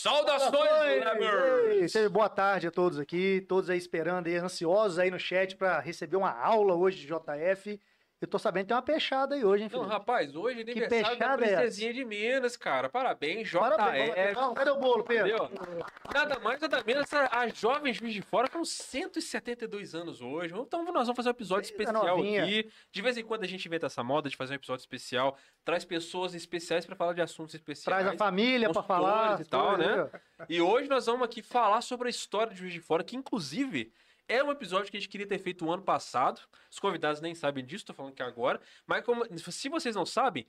Saudações, 0.00 1.04
Labers! 1.04 1.92
Ei, 1.96 2.08
Boa 2.08 2.28
tarde 2.28 2.68
a 2.68 2.70
todos 2.70 3.00
aqui, 3.00 3.44
todos 3.48 3.68
aí 3.68 3.76
esperando 3.76 4.28
aí, 4.28 4.36
ansiosos 4.36 4.96
aí 4.96 5.10
no 5.10 5.18
chat 5.18 5.56
para 5.56 5.80
receber 5.80 6.16
uma 6.16 6.30
aula 6.30 6.76
hoje 6.76 6.98
de 6.98 7.08
JF. 7.08 7.80
Eu 8.20 8.26
tô 8.26 8.36
sabendo 8.36 8.64
que 8.64 8.68
tem 8.68 8.76
uma 8.76 8.82
peixada 8.82 9.36
aí 9.36 9.44
hoje, 9.44 9.62
hein, 9.62 9.70
Não, 9.72 9.80
filho? 9.80 9.92
rapaz, 9.92 10.34
hoje 10.34 10.62
é 10.62 10.64
Que 10.64 10.70
aniversário 10.72 11.02
da 11.04 11.08
peixada 11.28 11.44
é 11.44 11.56
princesinha 11.56 11.92
de 11.94 12.04
Minas, 12.04 12.56
cara. 12.56 12.88
Parabéns, 12.88 13.46
JF. 13.48 13.58
Parabéns, 13.60 14.34
Calma, 14.34 14.54
cadê 14.56 14.70
o 14.70 14.76
bolo, 14.76 15.04
Pedro? 15.04 15.28
Entendeu? 15.28 15.84
Nada 16.12 16.38
mais, 16.40 16.60
nada 16.60 16.82
menos, 16.84 17.12
a, 17.14 17.28
a 17.38 17.48
jovem 17.48 17.92
Juiz 17.94 18.12
de 18.12 18.20
Fora 18.20 18.48
com 18.48 18.64
172 18.64 19.94
anos 19.94 20.20
hoje. 20.20 20.52
Então 20.52 20.82
nós 20.84 21.06
vamos 21.06 21.14
fazer 21.16 21.28
um 21.28 21.30
episódio 21.30 21.70
especial 21.70 22.16
novinha. 22.16 22.42
aqui. 22.42 22.68
De 22.90 23.02
vez 23.02 23.16
em 23.16 23.24
quando 23.24 23.44
a 23.44 23.46
gente 23.46 23.64
inventa 23.66 23.86
essa 23.86 24.02
moda 24.02 24.28
de 24.28 24.36
fazer 24.36 24.54
um 24.54 24.56
episódio 24.56 24.80
especial. 24.82 25.36
Traz 25.64 25.84
pessoas 25.84 26.34
especiais 26.34 26.84
para 26.84 26.96
falar 26.96 27.12
de 27.12 27.20
assuntos 27.22 27.54
especiais. 27.54 27.84
Traz 28.02 28.06
a 28.08 28.16
família 28.18 28.68
pra 28.70 28.82
consultores 28.82 29.06
falar. 29.12 29.40
e 29.40 29.44
tal, 29.44 29.76
coisas, 29.76 30.12
né? 30.12 30.20
E 30.48 30.60
hoje 30.60 30.88
nós 30.88 31.06
vamos 31.06 31.22
aqui 31.22 31.40
falar 31.40 31.82
sobre 31.82 32.08
a 32.08 32.10
história 32.10 32.52
de 32.52 32.58
Juiz 32.58 32.72
de 32.72 32.80
Fora, 32.80 33.04
que 33.04 33.14
inclusive 33.16 33.92
é 34.28 34.42
um 34.44 34.50
episódio 34.50 34.90
que 34.90 34.96
a 34.96 35.00
gente 35.00 35.08
queria 35.08 35.26
ter 35.26 35.38
feito 35.38 35.64
o 35.64 35.72
ano 35.72 35.82
passado. 35.82 36.40
Os 36.70 36.78
convidados 36.78 37.20
nem 37.20 37.34
sabem 37.34 37.64
disso, 37.64 37.86
tô 37.86 37.94
falando 37.94 38.14
que 38.14 38.22
agora. 38.22 38.60
Mas 38.86 39.04
como- 39.04 39.24
se 39.38 39.68
vocês 39.68 39.96
não 39.96 40.06
sabem, 40.06 40.46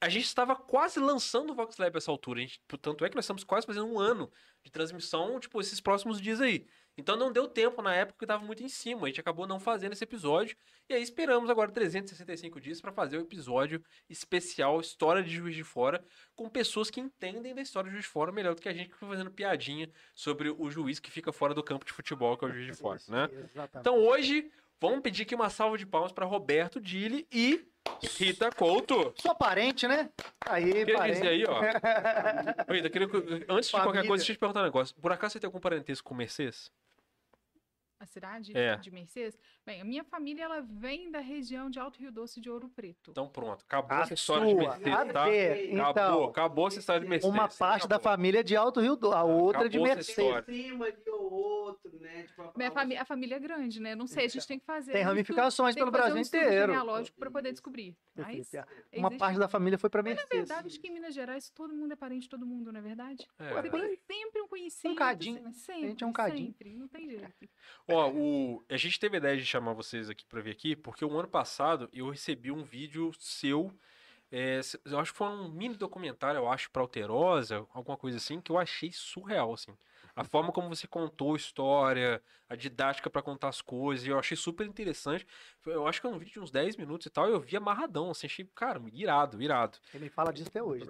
a 0.00 0.08
gente 0.08 0.24
estava 0.24 0.54
quase 0.54 1.00
lançando 1.00 1.50
o 1.50 1.54
Vox 1.54 1.76
Lab 1.78 1.96
essa 1.96 2.10
altura. 2.10 2.40
A 2.40 2.42
gente, 2.42 2.60
tanto 2.80 3.04
é 3.04 3.08
que 3.08 3.14
nós 3.16 3.24
estamos 3.24 3.44
quase 3.44 3.66
fazendo 3.66 3.86
um 3.86 3.98
ano 3.98 4.30
de 4.62 4.70
transmissão, 4.70 5.38
tipo, 5.40 5.60
esses 5.60 5.80
próximos 5.80 6.20
dias 6.20 6.40
aí. 6.40 6.66
Então 6.96 7.16
não 7.16 7.32
deu 7.32 7.48
tempo 7.48 7.80
na 7.80 7.94
época 7.94 8.18
que 8.18 8.24
estava 8.24 8.44
muito 8.44 8.62
em 8.62 8.68
cima. 8.68 9.04
A 9.04 9.06
gente 9.06 9.20
acabou 9.20 9.46
não 9.46 9.58
fazendo 9.58 9.92
esse 9.92 10.04
episódio. 10.04 10.56
E 10.88 10.94
aí 10.94 11.02
esperamos 11.02 11.48
agora 11.48 11.70
365 11.70 12.60
dias 12.60 12.80
para 12.80 12.92
fazer 12.92 13.18
o 13.18 13.22
episódio 13.22 13.82
especial 14.08 14.80
História 14.80 15.22
de 15.22 15.30
Juiz 15.30 15.54
de 15.54 15.64
Fora, 15.64 16.04
com 16.34 16.48
pessoas 16.48 16.90
que 16.90 17.00
entendem 17.00 17.54
da 17.54 17.62
história 17.62 17.88
de 17.88 17.94
Juiz 17.94 18.04
de 18.04 18.10
Fora 18.10 18.32
melhor 18.32 18.54
do 18.54 18.60
que 18.60 18.68
a 18.68 18.72
gente 18.72 18.90
que 18.90 18.96
foi 18.96 19.08
fazendo 19.08 19.30
piadinha 19.30 19.88
sobre 20.14 20.50
o 20.50 20.70
juiz 20.70 20.98
que 20.98 21.10
fica 21.10 21.32
fora 21.32 21.54
do 21.54 21.62
campo 21.62 21.84
de 21.84 21.92
futebol, 21.92 22.36
que 22.36 22.44
é 22.44 22.48
o 22.48 22.52
Juiz 22.52 22.66
de 22.66 22.74
Fora, 22.74 23.00
né? 23.08 23.28
Exatamente. 23.32 23.78
Então 23.78 23.96
hoje, 23.98 24.50
vamos 24.80 25.00
pedir 25.00 25.22
aqui 25.22 25.34
uma 25.34 25.48
salva 25.48 25.78
de 25.78 25.86
palmas 25.86 26.12
para 26.12 26.26
Roberto 26.26 26.80
Dili 26.80 27.26
e 27.30 27.69
Rita 28.18 28.50
Couto. 28.50 29.12
Sua 29.16 29.34
parente, 29.34 29.86
né? 29.88 30.10
Aí, 30.46 30.72
Queria 30.72 30.96
parente. 30.96 31.14
dizer 31.16 31.28
aí, 31.28 31.44
ó. 31.46 31.60
Rita, 32.72 32.90
queria 32.90 33.08
que- 33.08 33.16
antes 33.48 33.66
de 33.66 33.72
qualquer 33.72 33.84
Família. 33.84 34.06
coisa, 34.06 34.20
deixa 34.22 34.32
eu 34.32 34.36
te 34.36 34.38
perguntar 34.38 34.60
um 34.60 34.64
negócio. 34.64 34.94
Por 34.96 35.12
acaso 35.12 35.32
você 35.32 35.40
tem 35.40 35.48
algum 35.48 35.60
parentesco 35.60 36.08
com 36.08 36.14
Mercedes? 36.14 36.70
A 37.98 38.06
cidade 38.06 38.56
É. 38.56 38.76
de 38.76 38.90
Mercedes? 38.90 39.38
Bem, 39.70 39.80
a 39.82 39.84
minha 39.84 40.02
família 40.02 40.42
ela 40.42 40.60
vem 40.60 41.12
da 41.12 41.20
região 41.20 41.70
de 41.70 41.78
Alto 41.78 42.00
Rio 42.00 42.10
Doce 42.10 42.40
de 42.40 42.50
Ouro 42.50 42.68
Preto. 42.70 43.12
Então 43.12 43.28
pronto, 43.28 43.62
acabou 43.64 43.96
A 43.98 44.00
essa 44.00 44.14
história 44.14 44.44
de 44.48 44.54
Mercedes, 44.54 44.92
a 44.92 45.06
tá? 45.06 45.24
ver, 45.26 45.74
Acabou, 45.80 45.90
então, 45.92 46.24
acabou 46.24 46.66
essa 46.66 46.78
história 46.80 47.00
de 47.02 47.06
Mercedes. 47.06 47.32
uma 47.36 47.46
parte 47.48 47.86
da 47.86 47.94
acabou. 47.94 48.12
família 48.12 48.40
é 48.40 48.42
de 48.42 48.56
Alto 48.56 48.80
Rio 48.80 48.96
do, 48.96 49.12
a 49.12 49.22
outra 49.22 49.68
de 49.68 49.76
Acabou 49.78 49.86
essa 49.86 49.96
Mercedes. 49.96 50.18
história. 50.18 50.44
cima 50.44 50.86
ou 51.12 51.32
outro, 51.32 52.00
né? 52.00 52.24
Tipo, 52.24 52.42
a- 52.42 52.52
Minha 52.56 52.72
fami 52.72 52.96
a 52.96 53.04
família 53.04 53.36
é 53.36 53.38
grande, 53.38 53.78
né? 53.80 53.94
Não 53.94 54.08
sei, 54.08 54.24
a 54.24 54.28
gente 54.28 54.44
tem 54.44 54.58
que 54.58 54.66
fazer. 54.66 54.90
Tem 54.90 55.02
ramificações 55.04 55.76
pelo 55.76 55.86
tem 55.86 55.92
que 55.92 55.98
fazer 55.98 56.12
Brasil 56.14 56.18
um 56.18 56.22
estudo 56.22 56.42
inteiro. 56.52 56.72
genealógico 56.72 57.16
para 57.20 57.30
poder 57.30 57.52
descobrir. 57.52 57.96
Mas, 58.16 58.26
Uma 58.92 59.06
existe- 59.08 59.18
parte 59.20 59.38
da 59.38 59.46
família 59.46 59.78
foi 59.78 59.88
pra 59.88 60.02
Mas, 60.02 60.16
na 60.16 60.22
Mercedes. 60.22 60.48
verdade, 60.48 60.66
acho 60.66 60.80
que 60.80 60.88
em 60.88 60.92
Minas 60.94 61.14
Gerais 61.14 61.48
todo 61.48 61.72
mundo 61.72 61.92
é 61.92 61.96
parente 61.96 62.22
de 62.22 62.28
todo 62.28 62.44
mundo, 62.44 62.72
não 62.72 62.80
é 62.80 62.82
verdade? 62.82 63.24
É, 63.38 63.62
Você 63.62 63.70
tem 63.70 63.96
sempre 64.20 64.42
um 64.42 64.48
conhecido. 64.48 64.90
Um 64.92 64.96
cadinho. 64.96 65.36
assim, 65.36 65.44
mas 65.46 65.56
Sempre, 65.58 65.88
gente 65.90 66.02
é 66.02 66.06
um 66.08 66.12
cadinho. 66.12 66.46
Sempre, 66.48 66.74
não 66.76 66.88
tem 66.88 67.08
jeito. 67.08 67.48
Ó, 67.88 68.10
o... 68.10 68.62
a 68.68 68.76
gente 68.76 68.98
teve 68.98 69.16
a 69.16 69.18
ideia 69.18 69.36
de 69.36 69.44
chamar 69.46 69.59
vocês 69.74 70.08
aqui 70.10 70.24
pra 70.26 70.40
vir 70.40 70.50
aqui, 70.52 70.76
porque 70.76 71.04
o 71.04 71.18
ano 71.18 71.28
passado 71.28 71.88
eu 71.92 72.10
recebi 72.10 72.50
um 72.50 72.62
vídeo 72.62 73.12
seu. 73.18 73.72
é, 74.32 74.60
eu 74.84 74.98
acho 75.00 75.12
que 75.12 75.18
foi 75.18 75.28
um 75.28 75.48
mini 75.50 75.76
documentário, 75.76 76.38
eu 76.38 76.48
acho, 76.48 76.70
pra 76.70 76.82
Alterosa, 76.82 77.66
alguma 77.74 77.96
coisa 77.96 78.18
assim, 78.18 78.40
que 78.40 78.52
eu 78.52 78.58
achei 78.58 78.92
surreal, 78.92 79.52
assim. 79.54 79.76
A 80.14 80.24
forma 80.24 80.52
como 80.52 80.68
você 80.68 80.86
contou 80.86 81.34
a 81.34 81.36
história, 81.36 82.22
a 82.48 82.56
didática 82.56 83.08
pra 83.08 83.22
contar 83.22 83.48
as 83.48 83.62
coisas, 83.62 84.06
eu 84.06 84.18
achei 84.18 84.36
super 84.36 84.66
interessante. 84.66 85.26
Eu 85.64 85.86
acho 85.86 86.00
que 86.00 86.06
é 86.06 86.10
um 86.10 86.18
vídeo 86.18 86.32
de 86.32 86.40
uns 86.40 86.50
10 86.50 86.76
minutos 86.76 87.06
e 87.06 87.10
tal, 87.10 87.28
e 87.28 87.32
eu 87.32 87.40
vi 87.40 87.56
amarradão, 87.56 88.10
assim, 88.10 88.26
achei, 88.26 88.48
cara, 88.54 88.80
irado, 88.92 89.40
irado. 89.40 89.78
Ele 89.94 90.04
me 90.04 90.10
fala 90.10 90.32
disso 90.32 90.48
até 90.48 90.62
hoje. 90.62 90.84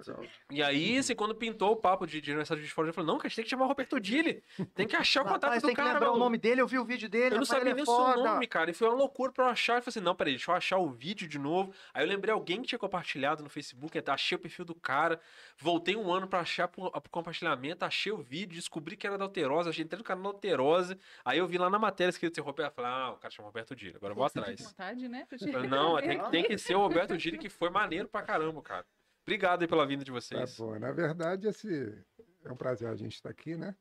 E 0.49 0.63
aí, 0.63 0.97
assim, 0.97 1.15
quando 1.15 1.35
pintou 1.35 1.71
o 1.71 1.75
papo 1.75 2.07
de, 2.07 2.19
de 2.19 2.31
aniversário 2.31 2.63
de 2.63 2.69
fora, 2.69 2.89
eu 2.89 2.93
falei, 2.93 3.07
não, 3.07 3.17
cara, 3.17 3.27
a 3.27 3.29
gente 3.29 3.35
tem 3.35 3.43
que 3.43 3.49
chamar 3.49 3.65
o 3.65 3.67
Roberto 3.67 3.99
Dili. 3.99 4.43
Tem 4.73 4.87
que 4.87 4.95
achar 4.95 5.21
o 5.21 5.25
contato 5.29 5.43
Rapaz, 5.43 5.61
do 5.61 5.65
tem 5.67 5.75
que 5.75 5.81
cara, 5.81 5.93
lembrar 5.93 6.07
o 6.07 6.11
maluco." 6.11 6.23
nome 6.25 6.37
dele, 6.37 6.61
eu 6.61 6.67
vi 6.67 6.79
o 6.79 6.85
vídeo 6.85 7.07
dele. 7.07 7.35
Eu 7.35 7.39
não 7.39 7.45
sabia 7.45 7.69
ele 7.69 7.73
nem 7.75 7.81
é 7.81 7.83
o 7.83 7.85
seu 7.85 8.23
nome, 8.23 8.47
cara. 8.47 8.71
E 8.71 8.73
foi 8.73 8.87
uma 8.87 8.97
loucura 8.97 9.31
pra 9.31 9.45
eu 9.45 9.49
achar. 9.49 9.77
Eu 9.77 9.81
falei 9.81 9.89
assim, 9.89 9.99
não, 9.99 10.15
peraí, 10.15 10.33
deixa 10.33 10.51
eu 10.51 10.55
achar 10.55 10.77
o 10.77 10.89
vídeo 10.89 11.27
de 11.27 11.37
novo. 11.37 11.73
Aí 11.93 12.03
eu 12.03 12.09
lembrei 12.09 12.33
alguém 12.33 12.61
que 12.61 12.69
tinha 12.69 12.79
compartilhado 12.79 13.43
no 13.43 13.49
Facebook, 13.49 14.01
achei 14.07 14.35
o 14.35 14.39
perfil 14.39 14.65
do 14.65 14.73
cara. 14.73 15.19
Voltei 15.57 15.95
um 15.95 16.11
ano 16.11 16.27
pra 16.27 16.39
achar 16.39 16.67
pro, 16.67 16.89
pro 16.89 17.11
compartilhamento, 17.11 17.85
achei 17.85 18.11
o 18.11 18.17
vídeo, 18.17 18.55
descobri 18.55 18.97
que 18.97 19.05
era 19.05 19.10
da 19.17 19.25
Alterosa, 19.25 19.69
entrei 19.69 19.97
no 19.97 20.03
canal 20.03 20.23
da 20.23 20.29
Alterosa. 20.29 20.97
Aí 21.25 21.37
eu 21.39 21.47
vi 21.47 21.57
lá 21.57 21.69
na 21.69 21.79
matéria 21.79 22.09
escrito 22.09 22.33
assim, 22.33 22.41
Roberto, 22.45 22.71
eu 22.71 22.75
falei, 22.75 22.91
ah, 22.91 23.11
o 23.13 23.17
cara 23.17 23.31
chama 23.31 23.47
Roberto 23.47 23.75
Dili, 23.75 23.95
agora 23.95 24.11
eu 24.11 24.15
vou 24.15 24.25
atrás. 24.25 24.59
vontade, 24.61 25.07
né? 25.07 25.27
Eu 25.41 25.69
Não, 25.69 25.97
tem, 26.01 26.19
que- 26.19 26.31
tem 26.31 26.43
que 26.43 26.57
ser 26.57 26.75
o 26.75 26.79
Roberto 26.79 27.17
Dili, 27.17 27.37
que 27.37 27.49
foi 27.49 27.69
maneiro 27.69 28.07
pra 28.07 28.21
caramba, 28.21 28.61
cara. 28.61 28.85
Obrigado 29.23 29.61
aí 29.61 29.67
pela 29.67 29.85
vinda 29.85 30.03
de 30.03 30.11
Tá 30.11 30.19
vocês. 30.19 30.57
bom. 30.57 30.77
Na 30.79 30.91
verdade, 30.91 31.47
esse 31.47 32.03
é 32.43 32.51
um 32.51 32.55
prazer 32.55 32.87
a 32.89 32.95
gente 32.95 33.13
estar 33.15 33.29
aqui, 33.29 33.55
né? 33.55 33.75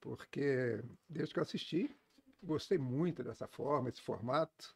Porque 0.00 0.82
desde 1.08 1.32
que 1.32 1.38
eu 1.40 1.42
assisti, 1.42 1.94
gostei 2.42 2.78
muito 2.78 3.22
dessa 3.22 3.46
forma, 3.46 3.88
esse 3.88 4.00
formato. 4.02 4.74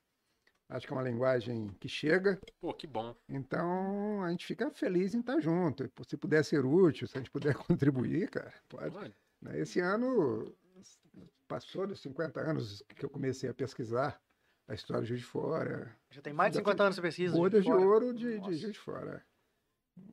Acho 0.71 0.87
que 0.87 0.93
é 0.93 0.97
uma 0.97 1.03
linguagem 1.03 1.69
que 1.81 1.89
chega, 1.89 2.39
Pô, 2.61 2.75
que 2.75 2.87
bom. 2.87 3.17
então 3.27 4.23
a 4.23 4.31
gente 4.31 4.45
fica 4.45 4.71
feliz 4.71 5.15
em 5.15 5.21
estar 5.21 5.41
junto. 5.41 5.91
Se 6.07 6.17
puder 6.19 6.45
ser 6.45 6.63
útil, 6.67 7.07
se 7.09 7.17
a 7.17 7.21
gente 7.21 7.31
puder 7.31 7.55
contribuir, 7.67 8.29
cara, 8.29 8.53
pode. 8.69 8.95
Olha, 8.95 9.09
né? 9.09 9.15
Esse 9.55 9.81
ano 9.81 10.55
passou 11.47 11.87
dos 11.87 12.01
50 12.01 12.41
anos 12.41 12.83
que 12.97 13.05
eu 13.05 13.11
comecei 13.11 13.49
a 13.49 13.55
pesquisar 13.55 14.21
a 14.67 14.75
história 14.75 15.03
de 15.03 15.09
Juiz 15.09 15.21
de 15.21 15.27
Fora, 15.27 15.97
Já 16.11 16.21
tem 16.21 16.33
mais 16.33 16.53
de 16.53 16.59
50 16.59 16.83
anos 16.83 16.97
de 16.97 17.03
pesquisa. 17.03 17.35
Bodas 17.35 17.63
de 17.65 17.71
fora. 17.71 17.81
ouro 17.81 18.13
de, 18.13 18.39
de. 18.39 18.45
Juiz 18.57 18.73
de 18.73 18.79
Fora. 18.79 19.25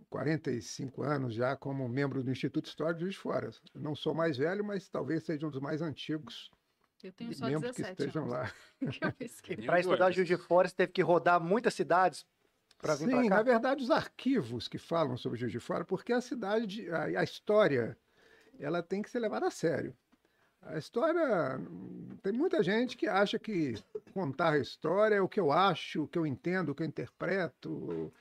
45 0.10 1.04
anos 1.04 1.34
já 1.34 1.56
como 1.56 1.88
membro 1.90 2.24
do 2.24 2.32
Instituto 2.32 2.68
Histórico 2.68 3.00
de 3.00 3.02
Juiz 3.06 3.16
de 3.16 3.20
Fora. 3.20 3.50
Eu 3.74 3.82
Não 3.82 3.96
sou 3.96 4.14
mais 4.14 4.38
velho, 4.38 4.64
mas 4.64 4.88
talvez 4.88 5.24
seja 5.24 5.46
um 5.46 5.50
dos 5.52 5.62
mais 5.62 5.82
antigos 5.82 6.50
Eu 7.04 7.12
tenho 7.12 7.34
só 7.36 7.48
membros 7.48 7.72
que 7.76 7.82
17 7.84 8.02
estejam 8.02 8.24
anos. 8.24 8.34
lá. 8.34 8.54
que 8.92 9.06
eu 9.06 9.12
pesquisei. 9.14 9.64
E 9.64 9.68
pra 9.68 9.80
estudar 9.80 10.12
Juiz 10.12 10.28
de 10.28 10.38
Fora, 10.38 10.68
você 10.70 10.76
teve 10.76 10.92
que 10.94 11.02
rodar 11.02 11.40
muitas 11.42 11.74
cidades 11.74 12.26
pra 12.78 12.96
vir 12.96 13.06
Sim, 13.06 13.12
pra 13.12 13.24
na 13.24 13.30
cá. 13.38 13.44
verdade, 13.44 13.84
os 13.84 13.92
arquivos 13.92 14.68
que 14.70 14.78
falam 14.78 15.18
sobre 15.18 15.38
Juiz 15.38 15.52
de 15.52 15.60
Fora, 15.60 15.84
porque 15.84 16.14
a 16.14 16.22
cidade, 16.22 16.90
a, 16.90 17.04
a 17.20 17.24
história, 17.24 17.98
ela 18.60 18.82
tem 18.84 19.02
que 19.02 19.10
ser 19.10 19.20
levada 19.20 19.48
a 19.48 19.52
sério. 19.52 19.96
A 20.62 20.78
história, 20.78 21.60
tem 22.24 22.34
muita 22.34 22.64
gente 22.64 22.98
que 22.98 23.08
acha 23.08 23.38
que 23.38 23.76
contar 24.14 24.54
a 24.54 24.58
história 24.60 25.16
é 25.16 25.22
o 25.22 25.30
que 25.30 25.40
eu 25.40 25.52
acho, 25.52 26.04
o 26.04 26.08
que 26.08 26.18
eu 26.18 26.26
entendo, 26.26 26.70
o 26.70 26.76
que 26.76 26.82
eu 26.84 26.88
interpreto. 26.88 28.12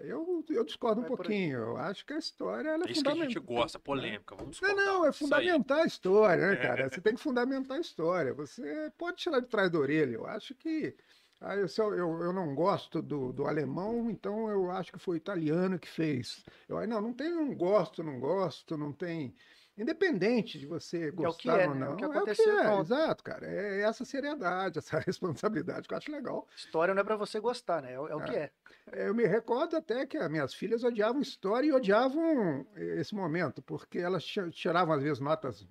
Eu, 0.00 0.44
eu 0.50 0.64
discordo 0.64 1.00
um 1.00 1.04
Vai 1.04 1.10
aí. 1.10 1.16
pouquinho. 1.16 1.58
Eu 1.58 1.76
acho 1.76 2.04
que 2.04 2.12
a 2.12 2.18
história 2.18 2.68
ela 2.70 2.84
é 2.84 2.88
é 2.88 2.92
isso 2.92 3.02
que 3.04 3.10
a 3.10 3.14
fundamental. 3.14 3.30
gente 3.30 3.38
gosta, 3.38 3.78
polêmica. 3.78 4.34
Vamos 4.36 4.60
Não, 4.60 4.74
discordar. 4.74 4.84
não, 4.84 5.06
é 5.06 5.12
fundamentar 5.12 5.78
a 5.80 5.86
história, 5.86 6.48
né, 6.48 6.56
cara? 6.56 6.88
Você 6.90 7.00
tem 7.00 7.14
que 7.14 7.20
fundamentar 7.20 7.76
a 7.78 7.80
história. 7.80 8.34
Você 8.34 8.92
pode 8.98 9.18
tirar 9.18 9.40
de 9.40 9.46
trás 9.48 9.70
da 9.70 9.78
orelha. 9.78 10.14
Eu 10.14 10.26
acho 10.26 10.54
que. 10.54 10.96
Ah, 11.40 11.56
eu, 11.56 11.66
eu, 11.78 12.22
eu, 12.22 12.32
não 12.32 12.54
gosto 12.54 13.02
do, 13.02 13.32
do 13.32 13.46
alemão, 13.46 14.10
então 14.10 14.48
eu 14.48 14.70
acho 14.70 14.92
que 14.92 14.98
foi 14.98 15.16
o 15.16 15.18
italiano 15.18 15.78
que 15.78 15.88
fez. 15.88 16.44
Eu, 16.68 16.78
aí, 16.78 16.86
não, 16.86 17.00
não 17.00 17.12
tem 17.12 17.30
não 17.30 17.54
gosto, 17.54 18.02
não 18.02 18.18
gosto, 18.18 18.76
não 18.78 18.92
tem. 18.92 19.34
Independente 19.76 20.58
de 20.58 20.66
você 20.66 21.06
é 21.06 21.08
o 21.08 21.10
que 21.10 21.48
gostar 21.48 21.60
é, 21.60 21.68
ou 21.68 21.74
né? 21.74 21.86
não. 21.86 21.92
O 21.94 21.96
que 21.96 22.04
é 22.04 22.06
aconteceu, 22.06 22.58
é, 22.60 22.62
pronto. 22.64 22.82
exato, 22.86 23.24
cara. 23.24 23.46
É 23.46 23.80
essa 23.82 24.04
seriedade, 24.04 24.78
essa 24.78 24.98
responsabilidade 25.00 25.88
que 25.88 25.94
eu 25.94 25.98
acho 25.98 26.12
legal. 26.12 26.46
História 26.56 26.94
não 26.94 27.00
é 27.00 27.04
pra 27.04 27.16
você 27.16 27.40
gostar, 27.40 27.82
né? 27.82 27.94
É, 27.94 27.98
o- 28.00 28.08
é 28.08 28.14
o 28.14 28.22
que 28.22 28.34
é. 28.36 28.50
Eu 28.92 29.14
me 29.14 29.26
recordo 29.26 29.76
até 29.76 30.06
que 30.06 30.16
as 30.16 30.30
minhas 30.30 30.54
filhas 30.54 30.84
odiavam 30.84 31.20
história 31.20 31.66
e 31.66 31.72
odiavam 31.72 32.66
esse 32.76 33.14
momento, 33.14 33.62
porque 33.62 33.98
elas 33.98 34.24
ti- 34.24 34.50
tiravam, 34.50 34.94
às 34.94 35.02
vezes, 35.02 35.18
notas 35.20 35.66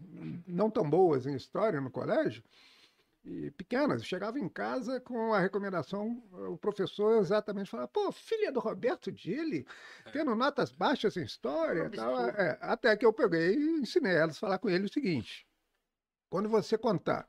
não 0.47 0.69
tão 0.69 0.89
boas 0.89 1.25
em 1.25 1.35
história 1.35 1.79
no 1.79 1.91
colégio, 1.91 2.43
e 3.23 3.51
pequenas. 3.51 4.05
Chegava 4.05 4.39
em 4.39 4.49
casa 4.49 4.99
com 4.99 5.33
a 5.33 5.39
recomendação, 5.39 6.21
o 6.31 6.57
professor 6.57 7.19
exatamente 7.21 7.69
falava: 7.69 7.87
pô, 7.87 8.11
filha 8.11 8.51
do 8.51 8.59
Roberto 8.59 9.11
Dili, 9.11 9.65
tendo 10.11 10.35
notas 10.35 10.71
baixas 10.71 11.15
em 11.17 11.23
história. 11.23 11.85
e 11.85 11.89
tal. 11.89 12.19
É, 12.29 12.57
até 12.61 12.95
que 12.97 13.05
eu 13.05 13.13
peguei 13.13 13.55
e 13.55 13.81
ensinei 13.81 14.15
elas 14.15 14.37
a 14.37 14.39
falar 14.39 14.59
com 14.59 14.69
ele 14.69 14.85
o 14.85 14.91
seguinte: 14.91 15.47
quando 16.29 16.49
você 16.49 16.77
contar 16.77 17.27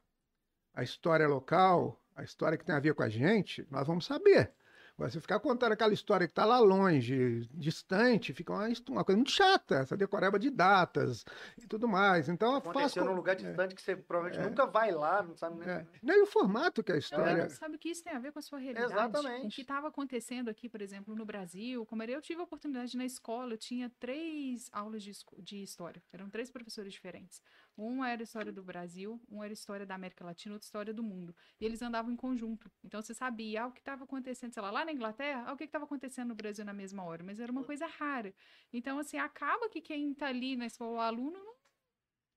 a 0.74 0.82
história 0.82 1.28
local, 1.28 2.02
a 2.16 2.22
história 2.24 2.58
que 2.58 2.64
tem 2.64 2.74
a 2.74 2.80
ver 2.80 2.94
com 2.94 3.02
a 3.02 3.08
gente, 3.08 3.66
nós 3.70 3.86
vamos 3.86 4.06
saber. 4.06 4.52
Você 4.96 5.20
ficar 5.20 5.40
contando 5.40 5.72
aquela 5.72 5.92
história 5.92 6.26
que 6.26 6.30
está 6.30 6.44
lá 6.44 6.60
longe, 6.60 7.48
distante, 7.52 8.32
fica 8.32 8.52
uma, 8.52 8.68
uma, 8.88 9.04
coisa 9.04 9.16
muito 9.16 9.32
chata, 9.32 9.76
essa 9.76 9.96
decoreba 9.96 10.38
de 10.38 10.50
datas 10.50 11.24
e 11.58 11.66
tudo 11.66 11.88
mais. 11.88 12.28
Então, 12.28 12.56
Aconteceu 12.56 13.02
faz... 13.02 13.06
num 13.06 13.16
lugar 13.16 13.34
distante 13.34 13.72
é, 13.72 13.74
que 13.74 13.82
você 13.82 13.96
provavelmente 13.96 14.40
é, 14.40 14.48
nunca 14.48 14.66
vai 14.66 14.92
lá, 14.92 15.20
não 15.20 15.36
sabe 15.36 15.58
nem. 15.58 15.68
É. 15.68 15.86
Nem 16.00 16.22
o 16.22 16.26
formato 16.26 16.82
que 16.82 16.92
é 16.92 16.94
a 16.94 16.98
história. 16.98 17.42
Não, 17.42 17.50
sabe 17.50 17.76
que 17.76 17.88
isso 17.88 18.04
tem 18.04 18.12
a 18.12 18.20
ver 18.20 18.30
com 18.30 18.38
a 18.38 18.42
sua 18.42 18.58
realidade. 18.58 18.92
Exatamente. 18.92 19.46
O 19.46 19.50
que 19.50 19.62
estava 19.62 19.88
acontecendo 19.88 20.48
aqui, 20.48 20.68
por 20.68 20.80
exemplo, 20.80 21.16
no 21.16 21.24
Brasil, 21.24 21.84
como 21.86 22.02
era, 22.02 22.12
eu 22.12 22.22
tive 22.22 22.40
a 22.40 22.44
oportunidade 22.44 22.96
na 22.96 23.04
escola, 23.04 23.54
eu 23.54 23.58
tinha 23.58 23.90
três 23.98 24.70
aulas 24.72 25.02
de, 25.02 25.12
de 25.38 25.60
história. 25.60 26.00
Eram 26.12 26.30
três 26.30 26.52
professores 26.52 26.92
diferentes. 26.92 27.42
Um 27.76 28.04
era 28.04 28.22
história 28.22 28.52
do 28.52 28.62
Brasil, 28.62 29.20
um 29.28 29.42
era 29.42 29.52
história 29.52 29.84
da 29.84 29.94
América 29.96 30.24
Latina, 30.24 30.54
outro 30.54 30.64
história 30.64 30.94
do 30.94 31.02
mundo. 31.02 31.34
E 31.60 31.64
eles 31.64 31.82
andavam 31.82 32.12
em 32.12 32.16
conjunto. 32.16 32.70
Então 32.84 33.02
você 33.02 33.12
sabia 33.12 33.64
ah, 33.64 33.66
o 33.66 33.72
que 33.72 33.80
estava 33.80 34.04
acontecendo, 34.04 34.52
sei 34.52 34.62
lá, 34.62 34.70
lá 34.70 34.84
na 34.84 34.92
Inglaterra, 34.92 35.44
ah, 35.46 35.52
o 35.52 35.56
que 35.56 35.64
estava 35.64 35.84
acontecendo 35.84 36.28
no 36.28 36.34
Brasil 36.34 36.64
na 36.64 36.72
mesma 36.72 37.02
hora. 37.02 37.24
Mas 37.24 37.40
era 37.40 37.50
uma 37.50 37.64
coisa 37.64 37.86
rara. 37.86 38.32
Então, 38.72 38.98
assim, 38.98 39.18
acaba 39.18 39.68
que 39.68 39.80
quem 39.80 40.12
está 40.12 40.28
ali 40.28 40.56
na 40.56 40.66
escola, 40.66 40.92
o 40.92 41.00
aluno, 41.00 41.32
não 41.32 41.54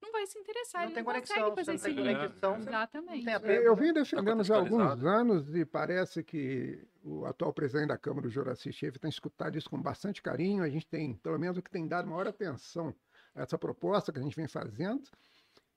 não 0.00 0.12
vai 0.12 0.26
se 0.26 0.38
interessar. 0.38 0.82
Não 0.82 0.88
ele 0.88 0.94
tem 0.94 1.04
não 1.04 1.12
conexão. 1.12 1.56
fazer 1.56 1.72
não 1.72 1.78
tem 1.78 1.94
conexão. 1.94 2.56
Exatamente. 2.56 3.26
Eu 3.64 3.76
vim 3.76 3.92
defendendo 3.92 4.44
já 4.44 4.54
há 4.54 4.58
alguns 4.58 5.04
anos 5.04 5.54
e 5.54 5.64
parece 5.64 6.22
que 6.22 6.86
o 7.02 7.24
atual 7.26 7.52
presidente 7.52 7.88
da 7.88 7.98
Câmara, 7.98 8.26
o 8.26 8.30
Juraci 8.30 8.72
Chefe, 8.72 8.98
tem 8.98 9.08
escutado 9.08 9.56
isso 9.58 9.68
com 9.68 9.80
bastante 9.80 10.22
carinho. 10.22 10.62
A 10.62 10.68
gente 10.68 10.86
tem, 10.86 11.14
pelo 11.14 11.38
menos, 11.38 11.58
o 11.58 11.62
que 11.62 11.70
tem 11.70 11.86
dado 11.86 12.08
maior 12.08 12.28
atenção 12.28 12.94
essa 13.42 13.58
proposta 13.58 14.12
que 14.12 14.18
a 14.18 14.22
gente 14.22 14.36
vem 14.36 14.48
fazendo 14.48 15.08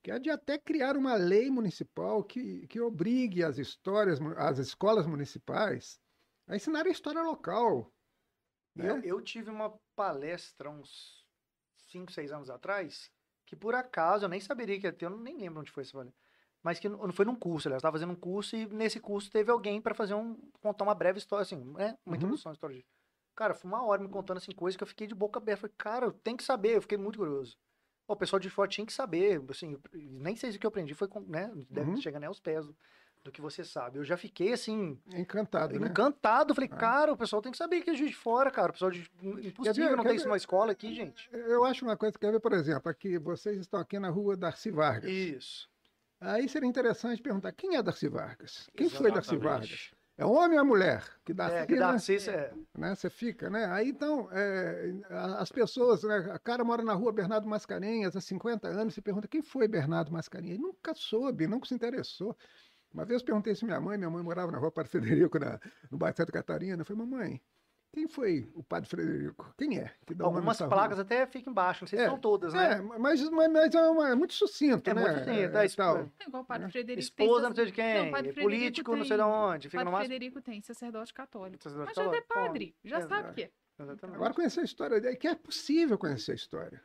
que 0.01 0.11
é 0.11 0.17
de 0.17 0.29
até 0.29 0.57
criar 0.57 0.97
uma 0.97 1.15
lei 1.15 1.49
municipal 1.49 2.23
que, 2.23 2.65
que 2.67 2.81
obrigue 2.81 3.43
as 3.43 3.57
histórias, 3.57 4.19
as 4.37 4.57
escolas 4.57 5.05
municipais 5.05 5.99
a 6.47 6.55
ensinar 6.55 6.85
a 6.85 6.89
história 6.89 7.21
local. 7.21 7.91
Né? 8.75 8.89
Eu, 8.89 9.01
eu 9.03 9.21
tive 9.21 9.49
uma 9.49 9.77
palestra 9.95 10.69
uns 10.69 11.25
5, 11.89 12.11
6 12.11 12.31
anos 12.31 12.49
atrás, 12.49 13.11
que 13.45 13.55
por 13.55 13.75
acaso, 13.75 14.25
eu 14.25 14.29
nem 14.29 14.39
saberia 14.39 14.79
que 14.79 14.87
ia 14.87 14.93
ter, 14.93 15.05
eu 15.05 15.17
nem 15.17 15.37
lembro 15.37 15.61
onde 15.61 15.71
foi 15.71 15.83
essa 15.83 15.93
palestra, 15.93 16.19
mas 16.63 16.79
que 16.79 16.89
não 16.89 17.11
foi 17.11 17.25
num 17.25 17.35
curso, 17.35 17.69
eu 17.69 17.75
estava 17.75 17.95
fazendo 17.95 18.13
um 18.13 18.19
curso 18.19 18.55
e 18.55 18.65
nesse 18.67 18.99
curso 18.99 19.29
teve 19.29 19.51
alguém 19.51 19.81
para 19.81 19.93
fazer 19.93 20.13
um, 20.13 20.35
contar 20.61 20.83
uma 20.83 20.95
breve 20.95 21.19
história, 21.19 21.43
assim, 21.43 21.57
né, 21.57 21.97
uma 22.05 22.13
uhum. 22.13 22.15
introdução 22.15 22.51
à 22.51 22.53
história 22.53 22.77
de... 22.77 22.85
Cara, 23.35 23.53
foi 23.53 23.69
uma 23.69 23.83
hora 23.85 24.01
me 24.01 24.09
contando 24.09 24.37
assim 24.37 24.51
coisas 24.51 24.77
que 24.77 24.83
eu 24.83 24.87
fiquei 24.87 25.07
de 25.07 25.15
boca 25.15 25.39
aberta. 25.39 25.61
Falei, 25.61 25.75
cara, 25.77 26.05
eu 26.07 26.11
tenho 26.11 26.37
que 26.37 26.43
saber, 26.43 26.75
eu 26.75 26.81
fiquei 26.81 26.97
muito 26.97 27.17
curioso 27.19 27.57
o 28.11 28.15
pessoal 28.15 28.39
de 28.39 28.49
fora 28.49 28.69
tinha 28.69 28.85
que 28.85 28.93
saber, 28.93 29.41
assim, 29.49 29.77
nem 29.93 30.35
sei 30.35 30.51
se 30.51 30.57
o 30.57 30.59
que 30.59 30.65
eu 30.65 30.69
aprendi 30.69 30.93
foi, 30.93 31.07
com, 31.07 31.21
né, 31.21 31.51
deve 31.69 31.91
uhum. 31.91 31.97
chegar 31.97 32.19
nem 32.19 32.27
aos 32.27 32.39
pés 32.39 32.65
do, 32.65 32.75
do, 33.23 33.31
que 33.31 33.41
você 33.41 33.63
sabe. 33.63 33.99
Eu 33.99 34.03
já 34.03 34.17
fiquei, 34.17 34.53
assim... 34.53 34.99
Encantado, 35.13 35.79
né? 35.79 35.87
Encantado. 35.87 36.53
Falei, 36.53 36.69
ah. 36.71 36.75
cara, 36.75 37.13
o 37.13 37.17
pessoal 37.17 37.41
tem 37.41 37.51
que 37.51 37.57
saber 37.57 37.81
que 37.81 37.89
é 37.89 37.95
Juiz 37.95 38.11
de 38.11 38.17
Fora, 38.17 38.51
cara. 38.51 38.69
O 38.69 38.73
pessoal 38.73 38.91
de... 38.91 39.09
Impossível 39.21 39.95
não 39.95 40.03
ter 40.03 40.15
isso 40.15 40.25
numa 40.25 40.37
escola 40.37 40.71
aqui, 40.71 40.93
gente. 40.93 41.29
Eu 41.31 41.63
acho 41.63 41.85
uma 41.85 41.95
coisa, 41.95 42.17
quer 42.17 42.31
ver, 42.31 42.39
por 42.39 42.53
exemplo, 42.53 42.89
aqui, 42.89 43.17
vocês 43.17 43.57
estão 43.59 43.79
aqui 43.79 43.97
na 43.99 44.09
rua 44.09 44.35
Darcy 44.35 44.71
Vargas. 44.71 45.09
Isso. 45.09 45.69
Aí 46.19 46.47
seria 46.47 46.67
interessante 46.67 47.21
perguntar, 47.21 47.51
quem 47.51 47.75
é 47.75 47.81
Darcy 47.81 48.07
Vargas? 48.07 48.69
Quem 48.75 48.87
Exatamente. 48.87 48.97
foi 48.97 49.11
Darcy 49.11 49.37
Vargas? 49.37 49.91
É 50.21 50.25
homem 50.25 50.59
ou 50.59 50.63
é 50.63 50.67
mulher? 50.67 51.03
Que 51.25 51.33
dá 51.33 51.49
é, 51.49 51.65
que 51.65 51.75
dá 51.75 51.93
né? 51.93 51.97
é. 52.29 52.53
né? 52.77 52.93
Você 52.93 53.09
fica, 53.09 53.49
né? 53.49 53.65
Aí 53.65 53.89
então, 53.89 54.29
é, 54.31 54.93
as 55.39 55.51
pessoas, 55.51 56.03
né? 56.03 56.29
A 56.31 56.37
cara 56.37 56.63
mora 56.63 56.83
na 56.83 56.93
rua 56.93 57.11
Bernardo 57.11 57.47
Mascarenhas 57.47 58.15
há 58.15 58.21
50 58.21 58.67
anos, 58.67 58.93
se 58.93 59.01
pergunta 59.01 59.27
quem 59.27 59.41
foi 59.41 59.67
Bernardo 59.67 60.11
Mascarenhas? 60.11 60.59
Ele 60.59 60.61
nunca 60.61 60.93
soube, 60.93 61.47
nunca 61.47 61.67
se 61.67 61.73
interessou. 61.73 62.37
Uma 62.93 63.03
vez 63.03 63.21
eu 63.21 63.25
perguntei 63.25 63.55
se 63.55 63.65
minha 63.65 63.81
mãe, 63.81 63.97
minha 63.97 64.11
mãe 64.11 64.21
morava 64.21 64.51
na 64.51 64.59
rua 64.59 64.69
Padre 64.69 64.91
Federico, 64.91 65.39
na, 65.39 65.59
no 65.89 65.97
bairro 65.97 66.15
Santa 66.15 66.31
Catarina. 66.31 66.79
Eu 66.79 66.85
falei, 66.85 67.03
mamãe, 67.03 67.41
quem 67.93 68.07
foi 68.07 68.49
o 68.55 68.63
padre 68.63 68.89
Frederico? 68.89 69.53
Quem 69.57 69.77
é? 69.77 69.91
Algumas 70.19 70.57
placas 70.57 70.97
rua? 70.97 71.01
até 71.01 71.25
ficam 71.25 71.51
embaixo, 71.51 71.83
não 71.83 71.87
sei 71.87 71.99
se 71.99 72.05
é, 72.05 72.07
são 72.07 72.17
todas, 72.17 72.53
né? 72.53 72.73
É, 72.73 72.81
mas, 72.81 73.29
mas, 73.29 73.51
mas 73.51 73.75
é, 73.75 73.89
uma, 73.89 74.09
é, 74.09 74.15
muito 74.15 74.33
sucinto, 74.33 74.89
é 74.89 74.93
né? 74.93 75.01
Muito 75.01 75.19
sucinto, 75.19 75.57
é, 75.57 75.67
tal. 75.69 75.97
É 75.97 76.27
igual 76.27 76.43
o 76.43 76.45
padre 76.45 76.67
é. 76.67 76.69
Frederico. 76.69 76.99
Esposa 76.99 77.49
não 77.49 77.55
sei 77.55 77.65
de 77.65 77.71
quem, 77.73 78.11
não, 78.11 78.33
político 78.33 78.91
tem, 78.91 78.99
não 78.99 79.05
sei 79.05 79.17
de 79.17 79.23
onde. 79.23 79.69
Fica 79.69 79.83
padre 79.83 79.99
Frederico 79.99 80.41
tem, 80.41 80.61
sacerdote 80.61 81.13
católico. 81.13 81.61
Sacerdote 81.61 81.93
mas 81.95 82.05
já 82.05 82.17
é 82.17 82.21
padre, 82.21 82.75
já 82.83 83.01
sabe 83.07 83.29
o 83.29 83.33
que 83.33 83.43
é. 83.43 83.51
Exatamente. 83.77 84.15
Agora 84.15 84.33
conhecer 84.33 84.61
a 84.61 84.63
história, 84.63 85.15
que 85.15 85.27
é 85.27 85.35
possível 85.35 85.97
conhecer 85.97 86.31
a 86.31 86.35
história. 86.35 86.81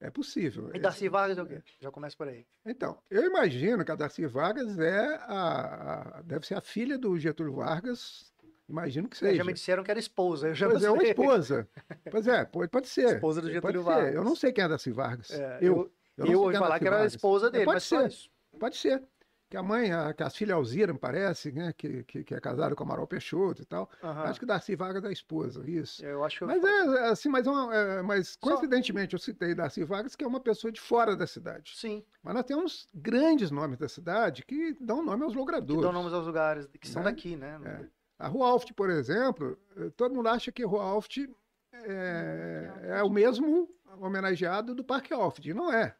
É 0.00 0.10
possível. 0.10 0.70
E 0.74 0.78
Darcy 0.78 1.10
Vargas 1.10 1.36
é 1.36 1.42
o 1.42 1.46
quê? 1.46 1.62
Já 1.78 1.90
começa 1.90 2.16
por 2.16 2.26
aí. 2.26 2.46
Então, 2.64 2.98
eu 3.10 3.26
imagino 3.26 3.84
que 3.84 3.92
a 3.92 3.94
Darcy 3.94 4.26
Vargas 4.26 4.78
é 4.78 5.16
a, 5.26 6.18
a 6.18 6.22
deve 6.22 6.46
ser 6.46 6.54
a 6.54 6.62
filha 6.62 6.96
do 6.96 7.18
Getúlio 7.18 7.56
Vargas, 7.56 8.32
Imagino 8.70 9.08
que 9.08 9.16
seja. 9.16 9.36
Já 9.36 9.44
me 9.44 9.52
disseram 9.52 9.82
que 9.82 9.90
era 9.90 9.98
esposa. 9.98 10.48
Eu 10.48 10.54
já 10.54 10.68
pois 10.68 10.82
é, 10.82 10.90
uma 10.90 11.02
esposa. 11.02 11.68
Pois 12.10 12.26
é, 12.26 12.44
pode, 12.44 12.70
pode 12.70 12.88
ser. 12.88 13.14
Esposa 13.14 13.42
do 13.42 13.50
Getúlio 13.50 13.82
Vargas. 13.82 14.14
Eu 14.14 14.24
não 14.24 14.34
sei 14.34 14.52
quem 14.52 14.64
é 14.64 14.68
Darcy 14.68 14.90
Vargas. 14.90 15.30
É, 15.30 15.58
eu, 15.60 15.92
eu, 16.16 16.26
eu 16.26 16.40
ouvi 16.42 16.56
falar 16.56 16.78
que 16.78 16.86
era 16.86 17.02
a 17.02 17.06
esposa 17.06 17.50
dele, 17.50 17.64
pode 17.64 17.76
mas 17.76 17.84
ser. 17.84 18.30
Pode 18.58 18.76
ser. 18.76 19.02
Que 19.48 19.56
a 19.56 19.62
mãe, 19.64 19.92
a, 19.92 20.14
que 20.14 20.22
a 20.22 20.30
filha 20.30 20.54
Alzira, 20.54 20.92
me 20.92 20.98
parece, 20.98 21.50
né? 21.50 21.72
Que, 21.76 22.04
que, 22.04 22.22
que 22.22 22.34
é 22.34 22.40
casada 22.40 22.76
com 22.76 22.84
Amaral 22.84 23.06
Peixoto 23.06 23.62
e 23.62 23.64
tal. 23.64 23.90
Uhum. 24.00 24.10
Acho 24.10 24.38
que 24.38 24.46
Darcy 24.46 24.76
Vargas 24.76 25.02
é 25.02 25.08
a 25.08 25.12
esposa, 25.12 25.68
isso. 25.68 26.04
Eu 26.04 26.22
acho 26.22 26.38
que 26.38 26.44
mas 26.44 26.62
é 26.62 27.08
assim, 27.08 27.28
mas, 27.28 27.44
é 27.44 27.50
uma, 27.50 27.74
é, 27.74 28.02
mas 28.02 28.36
coincidentemente 28.36 29.10
Só... 29.10 29.16
eu 29.16 29.18
citei 29.18 29.52
Darcy 29.52 29.82
Vargas, 29.82 30.14
que 30.14 30.22
é 30.22 30.26
uma 30.26 30.38
pessoa 30.38 30.70
de 30.70 30.80
fora 30.80 31.16
da 31.16 31.26
cidade. 31.26 31.72
Sim. 31.74 32.04
Mas 32.22 32.34
nós 32.34 32.44
temos 32.44 32.88
grandes 32.94 33.50
nomes 33.50 33.76
da 33.76 33.88
cidade 33.88 34.44
que 34.44 34.76
dão 34.80 35.02
nome 35.02 35.24
aos 35.24 35.34
logradores. 35.34 35.76
Que 35.76 35.82
dão 35.82 35.92
nomes 35.92 36.12
aos 36.12 36.26
lugares 36.26 36.68
que 36.80 36.88
são 36.88 37.02
né? 37.02 37.10
daqui, 37.10 37.34
né? 37.34 37.60
É. 37.64 37.99
A 38.20 38.28
Rua 38.28 38.48
Alft, 38.48 38.74
por 38.74 38.90
exemplo, 38.90 39.58
eh, 39.78 39.90
todo 39.96 40.14
mundo 40.14 40.28
acha 40.28 40.52
que 40.52 40.62
a 40.62 40.66
Rua 40.66 40.84
Alft 40.84 41.26
é, 41.72 42.70
é 42.98 43.02
o 43.02 43.08
mesmo 43.08 43.66
homenageado 43.98 44.74
do 44.74 44.84
Parque 44.84 45.14
Alft. 45.14 45.46
Não 45.54 45.72
é. 45.72 45.96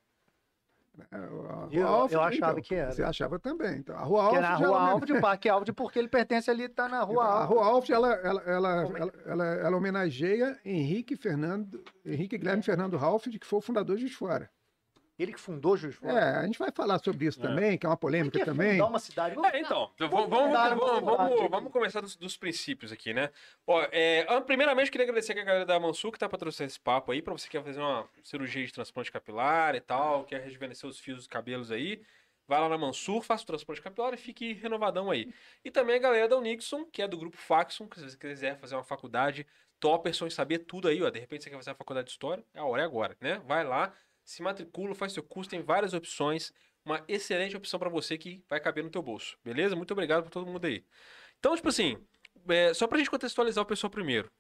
Eu, 1.73 1.87
Alft, 1.87 2.15
eu, 2.15 2.21
achava 2.21 2.53
então, 2.53 2.63
que 2.63 2.75
era. 2.75 2.93
Você 2.93 3.03
achava 3.03 3.39
também. 3.39 3.79
Então, 3.79 3.97
a 3.97 4.03
Rua 4.03 4.23
Alft. 4.25 4.37
Que 4.37 4.43
na 4.43 4.55
Rua 4.55 4.91
Alft, 4.91 5.13
o 5.13 5.21
Parque 5.23 5.49
Alft, 5.49 5.73
porque 5.73 5.99
ele 5.99 6.09
pertence 6.09 6.51
ali, 6.51 6.65
está 6.65 6.91
na 6.91 7.03
Rua 7.03 7.25
Alft. 7.25 7.43
A 7.43 7.45
Rua 7.47 7.65
Alft, 7.65 7.91
ela, 7.91 8.13
ela, 8.13 8.43
ela, 8.43 9.13
ela, 9.25 9.47
ela, 9.47 9.77
homenageia 9.79 10.61
Henrique 10.63 11.17
Fernando, 11.17 11.83
Henrique 12.05 12.37
Guilherme 12.37 12.63
Fernando 12.63 12.99
Ralph, 12.99 13.29
que 13.29 13.47
foi 13.47 13.61
o 13.61 13.63
fundador 13.63 13.97
de 13.97 14.11
Fora. 14.11 14.51
Ele 15.23 15.35
que 15.35 15.41
fundou 15.41 15.77
Juiz 15.77 15.95
de 15.95 16.01
Fora. 16.01 16.19
É, 16.19 16.37
a 16.37 16.47
gente 16.47 16.59
vai 16.59 16.73
falar 16.73 16.99
sobre 16.99 17.27
isso 17.27 17.39
é. 17.41 17.43
também, 17.43 17.77
que 17.77 17.85
é 17.85 17.89
uma 17.89 17.97
polêmica 17.97 18.39
que 18.39 18.43
é 18.43 18.45
também. 18.45 18.73
Fundar 18.73 18.87
uma 18.87 18.99
cidade. 18.99 19.35
Vamos, 19.35 19.53
é, 19.53 19.61
então, 19.61 19.91
vamos, 19.99 20.29
vamos, 20.31 20.53
vamos, 20.53 21.01
vamos, 21.03 21.51
vamos 21.51 21.73
começar 21.73 22.01
dos, 22.01 22.17
dos, 22.17 22.39
princípios 22.39 22.91
aqui, 22.91 23.13
né? 23.13 23.31
Ó, 23.67 23.87
é, 23.93 24.25
primeiramente, 24.41 24.91
queria 24.91 25.05
agradecer 25.05 25.39
a 25.39 25.45
galera 25.45 25.67
da 25.67 25.79
Mansu 25.79 26.11
que 26.11 26.19
tá 26.19 26.29
patrocinando 26.29 26.71
esse 26.71 26.81
papo 26.81 27.13
aí, 27.13 27.21
pra 27.21 27.35
você 27.35 27.47
que 27.47 27.59
quer 27.59 27.63
fazer 27.63 27.81
uma 27.81 28.09
cirurgia 28.23 28.65
de 28.65 28.73
transplante 28.73 29.13
capilar 29.13 29.75
e 29.75 29.81
tal, 29.81 30.25
quer 30.25 30.41
rejuvenescer 30.41 30.89
os 30.89 30.99
fios 30.99 31.19
dos 31.19 31.27
cabelos 31.27 31.71
aí. 31.71 32.01
Vai 32.49 32.59
lá 32.59 32.69
na 32.69 32.79
Mansur, 32.79 33.23
faça 33.23 33.45
o 33.45 33.47
transplante 33.47 33.81
capilar 33.81 34.13
e 34.15 34.17
fique 34.17 34.55
renovadão 34.55 35.11
aí. 35.11 35.33
E 35.65 35.71
também 35.71 35.97
a 35.97 36.01
galera 36.01 36.29
da 36.29 36.37
Unixon, 36.37 36.85
que 36.85 37.01
é 37.01 37.07
do 37.07 37.17
grupo 37.17 37.37
Faxon, 37.37 37.87
que 37.87 38.01
se 38.01 38.11
você 38.11 38.17
quiser 38.17 38.59
fazer 38.59 38.75
uma 38.75 38.83
faculdade 38.83 39.47
topperson 39.79 40.27
e 40.27 40.31
saber 40.31 40.61
tudo 40.61 40.89
aí, 40.89 41.03
ó. 41.03 41.11
De 41.11 41.21
repente 41.21 41.45
você 41.45 41.51
quer 41.51 41.57
fazer 41.57 41.71
uma 41.71 41.77
faculdade 41.77 42.07
de 42.07 42.13
história, 42.13 42.45
é 42.53 42.59
a 42.59 42.65
hora 42.65 42.83
é 42.83 42.85
agora, 42.85 43.17
né? 43.21 43.41
Vai 43.47 43.63
lá, 43.63 43.95
se 44.25 44.43
matricula, 44.43 44.95
faz 44.95 45.13
seu 45.13 45.23
curso, 45.23 45.51
tem 45.51 45.63
várias 45.63 45.95
opções. 45.95 46.53
Uma 46.85 47.05
excelente 47.07 47.57
opção 47.57 47.79
para 47.79 47.91
você 47.91 48.17
que 48.17 48.43
vai 48.49 48.59
caber 48.59 48.83
no 48.83 48.91
teu 48.91 49.03
bolso. 49.03 49.37
Beleza? 49.45 49.77
Muito 49.77 49.91
obrigado 49.93 50.23
por 50.25 50.31
todo 50.31 50.47
mundo 50.47 50.65
aí. 50.65 50.85
Então, 51.39 51.55
tipo 51.55 51.69
assim, 51.69 51.99
é, 52.49 52.73
só 52.73 52.87
pra 52.87 52.99
gente 52.99 53.11
contextualizar 53.11 53.63
o 53.63 53.67
pessoal 53.67 53.91
primeiro. 53.91 54.31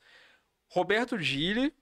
Roberto 0.69 1.19
Gille 1.19 1.75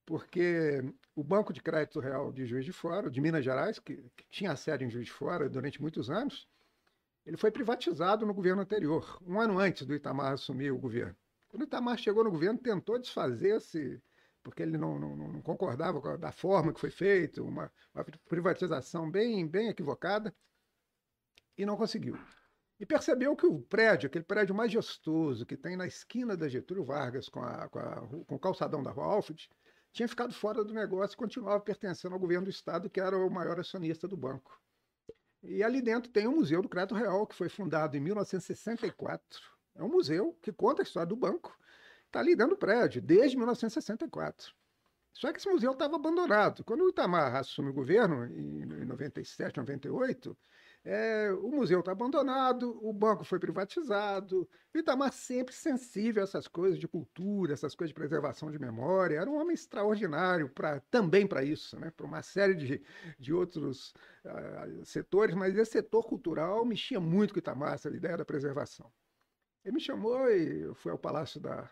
porque 0.04 0.82
o 1.14 1.22
Banco 1.22 1.52
de 1.52 1.62
Crédito 1.62 2.00
Real 2.00 2.32
de 2.32 2.46
Juiz 2.46 2.64
de 2.64 2.72
Fora, 2.72 3.10
de 3.10 3.20
Minas 3.20 3.44
Gerais, 3.44 3.78
que, 3.78 3.96
que 4.16 4.24
tinha 4.30 4.56
sede 4.56 4.84
em 4.84 4.90
Juiz 4.90 5.06
de 5.06 5.12
Fora 5.12 5.48
durante 5.48 5.80
muitos 5.80 6.10
anos, 6.10 6.48
ele 7.24 7.36
foi 7.36 7.50
privatizado 7.50 8.26
no 8.26 8.34
governo 8.34 8.62
anterior, 8.62 9.18
um 9.26 9.40
ano 9.40 9.58
antes 9.58 9.86
do 9.86 9.94
Itamar 9.94 10.32
assumir 10.32 10.70
o 10.70 10.78
governo. 10.78 11.16
Quando 11.48 11.62
o 11.62 11.66
Itamar 11.66 11.96
chegou 11.96 12.24
no 12.24 12.30
governo, 12.30 12.58
tentou 12.58 12.98
desfazer 12.98 13.56
esse, 13.56 14.02
porque 14.44 14.62
ele 14.62 14.76
não, 14.76 14.98
não, 14.98 15.16
não 15.16 15.42
concordava 15.42 16.00
com 16.00 16.08
a, 16.08 16.16
da 16.16 16.30
forma 16.30 16.72
que 16.72 16.78
foi 16.78 16.90
feito, 16.90 17.42
uma, 17.42 17.72
uma, 17.94 18.04
privatização 18.28 19.10
bem, 19.10 19.48
bem 19.48 19.68
equivocada, 19.68 20.32
e 21.56 21.64
não 21.64 21.76
conseguiu. 21.76 22.16
E 22.78 22.84
percebeu 22.84 23.34
que 23.34 23.46
o 23.46 23.62
prédio, 23.62 24.06
aquele 24.08 24.24
prédio 24.24 24.54
majestoso 24.54 25.46
que 25.46 25.56
tem 25.56 25.76
na 25.76 25.86
esquina 25.86 26.36
da 26.36 26.48
Getúlio 26.48 26.84
Vargas 26.84 27.28
com, 27.28 27.40
a, 27.40 27.68
com, 27.68 27.78
a, 27.78 28.06
com 28.26 28.34
o 28.34 28.38
calçadão 28.38 28.82
da 28.82 28.90
Rua 28.90 29.06
Alfred, 29.06 29.48
tinha 29.92 30.08
ficado 30.08 30.34
fora 30.34 30.62
do 30.62 30.74
negócio 30.74 31.14
e 31.14 31.16
continuava 31.16 31.60
pertencendo 31.60 32.12
ao 32.12 32.20
governo 32.20 32.44
do 32.44 32.50
estado, 32.50 32.90
que 32.90 33.00
era 33.00 33.16
o 33.16 33.30
maior 33.30 33.58
acionista 33.58 34.06
do 34.06 34.16
banco. 34.16 34.60
E 35.42 35.62
ali 35.62 35.80
dentro 35.80 36.10
tem 36.10 36.26
o 36.26 36.32
Museu 36.32 36.60
do 36.60 36.68
Crédito 36.68 36.94
Real, 36.94 37.26
que 37.26 37.34
foi 37.34 37.48
fundado 37.48 37.96
em 37.96 38.00
1964. 38.00 39.22
É 39.76 39.82
um 39.82 39.88
museu 39.88 40.36
que 40.42 40.52
conta 40.52 40.82
a 40.82 40.84
história 40.84 41.06
do 41.06 41.16
banco. 41.16 41.56
Está 42.14 42.20
ali 42.20 42.36
dentro 42.36 42.54
do 42.54 42.56
prédio, 42.56 43.02
desde 43.02 43.36
1964. 43.36 44.54
Só 45.12 45.32
que 45.32 45.38
esse 45.40 45.48
museu 45.48 45.72
estava 45.72 45.96
abandonado. 45.96 46.62
Quando 46.62 46.84
o 46.84 46.88
Itamar 46.88 47.34
assume 47.34 47.70
o 47.70 47.72
governo, 47.72 48.24
em 48.26 48.64
97, 48.84 49.56
98, 49.56 50.38
é, 50.84 51.32
o 51.32 51.50
museu 51.50 51.80
está 51.80 51.90
abandonado, 51.90 52.78
o 52.80 52.92
banco 52.92 53.24
foi 53.24 53.40
privatizado. 53.40 54.48
O 54.72 54.78
Itamar 54.78 55.12
sempre 55.12 55.52
sensível 55.52 56.22
a 56.22 56.24
essas 56.24 56.46
coisas 56.46 56.78
de 56.78 56.86
cultura, 56.86 57.52
essas 57.52 57.74
coisas 57.74 57.90
de 57.90 57.94
preservação 57.94 58.48
de 58.48 58.60
memória. 58.60 59.18
Era 59.18 59.28
um 59.28 59.34
homem 59.40 59.54
extraordinário 59.54 60.48
pra, 60.50 60.78
também 60.92 61.26
para 61.26 61.42
isso, 61.42 61.76
né? 61.80 61.90
para 61.90 62.06
uma 62.06 62.22
série 62.22 62.54
de, 62.54 62.82
de 63.18 63.34
outros 63.34 63.92
uh, 64.24 64.84
setores, 64.84 65.34
mas 65.34 65.56
esse 65.56 65.72
setor 65.72 66.04
cultural 66.06 66.64
mexia 66.64 67.00
muito 67.00 67.34
com 67.34 67.38
o 67.38 67.40
Itamar, 67.40 67.74
essa 67.74 67.88
ideia 67.88 68.16
da 68.16 68.24
preservação. 68.24 68.88
Ele 69.64 69.74
me 69.74 69.80
chamou 69.80 70.30
e 70.30 70.60
eu 70.60 70.76
fui 70.76 70.92
ao 70.92 70.98
Palácio 70.98 71.40
da, 71.40 71.68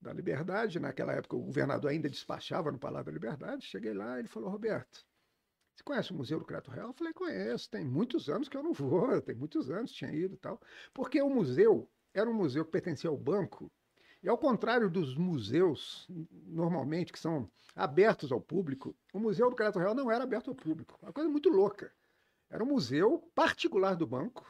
da 0.00 0.12
Liberdade. 0.12 0.78
Naquela 0.78 1.12
época, 1.12 1.36
o 1.36 1.42
governador 1.42 1.90
ainda 1.90 2.08
despachava 2.08 2.70
no 2.70 2.78
Palácio 2.78 3.06
da 3.06 3.12
Liberdade. 3.12 3.66
Cheguei 3.66 3.92
lá 3.92 4.16
e 4.16 4.20
ele 4.20 4.28
falou: 4.28 4.48
Roberto, 4.50 5.04
você 5.74 5.84
conhece 5.84 6.12
o 6.12 6.14
Museu 6.14 6.38
do 6.38 6.44
Crédito 6.44 6.70
Real? 6.70 6.88
Eu 6.88 6.94
falei: 6.94 7.12
conheço, 7.12 7.70
tem 7.70 7.84
muitos 7.84 8.28
anos 8.28 8.48
que 8.48 8.56
eu 8.56 8.62
não 8.62 8.72
vou, 8.72 9.20
tem 9.22 9.34
muitos 9.34 9.70
anos 9.70 9.92
tinha 9.92 10.12
ido 10.12 10.34
e 10.34 10.38
tal. 10.38 10.60
Porque 10.92 11.20
o 11.20 11.30
museu 11.30 11.88
era 12.12 12.28
um 12.28 12.34
museu 12.34 12.64
que 12.64 12.70
pertencia 12.70 13.10
ao 13.10 13.16
banco. 13.16 13.70
E 14.20 14.28
ao 14.28 14.36
contrário 14.36 14.90
dos 14.90 15.16
museus, 15.16 16.08
normalmente, 16.46 17.12
que 17.12 17.20
são 17.20 17.48
abertos 17.76 18.32
ao 18.32 18.40
público, 18.40 18.96
o 19.12 19.20
Museu 19.20 19.48
do 19.48 19.54
Crédito 19.54 19.78
Real 19.78 19.94
não 19.94 20.10
era 20.10 20.24
aberto 20.24 20.48
ao 20.50 20.56
público. 20.56 20.98
Uma 21.00 21.12
coisa 21.12 21.30
muito 21.30 21.48
louca. 21.48 21.92
Era 22.50 22.64
um 22.64 22.66
museu 22.66 23.30
particular 23.32 23.94
do 23.94 24.08
banco. 24.08 24.44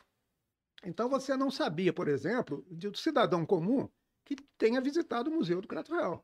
Então 0.82 1.06
você 1.10 1.36
não 1.36 1.50
sabia, 1.50 1.92
por 1.92 2.08
exemplo, 2.08 2.64
do 2.70 2.96
cidadão 2.96 3.44
comum 3.44 3.90
que 4.28 4.36
tenha 4.58 4.80
visitado 4.80 5.30
o 5.30 5.34
Museu 5.34 5.60
do 5.62 5.68
Crédito 5.68 5.94
Real. 5.94 6.22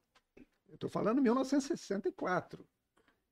Eu 0.69 0.75
estou 0.75 0.91
falando 0.91 1.23
1964. 1.23 2.69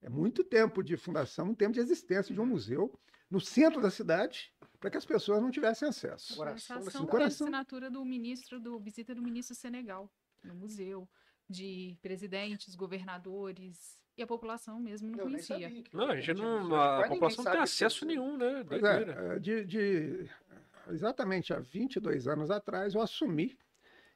É 0.01 0.09
muito 0.09 0.43
tempo 0.43 0.83
de 0.83 0.97
fundação, 0.97 1.51
um 1.51 1.55
tempo 1.55 1.75
de 1.75 1.81
existência 1.81 2.35
de 2.35 2.41
um 2.41 2.47
museu 2.47 2.99
no 3.31 3.41
centro 3.41 3.81
da 3.83 3.91
cidade 3.91 4.53
para 4.81 4.91
que 4.91 4.97
as 4.97 5.05
pessoas 5.05 5.43
não 5.43 5.51
tivessem 5.51 5.89
acesso. 5.89 6.37
Coração, 6.37 6.81
no 6.81 7.07
coração. 7.07 7.47
assinatura 7.47 7.91
do 7.91 8.05
ministro, 8.05 8.59
do 8.59 8.81
visita 8.81 9.15
do 9.15 9.23
ministro 9.23 9.55
Senegal 9.55 10.11
no 10.43 10.55
museu, 10.55 11.09
de 11.49 11.97
presidentes, 12.01 12.75
governadores 12.75 13.97
e 14.17 14.23
a 14.23 14.27
população 14.27 14.81
mesmo 14.81 15.11
não 15.11 15.19
eu 15.19 15.25
conhecia. 15.25 15.71
Não, 15.93 16.11
a 16.11 16.21
gente 16.21 16.39
não, 16.39 16.75
a, 16.75 17.05
a 17.05 17.09
população 17.09 17.45
não 17.45 17.53
tem 17.53 17.61
acesso 17.61 18.05
nenhum, 18.07 18.37
né? 18.37 18.65
É, 18.71 19.39
de, 19.39 19.65
de, 19.65 20.31
exatamente 20.89 21.53
há 21.53 21.59
22 21.59 22.27
anos 22.27 22.51
atrás, 22.51 22.95
eu 22.95 23.01
assumi 23.01 23.57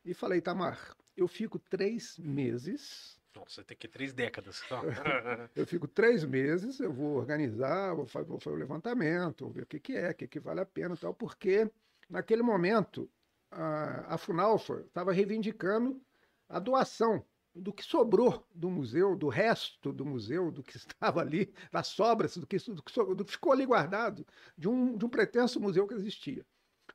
e 0.06 0.14
falei, 0.14 0.40
Tamar, 0.40 0.96
eu 1.16 1.26
fico 1.26 1.58
três 1.58 2.16
meses. 2.16 3.18
Nossa, 3.34 3.64
tem 3.64 3.76
que 3.76 3.88
três 3.88 4.12
décadas. 4.12 4.62
eu 5.54 5.66
fico 5.66 5.88
três 5.88 6.24
meses, 6.24 6.78
eu 6.78 6.92
vou 6.92 7.16
organizar, 7.16 7.94
vou 7.94 8.06
fazer, 8.06 8.28
vou 8.28 8.38
fazer 8.38 8.56
o 8.56 8.58
levantamento, 8.58 9.44
vou 9.44 9.52
ver 9.52 9.64
o 9.64 9.66
que, 9.66 9.80
que 9.80 9.96
é, 9.96 10.10
o 10.10 10.14
que, 10.14 10.28
que 10.28 10.40
vale 10.40 10.60
a 10.60 10.66
pena 10.66 10.94
e 10.94 10.98
tal, 10.98 11.12
porque 11.12 11.68
naquele 12.08 12.42
momento 12.42 13.10
a, 13.50 14.14
a 14.14 14.18
Funalfa 14.18 14.84
estava 14.86 15.12
reivindicando 15.12 16.00
a 16.48 16.60
doação 16.60 17.26
do 17.52 17.72
que 17.72 17.82
sobrou 17.82 18.46
do 18.54 18.70
museu, 18.70 19.16
do 19.16 19.28
resto 19.28 19.92
do 19.92 20.06
museu, 20.06 20.52
do 20.52 20.62
que 20.62 20.76
estava 20.78 21.20
ali, 21.20 21.52
das 21.72 21.88
sobras, 21.88 22.36
do 22.36 22.46
que, 22.46 22.58
do 22.58 22.82
que, 22.82 23.14
do 23.14 23.24
que 23.24 23.32
ficou 23.32 23.52
ali 23.52 23.66
guardado, 23.66 24.24
de 24.56 24.68
um, 24.68 24.96
de 24.96 25.04
um 25.04 25.08
pretenso 25.08 25.60
museu 25.60 25.86
que 25.86 25.94
existia. 25.94 26.46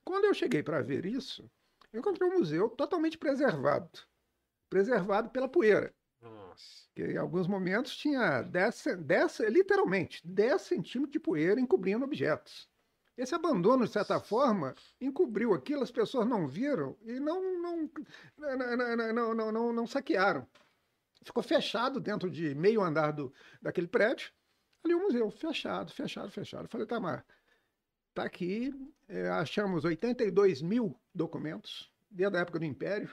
Quando 0.04 0.26
eu 0.26 0.34
cheguei 0.34 0.64
para 0.64 0.82
ver 0.82 1.06
isso, 1.06 1.50
eu 1.92 2.00
encontrei 2.00 2.30
um 2.30 2.40
museu 2.40 2.70
totalmente 2.70 3.18
preservado. 3.18 3.90
Preservado 4.70 5.30
pela 5.30 5.50
poeira. 5.50 5.94
Nossa. 6.22 6.88
Que 6.96 7.04
em 7.04 7.18
alguns 7.18 7.48
momentos 7.48 7.96
tinha 7.96 8.42
10, 8.42 8.84
10 9.00 9.40
literalmente, 9.50 10.22
10 10.26 10.62
centímetros 10.62 11.12
de 11.12 11.20
poeira 11.20 11.60
encobrindo 11.60 12.06
objetos. 12.06 12.70
Esse 13.18 13.36
abandono, 13.36 13.86
de 13.86 13.92
certa 13.92 14.20
forma, 14.20 14.74
encobriu 15.00 15.54
aquilo, 15.54 15.84
as 15.84 15.92
pessoas 15.92 16.28
não 16.28 16.48
viram 16.48 16.98
e 17.02 17.20
não, 17.20 17.62
não, 17.62 17.92
não, 18.38 19.34
não, 19.34 19.52
não, 19.52 19.74
não 19.74 19.88
saquearam. 19.88 20.48
Ficou 21.24 21.44
fechado 21.44 22.00
dentro 22.00 22.30
de 22.30 22.56
meio 22.56 22.82
andar 22.82 23.12
do, 23.12 23.34
daquele 23.62 23.88
prédio. 23.88 24.32
Ali 24.84 24.96
o 24.96 25.00
museu, 25.00 25.30
fechado, 25.30 25.92
fechado, 25.92 26.32
fechado. 26.32 26.66
Eu 26.66 26.70
falei, 26.70 26.88
Tamar, 26.88 27.24
Está 28.12 28.24
aqui, 28.26 28.74
achamos 29.40 29.84
82 29.84 30.62
mil 30.62 30.96
documentos, 31.14 31.92
desde 32.10 32.38
a 32.38 32.42
época 32.42 32.60
do 32.60 32.66
Império, 32.66 33.10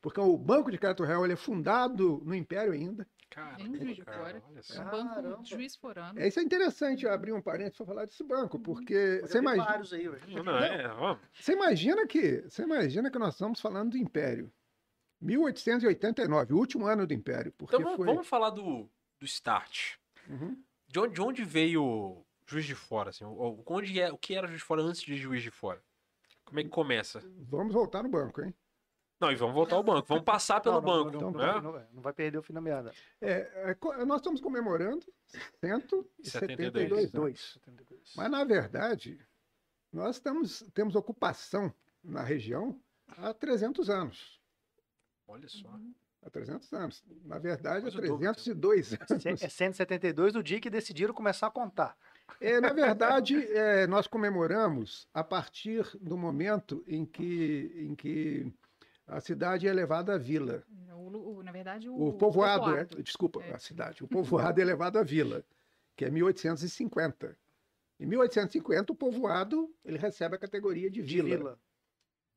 porque 0.00 0.20
o 0.20 0.36
Banco 0.36 0.70
de 0.70 0.78
Crédito 0.78 1.04
Real 1.04 1.24
ele 1.24 1.34
é 1.34 1.36
fundado 1.36 2.20
no 2.24 2.34
Império 2.34 2.72
ainda. 2.72 3.06
Caramba, 3.30 3.78
Juiz 3.78 3.96
de 3.96 4.04
Fora. 4.04 4.42
Um 4.46 4.84
banco 4.90 5.42
de 5.42 5.50
Juiz 5.50 5.76
Forano. 5.76 6.20
É, 6.20 6.28
isso 6.28 6.38
é 6.38 6.42
interessante 6.42 7.08
abrir 7.08 7.32
um 7.32 7.40
parênteses 7.40 7.78
para 7.78 7.86
falar 7.86 8.04
desse 8.04 8.22
banco, 8.22 8.58
uhum. 8.58 8.62
porque 8.62 9.20
você 9.22 9.38
imagina. 9.38 9.80
Aí, 9.92 10.34
não, 10.34 10.42
não, 10.42 10.58
é, 10.58 11.18
você 11.32 11.52
imagina 11.52 12.06
que 12.06 12.42
você 12.42 12.62
imagina 12.62 13.10
que 13.10 13.18
nós 13.18 13.34
estamos 13.34 13.60
falando 13.60 13.92
do 13.92 13.96
Império. 13.96 14.52
1889, 15.22 16.52
o 16.52 16.58
último 16.58 16.84
ano 16.84 17.06
do 17.06 17.14
Império. 17.14 17.52
Porque 17.52 17.76
então 17.76 17.96
foi... 17.96 18.04
vamos 18.04 18.26
falar 18.26 18.50
do, 18.50 18.90
do 19.18 19.24
start. 19.24 19.94
Uhum. 20.28 20.60
De, 20.88 20.98
onde, 20.98 21.14
de 21.14 21.22
onde 21.22 21.44
veio 21.44 22.22
Juiz 22.52 22.66
de 22.66 22.74
Fora, 22.74 23.10
assim, 23.10 23.24
onde 23.24 24.00
é, 24.00 24.12
o 24.12 24.18
que 24.18 24.34
era 24.34 24.46
Juiz 24.46 24.60
de 24.60 24.64
Fora 24.64 24.82
antes 24.82 25.02
de 25.02 25.16
Juiz 25.16 25.42
de 25.42 25.50
Fora? 25.50 25.82
Como 26.44 26.60
é 26.60 26.62
que 26.64 26.68
começa? 26.68 27.22
Vamos 27.48 27.72
voltar 27.72 28.02
no 28.02 28.10
banco, 28.10 28.42
hein? 28.42 28.54
Não, 29.18 29.30
e 29.30 29.36
vamos 29.36 29.54
voltar 29.54 29.76
ao 29.76 29.84
banco. 29.84 30.08
Vamos 30.08 30.24
passar 30.24 30.60
pelo 30.60 30.80
não, 30.80 31.04
não, 31.04 31.04
banco. 31.04 31.20
Não, 31.20 31.30
né? 31.30 31.60
não, 31.60 31.86
não, 31.94 32.02
vai 32.02 32.12
perder 32.12 32.38
o 32.38 32.42
fim 32.42 32.52
da 32.52 32.60
meada. 32.60 32.92
É, 33.20 33.70
é, 33.70 34.04
nós 34.04 34.20
estamos 34.20 34.40
comemorando 34.40 35.06
172 35.60 37.14
anos. 37.14 37.58
Mas, 38.16 38.30
na 38.30 38.42
verdade, 38.42 39.24
nós 39.92 40.16
estamos, 40.16 40.64
temos 40.74 40.96
ocupação 40.96 41.72
na 42.02 42.22
região 42.22 42.80
há 43.06 43.32
300 43.32 43.88
anos. 43.88 44.40
Olha 45.28 45.48
só. 45.48 45.70
Há 46.24 46.28
300 46.28 46.72
anos. 46.72 47.04
Na 47.24 47.38
verdade, 47.38 47.86
há 47.86 47.90
302 47.90 48.92
anos. 48.94 49.26
É 49.26 49.48
172 49.48 50.34
o 50.34 50.42
dia 50.42 50.60
que 50.60 50.68
decidiram 50.68 51.14
começar 51.14 51.46
a 51.46 51.50
contar. 51.50 51.96
É, 52.40 52.60
na 52.60 52.72
verdade, 52.72 53.36
é, 53.52 53.86
nós 53.86 54.06
comemoramos 54.06 55.06
a 55.14 55.22
partir 55.22 55.86
do 56.00 56.16
momento 56.16 56.82
em 56.88 57.04
que, 57.04 57.72
em 57.76 57.94
que 57.94 58.52
a 59.06 59.20
cidade 59.20 59.68
é 59.68 59.72
levada 59.72 60.14
à 60.14 60.18
vila. 60.18 60.64
O, 60.90 61.38
o, 61.38 61.42
na 61.42 61.52
verdade, 61.52 61.88
o, 61.88 61.94
o 61.94 62.12
povoado, 62.12 62.64
povoado. 62.64 62.98
É, 62.98 63.02
desculpa, 63.02 63.42
é. 63.42 63.54
a 63.54 63.58
cidade. 63.58 64.02
O 64.02 64.08
povoado 64.08 64.60
é 64.60 64.64
levado 64.64 64.98
à 64.98 65.02
vila, 65.02 65.44
que 65.96 66.04
é 66.04 66.10
1850. 66.10 67.36
Em 68.00 68.06
1850, 68.06 68.92
o 68.92 68.96
povoado 68.96 69.72
ele 69.84 69.98
recebe 69.98 70.34
a 70.34 70.38
categoria 70.38 70.90
de 70.90 71.00
vila. 71.00 71.28
De 71.28 71.36
vila. 71.36 71.60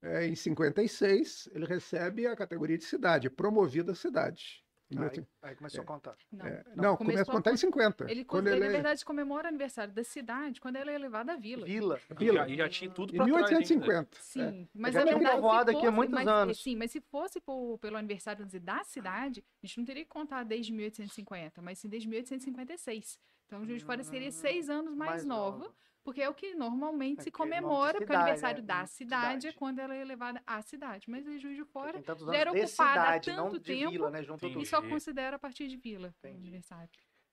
É, 0.02 0.28
em 0.28 0.36
56, 0.36 1.50
ele 1.54 1.66
recebe 1.66 2.28
a 2.28 2.36
categoria 2.36 2.78
de 2.78 2.84
cidade, 2.84 3.30
promovida 3.30 3.96
cidade. 3.96 4.65
Aí, 4.92 5.26
aí, 5.42 5.56
começou 5.56 5.80
é. 5.80 5.84
a 5.84 5.86
contar. 5.86 6.16
Não, 6.32 6.46
é. 6.46 6.64
não 6.76 6.96
começa 6.96 7.24
a 7.24 7.26
contar 7.26 7.52
em 7.52 7.58
50. 7.58 8.10
Ele, 8.10 8.24
quando 8.24 8.48
ele, 8.48 8.58
ele, 8.58 8.66
na 8.66 8.72
verdade, 8.72 9.04
comemora 9.04 9.46
o 9.46 9.50
aniversário 9.50 9.92
da 9.92 10.04
cidade 10.04 10.62
quando 10.62 10.76
ela 10.76 10.92
é 10.92 10.98
levada 10.98 11.34
à 11.34 11.36
vila. 11.36 11.66
Vila. 11.66 12.00
vila. 12.16 12.48
E 12.48 12.56
já, 12.56 12.70
tinha 12.70 12.92
tudo 12.92 13.12
para 13.14 13.24
Em 13.24 13.26
1850. 13.26 14.18
Sim, 14.22 14.42
é. 14.42 14.68
mas 14.74 14.94
já 14.94 15.04
tinha 15.04 15.32
povoado 15.32 15.72
aqui 15.72 15.88
há 15.88 15.92
muitos 15.92 16.14
mas, 16.14 16.28
anos. 16.28 16.62
Sim, 16.62 16.76
mas 16.76 16.92
se 16.92 17.02
fosse 17.02 17.42
por, 17.42 17.80
pelo 17.80 17.98
aniversário 17.98 18.46
da 18.46 18.84
cidade, 18.84 19.44
a 19.64 19.66
gente 19.66 19.78
não 19.80 19.86
teria 19.86 20.04
que 20.04 20.10
contar 20.10 20.44
desde 20.44 20.72
1850, 20.72 21.62
mas 21.64 21.80
sim 21.80 21.90
desde 21.90 22.08
1856. 22.08 23.20
Então, 23.48 23.62
o 23.62 23.66
Juiz 23.66 23.80
de 23.80 23.86
Fora 23.86 24.04
seria 24.04 24.32
seis 24.32 24.70
anos 24.70 24.96
mais, 24.96 25.12
mais 25.12 25.26
novo. 25.26 25.60
novo 25.60 25.76
porque 26.06 26.22
é 26.22 26.30
o 26.30 26.36
que 26.36 26.54
normalmente 26.54 27.22
é 27.22 27.24
se 27.24 27.32
comemora, 27.32 27.98
porque 27.98 28.14
o 28.14 28.16
aniversário 28.16 28.60
é, 28.60 28.62
da 28.62 28.86
cidade, 28.86 29.42
cidade, 29.42 29.48
é 29.48 29.54
quando 29.54 29.80
ela 29.80 29.96
é 29.96 30.06
levada 30.06 30.40
à 30.46 30.62
cidade. 30.62 31.10
Mas 31.10 31.26
em 31.26 31.40
Juiz 31.40 31.58
de 31.58 31.66
Fora 31.66 32.00
já 32.00 32.36
era 32.36 32.52
ocupada 32.52 32.68
cidade, 32.68 33.32
há 33.32 33.36
tanto 33.36 33.60
tempo 33.60 33.92
vila, 33.92 34.12
né? 34.12 34.22
e 34.22 34.66
só 34.68 34.84
considera 34.84 35.38
a 35.38 35.40
partir 35.40 35.68
de 35.68 35.78
vila 35.78 36.14
o 36.24 36.28
aniversário. 36.28 36.88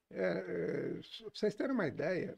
É, 0.09 0.25
é, 0.25 0.93
para 1.19 1.29
vocês 1.31 1.53
terem 1.53 1.71
uma 1.71 1.85
ideia, 1.85 2.35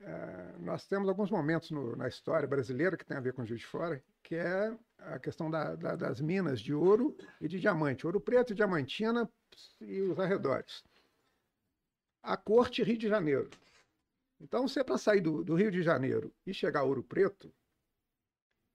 é, 0.00 0.54
nós 0.58 0.86
temos 0.86 1.08
alguns 1.08 1.30
momentos 1.30 1.70
no, 1.70 1.96
na 1.96 2.08
história 2.08 2.46
brasileira 2.46 2.94
que 2.94 3.04
tem 3.04 3.16
a 3.16 3.20
ver 3.20 3.32
com 3.32 3.46
Juiz 3.46 3.60
de 3.60 3.66
Fora, 3.66 4.04
que 4.22 4.34
é 4.34 4.76
a 4.98 5.18
questão 5.18 5.50
da, 5.50 5.74
da, 5.76 5.96
das 5.96 6.20
minas 6.20 6.60
de 6.60 6.74
ouro 6.74 7.16
e 7.40 7.48
de 7.48 7.58
diamante, 7.58 8.04
ouro 8.06 8.20
preto, 8.20 8.54
diamantina 8.54 9.26
e 9.80 10.02
os 10.02 10.20
arredores. 10.20 10.84
A 12.22 12.36
corte 12.36 12.82
Rio 12.82 12.98
de 12.98 13.08
Janeiro 13.08 13.48
então, 14.40 14.66
se 14.66 14.80
é 14.80 14.84
para 14.84 14.96
sair 14.96 15.20
do, 15.20 15.44
do, 15.44 15.54
Rio 15.54 15.70
de 15.70 15.82
Janeiro 15.82 16.32
e 16.46 16.54
chegar 16.54 16.80
a 16.80 16.84
Ouro 16.84 17.02
Preto, 17.02 17.52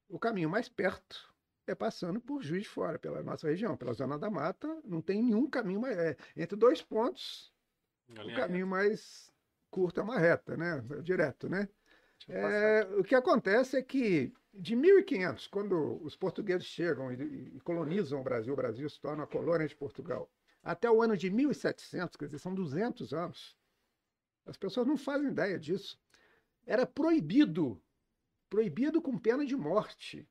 o 0.07 0.19
caminho 0.19 0.49
mais 0.49 0.69
perto 0.69 1.33
é 1.65 1.73
passando 1.73 2.21
por 2.21 2.43
Juiz 2.43 2.63
de 2.63 2.69
Fora, 2.69 2.99
pela 2.99 3.23
nossa 3.23 3.47
região, 3.47 3.75
pela 3.75 3.93
Zona 3.93 4.19
da 4.19 4.29
Mata, 4.29 4.67
não 4.85 5.01
tem 5.01 5.23
nenhum 5.23 5.49
caminho 5.49 5.81
mais. 5.81 5.97
É, 5.97 6.15
entre 6.35 6.55
dois 6.55 6.81
pontos, 6.81 7.51
o 8.07 8.35
caminho 8.35 8.67
mais 8.67 9.33
curto 9.71 9.99
é 9.99 10.03
uma 10.03 10.19
reta, 10.19 10.55
né? 10.55 10.83
É 10.91 11.01
direto, 11.01 11.49
né? 11.49 11.67
É, 12.29 12.83
o 12.97 13.03
que 13.03 13.15
acontece 13.15 13.77
é 13.77 13.81
que 13.81 14.31
de 14.53 14.75
1500, 14.75 15.47
quando 15.47 16.01
os 16.03 16.15
portugueses 16.15 16.65
chegam 16.65 17.11
e, 17.11 17.55
e, 17.55 17.59
colonizam 17.61 18.21
o 18.21 18.23
Brasil, 18.23 18.53
o 18.53 18.55
Brasil 18.55 18.89
se 18.89 18.99
torna 19.01 19.23
a 19.23 19.27
colônia 19.27 19.67
de 19.67 19.75
Portugal, 19.75 20.31
até 20.63 20.89
o 20.89 21.01
ano 21.01 21.17
de 21.17 21.29
1700, 21.29 22.15
quer 22.15 22.25
dizer, 22.25 22.39
são 22.39 22.55
200 22.55 23.13
anos, 23.13 23.57
as 24.45 24.57
pessoas 24.57 24.87
não 24.87 24.97
fazem 24.97 25.29
ideia 25.29 25.59
disso. 25.59 25.99
Era 26.65 26.85
proibido, 26.85 27.81
proibido 28.49 29.01
com 29.01 29.17
pena 29.17 29.45
de 29.45 29.55
morte, 29.55 30.27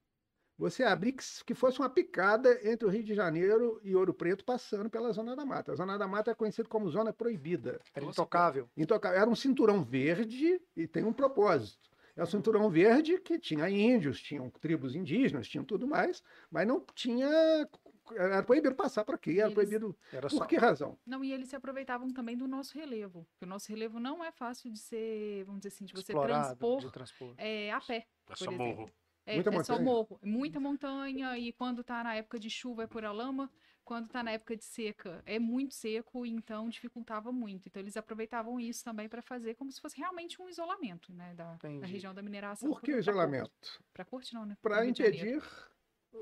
você 0.56 0.85
abrir 0.85 1.12
que, 1.12 1.25
que 1.44 1.54
fosse 1.54 1.80
uma 1.80 1.90
picada 1.90 2.59
entre 2.68 2.87
o 2.87 2.90
Rio 2.90 3.02
de 3.02 3.14
Janeiro 3.14 3.80
e 3.83 3.94
Ouro 3.94 4.14
Preto, 4.14 4.44
passando 4.44 4.88
pela 4.88 5.12
Zona 5.12 5.35
da 5.35 5.44
Mata. 5.44 5.73
A 5.73 5.75
Zona 5.75 5.99
da 5.99 6.06
Mata 6.06 6.30
é 6.30 6.35
conhecida 6.35 6.68
como 6.68 6.88
Zona 6.88 7.12
Proibida. 7.12 7.80
Era 7.92 8.06
intocável. 8.06 8.68
intocável. 8.76 9.18
Era 9.21 9.28
um 9.28 9.35
cinturão 9.35 9.83
verde 9.83 10.61
e 10.76 10.87
tem 10.87 11.04
um 11.04 11.12
propósito. 11.12 11.90
É 12.16 12.23
o 12.23 12.26
cinturão 12.26 12.71
verde 12.71 13.18
que 13.18 13.40
tinha 13.40 13.68
índios, 13.68 14.21
tinham 14.21 14.49
tribos 14.49 14.94
indígenas, 14.94 15.49
tinham 15.49 15.64
tudo 15.64 15.88
mais, 15.88 16.23
mas 16.49 16.66
não 16.66 16.85
tinha 16.94 17.68
era 18.13 18.43
proibido 18.43 18.75
passar 18.75 19.05
por 19.05 19.15
aqui, 19.15 19.39
era 19.39 19.49
eles... 19.49 19.55
proibido. 19.55 19.97
Era 20.13 20.29
por 20.29 20.39
só... 20.39 20.45
que 20.45 20.57
razão? 20.57 20.99
Não, 21.07 21.25
e 21.25 21.33
eles 21.33 21.49
se 21.49 21.57
aproveitavam 21.57 22.13
também 22.13 22.37
do 22.37 22.47
nosso 22.47 22.77
relevo. 22.77 23.27
Porque 23.31 23.45
o 23.45 23.49
nosso 23.49 23.69
relevo 23.69 23.99
não 23.99 24.23
é 24.25 24.31
fácil 24.31 24.71
de 24.71 24.79
ser, 24.79 25.45
vamos 25.45 25.61
dizer 25.61 25.75
assim, 25.75 25.85
de 25.85 25.93
você 25.93 26.13
Explorado, 26.13 26.45
transpor, 26.49 26.81
de 26.81 26.93
transpor. 26.93 27.35
É, 27.39 27.73
a 27.73 27.81
pé. 27.81 28.07
É 28.29 28.37
só 28.37 28.51
morro. 28.51 28.91
É, 29.27 29.35
muita 29.37 29.51
é 29.51 29.65
só 29.65 29.81
morro, 29.81 30.21
muita 30.23 30.61
montanha, 30.61 31.39
e 31.39 31.51
quando 31.53 31.83
tá 31.83 32.05
na 32.05 32.15
época 32.15 32.39
de 32.39 32.51
chuva 32.51 32.83
é 32.83 32.87
por 32.87 33.07
a 33.07 33.13
lama, 33.13 33.51
quando 33.83 34.09
tá 34.09 34.23
na 34.23 34.33
época 34.33 34.57
de 34.57 34.65
seca 34.65 35.23
é 35.25 35.39
muito 35.39 35.75
seco, 35.75 36.27
então 36.27 36.69
dificultava 36.69 37.33
muito. 37.33 37.69
Então 37.69 37.81
eles 37.83 37.97
aproveitavam 37.97 38.61
isso 38.61 38.85
também 38.85 39.09
para 39.09 39.23
fazer 39.23 39.55
como 39.55 39.73
se 39.73 39.81
fosse 39.81 39.97
realmente 39.97 40.41
um 40.41 40.49
isolamento, 40.49 41.13
né, 41.13 41.35
da, 41.35 41.57
da 41.57 41.87
região 41.87 42.15
da 42.15 42.23
mineração. 42.23 42.69
Por 42.69 42.83
que 42.83 42.93
o 42.93 42.99
isolamento? 42.99 43.83
Para 43.93 44.05
corte 44.05 44.35
não, 44.35 44.45
né? 44.45 44.57
Para 44.61 44.87
impedir 44.87 45.43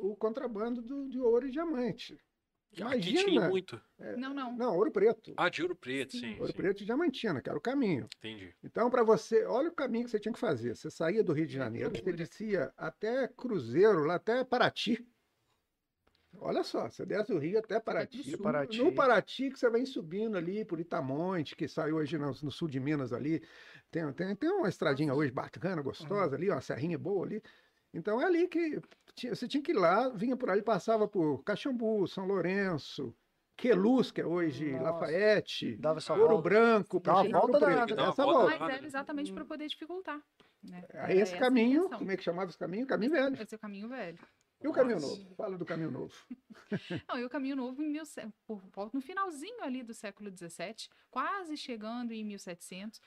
o 0.01 0.17
contrabando 0.17 0.83
do, 0.83 1.09
de 1.09 1.19
ouro 1.19 1.47
e 1.47 1.51
diamante. 1.51 2.19
Imagina. 2.75 3.21
Aqui 3.21 3.31
tinha 3.31 3.49
muito. 3.49 3.81
É, 3.99 4.17
não, 4.17 4.33
não. 4.33 4.57
Não, 4.57 4.77
ouro 4.77 4.91
preto. 4.91 5.35
Ah, 5.37 5.51
de 5.51 5.61
ouro 5.63 5.77
preto, 5.77 6.17
sim. 6.17 6.35
Ouro 6.39 6.47
sim. 6.47 6.53
preto 6.55 6.83
e 6.83 6.87
diamantina, 6.87 7.43
que 7.43 7.49
era 7.49 7.59
o 7.59 7.61
caminho. 7.61 8.09
Entendi. 8.19 8.55
Então, 8.65 8.89
para 8.89 9.03
você, 9.03 9.45
olha 9.45 9.69
o 9.69 9.75
caminho 9.75 10.05
que 10.05 10.11
você 10.11 10.19
tinha 10.19 10.33
que 10.33 10.39
fazer. 10.39 10.75
Você 10.75 10.91
saía 10.91 11.23
do 11.23 11.35
Rio 11.35 11.47
de 11.47 11.53
Janeiro, 11.53 11.91
você 11.91 12.13
descia 12.13 12.73
até 12.77 13.29
Cruzeiro, 13.29 14.05
lá 14.05 14.15
até 14.15 14.43
Paraty. 14.43 15.07
Olha 16.39 16.65
só, 16.65 16.89
você 16.89 17.05
desce 17.05 17.31
do 17.31 17.39
Rio 17.39 17.59
até 17.59 17.79
Paraty. 17.79 18.39
Paraty. 18.39 18.79
No 18.79 18.95
Paraty, 18.95 19.51
que 19.51 19.59
você 19.59 19.69
vem 19.69 19.85
subindo 19.85 20.39
ali 20.39 20.65
por 20.65 20.81
Itamonte, 20.81 21.55
que 21.55 21.69
saiu 21.69 21.97
hoje 21.97 22.17
no, 22.17 22.29
no 22.43 22.51
sul 22.51 22.69
de 22.69 22.81
Minas 22.81 23.13
ali. 23.13 23.43
Tem, 23.91 24.11
tem, 24.15 24.35
tem 24.35 24.51
uma 24.51 24.69
estradinha 24.69 25.15
hoje 25.15 25.31
bacana, 25.31 25.83
gostosa 25.83 26.31
uhum. 26.31 26.35
ali, 26.35 26.51
uma 26.51 26.63
serrinha 26.63 26.99
boa 26.99 27.27
ali. 27.27 27.43
Então 27.93 28.21
é 28.21 28.25
ali 28.25 28.49
que 28.49 28.81
tinha, 29.15 29.35
você 29.35 29.47
tinha 29.47 29.63
que 29.63 29.73
ir 29.73 29.77
lá, 29.77 30.09
vinha 30.09 30.37
por 30.37 30.51
ali, 30.51 30.63
passava 30.63 31.07
por 31.07 31.43
Caxambu, 31.45 32.07
São 32.07 32.27
Lourenço, 32.27 33.15
Queluz, 33.57 34.11
que 34.11 34.21
é 34.21 34.27
hoje 34.27 34.73
Nossa. 34.73 34.83
Lafayette, 34.85 35.77
Dava 35.77 35.99
essa 35.99 36.15
Ouro 36.15 36.29
volta. 36.29 36.43
Branco, 36.43 37.01
Dava 37.01 37.21
a 37.21 37.29
volta 37.29 37.61
danada. 37.61 37.95
Dava 37.95 38.11
essa 38.11 38.25
volta. 38.25 38.59
Mas 38.59 38.75
era 38.75 38.87
exatamente 38.87 39.33
para 39.33 39.45
poder 39.45 39.69
dificultar. 39.69 40.21
Né? 40.63 40.85
Aí 40.95 41.19
esse 41.19 41.37
caminho, 41.37 41.89
como 41.91 42.11
é 42.11 42.17
que 42.17 42.23
chamava 42.23 42.49
esse 42.49 42.59
caminho? 42.59 42.87
Caminho 42.87 43.13
velho. 43.13 43.41
Esse 43.41 43.55
é 43.55 43.57
o 43.57 43.61
caminho 43.61 43.89
velho. 43.89 44.19
E 44.63 44.69
o 44.69 44.73
caminho 44.73 45.01
novo? 45.01 45.35
Fala 45.35 45.59
do 45.59 45.65
caminho 45.65 45.91
novo. 45.91 46.15
Não, 47.09 47.19
e 47.19 47.25
o 47.25 47.29
caminho 47.29 47.57
novo 47.57 47.83
em 47.83 47.91
mil, 47.91 48.05
por, 48.47 48.63
no 48.93 49.01
finalzinho 49.01 49.63
ali 49.63 49.83
do 49.83 49.93
século 49.93 50.31
XVII, 50.31 50.89
quase 51.11 51.57
chegando 51.57 52.13
em 52.13 52.25
1700, 52.25 53.01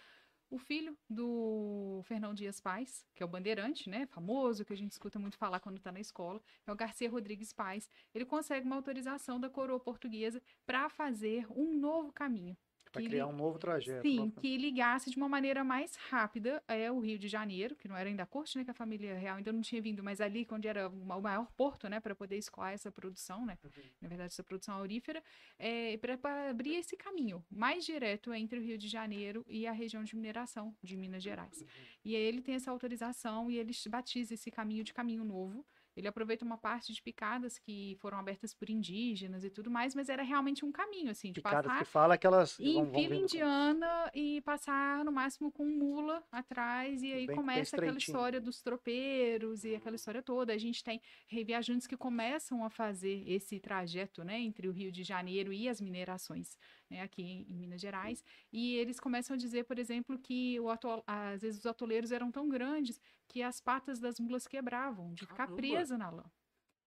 o 0.49 0.57
filho 0.57 0.97
do 1.09 2.01
Fernão 2.03 2.33
Dias 2.33 2.59
Paz, 2.59 3.05
que 3.13 3.23
é 3.23 3.25
o 3.25 3.29
bandeirante, 3.29 3.89
né, 3.89 4.05
famoso, 4.05 4.63
que 4.63 4.73
a 4.73 4.77
gente 4.77 4.91
escuta 4.91 5.19
muito 5.19 5.37
falar 5.37 5.59
quando 5.59 5.77
está 5.77 5.91
na 5.91 5.99
escola, 5.99 6.41
é 6.65 6.71
o 6.71 6.75
Garcia 6.75 7.09
Rodrigues 7.09 7.51
Paz. 7.51 7.89
Ele 8.13 8.25
consegue 8.25 8.65
uma 8.65 8.75
autorização 8.75 9.39
da 9.39 9.49
coroa 9.49 9.79
portuguesa 9.79 10.41
para 10.65 10.89
fazer 10.89 11.45
um 11.51 11.77
novo 11.77 12.11
caminho. 12.11 12.57
Para 13.01 13.09
criar 13.09 13.27
um 13.27 13.35
novo 13.35 13.59
trajeto. 13.59 14.01
Sim, 14.01 14.29
que 14.29 14.57
ligasse 14.57 15.09
de 15.09 15.17
uma 15.17 15.29
maneira 15.29 15.63
mais 15.63 15.95
rápida 15.95 16.63
é 16.67 16.91
o 16.91 16.99
Rio 16.99 17.17
de 17.17 17.27
Janeiro, 17.27 17.75
que 17.75 17.87
não 17.87 17.95
era 17.95 18.09
ainda 18.09 18.23
a 18.23 18.25
corte, 18.25 18.57
né, 18.57 18.63
que 18.63 18.71
a 18.71 18.73
família 18.73 19.17
real 19.17 19.37
ainda 19.37 19.51
não 19.51 19.61
tinha 19.61 19.81
vindo, 19.81 20.03
mas 20.03 20.21
ali 20.21 20.47
onde 20.51 20.67
era 20.67 20.87
o 20.87 21.21
maior 21.21 21.47
porto, 21.57 21.89
né, 21.89 21.99
para 21.99 22.15
poder 22.15 22.37
escoar 22.37 22.73
essa 22.73 22.91
produção, 22.91 23.45
né, 23.45 23.57
uhum. 23.63 23.83
na 24.01 24.07
verdade 24.07 24.27
essa 24.27 24.43
produção 24.43 24.75
aurífera, 24.75 25.23
é, 25.57 25.97
para 25.97 26.49
abrir 26.49 26.75
esse 26.75 26.95
caminho 26.95 27.43
mais 27.49 27.85
direto 27.85 28.33
entre 28.33 28.59
o 28.59 28.61
Rio 28.61 28.77
de 28.77 28.87
Janeiro 28.87 29.45
e 29.47 29.67
a 29.67 29.71
região 29.71 30.03
de 30.03 30.15
mineração 30.15 30.75
de 30.81 30.95
Minas 30.95 31.23
Gerais. 31.23 31.61
Uhum. 31.61 31.67
E 32.05 32.15
aí 32.15 32.21
ele 32.21 32.41
tem 32.41 32.55
essa 32.55 32.71
autorização 32.71 33.49
e 33.49 33.57
ele 33.57 33.71
batiza 33.89 34.33
esse 34.33 34.49
caminho 34.51 34.83
de 34.83 34.93
caminho 34.93 35.23
novo, 35.23 35.65
ele 35.95 36.07
aproveita 36.07 36.43
uma 36.43 36.57
parte 36.57 36.93
de 36.93 37.01
picadas 37.01 37.57
que 37.57 37.97
foram 37.99 38.17
abertas 38.17 38.53
por 38.53 38.69
indígenas 38.69 39.43
e 39.43 39.49
tudo 39.49 39.71
mais, 39.71 39.95
mas 39.95 40.09
era 40.09 40.23
realmente 40.23 40.65
um 40.65 40.71
caminho, 40.71 41.09
assim, 41.09 41.31
de 41.31 41.41
picadas 41.41 41.65
passar 41.65 41.79
que 41.79 41.85
fala 41.85 42.13
aquelas 42.15 42.59
em 42.59 42.83
vão, 42.83 42.93
fila 42.93 43.15
indiana 43.15 44.11
e 44.13 44.41
passar 44.41 45.05
no 45.05 45.11
máximo 45.11 45.51
com 45.51 45.65
mula 45.65 46.23
atrás 46.31 47.01
e 47.01 47.13
aí 47.13 47.27
bem, 47.27 47.35
começa 47.35 47.77
bem 47.77 47.85
aquela 47.85 47.97
história 47.97 48.41
dos 48.41 48.61
tropeiros 48.61 49.63
e 49.63 49.75
aquela 49.75 49.95
história 49.95 50.21
toda. 50.21 50.53
A 50.53 50.57
gente 50.57 50.83
tem 50.83 51.01
viajantes 51.45 51.87
que 51.87 51.95
começam 51.95 52.63
a 52.63 52.69
fazer 52.69 53.23
esse 53.27 53.59
trajeto, 53.59 54.23
né, 54.23 54.39
entre 54.39 54.67
o 54.67 54.71
Rio 54.71 54.91
de 54.91 55.03
Janeiro 55.03 55.53
e 55.53 55.69
as 55.69 55.79
minerações 55.79 56.57
né, 56.89 57.01
aqui 57.01 57.21
em, 57.21 57.45
Minas 57.55 57.81
Gerais, 57.81 58.23
e 58.51 58.75
eles 58.75 58.99
começam 58.99 59.35
a 59.35 59.37
dizer, 59.37 59.65
por 59.65 59.79
exemplo, 59.79 60.17
que 60.17 60.59
o 60.59 60.69
atol, 60.69 61.03
às 61.05 61.41
vezes 61.41 61.59
os 61.59 61.65
atoleiros 61.65 62.11
eram 62.11 62.31
tão 62.31 62.47
grandes 62.47 62.99
que 63.27 63.41
as 63.41 63.59
patas 63.59 63.99
das 63.99 64.19
mulas 64.19 64.47
quebravam, 64.47 65.13
de 65.13 65.25
ficar 65.25 65.47
presa 65.47 65.97
na 65.97 66.09
lã. 66.09 66.23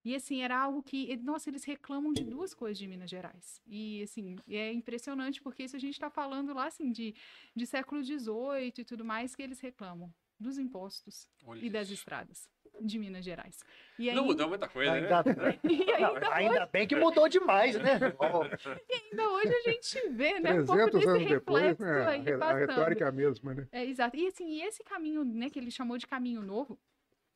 E 0.05 0.15
assim, 0.15 0.41
era 0.41 0.59
algo 0.59 0.83
que, 0.83 1.17
nossa, 1.19 1.51
eles 1.51 1.65
reclamam 1.65 2.13
de 2.13 2.25
duas 2.25 2.55
coisas 2.55 2.79
de 2.79 2.87
Minas 2.87 3.11
Gerais. 3.11 3.61
E 3.67 4.03
assim, 4.03 4.37
é 4.49 4.73
impressionante, 4.73 5.43
porque 5.43 5.65
isso 5.65 5.77
a 5.77 5.79
gente 5.79 5.95
está 5.95 6.09
falando 6.09 6.55
lá 6.55 6.67
assim 6.67 6.91
de, 6.91 7.15
de 7.55 7.67
século 7.67 8.03
XVIII 8.03 8.73
e 8.79 8.85
tudo 8.85 9.05
mais 9.05 9.35
que 9.35 9.43
eles 9.43 9.61
reclamam 9.61 10.15
dos 10.39 10.57
impostos 10.57 11.29
Olha 11.45 11.65
e 11.65 11.69
das 11.69 11.91
estradas 11.91 12.49
de 12.81 12.99
Minas 12.99 13.25
Gerais. 13.25 13.59
E 13.99 14.09
aí... 14.09 14.15
Não 14.15 14.25
mudou 14.25 14.49
muita 14.49 14.69
coisa, 14.69 14.93
ainda, 14.93 15.23
né? 15.23 15.59
ainda, 15.97 16.35
ainda 16.35 16.67
bem 16.67 16.87
que 16.87 16.95
mudou 16.97 17.29
demais, 17.29 17.77
né? 17.77 17.99
e 18.89 18.95
ainda 18.95 19.29
hoje 19.31 19.55
a 19.55 19.71
gente 19.71 20.09
vê, 20.11 20.41
né? 20.41 20.63
300 20.63 21.05
um 21.05 21.09
anos 21.09 21.29
depois, 21.29 21.79
né? 21.79 22.37
a, 22.41 22.47
a 22.47 22.55
retórica 22.55 23.05
é 23.05 23.09
a 23.09 23.13
mesma, 23.13 23.55
né? 23.55 23.69
É, 23.73 23.85
exato. 23.85 24.17
E 24.17 24.27
assim, 24.27 24.63
esse 24.63 24.83
caminho, 24.85 25.25
né, 25.25 25.51
que 25.51 25.59
ele 25.59 25.71
chamou 25.71 25.99
de 25.99 26.07
caminho 26.07 26.43
novo, 26.43 26.79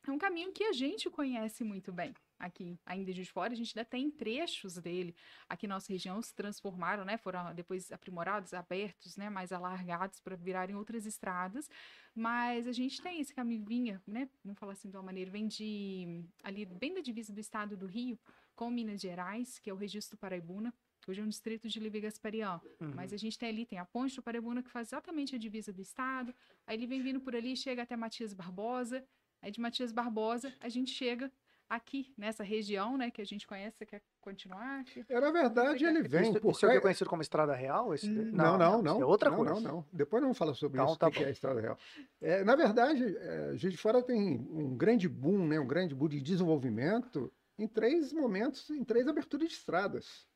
é 0.07 0.11
um 0.11 0.19
caminho 0.19 0.53
que 0.53 0.65
a 0.65 0.73
gente 0.73 1.09
conhece 1.11 1.63
muito 1.65 1.93
bem 1.93 2.13
aqui, 2.43 2.79
ainda 2.85 3.13
de 3.13 3.25
fora, 3.25 3.53
a 3.53 3.57
gente 3.57 3.77
ainda 3.77 3.89
tem 3.89 4.11
trechos 4.11 4.75
dele 4.77 5.15
aqui 5.49 5.67
na 5.67 5.77
nossa 5.77 5.93
região 5.93 6.21
se 6.21 6.35
transformaram, 6.35 7.05
né? 7.05 7.17
Foram 7.17 7.55
depois 7.55 7.91
aprimorados, 7.93 8.53
abertos, 8.53 9.17
né? 9.17 9.31
Mais 9.31 9.53
alargados 9.53 10.21
para 10.21 10.37
virarem 10.37 10.75
outras 10.75 11.07
estradas, 11.07 11.71
mas 12.15 12.67
a 12.67 12.73
gente 12.73 13.01
tem 13.01 13.21
esse 13.21 13.33
caminho 13.33 13.65
vinha, 13.65 14.03
né? 14.07 14.29
Vamos 14.45 14.59
falar 14.59 14.73
assim 14.73 14.91
de 14.91 14.97
uma 14.97 15.03
maneira, 15.03 15.31
vem 15.31 15.47
de 15.47 16.25
ali 16.43 16.67
bem 16.67 16.93
da 16.93 17.01
divisa 17.01 17.33
do 17.33 17.41
estado 17.41 17.77
do 17.77 17.87
Rio 17.87 18.19
com 18.55 18.69
Minas 18.71 19.01
Gerais, 19.01 19.59
que 19.59 19.71
é 19.71 19.73
o 19.73 19.77
Registro 19.77 20.19
Paraibuna, 20.19 20.75
Hoje 21.09 21.21
é 21.21 21.25
um 21.25 21.29
distrito 21.29 21.69
de 21.69 21.81
Livre 21.81 22.01
Gasparian, 22.01 22.61
uhum. 22.81 22.93
mas 22.95 23.13
a 23.13 23.17
gente 23.17 23.37
tem 23.37 23.49
ali, 23.49 23.67
tem 23.67 23.77
a 23.77 23.85
Ponte 23.85 24.15
do 24.15 24.23
Paraibuna, 24.23 24.63
que 24.63 24.71
faz 24.71 24.89
exatamente 24.89 25.35
a 25.35 25.39
divisa 25.39 25.73
do 25.73 25.83
estado. 25.83 26.33
Aí 26.65 26.77
ele 26.77 26.87
vem 26.87 27.03
vindo 27.03 27.21
por 27.21 27.35
ali, 27.35 27.57
chega 27.57 27.83
até 27.83 27.97
Matias 27.97 28.33
Barbosa. 28.33 29.05
Aí 29.41 29.51
de 29.51 29.61
Matias 29.61 29.91
Barbosa, 29.91 30.55
a 30.61 30.69
gente 30.69 30.93
chega 30.93 31.33
aqui 31.75 32.13
nessa 32.19 32.45
região, 32.45 32.99
né, 32.99 33.11
que 33.11 33.23
a 33.23 33.25
gente 33.25 33.47
conhece, 33.47 33.79
você 33.79 33.87
quer 33.87 34.03
continuar? 34.21 34.81
Aqui? 34.81 35.05
É, 35.09 35.19
na 35.19 35.31
verdade, 35.31 35.85
ele 35.85 36.03
vem 36.03 36.31
isso, 36.31 36.41
por... 36.41 36.53
Isso 36.53 36.67
é 36.67 36.79
conhecido 36.79 37.09
como 37.09 37.23
Estrada 37.23 37.55
Real? 37.55 37.95
Esse... 37.95 38.11
Hum, 38.11 38.31
não, 38.33 38.59
não, 38.59 38.83
não. 38.83 39.01
É 39.01 39.05
outra 39.05 39.31
não, 39.31 39.39
coisa. 39.39 39.55
Não, 39.55 39.61
não, 39.61 39.87
Depois 39.91 40.23
não 40.23 40.35
fala 40.35 40.53
sobre 40.53 40.79
então, 40.79 40.91
isso, 40.91 40.99
tá 40.99 41.09
o 41.09 41.11
que 41.11 41.25
é 41.25 41.29
a 41.29 41.31
Estrada 41.31 41.61
Real. 41.61 41.79
É, 42.21 42.45
na 42.45 42.55
verdade, 42.55 43.17
é, 43.17 43.57
Juiz 43.57 43.73
de 43.73 43.79
Fora 43.79 44.03
tem 44.03 44.39
um 44.51 44.77
grande 44.77 45.09
boom, 45.09 45.47
né, 45.47 45.59
um 45.59 45.67
grande 45.67 45.95
boom 45.95 46.09
de 46.09 46.21
desenvolvimento 46.21 47.33
em 47.59 47.67
três 47.67 48.13
momentos, 48.13 48.69
em 48.69 48.85
três 48.85 49.09
aberturas 49.09 49.49
de 49.49 49.55
estradas. 49.55 50.27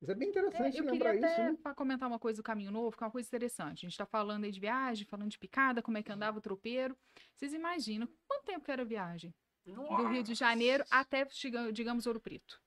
Isso 0.00 0.10
é 0.10 0.14
bem 0.16 0.30
interessante 0.30 0.78
é, 0.78 0.80
eu 0.80 0.84
lembrar 0.84 1.12
queria 1.12 1.28
isso. 1.28 1.40
Até 1.40 1.50
né? 1.52 1.58
para 1.62 1.74
comentar 1.76 2.08
uma 2.08 2.18
coisa 2.18 2.42
do 2.42 2.44
caminho 2.44 2.72
novo, 2.72 2.96
que 2.96 3.04
é 3.04 3.06
uma 3.06 3.12
coisa 3.12 3.28
interessante. 3.28 3.86
A 3.86 3.88
gente 3.88 3.92
está 3.92 4.04
falando 4.04 4.42
aí 4.42 4.50
de 4.50 4.58
viagem, 4.58 5.06
falando 5.06 5.30
de 5.30 5.38
picada, 5.38 5.80
como 5.80 5.96
é 5.96 6.02
que 6.02 6.10
andava 6.10 6.38
o 6.38 6.40
tropeiro. 6.40 6.96
Vocês 7.36 7.54
imaginam 7.54 8.08
quanto 8.26 8.46
tempo 8.46 8.64
que 8.64 8.72
era 8.72 8.82
a 8.82 8.84
viagem? 8.84 9.32
Nossa. 9.66 9.96
Do 10.02 10.08
Rio 10.08 10.22
de 10.22 10.34
Janeiro 10.34 10.84
até, 10.90 11.26
digamos, 11.72 12.06
Ouro 12.06 12.20
Preto. 12.20 12.60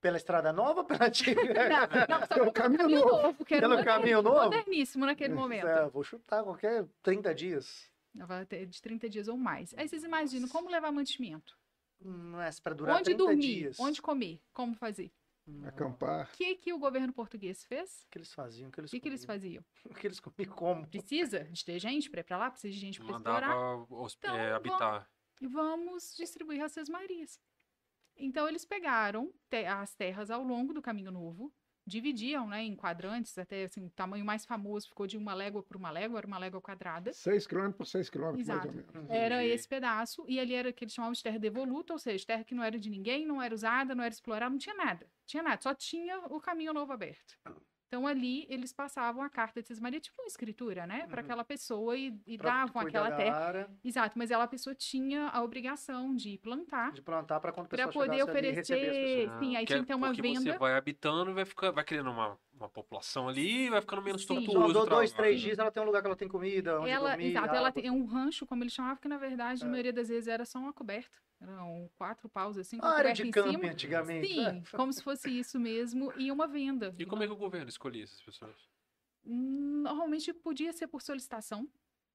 Pela 0.00 0.16
Estrada 0.16 0.52
Nova 0.52 0.80
ou 0.80 0.84
pela 0.86 1.04
antiga? 1.08 1.42
Não, 1.44 1.80
não, 2.08 2.26
só 2.26 2.34
Pelo 2.34 2.52
caminho 2.52 2.88
novo. 2.88 3.22
novo 3.22 3.44
que 3.44 3.54
era 3.54 3.68
Pelo 3.68 3.84
caminho 3.84 4.22
novo? 4.22 4.44
moderníssimo 4.44 5.04
naquele 5.04 5.34
momento. 5.34 5.66
É, 5.66 5.86
vou 5.88 6.02
chutar 6.02 6.42
qualquer 6.42 6.86
30 7.02 7.34
dias. 7.34 7.90
De 8.68 8.80
30 8.82 9.08
dias 9.10 9.28
ou 9.28 9.36
mais. 9.36 9.74
Aí 9.76 9.86
vocês 9.88 10.02
imaginam 10.02 10.48
como 10.48 10.70
levar 10.70 10.90
mantimento? 10.90 11.56
Mas 12.00 12.58
para 12.58 12.74
durar 12.74 12.96
Onde 12.96 13.04
30 13.04 13.18
dormir? 13.18 13.40
dias. 13.40 13.78
Onde 13.78 14.00
comer? 14.00 14.40
Como 14.54 14.74
fazer? 14.74 15.12
Hum, 15.46 15.62
Acampar. 15.66 16.30
O 16.32 16.36
que, 16.36 16.54
que 16.56 16.72
o 16.72 16.78
governo 16.78 17.12
português 17.12 17.62
fez? 17.64 18.02
O 18.06 18.10
que 18.10 18.18
eles 18.18 18.32
faziam? 18.32 18.68
O 18.68 18.72
que 18.72 18.80
eles 18.80 18.90
que, 18.90 19.00
que 19.00 19.08
eles 19.08 19.24
faziam? 19.24 19.62
O 19.84 19.94
que 19.94 20.06
eles 20.06 20.18
comiam 20.18 20.54
como? 20.54 20.86
Precisa 20.88 21.44
de 21.44 21.62
ter 21.64 21.78
gente 21.78 22.08
para 22.08 22.20
ir 22.20 22.24
pra 22.24 22.38
lá? 22.38 22.50
Precisa 22.50 22.72
de 22.72 22.80
gente 22.80 23.00
para 23.00 23.16
explorar? 23.16 23.48
Mandava 23.48 23.86
Então, 24.18 24.34
é, 24.36 24.52
habitar. 24.52 25.10
Vamos 25.46 26.14
distribuir 26.16 26.62
as 26.62 26.72
Seis 26.72 26.88
Marias. 26.88 27.38
Então 28.16 28.48
eles 28.48 28.64
pegaram 28.64 29.32
te- 29.48 29.64
as 29.64 29.94
terras 29.94 30.30
ao 30.30 30.42
longo 30.42 30.74
do 30.74 30.82
Caminho 30.82 31.10
Novo, 31.10 31.52
dividiam 31.86 32.46
né, 32.46 32.62
em 32.62 32.76
quadrantes, 32.76 33.36
até 33.38 33.64
assim, 33.64 33.86
o 33.86 33.90
tamanho 33.90 34.24
mais 34.24 34.44
famoso 34.44 34.88
ficou 34.88 35.06
de 35.06 35.16
uma 35.16 35.34
légua 35.34 35.62
por 35.62 35.76
uma 35.76 35.90
légua, 35.90 36.18
era 36.18 36.26
uma 36.26 36.38
légua 36.38 36.60
quadrada. 36.60 37.12
6 37.12 37.46
quilômetros 37.46 37.76
por 37.78 37.86
6 37.86 38.10
quilômetros, 38.10 38.46
mais 38.46 38.64
ou 38.64 38.70
Exato. 38.70 38.92
menos. 38.94 39.10
Era 39.10 39.44
esse 39.44 39.66
pedaço, 39.66 40.24
e 40.28 40.38
ali 40.38 40.54
era 40.54 40.68
o 40.68 40.72
que 40.72 40.84
eles 40.84 40.94
chamavam 40.94 41.14
de 41.14 41.22
terra 41.22 41.38
devoluta, 41.38 41.92
ou 41.92 41.98
seja, 41.98 42.24
terra 42.26 42.44
que 42.44 42.54
não 42.54 42.62
era 42.62 42.78
de 42.78 42.90
ninguém, 42.90 43.26
não 43.26 43.42
era 43.42 43.54
usada, 43.54 43.94
não 43.94 44.04
era 44.04 44.12
explorada, 44.12 44.50
não 44.50 44.58
tinha 44.58 44.74
nada. 44.76 45.10
Tinha 45.26 45.42
nada, 45.42 45.60
só 45.62 45.74
tinha 45.74 46.18
o 46.26 46.40
caminho 46.40 46.72
novo 46.74 46.92
aberto. 46.92 47.36
Então 47.90 48.06
ali 48.06 48.46
eles 48.48 48.72
passavam 48.72 49.20
a 49.20 49.28
carta 49.28 49.60
de 49.60 49.66
Cismaria, 49.66 49.98
tipo 49.98 50.22
uma 50.22 50.28
escritura, 50.28 50.86
né? 50.86 51.08
Para 51.08 51.20
Uhum. 51.20 51.24
aquela 51.24 51.44
pessoa 51.44 51.96
e, 51.96 52.16
e 52.24 52.38
davam 52.38 52.80
aquela 52.80 53.10
da 53.10 53.16
terra. 53.16 53.36
área, 53.36 53.70
Exato, 53.82 54.16
mas 54.16 54.30
ela 54.30 54.44
a 54.44 54.46
pessoa 54.46 54.76
tinha 54.76 55.26
a 55.26 55.42
obrigação 55.42 56.14
de 56.14 56.38
plantar 56.38 56.92
de 56.92 57.02
plantar 57.02 57.40
para 57.40 57.50
quando 57.52 57.66
o 57.66 57.68
para 57.68 57.86
pessoal 57.88 58.04
poder 58.06 58.12
ali 58.12 58.30
oferecer. 58.30 58.78
pessoas. 58.78 59.38
Sim, 59.40 59.56
aí 59.56 59.66
que 59.66 59.72
tinha 59.72 59.78
é 59.78 59.80
que 59.80 59.86
ter 59.88 59.94
uma 59.94 60.12
venda. 60.12 60.40
Você 60.52 60.56
vai 60.56 60.76
habitando 60.76 61.32
e 61.32 61.34
vai, 61.34 61.44
ficar, 61.44 61.72
vai 61.72 61.82
criando 61.82 62.10
uma, 62.12 62.38
uma 62.54 62.68
população 62.68 63.28
ali 63.28 63.66
e 63.66 63.70
vai 63.70 63.80
ficando 63.80 64.02
menos 64.02 64.22
Sim. 64.22 64.28
tortuoso. 64.28 64.68
Andou 64.70 64.86
dois, 64.86 65.12
três 65.12 65.40
dias, 65.40 65.58
ela 65.58 65.72
tem 65.72 65.82
um 65.82 65.86
lugar 65.86 66.00
que 66.00 66.06
ela 66.06 66.16
tem 66.16 66.28
comida, 66.28 66.78
onde 66.80 66.90
Ela, 66.90 67.10
dormir, 67.10 67.30
exato, 67.30 67.48
ela 67.56 67.68
água. 67.70 67.82
tem 67.82 67.90
um 67.90 68.04
rancho, 68.04 68.46
como 68.46 68.62
ele 68.62 68.70
chamava, 68.70 69.00
que 69.00 69.08
na 69.08 69.18
verdade, 69.18 69.64
É. 69.64 69.66
a 69.66 69.68
maioria 69.68 69.92
das 69.92 70.08
vezes 70.08 70.28
era 70.28 70.44
só 70.44 70.60
uma 70.60 70.72
coberta. 70.72 71.18
Eram 71.40 71.90
quatro 71.96 72.28
paus 72.28 72.58
assim, 72.58 72.78
com 72.78 72.86
área 72.86 73.10
coberta 73.10 73.22
de 73.22 73.28
em 73.28 73.30
camping 73.30 73.50
cima. 73.52 73.72
antigamente. 73.72 74.28
Sim, 74.28 74.44
né? 74.44 74.62
como 74.72 74.92
se 74.92 75.02
fosse 75.02 75.30
isso 75.30 75.58
mesmo, 75.58 76.12
e 76.16 76.30
uma 76.30 76.46
venda. 76.46 76.94
E 76.98 77.06
como 77.06 77.22
é 77.22 77.26
que 77.26 77.32
o 77.32 77.36
governo 77.36 77.68
escolhia 77.68 78.04
essas 78.04 78.20
pessoas? 78.20 78.68
Normalmente 79.24 80.32
podia 80.34 80.72
ser 80.72 80.86
por 80.86 81.00
solicitação. 81.00 81.68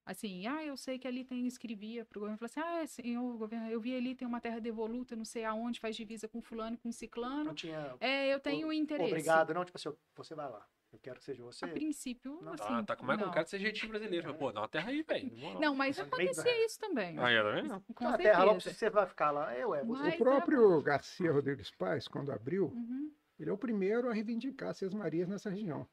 Assim, 0.05 0.45
ah, 0.45 0.63
eu 0.63 0.77
sei 0.77 0.99
que 0.99 1.07
ali 1.07 1.25
tem, 1.25 1.47
escrevia 1.47 2.05
pro 2.05 2.19
governo, 2.19 2.37
falou 2.37 2.45
assim, 2.45 2.59
ah, 2.59 2.85
senhor 2.85 3.37
governo, 3.37 3.67
eu 3.71 3.81
vi 3.81 3.95
ali 3.95 4.13
tem 4.13 4.27
uma 4.27 4.39
terra 4.39 4.59
devoluta, 4.59 5.15
não 5.15 5.25
sei 5.25 5.43
aonde, 5.43 5.79
faz 5.79 5.95
divisa 5.95 6.27
com 6.27 6.39
fulano, 6.43 6.77
com 6.77 6.91
ciclano. 6.91 7.45
Não 7.45 7.55
tinha 7.55 7.95
É, 7.99 8.31
eu 8.31 8.39
tenho 8.39 8.71
interesse. 8.71 9.09
obrigado, 9.09 9.51
não. 9.55 9.65
Tipo 9.65 9.77
assim, 9.79 9.91
você 10.15 10.35
vai 10.35 10.47
lá. 10.47 10.67
Eu 10.95 10.99
quero 10.99 11.19
que 11.19 11.25
seja 11.25 11.43
você. 11.43 11.65
A 11.65 11.67
princípio, 11.67 12.39
Não. 12.41 12.53
assim, 12.53 12.63
ah, 12.69 12.83
tá 12.83 12.95
com 12.95 13.05
mais 13.05 13.19
com 13.19 13.25
não. 13.25 13.31
cara 13.33 13.43
de 13.43 13.49
ser 13.49 13.59
jeitinho 13.59 13.89
brasileiro. 13.89 14.33
Pô, 14.35 14.51
dá 14.51 14.61
uma 14.61 14.67
terra 14.69 14.89
aí, 14.89 15.01
velho. 15.03 15.59
Não, 15.59 15.75
mas 15.75 15.99
é 15.99 16.03
acontecia 16.03 16.43
velho. 16.43 16.65
isso 16.65 16.79
também. 16.79 17.19
Aí, 17.19 17.35
tá 17.35 17.51
vendo? 17.51 17.83
Com 17.93 18.07
a 18.07 18.17
terra 18.17 18.43
lá, 18.45 18.53
você 18.53 18.89
vai 18.89 19.05
ficar 19.05 19.31
lá. 19.31 19.55
Eu, 19.57 19.75
é, 19.75 19.83
você. 19.83 20.09
O 20.09 20.17
próprio 20.17 20.81
Garcia 20.81 21.31
Rodrigues 21.31 21.69
Paz, 21.71 22.07
quando 22.07 22.31
abriu, 22.31 22.67
Uhum. 22.67 23.11
ele 23.39 23.49
é 23.49 23.53
o 23.53 23.57
primeiro 23.57 24.09
a 24.09 24.13
reivindicar 24.13 24.69
as 24.69 24.77
Seis 24.77 24.93
Marias 24.93 25.27
nessa 25.27 25.49
região. 25.49 25.85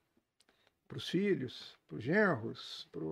Para 0.86 0.98
os 0.98 1.08
filhos, 1.08 1.76
para 1.88 1.96
os 1.96 2.04
genros, 2.04 2.88
para 2.92 3.02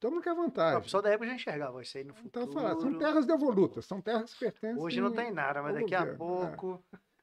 Todo 0.00 0.12
mundo 0.12 0.22
quer 0.22 0.30
A 0.30 0.34
vantagem. 0.34 0.82
pessoa 0.82 1.02
da 1.02 1.10
época 1.10 1.26
já 1.28 1.34
enxergava 1.34 1.80
isso 1.80 1.96
aí 1.96 2.04
no 2.04 2.12
futuro. 2.14 2.44
Então, 2.46 2.52
falar, 2.52 2.76
são 2.78 2.98
terras 2.98 3.24
devolutas, 3.26 3.86
são 3.86 4.00
terras 4.02 4.34
que 4.34 4.40
pertencem. 4.40 4.82
Hoje 4.82 5.00
não 5.00 5.10
tem 5.12 5.32
nada, 5.32 5.62
mas 5.62 5.74
daqui 5.74 5.94
a 5.94 6.14
pouco. 6.14 6.84
Então, 6.88 6.98
você 6.98 7.13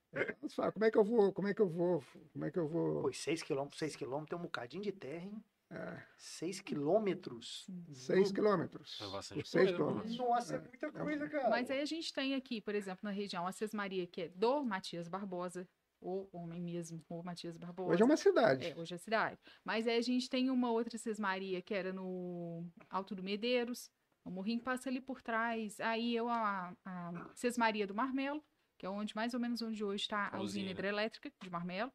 fala, 0.55 0.71
como 0.71 0.85
é 0.85 0.91
que 0.91 0.97
eu 0.97 1.03
vou, 1.03 1.33
como 1.33 1.47
é 1.47 1.53
que 1.53 1.61
eu 1.61 1.69
vou, 1.69 2.03
como 2.33 2.45
é 2.45 2.51
que 2.51 2.59
eu 2.59 2.67
vou. 2.67 3.03
Pô, 3.03 3.13
6 3.13 3.43
quilômetros, 3.43 3.79
6 3.79 3.95
quilômetros 3.95 4.29
tem 4.29 4.37
um 4.37 4.43
bocadinho 4.43 4.83
de 4.83 4.91
terra, 4.91 5.25
hein? 5.25 5.43
É, 5.69 6.03
6 6.17 6.59
quilômetros. 6.59 7.65
seis 7.93 8.29
quilômetros. 8.29 8.99
É 9.01 9.07
bastante 9.07 9.41
por 9.41 9.47
seis 9.47 9.71
coisa, 9.71 9.77
quilômetros. 9.77 10.17
Nossa, 10.17 10.55
é 10.55 10.59
muita 10.59 10.91
coisa, 10.91 11.29
cara. 11.29 11.49
Mas 11.49 11.71
aí 11.71 11.79
a 11.79 11.85
gente 11.85 12.11
tem 12.11 12.35
aqui, 12.35 12.59
por 12.59 12.75
exemplo, 12.75 12.99
na 13.03 13.11
região, 13.11 13.47
a 13.47 13.53
Sesmaria, 13.53 14.05
que 14.05 14.23
é 14.23 14.27
do 14.27 14.65
Matias 14.65 15.07
Barbosa, 15.07 15.65
o 16.01 16.27
homem 16.33 16.61
mesmo, 16.61 17.01
o 17.07 17.23
Matias 17.23 17.55
Barbosa. 17.55 17.93
Hoje 17.93 18.01
é 18.01 18.05
uma 18.05 18.17
cidade. 18.17 18.65
É, 18.65 18.75
hoje 18.75 18.95
é 18.95 18.97
cidade. 18.97 19.39
Mas 19.63 19.87
aí 19.87 19.97
a 19.97 20.01
gente 20.01 20.29
tem 20.29 20.49
uma 20.49 20.71
outra 20.71 20.97
Sesmaria 20.97 21.61
que 21.61 21.73
era 21.73 21.93
no 21.93 22.65
Alto 22.89 23.15
do 23.15 23.23
Medeiros, 23.23 23.89
o 24.25 24.29
morrinho 24.29 24.61
passa 24.61 24.89
ali 24.89 24.99
por 24.99 25.21
trás. 25.21 25.79
Aí 25.79 26.13
eu, 26.13 26.27
a, 26.27 26.75
a 26.83 27.31
Sesmaria 27.33 27.87
do 27.87 27.95
Marmelo, 27.95 28.43
que 28.81 28.85
é 28.87 28.89
onde 28.89 29.15
mais 29.15 29.35
ou 29.35 29.39
menos 29.39 29.61
onde 29.61 29.83
hoje 29.83 30.01
está 30.01 30.25
a 30.29 30.39
usina 30.39 30.43
usina. 30.43 30.71
hidrelétrica 30.71 31.31
de 31.39 31.49
Marmelo. 31.51 31.93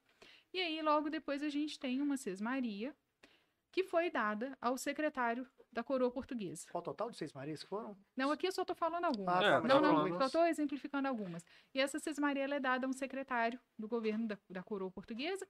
E 0.55 0.61
aí 0.61 0.81
logo 0.81 1.11
depois 1.11 1.43
a 1.43 1.49
gente 1.49 1.81
tem 1.81 2.01
uma 2.01 2.17
Sesmaria 2.17 2.95
que 3.73 3.83
foi 3.83 4.09
dada 4.09 4.57
ao 4.61 4.79
secretário 4.79 5.45
da 5.73 5.83
coroa 5.83 6.13
portuguesa. 6.13 6.65
Qual 6.71 6.81
o 6.81 6.85
total 6.85 7.11
de 7.11 7.17
seis 7.17 7.33
marias 7.33 7.65
que 7.65 7.69
foram? 7.69 7.99
Não, 8.17 8.31
aqui 8.31 8.47
eu 8.47 8.53
só 8.53 8.63
estou 8.63 8.77
falando 8.77 9.05
algumas. 9.05 9.35
Ah, 9.35 9.45
É, 9.45 9.61
tá, 9.61 9.67
Não, 9.67 9.83
tá 9.83 9.93
não, 9.93 10.17
só 10.17 10.27
estou 10.27 10.47
exemplificando 10.47 11.09
algumas. 11.09 11.45
E 11.75 11.81
essa 11.81 11.99
Sesmaria 11.99 12.45
ela 12.45 12.55
é 12.55 12.61
dada 12.61 12.87
a 12.87 12.89
um 12.89 12.93
secretário 12.93 13.59
do 13.77 13.89
governo 13.89 14.29
da, 14.29 14.39
da 14.49 14.63
coroa 14.63 14.91
portuguesa. 14.93 15.45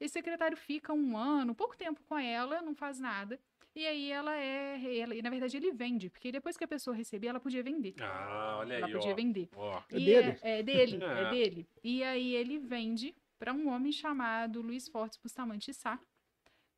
Esse 0.00 0.14
secretário 0.14 0.56
fica 0.56 0.92
um 0.92 1.16
ano, 1.16 1.54
pouco 1.54 1.76
tempo 1.76 2.02
com 2.04 2.18
ela, 2.18 2.60
não 2.62 2.74
faz 2.74 2.98
nada. 2.98 3.38
E 3.74 3.86
aí 3.86 4.10
ela 4.10 4.36
é. 4.36 4.98
Ela, 4.98 5.14
e 5.16 5.22
na 5.22 5.30
verdade 5.30 5.56
ele 5.56 5.72
vende, 5.72 6.08
porque 6.08 6.30
depois 6.30 6.56
que 6.56 6.62
a 6.64 6.68
pessoa 6.68 6.94
recebia, 6.94 7.30
ela 7.30 7.40
podia 7.40 7.62
vender. 7.62 7.94
Ah, 8.00 8.56
olha 8.60 8.74
ela 8.74 8.86
aí, 8.86 8.92
podia 8.92 9.12
ó. 9.12 9.14
vender. 9.14 9.48
Ó. 9.56 9.82
É 9.90 9.94
dele? 9.94 10.38
É, 10.42 10.58
é 10.58 10.62
dele, 10.62 10.98
é. 11.02 11.22
É. 11.22 11.30
dele. 11.30 11.68
E 11.82 12.04
aí 12.04 12.34
ele 12.34 12.58
vende 12.58 13.14
para 13.38 13.52
um 13.52 13.68
homem 13.68 13.90
chamado 13.90 14.62
Luiz 14.62 14.88
Fortes 14.88 15.18
Bustamante 15.20 15.74
Sá, 15.74 15.98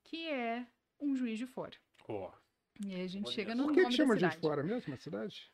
que 0.05 0.27
é 0.29 0.67
um 1.01 1.15
juiz 1.15 1.39
de 1.39 1.47
fora. 1.47 1.77
Ó. 2.09 2.33
E 2.85 2.95
aí 2.95 3.03
a 3.03 3.07
gente 3.07 3.27
Olha 3.27 3.35
chega 3.35 3.55
no 3.55 3.65
Por 3.65 3.73
que, 3.75 3.81
nome 3.83 3.91
que 3.91 3.97
chama 3.97 4.15
da 4.15 4.29
de 4.29 4.35
cidade. 4.35 4.41
fora 4.41 4.63
mesmo 4.63 4.95
a 4.95 4.97
cidade? 4.97 5.51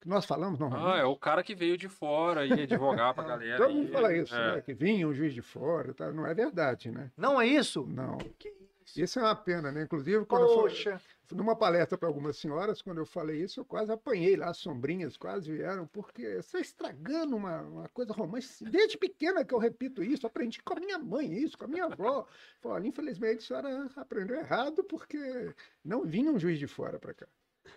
Que 0.00 0.08
nós 0.08 0.24
falamos 0.26 0.58
normalmente. 0.58 0.94
Ah, 0.94 0.98
é 1.00 1.04
o 1.04 1.16
cara 1.16 1.42
que 1.42 1.54
veio 1.54 1.76
de 1.76 1.88
fora 1.88 2.44
e 2.46 2.52
advogar 2.62 3.14
pra 3.14 3.24
galera. 3.24 3.56
Todo 3.56 3.74
mundo 3.74 3.90
fala 3.92 4.14
isso, 4.16 4.34
É. 4.34 4.56
né? 4.56 4.60
Que 4.60 4.74
vinha 4.74 5.08
um 5.08 5.14
juiz 5.14 5.32
de 5.34 5.42
fora, 5.42 5.94
tá? 5.94 6.12
não 6.12 6.26
é 6.26 6.34
verdade, 6.34 6.90
né? 6.90 7.10
Não 7.16 7.40
é 7.40 7.46
isso? 7.46 7.86
Não. 7.86 8.18
Que 8.38 8.48
isso? 8.84 9.00
Isso 9.02 9.18
é 9.18 9.22
uma 9.22 9.34
pena, 9.34 9.72
né? 9.72 9.82
Inclusive, 9.82 10.24
quando 10.26 10.42
eu 10.42 10.48
fui 10.54 10.62
Poxa. 10.70 11.00
numa 11.32 11.56
palestra 11.56 11.98
para 11.98 12.06
algumas 12.08 12.36
senhoras, 12.36 12.80
quando 12.80 12.98
eu 12.98 13.04
falei 13.06 13.42
isso, 13.42 13.58
eu 13.58 13.64
quase 13.64 13.90
apanhei 13.90 14.36
lá, 14.36 14.48
as 14.50 14.58
sombrinhas 14.58 15.16
quase 15.16 15.50
vieram, 15.50 15.88
porque 15.88 16.22
você 16.36 16.58
está 16.58 16.60
estragando 16.60 17.34
uma, 17.34 17.62
uma 17.62 17.88
coisa 17.88 18.12
romântica. 18.12 18.70
Desde 18.70 18.96
pequena 18.96 19.44
que 19.44 19.52
eu 19.52 19.58
repito 19.58 20.04
isso, 20.04 20.24
aprendi 20.26 20.62
com 20.62 20.74
a 20.74 20.80
minha 20.80 20.98
mãe 21.00 21.32
isso, 21.32 21.58
com 21.58 21.64
a 21.64 21.68
minha 21.68 21.86
avó. 21.86 22.26
Falei, 22.60 22.88
infelizmente 22.88 23.38
a 23.38 23.40
senhora 23.60 23.90
aprendeu 23.96 24.36
errado, 24.36 24.84
porque 24.84 25.52
não 25.84 26.04
vinha 26.04 26.30
um 26.30 26.38
juiz 26.38 26.56
de 26.58 26.68
fora 26.68 26.96
para 26.98 27.12
cá. 27.12 27.26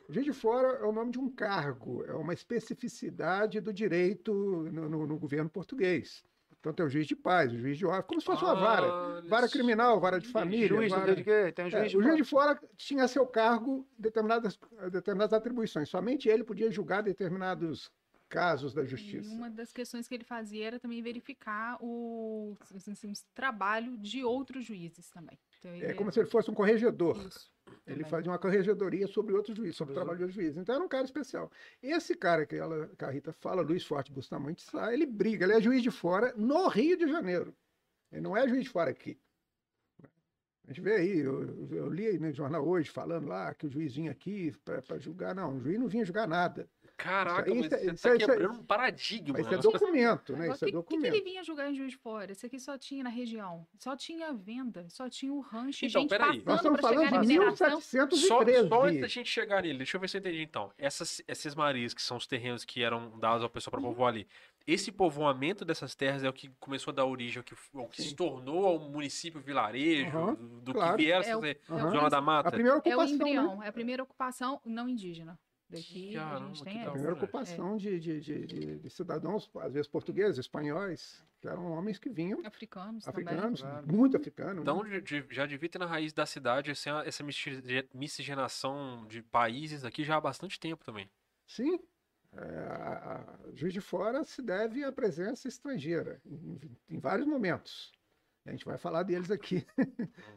O 0.07 0.13
juiz 0.13 0.25
de 0.25 0.33
fora 0.33 0.79
é 0.79 0.83
o 0.83 0.91
nome 0.91 1.11
de 1.11 1.19
um 1.19 1.29
cargo, 1.29 2.03
é 2.05 2.13
uma 2.13 2.33
especificidade 2.33 3.59
do 3.59 3.73
direito 3.73 4.33
no, 4.33 4.89
no- 4.89 5.07
no 5.07 5.17
governo 5.17 5.49
português. 5.49 6.23
Então 6.59 6.73
tem 6.73 6.85
o 6.85 6.89
juiz 6.89 7.07
de 7.07 7.15
paz, 7.15 7.53
o 7.53 7.57
juiz 7.57 7.77
de 7.77 7.85
ordem, 7.85 8.03
como 8.05 8.19
se 8.19 8.25
fosse 8.27 8.43
uma 8.43 8.53
vara. 8.53 9.21
Vara 9.21 9.47
criminal, 9.47 9.97
vara 9.99 10.19
de 10.19 10.27
família. 10.27 10.67
Juiz, 10.67 10.91
vara... 10.91 11.15
de 11.15 11.23
quê? 11.23 11.53
Tem 11.53 11.65
um 11.65 11.67
É, 11.69 11.71
juiz 11.71 11.91
de 11.91 11.97
o 11.97 12.03
juiz 12.03 12.17
de 12.17 12.23
fora 12.25 12.59
tinha 12.75 13.05
a 13.05 13.07
seu 13.07 13.25
cargo 13.25 13.87
determinadas, 13.97 14.59
determinadas 14.91 15.31
atribuições. 15.33 15.87
Somente 15.87 16.27
ele 16.27 16.43
podia 16.43 16.69
julgar 16.69 17.01
determinados 17.01 17.89
casos 18.29 18.73
da 18.73 18.83
E 18.83 18.87
justiça. 18.87 19.29
uma 19.33 19.49
das 19.49 19.73
questões 19.73 20.07
que 20.07 20.13
ele 20.13 20.23
fazia 20.23 20.67
era 20.67 20.79
também 20.79 21.01
verificar 21.01 21.77
o 21.81 22.55
assim, 22.75 22.91
assim, 22.91 23.11
o 23.11 23.15
trabalho 23.33 23.97
de 23.97 24.23
outros 24.23 24.63
juízes 24.63 25.09
também. 25.09 25.37
Então, 25.59 25.73
É 25.73 25.93
como 25.93 26.11
se 26.11 26.19
ele 26.19 26.29
fosse 26.29 26.49
um 26.49 26.53
corregedor. 26.53 27.17
Isso, 27.25 27.51
Ele 27.85 28.03
fazia 28.03 28.31
uma 28.31 28.39
corregedoria 28.39 29.07
sobre 29.07 29.33
outros 29.33 29.57
juízes, 29.57 29.75
sobre 29.75 29.91
o 29.91 29.93
os 29.93 29.95
trabalho 29.95 30.25
dos 30.25 30.33
juízes. 30.33 30.57
Então 30.57 30.75
era 30.75 30.83
um 30.83 30.87
cara 30.87 31.05
especial. 31.05 31.51
Esse 31.81 32.15
cara 32.15 32.45
que, 32.45 32.55
ela, 32.55 32.87
que 32.95 33.03
a 33.03 33.09
Rita 33.09 33.33
fala, 33.33 33.61
Luiz 33.61 33.83
Forte 33.83 34.11
Bustamante 34.11 34.65
ele 34.91 35.05
briga, 35.05 35.45
ele 35.45 35.53
é 35.53 35.61
juiz 35.61 35.81
de 35.81 35.91
fora 35.91 36.33
no 36.37 36.67
Rio 36.67 36.97
de 36.97 37.07
Janeiro. 37.07 37.55
Ele 38.11 38.21
não 38.21 38.37
é 38.37 38.47
juiz 38.47 38.63
de 38.63 38.69
fora 38.69 38.91
aqui. 38.91 39.19
A 40.65 40.71
gente 40.71 40.81
vê 40.81 40.97
aí, 40.97 41.17
eu, 41.19 41.67
eu 41.71 41.89
li 41.89 42.05
aí 42.05 42.19
no 42.19 42.31
jornal 42.31 42.67
hoje 42.67 42.91
falando 42.91 43.27
lá 43.27 43.53
que 43.55 43.65
o 43.65 43.69
juiz 43.71 43.95
vinha 43.95 44.11
aqui 44.11 44.51
para 44.63 44.99
julgar. 44.99 45.33
Não, 45.33 45.57
o 45.57 45.59
juiz 45.59 45.79
não 45.79 45.87
vinha 45.87 46.05
julgar 46.05 46.27
nada. 46.27 46.69
Caraca, 46.99 47.49
Isso 47.49 47.61
mas 47.61 47.73
aí- 47.73 47.79
você 47.79 47.91
isso 47.93 48.03
tá 48.03 48.09
aí- 48.09 48.17
isso 48.17 48.27
quebrando 48.27 48.53
um 48.59 48.63
paradigma. 48.63 49.39
Isso 49.39 49.49
é 49.49 49.55
né? 49.55 49.61
documento, 49.61 50.33
né? 50.35 50.49
Isso 50.51 50.53
é 50.53 50.55
o 50.55 50.57
que, 50.57 50.65
que, 50.65 50.65
que 50.65 50.71
documento. 50.71 51.05
ele 51.15 51.21
vinha 51.23 51.43
julgar 51.43 51.71
em 51.71 51.75
Juiz 51.75 51.91
de 51.91 51.97
Fora? 51.97 52.31
Isso 52.31 52.45
aqui 52.45 52.59
só 52.59 52.77
tinha 52.77 53.03
na 53.03 53.09
região. 53.09 53.65
Só 53.79 53.95
tinha 53.95 54.33
venda, 54.33 54.85
só 54.89 55.09
tinha 55.09 55.31
o 55.33 55.39
rancho. 55.39 55.85
e 55.85 55.87
Então, 55.87 56.01
gente 56.01 56.09
peraí. 56.09 56.41
passando 56.41 56.45
Nós 56.45 56.55
estamos 56.57 56.81
falando 56.81 57.21
de 57.21 57.27
mineração. 57.27 57.67
1713. 57.69 58.27
Só, 58.27 58.67
só 58.67 58.83
antes 58.85 59.01
da 59.01 59.07
gente 59.07 59.29
chegar 59.29 59.61
nele, 59.63 59.77
deixa 59.77 59.95
eu 59.97 60.01
ver 60.01 60.09
se 60.09 60.17
eu 60.17 60.19
entendi 60.19 60.41
então. 60.41 60.71
Essas, 60.77 61.21
essas 61.27 61.55
marias, 61.55 61.93
que 61.93 62.01
são 62.01 62.17
os 62.17 62.27
terrenos 62.27 62.65
que 62.65 62.83
eram 62.83 63.17
dados 63.17 63.43
ao 63.43 63.49
pessoal 63.49 63.71
para 63.71 63.79
Uhum. 63.81 63.87
povoar 63.87 64.09
ali, 64.13 64.27
esse 64.67 64.91
povoamento 64.91 65.63
dessas 65.65 65.95
terras 65.95 66.23
é 66.23 66.29
o 66.29 66.33
que 66.33 66.49
começou 66.59 66.91
a 66.91 66.95
dar 66.95 67.05
origem 67.05 67.37
ao 67.39 67.43
que, 67.43 67.55
ao 67.73 67.87
que 67.87 68.01
se 68.01 68.13
tornou 68.13 68.65
ao 68.65 68.77
município 68.77 69.39
vilarejo, 69.41 70.15
Aham, 70.17 70.33
do, 70.35 70.47
do 70.61 70.73
claro. 70.73 70.97
que 70.97 71.03
vier 71.05 71.23
É 71.25 71.35
o- 71.35 71.41
Aham. 71.69 71.91
zona 71.91 72.09
da 72.09 72.17
A 72.17 72.21
mata. 72.21 72.51
primeira 72.51 72.75
É 72.75 72.75
o 72.75 72.79
ocupação, 72.79 73.05
né? 73.07 73.13
embrião, 73.13 73.63
é 73.63 73.67
a 73.69 73.71
primeira 73.73 74.03
ocupação 74.03 74.61
não 74.65 74.87
indígena. 74.89 75.39
Daqui 75.69 76.17
a 76.17 76.21
Caramba, 76.21 76.45
gente 76.47 76.57
que 76.59 76.63
tem 76.65 76.73
da 76.73 76.79
A 76.79 76.83
essa. 76.83 76.91
primeira 76.93 77.13
ocupação 77.15 77.77
de, 77.77 77.99
de, 77.99 78.19
de, 78.19 78.45
de- 78.47 78.79
de 78.79 78.89
cidadãos, 78.89 79.49
às 79.57 79.71
vezes 79.73 79.87
portugueses, 79.87 80.39
espanhóis, 80.39 81.23
que 81.39 81.47
eram 81.47 81.71
homens 81.73 81.99
que 81.99 82.09
vinham, 82.09 82.41
Africanos, 82.43 83.07
africanos, 83.07 83.61
claro. 83.61 83.87
muito 83.87 84.17
africanos. 84.17 84.61
Então 84.63 84.83
né? 84.83 85.01
já 85.29 85.45
devia 85.45 85.69
ter 85.69 85.77
na 85.77 85.85
raiz 85.85 86.11
da 86.11 86.25
cidade 86.25 86.71
essa, 86.71 87.03
essa 87.05 87.23
misci- 87.23 87.61
miscigenação 87.93 89.05
de 89.07 89.21
países 89.21 89.85
aqui 89.85 90.03
já 90.03 90.17
há 90.17 90.21
bastante 90.21 90.59
tempo 90.59 90.83
também. 90.83 91.09
Sim, 91.47 91.79
É, 92.31 92.39
a, 92.41 93.25
a 93.47 93.55
Juiz 93.55 93.73
de 93.73 93.81
Fora 93.81 94.23
se 94.23 94.41
deve 94.41 94.83
à 94.83 94.91
presença 94.91 95.47
estrangeira, 95.47 96.21
em, 96.25 96.59
em 96.89 96.99
vários 96.99 97.27
momentos. 97.27 97.91
A 98.45 98.51
gente 98.51 98.65
vai 98.65 98.77
falar 98.77 99.03
deles 99.03 99.29
aqui. 99.31 99.65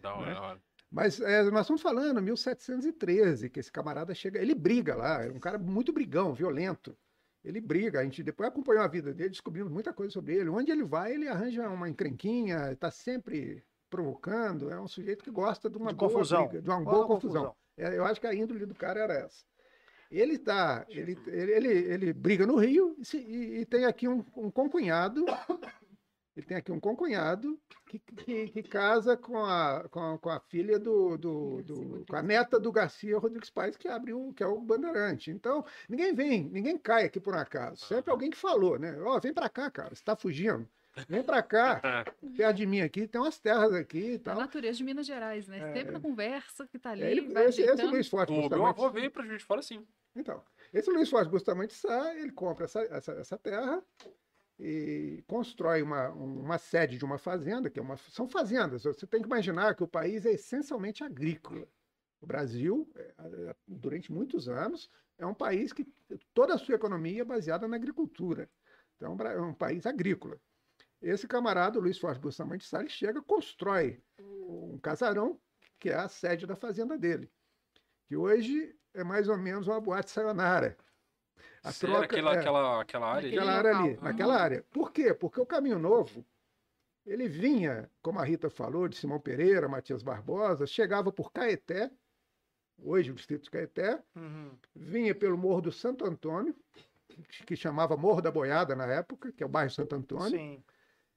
Da 0.00 0.14
hora, 0.14 0.26
Né? 0.28 0.34
da 0.34 0.40
hora. 0.42 0.62
Mas 0.92 1.18
é, 1.20 1.42
nós 1.50 1.62
estamos 1.62 1.80
falando 1.80 2.20
1713, 2.20 3.48
que 3.48 3.58
esse 3.60 3.72
camarada 3.72 4.14
chega, 4.14 4.38
ele 4.38 4.54
briga 4.54 4.94
lá, 4.94 5.24
é 5.24 5.30
um 5.30 5.40
cara 5.40 5.58
muito 5.58 5.90
brigão, 5.92 6.34
violento. 6.34 6.94
Ele 7.42 7.60
briga, 7.60 8.00
a 8.00 8.04
gente 8.04 8.22
depois 8.22 8.48
acompanhou 8.50 8.82
a 8.84 8.88
vida 8.88 9.12
dele, 9.14 9.30
descobrimos 9.30 9.72
muita 9.72 9.92
coisa 9.92 10.12
sobre 10.12 10.34
ele. 10.36 10.50
Onde 10.50 10.70
ele 10.70 10.84
vai, 10.84 11.14
ele 11.14 11.26
arranja 11.28 11.68
uma 11.68 11.88
encrenquinha, 11.88 12.70
está 12.72 12.90
sempre 12.90 13.64
provocando, 13.90 14.70
é 14.70 14.78
um 14.80 14.86
sujeito 14.86 15.24
que 15.24 15.30
gosta 15.30 15.68
de 15.70 15.76
uma 15.78 15.90
De 15.90 15.96
boa 15.96 16.10
confusão. 16.10 16.46
briga, 16.46 16.62
de 16.62 16.68
uma 16.68 16.82
Qual 16.82 16.94
boa 16.94 17.04
a 17.04 17.08
confusão. 17.08 17.54
É, 17.76 17.96
eu 17.96 18.04
acho 18.04 18.20
que 18.20 18.26
a 18.26 18.34
índole 18.34 18.66
do 18.66 18.74
cara 18.74 19.00
era 19.00 19.14
essa. 19.14 19.44
Ele 20.10 20.38
tá, 20.38 20.84
ele, 20.90 21.18
ele, 21.26 21.52
ele, 21.52 21.68
ele 21.68 22.12
briga 22.12 22.46
no 22.46 22.56
Rio 22.56 22.94
e, 22.98 23.04
se- 23.04 23.16
e- 23.16 23.60
e 23.60 23.64
tem 23.66 23.86
aqui 23.86 24.06
um, 24.06 24.22
um 24.36 24.50
concunhado, 24.50 25.24
ele 26.36 26.46
tem 26.46 26.56
aqui 26.56 26.72
um 26.72 26.80
concunhado 26.80 27.58
que, 27.86 27.98
que, 27.98 28.48
que 28.48 28.62
casa 28.62 29.16
com 29.16 29.38
a, 29.44 29.86
com 29.90 30.00
a, 30.14 30.18
com 30.18 30.30
a 30.30 30.40
filha 30.40 30.78
do, 30.78 31.18
do, 31.18 31.62
do- 31.62 32.04
com 32.08 32.16
a 32.16 32.22
neta 32.22 32.58
do 32.58 32.72
Garcia 32.72 33.18
Rodrigues 33.18 33.50
Paes, 33.50 33.76
que 33.76 33.86
abre 33.88 34.12
o, 34.14 34.32
que 34.32 34.42
é 34.42 34.46
o 34.46 34.60
Bandeirante. 34.60 35.30
Então, 35.30 35.64
ninguém 35.88 36.14
vem, 36.14 36.44
ninguém 36.48 36.78
cai 36.78 37.04
aqui 37.04 37.20
por 37.20 37.34
um 37.34 37.38
acaso. 37.38 37.84
Sempre 37.84 38.10
alguém 38.10 38.30
que 38.30 38.36
falou, 38.38 38.78
né? 38.78 38.96
Ó, 39.02 39.20
vem 39.20 39.32
pra 39.34 39.48
cá, 39.48 39.70
cara, 39.70 39.94
você 39.94 40.02
tá 40.02 40.16
fugindo. 40.16 40.66
Vem 41.08 41.22
pra 41.22 41.42
cá, 41.42 41.80
perto 42.36 42.56
de 42.56 42.66
mim 42.66 42.80
aqui, 42.82 43.06
tem 43.06 43.20
umas 43.20 43.38
terras 43.38 43.72
aqui 43.72 44.12
e 44.12 44.14
A 44.16 44.18
tal. 44.18 44.36
natureza 44.36 44.76
de 44.78 44.84
Minas 44.84 45.06
Gerais, 45.06 45.48
né? 45.48 45.58
É. 45.70 45.72
Sempre 45.74 45.92
na 45.92 46.00
conversa 46.00 46.66
que 46.66 46.78
tá 46.78 46.90
ali. 46.90 47.02
É, 47.02 47.10
ele- 47.10 47.32
vai 47.32 47.46
esse, 47.46 47.62
esse. 47.62 47.82
Luiz 47.84 48.08
Forte 48.08 48.30
O 48.32 48.48
meu 48.48 48.66
avô 48.66 48.90
veio 48.90 49.10
pra 49.10 49.24
Juiz 49.24 49.38
de 49.38 49.44
Fora, 49.44 49.62
sim. 49.62 49.86
Então, 50.14 50.42
esse 50.72 50.90
Luiz 50.90 51.08
Forte 51.08 51.30
Bustamante 51.30 51.72
Sá, 51.74 52.14
ele 52.14 52.30
compra 52.32 52.66
essa, 52.66 52.80
essa, 52.82 53.12
essa 53.12 53.38
terra 53.38 53.82
e 54.64 55.24
constrói 55.26 55.82
uma, 55.82 56.10
uma 56.10 56.56
sede 56.56 56.96
de 56.96 57.04
uma 57.04 57.18
fazenda, 57.18 57.68
que 57.68 57.80
é 57.80 57.82
uma, 57.82 57.96
são 57.96 58.28
fazendas. 58.28 58.84
Você 58.84 59.04
tem 59.08 59.20
que 59.20 59.26
imaginar 59.26 59.74
que 59.74 59.82
o 59.82 59.88
país 59.88 60.24
é 60.24 60.34
essencialmente 60.34 61.02
agrícola. 61.02 61.66
O 62.20 62.26
Brasil, 62.26 62.88
é, 62.94 63.12
é, 63.18 63.56
durante 63.66 64.12
muitos 64.12 64.48
anos, 64.48 64.88
é 65.18 65.26
um 65.26 65.34
país 65.34 65.72
que 65.72 65.84
toda 66.32 66.54
a 66.54 66.58
sua 66.58 66.76
economia 66.76 67.22
é 67.22 67.24
baseada 67.24 67.66
na 67.66 67.74
agricultura. 67.74 68.48
Então, 68.94 69.16
é 69.26 69.40
um 69.40 69.52
país 69.52 69.84
agrícola. 69.84 70.40
Esse 71.00 71.26
camarada, 71.26 71.80
Luiz 71.80 71.98
Forte 71.98 72.20
Bustamante 72.20 72.64
Sá, 72.64 72.78
ele 72.78 72.88
chega, 72.88 73.20
constrói 73.20 74.00
um 74.20 74.78
casarão, 74.78 75.40
que 75.80 75.90
é 75.90 75.96
a 75.96 76.08
sede 76.08 76.46
da 76.46 76.54
fazenda 76.54 76.96
dele, 76.96 77.28
que 78.06 78.16
hoje 78.16 78.76
é 78.94 79.02
mais 79.02 79.28
ou 79.28 79.36
menos 79.36 79.66
uma 79.66 79.80
boate 79.80 80.08
sayonara. 80.08 80.78
A 81.64 81.72
troca 81.72 82.04
aquela, 82.04 82.34
é, 82.34 82.38
aquela, 82.38 82.80
aquela 82.80 83.06
área 83.14 83.28
Aquele 83.28 83.48
área 83.48 83.70
ali, 83.76 83.90
local. 83.90 84.04
naquela 84.04 84.36
área. 84.40 84.64
Por 84.70 84.90
quê? 84.92 85.14
Porque 85.14 85.40
o 85.40 85.46
Caminho 85.46 85.78
Novo, 85.78 86.24
ele 87.06 87.28
vinha, 87.28 87.88
como 88.02 88.18
a 88.18 88.24
Rita 88.24 88.50
falou, 88.50 88.88
de 88.88 88.96
Simão 88.96 89.20
Pereira, 89.20 89.68
Matias 89.68 90.02
Barbosa, 90.02 90.66
chegava 90.66 91.12
por 91.12 91.32
Caeté, 91.32 91.90
hoje 92.78 93.10
o 93.10 93.14
distrito 93.14 93.44
de 93.44 93.50
Caeté, 93.50 94.02
Uhum. 94.16 94.56
vinha 94.74 95.14
pelo 95.14 95.38
Morro 95.38 95.60
do 95.62 95.72
Santo 95.72 96.04
Antônio, 96.04 96.54
que- 97.46 97.54
chamava 97.56 97.96
Morro 97.96 98.20
da 98.22 98.30
Boiada 98.30 98.74
na 98.74 98.86
época, 98.86 99.30
que 99.32 99.42
é 99.42 99.46
o 99.46 99.48
bairro 99.48 99.70
Santo 99.70 99.94
Antônio, 99.94 100.30
Sim. 100.30 100.64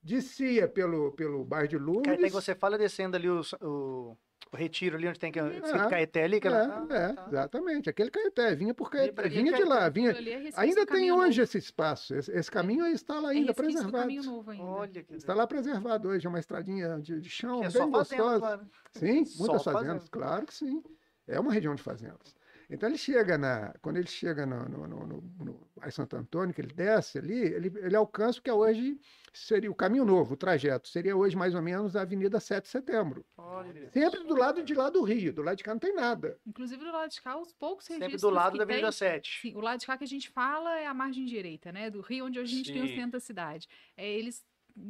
descia 0.01 0.67
pelo, 0.67 1.11
pelo 1.13 1.43
bairro 1.43 1.67
de 1.69 1.77
Caeté 1.77 2.01
que 2.03 2.11
Lourdes, 2.11 2.31
você 2.33 2.53
fala 2.53 2.77
descendo 2.77 3.15
ali 3.15 3.29
o, 3.29 3.41
o 3.61 4.17
retiro 4.55 4.95
ali, 4.97 5.07
onde 5.07 5.19
tem 5.19 5.31
que 5.31 5.39
Ah, 5.39 5.87
Caeté 5.89 6.23
ali. 6.23 6.39
Que 6.39 6.47
é, 6.47 6.51
ela... 6.51 6.87
é, 6.89 7.05
Ah, 7.05 7.13
tá. 7.13 7.25
exatamente, 7.27 7.89
aquele 7.89 8.09
Caeté, 8.09 8.55
vinha 8.55 8.73
por 8.73 8.89
Caeté, 8.89 9.29
vinha 9.29 9.53
de 9.53 9.63
lá, 9.63 9.87
vinha... 9.89 10.11
É 10.11 10.51
Ainda 10.55 10.85
tem 10.85 11.11
hoje 11.11 11.39
novo. 11.39 11.41
esse 11.43 11.57
espaço, 11.57 12.15
esse, 12.15 12.31
esse 12.31 12.49
caminho 12.49 12.85
está 12.87 13.19
lá 13.19 13.33
É 13.33 13.37
ainda 13.37 13.53
preservado. 13.53 14.09
ainda. 14.09 14.63
Olha 14.63 15.03
que 15.03 15.13
Está 15.15 15.33
lá 15.33 15.45
preservado 15.45 16.07
hoje, 16.09 16.25
é 16.25 16.29
uma 16.29 16.39
estradinha 16.39 16.99
de, 16.99 17.19
de 17.19 17.29
chão 17.29 17.59
é 17.59 17.61
bem 17.63 17.71
só 17.71 17.89
fazenda 17.91 18.23
gostosa. 18.23 18.57
né? 18.57 18.63
Sim, 18.93 19.25
Só 19.25 19.39
muitas 19.43 19.63
fazenda. 19.63 19.83
fazendas, 19.85 20.09
claro 20.09 20.45
que 20.45 20.53
sim. 20.53 20.83
É 21.27 21.39
uma 21.39 21.51
região 21.51 21.73
de 21.75 21.81
fazendas. 21.81 22.35
Então 22.69 22.89
ele 22.89 22.97
chega 22.97 23.37
na, 23.37 23.73
quando 23.81 23.97
ele 23.97 24.07
chega 24.07 24.45
no, 24.45 24.67
no, 24.67 24.87
no, 24.87 25.07
no, 25.07 25.21
no 25.39 25.67
Bairro 25.75 25.91
Santo 25.91 26.15
Antônio, 26.15 26.53
que 26.53 26.61
ele 26.61 26.73
desce 26.73 27.17
ali, 27.17 27.37
ele, 27.37 27.71
ele 27.77 27.95
alcança 27.95 28.39
o 28.39 28.41
que 28.41 28.49
é 28.49 28.53
hoje 28.53 28.99
seria 29.33 29.69
o 29.69 29.75
caminho 29.75 30.05
novo, 30.05 30.33
o 30.33 30.37
trajeto, 30.37 30.87
seria 30.87 31.15
hoje 31.15 31.35
mais 31.35 31.53
ou 31.53 31.61
menos 31.61 31.95
a 31.95 32.01
Avenida 32.01 32.39
7 32.39 32.63
de 32.63 32.69
Setembro. 32.69 33.25
Olha. 33.37 33.89
Sempre 33.91 34.23
do 34.23 34.35
lado 34.35 34.63
de 34.63 34.73
lá 34.73 34.89
do 34.89 35.03
Rio, 35.03 35.33
do 35.33 35.41
lado 35.41 35.57
de 35.57 35.63
cá 35.63 35.73
não 35.73 35.79
tem 35.79 35.93
nada. 35.93 36.39
Inclusive 36.45 36.83
do 36.83 36.91
lado 36.91 37.09
de 37.09 37.21
cá, 37.21 37.37
os 37.37 37.53
poucos 37.53 37.85
Sempre 37.85 38.05
registros 38.05 38.31
do 38.31 38.35
lado 38.35 38.53
que 38.53 38.59
da 38.59 38.65
tem, 38.65 38.75
Avenida 38.75 38.91
7. 38.91 39.41
Sim, 39.41 39.55
o 39.55 39.59
lado 39.59 39.79
de 39.79 39.85
cá 39.85 39.97
que 39.97 40.03
a 40.03 40.07
gente 40.07 40.29
fala 40.29 40.79
é 40.79 40.87
a 40.87 40.93
margem 40.93 41.25
direita, 41.25 41.71
né? 41.71 41.89
Do 41.89 42.01
rio, 42.01 42.25
onde 42.25 42.39
hoje 42.39 42.53
a 42.53 42.57
gente 42.57 42.73
tem 42.73 42.83
o 42.83 42.87
Sim. 42.87 42.95
centro 42.95 43.11
da 43.11 43.19
cidade. 43.19 43.67
É, 43.97 44.07
eles, 44.07 44.45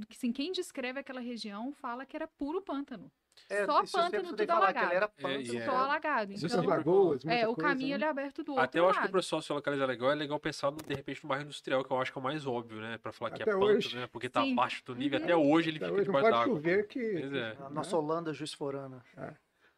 assim, 0.09 0.31
quem 0.31 0.51
descreve 0.51 0.99
aquela 0.99 1.19
região 1.19 1.71
fala 1.73 2.05
que 2.05 2.15
era 2.15 2.27
puro 2.27 2.61
pântano. 2.61 3.11
É, 3.50 3.65
Só 3.65 3.84
pântano, 3.86 4.24
tudo 4.30 4.45
falar 4.48 4.74
que 4.74 4.80
ele 4.80 4.86
alagado. 4.86 4.93
era 4.93 5.06
É, 5.06 5.21
pântano. 5.21 5.41
e 5.41 5.58
é- 5.58 5.65
Só 5.65 5.71
alagado. 5.78 6.34
Então, 6.34 6.65
lagoas, 6.65 7.26
é, 7.26 7.48
o 7.48 7.54
coisa, 7.56 7.69
caminho 7.69 7.89
né? 7.89 7.95
ele 7.95 8.04
é 8.06 8.08
aberto 8.08 8.43
do 8.43 8.52
outro 8.54 8.63
Até 8.63 8.80
eu 8.80 8.86
acho 8.86 8.93
que 9.00 9.06
lado. 9.06 9.10
o 9.10 9.13
pessoal 9.13 9.41
se 9.41 9.54
localiza 9.54 9.86
legal, 9.86 10.12
é 10.12 10.15
legal 10.15 10.39
pensar, 10.39 10.71
no, 10.71 10.78
de 10.78 10.93
repente, 10.95 11.24
no 11.24 11.30
bairro 11.30 11.43
industrial, 11.43 11.84
que 11.84 11.91
eu 11.91 12.00
acho 12.02 12.12
que 12.12 12.17
é 12.17 12.21
o 12.21 12.24
mais 12.24 12.45
óbvio, 12.48 12.80
né? 12.82 12.98
Pra 12.98 13.12
falar 13.12 13.32
que 13.32 13.41
é 13.41 13.43
Até 13.43 13.52
pântano, 13.52 13.71
hoje. 13.78 13.95
né? 13.95 14.08
Porque 14.12 14.30
tá 14.30 14.41
Sim. 14.41 14.54
abaixo 14.54 14.84
do 14.86 14.95
nível. 14.95 15.19
Uhum. 15.19 15.26
Até 15.26 15.36
hoje 15.36 15.69
ele 15.69 15.78
Até 15.78 15.86
fica 15.86 15.95
hoje 15.98 16.06
debaixo 16.06 16.26
pode 16.30 16.38
d'água. 16.39 16.56
chover 16.56 16.88
que... 16.88 17.00
Pois 17.19 17.34
é. 17.34 17.52
A 17.52 17.54
né? 17.56 17.69
nossa 17.71 17.98
Holanda 17.98 18.34
Juiz 18.34 18.54
Forana. 18.54 19.04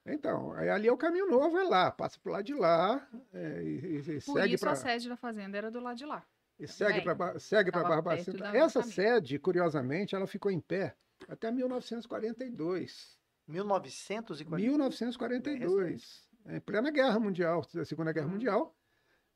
Então, 0.06 0.54
aí 0.54 0.70
ali 0.70 0.88
é 0.88 0.92
o 0.92 0.96
caminho 0.98 1.30
novo, 1.30 1.58
é 1.58 1.64
lá, 1.64 1.92
passa 1.92 2.18
por 2.18 2.32
lá 2.32 2.42
de 2.42 2.54
lá 2.54 3.06
é, 3.34 3.62
e, 3.62 3.68
e- 3.68 3.98
e 4.00 4.22
Por 4.22 4.40
segue 4.40 4.54
isso 4.56 4.64
para 4.64 4.72
a 4.72 4.76
sede 4.76 5.10
da 5.10 5.18
fazenda 5.18 5.58
era 5.58 5.70
do 5.70 5.82
lado 5.82 5.98
de 5.98 6.06
lá. 6.06 6.24
E 6.58 6.66
segue 6.66 7.02
para 7.02 7.38
segue 7.38 7.72
para 7.72 7.84
Barbacena. 7.84 8.56
Essa 8.58 8.82
sede, 8.84 9.38
curiosamente, 9.38 10.16
ela 10.16 10.26
ficou 10.26 10.50
em 10.50 10.62
pé 10.62 10.96
até 11.28 11.52
1942. 11.52 13.17
1940. 13.48 14.62
1942, 14.62 16.28
em 16.48 16.60
plena 16.60 16.92
Guerra 16.92 17.20
Mundial, 17.20 17.66
a 17.80 17.86
Segunda 17.86 18.12
Guerra 18.12 18.28
Uhum. 18.28 18.34
Mundial, 18.34 18.76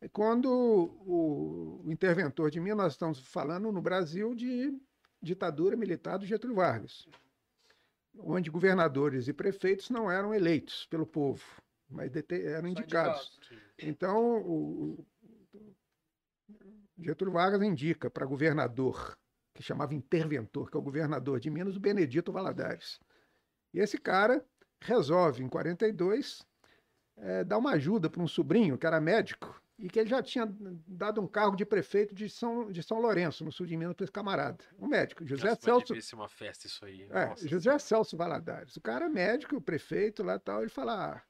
é 0.02 0.08
quando 0.08 0.48
o, 0.50 1.82
o 1.86 1.92
interventor 1.92 2.50
de 2.50 2.60
mim, 2.60 2.74
nós 2.74 2.94
estamos 2.94 3.20
falando 3.20 3.72
no 3.72 3.82
Brasil 3.82 4.34
de 4.34 4.78
ditadura 5.22 5.78
militar 5.78 6.18
do 6.18 6.26
Getúlio 6.26 6.56
Vargas, 6.56 7.08
onde 8.18 8.50
governadores 8.50 9.28
e 9.28 9.34
prefeitos 9.34 9.90
não 9.90 10.10
eram 10.10 10.34
eleitos 10.34 10.88
pelo 10.88 11.06
povo, 11.06 11.44
mas 11.88 12.12
eram 12.32 12.68
indicados. 12.68 13.40
Então, 13.78 14.42
o, 14.42 15.06
o 16.98 17.04
Getúlio 17.04 17.34
Vargas 17.34 17.62
indica 17.62 18.10
para 18.10 18.26
governador, 18.26 19.18
que 19.54 19.62
chamava 19.62 19.94
interventor, 19.94 20.70
que 20.70 20.78
é 20.78 20.80
o 20.80 20.84
governador 20.84 21.40
de 21.40 21.50
Minas, 21.50 21.76
o 21.76 21.80
Benedito 21.80 22.32
Valadares. 22.32 23.00
E 23.74 23.80
esse 23.80 23.98
cara 23.98 24.46
resolve, 24.82 25.44
em 25.44 25.48
42, 25.48 26.46
eh, 27.18 27.44
dar 27.44 27.58
uma 27.58 27.72
ajuda 27.72 28.10
para 28.10 28.22
um 28.22 28.28
sobrinho 28.28 28.78
que 28.78 28.86
era 28.86 29.00
médico 29.00 29.62
e 29.78 29.90
que 29.90 30.00
ele 30.00 30.10
já 30.10 30.22
tinha 30.22 30.48
dado 30.88 31.22
um 31.22 31.28
cargo 31.28 31.56
de 31.56 31.66
prefeito 31.66 32.14
de 32.14 32.30
São, 32.30 32.72
de 32.72 32.84
São 32.84 33.00
Lourenço, 33.00 33.44
no 33.44 33.52
sul 33.52 33.66
de 33.66 33.76
Minas, 33.76 33.96
para 33.96 34.04
esse 34.04 34.12
camarada. 34.12 34.64
Um 34.78 34.88
médico, 34.88 35.26
José 35.26 35.50
Nossa, 35.50 35.62
Celso. 35.62 35.88
devia 35.88 36.02
ser 36.02 36.16
uma 36.16 36.30
festa 36.30 36.68
isso 36.68 36.86
aí. 36.86 37.08
É, 37.10 37.26
Nossa. 37.26 37.48
José 37.48 37.78
Celso 37.80 38.16
Valadares. 38.16 38.76
O 38.76 38.82
cara 38.82 39.06
é 39.06 39.10
médico, 39.10 39.56
o 39.56 39.62
prefeito 39.62 40.22
lá 40.22 40.36
e 40.36 40.40
tal. 40.40 40.62
Ele 40.62 40.70
fala: 40.70 41.16
ah, 41.16 41.24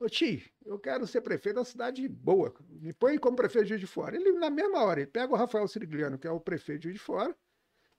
Ô 0.00 0.08
Ti, 0.08 0.50
eu 0.64 0.78
quero 0.78 1.06
ser 1.06 1.20
prefeito 1.20 1.56
da 1.56 1.64
cidade 1.64 2.08
boa. 2.08 2.54
Me 2.68 2.92
põe 2.92 3.18
como 3.18 3.36
prefeito 3.36 3.64
de 3.64 3.68
Juiz 3.70 3.80
de 3.80 3.86
Fora. 3.86 4.16
Ele, 4.16 4.32
na 4.32 4.50
mesma 4.50 4.82
hora, 4.82 5.00
ele 5.00 5.10
pega 5.10 5.32
o 5.32 5.36
Rafael 5.36 5.68
Sirigliano, 5.68 6.18
que 6.18 6.26
é 6.26 6.30
o 6.30 6.40
prefeito 6.40 6.80
de 6.80 6.88
Juiz 6.88 6.94
de 6.96 7.04
Fora, 7.04 7.36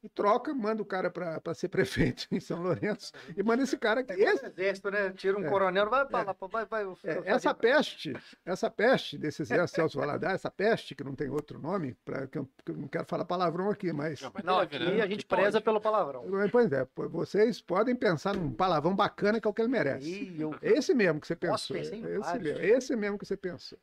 e 0.05 0.09
troca, 0.09 0.53
manda 0.53 0.81
o 0.81 0.85
cara 0.85 1.09
para 1.09 1.53
ser 1.53 1.67
prefeito 1.69 2.27
em 2.31 2.39
São 2.39 2.61
Lourenço. 2.61 3.11
E 3.35 3.41
manda 3.41 3.63
esse 3.63 3.77
cara 3.77 4.01
aqui. 4.01 4.13
Esse 4.13 4.23
Esse- 4.35 4.45
exército, 4.47 4.91
né? 4.91 5.09
Tira 5.11 5.37
um 5.37 5.45
É. 5.45 5.49
coronel, 5.49 5.89
vai 5.89 6.05
pra 6.05 6.21
lá, 6.23 6.35
vai, 6.47 6.65
vai. 6.65 6.83
é, 7.03 7.21
essa 7.25 7.53
peste, 7.53 8.15
essa 8.45 8.69
peste 8.69 9.17
desse 9.17 9.43
Zé 9.43 9.65
Celso 9.67 9.97
Valadares, 9.97 10.35
essa 10.35 10.51
peste, 10.51 10.93
que 10.95 11.03
não 11.03 11.15
tem 11.15 11.29
outro 11.29 11.59
nome, 11.59 11.95
pra, 12.05 12.27
que, 12.27 12.37
eu, 12.37 12.47
que 12.63 12.71
eu 12.71 12.77
não 12.77 12.87
quero 12.87 13.05
falar 13.05 13.25
palavrão 13.25 13.69
aqui, 13.69 13.91
mas. 13.91 14.21
Não, 14.21 14.31
mas 14.33 14.43
Não, 14.43 14.59
aqui 14.59 14.77
né? 14.79 15.01
a 15.01 15.07
gente 15.07 15.19
Que 15.23 15.25
pode. 15.25 15.41
preza 15.41 15.59
pelo 15.59 15.81
palavrão. 15.81 16.23
Pois 16.51 16.71
é, 16.71 16.87
vocês 16.95 17.61
podem 17.61 17.95
pensar 17.95 18.35
num 18.35 18.51
palavrão 18.51 18.95
bacana 18.95 19.41
que 19.41 19.47
é 19.47 19.49
o 19.49 19.53
que 19.53 19.61
ele 19.61 19.69
merece. 19.71 20.07
Ih, 20.07 20.41
eu... 20.41 20.55
Esse 20.61 20.93
mesmo 20.93 21.19
que 21.19 21.27
você 21.27 21.35
pensou. 21.35 21.75
esse, 21.77 21.95
vários. 22.19 22.43
mesmo, 22.43 22.63
esse 22.63 22.95
mesmo 22.95 23.17
que 23.17 23.25
você 23.25 23.35
pensou. 23.37 23.77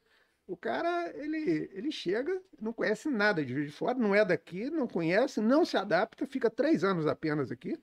O 0.52 0.56
cara, 0.58 1.10
ele, 1.16 1.70
ele 1.72 1.90
chega, 1.90 2.38
não 2.60 2.74
conhece 2.74 3.08
nada 3.08 3.42
de 3.42 3.54
Juiz 3.54 3.70
de 3.70 3.72
Fora, 3.72 3.98
não 3.98 4.14
é 4.14 4.22
daqui, 4.22 4.68
não 4.68 4.86
conhece, 4.86 5.40
não 5.40 5.64
se 5.64 5.78
adapta, 5.78 6.26
fica 6.26 6.50
três 6.50 6.84
anos 6.84 7.06
apenas 7.06 7.50
aqui. 7.50 7.82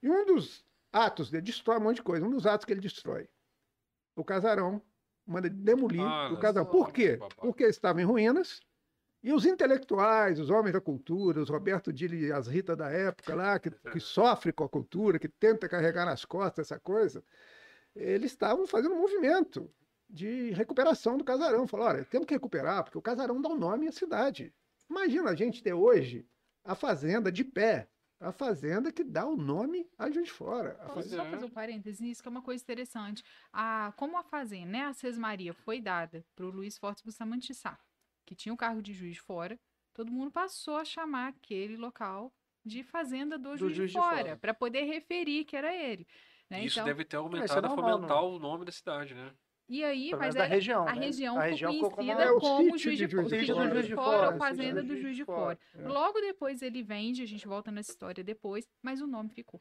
E 0.00 0.08
um 0.08 0.24
dos 0.24 0.64
atos 0.92 1.32
dele 1.32 1.42
destrói 1.42 1.78
um 1.78 1.80
monte 1.80 1.96
de 1.96 2.04
coisa. 2.04 2.24
Um 2.24 2.30
dos 2.30 2.46
atos 2.46 2.64
que 2.64 2.72
ele 2.72 2.80
destrói, 2.80 3.28
o 4.14 4.24
casarão, 4.24 4.80
manda 5.26 5.50
demolir 5.50 6.00
Ah, 6.00 6.30
o 6.32 6.38
casarão. 6.38 6.64
Por 6.70 6.92
quê? 6.92 7.18
Porque 7.38 7.64
estava 7.64 8.00
em 8.00 8.04
ruínas. 8.04 8.60
E 9.20 9.32
os 9.32 9.44
intelectuais, 9.44 10.38
os 10.38 10.48
homens 10.48 10.74
da 10.74 10.80
cultura, 10.80 11.42
os 11.42 11.50
Roberto 11.50 11.92
Dili 11.92 12.26
e 12.26 12.32
as 12.32 12.46
Rita 12.46 12.76
da 12.76 12.88
época 12.88 13.34
lá, 13.34 13.58
que, 13.58 13.68
que 13.72 13.98
sofre 13.98 14.52
com 14.52 14.62
a 14.62 14.68
cultura, 14.68 15.18
que 15.18 15.28
tenta 15.28 15.68
carregar 15.68 16.06
nas 16.06 16.24
costas 16.24 16.68
essa 16.70 16.78
coisa, 16.78 17.24
eles 17.96 18.30
estavam 18.30 18.64
fazendo 18.64 18.94
um 18.94 19.00
movimento. 19.00 19.74
De 20.10 20.50
recuperação 20.50 21.16
do 21.16 21.24
casarão. 21.24 21.66
Falou, 21.66 21.86
olha, 21.86 22.04
temos 22.04 22.26
que 22.26 22.34
recuperar, 22.34 22.84
porque 22.84 22.98
o 22.98 23.02
casarão 23.02 23.40
dá 23.40 23.48
um 23.48 23.58
nome 23.58 23.88
à 23.88 23.92
cidade. 23.92 24.52
Imagina 24.88 25.30
a 25.30 25.34
gente 25.34 25.62
ter 25.62 25.72
hoje 25.72 26.26
a 26.64 26.74
fazenda 26.74 27.30
de 27.30 27.44
pé, 27.44 27.88
a 28.18 28.32
fazenda 28.32 28.92
que 28.92 29.04
dá 29.04 29.24
o 29.24 29.36
nome 29.36 29.88
a 29.96 30.10
Juiz 30.10 30.26
de 30.26 30.32
Fora. 30.32 30.72
A 30.72 30.86
Posso 30.86 30.94
fazenda... 30.94 31.24
só 31.24 31.30
fazer 31.30 31.44
um 31.44 31.50
parênteses 31.50 32.00
nisso, 32.00 32.22
que 32.22 32.28
é 32.28 32.30
uma 32.30 32.42
coisa 32.42 32.62
interessante. 32.62 33.22
A, 33.52 33.92
como 33.96 34.18
a 34.18 34.22
fazenda, 34.22 34.70
né, 34.70 34.84
a 34.84 34.92
Sesmaria 34.92 35.54
foi 35.54 35.80
dada 35.80 36.24
para 36.34 36.44
o 36.44 36.50
Luiz 36.50 36.76
Fortes 36.76 37.02
Bustamantissá, 37.02 37.78
que 38.26 38.34
tinha 38.34 38.52
o 38.52 38.58
cargo 38.58 38.82
de 38.82 38.92
juiz 38.92 39.14
de 39.14 39.20
fora, 39.20 39.58
todo 39.94 40.12
mundo 40.12 40.30
passou 40.30 40.76
a 40.76 40.84
chamar 40.84 41.28
aquele 41.28 41.76
local 41.76 42.32
de 42.64 42.82
fazenda 42.82 43.38
do, 43.38 43.56
juiz, 43.56 43.74
Juiz 43.74 43.90
de 43.90 43.96
fora, 43.96 44.36
para 44.36 44.52
poder 44.52 44.82
referir 44.82 45.44
que 45.44 45.56
era 45.56 45.74
ele. 45.74 46.06
Né? 46.48 46.64
Isso 46.64 46.78
então, 46.78 46.84
deve 46.84 47.04
ter 47.04 47.16
isso 47.16 47.24
é 47.24 47.26
aumentado 47.26 47.66
a 47.66 47.70
fomentar 47.70 48.22
o 48.24 48.38
nome 48.38 48.64
da 48.64 48.72
cidade, 48.72 49.14
né? 49.14 49.32
E 49.72 49.84
aí, 49.84 50.10
mas 50.18 50.34
era, 50.34 50.46
região, 50.46 50.82
a 50.88 50.92
né? 50.96 51.00
região 51.00 51.38
A 51.38 51.42
região 51.44 51.72
ficou 51.72 51.90
como- 51.92 51.96
conhecida 52.02 52.24
É, 52.24 52.32
o 52.32 52.40
como 52.40 52.76
Juiz 52.76 52.80
de 52.82 52.82
Juiz 52.82 52.98
de 52.98 53.44
Juiz 53.46 53.86
de 53.86 53.94
Fora, 53.94 54.26
ou 54.26 54.32
de 54.32 54.38
Fazenda 54.38 54.82
do 54.82 54.96
Juiz 54.96 55.16
de 55.16 55.24
Fora. 55.24 55.56
É. 55.76 55.86
Logo 55.88 56.20
depois 56.20 56.60
ele 56.60 56.82
vende, 56.82 57.22
a 57.22 57.26
gente 57.26 57.46
volta 57.46 57.70
nessa 57.70 57.92
história 57.92 58.24
depois, 58.24 58.68
mas 58.82 59.00
o 59.00 59.06
nome 59.06 59.30
ficou. 59.30 59.60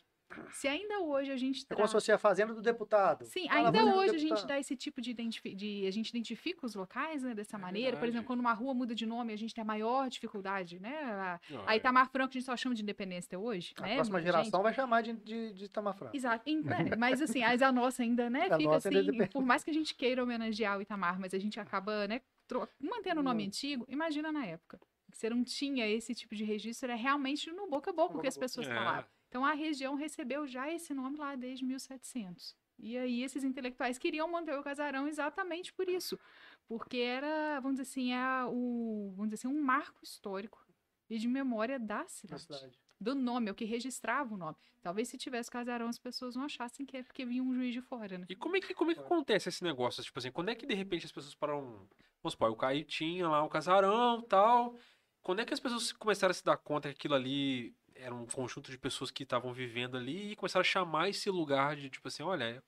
Se 0.52 0.68
ainda 0.68 1.00
hoje 1.02 1.32
a 1.32 1.38
gente 1.38 1.65
É 1.70 1.76
como 1.76 1.88
se 1.88 1.92
traz- 1.92 1.92
fosse 1.92 2.12
a 2.12 2.18
fazenda 2.18 2.54
do 2.54 2.62
deputado. 2.62 3.26
Sim, 3.26 3.48
Ah, 3.50 3.65
ainda 3.68 3.84
hoje 3.96 4.15
a 4.15 4.18
gente 4.20 4.46
dá 4.46 4.60
esse 4.60 4.76
tipo 4.76 5.02
de, 5.02 5.12
identifi 5.12 5.54
de 5.56 5.86
a 5.88 5.92
gente 5.92 6.10
identifica 6.10 6.65
os 6.65 6.76
locais 6.76 7.24
né, 7.24 7.34
dessa 7.34 7.58
maneira. 7.58 7.92
Por 7.92 8.02
verdade. 8.02 8.12
exemplo, 8.12 8.28
quando 8.28 8.39
uma 8.39 8.54
rua 8.54 8.74
muda 8.74 8.94
de 8.94 9.06
nome, 9.06 9.34
a 9.34 9.38
gente 9.38 9.54
tem 9.54 9.62
a 9.62 9.65
maior 9.65 10.10
dificuldade, 10.10 10.80
né? 10.80 10.96
A, 11.04 11.39
a 11.65 11.74
é. 11.74 11.78
Itamar 11.78 12.10
Franco 12.10 12.30
a 12.30 12.34
gente 12.34 12.44
só 12.46 12.56
chama 12.56 12.76
de 12.76 12.82
Independência 12.84 13.28
até 13.28 13.38
hoje, 13.38 13.74
A 13.78 13.82
né? 13.82 13.96
próxima 13.96 14.18
muita 14.18 14.26
geração 14.32 14.44
gente. 14.60 14.63
vai 14.63 14.74
chamar 14.74 15.02
de, 15.02 15.13
de, 15.13 15.54
de 15.54 15.65
Itamar 15.65 15.96
Franco. 15.96 16.15
Exato, 16.15 16.44
né, 16.63 16.78
mas 16.98 17.22
assim, 17.22 17.42
a 17.44 17.72
nossa 17.72 18.04
ainda, 18.04 18.30
né, 18.30 18.42
A 18.42 18.44
fica 18.44 18.56
ainda 18.58 18.76
assim, 18.76 18.89
depende. 18.89 19.30
por 19.30 19.44
mais 19.44 19.63
que 19.63 19.70
a 19.72 19.74
gente 19.74 19.96
queira 19.96 20.24
homenagear 20.24 20.78
o 20.78 20.82
Itamar, 20.82 21.20
mas 21.20 21.34
a 21.34 21.39
gente 21.39 21.60
acaba, 21.60 22.08
né, 22.08 22.22
tro- 22.48 22.68
mantendo 22.80 23.22
o 23.22 23.24
nome 23.24 23.44
Hum. 23.44 23.48
antigo, 23.48 23.86
imagina 23.89 24.32
na 24.32 24.46
época. 24.46 24.80
que 25.12 25.18
Você 25.18 25.28
não 25.30 25.44
tinha 25.44 25.88
esse 25.88 26.13
tipo 26.13 26.36
de 26.36 26.44
registro, 26.44 26.86
era 26.92 26.96
realmente 26.96 27.52
no 27.52 27.68
boca 27.68 27.89
a 27.89 27.94
boca 27.94 28.20
que 28.20 28.28
as 28.28 28.38
pessoas 28.38 28.68
É. 28.68 28.74
falavam. 28.76 29.06
Então 29.30 29.46
a 29.46 29.54
região 29.54 29.96
recebeu 29.96 30.46
já 30.48 30.70
esse 30.72 30.94
nome 30.94 31.18
lá 31.18 31.36
desde 31.36 31.63
1700. 31.63 32.56
E 32.80 32.98
aí 32.98 33.24
esses 33.24 33.44
intelectuais 33.44 33.98
queriam 33.98 34.30
manter 34.30 34.58
o 34.58 34.63
casarão 34.63 35.08
exatamente 35.08 35.72
por 35.74 35.88
isso, 35.88 36.20
porque 36.68 36.98
era, 36.98 37.60
vamos 37.60 37.78
dizer 37.78 37.89
assim, 37.89 38.13
é 38.13 38.46
o, 38.46 39.13
vamos 39.15 39.32
dizer 39.32 39.48
assim, 39.48 39.56
um 39.56 39.62
marco 39.62 40.00
histórico 40.04 40.65
e 41.10 41.18
de 41.18 41.28
memória 41.28 41.78
da 41.78 42.08
cidade, 42.08 42.44
cidade. 42.44 42.80
do 43.00 43.13
nome, 43.15 43.50
é 43.50 43.52
o 43.52 43.56
que 43.56 43.65
registrava 43.65 44.34
o 44.34 44.38
nome. 44.38 44.56
Talvez 44.82 45.10
se 45.10 45.18
tivesse 45.18 45.52
casarão 45.52 45.88
as 45.88 46.00
pessoas 46.00 46.36
não 46.36 46.44
achassem 46.44 46.86
que 46.86 46.98
é 46.98 47.04
porque 47.04 47.26
vinha 47.26 47.44
um 47.44 47.54
juiz 47.54 47.74
de 47.74 47.82
fora, 47.82 48.18
né? 48.18 48.26
E 48.30 48.36
como 48.36 48.56
é 48.56 48.62
que, 48.62 48.74
como 48.74 48.92
é 48.92 48.96
que 48.96 49.02
acontece 49.02 49.50
esse 49.50 49.63
negócio? 49.63 50.02
Tipo 50.02 50.20
assim, 50.20 50.32
quando 50.32 50.50
é 50.50 50.56
que 50.56 50.65
de 50.65 50.74
repente 50.74 51.06
as 51.06 51.12
pessoas 51.12 51.36
param. 51.36 51.88
Vamos 52.22 52.34
supor, 52.34 52.50
o 52.50 52.56
Caio 52.56 52.84
tinha 52.86 53.28
lá 53.28 53.44
um 53.44 53.50
casarão 53.50 54.22
tal. 54.22 54.76
Quando 55.22 55.42
é 55.42 55.46
que 55.46 55.54
as 55.54 55.60
pessoas 55.60 55.92
começaram 55.92 56.32
a 56.32 56.34
se 56.34 56.44
dar 56.44 56.58
conta 56.58 56.89
que 56.89 56.96
aquilo 56.96 57.15
ali 57.15 57.76
era 58.00 58.14
um 58.16 58.26
conjunto 58.26 58.72
de 58.72 58.78
pessoas 58.78 59.12
que 59.12 59.24
estavam 59.24 59.54
vivendo 59.54 59.98
ali 59.98 60.32
e 60.32 60.36
começaram 60.36 60.62
a 60.62 60.64
chamar 60.64 61.10
esse 61.10 61.30
lugar 61.30 61.76
de 61.76 61.90
tipo 61.90 62.08
assim, 62.08 62.24
olha, 62.24 62.64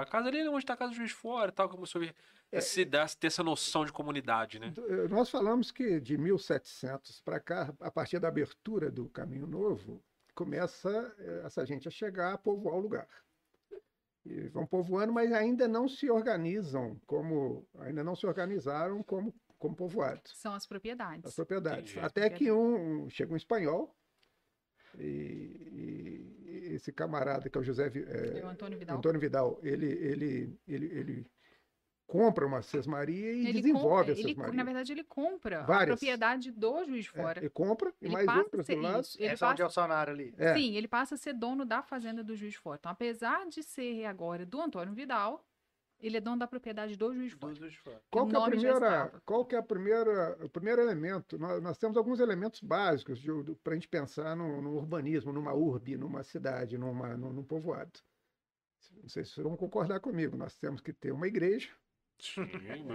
a 0.00 0.04
casa 0.06 0.28
ali 0.28 0.38
é 0.40 0.48
onde 0.50 0.58
está 0.64 0.74
a 0.74 0.76
casa 0.76 0.90
do 0.90 0.96
juiz 0.96 1.10
de 1.10 1.14
fora 1.16 1.50
tal, 1.52 1.68
começou 1.68 2.02
a 2.02 2.06
É. 2.52 2.60
se 2.60 2.84
dar, 2.84 3.08
ter 3.14 3.28
essa 3.28 3.42
noção 3.42 3.84
de 3.84 3.92
comunidade, 3.92 4.58
né? 4.58 4.72
Eh, 4.76 5.08
Nós 5.08 5.28
falamos 5.30 5.70
que 5.70 6.00
de 6.00 6.16
1700 6.18 7.20
para 7.20 7.40
cá, 7.40 7.74
a 7.80 7.90
partir 7.90 8.18
da 8.18 8.28
abertura 8.28 8.90
do 8.90 9.08
Caminho 9.08 9.46
Novo, 9.46 10.02
começa 10.34 11.14
eh, 11.18 11.42
essa 11.44 11.64
gente 11.66 11.88
a 11.88 11.90
chegar 11.90 12.34
a 12.34 12.38
povoar 12.38 12.76
o 12.76 12.80
lugar. 12.80 13.08
E 14.24 14.48
vão 14.48 14.66
povoando, 14.66 15.12
mas 15.12 15.32
ainda 15.32 15.68
não 15.68 15.88
se 15.88 16.10
organizam 16.10 17.00
como, 17.06 17.64
ainda 17.78 18.02
não 18.02 18.16
se 18.16 18.26
organizaram 18.26 19.00
como, 19.02 19.32
como 19.56 19.74
povoados, 19.76 20.36
São 20.36 20.52
as 20.52 20.66
propriedades. 20.66 21.24
as 21.24 21.34
propriedades. 21.34 21.92
Entendi. 21.92 22.04
Até 22.04 22.28
que 22.28 22.50
um, 22.50 23.04
um- 23.04 23.08
chega 23.10 23.32
um 23.32 23.36
espanhol 23.36 23.95
e, 24.98 26.32
e- 26.42 26.74
esse 26.74 26.92
camarada 26.92 27.48
que 27.48 27.56
é 27.56 27.60
o 27.60 27.64
José 27.64 27.90
eh, 27.94 28.40
É 28.40 28.44
o 28.44 28.48
Antônio 28.48 28.78
Vidal. 28.78 28.98
Antônio 28.98 29.20
Vidal, 29.20 29.58
ele, 29.62 29.86
ele, 29.86 30.58
ele, 30.66 30.86
ele 30.86 31.26
compra 32.06 32.46
uma 32.46 32.60
sesmaria 32.62 33.32
e 33.32 33.46
Ele 33.48 33.52
desenvolve 33.60 33.88
compra- 33.88 34.12
a 34.12 34.16
ele, 34.18 34.22
sesmaria. 34.28 34.54
na 34.54 34.64
verdade, 34.64 34.92
ele 34.92 35.04
compra 35.04 35.60
a 35.60 35.62
Várias. 35.64 35.88
propriedade 35.98 36.50
do 36.52 36.84
juiz 36.84 37.06
É, 37.14 37.22
fora. 37.22 37.40
ele 37.40 37.50
compra 37.50 37.92
e 38.00 38.04
Ele 38.06 38.12
mais 38.12 38.26
passa 38.26 38.38
outras 38.40 38.70
a 38.70 38.74
do 38.74 38.80
lado. 38.80 39.00
isso. 39.02 39.16
Ele 39.18 39.26
Essa 39.32 39.46
é 39.46 39.48
onde 39.48 39.62
é 39.62 39.64
passa, 39.64 39.80
o 39.80 39.84
ali. 40.10 40.34
É. 40.38 40.54
Sim, 40.54 40.76
ele 40.76 40.88
passa 40.88 41.14
a 41.14 41.18
ser 41.18 41.32
dono 41.34 41.64
da 41.64 41.82
fazenda 41.82 42.22
do 42.22 42.36
juiz 42.36 42.54
fora. 42.54 42.78
Então, 42.78 42.92
apesar 42.92 43.46
de 43.48 43.62
ser 43.62 44.04
agora 44.04 44.44
do 44.46 44.60
Antônio 44.60 44.94
Vidal, 44.94 45.44
ele 46.00 46.16
é 46.16 46.20
dono 46.20 46.38
da 46.38 46.46
propriedade 46.46 46.96
do 46.96 47.14
juiz 47.14 47.32
fora. 47.32 48.00
Qual 48.10 48.26
que 48.26 48.36
é, 48.36 48.38
a 48.38 48.44
primeira, 48.44 49.22
qual 49.24 49.44
que 49.44 49.54
é 49.54 49.58
a 49.58 49.62
primeira, 49.62 50.44
o 50.44 50.48
primeiro 50.48 50.82
elemento? 50.82 51.38
Nós, 51.38 51.62
nós 51.62 51.78
temos 51.78 51.96
alguns 51.96 52.20
elementos 52.20 52.60
básicos 52.60 53.24
para 53.62 53.72
a 53.72 53.76
gente 53.76 53.88
pensar 53.88 54.36
no, 54.36 54.60
no 54.60 54.76
urbanismo, 54.76 55.32
numa 55.32 55.54
urbe, 55.54 55.96
numa 55.96 56.22
cidade, 56.22 56.76
numa, 56.76 57.16
num, 57.16 57.32
num 57.32 57.44
povoado. 57.44 57.98
Não 59.02 59.08
sei 59.08 59.24
se 59.24 59.32
vocês 59.32 59.44
vão 59.44 59.56
concordar 59.56 60.00
comigo. 60.00 60.36
Nós 60.36 60.56
temos 60.58 60.80
que 60.80 60.92
ter 60.92 61.12
uma 61.12 61.26
igreja, 61.26 61.70
Sim, 62.18 62.48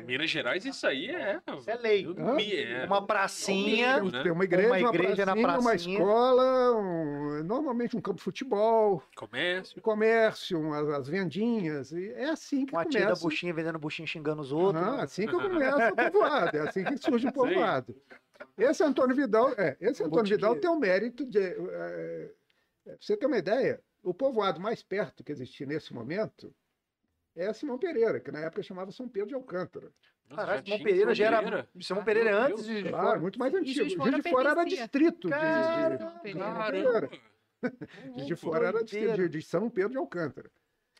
Minas 0.06 0.30
Gerais, 0.32 0.66
isso 0.66 0.86
aí 0.88 1.10
é. 1.10 1.40
Isso 1.58 1.70
é 1.70 1.76
lei. 1.76 2.08
É- 2.66 2.86
Uma 2.86 3.06
pracinha. 3.06 4.00
Mínimo, 4.02 4.12
temos 4.12 4.24
que 4.24 4.28
né? 4.30 4.32
uma 4.34 4.44
igreja, 4.44 4.68
Uma 4.70 4.78
uma, 4.80 4.90
igreja 4.96 5.26
na 5.26 5.34
pracinha, 5.34 5.60
uma 5.60 5.70
pracinha. 5.70 5.98
escola, 6.00 6.72
um- 6.78 7.44
normalmente 7.44 7.96
um 7.96 8.02
campo 8.02 8.18
de 8.18 8.24
futebol, 8.24 9.04
Comércio. 9.16 9.80
comércio, 9.82 10.60
um- 10.60 10.74
as, 10.74 10.90
as 10.90 11.08
vendinhas. 11.08 11.92
E 11.92 12.10
é 12.14 12.30
assim 12.30 12.66
que 12.66 12.74
Uma 12.74 12.84
tia 12.84 13.02
da 13.02 13.06
começa. 13.08 13.22
buchinha 13.24 13.54
vendendo 13.54 13.78
buchinha 13.78 14.08
xingando 14.08 14.42
os 14.42 14.52
outros. 14.52 14.82
Aham, 14.84 15.02
assim 15.02 15.28
que 15.28 15.34
começa 15.34 15.90
o 15.92 15.96
povoado, 15.96 16.58
é 16.58 16.62
assim 16.62 16.84
que 16.84 16.98
surge 16.98 17.28
o 17.28 17.32
povoado. 17.70 17.96
Esse 18.58 18.84
Antônio 18.84 19.16
Vidal, 19.16 19.50
é, 19.56 19.78
esse 19.80 20.02
Um 20.02 20.08
Antônio 20.08 20.30
Vidal 20.36 20.56
tem 20.56 20.70
o 20.70 20.80
mérito 20.80 21.26
de. 21.26 21.40
é, 21.40 21.50
é, 21.50 22.32
pra 22.86 22.96
você 23.00 23.16
ter 23.16 23.28
uma 23.28 23.38
ideia, 23.38 23.80
o 24.04 24.14
povoado 24.16 24.60
mais 24.60 24.82
perto 24.82 25.24
que 25.24 25.32
existia 25.32 25.68
nesse 25.68 25.94
momento 25.94 26.52
é 27.36 27.52
Simão 27.54 27.78
Pereira, 27.78 28.20
que 28.20 28.32
na 28.32 28.40
época 28.40 28.62
chamava 28.64 28.92
São 28.92 29.08
Pedro 29.08 29.30
de 29.30 29.36
Alcântara. 29.36 29.92
Já 30.30 30.64
Simão 30.64 30.84
Pereira 30.84 31.16
já 31.16 31.26
era. 31.42 31.70
Simão 31.82 32.04
Pereira 32.04 32.30
é 32.30 32.34
antes 32.34 32.66
de. 32.66 32.84
Claro, 32.90 33.22
muito 33.22 33.38
mais 33.40 33.54
antigo. 33.54 33.74
Juiz 33.74 33.90
de 33.90 33.96
Juiz 33.96 34.04
Fora 34.12 34.22
de 34.22 34.30
Fora 34.30 34.50
era 34.52 34.64
distrito 34.64 35.28
de- 35.30 35.34
de. 36.34 36.34
Caramba! 36.40 37.10
Juiz 38.16 38.26
de 38.28 38.36
Fora 38.36 38.68
era 38.68 38.84
distrito 38.84 39.16
de, 39.16 39.30
de 39.30 39.42
São 39.42 39.70
Pedro 39.70 39.92
de 39.92 39.98
Alcântara. 39.98 40.50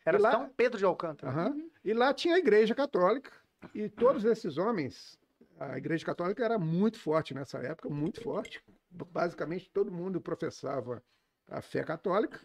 Era 0.06 0.20
lá- 0.20 0.32
São 0.32 0.50
Pedro 0.50 0.78
de 0.78 0.86
Alcântara. 0.86 1.32
Aham. 1.32 1.70
E 1.84 1.94
lá 1.94 2.14
tinha 2.14 2.36
a 2.36 2.40
igreja 2.40 2.76
católica, 2.76 3.32
e 3.74 3.88
todos 3.90 4.26
esses 4.26 4.58
homens, 4.58 5.18
a 5.60 5.78
igreja 5.78 6.06
católica 6.06 6.44
era 6.44 6.58
muito 6.60 7.00
forte 7.00 7.34
nessa 7.34 7.60
época, 7.60 7.90
muito 7.90 8.22
forte. 8.22 8.64
Basicamente 8.90 9.70
todo 9.72 9.92
mundo 9.92 10.20
professava 10.20 11.02
a 11.50 11.62
fé 11.62 11.84
católica 11.84 12.40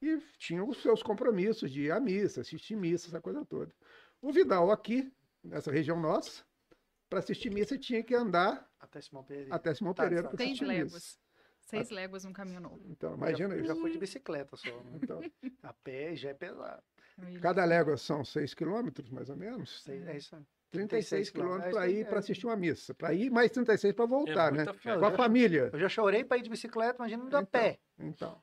e 0.00 0.18
tinham 0.38 0.68
os 0.68 0.80
seus 0.82 1.02
compromissos 1.02 1.70
de 1.70 1.82
ir 1.84 1.90
à 1.90 1.98
missa, 2.00 2.40
assistir 2.40 2.76
missa, 2.76 3.08
essa 3.08 3.20
coisa 3.20 3.44
toda. 3.44 3.72
O 4.20 4.32
Vidal 4.32 4.70
aqui, 4.70 5.12
nessa 5.42 5.70
região 5.70 6.00
nossa, 6.00 6.42
para 7.08 7.18
assistir 7.20 7.50
missa 7.50 7.76
tinha 7.78 8.02
que 8.02 8.14
andar 8.14 8.68
Até 8.78 9.00
Simão 9.00 9.24
Pereira. 9.24 9.54
até 9.54 9.74
Simão 9.74 9.94
Tá, 9.94 10.02
Pereira 10.04 10.22
tá. 10.24 10.28
para 10.30 10.36
Seis 10.38 10.50
assistir 10.50 10.66
missa. 10.66 10.84
léguas. 10.84 11.18
Seis 11.60 11.90
léguas 11.90 12.24
um 12.24 12.32
caminho 12.32 12.60
novo. 12.60 12.80
Então, 12.86 13.10
Eu 13.10 13.16
imagina 13.16 13.48
já, 13.50 13.54
eu 13.56 13.58
isso. 13.64 13.74
já 13.74 13.80
fui 13.80 13.90
de 13.90 13.98
bicicleta 13.98 14.56
só. 14.56 14.70
né? 14.84 14.98
Então, 15.02 15.20
A 15.62 15.72
pé 15.72 16.16
já 16.16 16.30
é 16.30 16.34
pesado. 16.34 16.82
cada 17.42 17.64
légua 17.64 17.96
são 17.98 18.24
6 18.24 18.54
quilômetros, 18.54 19.10
mais 19.10 19.28
ou 19.28 19.36
menos. 19.36 19.82
Sei- 19.82 20.02
É 20.06 20.16
isso 20.16 20.34
aí. 20.34 20.42
36 20.70 21.30
36 21.30 21.30
quilômetros. 21.30 21.72
para 21.74 21.86
É, 21.86 21.90
ir 21.90 22.00
é. 22.00 22.04
para 22.04 22.18
assistir 22.20 22.46
uma 22.46 22.56
missa. 22.56 22.94
Para 22.94 23.12
ir, 23.14 23.30
mais 23.30 23.50
36 23.50 23.94
para 23.94 24.04
voltar, 24.06 24.50
né? 24.52 24.64
muita 24.64 24.74
fé. 24.74 24.90
Não, 24.92 24.98
Com 25.00 25.04
a 25.04 25.08
eu 25.08 25.12
já- 25.12 25.16
família. 25.16 25.70
Eu 25.72 25.78
já 25.78 25.88
chorei 25.88 26.24
pra 26.24 26.36
ir 26.38 26.42
de 26.42 26.50
bicicleta, 26.50 26.96
imagina 26.98 27.24
indo 27.24 27.36
a 27.36 27.40
Então. 27.40 27.50
pé. 27.50 27.78
Então, 27.98 28.42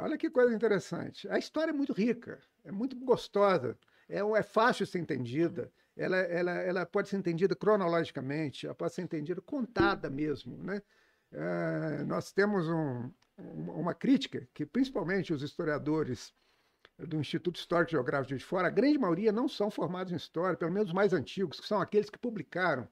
olha 0.00 0.18
que 0.18 0.30
coisa 0.30 0.54
interessante. 0.54 1.28
A 1.28 1.38
história 1.38 1.70
é 1.70 1.74
muito 1.74 1.92
rica, 1.92 2.40
é 2.64 2.72
muito 2.72 2.96
gostosa, 2.96 3.76
é, 4.08 4.18
é 4.18 4.42
fácil 4.42 4.86
ser 4.86 4.98
entendida, 4.98 5.72
ela, 5.96 6.16
ela, 6.16 6.52
ela 6.52 6.86
pode 6.86 7.08
ser 7.08 7.16
entendida 7.16 7.54
cronologicamente, 7.54 8.66
ela 8.66 8.74
pode 8.74 8.94
ser 8.94 9.02
entendida 9.02 9.40
contada 9.42 10.08
mesmo. 10.08 10.56
Né? 10.62 10.82
Eh, 11.32 12.04
nós 12.06 12.32
temos 12.32 12.66
um- 12.68 13.10
uma 13.38 13.94
crítica 13.94 14.48
que, 14.54 14.64
principalmente 14.64 15.32
os 15.32 15.42
historiadores 15.42 16.32
do 16.98 17.16
Instituto 17.16 17.56
Histórico 17.56 17.90
e 17.90 17.92
Geográfico 17.92 18.36
de 18.36 18.44
Fora, 18.44 18.68
a 18.68 18.70
grande 18.70 18.98
maioria 18.98 19.32
não 19.32 19.48
são 19.48 19.70
formados 19.70 20.12
em 20.12 20.16
história, 20.16 20.56
pelo 20.56 20.72
menos 20.72 20.88
os 20.88 20.94
mais 20.94 21.12
antigos, 21.12 21.58
que 21.60 21.66
são 21.66 21.80
aqueles 21.80 22.10
que 22.10 22.18
publicaram. 22.18 22.88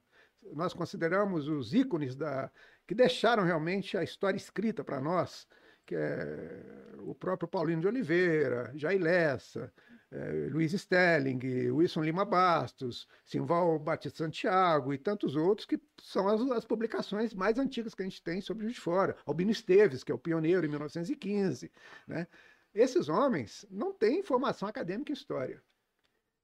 Nós 0.53 0.73
consideramos 0.73 1.49
os 1.49 1.75
ícones 1.75 2.17
da, 2.17 2.51
que 2.87 2.95
deixaram 2.95 3.45
realmente 3.45 3.97
a 3.97 4.03
história 4.03 4.37
escrita 4.37 4.83
para 4.83 5.01
nós, 5.01 5.47
que 5.91 5.97
é 5.97 6.63
o 6.99 7.13
próprio 7.17 7.49
Paulino 7.49 7.81
de 7.81 7.89
Oliveira, 7.89 8.71
Jair 8.77 9.03
Lessa, 9.03 9.73
eh, 10.13 10.49
Luiz 10.49 10.73
Stelling, 10.73 11.41
Wilson 11.73 12.03
Lima 12.03 12.25
Bastos, 12.25 13.09
Simval 13.25 13.77
Batista 13.77 14.19
Santiago 14.19 14.95
e 14.95 14.99
tantos 14.99 15.35
outros 15.35 15.67
que 15.67 15.81
são 16.01 16.29
as, 16.29 16.41
as 16.53 16.65
publicações 16.65 17.35
mais 17.35 17.59
antigas 17.59 17.93
que 17.93 18.03
a 18.03 18.05
gente 18.05 18.23
tem 18.23 18.41
sobre 18.41 18.67
o 18.67 18.71
de 18.71 18.79
Fora. 18.79 19.17
Albino 19.27 19.51
Esteves, 19.51 20.05
que 20.05 20.13
é 20.13 20.15
o 20.15 20.19
pioneiro 20.19 20.65
em 20.65 20.69
1915. 20.69 21.73
Né? 22.07 22.29
Esses 22.73 23.09
homens 23.09 23.67
não 23.69 23.93
têm 23.93 24.23
formação 24.23 24.69
acadêmica 24.69 25.11
em 25.11 25.15
história. 25.15 25.61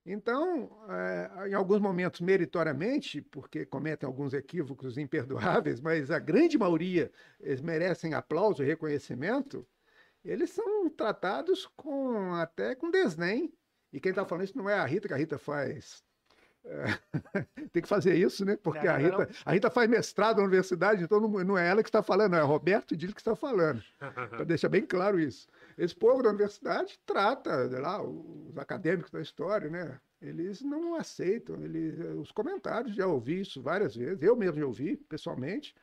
Então, 0.09 0.69
é, 0.89 1.49
em 1.49 1.53
alguns 1.53 1.81
momentos, 1.81 2.21
meritoriamente, 2.21 3.21
porque 3.21 3.65
cometem 3.65 4.07
alguns 4.07 4.33
equívocos 4.33 4.97
imperdoáveis, 4.97 5.81
mas 5.83 6.09
a 6.09 6.17
grande 6.17 6.57
maioria 6.57 7.11
eles 7.41 7.61
merecem 7.61 8.13
aplauso 8.13 8.63
e 8.63 8.65
reconhecimento, 8.65 9.67
eles 10.23 10.51
são 10.51 10.89
tratados 10.89 11.65
com 11.75 12.33
até 12.35 12.73
com 12.73 12.89
desdém. 12.89 13.53
E 13.91 13.99
quem 13.99 14.11
está 14.11 14.25
falando 14.25 14.45
isso 14.45 14.57
não 14.57 14.69
é 14.69 14.75
a 14.79 14.85
Rita, 14.85 15.09
que 15.09 15.13
a 15.13 15.17
Rita 15.17 15.37
faz. 15.37 16.01
é, 16.63 16.85
tem 17.73 17.81
que 17.81 17.89
fazer 17.89 18.15
isso, 18.15 18.45
né? 18.45 18.55
Porque 18.55 18.87
Não, 18.87 18.93
a, 18.93 18.99
não, 18.99 19.19
Rita, 19.19 19.29
a 19.45 19.51
Rita 19.51 19.69
faz 19.69 19.89
mestrado 19.89 20.37
na 20.37 20.43
universidade, 20.43 21.03
então 21.03 21.19
não, 21.19 21.29
não 21.43 21.57
é 21.57 21.67
ela 21.67 21.83
que 21.83 21.89
está 21.89 22.01
falando, 22.01 22.37
é 22.37 22.41
Roberto 22.41 22.95
Dilo 22.95 23.13
que 23.13 23.19
está 23.21 23.35
falando. 23.35 23.83
Para 23.99 24.45
deixar 24.45 24.69
bem 24.69 24.85
claro 24.85 25.19
isso. 25.19 25.49
Esse 25.77 25.95
povo 25.95 26.23
da 26.23 26.29
universidade 26.29 26.99
trata 27.05 27.51
lá, 27.79 28.01
os 28.01 28.57
acadêmicos 28.57 29.11
da 29.11 29.21
história, 29.21 29.69
né? 29.69 29.99
Eles 30.19 30.61
não 30.61 30.95
aceitam. 30.95 31.63
Eles, 31.63 31.99
os 32.19 32.31
comentários, 32.31 32.95
já 32.95 33.05
ouvi 33.05 33.41
isso 33.41 33.61
várias 33.61 33.95
vezes. 33.95 34.21
Eu 34.23 34.35
mesmo 34.35 34.59
já 34.59 34.65
ouvi, 34.65 34.97
pessoalmente. 34.97 35.75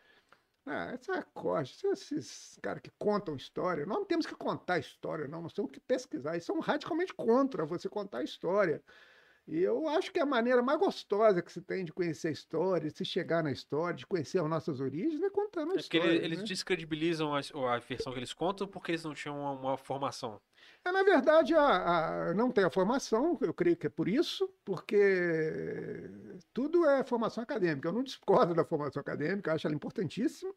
Ah, 0.67 0.93
essa 0.93 1.23
costa, 1.35 1.89
esses 1.89 2.59
caras 2.61 2.81
que 2.83 2.91
contam 2.99 3.37
história. 3.37 3.87
Nós 3.87 3.99
não 3.99 4.05
temos 4.05 4.27
que 4.27 4.35
contar 4.35 4.79
história, 4.79 5.29
não. 5.29 5.43
Nós 5.43 5.53
temos 5.53 5.71
que 5.71 5.79
pesquisar. 5.81 6.33
Eles 6.33 6.45
são 6.45 6.59
radicalmente 6.59 7.15
contra 7.15 7.65
você 7.65 7.89
contar 7.89 8.25
história. 8.25 8.83
E 9.47 9.61
eu 9.61 9.87
acho 9.89 10.11
que 10.11 10.19
a 10.19 10.25
maneira 10.25 10.63
mais 10.63 10.79
gostosa 10.79 11.43
que 11.43 11.53
se 11.53 11.61
tem 11.61 11.85
de 11.85 11.93
conhecer 11.93 12.29
a 12.29 12.31
história, 12.33 12.91
de 12.91 12.97
se 12.97 13.05
chegar 13.05 13.43
na 13.43 13.53
história, 13.53 13.95
de 13.95 14.07
conhecer 14.07 14.39
as 14.41 14.49
nossas 14.49 14.81
origens, 14.81 15.23
é 15.23 15.29
contando 15.29 15.73
a 15.73 15.75
É 15.75 15.83
porque 15.83 15.99
história. 15.99 16.17
ele- 16.17 16.25
eles 16.25 16.39
né? 16.39 16.45
descredibilizam 16.47 17.35
a, 17.35 17.41
a 17.75 17.79
versão 17.79 18.13
que 18.13 18.19
eles 18.19 18.33
contam 18.33 18.67
porque 18.67 18.93
eles 18.93 19.05
não 19.05 19.13
tinham 19.15 19.39
uma, 19.39 19.51
uma 19.53 19.77
formação. 19.77 20.41
É, 20.83 20.91
na 20.91 21.03
verdade, 21.03 21.55
a, 21.55 22.31
a- 22.31 22.35
não 22.35 22.51
tem 22.51 22.65
a 22.65 22.71
formação, 22.71 23.39
eu 23.43 23.53
creio 23.53 23.77
que 23.77 23.87
é 23.87 23.91
por 23.91 24.09
isso, 24.09 24.49
porque 24.65 24.97
tudo 26.53 26.87
é 26.87 27.05
formação 27.05 27.43
acadêmica. 27.43 27.89
Eu 27.89 27.93
não 27.93 28.03
discordo 28.03 28.55
da 28.55 28.65
formação 28.65 29.01
acadêmica, 29.01 29.51
eu 29.51 29.55
acho 29.55 29.67
ela 29.67 29.77
importantíssima, 29.77 30.55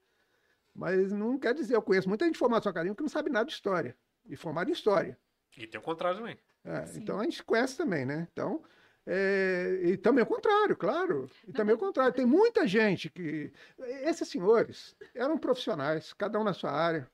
mas 0.75 1.11
não 1.11 1.39
quer 1.39 1.53
dizer, 1.53 1.75
eu 1.75 1.81
conheço 1.81 2.07
muita 2.09 2.25
gente 2.25 2.33
de 2.33 2.39
formação 2.39 2.69
acadêmica 2.69 2.97
que 2.97 3.03
não 3.03 3.09
sabe 3.09 3.29
nada 3.29 3.45
de 3.45 3.53
história, 3.53 3.97
e 4.25 4.35
formada 4.35 4.69
em 4.69 4.73
história. 4.73 5.17
E 5.57 5.65
tem 5.65 5.79
o 5.79 5.83
contrário 5.83 6.19
também. 6.19 6.37
É, 6.63 6.83
então 6.97 7.19
a 7.19 7.23
gente 7.23 7.43
conhece 7.43 7.77
também, 7.77 8.05
né? 8.05 8.27
Então, 8.31 8.61
é, 9.09 9.79
e 9.83 9.97
também 9.97 10.21
o 10.21 10.27
contrário, 10.27 10.75
claro. 10.75 11.29
E 11.47 11.53
também 11.53 11.73
o 11.73 11.77
contrário. 11.77 12.13
Tem 12.13 12.25
muita 12.25 12.67
gente 12.67 13.09
que. 13.09 13.53
Esses 14.03 14.27
senhores 14.27 14.95
eram 15.15 15.37
profissionais, 15.37 16.11
cada 16.11 16.37
um 16.37 16.43
na 16.43 16.53
sua 16.53 16.71
área. 16.71 17.09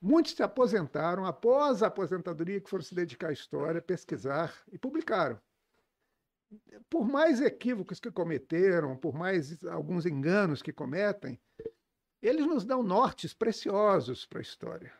Muitos 0.00 0.32
se 0.32 0.42
aposentaram 0.42 1.26
após 1.26 1.82
a 1.82 1.88
aposentadoria 1.88 2.60
que 2.60 2.70
foram 2.70 2.82
se 2.82 2.94
dedicar 2.94 3.28
à 3.28 3.32
história, 3.32 3.82
pesquisar 3.82 4.54
e 4.72 4.78
publicaram. 4.78 5.38
Por 6.88 7.06
mais 7.06 7.42
equívocos 7.42 8.00
que 8.00 8.10
cometeram, 8.10 8.96
por 8.96 9.12
mais 9.14 9.62
alguns 9.66 10.06
enganos 10.06 10.62
que 10.62 10.72
cometem, 10.72 11.38
eles 12.22 12.46
nos 12.46 12.64
dão 12.64 12.82
nortes 12.82 13.34
preciosos 13.34 14.24
para 14.24 14.38
a 14.38 14.42
história. 14.42 14.92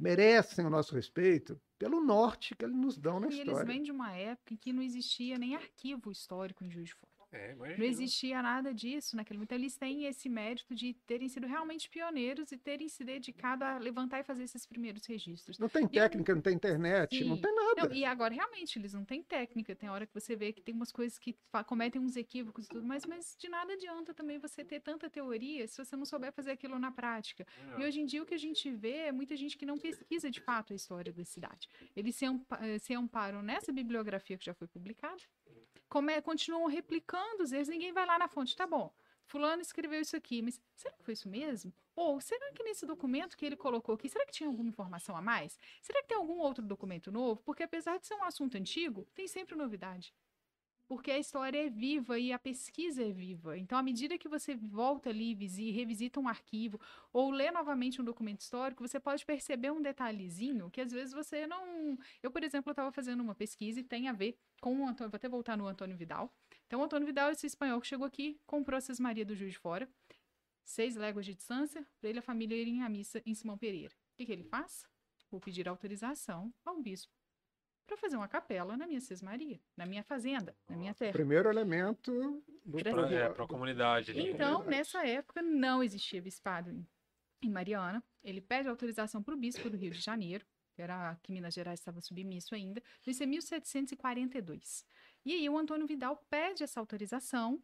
Merecem 0.00 0.64
o 0.64 0.70
nosso 0.70 0.94
respeito 0.94 1.60
pelo 1.78 2.00
norte 2.00 2.54
que 2.56 2.64
eles 2.64 2.76
nos 2.76 2.96
dão 2.98 3.20
na 3.20 3.26
E 3.28 3.34
eles 3.34 3.58
história. 3.58 3.64
vêm 3.66 3.82
de 3.82 3.92
uma 3.92 4.12
época 4.16 4.54
em 4.54 4.56
que 4.56 4.72
não 4.72 4.82
existia 4.82 5.38
nem 5.38 5.54
arquivo 5.54 6.10
histórico 6.10 6.64
em 6.64 6.70
Juiz 6.70 6.88
de 6.88 6.94
Fora. 6.94 7.09
É, 7.32 7.54
Não 7.54 7.84
existia 7.84 8.42
nada 8.42 8.74
disso 8.74 9.14
naquele 9.16 9.38
momento. 9.38 9.48
Então, 9.52 9.58
eles 9.58 9.76
têm 9.76 10.04
esse 10.06 10.28
mérito 10.28 10.74
de 10.74 10.94
terem 11.06 11.28
sido 11.28 11.46
realmente 11.46 11.88
pioneiros 11.88 12.50
e 12.50 12.56
terem 12.56 12.88
se 12.88 13.04
dedicado 13.04 13.64
a 13.64 13.78
levantar 13.78 14.20
e 14.20 14.24
fazer 14.24 14.42
esses 14.44 14.66
primeiros 14.66 15.06
registros. 15.06 15.58
Não 15.58 15.68
tem 15.68 15.86
técnica, 15.86 16.34
não 16.34 16.42
tem 16.42 16.54
internet, 16.54 17.24
não 17.24 17.36
Sim. 17.36 17.42
tem 17.42 17.54
nada. 17.54 17.88
Não, 17.88 17.92
e 17.94 18.04
agora, 18.04 18.34
realmente, 18.34 18.78
eles 18.78 18.92
não 18.92 19.04
têm 19.04 19.22
técnica. 19.22 19.76
Tem 19.76 19.88
hora 19.88 20.06
que 20.06 20.14
você 20.14 20.34
vê 20.34 20.52
que 20.52 20.60
tem 20.60 20.74
umas 20.74 20.90
coisas 20.90 21.18
que 21.18 21.36
cometem 21.66 22.00
uns 22.00 22.16
equívocos 22.16 22.66
e 22.66 22.68
tudo 22.68 22.86
mais, 22.86 23.06
mas 23.06 23.36
de 23.38 23.48
nada 23.48 23.72
adianta 23.72 24.12
também 24.12 24.38
você 24.38 24.64
ter 24.64 24.80
tanta 24.80 25.08
teoria 25.08 25.66
se 25.68 25.76
você 25.82 25.94
não 25.96 26.04
souber 26.04 26.32
fazer 26.32 26.50
aquilo 26.50 26.78
na 26.78 26.90
prática. 26.90 27.46
E 27.78 27.84
hoje 27.84 28.00
em 28.00 28.06
dia 28.06 28.22
o 28.22 28.26
que 28.26 28.34
a 28.34 28.38
gente 28.38 28.70
vê 28.70 28.96
é 29.08 29.12
muita 29.12 29.36
gente 29.36 29.56
que 29.56 29.64
não 29.64 29.78
pesquisa 29.78 30.30
de 30.30 30.40
fato 30.40 30.72
a 30.72 30.76
história 30.76 31.12
da 31.12 31.24
cidade. 31.24 31.68
Eles 31.94 32.16
se, 32.16 32.24
ampa- 32.24 32.58
eh, 32.62 32.78
se 32.78 32.92
amparam 32.94 33.42
nessa 33.42 33.72
bibliografia 33.72 34.36
que 34.36 34.44
já 34.44 34.54
foi 34.54 34.66
publicada, 34.66 35.22
continuam 36.22 36.66
replicando 36.66 37.42
os 37.42 37.52
erros, 37.52 37.68
ninguém 37.68 37.92
vai 37.92 38.06
lá 38.06 38.18
na 38.18 38.28
fonte, 38.28 38.56
tá 38.56 38.66
bom. 38.66 38.92
Fulano 39.24 39.62
escreveu 39.62 40.00
isso 40.00 40.16
aqui, 40.16 40.42
mas 40.42 40.60
será 40.74 40.94
que 40.96 41.04
foi 41.04 41.14
isso 41.14 41.28
mesmo? 41.28 41.72
Ou 41.94 42.20
será 42.20 42.52
que 42.52 42.62
nesse 42.62 42.86
documento 42.86 43.36
que 43.36 43.44
ele 43.44 43.56
colocou 43.56 43.94
aqui, 43.94 44.08
será 44.08 44.24
que 44.24 44.32
tinha 44.32 44.48
alguma 44.48 44.68
informação 44.68 45.16
a 45.16 45.22
mais? 45.22 45.58
Será 45.82 46.02
que 46.02 46.08
tem 46.08 46.16
algum 46.16 46.38
outro 46.38 46.64
documento 46.64 47.12
novo? 47.12 47.42
Porque 47.42 47.62
apesar 47.62 47.98
de 47.98 48.06
ser 48.06 48.14
um 48.14 48.24
assunto 48.24 48.56
antigo, 48.56 49.06
tem 49.14 49.28
sempre 49.28 49.54
novidade. 49.54 50.14
Porque 50.90 51.12
a 51.12 51.18
história 51.20 51.66
é 51.66 51.70
viva 51.70 52.18
e 52.18 52.32
a 52.32 52.38
pesquisa 52.38 53.04
é 53.04 53.12
viva. 53.12 53.56
Então, 53.56 53.78
à 53.78 53.82
medida 53.82 54.18
que 54.18 54.28
você 54.28 54.56
volta 54.56 55.08
ali, 55.08 55.36
visi- 55.36 55.70
revisita 55.70 56.18
um 56.18 56.26
arquivo 56.26 56.80
ou 57.12 57.30
lê 57.30 57.48
novamente 57.52 58.02
um 58.02 58.04
documento 58.04 58.40
histórico, 58.40 58.82
você 58.82 58.98
pode 58.98 59.24
perceber 59.24 59.70
um 59.70 59.80
detalhezinho 59.80 60.68
que 60.68 60.80
às 60.80 60.90
vezes 60.90 61.14
você 61.14 61.46
não. 61.46 61.96
Eu, 62.20 62.32
por 62.32 62.42
exemplo, 62.42 62.72
estava 62.72 62.90
fazendo 62.90 63.20
uma 63.20 63.36
pesquisa 63.36 63.78
e 63.78 63.84
tem 63.84 64.08
a 64.08 64.12
ver 64.12 64.36
com 64.60 64.80
o 64.80 64.84
Antônio. 64.84 65.12
Vou 65.12 65.16
até 65.16 65.28
voltar 65.28 65.56
no 65.56 65.68
Antônio 65.68 65.96
Vidal. 65.96 66.34
Então, 66.66 66.80
o 66.80 66.82
Antônio 66.82 67.06
Vidal, 67.06 67.30
esse 67.30 67.46
espanhol 67.46 67.80
que 67.80 67.86
chegou 67.86 68.04
aqui, 68.04 68.40
comprou 68.44 68.76
a 68.76 68.80
Cismaria 68.80 69.24
do 69.24 69.36
Juiz 69.36 69.52
de 69.52 69.60
Fora, 69.60 69.88
seis 70.64 70.96
léguas 70.96 71.24
de 71.24 71.36
distância, 71.36 71.86
para 72.00 72.10
ele 72.10 72.18
e 72.18 72.20
a 72.20 72.22
família 72.22 72.56
irem 72.56 72.82
à 72.82 72.88
missa 72.88 73.22
em 73.24 73.32
Simão 73.32 73.56
Pereira. 73.56 73.94
O 73.94 74.16
que, 74.16 74.26
que 74.26 74.32
ele 74.32 74.42
faz? 74.42 74.88
Vou 75.30 75.40
pedir 75.40 75.68
autorização 75.68 76.52
ao 76.64 76.82
bispo 76.82 77.19
para 77.90 77.96
fazer 77.96 78.16
uma 78.16 78.28
capela 78.28 78.76
na 78.76 78.86
minha 78.86 79.00
Cismaria, 79.00 79.60
na 79.76 79.84
minha 79.84 80.04
fazenda, 80.04 80.56
na 80.68 80.76
minha 80.76 80.94
terra. 80.94 81.12
Primeiro 81.12 81.48
elemento 81.50 82.40
povo- 82.64 83.00
é, 83.12 83.28
pra 83.30 83.46
comunidade 83.48 84.12
ali. 84.12 84.30
Então, 84.30 84.58
comunidade. 84.58 84.76
nessa 84.76 85.04
época, 85.04 85.42
não 85.42 85.82
existia 85.82 86.22
bispado 86.22 86.70
em, 86.70 86.86
em 87.42 87.50
Mariana. 87.50 88.00
Ele 88.22 88.40
pede 88.40 88.68
autorização 88.68 89.20
para 89.24 89.34
o 89.34 89.36
bispo 89.36 89.68
do 89.68 89.76
Rio 89.76 89.90
de 89.90 89.98
Janeiro, 90.00 90.46
que 90.72 90.80
era 90.82 91.16
que 91.20 91.32
Minas 91.32 91.52
Gerais 91.52 91.80
estava 91.80 92.00
submisso 92.00 92.54
ainda. 92.54 92.80
Isso 93.04 93.22
é 93.24 93.26
1742. 93.26 94.84
E 95.24 95.34
aí 95.34 95.48
o 95.48 95.58
Antônio 95.58 95.86
Vidal 95.86 96.16
pede 96.30 96.62
essa 96.62 96.80
autorização, 96.80 97.60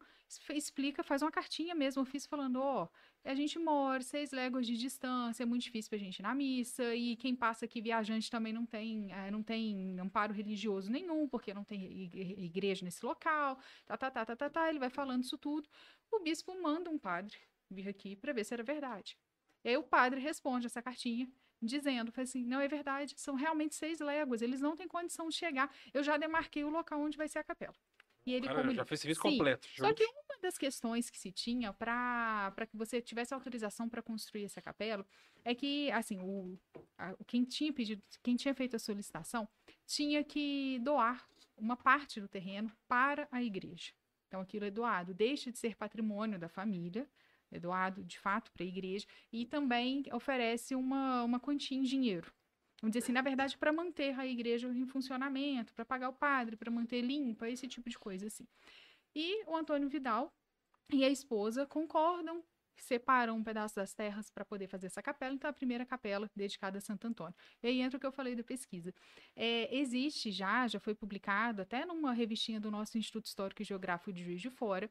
explica, 0.53 1.03
faz 1.03 1.21
uma 1.21 1.31
cartinha 1.31 1.73
mesmo, 1.73 2.01
ofício 2.03 2.29
falando, 2.29 2.57
ó, 2.61 2.87
a 3.23 3.33
gente 3.33 3.57
mora 3.57 4.01
seis 4.03 4.31
léguas 4.31 4.67
de 4.67 4.77
distância, 4.77 5.43
é 5.43 5.45
muito 5.45 5.63
difícil 5.63 5.89
pra 5.89 5.97
gente 5.97 6.19
ir 6.19 6.21
na 6.21 6.35
missa, 6.35 6.93
e 6.95 7.15
quem 7.15 7.35
passa 7.35 7.65
aqui 7.65 7.81
viajante 7.81 8.29
também 8.29 8.53
não 8.53 8.65
tem, 8.65 9.11
eh, 9.11 9.31
não 9.31 9.41
tem 9.41 9.99
amparo 9.99 10.33
religioso 10.33 10.91
nenhum, 10.91 11.27
porque 11.27 11.53
não 11.53 11.63
tem 11.63 11.83
igre- 12.03 12.35
igreja 12.37 12.85
nesse 12.85 13.03
local, 13.05 13.57
tá, 13.85 13.97
tá, 13.97 14.11
tá, 14.11 14.25
tá, 14.25 14.35
tá, 14.35 14.49
tá, 14.49 14.69
ele 14.69 14.79
vai 14.79 14.89
falando 14.89 15.23
isso 15.23 15.37
tudo 15.37 15.67
o 16.11 16.19
bispo 16.19 16.59
manda 16.61 16.89
um 16.89 16.97
padre 16.97 17.37
vir 17.69 17.87
aqui 17.87 18.15
para 18.15 18.33
ver 18.33 18.43
se 18.43 18.53
era 18.53 18.63
verdade. 18.63 19.17
E 19.63 19.69
aí 19.69 19.77
o 19.77 19.83
padre 19.83 20.19
responde 20.21 20.65
essa 20.67 20.81
cartinha 20.81 21.29
dizendo, 21.61 22.11
fala 22.11 22.23
assim, 22.23 22.43
não 22.43 22.59
é 22.59 22.67
verdade, 22.67 23.13
são 23.17 23.35
realmente 23.35 23.75
seis 23.75 23.99
léguas, 23.99 24.41
eles 24.41 24.61
não 24.61 24.75
têm 24.75 24.87
condição 24.87 25.27
de 25.29 25.35
chegar. 25.35 25.73
Eu 25.93 26.03
já 26.03 26.17
demarquei 26.17 26.63
o 26.63 26.69
local 26.69 27.01
onde 27.01 27.17
vai 27.17 27.27
ser 27.27 27.39
a 27.39 27.43
capela. 27.43 27.73
E 28.25 28.33
ele 28.33 28.47
Cara, 28.47 28.61
como 28.61 28.73
já 28.73 28.85
fez 28.85 28.99
serviço 28.99 29.21
Sim, 29.21 29.37
completo. 29.37 29.67
Só 29.73 29.93
que 29.93 30.03
uma 30.03 30.37
das 30.41 30.57
questões 30.57 31.09
que 31.09 31.17
se 31.17 31.31
tinha 31.31 31.71
para 31.73 32.51
que 32.69 32.75
você 32.75 33.01
tivesse 33.01 33.33
autorização 33.33 33.87
para 33.87 34.01
construir 34.01 34.43
essa 34.43 34.61
capela 34.61 35.05
é 35.45 35.55
que, 35.55 35.89
assim, 35.91 36.19
o, 36.19 36.59
a- 36.97 37.15
quem 37.25 37.45
tinha 37.45 37.71
pedido, 37.71 38.03
quem 38.21 38.35
tinha 38.35 38.53
feito 38.53 38.75
a 38.75 38.79
solicitação 38.79 39.47
tinha 39.85 40.23
que 40.23 40.77
doar 40.79 41.25
uma 41.57 41.77
parte 41.77 42.19
do 42.19 42.27
terreno 42.27 42.71
para 42.87 43.27
a 43.31 43.41
igreja. 43.41 43.93
Então, 44.27 44.41
aquilo 44.41 44.65
é 44.65 44.71
doado, 44.71 45.13
deixa 45.13 45.49
de 45.51 45.57
ser 45.57 45.77
patrimônio 45.77 46.37
da 46.37 46.49
família, 46.49 47.09
doado 47.51 48.03
de 48.03 48.19
fato 48.19 48.51
para 48.51 48.63
a 48.63 48.67
igreja, 48.67 49.05
e 49.31 49.45
também 49.45 50.03
oferece 50.11 50.75
uma, 50.75 51.23
uma 51.23 51.39
quantia 51.39 51.77
em 51.77 51.83
dinheiro. 51.83 52.31
Vamos 52.81 52.91
dizer 52.93 53.03
assim, 53.03 53.11
na 53.11 53.21
verdade, 53.21 53.57
para 53.57 53.73
manter 53.73 54.17
a 54.19 54.25
igreja 54.25 54.67
em 54.67 54.85
funcionamento, 54.85 55.73
para 55.73 55.83
pagar 55.83 56.09
o 56.09 56.13
padre, 56.13 56.55
para 56.55 56.69
manter 56.69 57.01
limpa, 57.01 57.49
esse 57.49 57.67
tipo 57.67 57.89
de 57.89 57.97
coisa 57.97 58.27
assim. 58.27 58.47
E 59.15 59.43
o 59.47 59.55
Antônio 59.55 59.89
Vidal 59.89 60.31
e 60.93 61.03
a 61.03 61.09
esposa 61.09 61.65
concordam, 61.65 62.43
separam 62.75 63.35
um 63.35 63.43
pedaço 63.43 63.75
das 63.75 63.93
terras 63.95 64.29
para 64.29 64.45
poder 64.45 64.67
fazer 64.67 64.87
essa 64.87 65.01
capela, 65.01 65.33
então 65.33 65.49
a 65.49 65.53
primeira 65.53 65.85
capela 65.85 66.29
dedicada 66.35 66.77
a 66.77 66.81
Santo 66.81 67.07
Antônio. 67.07 67.35
E 67.63 67.67
aí 67.67 67.81
entra 67.81 67.97
o 67.97 67.99
que 67.99 68.05
eu 68.05 68.11
falei 68.11 68.35
da 68.35 68.43
pesquisa. 68.43 68.93
É, 69.35 69.75
existe 69.75 70.31
já, 70.31 70.67
já 70.67 70.79
foi 70.79 70.93
publicado, 70.93 71.63
até 71.63 71.83
numa 71.83 72.13
revistinha 72.13 72.59
do 72.59 72.69
nosso 72.69 72.95
Instituto 72.95 73.25
Histórico 73.25 73.63
e 73.63 73.65
Geográfico 73.65 74.13
de 74.13 74.23
Juiz 74.23 74.39
de 74.39 74.51
Fora, 74.51 74.89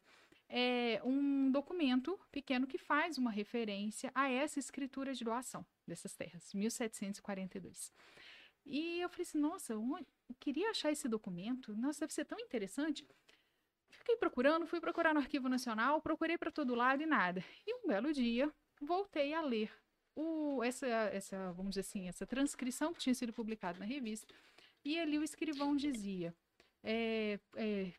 é, 0.49 1.01
um 1.05 1.51
documento 1.51 2.18
pequeno 2.30 2.66
que 2.66 2.78
faz 2.78 3.18
uma 3.18 3.30
referência 3.30 4.11
a 4.14 4.28
essa 4.28 4.59
escritura 4.59 5.14
de 5.14 5.24
doação 5.24 5.64
dessas 5.86 6.14
terras, 6.14 6.53
1742. 6.55 7.92
E 8.64 9.01
eu 9.01 9.09
falei 9.09 9.22
assim, 9.22 9.38
nossa, 9.38 9.72
eu 9.72 9.99
queria 10.40 10.70
achar 10.70 10.90
esse 10.90 11.09
documento, 11.09 11.74
nossa, 11.76 12.01
deve 12.01 12.12
ser 12.12 12.24
tão 12.24 12.38
interessante. 12.38 13.07
Fiquei 13.88 14.16
procurando, 14.16 14.66
fui 14.66 14.80
procurar 14.80 15.14
no 15.14 15.20
Arquivo 15.20 15.49
Nacional, 15.49 16.01
procurei 16.01 16.36
para 16.36 16.51
todo 16.51 16.74
lado 16.74 17.03
e 17.03 17.07
nada. 17.07 17.44
E 17.66 17.74
um 17.74 17.86
belo 17.86 18.12
dia, 18.12 18.53
voltei 18.80 19.32
a 19.34 19.40
ler 19.40 19.70
o, 20.16 20.62
essa, 20.64 20.86
essa, 20.86 21.53
vamos 21.53 21.70
dizer 21.70 21.80
assim, 21.82 22.09
essa 22.09 22.26
transcrição 22.26 22.92
que 22.92 23.01
tinha 23.01 23.14
sido 23.14 23.32
publicada 23.32 23.78
na 23.78 23.84
revista. 23.84 24.34
E 24.84 24.99
ali 24.99 25.18
o 25.18 25.24
escrivão 25.24 25.76
dizia: 25.76 26.34
é, 26.82 27.38
é, 27.55 27.92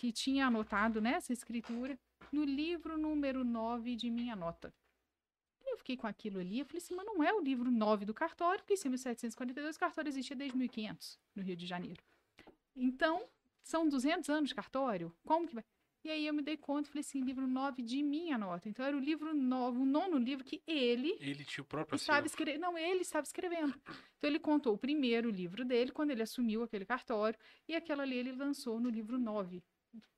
que 0.00 0.10
tinha 0.10 0.46
anotado 0.46 0.98
nessa 0.98 1.30
escritura 1.30 1.98
no 2.32 2.42
livro 2.42 2.96
número 2.96 3.44
9 3.44 3.94
de 3.96 4.08
minha 4.08 4.34
nota. 4.34 4.72
Eu 5.66 5.76
fiquei 5.76 5.94
com 5.94 6.06
aquilo 6.06 6.40
ali, 6.40 6.60
eu 6.60 6.64
falei 6.64 6.78
assim, 6.78 6.94
mas 6.94 7.04
não 7.04 7.22
é 7.22 7.30
o 7.34 7.38
livro 7.38 7.70
9 7.70 8.06
do 8.06 8.14
cartório, 8.14 8.64
porque 8.64 8.80
em 8.82 8.88
1742 8.88 9.76
o 9.76 9.78
cartório 9.78 10.08
existia 10.08 10.34
desde 10.34 10.56
1500 10.56 11.20
no 11.36 11.42
Rio 11.42 11.54
de 11.54 11.66
Janeiro. 11.66 12.02
Então, 12.74 13.28
são 13.62 13.86
200 13.86 14.30
anos 14.30 14.48
de 14.48 14.54
cartório? 14.54 15.14
Como 15.22 15.46
que 15.46 15.54
vai? 15.54 15.64
E 16.02 16.10
aí 16.10 16.26
eu 16.26 16.32
me 16.32 16.40
dei 16.40 16.56
conta 16.56 16.88
e 16.88 16.92
falei 16.92 17.00
assim, 17.02 17.20
livro 17.20 17.46
9 17.46 17.82
de 17.82 18.02
minha 18.02 18.38
nota. 18.38 18.70
Então 18.70 18.86
era 18.86 18.96
o 18.96 19.00
livro 19.00 19.34
novo, 19.34 19.82
o 19.82 19.84
nono 19.84 20.16
livro 20.16 20.42
que 20.42 20.62
ele 20.66 21.14
Ele 21.20 21.44
tinha 21.44 21.60
o 21.60 21.66
próprio 21.66 21.96
estava 21.96 22.24
escrevendo. 22.24 22.62
Não, 22.62 22.78
ele 22.78 23.02
estava 23.02 23.26
escrevendo. 23.26 23.78
Então 24.16 24.30
ele 24.30 24.38
contou 24.38 24.72
o 24.72 24.78
primeiro 24.78 25.28
livro 25.28 25.62
dele, 25.62 25.92
quando 25.92 26.10
ele 26.10 26.22
assumiu 26.22 26.62
aquele 26.62 26.86
cartório, 26.86 27.38
e 27.68 27.76
aquela 27.76 28.02
ali 28.02 28.16
ele 28.16 28.32
lançou 28.32 28.80
no 28.80 28.88
livro 28.88 29.18
9 29.18 29.62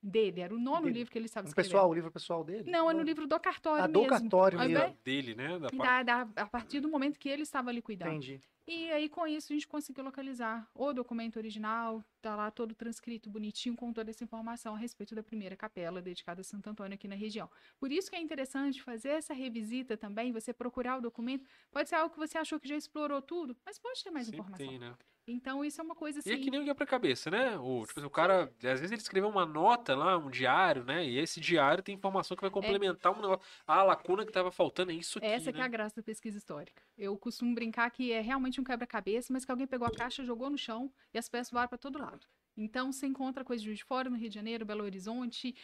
dele. 0.03 0.41
Era 0.41 0.55
o 0.55 0.59
nono 0.59 0.83
Dele. 0.83 0.99
livro 0.99 1.13
que 1.13 1.19
ele 1.19 1.27
estava 1.27 1.47
escrevendo. 1.47 1.71
pessoal, 1.73 1.91
o 1.91 1.95
livro 1.95 2.11
pessoal 2.11 2.45
dele? 2.45 2.71
Não, 2.71 2.91
é 2.91 2.95
no 2.95 3.03
livro 3.03 3.27
do 3.27 3.39
cartório 3.41 3.85
Ah, 3.85 3.87
do 3.87 4.01
mesmo. 4.01 4.09
cartório 4.09 4.61
Ao 4.61 4.69
mesmo. 4.69 4.99
dele, 5.05 5.35
né? 5.35 5.59
Da 5.59 6.03
da- 6.03 6.25
da- 6.25 6.43
a 6.43 6.47
partir 6.47 6.81
do 6.81 6.89
momento 6.89 7.19
que 7.19 7.29
ele 7.29 7.43
estava 7.43 7.71
ali 7.71 7.81
cuidando. 7.81 8.11
Entendi. 8.11 8.41
E 8.65 8.93
aí, 8.93 9.09
com 9.09 9.27
isso, 9.27 9.53
a 9.53 9.57
gente 9.57 9.67
conseguiu 9.67 10.05
localizar 10.05 10.69
o 10.73 10.93
documento 10.93 11.37
original, 11.37 12.03
tá 12.21 12.37
lá 12.37 12.49
todo 12.49 12.77
transcrito 12.77 13.29
bonitinho 13.29 13.75
com 13.75 13.93
toda 13.93 14.11
essa 14.11 14.23
informação 14.23 14.77
a 14.77 14.79
respeito 14.79 15.17
da 15.17 15.23
primeira 15.23 15.57
capela 15.57 16.01
dedicada 16.01 16.43
a 16.43 16.45
Santo 16.45 16.71
Antônio 16.71 16.95
aqui 16.95 17.09
na 17.09 17.17
região. 17.17 17.51
Por 17.81 17.91
isso 17.91 18.09
que 18.09 18.15
é 18.15 18.21
interessante 18.21 18.81
fazer 18.81 19.09
essa 19.11 19.35
revisita 19.35 19.97
também, 19.97 20.31
você 20.31 20.53
procurar 20.53 20.99
o 20.99 21.01
documento. 21.01 21.45
Pode 21.73 21.89
ser 21.89 21.97
algo 21.97 22.15
que 22.15 22.19
você 22.21 22.39
achou 22.39 22.61
que 22.61 22.69
já 22.69 22.77
explorou 22.77 23.21
tudo, 23.21 23.57
mas 23.67 23.81
pode 23.81 24.03
ter 24.05 24.13
mais 24.13 24.27
Sempre 24.27 24.41
informação. 24.41 24.69
tem, 24.69 24.79
né? 24.79 24.95
Então, 25.27 25.65
isso 25.65 25.81
é 25.81 25.85
uma 25.85 25.95
coisa 25.95 26.19
assim. 26.19 26.31
E 26.31 26.33
é 26.33 26.39
que 26.39 26.51
nem 26.51 26.61
o 26.61 26.65
quebra-cabeça, 26.65 27.31
né? 27.31 27.57
O, 27.59 27.87
tipo, 27.87 28.01
assim, 28.01 28.07
o 28.07 28.11
cara, 28.11 28.45
às 28.45 28.81
vezes 28.81 28.91
ele 28.91 29.01
escreveu 29.01 29.29
uma 29.29 29.47
nota 29.47 29.95
lá, 29.95 30.17
um 30.19 30.29
diário, 30.29 30.85
né? 30.85 31.07
E 31.07 31.17
esse 31.19 31.41
diário 31.41 31.83
tem 31.83 31.95
informação 31.95 32.37
que 32.37 32.41
vai 32.41 32.51
complementar 32.51 33.13
um 33.13 33.21
negócio. 33.21 33.47
Ah, 33.67 33.79
a 33.81 33.83
lacuna 33.85 34.27
que 34.27 34.33
tava 34.33 34.51
faltando 34.51 34.91
é 34.91 34.95
isso 34.95 35.19
aqui, 35.19 35.27
Essa 35.29 35.53
que 35.53 35.59
é 35.59 35.61
né? 35.61 35.67
a 35.67 35.69
graça 35.69 35.97
da 35.97 36.03
pesquisa 36.03 36.39
histórica. 36.39 36.83
Eu 36.99 37.17
costumo 37.17 37.55
brincar 37.55 37.89
que 37.91 38.11
é 38.13 38.21
realmente 38.21 38.61
um 38.61 38.65
quebra-cabeça, 38.65 39.33
mas 39.33 39.45
que 39.45 39.51
alguém 39.51 39.67
pegou 39.67 39.87
a 39.87 39.91
caixa, 39.93 40.25
jogou 40.25 40.51
no 40.51 40.59
chão 40.59 40.93
e 41.15 41.19
as 41.19 41.29
peças 41.29 41.51
voaram 41.53 41.69
para 41.69 41.79
todo 41.79 41.99
lado. 42.01 42.27
Então, 42.57 42.93
você 42.93 43.07
encontra 43.07 43.45
coisa 43.45 43.61
de 43.61 43.67
Juiz 43.67 43.79
de 43.79 43.85
Fora, 43.85 44.11
no 44.11 44.17
Rio 44.17 44.29
de 44.29 44.35
Janeiro, 44.35 44.67
Belo 44.67 44.83
Horizonte, 44.85 45.55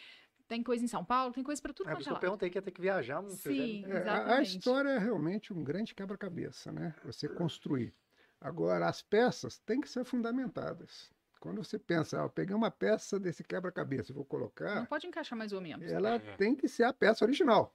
tem 0.47 0.63
coisa 0.63 0.83
em 0.83 0.87
São 0.87 1.05
Paulo, 1.05 1.31
tem 1.31 1.43
coisa 1.43 1.61
para 1.61 1.71
tudo 1.73 1.89
É, 1.89 1.93
por 1.93 2.01
isso 2.01 2.09
é 2.09 2.11
que 2.13 2.15
eu 2.15 2.19
perguntei 2.21 2.49
que 2.49 2.57
ia 2.57 2.61
ter 2.61 2.71
que 2.71 2.81
viajar. 2.81 3.21
Não 3.21 3.29
Sim. 3.29 3.85
É, 3.85 3.91
a- 3.91 3.93
a, 3.93 3.99
Exatamente. 4.01 4.57
história 4.57 4.89
é 4.89 4.97
realmente 4.97 5.53
um 5.53 5.63
grande 5.63 5.93
quebra-cabeça, 5.93 6.71
né? 6.71 6.95
Você 7.05 7.27
construir. 7.29 7.93
Agora, 8.41 8.87
as 8.87 9.01
peças 9.01 9.57
têm 9.59 9.81
que 9.81 9.89
ser 9.89 10.05
fundamentadas. 10.05 11.11
Quando 11.39 11.63
você 11.63 11.79
pensa, 11.79 12.19
ah, 12.19 12.25
eu 12.25 12.29
peguei 12.29 12.55
uma 12.55 12.69
peça 12.71 13.19
desse 13.19 13.43
quebra-cabeça 13.43 14.11
e 14.11 14.13
vou 14.13 14.23
Não 14.23 14.27
colocar, 14.27 14.85
pode 14.87 15.07
encaixar 15.07 15.37
mais 15.37 15.53
ou 15.53 15.61
menos. 15.61 15.89
ela 15.91 16.15
É. 16.15 16.35
tem 16.35 16.55
que 16.55 16.67
ser 16.67 16.83
a 16.83 16.93
peça 16.93 17.23
original. 17.23 17.73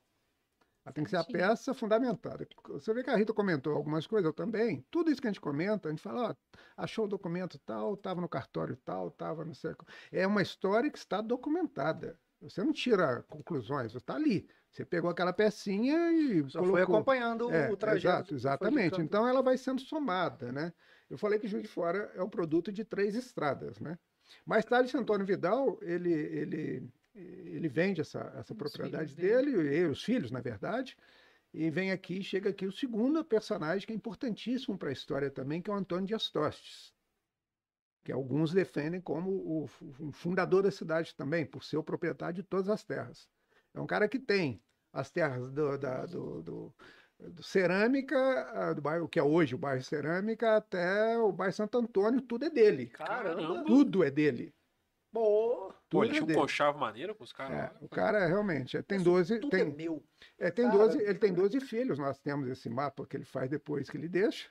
Ela 0.85 0.93
tem 0.93 1.03
que 1.03 1.09
ser 1.11 1.17
a 1.17 1.25
peça 1.25 1.73
fundamentada. 1.73 2.47
Você 2.69 2.93
vê 2.93 3.03
que 3.03 3.09
a 3.09 3.17
Rita 3.17 3.33
comentou 3.33 3.75
algumas 3.75 4.07
coisas, 4.07 4.27
eu 4.27 4.35
também. 4.35 4.87
Tudo 4.91 5.11
isso 5.11 5.21
que 5.21 5.27
a 5.27 5.31
gente 5.31 5.41
comenta, 5.41 5.89
a 5.89 5.91
gente 5.91 6.03
fala, 6.03 6.31
ó, 6.31 6.35
achou 6.77 7.07
o 7.07 7.09
documento 7.09 7.59
tal, 7.59 7.95
estava 7.95 8.21
no 8.21 8.29
cartório 8.29 8.77
tal, 8.77 9.09
estava 9.09 9.47
no 9.47 9.55
sei. 9.55 9.75
É 10.13 10.27
uma 10.27 10.43
história 10.43 10.91
que 10.91 10.99
está 10.99 11.23
documentada. 11.23 12.21
Você 12.43 12.63
não 12.63 12.73
tira 12.73 13.23
conclusões, 13.23 13.95
está 13.95 14.15
ali. 14.15 14.47
Você 14.75 14.85
pegou 14.85 15.09
aquela 15.09 15.33
pecinha 15.33 16.11
e 16.13 16.51
Só 16.51 16.59
colocou. 16.59 16.73
foi 16.73 16.83
acompanhando 16.83 17.49
É, 17.51 17.71
o 17.71 17.77
trajeto. 17.77 18.35
Exato, 18.35 18.35
exatamente. 18.35 19.01
Então 19.01 19.27
ela 19.27 19.41
vai 19.41 19.57
sendo 19.57 19.81
somada, 19.81 20.51
né? 20.51 20.73
Eu 21.09 21.17
falei 21.17 21.39
que 21.39 21.47
Juiz 21.47 21.63
de 21.63 21.69
Fora 21.69 22.11
é 22.15 22.23
um 22.23 22.29
produto 22.29 22.73
de 22.73 22.85
três 22.85 23.15
estradas, 23.15 23.79
né? 23.79 23.99
Mais 24.45 24.65
tarde, 24.65 24.97
Antônio 24.97 25.25
Vidal, 25.25 25.79
ele, 25.81 26.13
ele, 26.13 26.93
ele 27.15 27.69
vende 27.69 28.01
essa, 28.01 28.33
essa 28.37 28.53
Os 28.53 28.59
propriedade 28.59 29.15
dele. 29.15 29.53
dele, 29.53 29.77
e 29.79 29.87
os 29.87 30.03
filhos, 30.03 30.31
na 30.33 30.41
verdade, 30.41 30.97
e 31.53 31.71
vem 31.71 31.93
aqui, 31.93 32.21
chega 32.23 32.51
aqui 32.51 32.67
o 32.67 32.73
segundo 32.73 33.25
personagem 33.25 33.87
que 33.87 33.93
é 33.93 33.97
importantíssimo 33.97 34.77
para 34.77 34.89
a 34.89 34.93
história 34.93 35.31
também, 35.31 35.63
que 35.63 35.71
é 35.71 35.73
o 35.75 35.77
Antônio 35.77 36.07
Dias 36.07 36.31
Tostes, 36.31 36.93
que 38.03 38.13
alguns 38.13 38.53
defendem 38.53 39.01
como 39.01 39.31
o 39.31 39.65
o 39.99 40.13
fundador 40.13 40.63
da 40.63 40.71
cidade 40.71 41.15
também, 41.15 41.47
por 41.47 41.63
ser 41.65 41.77
o 41.77 41.85
proprietário 41.85 42.35
de 42.37 42.43
todas 42.43 42.69
as 42.69 42.85
terras. 42.85 43.29
É 43.75 43.81
um 43.81 43.87
cara 43.87 44.09
que 44.09 44.19
tem 44.19 44.63
as 44.93 45.11
terras 45.11 45.51
do, 45.51 45.77
da- 45.77 46.07
do- 46.07 46.43
do- 46.43 46.75
do 47.19 47.43
Cerâmica, 47.43 48.17
ah, 48.53 48.73
do 48.73 48.81
bairro 48.81 49.09
que 49.09 49.19
é 49.19 49.23
hoje 49.23 49.55
o 49.55 49.59
bairro 49.59 49.83
Cerâmica, 49.83 50.57
até 50.57 51.19
o 51.19 51.33
bairro 51.33 51.53
Santo 51.53 51.79
Antônio, 51.79 52.21
tudo 52.21 52.45
é 52.45 52.51
dele. 52.51 52.87
Caramba. 52.87 53.65
Tudo 53.65 54.05
é 54.05 54.11
dele. 54.11 54.55
Pô, 55.13 55.73
Pô, 55.89 56.01
Tudo 56.01 56.05
ele 56.07 56.11
é 56.19 56.21
tinha 56.25 56.37
um 56.37 56.41
conchavo 56.41 56.79
maneiro 56.79 57.15
com 57.15 57.23
os 57.23 57.33
caras. 57.33 57.57
É, 57.57 57.63
lá. 57.63 57.77
o 57.81 57.89
cara 57.89 58.19
é 58.19 58.27
realmente, 58.27 58.77
é, 58.77 58.83
tem 58.83 58.97
isso 58.97 59.05
12, 59.05 59.39
tudo 59.39 59.51
tem, 59.51 59.61
é 59.61 59.65
meu. 59.65 60.05
é, 60.39 60.51
tem 60.51 60.67
Cara, 60.67 60.79
12, 60.79 60.99
ele 60.99 61.19
tem 61.21 61.33
12 61.33 61.61
filhos, 61.61 61.99
nós 62.01 62.19
temos 62.19 62.49
esse 62.49 62.69
mapa 62.69 63.07
que 63.07 63.17
ele 63.17 63.25
faz 63.25 63.49
depois 63.49 63.89
que 63.89 63.97
ele 63.97 64.09
deixa. 64.09 64.49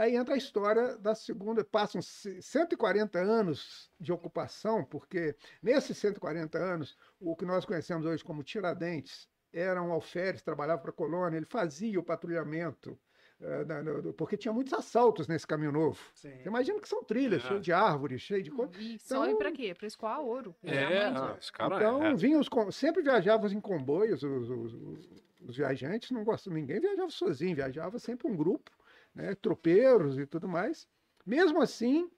E 0.00 0.02
aí 0.02 0.16
entra 0.16 0.34
a 0.34 0.38
história 0.38 0.96
da 0.96 1.14
segunda, 1.14 1.62
passam 1.62 2.00
c- 2.00 2.40
140 2.40 3.18
anos 3.18 3.90
de 4.00 4.10
ocupação, 4.10 4.82
porque 4.82 5.36
nesses 5.62 5.98
140 5.98 6.56
anos, 6.56 6.96
o 7.20 7.36
que 7.36 7.44
nós 7.44 7.66
conhecemos 7.66 8.06
hoje 8.06 8.24
como 8.24 8.42
Tiradentes 8.42 9.28
eram 9.52 9.92
alferes, 9.92 10.40
trabalhavam 10.40 10.80
para 10.80 10.90
a 10.90 10.94
colônia, 10.94 11.36
ele 11.36 11.44
fazia 11.44 12.00
o 12.00 12.02
patrulhamento, 12.02 12.98
eh, 13.42 14.12
porque 14.16 14.38
tinha 14.38 14.54
muitos 14.54 14.72
assaltos 14.72 15.28
nesse 15.28 15.46
caminho 15.46 15.70
novo. 15.72 16.00
Sim. 16.14 16.30
Você 16.42 16.48
imagina 16.48 16.80
que 16.80 16.88
são 16.88 17.04
trilhas, 17.04 17.44
É. 17.44 17.48
cheias 17.48 17.62
de 17.62 17.70
árvores, 17.74 18.22
cheias 18.22 18.42
de 18.44 18.50
coisas. 18.50 18.74
E 18.78 18.98
só 18.98 19.16
Então- 19.26 19.30
ir 19.30 19.36
pra 19.36 19.52
quê? 19.52 19.74
Pra 19.76 19.86
escoar 19.86 20.20
ouro. 20.22 20.54
É, 20.62 21.08
ah. 21.08 21.36
Então, 21.66 22.02
é. 22.06 22.14
vinham 22.14 22.40
os, 22.40 22.48
com- 22.48 22.72
sempre 22.72 23.02
viajavam 23.02 23.50
em 23.50 23.60
comboios, 23.60 24.22
os, 24.22 24.48
os- 24.48 24.72
os- 24.72 25.10
os 25.46 25.56
viajantes, 25.58 26.10
não 26.10 26.24
gostam, 26.24 26.54
ninguém 26.54 26.80
viajava 26.80 27.10
sozinho, 27.10 27.54
viajava 27.54 27.98
sempre 27.98 28.26
um 28.28 28.34
grupo, 28.34 28.70
né, 29.14 29.34
tropeiros 29.34 30.18
e 30.18 30.26
tudo 30.26 30.48
mais. 30.48 30.86
Mesmo 31.24 31.60
assim, 31.60 32.10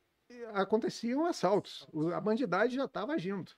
aconteciam 0.55 1.27
assaltos, 1.27 1.87
a 2.15 2.21
bandidagem 2.21 2.77
já 2.77 2.85
estava 2.85 3.13
agindo. 3.13 3.53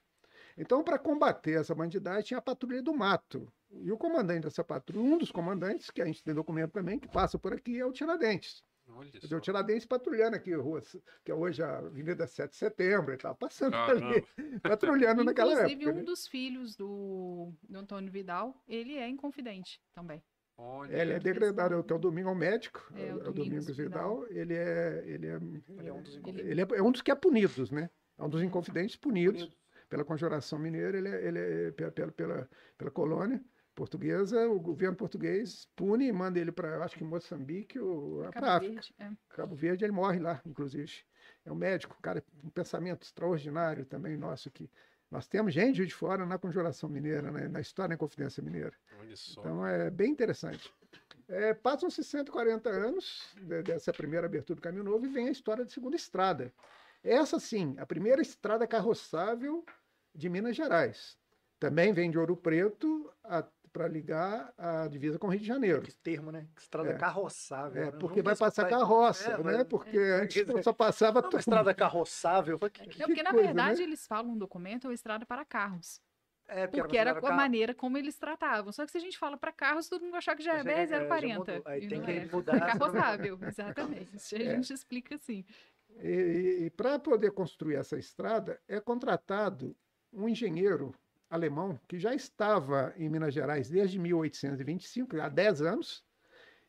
Então, 0.57 0.83
para 0.83 0.97
combater 0.97 1.59
essa 1.59 1.75
bandidagem, 1.75 2.23
tinha 2.23 2.37
a 2.37 2.41
patrulha 2.41 2.81
do 2.81 2.93
mato. 2.93 3.51
E 3.71 3.91
o 3.91 3.97
comandante 3.97 4.43
dessa 4.43 4.63
patrulha, 4.63 5.03
um 5.03 5.17
dos 5.17 5.31
comandantes, 5.31 5.89
que 5.91 6.01
a 6.01 6.05
gente 6.05 6.23
tem 6.23 6.33
documento 6.33 6.71
também, 6.71 6.97
que 6.97 7.07
passa 7.07 7.37
por 7.37 7.53
aqui, 7.53 7.79
é 7.79 7.85
o 7.85 7.91
Tiradentes. 7.91 8.63
Olha 8.87 9.11
só. 9.19 9.35
o 9.35 9.41
Tiradentes 9.41 9.85
patrulhando 9.85 10.35
aqui, 10.35 10.53
rua, 10.53 10.81
que 11.23 11.31
é 11.31 11.35
hoje 11.35 11.61
a 11.61 11.79
Avenida 11.79 12.27
7 12.27 12.51
de 12.51 12.57
Setembro, 12.57 13.09
ele 13.09 13.17
estava 13.17 13.35
passando 13.35 13.71
Caramba. 13.71 14.07
ali, 14.07 14.25
patrulhando 14.61 15.23
naquela 15.23 15.53
Inclusive, 15.53 15.83
época. 15.83 15.95
um 15.95 15.99
né? 15.99 16.03
dos 16.03 16.27
filhos 16.27 16.75
do, 16.75 17.51
do 17.67 17.79
Antônio 17.79 18.11
Vidal, 18.11 18.55
ele 18.67 18.95
é 18.95 19.09
inconfidente 19.09 19.81
também. 19.93 20.23
Olha. 20.57 20.95
É, 20.95 21.01
ele 21.01 21.13
é 21.13 21.19
degradado, 21.19 21.83
que 21.83 21.91
é 21.91 21.95
o 21.95 21.99
Domingo 21.99 22.29
é 22.29 22.31
o 22.31 22.35
médico, 22.35 22.89
É, 22.95 23.07
é, 23.07 23.13
o 23.13 23.17
o 23.17 23.19
Domingos 23.33 23.65
Domingos 23.65 23.77
Vidal, 23.77 24.25
ele 24.29 24.53
é, 24.53 25.03
ele 25.05 25.27
é, 25.27 25.35
Ele 25.35 25.89
é 25.89 25.93
um 25.93 26.01
dos 26.01 26.15
Ele- 26.15 26.41
ele 26.41 26.61
é, 26.61 26.67
é 26.75 26.81
um 26.81 26.91
dos 26.91 27.01
que 27.01 27.11
é 27.11 27.15
punidos, 27.15 27.71
né? 27.71 27.89
É 28.17 28.23
um 28.23 28.29
dos 28.29 28.41
inconfidentes 28.41 28.95
punidos 28.95 29.49
pela 29.89 30.05
conjuração 30.05 30.57
mineira, 30.57 30.97
ele 30.97 31.09
é, 31.09 31.27
ele 31.27 31.39
é 31.39 31.71
pela, 31.71 31.91
pela, 31.91 32.11
pela, 32.11 32.49
pela 32.77 32.91
colônia 32.91 33.43
portuguesa, 33.75 34.47
o 34.47 34.59
governo 34.59 34.95
português 34.95 35.67
pune 35.75 36.07
e 36.07 36.11
manda 36.13 36.39
ele 36.39 36.51
para, 36.51 36.83
acho 36.83 36.97
que 36.97 37.03
Moçambique 37.03 37.77
ou 37.77 38.21
Cabo 38.31 38.45
África. 38.47 38.73
Verde, 38.73 38.95
é. 38.97 39.11
Cabo 39.29 39.55
Verde, 39.55 39.83
ele 39.83 39.91
morre 39.91 40.17
lá, 40.19 40.41
inclusive. 40.45 41.03
É 41.43 41.51
um 41.51 41.55
médico, 41.55 41.95
um 41.99 42.01
cara, 42.01 42.23
um 42.41 42.49
pensamento 42.49 43.03
extraordinário 43.03 43.85
também 43.85 44.15
nosso 44.15 44.49
que 44.49 44.69
nós 45.15 45.27
temos 45.27 45.53
gente 45.53 45.85
de 45.85 45.93
fora 45.93 46.25
na 46.25 46.37
conjuração 46.37 46.89
mineira, 46.89 47.31
né? 47.31 47.47
na 47.47 47.61
história 47.61 47.95
da 47.95 47.97
Confidência 47.97 48.43
Mineira. 48.43 48.73
Olha 48.99 49.15
só. 49.15 49.39
Então 49.39 49.65
é 49.65 49.89
bem 49.89 50.11
interessante. 50.11 50.73
É, 51.29 51.53
Passam-se 51.53 52.03
140 52.03 52.69
anos 52.69 53.33
de- 53.41 53.63
dessa 53.63 53.93
primeira 53.93 54.27
abertura 54.27 54.55
do 54.57 54.61
Caminho 54.61 54.83
Novo 54.83 55.05
e 55.05 55.09
vem 55.09 55.29
a 55.29 55.31
história 55.31 55.63
da 55.63 55.71
segunda 55.71 55.95
estrada. 55.95 56.53
Essa 57.01 57.39
sim, 57.39 57.75
a 57.79 57.85
primeira 57.85 58.21
estrada 58.21 58.67
carroçável 58.67 59.63
de 60.13 60.27
Minas 60.27 60.55
Gerais. 60.55 61.17
Também 61.59 61.93
vem 61.93 62.11
de 62.11 62.17
Ouro 62.19 62.35
Preto 62.35 63.09
para 63.75 63.89
ligar 63.89 64.53
a 64.57 64.87
divisa 64.87 65.19
com 65.19 65.27
o 65.27 65.29
Rio 65.29 65.41
de 65.41 65.45
Janeiro. 65.47 65.81
Que 65.81 65.93
termo, 65.93 66.31
né? 66.31 66.47
Estrada 66.57 66.91
É. 66.91 66.97
carroçável. 66.97 67.81
É, 67.83 67.85
né? 67.87 67.97
porque 67.99 68.21
vai 68.21 68.33
passar 68.33 68.69
carroça, 68.69 69.31
É, 69.31 69.43
né? 69.43 69.63
Porque 69.65 69.97
é, 69.97 70.21
antes 70.21 70.45
só 70.63 70.71
passava 70.71 71.21
Não, 71.21 71.29
todo 71.29 71.39
estrada 71.41 71.73
carroçável. 71.73 72.57
falei, 72.57 72.71
que- 72.71 72.97
Não, 72.99 73.07
porque 73.07 73.21
na 73.21 73.31
coisa, 73.31 73.45
verdade 73.47 73.79
né? 73.79 73.83
eles 73.83 74.07
falam 74.07 74.31
no 74.31 74.39
documento 74.39 74.85
é 74.85 74.87
uma 74.87 74.93
estrada 74.93 75.25
para 75.25 75.43
carros. 75.43 75.99
É, 76.47 76.67
Porque 76.67 76.95
era 76.97 77.11
a 77.19 77.31
maneira 77.35 77.73
como 77.73 77.97
eles 77.97 78.17
tratavam. 78.17 78.71
Só 78.71 78.85
que 78.85 78.91
se 78.93 78.97
a 78.97 79.01
gente 79.01 79.17
fala 79.17 79.35
para 79.35 79.51
carros, 79.51 79.89
todo 79.89 80.01
mundo 80.03 80.11
vai 80.11 80.19
achar 80.19 80.35
que 80.37 80.43
já 80.43 80.53
é 80.53 80.57
Você- 80.59 80.63
10, 80.63 80.91
é, 80.91 80.99
já 81.01 81.05
040. 81.07 81.53
mudou. 81.55 81.61
Aí 81.71 81.83
E 81.83 81.87
tem 81.89 82.01
que 82.01 82.11
é. 82.11 82.25
mudar, 82.31 82.55
É 82.55 82.59
carroçável, 82.59 83.39
exatamente. 84.13 84.35
A 84.35 84.39
É. 84.39 84.55
gente 84.55 84.71
explica 84.71 85.15
assim. 85.15 85.43
E, 86.01 86.71
para 86.77 86.97
poder 86.97 87.31
construir 87.31 87.75
essa 87.75 87.97
estrada, 87.97 88.57
é 88.69 88.79
contratado 88.79 89.75
um 90.13 90.29
engenheiro 90.29 90.93
alemão 91.35 91.79
que 91.87 91.99
já 91.99 92.13
estava 92.15 92.93
em 92.97 93.07
Minas 93.09 93.33
Gerais 93.33 93.69
desde 93.69 93.99
1825, 93.99 95.19
há 95.21 95.29
10 95.29 95.61
anos, 95.61 96.03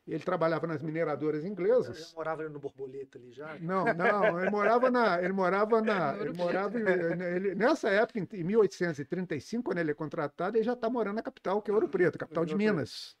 Ele 0.07 0.23
trabalhava 0.23 0.65
nas 0.65 0.81
mineradoras 0.81 1.43
inglesas. 1.43 2.09
já 2.11 2.15
morava 2.15 2.47
no 2.47 2.59
Borboleta 2.59 3.17
ali 3.17 3.29
já. 3.33 3.57
Não, 3.59 3.83
não, 3.93 4.39
ele 4.39 4.49
morava 4.49 4.89
na, 4.89 5.21
ele 5.21 5.33
morava 5.33 5.81
na, 5.81 6.13
ele 6.15 6.29
Ouro 6.29 6.37
morava, 6.37 6.79
em- 6.79 7.21
ele- 7.35 7.55
nessa 7.55 7.89
época, 7.89 8.19
em 8.33 8.43
1835, 8.43 9.63
quando 9.65 9.79
ele 9.79 9.91
é 9.91 9.93
contratado, 9.93 10.55
ele 10.55 10.63
já 10.63 10.71
está 10.73 10.89
morando 10.89 11.15
na 11.17 11.21
capital, 11.21 11.61
que 11.61 11.69
é 11.69 11.73
Ouro 11.73 11.89
Preto, 11.89 12.17
capital 12.17 12.45
de. 12.45 12.55
Minas, 12.55 13.17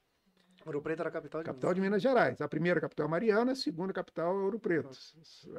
Ouro 0.65 0.81
Preto 0.81 0.99
era 1.01 1.09
a 1.09 1.11
capital 1.11 1.41
de 1.41 1.45
capital 1.45 1.73
de 1.73 1.81
Minas 1.81 2.01
Gerais. 2.01 2.39
A 2.39 2.47
primeira 2.47 2.79
capital 2.79 3.05
é 3.07 3.09
Mariana, 3.09 3.51
a 3.51 3.55
segunda 3.55 3.91
capital 3.91 4.31
é 4.31 4.43
Ouro 4.43 4.57
Preto, 4.59 4.89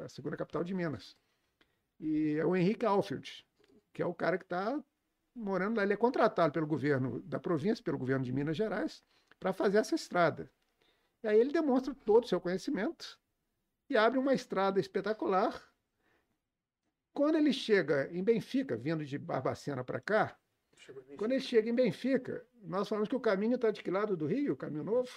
a 0.03 0.09
segunda 0.09 0.35
capital 0.35 0.63
de 0.63 0.73
Minas. 0.73 1.15
E 1.99 2.37
é 2.39 2.45
o 2.45 2.55
Henrique 2.55 2.85
Alfield, 2.87 3.45
que 3.93 4.01
é 4.01 4.05
o 4.05 4.13
cara 4.15 4.35
que 4.37 4.45
está 4.45 4.79
morando 5.39 5.77
lá, 5.77 5.83
ele 5.83 5.93
é 5.93 5.97
contratado 5.97 6.53
pelo 6.53 6.67
governo 6.67 7.21
da 7.21 7.39
província, 7.39 7.83
pelo 7.83 7.97
governo 7.97 8.23
de 8.23 8.31
Minas 8.31 8.57
Gerais, 8.57 9.03
para 9.39 9.53
fazer 9.53 9.77
essa 9.77 9.95
estrada. 9.95 10.51
E 11.23 11.27
aí 11.27 11.39
ele 11.39 11.51
demonstra 11.51 11.93
todo 11.93 12.25
o 12.25 12.27
seu 12.27 12.39
conhecimento 12.39 13.19
e 13.89 13.97
abre 13.97 14.19
uma 14.19 14.33
estrada 14.33 14.79
espetacular. 14.79 15.61
Quando 17.13 17.35
ele 17.35 17.51
chega 17.51 18.09
em 18.11 18.23
Benfica, 18.23 18.77
vindo 18.77 19.03
de 19.03 19.17
Barbacena 19.17 19.83
para 19.83 19.99
cá, 19.99 20.37
quando 21.17 21.31
ele 21.31 21.41
chega 21.41 21.69
em 21.69 21.75
Benfica, 21.75 22.45
nós 22.61 22.87
falamos 22.87 23.09
que 23.09 23.15
o 23.15 23.19
caminho 23.19 23.55
está 23.55 23.71
de 23.71 23.81
que 23.83 23.91
lado 23.91 24.15
do 24.15 24.27
Rio, 24.27 24.53
o 24.53 24.57
caminho 24.57 24.83
novo? 24.83 25.09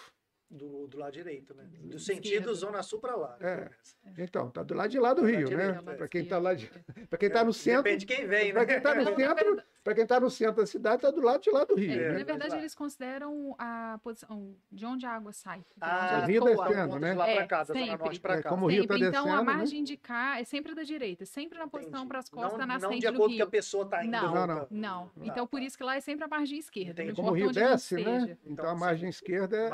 Do, 0.53 0.87
do 0.87 0.99
lado 0.99 1.13
direito, 1.13 1.55
né? 1.55 1.65
Do 1.65 1.97
Esquerda. 1.97 1.99
sentido 1.99 2.55
Zona 2.55 2.83
Sul 2.83 3.01
para 3.01 3.17
lá. 3.17 3.37
É. 3.41 3.71
Então, 4.19 4.51
tá 4.51 4.63
do 4.63 4.75
lado 4.75 4.91
de 4.91 4.99
lá 4.99 5.15
do 5.15 5.25
Rio, 5.25 5.49
né? 5.57 5.81
lá, 5.85 5.95
Para 5.95 6.07
quem 6.09 6.23
está 6.23 6.39
lá 6.39 6.53
de, 6.55 6.71
para 7.09 7.19
quem 7.19 7.31
tá 7.31 7.43
no 7.43 7.51
É, 7.51 7.55
centro, 7.55 7.83
Depende 7.85 8.05
de 8.05 8.15
quem 8.15 8.27
vem, 8.27 8.53
para 8.53 8.61
né? 8.61 8.67
quem 8.67 8.77
está 8.77 8.95
no 8.95 9.05
na 9.05 9.17
centro, 9.17 9.63
para 9.83 9.95
quem 9.95 10.07
tá 10.07 10.21
no 10.21 10.31
centro 10.31 10.57
da 10.57 10.67
cidade, 10.67 10.97
está 10.97 11.11
do 11.11 11.21
lado 11.23 11.41
de 11.43 11.51
lá 11.51 11.65
do 11.65 11.75
Rio. 11.75 11.93
É, 11.93 11.97
né? 11.97 12.13
na 12.13 12.21
É, 12.21 12.25
verdade, 12.25 12.57
eles 12.57 12.75
consideram 12.75 13.55
a 13.59 13.99
posição 14.03 14.55
de 14.71 14.85
onde 14.85 15.07
a 15.07 15.11
água 15.13 15.33
sai. 15.33 15.65
Ah, 15.81 16.17
ela 16.19 16.27
Rio 16.27 16.49
escoa. 16.49 16.69
descendo, 16.69 16.99
né? 16.99 17.11
De 17.13 17.17
lá 17.19 17.29
É, 17.31 17.47
para 17.47 17.65
Zona 17.65 17.79
sempre. 17.81 17.97
Norte 17.99 18.21
para 18.21 18.35
É, 18.37 18.43
cá. 18.43 18.49
como 18.51 18.67
o 18.67 18.69
Rio 18.69 18.87
tá 18.87 18.95
Sempre. 18.95 19.09
então, 19.09 19.23
a 19.23 19.27
descendo, 19.31 19.47
né? 19.47 19.57
margem 19.57 19.85
de 19.85 19.97
cá 19.97 20.39
é 20.41 20.45
sempre 20.45 20.75
da 20.75 20.83
direita, 20.83 21.25
sempre 21.25 21.59
na 21.59 21.67
posição 21.67 22.07
para 22.07 22.19
as 22.19 22.29
costas 22.29 22.59
não, 22.59 22.67
nascente 22.67 22.93
não 22.93 22.99
de 22.99 23.07
do 23.07 23.15
acordo 23.15 23.35
que 23.35 23.41
a 23.43 23.45
rio. 23.45 23.51
pessoa 23.51 23.85
está 23.85 24.05
indo. 24.05 24.11
Não. 24.13 24.33
Não, 24.47 24.67
Não, 24.71 25.11
então 25.23 25.47
por 25.47 25.59
tá. 25.61 25.67
isso 25.67 25.77
que 25.79 25.85
lá 25.85 25.97
é 25.97 26.01
sempre 26.01 26.25
a 26.25 26.29
margem 26.29 26.59
esquerda. 26.59 27.05
Não 27.05 27.15
Como 27.15 27.31
o 27.31 27.35
Rio 27.35 27.51
desce, 27.51 27.95
né? 27.97 28.37
Então 28.45 28.69
a 28.69 28.75
margem 28.75 29.09
esquerda 29.09 29.57
é- 29.57 29.69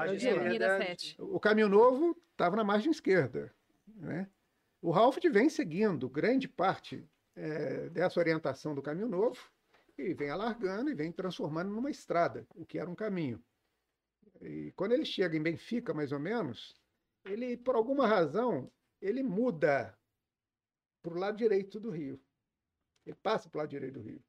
Margem 0.68 0.88
é 0.88 0.90
É, 0.90 0.94
direita. 0.94 0.94
Avenida 0.94 0.94
esquerda, 0.94 0.96
7. 0.96 1.16
O 1.18 1.40
caminho 1.40 1.68
novo 1.68 2.16
estava 2.32 2.56
na 2.56 2.64
margem 2.64 2.90
esquerda. 2.90 3.54
Né? 3.86 4.30
O 4.80 4.90
Ralph 4.90 5.18
vem 5.30 5.48
seguindo 5.48 6.08
grande 6.08 6.48
parte 6.48 7.08
eh, 7.36 7.88
dessa 7.90 8.20
orientação 8.20 8.74
do 8.74 8.82
caminho 8.82 9.08
novo 9.08 9.38
e 9.96 10.14
vem 10.14 10.30
alargando 10.30 10.90
e 10.90 10.94
vem 10.94 11.12
transformando 11.12 11.70
numa 11.72 11.90
estrada, 11.90 12.46
o 12.54 12.64
que 12.64 12.78
era 12.78 12.90
um 12.90 12.94
caminho. 12.94 13.42
E 14.40 14.72
quando 14.76 14.92
ele 14.92 15.04
chega 15.04 15.36
em 15.36 15.42
Benfica, 15.42 15.92
mais 15.92 16.12
ou 16.12 16.20
menos, 16.20 16.76
ele, 17.24 17.56
por 17.56 17.74
alguma 17.74 18.06
razão, 18.06 18.70
ele 19.00 19.22
muda 19.22 19.98
para 21.02 21.14
o 21.14 21.18
lado 21.18 21.36
direito 21.36 21.80
do 21.80 21.90
rio. 21.90 22.20
Ele 23.04 23.16
passa 23.16 23.48
para 23.48 23.58
o 23.58 23.60
lado 23.62 23.70
direito 23.70 23.94
do 23.94 24.00
rio. 24.02 24.22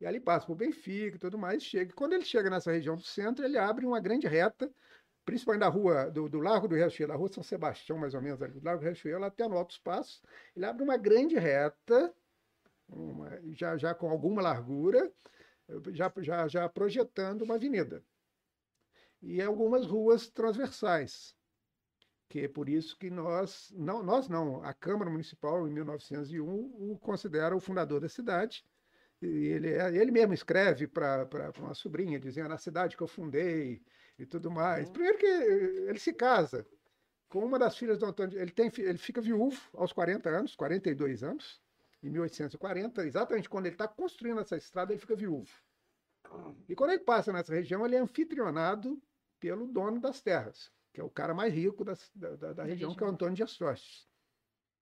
E 0.00 0.06
ali 0.06 0.20
passa 0.20 0.46
por 0.46 0.54
Benfica 0.54 1.16
e 1.16 1.20
tudo 1.20 1.38
mais, 1.38 1.62
chega. 1.62 1.92
Quando 1.92 2.12
ele 2.12 2.24
chega 2.24 2.50
nessa 2.50 2.70
região 2.70 2.96
do 2.96 3.02
centro, 3.02 3.44
ele 3.44 3.58
abre 3.58 3.84
uma 3.86 4.00
grande 4.00 4.26
reta, 4.26 4.72
principalmente 5.28 5.60
da 5.60 5.68
rua, 5.68 6.10
do, 6.10 6.26
do 6.26 6.38
Largo 6.40 6.66
do 6.66 6.74
Riachuelo, 6.74 7.12
da 7.12 7.18
rua 7.18 7.28
São 7.30 7.42
Sebastião, 7.42 7.98
mais 7.98 8.14
ou 8.14 8.22
menos, 8.22 8.40
ali, 8.40 8.58
do 8.58 8.64
Largo 8.64 8.80
do 8.80 8.84
Riachuelo 8.86 9.26
até 9.26 9.46
no 9.46 9.58
Altos 9.58 9.76
Passos, 9.76 10.22
ele 10.56 10.64
abre 10.64 10.82
uma 10.82 10.96
grande 10.96 11.36
reta, 11.38 12.14
uma- 12.88 13.38
já, 13.52 13.76
já 13.76 13.94
com 13.94 14.08
alguma 14.08 14.40
largura, 14.40 15.12
já, 15.92 16.10
já, 16.16 16.48
já 16.48 16.66
projetando 16.66 17.42
uma 17.42 17.56
avenida. 17.56 18.02
E 19.20 19.42
algumas 19.42 19.84
ruas 19.84 20.30
transversais, 20.30 21.36
que 22.26 22.40
é 22.40 22.48
por 22.48 22.66
isso 22.66 22.96
que 22.96 23.10
nós, 23.10 23.70
não, 23.76 24.02
nós 24.02 24.30
não, 24.30 24.64
a 24.64 24.72
Câmara 24.72 25.10
Municipal, 25.10 25.68
em 25.68 25.70
1901, 25.70 26.90
o 26.90 26.98
considera 26.98 27.54
o 27.54 27.60
fundador 27.60 28.00
da 28.00 28.08
cidade, 28.08 28.64
e 29.20 29.26
ele, 29.26 29.74
é- 29.74 29.94
ele 29.94 30.10
mesmo 30.10 30.32
escreve 30.32 30.86
para 30.86 31.52
uma 31.58 31.74
sobrinha, 31.74 32.18
dizendo 32.18 32.54
a 32.54 32.58
cidade 32.58 32.96
que 32.96 33.02
eu 33.02 33.06
fundei 33.08 33.82
e 34.18 34.26
tudo 34.26 34.50
mais. 34.50 34.88
Primeiro 34.90 35.18
que 35.18 35.26
eh, 35.26 35.88
ele 35.90 35.98
se 35.98 36.12
casa 36.12 36.66
com 37.28 37.44
uma 37.44 37.58
das 37.58 37.76
filhas 37.76 37.98
do 37.98 38.06
Antônio. 38.06 38.38
Ele, 38.38 38.50
tem, 38.50 38.70
ele 38.78 38.98
fica 38.98 39.20
viúvo 39.20 39.60
aos 39.74 39.92
40 39.92 40.28
anos, 40.28 40.54
42 40.56 41.22
anos, 41.22 41.60
em 42.02 42.08
1840, 42.10 43.06
exatamente 43.06 43.48
quando 43.48 43.66
ele 43.66 43.74
está 43.74 43.86
construindo 43.88 44.40
essa 44.40 44.56
estrada, 44.56 44.92
ele 44.92 45.00
fica 45.00 45.14
viúvo. 45.16 45.50
E 46.68 46.74
quando 46.74 46.90
ele 46.90 47.00
passa 47.04 47.32
nessa 47.32 47.54
região, 47.54 47.84
ele 47.86 47.96
é 47.96 47.98
anfitrionado 48.00 49.00
pelo 49.40 49.66
dono 49.66 50.00
das 50.00 50.20
terras, 50.20 50.70
que 50.92 51.00
é 51.00 51.04
o 51.04 51.10
cara 51.10 51.32
mais 51.34 51.52
rico 51.54 51.84
das- 51.84 52.10
da, 52.14 52.34
da- 52.36 52.52
da 52.52 52.64
região, 52.64 52.94
que 52.94 53.02
é 53.02 53.06
o. 53.06 53.10
Antônio 53.10 53.34
de 53.36 53.42
Astostes. 53.42 54.07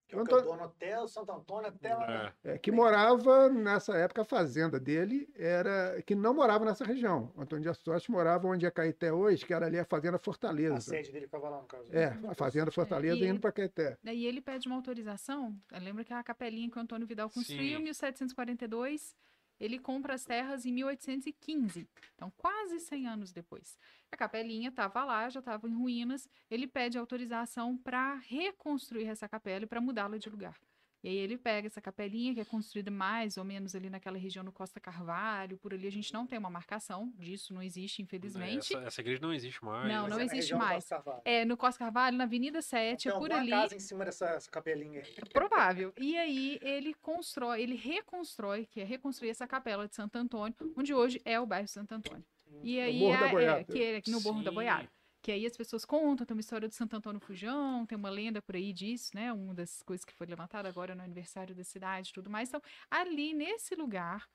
Que 0.08 0.14
é 0.14 0.18
o 0.18 0.20
Antônio- 0.20 0.44
dono 0.44 0.62
até 0.62 1.00
o 1.00 1.08
Santo 1.08 1.32
Antônio, 1.32 1.68
até 1.68 1.92
lá. 1.94 2.32
É. 2.44 2.52
É, 2.52 2.58
que 2.58 2.70
morava 2.70 3.48
nessa 3.48 3.96
época, 3.96 4.22
a 4.22 4.24
fazenda 4.24 4.78
dele 4.78 5.28
era 5.34 6.00
que 6.06 6.14
não 6.14 6.32
morava 6.32 6.64
nessa 6.64 6.84
região. 6.84 7.32
O 7.34 7.40
Antônio 7.42 7.64
de 7.64 7.68
Astostes 7.68 8.08
morava 8.08 8.46
onde 8.46 8.64
é 8.64 8.70
Caeté 8.70 9.12
hoje, 9.12 9.44
que 9.44 9.52
era 9.52 9.66
ali 9.66 9.78
a 9.78 9.84
Fazenda 9.84 10.16
A 10.16 10.20
Fortaleza. 10.20 10.80
sede 10.80 11.10
dele 11.10 11.26
ficava 11.26 11.48
lá, 11.48 11.60
no 11.60 11.66
caso. 11.66 11.84
É, 11.92 12.16
a 12.28 12.34
Fazenda 12.34 12.70
Fortaleza 12.70 13.16
e- 13.24 13.26
indo 13.28 13.40
para 13.40 13.50
Caeté. 13.50 13.98
Daí 14.02 14.24
ele 14.26 14.40
pede 14.40 14.68
uma 14.68 14.76
autorização. 14.76 15.56
Lembra 15.72 16.04
que 16.04 16.12
a 16.12 16.22
capelinha 16.22 16.70
que 16.70 16.78
o 16.78 16.80
Antônio 16.82 17.06
Vidal 17.06 17.28
construiu 17.28 17.80
em 17.80 17.82
1742, 17.82 19.16
ele 19.58 19.78
compra 19.78 20.14
as 20.14 20.24
terras 20.24 20.66
em 20.66 20.72
1815. 20.72 21.88
Então, 22.14 22.30
quase 22.36 22.78
100 22.80 23.06
anos 23.06 23.32
depois. 23.32 23.78
A 24.10 24.16
capelinha 24.16 24.68
estava 24.68 25.04
lá, 25.04 25.28
já 25.28 25.40
estava 25.40 25.68
em 25.68 25.74
ruínas. 25.74 26.28
Ele 26.50 26.66
pede 26.66 26.98
autorização 26.98 27.76
para 27.76 28.14
reconstruir 28.14 29.06
essa 29.06 29.28
capela 29.28 29.64
e 29.64 29.66
para 29.66 29.80
mudá-la 29.80 30.18
de 30.18 30.28
lugar. 30.28 30.58
E 31.04 31.08
aí 31.08 31.16
ele 31.16 31.36
pega 31.38 31.66
essa 31.68 31.80
capelinha, 31.80 32.34
que 32.34 32.40
é 32.40 32.44
construída 32.44 32.90
mais 32.90 33.36
ou 33.36 33.44
menos 33.44 33.74
ali 33.76 33.88
naquela 33.88 34.18
região 34.18 34.42
no 34.42 34.50
Costa 34.50 34.80
Carvalho, 34.80 35.56
por 35.58 35.72
ali 35.72 35.86
a 35.86 35.90
gente 35.92 36.12
não 36.12 36.26
tem 36.26 36.38
uma 36.38 36.50
marcação 36.50 37.12
disso, 37.18 37.54
não 37.54 37.62
existe, 37.62 38.02
infelizmente. 38.02 38.74
Essa, 38.74 38.86
essa 38.86 39.00
igreja 39.02 39.20
não 39.22 39.32
existe 39.32 39.64
mais. 39.64 39.86
Não, 39.88 40.02
Mas 40.02 40.10
não 40.10 40.16
é 40.20 40.24
na 40.24 40.32
existe 40.34 40.54
mais. 40.54 40.88
É, 41.24 41.44
no 41.44 41.56
Costa 41.56 41.78
Carvalho, 41.78 42.16
na 42.16 42.24
Avenida 42.24 42.60
7, 42.60 43.04
Tem 43.04 43.12
por 43.12 43.16
alguma 43.30 43.40
ali. 43.40 43.50
casa 43.50 43.76
em 43.76 43.80
cima 43.80 44.04
dessa 44.04 44.26
essa 44.30 44.50
capelinha 44.50 45.00
aí. 45.02 45.14
Provável. 45.32 45.92
E 45.98 46.16
aí 46.16 46.58
ele 46.62 46.92
constrói, 46.94 47.62
ele 47.62 47.76
reconstrói, 47.76 48.66
que 48.66 48.80
é 48.80 48.84
reconstruir 48.84 49.30
essa 49.30 49.46
capela 49.46 49.86
de 49.86 49.94
Santo 49.94 50.16
Antônio, 50.16 50.56
onde 50.76 50.92
hoje 50.92 51.20
é 51.24 51.38
o 51.38 51.46
bairro 51.46 51.68
Santo 51.68 51.94
Antônio. 51.94 52.24
E 52.62 52.80
aí 52.80 52.98
Morro 53.00 53.18
da 53.18 53.24
a- 53.24 53.28
é, 53.28 53.32
Boiada. 53.32 53.64
que 53.64 53.82
é 53.82 54.02
no 54.08 54.20
Morro 54.22 54.42
da. 54.42 54.50
Boiada. 54.50 54.88
Que 55.26 55.32
aí 55.32 55.44
as 55.44 55.56
pessoas 55.56 55.84
contam, 55.84 56.24
tem 56.24 56.36
uma 56.36 56.40
história 56.40 56.68
do 56.68 56.74
Santo 56.76 56.94
Antônio 56.94 57.20
Fujão, 57.20 57.84
tem 57.84 57.98
uma 57.98 58.08
lenda 58.08 58.40
por 58.40 58.54
aí 58.54 58.72
disso, 58.72 59.10
né? 59.12 59.32
Uma 59.32 59.52
das 59.52 59.82
coisas 59.82 60.04
que 60.04 60.14
foi 60.14 60.24
levantada 60.24 60.68
agora 60.68 60.94
no 60.94 61.02
aniversário 61.02 61.52
da 61.52 61.64
cidade 61.64 62.10
e 62.10 62.12
tudo 62.12 62.30
mais. 62.30 62.48
Então, 62.48 62.62
ali 62.88 63.34
nesse 63.34 63.74
lugar, 63.74 64.28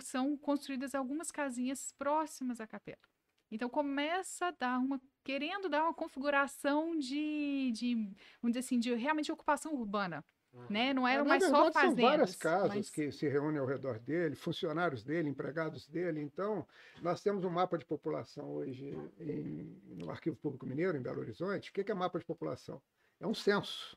são 0.00 0.36
construídas 0.36 0.94
algumas 0.94 1.32
casinhas 1.32 1.92
próximas 1.98 2.60
à 2.60 2.68
capela. 2.68 3.02
Então 3.50 3.68
começa 3.68 4.46
a 4.46 4.50
dar 4.52 4.78
uma, 4.78 5.00
querendo 5.24 5.68
dar 5.68 5.82
uma 5.82 5.92
configuração 5.92 6.96
de, 6.96 7.72
de 7.74 7.94
vamos 8.40 8.52
dizer 8.52 8.60
assim, 8.60 8.78
de 8.78 8.94
realmente 8.94 9.32
ocupação 9.32 9.74
urbana. 9.74 10.24
Né? 10.68 10.92
Não 10.92 11.06
É, 11.06 11.14
eram 11.14 11.24
na 11.24 11.28
mais 11.30 11.42
só 11.44 11.50
verdade, 11.64 11.72
fazendas. 11.74 11.96
são 12.00 12.08
várias 12.10 12.36
casas 12.36 12.76
mas- 12.76 12.90
que 12.90 13.10
se 13.12 13.28
reúnem 13.28 13.58
ao 13.58 13.66
redor 13.66 13.98
dele, 13.98 14.34
funcionários 14.36 15.02
dele, 15.02 15.28
empregados 15.28 15.86
dele. 15.86 16.20
Então, 16.20 16.66
nós 17.00 17.22
temos 17.22 17.44
um 17.44 17.50
mapa 17.50 17.78
de 17.78 17.84
população 17.84 18.50
hoje 18.52 18.96
em- 19.18 19.80
no 19.96 20.10
Arquivo 20.10 20.36
Público 20.36 20.66
Mineiro, 20.66 20.96
em 20.96 21.02
Belo 21.02 21.20
Horizonte. 21.20 21.70
O 21.70 21.72
que 21.72 21.84
que 21.84 21.90
é 21.92 21.94
mapa 21.94 22.18
de 22.18 22.24
população? 22.24 22.80
É 23.20 23.26
um 23.26 23.34
censo 23.34 23.96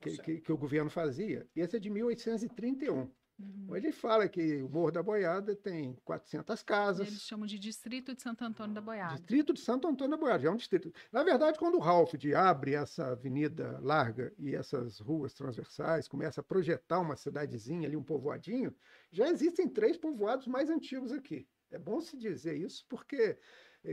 que, 0.00 0.10
Censo. 0.10 0.22
que- 0.22 0.40
que 0.40 0.52
o 0.52 0.56
governo 0.58 0.90
fazia. 0.90 1.46
E 1.56 1.60
esse 1.60 1.76
é 1.76 1.80
de 1.80 1.88
1831. 1.90 3.10
Uhum. 3.38 3.74
Ele 3.74 3.90
fala 3.90 4.28
que 4.28 4.62
o 4.62 4.68
Morro 4.68 4.92
da 4.92 5.02
Boiada 5.02 5.56
tem 5.56 5.96
400 6.04 6.62
casas. 6.62 7.08
Eles 7.08 7.22
chamam 7.22 7.46
de 7.46 7.58
Distrito 7.58 8.14
de 8.14 8.22
Santo 8.22 8.44
Antônio 8.44 8.74
da 8.74 8.80
Boiada. 8.80 9.14
Distrito 9.14 9.52
de 9.52 9.60
Santo 9.60 9.88
Antônio 9.88 10.12
da 10.12 10.16
Boiada, 10.16 10.46
é 10.46 10.50
um 10.50 10.56
distrito. 10.56 10.92
Na 11.12 11.24
verdade, 11.24 11.58
quando 11.58 11.74
o 11.74 11.80
Ralph 11.80 12.14
abre 12.36 12.74
essa 12.74 13.08
avenida 13.08 13.78
larga 13.82 14.32
e 14.38 14.54
essas 14.54 15.00
ruas 15.00 15.34
transversais, 15.34 16.06
começa 16.06 16.40
a 16.40 16.44
projetar 16.44 17.00
uma 17.00 17.16
cidadezinha 17.16 17.88
ali, 17.88 17.96
um 17.96 18.04
povoadinho, 18.04 18.74
já 19.10 19.28
existem 19.28 19.68
três 19.68 19.96
povoados 19.96 20.46
mais 20.46 20.70
antigos 20.70 21.10
aqui. 21.10 21.48
É 21.70 21.78
bom 21.78 22.00
se 22.00 22.16
dizer 22.16 22.56
isso, 22.56 22.86
porque 22.88 23.36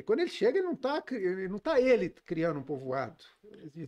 quando 0.05 0.19
ele 0.21 0.29
chega, 0.29 0.57
ele 0.57 0.65
não 0.65 0.73
está 0.73 1.03
não 1.49 1.59
tá 1.59 1.81
ele 1.81 2.09
criando 2.09 2.59
um 2.59 2.63
povoado. 2.63 3.23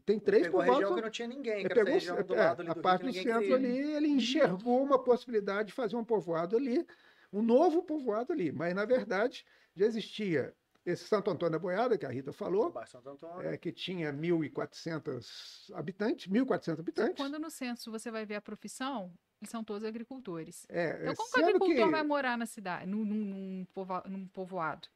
Tem 0.05 0.19
três 0.19 0.43
Pegou 0.43 0.59
a 0.59 0.65
região 0.65 0.79
povoados. 0.89 0.95
que 0.97 1.01
não 1.05 1.09
tinha 1.11 1.27
ninguém, 1.27 1.59
Ele 1.61 1.69
pegou 1.69 1.93
região 1.93 2.21
do 2.21 2.35
é, 2.35 2.37
lado 2.37 2.61
ali 2.61 2.69
a 2.69 2.73
do 2.73 2.81
parte 2.81 3.03
Rio 3.03 3.11
do 3.13 3.15
centro 3.21 3.39
queria. 3.39 3.55
ali, 3.55 3.93
ele 3.93 4.07
enxergou 4.09 4.83
uma 4.83 5.01
possibilidade 5.01 5.67
de 5.69 5.73
fazer 5.73 5.95
um 5.95 6.03
povoado 6.03 6.57
ali, 6.57 6.85
um 7.31 7.41
novo 7.41 7.81
povoado 7.83 8.33
ali. 8.33 8.51
Mas, 8.51 8.75
na 8.75 8.83
verdade, 8.85 9.45
já 9.75 9.85
existia 9.85 10.53
esse 10.85 11.05
Santo 11.05 11.31
Antônio 11.31 11.53
da 11.53 11.59
Boiada, 11.59 11.97
que 11.97 12.05
a 12.05 12.09
Rita 12.09 12.33
falou, 12.33 12.73
é, 13.41 13.55
que 13.57 13.71
tinha 13.71 14.11
1.400 14.11 15.71
habitantes, 15.73 16.27
1.400 16.27 16.79
habitantes. 16.79 17.15
Quando 17.15 17.39
no 17.39 17.49
censo 17.49 17.89
você 17.91 18.11
vai 18.11 18.25
ver 18.25 18.35
a 18.35 18.41
profissão, 18.41 19.13
eles 19.41 19.49
são 19.49 19.63
todos 19.63 19.83
agricultores. 19.87 20.65
É, 20.69 20.97
Então, 21.01 21.11
é, 21.11 21.15
como 21.15 21.31
que 21.31 21.39
o 21.39 21.43
agricultor 21.45 21.85
que- 21.85 21.91
vai 21.91 22.03
morar 22.03 22.37
na 22.37 22.45
cidade, 22.45 22.85
num, 22.85 23.05
num, 23.05 23.65
num 24.09 24.27
povoado? 24.27 24.87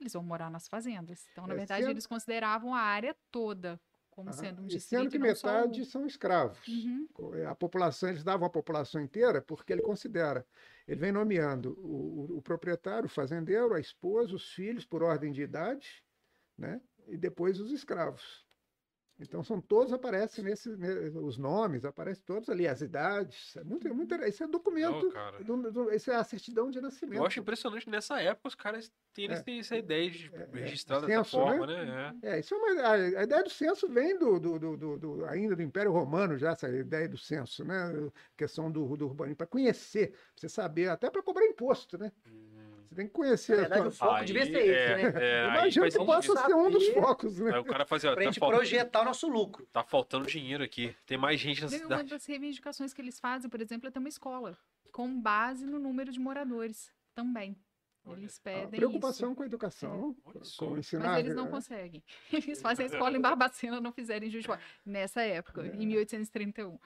Eles 0.00 0.12
vão 0.12 0.22
morar 0.22 0.50
nas 0.50 0.68
fazendas. 0.68 1.26
Então, 1.32 1.46
na 1.46 1.54
É, 1.54 1.56
verdade, 1.56 1.82
sendo- 1.82 1.90
eles 1.92 2.06
consideravam 2.06 2.74
a 2.74 2.80
área 2.80 3.16
toda 3.30 3.80
como 4.10 4.30
Ah, 4.30 4.32
sendo 4.32 4.62
um 4.62 4.66
distrito. 4.66 5.00
sendo 5.02 5.10
que 5.10 5.16
e 5.16 5.20
não 5.20 5.34
só 5.34 5.46
metade 5.46 5.84
são 5.84 6.06
escravos. 6.06 6.66
Uhum. 6.66 7.06
A 7.48 7.54
população, 7.54 8.08
eles 8.08 8.24
davam 8.24 8.46
a 8.46 8.50
população 8.50 9.00
inteira 9.02 9.42
porque 9.42 9.72
ele 9.74 9.82
considera. 9.82 10.46
Ele 10.88 10.98
vem 11.00 11.12
nomeando 11.12 11.72
o, 11.78 12.32
o- 12.32 12.38
o 12.38 12.42
proprietário, 12.42 13.06
o 13.06 13.10
fazendeiro, 13.10 13.74
a 13.74 13.80
esposa, 13.80 14.34
os 14.34 14.50
filhos 14.52 14.86
por 14.86 15.02
ordem 15.02 15.32
de 15.32 15.42
idade, 15.42 16.02
né? 16.56 16.80
E 17.08 17.16
depois 17.18 17.60
os 17.60 17.70
escravos. 17.70 18.45
Então 19.18 19.42
são 19.42 19.60
todos 19.60 19.92
aparecem 19.92 20.44
nesse, 20.44 20.68
ne- 20.76 21.08
os 21.20 21.38
nomes 21.38 21.84
aparecem 21.84 22.22
todos 22.24 22.48
ali, 22.50 22.68
as 22.68 22.82
idades. 22.82 23.56
É 23.56 23.64
muito, 23.64 23.88
é 23.88 23.92
muito 23.92 24.14
esse 24.16 24.42
é 24.42 24.46
documento, 24.46 25.10
Não, 25.46 25.62
do, 25.62 25.72
do, 25.72 25.90
esse 25.90 26.10
é 26.10 26.16
a 26.16 26.24
certidão 26.24 26.70
de 26.70 26.80
nascimento. 26.80 27.16
Eu 27.20 27.26
acho 27.26 27.40
impressionante 27.40 27.88
nessa 27.88 28.20
época 28.20 28.48
os 28.48 28.54
caras 28.54 28.92
terem 29.14 29.34
É. 29.34 29.60
essa 29.60 29.76
ideia 29.76 30.10
de 30.10 30.30
É, 30.34 30.42
é, 30.42 30.60
registrar 30.60 31.00
dessa 31.00 31.24
censo, 31.24 31.30
forma, 31.30 31.66
né? 31.66 32.14
É. 32.22 32.36
É, 32.36 32.40
isso 32.40 32.54
é 32.54 32.58
uma, 32.58 32.82
a, 32.82 32.92
a 32.92 33.22
ideia 33.22 33.42
do 33.42 33.48
censo 33.50 33.88
vem 33.88 34.18
do, 34.18 34.38
do, 34.38 35.24
ainda 35.26 35.56
do 35.56 35.62
Império 35.62 35.92
Romano, 35.92 36.36
já 36.36 36.50
essa 36.50 36.68
ideia 36.68 37.08
do 37.08 37.16
censo, 37.16 37.64
né? 37.64 37.84
A 37.84 38.36
questão 38.36 38.70
do, 38.70 38.96
do 38.96 39.06
urbanismo, 39.06 39.36
para 39.36 39.46
conhecer, 39.46 40.10
pra 40.10 40.18
você 40.36 40.48
saber, 40.48 40.90
até 40.90 41.10
para 41.10 41.22
cobrar 41.22 41.46
imposto, 41.46 41.96
né? 41.96 42.12
Você 42.22 42.55
tem 42.96 43.06
que 43.06 43.12
conhecer. 43.12 43.56
Na 43.56 43.62
a 43.62 43.68
verdade, 43.68 43.88
o 43.88 43.90
foco 43.92 44.24
devia 44.24 44.44
ser 44.44 44.52
esse, 44.52 44.70
é, 44.70 44.96
né? 45.12 45.22
É, 45.22 45.44
aí 45.44 45.50
Imagino 45.58 45.84
faz 45.84 45.96
que 45.96 46.04
possa 46.04 46.36
ser 46.46 46.54
um 46.54 46.70
dos 46.70 46.88
focos, 46.88 47.38
né? 47.38 47.54
Aí 47.54 47.60
o 47.60 47.64
cara 47.64 47.84
fazia, 47.86 48.10
Pra 48.12 48.20
tá, 48.22 48.24
gente 48.30 48.40
faltando, 48.40 48.58
projetar 48.58 49.00
o 49.02 49.04
nosso 49.04 49.28
lucro. 49.28 49.66
tá 49.72 49.84
faltando 49.84 50.26
dinheiro 50.26 50.64
aqui. 50.64 50.94
Tem 51.06 51.16
mais 51.16 51.38
gente 51.38 51.62
na 51.62 51.68
Daí, 51.68 51.78
Uma 51.78 51.84
cidade. 51.84 52.10
das 52.10 52.26
reivindicações 52.26 52.92
que 52.92 53.00
eles 53.00 53.20
fazem, 53.20 53.48
por 53.48 53.60
exemplo, 53.60 53.88
é 53.88 53.90
ter 53.90 53.98
uma 53.98 54.08
escola, 54.08 54.56
com 54.90 55.20
base 55.20 55.66
no 55.66 55.78
número 55.78 56.10
de 56.10 56.18
moradores 56.18 56.90
também. 57.14 57.56
Eles 58.08 58.38
A 58.38 58.42
pedem 58.44 58.78
preocupação 58.78 59.30
isso. 59.30 59.36
com 59.36 59.42
a 59.42 59.46
educação, 59.46 60.16
com 60.56 60.70
Mas 60.70 60.78
ensinar. 60.78 61.18
eles 61.18 61.34
não 61.34 61.46
né? 61.46 61.50
conseguem. 61.50 62.04
Eles 62.32 62.62
fazem 62.62 62.84
a 62.84 62.86
escola 62.86 63.16
em 63.16 63.20
Barbacena, 63.20 63.80
não 63.80 63.90
fizeram 63.90 64.24
em 64.24 64.30
Juiz 64.30 64.42
de 64.44 64.46
Fora. 64.46 64.60
Nessa 64.84 65.22
época, 65.22 65.66
em 65.66 65.84
1831. 65.86 66.78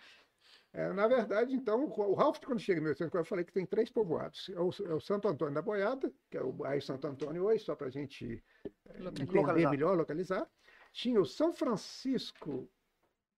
É, 0.73 0.93
na 0.93 1.09
verdade, 1.09 1.53
então, 1.55 1.87
o 1.87 2.15
Ralph, 2.15 2.39
quando 2.45 2.61
chega 2.61 2.79
em 2.79 2.83
1840, 2.85 3.19
eu 3.27 3.29
falei 3.29 3.45
que 3.45 3.53
tem 3.53 3.67
três 3.67 3.91
povoados. 3.91 4.49
É 4.51 4.61
o, 4.61 4.71
é 4.89 4.95
o 4.95 5.01
Santo 5.01 5.27
Antônio 5.27 5.55
da 5.55 5.63
Boiada, 5.63 6.13
que 6.31 6.37
é 6.37 6.43
o 6.43 6.53
bairro 6.53 6.81
Santo 6.81 7.07
Antônio 7.09 7.45
hoje, 7.45 7.65
só 7.65 7.75
para 7.75 7.89
a 7.89 7.91
gente 7.91 8.43
é, 8.87 8.99
Localizar. 8.99 9.23
entender 9.25 9.39
Localizar. 9.39 9.71
melhor, 9.73 9.97
localizar. 9.97 10.51
Tinha 10.93 11.21
o 11.21 11.27
São 11.27 11.53
Francisco 11.53 12.71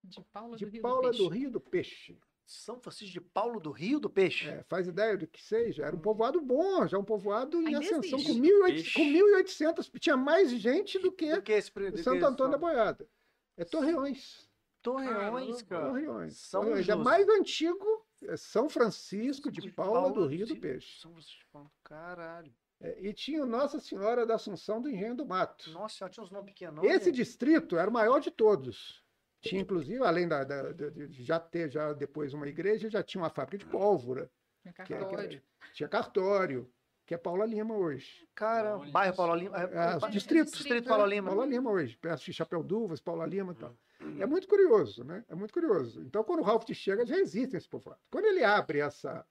De 0.05 0.21
Paula 0.33 0.57
de 0.57 0.67
do 0.67 0.71
Rio 0.71 0.83
Paula 0.83 1.11
do 1.11 1.17
do 1.19 1.29
Peixe. 1.31 1.39
Rio 1.41 1.51
do 1.51 1.61
Peixe. 1.61 2.21
São 2.45 2.79
Francisco 2.81 3.13
de 3.13 3.21
Paulo 3.21 3.61
do 3.61 3.71
Rio 3.71 3.99
do 3.99 4.11
Peixe. 4.11 4.49
É, 4.49 4.63
faz 4.65 4.87
ideia 4.87 5.17
do 5.17 5.27
que 5.27 5.41
seja? 5.43 5.85
Era 5.87 5.97
um 5.97 6.01
povoado 6.01 6.41
bom, 6.41 6.87
já 6.87 6.99
um 6.99 7.05
povoado 7.05 7.63
em 7.63 7.69
Ainda 7.69 7.79
ascensão, 7.79 8.19
existe. 8.19 8.33
com 8.35 8.47
1.800, 8.47 8.67
Peixe. 8.67 8.93
com 8.95 9.05
1.800, 9.05 10.01
tinha 10.01 10.17
mais 10.17 10.51
gente 10.51 10.99
do 10.99 11.11
que 11.13 11.35
Do 11.35 11.43
que 11.43 11.53
esse 11.53 11.73
do 11.73 11.99
Santo 11.99 12.25
Antônio 12.27 12.53
da 12.53 12.59
Boiada. 12.59 13.09
É 13.57 13.65
Torreões. 13.65 14.51
Torreões, 14.83 15.63
cara. 15.63 15.87
Torreões. 15.89 16.37
São 16.39 16.63
Torreões. 16.63 16.89
É 16.89 16.95
mais 16.95 17.29
antigo, 17.29 18.07
é 18.25 18.37
São 18.37 18.69
Francisco 18.69 19.51
de 19.51 19.61
De 19.61 19.71
Paula 19.71 20.09
do 20.09 20.15
Paula 20.15 20.29
Rio 20.31 20.47
do 20.47 20.55
de- 20.55 20.61
Peixe. 20.61 21.01
São 21.01 21.13
Francisco 21.13 21.39
de 21.39 21.47
Paulo. 21.53 21.71
Caralho. 21.85 22.53
É, 22.81 22.99
e 23.01 23.13
tinha 23.13 23.47
Nossa 23.47 23.79
Senhora 23.79 24.27
da 24.27 24.35
Assunção 24.35 24.83
do 24.83 24.89
Engenho 24.89 25.15
do 25.15 25.25
Mato. 25.25 25.71
Nossa, 25.71 25.97
senhora, 25.99 26.13
tinha 26.13 26.25
uns 26.25 26.31
nomes 26.33 26.47
pequenos. 26.53 26.83
Esse 26.85 27.13
distrito 27.13 27.79
era 27.79 27.89
o 27.89 27.93
maior 27.93 28.19
de 28.21 28.31
todos. 28.31 29.03
Tinha, 29.41 29.61
inclusive, 29.61 30.03
além 30.05 30.27
da, 30.29 30.43
da- 30.45 30.73
da- 30.73 30.89
de 30.91 31.23
já 31.25 31.39
ter 31.39 31.71
já 31.71 31.93
depois 31.93 32.33
uma 32.35 32.47
igreja, 32.49 32.89
já 32.91 33.03
tinha 33.03 33.23
uma 33.23 33.31
fábrica 33.31 33.65
de 33.65 33.71
pólvora, 33.71 34.31
Tinha 34.63 34.73
que 34.73 34.83
é- 34.83 34.85
que 34.85 34.95
é- 34.95 34.99
cartório. 34.99 35.43
tinha 35.75 35.89
cartório, 35.89 36.73
que 37.07 37.15
é 37.15 37.19
Paula 37.19 37.45
Lima 37.45 37.75
hoje. 37.77 38.29
Cara, 38.35 38.79
Olha 38.79 38.91
bairro. 38.93 39.17
Paulo 39.17 39.35
Lima. 39.35 39.57
É, 39.59 39.65
É, 39.65 39.99
ba- 39.99 40.09
distrito. 40.09 40.51
Distrito 40.53 40.89
Paulo 40.89 41.07
Lima. 41.07 41.29
Paula 41.31 41.47
Lima 41.47 41.71
hoje, 41.71 41.97
perto 41.97 42.25
de 42.25 42.33
Chapéu 42.33 42.63
Duvas, 42.63 43.01
Paula 43.01 43.27
Lima 43.27 43.53
e 43.53 43.57
tal. 43.57 43.77
É 44.17 44.27
muito 44.27 44.47
curioso, 44.49 45.05
né? 45.05 45.25
É 45.29 45.35
muito 45.35 45.53
curioso. 45.53 46.03
Então, 46.03 46.23
quando 46.25 46.41
o 46.41 46.43
Ralph 46.43 46.65
chega, 46.73 47.07
já 47.07 47.17
existe 47.19 47.57
esse 47.57 47.69
povoado. 47.69 48.01
Quando 48.11 48.27
ele 48.27 48.45
abre 48.45 48.79
essa. 48.81 49.27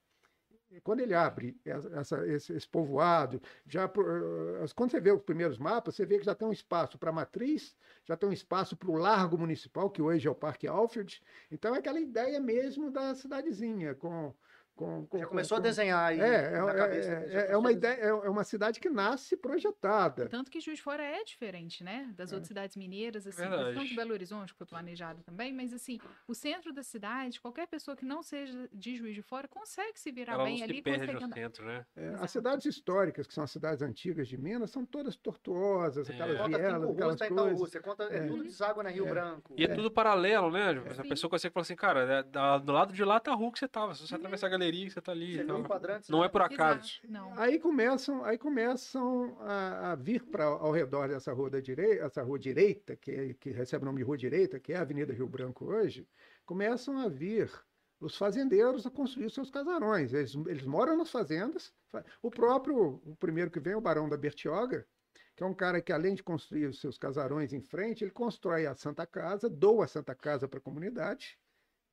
Quando 0.84 1.02
ele 1.02 1.14
abre 1.14 1.60
essa- 1.66 2.26
esse, 2.28 2.54
esse 2.54 2.68
povoado, 2.68 3.42
já 3.68 3.86
eh, 3.86 4.66
quando 4.74 4.92
você 4.92 5.02
vê 5.02 5.12
os 5.12 5.22
primeiros 5.22 5.58
mapas, 5.58 5.96
você 5.96 6.06
vê 6.06 6.18
que 6.18 6.26
já 6.26 6.34
tem 6.34 6.48
um 6.48 6.52
espaço 6.54 6.98
para 6.98 7.10
a 7.10 7.14
matriz, 7.14 7.76
já 8.06 8.16
tem 8.16 8.30
um 8.30 8.32
espaço 8.34 8.78
para 8.78 8.90
o 8.90 8.96
largo 8.96 9.38
municipal, 9.38 9.90
que 9.90 10.02
hoje 10.02 10.28
é 10.28 10.32
o 10.32 10.36
Parque 10.36 10.68
Alfred. 10.68 11.22
Então 11.52 11.76
é 11.76 11.80
aquela 11.80 12.00
ideia 12.00 12.40
mesmo 12.40 12.90
da 12.92 13.14
cidadezinha, 13.16 13.96
com. 13.96 14.34
Com, 14.82 15.06
com 15.06 15.18
Já 15.20 15.26
começou 15.28 15.58
com- 15.58 15.62
a 15.62 15.64
desenhar 15.64 16.10
aí. 16.10 16.20
É, 16.20 16.54
é, 16.56 16.62
na 16.62 16.74
cabeça, 16.74 17.12
é, 17.12 17.34
é, 17.50 17.52
é 17.52 17.58
uma 17.58 17.70
a 17.70 17.72
ideia, 17.72 17.94
é 18.02 18.08
é 18.10 18.30
uma 18.30 18.44
cidade 18.44 18.80
que 18.80 18.90
nasce 18.90 19.38
projetada. 19.38 20.28
Tanto 20.28 20.50
que 20.50 20.60
Juiz 20.60 20.78
de 20.78 20.84
Fora 20.84 21.04
é 21.04 21.24
diferente, 21.24 21.84
né? 21.84 22.12
Das 22.16 22.32
outras 22.32 22.48
cidades 22.48 22.76
mineiras, 22.76 23.26
assim. 23.28 23.42
Verdade. 23.42 23.76
Tanto 23.76 23.96
Belo 23.96 24.14
Horizonte, 24.14 24.52
que 24.54 24.58
foi 24.58 24.68
planejado 24.68 25.22
também, 25.24 25.54
mas 25.54 25.74
assim, 25.74 26.00
o 26.28 26.34
centro 26.34 26.74
da 26.74 26.84
cidade, 26.84 27.40
qualquer 27.40 27.68
pessoa 27.68 27.96
que 27.96 28.06
não 28.06 28.24
seja 28.24 28.68
de 28.74 28.96
Juiz 28.96 29.14
de 29.16 29.22
Fora 29.22 29.48
consegue 29.48 30.00
se 30.00 30.12
virar 30.12 30.34
Ela 30.34 30.44
não 30.44 30.50
bem 30.50 30.58
se 30.58 30.64
ali, 30.64 30.82
perde 30.82 31.00
consegue 31.14 31.34
centro, 31.34 31.66
né? 31.66 31.86
É, 31.96 32.10
as 32.20 32.32
cidades 32.32 32.66
históricas, 32.66 33.28
que 33.28 33.34
são 33.34 33.44
as 33.44 33.52
cidades 33.52 33.82
antigas 33.82 34.28
de 34.28 34.38
Minas, 34.38 34.72
são 34.72 34.86
todas 34.86 35.16
tortuosas, 35.16 36.10
É. 36.10 36.14
aquelas 36.14 36.38
Conta 36.38 36.58
vielas, 36.58 36.84
ruas, 36.84 37.22
aquelas 37.22 37.28
coisas. 37.44 37.60
Você 37.60 37.80
conta, 37.80 38.04
é, 38.06 38.18
É. 38.18 38.28
tudo 38.28 38.44
deságua 38.44 38.84
na 38.84 38.90
Rio 38.90 39.08
É. 39.08 39.10
Branco. 39.10 39.54
E 39.58 39.64
é, 39.64 39.68
tudo 39.68 39.92
paralelo, 39.92 40.52
né? 40.52 40.72
A 40.98 41.04
pessoa 41.04 41.30
consegue 41.30 41.54
falar 41.54 41.62
assim, 41.62 41.76
cara, 41.76 42.02
é 42.20 42.60
do 42.60 42.72
lado 42.72 42.94
de 42.94 43.04
lá 43.04 43.20
tá 43.20 43.32
a 43.32 43.36
rua 43.36 43.52
que 43.52 43.60
você 43.60 43.68
tava. 43.68 43.94
Se 43.96 44.08
você 44.08 44.14
Uhum. 44.14 44.20
atravessar 44.20 44.48
a 44.48 44.50
galeria, 44.50 44.71
você 44.90 45.02
tá 45.02 45.12
ali. 45.12 45.36
Você 45.38 45.44
e 45.44 45.52
um 45.52 45.64
quadrante? 45.64 46.12
Não 46.12 46.24
é 46.24 46.30
por 46.30 46.42
Exato. 46.42 46.54
acaso. 46.56 46.92
Não. 47.08 47.38
Aí 47.40 47.60
começam, 47.60 48.24
aí 48.24 48.38
começam 48.38 49.38
a, 49.42 49.92
a 49.92 49.96
vir 49.96 50.24
para 50.24 50.46
ao 50.46 50.72
redor 50.72 51.08
dessa 51.10 51.32
rua 51.34 51.50
da 51.50 51.60
direita, 51.60 52.06
essa 52.06 52.22
rua 52.24 52.38
direita, 52.40 52.96
que, 52.96 53.12
é- 53.12 53.34
que 53.34 53.50
recebe 53.52 53.84
o 53.84 53.86
nome 53.86 53.98
de 54.00 54.04
Rua 54.04 54.18
Direita, 54.18 54.60
que 54.60 54.74
é 54.74 54.78
a 54.78 54.82
Avenida 54.82 55.14
Rio 55.14 55.28
Branco 55.28 55.66
hoje, 55.66 56.08
começam 56.46 56.98
a 57.00 57.08
vir 57.08 57.52
os 58.00 58.18
fazendeiros 58.18 58.86
a 58.86 58.90
construir 58.90 59.30
seus 59.30 59.50
casarões. 59.52 60.14
Eles, 60.14 60.34
eles 60.48 60.66
moram 60.66 60.98
nas 60.98 61.12
fazendas. 61.12 61.72
fa- 61.90 62.04
O 62.22 62.32
próprio, 62.32 63.02
o 63.06 63.16
primeiro 63.16 63.52
que 63.52 63.60
vem 63.60 63.74
é 63.74 63.78
o 63.78 63.82
Barão 63.82 64.10
da 64.10 64.18
Bertioga, 64.18 64.86
que 65.36 65.44
é 65.44 65.46
um 65.46 65.54
cara 65.54 65.82
que, 65.82 65.94
além 65.94 66.14
de 66.16 66.24
construir 66.24 66.66
os 66.66 66.80
seus 66.82 66.98
casarões 66.98 67.54
em 67.54 67.62
frente, 67.62 68.04
ele 68.04 68.12
constrói 68.12 68.66
a 68.66 68.76
Santa 68.76 69.06
Casa, 69.06 69.50
doa 69.50 69.86
a 69.86 69.88
Santa 69.88 70.14
Casa 70.16 70.48
para 70.48 70.60
a 70.60 70.62
comunidade, 70.62 71.38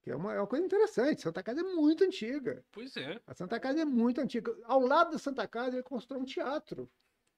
que 0.03 0.11
é 0.11 0.17
uma, 0.17 0.35
é 0.35 0.39
uma 0.39 0.47
coisa 0.47 0.65
interessante. 0.65 1.23
Santa 1.23 1.43
Casa 1.43 1.61
é 1.61 1.65
muito 1.65 2.05
antiga. 2.05 2.65
Pois 2.73 2.97
é. 2.97 3.21
A 3.27 3.35
Santa 3.35 3.59
Casa 3.59 3.81
é 3.81 3.85
muito 3.85 4.21
antiga. 4.21 4.57
Ao 4.65 4.81
lado 4.81 5.13
da 5.13 5.19
Santa 5.19 5.47
Casa, 5.47 5.77
ele 5.77 5.83
constrói 5.83 6.21
um 6.21 6.25
teatro. 6.25 6.91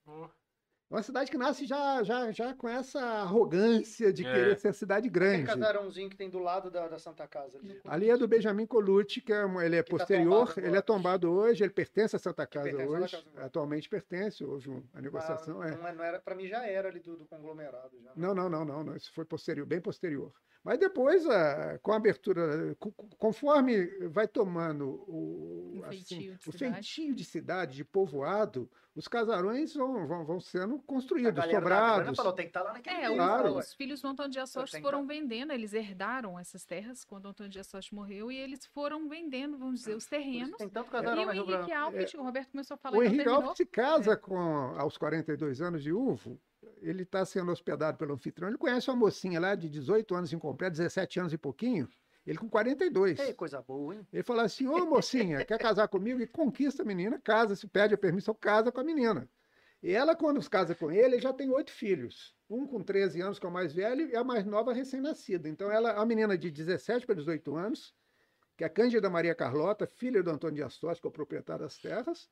É 0.06 0.49
uma 0.90 1.02
cidade 1.02 1.30
que 1.30 1.38
nasce 1.38 1.64
já, 1.66 2.02
já, 2.02 2.32
já 2.32 2.52
com 2.54 2.68
essa 2.68 3.00
arrogância 3.00 4.12
de 4.12 4.26
É. 4.26 4.32
querer 4.32 4.58
ser 4.58 4.74
cidade 4.74 5.08
Aquele 5.08 5.24
grande. 5.24 5.46
casarãozinho 5.46 6.10
que 6.10 6.16
tem 6.16 6.28
do 6.28 6.38
lado 6.40 6.70
da, 6.70 6.88
da 6.88 6.98
Santa 6.98 7.26
Casa. 7.28 7.58
Ali. 7.58 7.80
Ali 7.84 8.10
é 8.10 8.16
do 8.16 8.26
Benjamin 8.26 8.66
Colucci, 8.66 9.20
que 9.20 9.32
é, 9.32 9.44
ele 9.64 9.76
é 9.76 9.82
Que 9.82 9.90
tá 9.90 9.96
posterior, 9.98 10.48
tombado 10.48 10.66
ele 10.66 10.76
é 10.76 10.82
tombado 10.82 11.30
hoje, 11.30 11.62
ele 11.62 11.72
pertence 11.72 12.16
à 12.16 12.18
Santa 12.18 12.46
Casa 12.46 12.68
à 12.68 12.72
Santa 12.72 12.86
hoje, 12.88 13.16
Casa. 13.16 13.46
atualmente 13.46 13.88
pertence, 13.88 14.44
houve 14.44 14.68
um- 14.70 14.78
a 14.78 14.82
Mas 14.94 15.02
negociação. 15.04 15.62
é. 15.62 15.70
não, 15.76 15.86
é- 15.88 15.92
não 15.94 16.04
era, 16.04 16.18
pra 16.20 16.34
mim 16.34 16.46
já 16.48 16.66
era 16.66 16.88
ali 16.88 17.00
do, 17.00 17.16
do 17.16 17.24
conglomerado. 17.24 17.96
Já. 18.02 18.10
Não, 18.16 18.34
não, 18.34 18.48
não, 18.50 18.64
não, 18.64 18.82
não, 18.84 18.96
isso 18.96 19.12
foi 19.14 19.24
posterior, 19.24 19.64
bem 19.66 19.80
posterior. 19.80 20.32
Mas 20.62 20.78
depois, 20.78 21.26
a- 21.26 21.78
com 21.82 21.92
a 21.92 21.96
abertura, 21.96 22.76
co- 22.78 22.92
co- 22.92 23.08
conforme 23.16 23.86
vai 24.08 24.28
tomando 24.28 25.02
o, 25.08 25.72
Um 25.76 25.84
assim, 25.84 26.04
feitio 26.04 26.36
de 26.36 26.48
o 26.48 26.52
feitio 26.52 27.14
de 27.14 27.24
cidade, 27.24 27.76
de 27.76 27.84
povoado, 27.84 28.68
os 28.94 29.08
casarões 29.08 29.72
vão, 29.74 30.06
vão, 30.06 30.24
vão 30.26 30.38
sendo 30.40 30.78
construídos, 30.80 31.44
sobrados. 31.44 32.16
falou, 32.16 32.32
tem 32.32 32.44
que 32.46 32.50
estar 32.50 32.62
lá 32.62 32.72
naquele 32.72 32.96
É, 32.96 33.14
Claro. 33.14 33.56
os, 33.56 33.66
os 33.66 33.74
filhos 33.74 34.00
do 34.00 34.08
Antônio 34.08 34.30
tem 34.32 34.64
que 34.66 34.80
foram 34.80 35.06
vendendo, 35.06 35.52
eles 35.52 35.72
herdaram 35.72 36.38
essas 36.38 36.64
terras 36.64 37.04
quando 37.04 37.26
o 37.26 37.28
Antônio 37.28 37.50
Dias 37.50 37.66
Sotos 37.66 37.90
morreu 37.90 38.30
e 38.30 38.36
eles 38.36 38.66
foram 38.66 39.08
vendendo, 39.08 39.58
vamos 39.58 39.80
dizer, 39.80 39.94
os 39.94 40.06
terrenos. 40.06 40.56
Tem 40.56 40.68
tanto 40.68 40.90
E 40.94 41.40
o. 41.40 41.50
Henrique 41.50 41.72
Alpes, 41.72 42.14
o 42.14 42.22
Roberto 42.22 42.50
começou 42.50 42.74
a 42.74 42.78
falar 42.78 42.98
O 42.98 43.02
Henrique. 43.02 43.28
Alves 43.28 43.56
se 43.56 43.66
casa 43.66 44.16
com, 44.16 44.36
aos 44.36 44.96
42 44.96 45.60
anos 45.60 45.82
de 45.82 45.92
uvo, 45.92 46.40
ele 46.80 47.02
está 47.02 47.24
sendo 47.24 47.50
hospedado 47.52 47.98
pelo 47.98 48.14
anfitrião, 48.14 48.48
ele 48.48 48.58
conhece 48.58 48.90
uma 48.90 48.96
mocinha 48.96 49.40
lá 49.40 49.54
de 49.54 49.68
18 49.68 50.14
anos 50.14 50.32
incompleto, 50.32 50.76
17 50.76 51.20
anos 51.20 51.32
e 51.32 51.38
pouquinho, 51.38 51.88
ele 52.26 52.38
com 52.38 52.48
42. 52.48 53.18
Ei, 53.18 53.32
coisa 53.32 53.62
boa, 53.62 53.94
hein? 53.94 54.06
Ele 54.12 54.22
falou 54.22 54.44
assim, 54.44 54.66
ô 54.66 54.84
mocinha, 54.86 55.44
quer 55.44 55.58
casar 55.58 55.88
comigo? 55.88 56.20
E 56.20 56.26
conquista 56.26 56.82
a 56.82 56.86
menina, 56.86 57.18
casa, 57.18 57.56
se 57.56 57.66
pede 57.66 57.94
a 57.94 57.98
permissão, 57.98 58.34
casa 58.34 58.70
com 58.70 58.80
a 58.80 58.84
menina. 58.84 59.28
E 59.82 59.92
ela, 59.92 60.14
quando 60.14 60.42
se 60.42 60.50
casa 60.50 60.74
com 60.74 60.90
ele, 60.90 61.18
já 61.20 61.32
tem 61.32 61.48
oito 61.50 61.70
filhos. 61.70 62.34
Um 62.48 62.66
com 62.66 62.82
13 62.82 63.20
anos, 63.22 63.38
que 63.38 63.46
é 63.46 63.48
o 63.48 63.52
mais 63.52 63.72
velho, 63.72 64.08
e 64.10 64.14
a 64.16 64.22
mais 64.22 64.44
nova 64.44 64.72
recém-nascida. 64.74 65.48
Então, 65.48 65.70
ela 65.72 65.90
é 65.90 65.94
uma 65.94 66.04
menina 66.06 66.36
de 66.36 66.50
17 66.50 67.06
para 67.06 67.14
18 67.14 67.54
anos, 67.56 67.94
que 68.58 68.64
é 68.64 68.66
a 68.66 68.70
Cândida 68.70 69.08
Maria 69.08 69.34
Carlota, 69.34 69.86
filha 69.86 70.22
do 70.22 70.30
Antônio 70.30 70.56
Dias 70.56 70.76
Tosti, 70.78 71.00
que 71.00 71.06
é 71.06 71.10
o 71.10 71.12
proprietário 71.12 71.62
das 71.64 71.78
terras. 71.78 72.28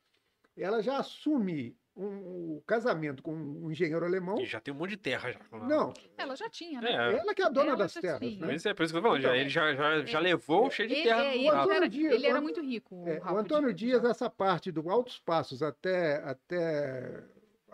Ela 0.55 0.83
já 0.83 0.97
assume 0.99 1.75
um, 1.95 2.57
o 2.57 2.63
casamento 2.67 3.23
com 3.23 3.33
um 3.33 3.71
engenheiro 3.71 4.05
alemão. 4.05 4.39
E 4.39 4.45
já 4.45 4.59
tem 4.59 4.73
um 4.73 4.77
monte 4.77 4.91
de 4.91 4.97
terra 4.97 5.31
já. 5.31 5.39
Não, 5.67 5.93
Ela 6.17 6.35
já 6.35 6.49
tinha, 6.49 6.81
né? 6.81 6.91
É. 6.91 7.17
ela 7.19 7.33
que 7.33 7.41
é 7.41 7.45
a 7.45 7.49
dona 7.49 7.69
Ela 7.69 7.77
das 7.77 7.93
já 7.93 8.01
terras, 8.01 8.19
tinha. 8.19 8.39
né? 8.41 8.47
Mas 8.47 8.65
é 8.65 8.73
por 8.73 8.83
isso 8.83 8.93
que 8.93 8.97
eu 8.97 9.01
tô 9.01 9.07
falando. 9.07 9.21
Então, 9.23 9.35
ele 9.35 9.49
já, 9.49 9.73
já, 9.73 10.05
já 10.05 10.19
levou 10.19 10.69
cheio 10.69 10.87
de 10.89 10.95
Ele, 10.95 11.03
terra. 11.03 11.23
é, 11.23 11.29
pro 11.31 11.39
ele 11.39 11.51
lado. 11.51 11.71
era, 11.71 11.89
Dias, 11.89 12.13
ele 12.13 12.27
era 12.27 12.39
o- 12.39 12.41
muito 12.43 12.61
rico. 12.61 13.03
É, 13.07 13.17
o 13.19 13.21
Ralph 13.21 13.37
Antônio 13.39 13.73
de- 13.73 13.85
Dias, 13.85 14.03
essa 14.05 14.29
parte 14.29 14.71
do 14.71 14.89
Altos 14.89 15.17
Passos 15.19 15.63
até, 15.63 16.17
até 16.23 17.23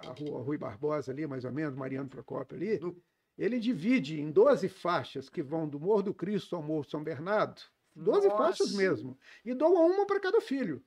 a 0.06 0.14
rua 0.14 0.42
Rui 0.42 0.58
Barbosa 0.58 1.12
ali, 1.12 1.26
mais 1.28 1.46
ou 1.46 1.52
menos, 1.52 1.76
Mariano 1.76 2.10
Procópio 2.10 2.56
ali, 2.58 2.78
Do- 2.78 3.02
ele 3.38 3.60
divide 3.60 4.20
em 4.20 4.32
12 4.32 4.70
faixas 4.70 5.30
que 5.30 5.44
vão 5.44 5.68
do 5.68 5.80
Morro 5.80 6.04
do 6.04 6.14
Cristo 6.14 6.56
ao 6.56 6.64
Morro 6.64 6.84
São 6.86 7.04
Bernardo, 7.04 7.62
12 7.96 8.28
Nossa. 8.28 8.38
faixas 8.38 8.74
mesmo, 8.74 9.18
e 9.44 9.54
doa 9.54 9.80
uma 9.82 10.06
para 10.06 10.20
cada 10.20 10.40
filho. 10.42 10.84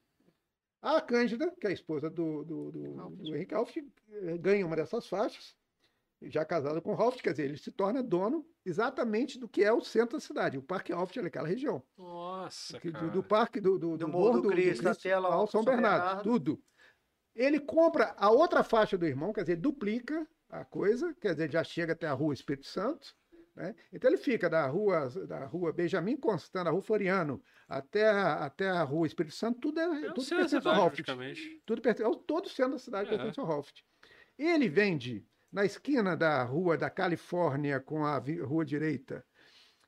A 0.81 1.01
Cândida, 1.01 1.53
que 1.61 1.67
é 1.67 1.71
a 1.71 1.73
esposa 1.73 2.09
do, 2.09 2.45
do, 2.45 2.71
do, 2.71 3.11
do 3.17 3.35
Henrique 3.35 3.55
Alf, 3.55 3.77
eh, 3.77 4.39
ganha 4.39 4.65
uma 4.65 4.77
dessas 4.77 5.07
faixas, 5.09 5.57
já 6.23 6.45
casada 6.45 6.81
com 6.81 6.93
o 6.93 6.95
Ralph, 6.95 7.21
quer 7.21 7.31
dizer, 7.33 7.45
ele 7.45 7.57
se 7.59 7.71
torna 7.73 8.03
dono 8.03 8.47
exatamente 8.65 9.39
do 9.39 9.49
que 9.49 9.63
é 9.65 9.73
o 9.73 9.81
centro 9.81 10.17
da 10.19 10.21
cidade, 10.21 10.57
o 10.59 10.63
Parque 10.63 10.93
Alf 10.93 11.17
é 11.17 11.21
aquela 11.27 11.49
região. 11.49 11.83
Nossa, 11.97 12.79
do, 12.79 12.93
cara. 12.93 13.09
do 13.09 13.23
parque 13.23 13.61
do, 13.61 13.79
do, 13.79 13.97
Do 13.97 14.09
Morro 14.09 14.41
do 14.41 14.49
Cristo 14.49 14.89
até 14.89 15.19
lá 15.19 15.29
ao 15.29 15.41
ao 15.41 15.47
São 15.47 15.63
São 15.63 15.73
Bernardo, 15.73 16.05
Bernardo. 16.05 16.23
tudo. 16.23 16.63
Ele 17.39 17.61
compra 17.61 18.15
a 18.19 18.31
outra 18.31 18.65
faixa 18.65 18.99
do 18.99 19.07
irmão, 19.07 19.33
quer 19.33 19.43
dizer, 19.43 19.57
duplica 19.57 20.27
a 20.51 20.65
coisa, 20.65 21.15
quer 21.21 21.33
dizer, 21.35 21.49
já 21.53 21.63
chega 21.63 21.93
até 21.93 22.09
a 22.09 22.13
rua 22.13 22.35
Espírito 22.35 22.67
Santo. 22.67 23.15
Né? 23.55 23.77
Então 23.93 24.11
ele 24.11 24.19
fica 24.19 24.51
da 24.51 24.67
rua, 24.67 25.09
da 25.27 25.45
rua 25.47 25.73
Benjamin 25.73 26.17
Constant, 26.17 26.65
da 26.65 26.71
rua 26.71 26.83
Floriano, 26.83 27.41
até 27.69 28.09
a, 28.09 28.45
até 28.45 28.69
a 28.69 28.83
rua 28.83 29.07
Espírito 29.07 29.35
Santo, 29.37 29.61
tudo 29.61 29.79
é, 29.81 30.07
É 30.07 30.13
tudo 30.13 30.27
pertence 30.29 30.57
ao 30.57 30.63
Ralph. 30.63 30.95
praticamente. 30.95 31.63
Tudo 31.65 31.81
pertence, 31.81 32.11
todo 32.27 32.47
o 32.47 32.49
centro 32.49 32.73
da 32.73 32.79
cidade 32.79 33.09
É. 33.09 33.17
pertence 33.17 33.39
ao 33.39 33.47
Ralph. 33.47 33.71
Ele 34.37 34.69
vende 34.69 35.25
na 35.53 35.65
esquina 35.65 36.17
da 36.17 36.43
rua 36.43 36.77
da 36.77 36.91
Califórnia 36.91 37.79
com 37.81 38.05
a 38.05 38.19
rua 38.19 38.65
direita, 38.65 39.25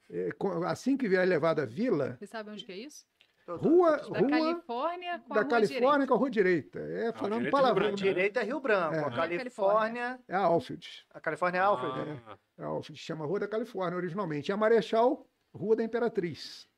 eh, 0.08 0.30
assim 0.66 0.96
que 0.96 1.08
vier 1.08 1.22
elevada 1.22 1.62
à 1.62 1.66
vila, 1.66 2.16
Você 2.18 2.26
sabe 2.26 2.50
onde 2.50 2.64
que 2.64 2.72
é 2.72 2.76
isso? 2.78 3.04
Rua, 3.56 3.96
Da 3.96 4.18
rua 4.20 4.28
Califórnia 4.28 5.18
com 5.18 5.32
a 5.32 5.36
da 5.36 5.40
rua 5.42 5.50
Califórnia 5.50 5.90
direita. 5.90 6.06
com 6.06 6.14
a 6.14 6.16
rua 6.18 6.30
direita. 6.30 6.78
É, 6.78 7.08
Ah, 7.08 7.12
falando 7.12 7.46
é 7.46 7.50
palavrão. 7.50 7.86
A 7.86 7.90
né? 7.90 7.96
direita 7.96 8.40
é 8.40 8.44
Rio 8.44 8.60
Branco, 8.60 8.94
É. 8.94 8.98
a 9.00 9.06
Ah, 9.06 9.10
Califórnia. 9.10 10.20
É 10.28 10.34
a 10.36 10.40
Alfred. 10.40 11.06
A 11.12 11.20
Califórnia 11.20 11.58
é 11.58 11.62
Alfred. 11.62 12.22
Ah, 12.26 12.38
É 12.58 12.62
a 12.64 12.66
Alfred 12.66 12.98
chama 12.98 13.24
Rua 13.26 13.40
da 13.40 13.48
Califórnia 13.48 13.96
originalmente. 13.96 14.50
E 14.50 14.52
a 14.52 14.56
Marechal, 14.56 15.26
Rua 15.52 15.74
da 15.76 15.82
Imperatriz. 15.82 16.68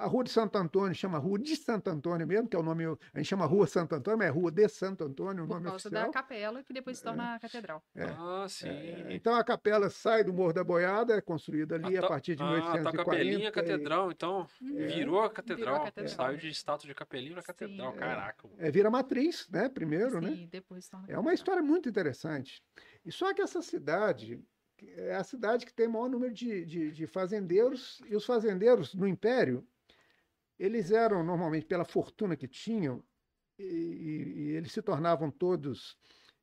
A 0.00 0.06
Rua 0.06 0.24
de 0.24 0.30
Santo 0.30 0.56
Antônio 0.56 0.94
chama 0.94 1.18
Rua 1.18 1.38
de 1.38 1.54
Santo 1.56 1.88
Antônio 1.90 2.26
mesmo, 2.26 2.48
que 2.48 2.56
é 2.56 2.58
o 2.58 2.62
nome. 2.62 2.84
A 2.86 3.18
gente 3.18 3.26
chama 3.28 3.44
Rua 3.44 3.66
Santo 3.66 3.94
Antônio, 3.94 4.18
mas 4.18 4.28
é 4.28 4.30
Rua 4.30 4.50
de 4.50 4.66
Santo 4.66 5.04
Antônio, 5.04 5.44
o 5.44 5.46
Por 5.46 5.54
nome 5.54 5.66
causa 5.66 5.90
da 5.90 6.06
oficial. 6.06 6.10
capela, 6.12 6.62
que 6.64 6.72
depois 6.72 6.96
se 6.96 7.04
torna 7.04 7.34
a 7.34 7.38
catedral. 7.38 7.82
É. 7.94 8.04
ah, 8.04 8.46
sim. 8.48 8.66
É, 8.68 9.06
então 9.10 9.34
a 9.34 9.44
capela 9.44 9.90
sai 9.90 10.24
do 10.24 10.32
Morro 10.32 10.54
da 10.54 10.64
Boiada, 10.64 11.14
é 11.14 11.20
construída 11.20 11.74
ali 11.74 11.98
a, 11.98 12.00
ta- 12.00 12.08
partir 12.08 12.34
de 12.34 12.42
ah, 12.42 12.46
1840. 12.50 12.90
tá 12.96 13.04
capelinha 13.04 13.48
e- 13.48 13.52
catedral, 13.52 14.10
então. 14.10 14.46
Virou 14.60 15.20
a 15.22 15.28
catedral. 15.30 15.84
catedral. 15.84 16.08
Saiu 16.16 16.38
de 16.38 16.48
status 16.48 16.86
de 16.86 16.94
capelinho 16.94 17.34
pra 17.34 17.42
catedral. 17.42 17.92
Sim. 17.92 17.98
Caraca. 17.98 18.48
é, 18.56 18.70
vira 18.70 18.90
matriz, 18.90 19.46
né? 19.50 19.68
Primeiro, 19.68 20.18
né? 20.20 20.30
Sim, 20.30 20.48
depois 20.50 20.84
se 20.86 20.90
torna 20.90 21.06
É 21.10 21.18
uma 21.18 21.34
história 21.34 21.62
muito 21.62 21.90
interessante. 21.90 22.62
E 23.04 23.12
só 23.12 23.34
que 23.34 23.42
essa 23.42 23.60
cidade 23.60 24.42
é 24.96 25.14
a 25.14 25.22
cidade 25.22 25.66
que 25.66 25.74
tem 25.74 25.86
o 25.88 25.92
maior 25.92 26.08
número 26.08 26.32
de, 26.32 26.64
de, 26.64 26.90
de 26.90 27.06
fazendeiros, 27.06 28.00
e 28.08 28.16
os 28.16 28.24
fazendeiros 28.24 28.94
no 28.94 29.06
Império, 29.06 29.62
eles 30.60 30.90
eram 30.92 31.24
normalmente 31.24 31.66
pela 31.66 31.84
fortuna 31.86 32.36
que 32.36 32.46
tinham, 32.46 33.02
e, 33.58 33.64
e- 33.64 34.50
eles 34.56 34.72
se 34.72 34.82
tornavam 34.82 35.30
todos 35.30 35.98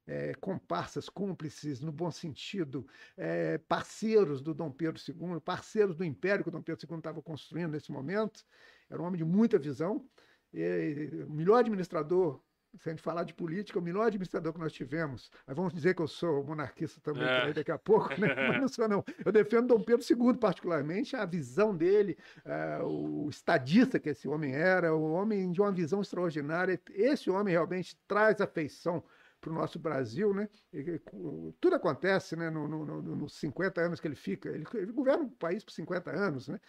eh, 0.08 0.34
comparsas, 0.42 1.10
cúmplices, 1.10 1.82
no 1.82 1.92
bom 1.92 2.10
sentido, 2.12 2.88
eh, 3.18 3.60
parceiros 3.68 4.42
do 4.42 4.54
Dom 4.54 4.72
Pedro 4.72 5.00
II, 5.00 5.40
parceiros 5.42 5.96
do 5.96 6.04
Império 6.06 6.44
que 6.44 6.50
o 6.50 6.52
Dom 6.52 6.64
Pedro 6.64 6.88
II 6.90 6.98
estava 6.98 7.22
construindo 7.22 7.72
nesse 7.74 7.92
momento. 7.92 8.46
Era 8.90 9.02
um 9.02 9.06
homem 9.06 9.18
de 9.20 9.26
muita 9.26 9.60
visão. 9.60 10.10
E, 10.54 11.24
o 11.28 11.32
melhor 11.32 11.60
administrador 11.60 12.42
se 12.80 12.90
a 12.90 12.92
gente 12.92 13.02
falar 13.02 13.24
de 13.24 13.34
política, 13.34 13.80
o 13.80 13.82
melhor 13.82 14.08
administrador 14.08 14.54
que 14.54 14.60
nós 14.60 14.72
tivemos, 14.74 15.32
aí 15.48 15.54
vamos 15.56 15.74
dizer 15.74 15.96
que 15.96 16.02
eu 16.02 16.08
sou 16.08 16.44
monarquista 16.44 17.00
também 17.02 17.24
É. 17.24 17.54
daqui 17.54 17.72
a 17.72 17.78
pouco, 17.78 18.10
né? 18.20 18.28
mas 18.58 18.62
não 18.62 18.68
sou 18.68 18.88
não. 18.88 19.04
Eu 19.26 19.32
defendo 19.32 19.68
Dom 19.68 19.82
Pedro 19.82 20.06
II 20.10 20.38
particularmente, 20.38 21.16
a 21.16 21.26
visão 21.26 21.76
dele, 21.76 22.18
eh, 22.46 22.80
o 22.84 23.28
estadista 23.30 24.00
que 24.00 24.10
esse 24.10 24.28
homem 24.28 24.54
era, 24.54 24.94
o 24.96 25.12
homem 25.12 25.52
de 25.52 25.62
uma 25.62 25.72
visão 25.72 26.02
extraordinária. 26.02 26.80
Esse 26.94 27.30
homem 27.30 27.52
realmente 27.54 27.98
traz 28.08 28.40
afeição 28.42 29.04
para 29.40 29.52
o 29.52 29.54
nosso 29.54 29.78
Brasil, 29.80 30.34
né? 30.34 30.50
E, 30.74 31.00
tudo 31.62 31.76
acontece, 31.76 32.36
né? 32.36 32.50
No, 32.50 32.68
no- 32.68 32.86
no- 32.86 33.16
nos 33.16 33.34
50 33.36 33.80
anos 33.82 34.00
que 34.00 34.08
ele 34.08 34.16
fica, 34.16 34.50
ele, 34.50 34.66
ele 34.74 34.92
governa 34.92 35.24
o 35.26 35.30
país 35.32 35.64
por 35.64 35.72
50 35.72 36.10
anos, 36.12 36.48
né? 36.48 36.60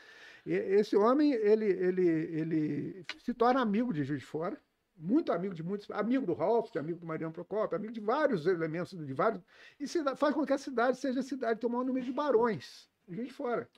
E 0.44 0.52
esse 0.52 0.94
homem, 0.96 1.32
ele, 1.32 1.64
ele, 1.64 2.06
ele 2.08 3.04
se 3.24 3.32
torna 3.34 3.60
amigo 3.60 3.92
de 3.92 4.04
Juiz 4.04 4.20
de 4.20 4.26
Fora, 4.26 4.58
muito 4.98 5.32
amigo 5.32 5.54
de 5.54 5.62
muitos, 5.62 5.90
amigo 5.90 6.26
do 6.26 6.34
Ralph, 6.34 6.76
amigo 6.76 6.98
do 6.98 7.06
Mariano 7.06 7.32
Procópio, 7.32 7.76
amigo 7.76 7.92
de 7.92 8.00
vários 8.00 8.46
elementos, 8.46 8.90
de 8.90 9.12
vários, 9.14 9.42
e 9.78 9.86
faz 10.16 10.34
com 10.34 10.44
que 10.44 10.52
a 10.52 10.58
cidade 10.58 10.98
seja 10.98 11.20
a 11.20 11.22
cidade 11.22 11.64
o 11.64 11.70
maior 11.70 11.84
número 11.84 12.04
de 12.04 12.12
barões, 12.12 12.90
de 13.06 13.30
Fora. 13.30 13.68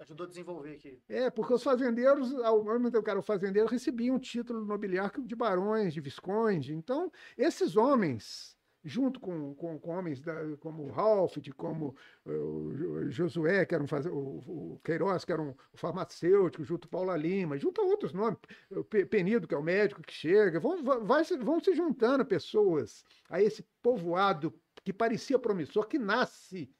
Ajudou 0.00 0.26
a 0.26 0.28
desenvolver 0.28 0.74
aqui. 0.74 1.02
É, 1.08 1.28
porque 1.28 1.52
os 1.52 1.62
fazendeiros, 1.62 2.32
ao 2.36 2.62
mesmo 2.62 2.90
tempo 2.90 3.02
que 3.02 3.10
eram 3.10 3.22
fazendeiros, 3.22 3.70
recebiam 3.70 4.14
um 4.14 4.18
título 4.18 4.64
nobiliário 4.64 5.24
de 5.24 5.34
barões, 5.34 5.92
de 5.92 6.00
visconde. 6.00 6.72
Então, 6.72 7.10
esses 7.36 7.76
homens, 7.76 8.56
junto 8.88 9.20
com, 9.20 9.54
com, 9.54 9.78
com 9.78 9.90
homens 9.92 10.20
da- 10.20 10.56
como 10.58 10.90
Ralph, 10.90 11.36
como 11.56 11.94
eh, 12.26 12.30
Jo- 12.76 13.10
Josué, 13.10 13.66
que 13.66 13.74
era 13.74 13.84
um 13.84 13.86
o, 14.10 14.74
o 14.74 14.80
Queiroz, 14.80 15.24
que 15.24 15.32
era 15.32 15.42
um 15.42 15.54
farmacêutico, 15.74 16.64
junto 16.64 16.88
Paula 16.88 17.16
Lima, 17.16 17.58
junto 17.58 17.80
a 17.80 17.84
outros 17.84 18.12
nomes, 18.12 18.38
Pe- 18.90 19.06
Penido, 19.06 19.46
que 19.46 19.54
é 19.54 19.58
o 19.58 19.62
médico 19.62 20.02
que 20.02 20.12
chega, 20.12 20.60
vão, 20.60 20.82
vai- 20.82 21.22
vão 21.42 21.60
se 21.60 21.74
juntando 21.74 22.24
pessoas 22.24 23.04
a 23.28 23.40
esse 23.42 23.62
povoado 23.82 24.60
que 24.84 24.92
parecia 24.92 25.38
promissor, 25.38 25.86
que 25.86 25.98
nasce 25.98 26.74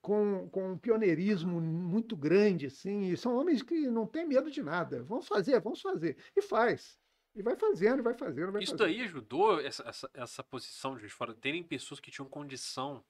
com, 0.00 0.48
com 0.50 0.72
um 0.72 0.78
pioneirismo 0.78 1.60
muito 1.60 2.16
grande, 2.16 2.66
assim, 2.66 3.10
e 3.10 3.16
são 3.16 3.36
homens 3.36 3.62
que 3.62 3.88
não 3.90 4.06
têm 4.06 4.26
medo 4.26 4.50
de 4.50 4.62
nada. 4.62 5.02
Vamos 5.04 5.28
fazer, 5.28 5.60
vamos 5.60 5.80
fazer. 5.80 6.16
E 6.36 6.42
faz. 6.42 6.99
E 7.34 7.42
vai 7.42 7.56
fazendo, 7.56 8.02
vai 8.02 8.14
fazendo, 8.14 8.52
vai 8.52 8.62
Isso 8.62 8.72
fazendo. 8.72 8.86
daí 8.88 9.02
ajudou 9.02 9.60
essa, 9.60 9.82
essa, 9.88 10.10
essa 10.12 10.44
posição 10.44 10.96
de 10.96 11.08
fora, 11.08 11.32
terem 11.34 11.62
pessoas 11.62 12.00
que 12.00 12.10
tinham 12.10 12.28
condição 12.28 13.04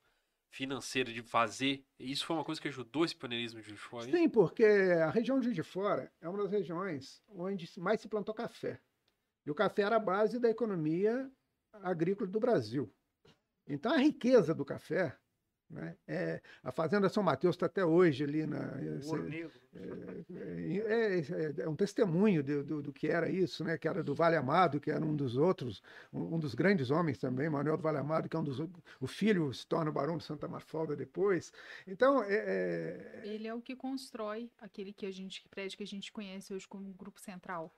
financeira 0.50 1.12
de 1.12 1.22
fazer. 1.22 1.84
Isso 1.98 2.26
foi 2.26 2.36
uma 2.36 2.44
coisa 2.44 2.60
que 2.60 2.68
ajudou 2.68 3.04
esse 3.04 3.16
pioneirismo 3.16 3.60
de 3.60 3.66
Juiz 3.66 3.80
de 3.80 3.86
fora. 3.86 4.10
Sim, 4.10 4.28
porque 4.28 4.64
a 4.64 5.10
região 5.10 5.38
de 5.38 5.44
Juiz 5.44 5.56
de 5.56 5.62
Fora 5.62 6.12
é 6.20 6.28
uma 6.28 6.42
das 6.42 6.50
regiões 6.50 7.22
onde 7.28 7.68
mais 7.78 8.00
se 8.00 8.08
plantou 8.08 8.34
café. 8.34 8.80
E 9.46 9.50
o 9.50 9.54
café 9.54 9.82
era 9.82 9.96
a 9.96 10.00
base 10.00 10.38
da 10.38 10.50
economia 10.50 11.30
agrícola 11.72 12.28
do 12.28 12.40
Brasil. 12.40 12.92
Então, 13.66 13.92
a 13.92 13.96
riqueza 13.96 14.52
do 14.52 14.64
café, 14.64 15.16
né, 15.70 15.96
é, 16.06 16.42
a 16.64 16.72
Fazenda 16.72 17.08
São 17.08 17.22
Mateus 17.22 17.54
está 17.54 17.66
até 17.66 17.84
hoje 17.84 18.24
ali 18.24 18.46
na. 18.46 18.58
O 19.04 19.08
Ouro 19.10 19.28
Negro. 19.28 19.52
É, 19.72 21.18
é- 21.18 21.62
é 21.62 21.68
um 21.68 21.76
testemunho 21.76 22.42
do, 22.42 22.64
do, 22.64 22.82
do 22.82 22.92
que 22.92 23.06
era 23.08 23.28
isso, 23.30 23.62
né? 23.64 23.78
Que 23.78 23.86
era 23.88 24.02
do 24.02 24.14
Vale 24.14 24.36
Amado, 24.36 24.80
que 24.80 24.90
era 24.90 25.04
um 25.04 25.14
dos 25.14 25.36
outros, 25.36 25.82
um, 26.12 26.34
um 26.34 26.38
dos 26.38 26.54
grandes 26.54 26.90
homens 26.90 27.18
também, 27.18 27.48
Manuel 27.48 27.76
do 27.76 27.82
Vale 27.82 27.98
Amado, 27.98 28.28
que 28.28 28.36
é 28.36 28.40
um 28.40 28.44
dos. 28.44 28.58
O 29.00 29.06
filho 29.06 29.52
se 29.54 29.66
torna 29.66 29.90
o 29.90 29.92
Barão 29.94 30.16
de 30.18 30.24
Santa 30.24 30.48
Mafalda 30.48 30.96
depois. 30.96 31.52
Então, 31.86 32.22
é, 32.22 32.34
é- 32.34 33.22
Ele 33.24 33.46
é 33.46 33.54
o 33.54 33.60
que 33.60 33.76
constrói 33.76 34.50
aquele 34.60 34.92
que 34.92 35.06
a 35.06 35.10
gente, 35.10 35.44
prédio 35.48 35.76
que 35.76 35.84
a 35.84 35.86
gente 35.86 36.12
conhece 36.12 36.52
hoje 36.52 36.66
como 36.66 36.92
Grupo 36.94 37.20
Central. 37.20 37.72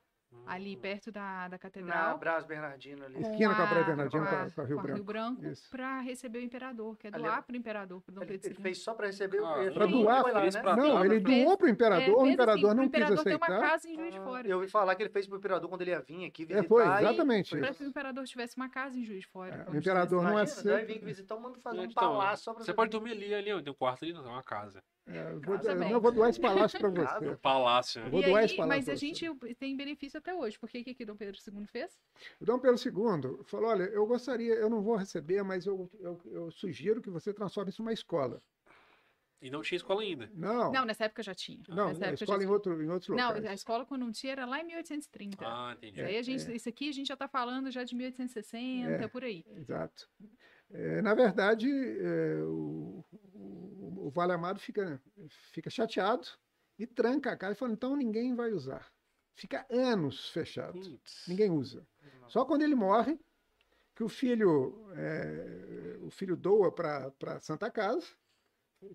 Ali 0.45 0.77
perto 0.77 1.13
da, 1.13 1.45
da 1.45 1.51
Na 1.51 1.59
catedral. 1.59 2.19
Brás 2.19 2.45
Bernardino 2.45 3.05
ali. 3.05 3.21
Esquina 3.21 3.55
com 3.55 3.63
a 3.63 3.67
Praia 3.67 3.85
Bernardino 3.85 4.25
com 4.25 4.29
com 4.29 4.35
a- 4.37 4.43
a- 4.43 4.51
com 4.51 4.61
a 4.61 4.65
Rio 4.65 4.77
com 4.77 4.83
a 4.83 4.95
Rio 4.95 5.05
Branco. 5.05 5.41
Branco 5.41 5.57
para 5.71 6.01
receber 6.01 6.39
o 6.41 6.43
imperador, 6.43 6.97
que 6.97 7.07
é 7.07 7.11
doar 7.11 7.43
para 7.43 7.53
o 7.55 7.57
imperador, 7.57 8.03
para 8.03 8.15
Dom 8.15 8.21
Ele, 8.23 8.31
Pedro 8.33 8.47
ele 8.49 8.55
II. 8.57 8.63
fez 8.63 8.79
só 8.83 8.93
para 8.95 9.07
receber 9.07 9.41
Ah, 9.45 9.63
ele 9.63 9.71
Para 9.73 9.87
doar, 9.87 10.23
foi 10.23 10.33
lá, 10.33 10.41
fez 10.43 10.55
né? 10.57 10.61
pra- 10.63 10.77
Não, 10.77 11.05
ele 11.05 11.21
Fez- 11.21 11.45
doou 11.45 11.57
para 11.57 11.65
o 11.65 11.69
É, 11.69 11.73
imperador, 11.73 12.15
o 12.17 12.21
fez 12.23 12.35
imperador 12.35 12.67
assim, 12.67 12.77
não 12.77 12.83
o 12.83 12.87
imperador 12.87 13.15
quis 13.17 13.25
tem 13.25 13.37
uma 13.37 13.47
casa 13.47 13.89
em 13.89 13.95
Juiz 13.97 14.13
de 14.15 14.21
Fora. 14.21 14.49
Eu 14.49 14.57
ouvi 14.57 14.69
falar 14.69 14.95
que 14.97 15.03
ele 15.05 15.11
fez 15.11 15.27
pro 15.29 15.39
imperador 15.39 15.69
quando 15.69 15.83
ele 15.83 15.91
ia 15.93 16.01
vir 16.01 16.25
aqui 16.27 16.45
visitar. 16.45 16.65
É, 16.65 16.69
foi, 16.69 16.83
exatamente 16.83 17.57
Para 17.59 17.75
que 17.75 17.85
o 17.85 17.87
imperador 17.87 18.25
tivesse 18.25 18.57
uma 18.57 18.69
casa 18.69 18.99
em 18.99 19.05
Juiz 19.05 19.21
de 19.21 19.27
Fora. 19.29 19.65
É, 19.67 19.71
o 19.71 19.77
imperador 19.77 20.23
não 20.23 20.31
Imagina, 20.33 20.43
aceita. 20.43 20.77
daí 20.77 20.85
vem 20.87 20.99
visitar, 20.99 21.37
manda 21.37 21.59
fazer 21.61 21.79
um 21.81 21.85
Então, 21.85 21.95
palácio 21.95 22.45
só 22.45 22.53
pra 22.55 22.65
Você 22.65 22.75
pode 22.75 22.91
dormir 22.91 23.13
ali, 23.13 23.33
ali, 23.33 23.53
ó, 23.53 23.63
tem 23.63 23.73
um 23.73 23.77
quarto 23.77 24.05
ali, 24.05 24.13
não, 24.13 24.25
é 24.27 24.29
uma 24.29 24.43
casa. 24.43 24.83
É, 25.05 25.33
eu 25.33 25.41
vou, 25.41 25.59
não, 25.75 26.01
vou 26.01 26.13
doar 26.13 26.31
esse 26.31 26.41
palácio 26.41 26.79
para 26.79 26.89
você. 26.89 27.05
Casa. 27.05 27.37
Palácio. 27.43 28.11
vou 28.11 28.21
E 28.21 28.25
doar 28.27 28.39
aí, 28.39 28.45
esse 28.47 28.57
palácio 28.57 28.69
mas 28.79 28.89
a 28.89 28.93
você. 28.97 28.97
gente 29.07 29.55
tem 29.57 29.77
benefício 29.77 30.17
até 30.19 30.33
hoje. 30.35 30.57
Por 30.59 30.69
que 30.71 30.85
que 30.85 30.95
que 30.95 31.05
Dom 31.05 31.17
Pedro 31.17 31.37
II 31.45 31.67
fez? 31.67 31.99
O 32.41 32.45
Dom 32.45 32.59
Pedro 32.61 32.77
II 32.77 33.45
falou: 33.45 33.71
olha, 33.71 33.83
eu 33.85 34.07
gostaria, 34.07 34.55
eu 34.55 34.71
não 34.71 34.81
vou 34.81 34.95
receber, 34.97 35.43
mas 35.43 35.67
eu, 35.67 35.91
eu, 35.99 36.21
eu 36.27 36.51
sugiro 36.53 37.03
que 37.03 37.11
você 37.11 37.35
transforme 37.35 37.71
isso 37.71 37.83
numa 37.83 37.93
escola. 37.93 38.41
E 39.41 39.51
não 39.51 39.61
tinha 39.61 39.77
escola 39.77 40.03
ainda. 40.03 40.31
Não, 40.35 40.71
Não, 40.71 40.85
nessa 40.85 41.07
época 41.07 41.21
já 41.21 41.35
tinha. 41.35 41.59
não, 41.69 41.89
nessa 41.89 42.07
a 42.11 42.13
escola 42.15 42.39
já 42.39 42.45
em, 42.47 42.49
outro, 42.49 42.81
em 42.81 42.89
outros 42.89 43.09
Não, 43.17 43.27
locais. 43.31 43.45
a 43.47 43.55
escola 43.55 43.85
quando 43.85 44.03
não 44.03 44.13
tinha 44.13 44.31
era 44.35 44.47
lá 44.47 44.61
em 44.61 44.65
1830. 44.67 45.37
Ah, 45.45 45.73
entendi. 45.77 46.01
Aí 46.01 46.17
a 46.17 46.23
gente, 46.23 46.49
é. 46.49 46.55
isso 46.55 46.69
aqui 46.69 46.89
a 46.89 46.93
gente 46.93 47.09
já 47.09 47.15
está 47.15 47.27
falando 47.27 47.69
já 47.69 47.83
de 47.83 47.93
1860, 47.97 48.89
É. 49.05 49.09
por 49.09 49.25
aí. 49.25 49.45
Exato. 49.57 50.09
É, 50.73 51.03
na 51.03 51.15
verdade, 51.15 51.69
é, 51.71 52.43
o, 52.43 53.05
o, 53.35 54.07
o 54.07 54.11
Vale 54.11 54.33
Amado 54.33 54.59
fica, 54.59 55.01
fica 55.53 55.69
chateado 55.69 56.27
e 56.79 56.87
tranca 56.87 57.33
a 57.33 57.37
casa 57.37 57.53
e 57.53 57.57
fala: 57.57 57.73
então 57.73 57.97
ninguém 57.97 58.35
vai 58.35 58.53
usar. 58.53 58.91
Fica 59.35 59.67
anos 59.71 60.31
fechado. 60.31 60.79
Putz. 60.79 61.25
Ninguém 61.29 61.51
usa. 61.51 61.87
Só 62.29 62.45
quando 62.45 62.63
ele 62.63 62.75
morre, 62.75 63.19
que 63.95 64.03
o 64.03 64.09
filho, 64.09 64.91
é, 64.95 65.99
o 66.01 66.11
filho 66.11 66.37
doa 66.37 66.73
para 66.73 67.41
Santa 67.41 67.71
Casa, 67.71 68.07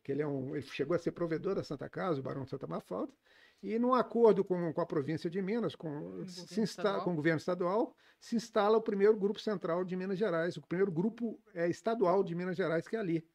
que 0.04 0.12
ele, 0.12 0.22
é 0.22 0.28
um, 0.28 0.56
ele 0.56 0.66
chegou 0.66 0.96
a 0.96 1.00
ser 1.00 1.12
provedor 1.12 1.56
da 1.56 1.64
Santa 1.64 1.90
Casa, 1.90 2.20
o 2.20 2.24
Barão 2.24 2.44
de 2.44 2.50
Santa 2.50 2.68
Mafalda, 2.68 3.14
e 3.62 3.80
num 3.80 3.94
acordo 3.94 4.44
com, 4.44 4.72
com 4.72 4.82
a 4.82 4.86
província 4.86 5.30
de 5.30 5.42
Minas, 5.42 5.76
com, 5.76 6.24
se 6.26 6.62
insta, 6.62 7.00
com 7.02 7.14
o 7.14 7.16
governo 7.16 7.40
estadual, 7.40 7.96
se 8.20 8.36
instala 8.36 8.78
o 8.78 8.82
primeiro 8.82 9.18
grupo 9.18 9.40
central 9.40 9.84
de 9.84 9.96
Minas 9.96 10.18
Gerais, 10.18 10.58
o 10.58 10.62
primeiro 10.62 10.92
grupo 10.92 11.40
é, 11.54 11.68
estadual 11.68 12.24
de 12.24 12.36
Minas 12.36 12.56
Gerais, 12.56 12.88
que 12.88 12.96
é 12.96 13.00
ali, 13.00 13.28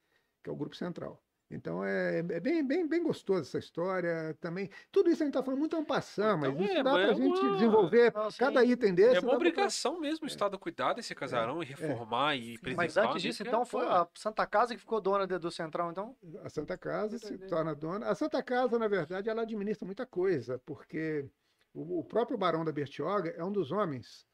que 0.42 0.50
é 0.50 0.52
o 0.52 0.56
grupo 0.56 0.76
central. 0.76 1.22
Então 1.54 1.84
é, 1.84 2.18
é 2.18 2.40
bem, 2.40 2.66
bem, 2.66 2.86
bem 2.88 3.02
gostoso 3.02 3.42
essa 3.42 3.58
história 3.58 4.34
também. 4.40 4.70
Tudo 4.90 5.10
isso 5.10 5.22
a 5.22 5.26
gente 5.26 5.34
está 5.34 5.42
falando 5.42 5.60
muito 5.60 5.84
passando, 5.84 6.40
mas 6.40 6.50
Então 6.52 6.64
isso 6.64 6.72
é, 6.78 6.82
dá 6.82 6.90
para 6.92 7.04
a 7.08 7.10
é 7.10 7.14
gente 7.14 7.38
uma- 7.40 7.52
desenvolver 7.52 8.12
cada 8.38 8.64
item 8.64 8.94
desse. 8.94 9.16
É 9.16 9.20
uma 9.20 9.28
pra- 9.28 9.36
obrigação 9.36 10.00
mesmo 10.00 10.24
o 10.24 10.28
Estado 10.28 10.58
cuidar 10.58 10.94
desse 10.94 11.14
casarão 11.14 11.62
e 11.62 11.66
reformar 11.66 12.36
e 12.36 12.58
preservar. 12.58 12.82
Mas 12.82 12.96
antes 12.96 13.22
disso, 13.22 13.42
isso, 13.42 13.48
então, 13.48 13.62
é, 13.62 13.64
foi 13.66 13.86
a 13.86 14.08
Santa 14.14 14.46
Casa 14.46 14.74
que 14.74 14.80
ficou 14.80 15.00
dona 15.00 15.26
do 15.26 15.50
Central, 15.50 15.90
então? 15.90 16.16
A 16.42 16.48
Santa 16.48 16.76
Casa 16.78 17.18
se 17.18 17.36
torna 17.38 17.74
dona. 17.74 18.06
A 18.08 18.14
Santa 18.14 18.42
Casa, 18.42 18.78
na 18.78 18.88
verdade, 18.88 19.28
ela 19.28 19.42
administra 19.42 19.84
muita 19.86 20.06
coisa, 20.06 20.58
porque 20.64 21.28
o, 21.74 22.00
o 22.00 22.04
próprio 22.04 22.38
Barão 22.38 22.64
da 22.64 22.72
Bertioga 22.72 23.30
é 23.36 23.44
um 23.44 23.52
dos 23.52 23.70
homens 23.72 24.26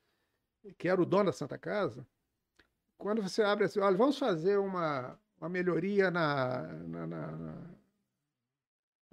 que 0.77 0.89
era 0.89 1.01
o 1.01 1.07
dono 1.07 1.27
da 1.27 1.33
Santa 1.33 1.57
Casa. 1.57 2.07
Quando 2.97 3.23
você 3.23 3.43
abre 3.43 3.65
assim, 3.65 3.79
olha, 3.81 3.97
vamos 3.97 4.19
fazer 4.19 4.59
uma, 4.59 5.19
uma 5.41 5.49
melhoria 5.49 6.11
na, 6.11 6.63
na- 6.63 7.07
na- 7.07 7.37
na- 7.37 7.75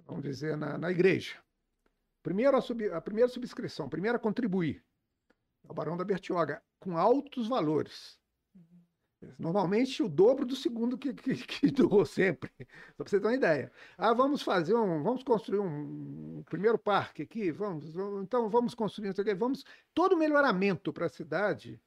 vamos 0.06 0.22
dizer, 0.22 0.56
na, 0.56 0.78
na 0.78 0.90
igreja. 0.90 1.36
Primeiro 2.22 2.56
a, 2.56 2.60
sub- 2.60 2.90
a 2.92 3.00
primeira 3.00 3.28
subscrição, 3.28 3.88
primeiro 3.88 4.16
a 4.16 4.20
contribuir, 4.20 4.84
é 5.64 5.70
o 5.70 5.74
Barão 5.74 5.96
da 5.96 6.04
Bertioga, 6.04 6.62
com 6.80 6.96
altos 6.98 7.48
valores. 7.48 8.20
Normalmente 9.38 10.02
o 10.02 10.08
dobro 10.08 10.44
do 10.44 10.54
segundo 10.54 10.96
que, 10.96 11.12
que, 11.14 11.34
que 11.34 11.70
doou 11.72 12.04
sempre. 12.04 12.50
Só 12.96 13.02
para 13.02 13.08
você 13.08 13.18
ter 13.20 13.26
uma 13.26 13.34
ideia. 13.34 13.72
Ah, 13.96 14.12
vamos 14.12 14.42
fazer 14.42 14.74
um. 14.74 15.02
Vamos 15.02 15.22
construir 15.24 15.58
um, 15.60 16.38
um 16.38 16.42
primeiro 16.44 16.78
parque 16.78 17.22
aqui. 17.22 17.50
Vamos, 17.50 17.88
vamos- 17.90 18.22
então 18.22 18.48
vamos 18.50 18.74
construir 18.74 19.10
isso 19.10 19.20
aqui. 19.20 19.34
Vamos. 19.34 19.64
Todo 19.94 20.16
melhoramento 20.16 20.92
para 20.92 21.06
a 21.06 21.08
cidade. 21.08 21.80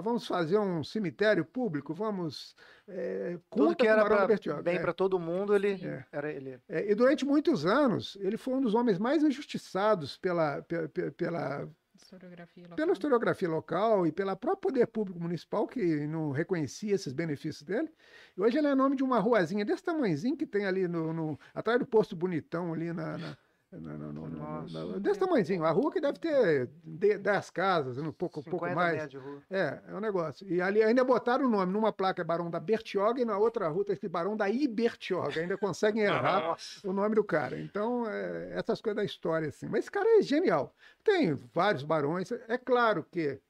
Vamos 0.00 0.26
fazer 0.26 0.58
um 0.58 0.82
cemitério 0.84 1.44
público. 1.44 1.92
Vamos. 1.94 2.54
É, 2.88 3.38
Tudo 3.50 3.74
que 3.76 3.86
era 3.86 4.04
pra, 4.04 4.26
Bertioga. 4.26 4.62
bem 4.62 4.76
É. 4.76 4.78
para 4.78 4.92
todo 4.92 5.18
mundo, 5.18 5.54
ele 5.54 5.76
Sim. 5.78 5.98
era 6.12 6.30
ele. 6.32 6.58
É, 6.68 6.90
e 6.90 6.94
durante 6.94 7.24
muitos 7.24 7.66
anos, 7.66 8.16
ele 8.20 8.36
foi 8.36 8.54
um 8.54 8.60
dos 8.60 8.74
homens 8.74 8.98
mais 8.98 9.22
injustiçados 9.22 10.16
pela, 10.16 10.62
pe- 10.62 10.88
pe- 10.88 11.10
pela, 11.10 11.68
Historiografia 11.94 12.62
local. 12.64 12.76
pela 12.76 12.92
historiografia 12.92 13.48
local 13.48 14.06
e 14.06 14.12
pelo 14.12 14.36
próprio 14.36 14.60
poder 14.72 14.86
público 14.86 15.18
municipal, 15.18 15.66
que 15.66 16.06
não 16.06 16.30
reconhecia 16.30 16.94
esses 16.94 17.12
benefícios 17.12 17.62
dele. 17.62 17.90
E 18.36 18.40
hoje 18.40 18.58
ele 18.58 18.66
é 18.68 18.74
nome 18.74 18.96
de 18.96 19.02
uma 19.02 19.18
ruazinha 19.18 19.64
desse 19.64 19.82
tamanhozinho 19.82 20.36
que 20.36 20.46
tem 20.46 20.66
ali 20.66 20.86
no, 20.86 21.12
no- 21.12 21.38
atrás 21.54 21.78
do 21.78 21.86
posto 21.86 22.14
bonitão, 22.14 22.72
ali 22.72 22.92
na. 22.92 23.16
na- 23.18 23.36
na- 23.80 23.96
na- 23.98 24.12
na- 24.12 24.28
Nossa. 24.28 24.84
na- 24.86 24.98
desse 24.98 25.18
tamanhozinho. 25.20 25.64
A 25.64 25.70
rua 25.70 25.90
que 25.92 26.00
deve 26.00 26.18
ter 26.18 26.70
de- 26.84 27.18
10 27.18 27.50
casas, 27.50 27.98
um 27.98 28.12
pouco, 28.12 28.40
um 28.40 28.42
50 28.42 28.60
pouco 28.66 28.74
mais. 28.74 29.08
de 29.08 29.16
rua. 29.16 29.42
É, 29.50 29.80
é 29.88 29.94
um 29.94 30.00
negócio. 30.00 30.46
E 30.48 30.60
ali 30.60 30.82
ainda 30.82 31.04
botaram 31.04 31.46
o 31.46 31.48
nome. 31.50 31.72
Numa 31.72 31.92
placa 31.92 32.22
é 32.22 32.24
Barão 32.24 32.50
da 32.50 32.58
Bertioga 32.60 33.20
e 33.20 33.24
na 33.24 33.38
outra 33.38 33.68
rua 33.68 33.82
está 33.82 33.92
escrito 33.92 34.12
Barão 34.12 34.36
da 34.36 34.48
Ibertioga. 34.48 35.40
Ainda 35.40 35.56
conseguem 35.58 36.02
errar 36.38 36.40
Nossa. 36.48 36.88
o 36.88 36.92
nome 36.92 37.14
do 37.14 37.24
cara. 37.24 37.58
Então, 37.60 38.06
é, 38.08 38.52
essas 38.54 38.80
coisas 38.80 38.96
da 38.96 39.04
história, 39.04 39.48
assim. 39.48 39.66
Mas 39.68 39.80
esse 39.80 39.90
cara 39.90 40.18
é 40.18 40.22
genial. 40.22 40.74
Tem 41.04 41.34
vários 41.34 41.82
barões. 41.82 42.30
É 42.48 42.58
claro 42.58 43.04
que 43.10 43.40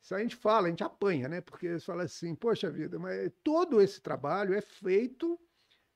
se 0.00 0.14
a 0.14 0.18
gente 0.18 0.34
fala, 0.34 0.66
a 0.66 0.70
gente 0.70 0.82
apanha, 0.82 1.28
né? 1.28 1.40
Porque 1.40 1.78
você 1.78 1.84
fala 1.84 2.02
assim, 2.02 2.34
poxa 2.34 2.68
vida, 2.70 2.98
mas 2.98 3.30
todo 3.44 3.80
esse 3.80 4.00
trabalho 4.00 4.52
é 4.54 4.60
feito 4.60 5.38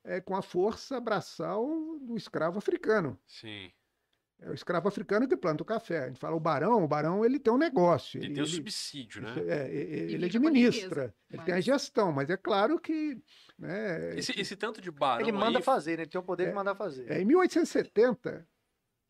é, 0.05 0.21
com 0.21 0.37
a 0.37 0.43
força 0.43 1.01
braçal 1.01 1.67
do 2.01 2.17
escravo 2.17 2.59
africano. 2.59 3.19
Sim. 3.27 3.73
É 4.39 4.51
o 4.51 4.55
escravo 4.55 4.87
africano 4.87 5.27
que 5.27 5.35
planta 5.37 5.63
o 5.63 5.67
café. 5.67 6.05
A 6.05 6.09
gente 6.09 6.21
fala 6.21 6.37
o 6.37 6.41
barão, 6.41 6.85
o 6.85 6.89
barão 6.89 7.25
ele 7.25 7.39
tem 7.39 7.51
um 7.53 7.57
negócio. 7.57 8.23
Ele 8.23 8.35
tem 8.35 8.43
o 8.43 8.47
subsídio, 8.47 9.23
né? 9.23 9.35
é, 9.49 9.55
é, 9.67 9.75
ele 10.13 10.25
a 10.25 10.27
administra, 10.29 11.05
riqueza, 11.05 11.15
ele 11.31 11.43
tem 11.43 11.55
a 11.55 11.57
mas- 11.57 11.65
gestão, 11.65 12.13
mas 12.13 12.29
é 12.29 12.37
claro 12.37 12.79
que 12.79 13.19
né, 13.59 14.15
Esse, 14.19 14.39
esse 14.39 14.55
tanto 14.55 14.81
de 14.83 14.91
barão 14.91 15.23
Ele 15.27 15.33
manda 15.33 15.59
aí, 15.59 15.65
fazer, 15.65 15.97
né? 15.97 16.03
ele 16.03 16.11
tem 16.11 16.21
o 16.21 16.25
poder 16.25 16.45
É. 16.45 16.49
de 16.49 16.55
mandar 16.55 16.75
fazer. 16.75 17.11
É, 17.11 17.19
em 17.21 17.25
1870, 17.25 18.47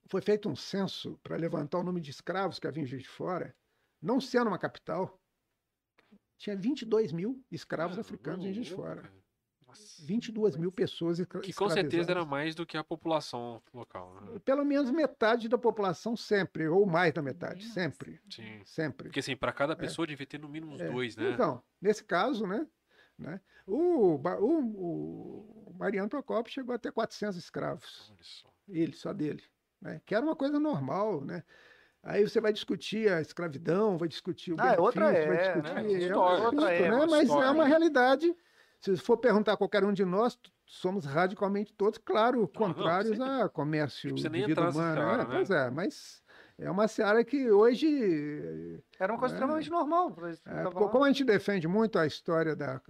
foi 0.08 0.20
feito 0.22 0.48
um 0.48 0.54
censo 0.54 1.18
para 1.24 1.36
levantar 1.36 1.78
o 1.78 1.82
número 1.82 2.04
de 2.04 2.10
escravos 2.12 2.60
que 2.60 2.66
havia 2.68 2.84
em 2.84 2.86
Juiz 2.86 3.02
de 3.02 3.08
Fora, 3.08 3.52
não 4.00 4.20
sendo 4.20 4.46
uma 4.46 4.58
capital. 4.58 5.20
Tinha 6.38 6.54
22 6.54 7.10
mil 7.10 7.42
escravos 7.50 7.98
Ah, 7.98 8.02
africanos 8.02 8.44
em 8.46 8.52
Juiz 8.52 8.68
de 8.68 8.74
Fora. 8.74 9.02
cara. 9.02 9.14
22 10.04 10.56
mil 10.56 10.70
pessoas 10.70 11.18
escra- 11.18 11.40
Que 11.40 11.52
com 11.52 11.68
certeza 11.68 12.10
era 12.10 12.24
mais 12.24 12.54
do 12.54 12.66
que 12.66 12.76
a 12.76 12.84
população 12.84 13.62
local. 13.72 14.14
Né? 14.20 14.38
Pelo 14.44 14.64
menos 14.64 14.90
metade 14.90 15.48
da 15.48 15.56
população 15.58 16.16
sempre, 16.16 16.68
ou 16.68 16.86
mais 16.86 17.12
da 17.14 17.22
metade, 17.22 17.64
sempre. 17.64 18.20
Sim. 18.30 18.60
Sempre. 18.64 19.08
Porque 19.08 19.20
assim, 19.20 19.36
para 19.36 19.52
cada 19.52 19.74
pessoa 19.74 20.06
devia 20.06 20.26
ter 20.26 20.38
no 20.38 20.48
mínimo 20.48 20.72
uns 20.74 20.80
É. 20.80 20.90
dois, 20.90 21.16
né? 21.16 21.30
Então, 21.32 21.62
nesse 21.80 22.04
caso, 22.04 22.46
né? 22.46 22.66
né 23.18 23.40
o, 23.66 24.14
o, 24.16 25.70
o 25.70 25.74
Mariano 25.78 26.08
Procopio 26.08 26.52
chegou 26.52 26.74
a 26.74 26.78
ter 26.78 26.92
400 26.92 27.36
escravos. 27.36 28.08
Olha 28.10 28.18
só. 28.22 28.48
ele, 28.68 28.92
só 28.94 29.12
dele, 29.12 29.42
né? 29.80 30.00
Que 30.04 30.14
era 30.14 30.24
uma 30.24 30.36
coisa 30.36 30.58
normal, 30.60 31.20
né? 31.24 31.42
Aí 32.02 32.22
você 32.22 32.40
vai 32.40 32.52
discutir 32.52 33.10
a 33.10 33.20
escravidão, 33.20 33.98
vai 33.98 34.06
discutir 34.08 34.52
o 34.52 34.56
Ah, 34.60 34.74
é 34.74 34.78
outra 34.78 35.06
benefício, 35.10 35.28
vai 35.28 35.36
é, 35.36 35.52
discutir 35.52 35.74
né? 35.74 35.92
é 35.92 35.98
História, 36.06 36.14
um 36.44 36.46
assunto, 36.46 36.60
outra 36.60 36.66
né? 36.68 36.86
época, 36.86 37.06
Mas 37.06 37.12
é 37.12 37.22
história. 37.24 37.50
uma 37.50 37.64
realidade. 37.64 38.36
Se 38.94 38.96
for 39.02 39.16
perguntar 39.16 39.54
a 39.54 39.56
qualquer 39.56 39.84
um 39.84 39.92
de 39.92 40.04
nós, 40.04 40.38
somos 40.64 41.04
radicalmente 41.04 41.72
todos, 41.72 41.98
claro, 41.98 42.46
contrários 42.48 43.16
sempre- 43.16 43.42
a 43.42 43.48
comércio 43.48 44.10
precisa 44.10 44.28
de 44.30 44.38
nem 44.38 44.46
vida 44.46 44.60
humana. 44.70 44.94
seara, 44.94 45.16
né? 45.18 45.24
né? 45.24 45.34
Pois 45.36 45.50
é, 45.50 45.70
mas 45.70 46.22
é 46.58 46.70
uma 46.70 46.86
seara 46.88 47.24
que 47.24 47.50
hoje 47.50 48.80
Era 48.98 49.12
uma 49.12 49.18
coisa 49.18 49.34
É. 49.34 49.36
extremamente 49.36 49.70
normal. 49.70 50.14
é, 50.46 50.64
como 50.70 51.04
a 51.04 51.08
gente 51.08 51.24
defende 51.24 51.66
muito 51.68 51.98
a 51.98 52.06
história 52.06 52.54
da. 52.56 52.80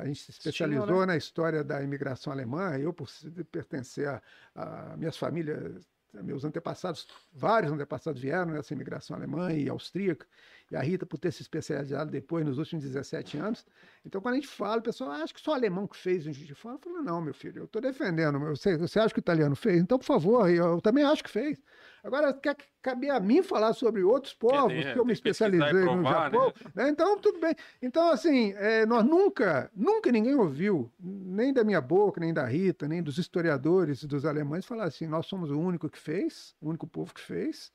A 0.00 0.04
gente 0.06 0.20
se 0.22 0.30
especializou 0.30 1.00
né? 1.00 1.06
na 1.06 1.16
história 1.16 1.62
da 1.64 1.82
imigração 1.82 2.32
alemã, 2.32 2.76
eu, 2.78 2.92
por 2.92 3.08
pertencer 3.50 4.08
a, 4.08 4.22
a 4.54 4.96
minhas 4.96 5.16
famílias, 5.16 5.86
meus 6.14 6.44
antepassados, 6.44 7.06
vários 7.32 7.70
antepassados 7.72 8.20
vieram 8.22 8.52
nessa 8.52 8.72
imigração 8.72 9.14
alemã 9.16 9.52
e 9.52 9.68
austríaca, 9.68 10.26
e 10.70 10.76
a 10.76 10.80
Rita, 10.80 11.06
por 11.06 11.18
ter 11.18 11.30
se 11.32 11.42
especializado 11.42 12.10
depois, 12.10 12.44
nos 12.44 12.58
últimos 12.58 12.84
17 12.84 13.38
anos. 13.38 13.64
Então, 14.04 14.20
quando 14.20 14.34
a 14.34 14.36
gente 14.36 14.48
fala, 14.48 14.78
o 14.78 14.82
pessoal 14.82 15.10
"Ah, 15.12 15.22
acha 15.22 15.32
que 15.32 15.40
só 15.40 15.52
o 15.52 15.54
alemão 15.54 15.86
que 15.86 15.96
fez 15.96 16.24
Juiz 16.24 16.36
de 16.38 16.54
Fora. 16.54 16.74
Eu 16.76 16.78
falo, 16.80 17.02
não, 17.02 17.20
meu 17.20 17.32
filho, 17.34 17.60
eu 17.60 17.64
estou 17.66 17.80
defendendo. 17.80 18.38
Você, 18.40 18.76
você 18.76 18.98
acha 18.98 19.14
que 19.14 19.18
o 19.18 19.20
italiano 19.20 19.54
fez? 19.54 19.80
Então, 19.80 19.98
por 19.98 20.04
favor, 20.04 20.48
eu, 20.50 20.64
eu 20.72 20.80
também 20.80 21.04
acho 21.04 21.22
que 21.22 21.30
fez. 21.30 21.62
Agora, 22.02 22.32
quer 22.32 22.54
que 22.54 22.64
caber 22.80 23.10
a 23.10 23.18
mim 23.18 23.42
falar 23.42 23.72
sobre 23.72 24.02
outros 24.02 24.32
povos, 24.32 24.72
tem- 24.84 24.92
que 24.92 24.98
eu 24.98 25.04
me 25.04 25.12
especializei 25.12 25.80
no 25.84 26.02
provar, 26.02 26.30
Japão, 26.32 26.52
né? 26.74 26.88
Então, 26.88 27.18
tudo 27.18 27.40
bem. 27.40 27.54
Então, 27.82 28.10
assim, 28.10 28.52
é, 28.56 28.86
nós 28.86 29.04
nunca, 29.04 29.70
nunca 29.74 30.12
ninguém 30.12 30.34
ouviu, 30.36 30.92
nem 31.00 31.52
da 31.52 31.64
minha 31.64 31.80
boca, 31.80 32.20
nem 32.20 32.32
da 32.32 32.44
Rita, 32.44 32.86
nem 32.86 33.02
dos 33.02 33.18
historiadores 33.18 34.04
dos 34.04 34.24
alemães, 34.24 34.64
falar 34.64 34.84
assim: 34.84 35.06
nós 35.06 35.26
somos 35.26 35.50
o 35.50 35.58
único 35.58 35.88
que 35.88 35.98
fez, 35.98 36.54
o 36.60 36.68
único 36.68 36.86
povo 36.86 37.12
que 37.12 37.20
fez. 37.20 37.72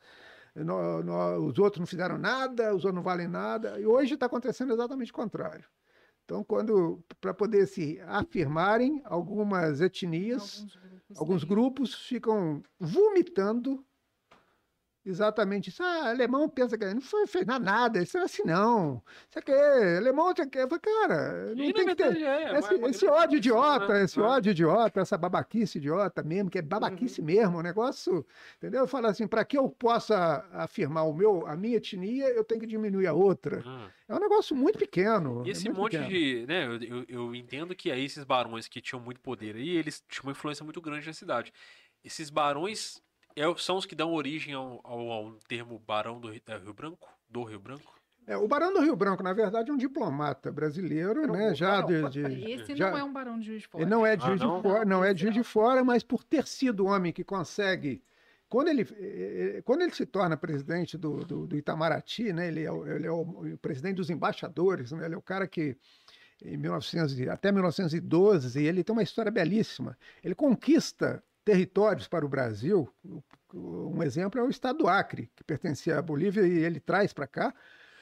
Nó- 0.55 1.01
nó- 1.01 1.37
os 1.37 1.57
outros 1.59 1.79
não 1.79 1.85
fizeram 1.87 2.17
nada, 2.17 2.69
os 2.69 2.83
outros 2.83 2.95
não 2.95 3.01
valem 3.03 3.27
nada. 3.27 3.79
E 3.79 3.85
hoje 3.85 4.13
está 4.15 4.25
acontecendo 4.25 4.73
exatamente 4.73 5.11
o 5.11 5.15
contrário. 5.15 5.65
Então, 6.25 6.43
quando 6.43 7.03
para 7.19 7.33
poder 7.33 7.65
se 7.67 7.99
afirmarem, 8.01 9.01
algumas 9.05 9.81
etnias, 9.81 10.59
Alguns 10.59 10.75
grupos. 10.75 11.17
alguns 11.19 11.43
grupos 11.43 11.93
ficam 11.95 12.63
vomitando 12.79 13.85
exatamente 15.05 15.69
isso. 15.69 15.81
Ah, 15.83 16.09
alemão 16.09 16.47
pensa 16.49 16.77
que 16.77 16.85
não 16.93 17.01
foi 17.01 17.25
fez 17.27 17.45
nada, 17.45 18.01
isso 18.01 18.17
não 18.17 18.23
é 18.23 18.25
assim 18.25 18.43
não. 18.45 19.01
Isso 19.29 19.39
aqui, 19.39 19.51
alemão 19.51 20.31
isso 20.31 20.41
aqui. 20.41 20.57
Eu 20.59 20.67
falei, 20.67 20.79
cara, 20.81 21.55
não 21.55 21.63
E, 21.63 21.73
tem 21.73 21.85
que 21.85 21.95
ter. 21.95 22.17
é, 22.23 22.57
Esse, 22.59 22.73
esse 22.75 23.05
ódio 23.07 23.37
idiota, 23.37 23.93
né? 23.93 24.03
esse 24.03 24.19
É. 24.19 24.23
ódio 24.23 24.51
idiota, 24.51 24.99
essa 25.01 25.17
babaquice 25.17 25.77
idiota 25.77 26.23
mesmo, 26.23 26.49
que 26.49 26.59
é 26.59 26.61
babaquice 26.61 27.21
mesmo, 27.21 27.59
um 27.59 27.61
negócio, 27.61 28.25
entendeu? 28.57 28.87
Fala 28.87 29.09
assim, 29.09 29.27
para 29.27 29.43
que 29.45 29.57
eu 29.57 29.69
possa 29.69 30.45
afirmar 30.51 31.03
o 31.03 31.13
meu, 31.13 31.45
a 31.47 31.55
minha 31.55 31.77
etnia, 31.77 32.27
eu 32.29 32.43
tenho 32.43 32.61
que 32.61 32.67
diminuir 32.67 33.07
a 33.07 33.13
outra. 33.13 33.61
Ah. 33.65 33.89
É 34.07 34.15
um 34.15 34.19
negócio 34.19 34.55
muito 34.55 34.77
pequeno. 34.77 35.43
E 35.45 35.49
é 35.49 35.51
esse 35.53 35.65
muito 35.65 35.77
monte 35.79 35.91
pequeno. 35.97 36.09
de. 36.09 36.45
Né, 36.45 36.65
eu, 36.67 36.83
eu, 36.83 37.05
eu 37.07 37.35
entendo 37.35 37.73
que 37.75 37.91
aí 37.91 38.03
esses 38.05 38.23
barões 38.23 38.67
que 38.67 38.81
tinham 38.81 38.99
muito 39.01 39.21
poder 39.21 39.55
aí, 39.55 39.69
eles 39.69 40.03
tinham 40.09 40.25
uma 40.25 40.31
influência 40.31 40.63
muito 40.65 40.81
grande 40.81 41.07
na 41.07 41.13
cidade. 41.13 41.53
Esses 42.03 42.29
barões 42.29 43.01
é- 43.35 43.55
são 43.57 43.77
os 43.77 43.85
que 43.85 43.95
dão 43.95 44.13
origem 44.13 44.53
ao, 44.53 44.79
ao, 44.83 45.11
ao 45.11 45.31
termo 45.47 45.79
barão 45.79 46.19
do, 46.19 46.29
Rio- 46.29 46.41
da 46.45 46.57
Rio 46.57 46.73
Branco? 46.73 47.09
Do 47.29 47.43
Rio 47.43 47.59
Branco? 47.59 47.99
É, 48.27 48.37
o 48.37 48.47
Barão 48.47 48.71
do 48.71 48.79
Rio 48.81 48.95
Branco, 48.95 49.23
na 49.23 49.33
verdade, 49.33 49.71
é 49.71 49.73
um 49.73 49.77
diplomata 49.77 50.51
brasileiro, 50.51 51.25
Não, 51.25 51.33
né? 51.33 51.55
Já 51.55 51.81
Barão- 51.81 52.09
de, 52.09 52.23
de- 52.23 52.51
Esse 52.51 52.75
já- 52.75 52.91
não 52.91 52.97
é 52.97 53.03
um 53.03 53.11
barão 53.11 53.39
de 53.39 53.47
Juiz 53.47 53.61
de 53.63 53.67
Fora. 53.67 53.83
Ele 53.83 53.89
não 53.89 54.05
é 54.05 54.15
de 54.15 54.23
Ah, 54.23 54.27
Juiz 54.27 54.39
de 54.39 54.45
não? 54.45 54.61
Fora, 54.61 54.85
não 54.85 55.03
é 55.03 55.13
de 55.13 55.21
Juiz 55.21 55.33
de 55.33 55.39
Não. 55.39 55.43
Fora, 55.43 55.83
mas 55.83 56.03
por 56.03 56.23
ter 56.23 56.45
sido 56.45 56.81
o 56.85 56.87
homem 56.87 57.11
que 57.11 57.23
consegue. 57.23 58.03
Quando 58.47 58.67
ele, 58.67 58.83
eh, 58.99 59.55
eh, 59.57 59.61
quando 59.63 59.81
ele 59.81 59.91
se 59.93 60.05
torna 60.05 60.37
presidente 60.37 60.97
do, 60.97 61.25
do, 61.25 61.47
do 61.47 61.55
Itamaraty, 61.57 62.31
né, 62.31 62.47
ele 62.49 62.63
é, 62.63 62.71
o, 62.71 62.85
ele 62.85 63.07
é 63.07 63.11
o, 63.11 63.21
o 63.21 63.57
presidente 63.57 63.95
dos 63.95 64.09
embaixadores, 64.09 64.91
né, 64.91 65.05
ele 65.05 65.15
é 65.15 65.17
o 65.17 65.21
cara 65.21 65.47
que 65.47 65.75
em 66.43 66.57
1900, 66.57 67.19
e- 67.19 67.29
até 67.29 67.51
1912, 67.51 68.59
e 68.61 68.67
ele 68.67 68.83
tem 68.83 68.93
uma 68.93 69.03
história 69.03 69.31
belíssima. 69.31 69.97
Ele 70.23 70.35
conquista 70.35 71.23
territórios 71.43 72.07
para 72.07 72.25
o 72.25 72.29
Brasil. 72.29 72.87
Um 73.53 74.01
exemplo 74.01 74.39
é 74.39 74.43
o 74.43 74.49
estado 74.49 74.79
do 74.79 74.87
Acre, 74.87 75.29
que 75.35 75.43
pertencia 75.43 75.97
à 75.97 76.01
Bolívia, 76.01 76.41
e 76.47 76.59
ele 76.63 76.79
traz 76.79 77.11
para 77.13 77.27
cá. 77.27 77.53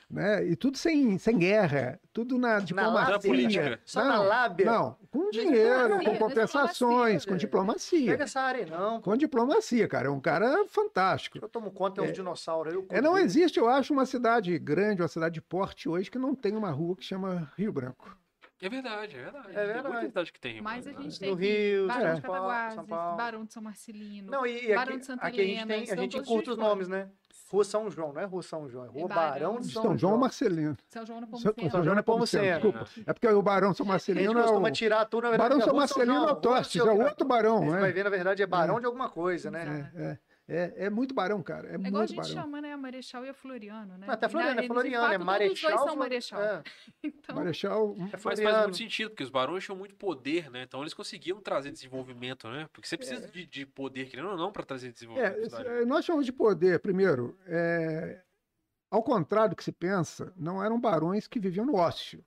Né? 0.09 0.43
E 0.47 0.55
tudo 0.55 0.75
sem, 0.75 1.19
sem 1.19 1.37
guerra, 1.37 1.99
tudo 2.11 2.35
na 2.39 2.59
diplomacia. 2.59 3.19
política. 3.19 3.79
Só 3.85 4.03
na 4.03 4.19
lábia. 4.19 4.65
Não, 4.65 4.97
com 5.11 5.29
dinheiro, 5.29 6.03
com 6.03 6.13
na 6.13 6.17
compensações, 6.17 7.25
com 7.25 7.37
diplomacia. 7.37 8.11
Pega 8.13 8.23
essa 8.23 8.41
área, 8.41 8.65
não. 8.65 8.99
Com 9.01 9.15
diplomacia, 9.15 9.87
cara. 9.87 10.07
É 10.07 10.09
um 10.09 10.19
cara 10.19 10.65
fantástico. 10.67 11.37
Eu 11.39 11.47
tomo 11.47 11.69
conta, 11.69 12.01
tem 12.01 12.09
uns 12.09 12.15
dinossauros 12.15 12.73
aí. 12.73 12.79
eu 12.79 12.87
É, 12.89 12.99
não 12.99 13.15
existe, 13.19 13.59
eu 13.59 13.69
acho, 13.69 13.93
uma 13.93 14.05
cidade 14.05 14.57
grande, 14.57 15.03
uma 15.03 15.07
cidade 15.07 15.35
de 15.35 15.41
porte 15.41 15.87
hoje 15.87 16.09
que 16.09 16.17
não 16.17 16.33
tem 16.33 16.55
uma 16.55 16.71
rua 16.71 16.95
que 16.95 17.03
chama 17.03 17.51
Rio 17.55 17.71
Branco. 17.71 18.17
É 18.61 18.67
verdade, 18.69 19.15
é 19.15 19.21
verdade. 19.23 19.47
É 19.51 19.53
Tem 19.53 19.65
verdade. 19.65 19.87
muita 19.87 20.07
cidade 20.07 20.33
que 20.33 20.39
tem. 20.39 20.61
Mas 20.61 20.85
a 20.85 20.89
Branco, 20.91 21.03
gente 21.03 21.13
né? 21.13 21.19
tem 21.19 21.29
No 21.29 21.35
Rio, 21.35 21.87
Barão 21.87 22.01
São 22.05 22.15
de 22.15 22.21
Paulo, 22.21 22.37
Cataguases, 22.41 22.75
São 22.75 22.85
Paulo. 22.85 23.17
Barão 23.17 23.45
de 23.45 23.53
São 23.53 23.63
Marcelino. 23.63 24.31
Não, 24.31 24.45
e 24.45 24.67
Barão 24.75 24.81
aqui, 24.91 24.97
de 24.99 25.05
Santa 25.05 25.25
aqui 25.25 25.41
a 25.41 25.43
gente 25.45 25.55
Helena, 25.55 25.73
tem, 25.85 25.91
a 25.91 25.95
gente 25.95 26.17
encurta 26.17 26.51
os 26.51 26.57
nomes, 26.57 26.87
né? 26.87 27.09
Rua 27.51 27.63
São 27.63 27.89
João, 27.89 28.13
não 28.13 28.21
é 28.21 28.25
Rua 28.25 28.43
São 28.43 28.69
João, 28.69 28.85
é 28.85 28.87
Rua 28.89 29.05
É 29.05 29.07
Barão, 29.07 29.31
Barão 29.31 29.59
de 29.59 29.71
São, 29.71 29.81
São 29.81 29.97
João 29.97 29.97
João. 30.11 30.17
Marcelino. 30.19 30.77
São 30.87 31.05
João 31.05 31.21
na 31.21 31.25
São, 31.27 31.39
Pomocena. 31.39 31.71
São 31.71 31.83
João 31.83 31.97
é 31.97 32.01
Pomuceno. 32.03 32.43
desculpa. 32.53 32.85
É 33.07 33.13
porque 33.13 33.27
o 33.27 33.41
Barão 33.41 33.73
São 33.73 33.83
A 33.83 33.85
gente 33.85 33.91
Marcelino 33.91 34.39
é 34.39 34.43
costuma 34.43 34.67
o... 34.67 34.71
tirar 34.71 35.05
tudo, 35.05 35.23
na 35.23 35.29
verdade. 35.31 35.49
Barão 35.49 35.57
é 35.57 35.61
São 35.61 35.69
São 35.69 35.77
Marcelino 35.79 36.27
é 36.27 36.31
o 36.31 36.35
Tostes, 36.35 36.81
é 36.81 36.83
o 36.83 37.01
outro 37.01 37.25
Barão, 37.27 37.59
Você 37.61 37.69
vai 37.71 37.81
né? 37.81 37.91
ver, 37.91 38.03
na 38.03 38.09
verdade, 38.11 38.43
é 38.43 38.45
Barão 38.45 38.79
de 38.79 38.85
alguma 38.85 39.09
coisa, 39.09 39.49
né? 39.49 39.89
É, 39.95 40.01
é, 40.03 40.17
é, 40.49 40.73
é 40.85 40.89
muito 40.89 41.13
Barão, 41.13 41.41
cara. 41.43 41.67
É, 41.69 41.75
É 41.75 41.87
igual 41.87 42.03
a 42.03 42.05
gente 42.05 42.17
Barão. 42.17 42.31
chama, 42.33 42.59
né? 42.61 42.73
A 42.73 42.77
Marechal 42.77 43.25
e 43.25 43.29
a 43.29 43.33
Floriano, 43.33 43.97
né? 43.97 44.07
Até 44.09 44.27
Floriano, 44.27 44.55
Na- 44.55 44.63
é 44.63 44.67
Floriano, 44.67 45.13
é 45.13 45.17
Marechal. 45.17 45.71
Todos 45.71 45.85
os 45.85 45.85
dois 45.85 45.89
são 45.91 45.95
Marechal. 45.95 46.41
é, 46.41 46.63
Então, 47.03 47.35
Marechal... 47.35 47.95
é 47.97 48.01
Mas 48.11 48.21
faz 48.23 48.39
Floriano. 48.39 48.63
muito 48.63 48.77
sentido, 48.77 49.09
porque 49.11 49.23
os 49.23 49.29
barões 49.29 49.63
tinham 49.63 49.77
muito 49.77 49.95
poder, 49.95 50.49
né? 50.49 50.63
Então 50.63 50.81
eles 50.81 50.93
conseguiam 50.93 51.39
trazer 51.39 51.71
desenvolvimento, 51.71 52.47
né? 52.49 52.67
Porque 52.73 52.87
você 52.87 52.97
precisa 52.97 53.27
de, 53.27 53.45
de 53.45 53.65
poder, 53.65 54.09
querendo 54.09 54.29
ou 54.29 54.37
não, 54.37 54.51
para 54.51 54.63
trazer 54.63 54.91
desenvolvimento. 54.91 55.35
É, 55.37 55.41
esse- 55.41 55.55
cidade. 55.55 55.85
nós 55.85 56.03
chamamos 56.03 56.25
de 56.25 56.33
poder, 56.33 56.79
primeiro, 56.79 57.37
é, 57.45 58.21
ao 58.91 59.03
contrário 59.03 59.51
do 59.51 59.55
que 59.55 59.63
se 59.63 59.71
pensa, 59.71 60.33
não 60.35 60.63
eram 60.63 60.79
barões 60.79 61.27
que 61.27 61.39
viviam 61.39 61.65
no 61.65 61.75
ócio. 61.75 62.25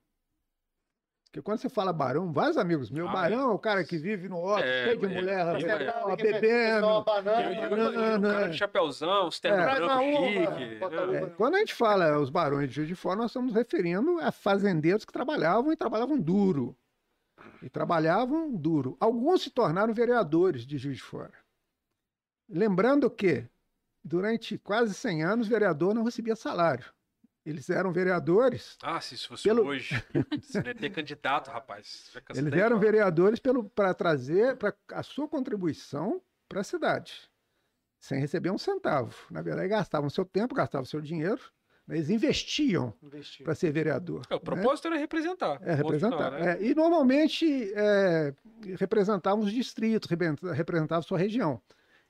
Porque 1.33 1.41
quando 1.41 1.57
você 1.57 1.67
fala 1.67 1.91
barão, 1.91 2.31
vários 2.31 2.57
amigos 2.57 2.91
meus, 2.91 3.09
Ah, 3.09 3.13
barão 3.13 3.49
é 3.49 3.53
o 3.55 3.57
cara 3.57 3.83
que 3.83 3.97
vive 3.97 4.29
no 4.29 4.37
ócio, 4.37 4.67
É, 4.69 4.83
cheio 4.83 4.99
de 4.99 5.05
é, 5.07 5.09
mulher, 5.09 5.39
é, 5.39 5.49
ó, 5.49 5.55
Pessoal, 5.55 6.15
bebendo. 6.15 7.03
banana, 7.03 7.41
eu 7.41 7.61
digo, 7.63 7.75
não, 7.75 8.19
o 8.19 8.21
cara 8.21 8.45
é. 8.45 8.49
de 8.49 8.57
chapéuzão, 8.57 9.27
os 9.27 9.39
terno 9.39 9.57
É. 9.59 9.75
Branco 9.75 9.93
uma 9.95 11.07
né? 11.07 11.17
É, 11.23 11.25
quando 11.31 11.55
a 11.55 11.57
gente 11.57 11.73
fala 11.73 12.19
os 12.19 12.29
barões 12.29 12.69
de 12.69 12.75
Juiz 12.75 12.87
de 12.87 12.93
Fora, 12.93 13.15
nós 13.15 13.31
estamos 13.31 13.51
referindo 13.51 14.19
a 14.19 14.31
fazendeiros 14.31 15.05
que 15.05 15.11
trabalhavam 15.11 15.73
e 15.73 15.75
trabalhavam 15.75 16.19
duro. 16.19 16.77
E 17.63 17.67
trabalhavam 17.67 18.55
duro. 18.55 18.95
Alguns 18.99 19.41
se 19.41 19.49
tornaram 19.49 19.91
vereadores 19.91 20.67
de 20.67 20.77
Juiz 20.77 20.97
de 20.97 21.03
Fora. 21.03 21.33
Lembrando 22.47 23.09
que, 23.09 23.43
durante 24.03 24.59
quase 24.59 24.93
100 24.93 25.23
anos, 25.23 25.47
o 25.47 25.49
vereador 25.49 25.95
não 25.95 26.03
recebia 26.03 26.35
salário. 26.35 26.93
Eles 27.45 27.69
eram 27.69 27.91
vereadores, 27.91 28.77
Ah, 28.81 29.01
se 29.01 29.15
isso 29.15 29.27
fosse 29.27 29.43
Pelo- 29.43 29.65
hoje. 29.65 30.01
Você 30.41 30.61
não 30.61 30.67
ia 30.67 30.75
ter 30.75 30.89
candidato, 30.91 31.49
rapaz. 31.51 32.11
Eles 32.33 32.53
eram 32.53 32.79
vereadores 32.79 33.39
para 33.75 33.93
trazer 33.93 34.55
pra, 34.55 34.73
a 34.93 35.03
sua 35.03 35.27
contribuição 35.27 36.21
para 36.47 36.61
a 36.61 36.63
cidade, 36.63 37.29
sem 37.99 38.19
receber 38.19 38.49
um 38.49 38.57
centavo. 38.57 39.15
Na 39.29 39.41
verdade, 39.41 39.67
gastavam 39.67 40.09
seu 40.09 40.23
tempo, 40.23 40.55
gastavam 40.55 40.85
seu 40.85 41.01
dinheiro, 41.01 41.41
né? 41.85 41.97
eles 41.97 42.09
investiam 42.09 42.93
Investir. 43.03 43.43
para 43.43 43.53
ser 43.55 43.73
vereador. 43.73 44.21
É, 44.29 44.35
o 44.35 44.37
né? 44.37 44.43
propósito 44.45 44.87
era 44.87 44.95
representar. 44.97 45.59
É, 45.63 45.73
representar. 45.73 46.31
final, 46.31 46.31
né? 46.31 46.57
É, 46.59 46.63
e 46.63 46.73
normalmente 46.73 47.73
é, 47.75 48.33
representavam 48.79 49.43
os 49.43 49.51
distritos, 49.51 50.09
representa- 50.09 50.53
representavam 50.53 51.03
sua 51.03 51.17
região. 51.17 51.61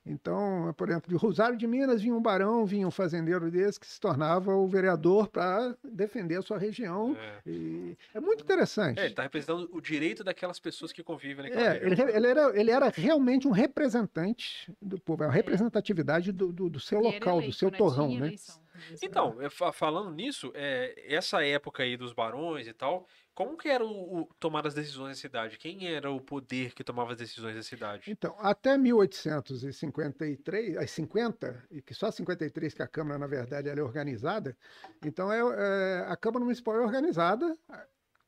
Então, 0.06 0.74
por 0.76 0.89
exemplo, 0.89 1.10
de 1.10 1.16
Rosário 1.16 1.58
de 1.58 1.66
Minas 1.66 2.01
vinha 2.01 2.14
um 2.14 2.22
barão, 2.22 2.66
vinha 2.66 2.86
um 2.86 2.91
fazendeiro 2.91 3.49
desse 3.49 3.80
que 3.80 3.88
se 3.88 3.99
tornava 3.99 4.54
o 4.54 4.68
vereador 4.68 5.30
para 5.30 5.76
defender 5.84 6.36
a 6.38 6.41
sua 6.41 6.58
região. 6.58 7.16
É. 7.18 7.39
E 7.49 7.97
é 8.14 8.20
muito 8.20 8.43
interessante. 8.43 8.99
É, 8.99 9.06
ele 9.06 9.14
tá 9.14 9.24
representando 9.24 9.70
o 9.72 9.80
direito 9.80 10.22
daquelas 10.24 10.60
pessoas 10.60 10.91
que 10.91 11.01
convivem 11.01 11.45
naquela 11.45 11.62
É, 11.76 11.80
região. 11.80 12.08
ele, 12.10 12.18
ele 12.18 12.28
era, 12.28 12.60
ele 12.60 12.72
era 12.72 12.89
realmente 12.93 13.47
um 13.47 13.51
representante 13.51 14.70
do 14.82 14.99
povo, 14.99 15.24
a 15.24 15.32
representatividade 15.32 16.32
do, 16.34 16.51
do- 16.51 16.70
do 16.70 16.80
seu 16.80 17.01
e 17.01 17.06
era 17.08 17.16
local, 17.16 17.36
do 17.36 17.41
eleito, 17.43 17.58
seu 17.58 17.72
né? 17.72 17.78
torrão, 17.78 18.08
Tinha 18.10 18.20
né? 18.20 18.28
eleição. 18.28 18.62
Então, 19.01 19.41
é, 19.41 19.49
fa- 19.49 19.72
falando 19.72 20.12
nisso, 20.12 20.51
é, 20.56 20.93
essa 21.08 21.45
época 21.45 21.84
aí 21.84 21.95
dos 21.95 22.12
barões 22.12 22.68
e 22.68 22.74
tal, 22.74 23.08
como 23.36 23.57
que 23.57 23.67
era 23.67 23.84
o, 23.84 24.21
o 24.21 24.25
tomar 24.39 24.65
as 24.67 24.73
decisões 24.73 25.17
da 25.17 25.21
cidade? 25.21 25.57
Quem 25.57 25.88
era 25.88 26.11
o 26.11 26.21
poder 26.21 26.73
que 26.73 26.84
tomava 26.84 27.11
as 27.13 27.17
decisões 27.17 27.55
da 27.55 27.63
cidade? 27.63 28.11
Então, 28.11 28.36
até 28.39 28.77
1853, 28.77 30.77
as 30.77 30.91
50, 30.91 31.65
e 31.71 31.81
que 31.81 31.93
só 31.93 32.11
53 32.11 32.73
que 32.73 32.81
a 32.84 32.88
Câmara, 32.88 33.17
na 33.17 33.27
verdade, 33.27 33.69
ela 33.69 33.79
é 33.79 33.84
organizada, 33.84 34.55
então 35.03 35.31
é, 35.31 35.39
é, 35.39 36.05
a 36.07 36.15
Câmara 36.15 36.43
Municipal 36.45 36.75
é 36.75 36.81
organizada, 36.81 37.57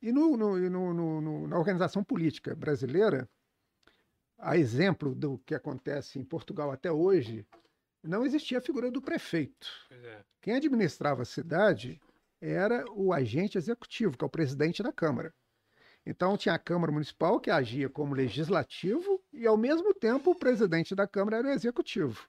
e 0.02 0.12
no, 0.12 0.36
no- 0.38 0.70
no- 0.70 1.22
no- 1.22 1.48
na 1.48 1.58
organização 1.58 2.04
política 2.04 2.56
brasileira, 2.56 3.28
a 4.38 4.58
exemplo 4.58 5.16
do 5.16 5.38
que 5.40 5.56
acontece 5.56 6.20
em 6.20 6.24
Portugal 6.24 6.72
até 6.72 6.92
hoje, 6.92 7.46
não 8.04 8.26
existia 8.26 8.58
a 8.58 8.62
figura 8.62 8.92
do 8.92 9.02
prefeito. 9.02 9.68
É. 9.90 10.24
Quem 10.42 10.56
administrava 10.56 11.24
a 11.24 11.26
cidade 11.26 12.00
era 12.52 12.86
o 12.92 13.12
agente 13.12 13.58
executivo, 13.58 14.18
que 14.18 14.24
é 14.24 14.28
o 14.28 14.30
presidente 14.30 14.84
da 14.84 14.92
Câmara. 14.92 15.34
Então 16.06 16.38
tinha 16.38 16.54
a 16.54 16.60
Câmara 16.60 16.92
Municipal, 16.92 17.40
que 17.40 17.50
agia 17.50 17.90
como 17.90 18.14
legislativo, 18.14 19.22
e 19.34 19.48
ao 19.48 19.58
mesmo 19.58 19.94
tempo 19.94 20.32
o 20.32 20.36
presidente 20.36 20.94
da 20.94 21.08
Câmara 21.08 21.38
era 21.38 21.48
o 21.48 21.52
executivo. 21.52 22.28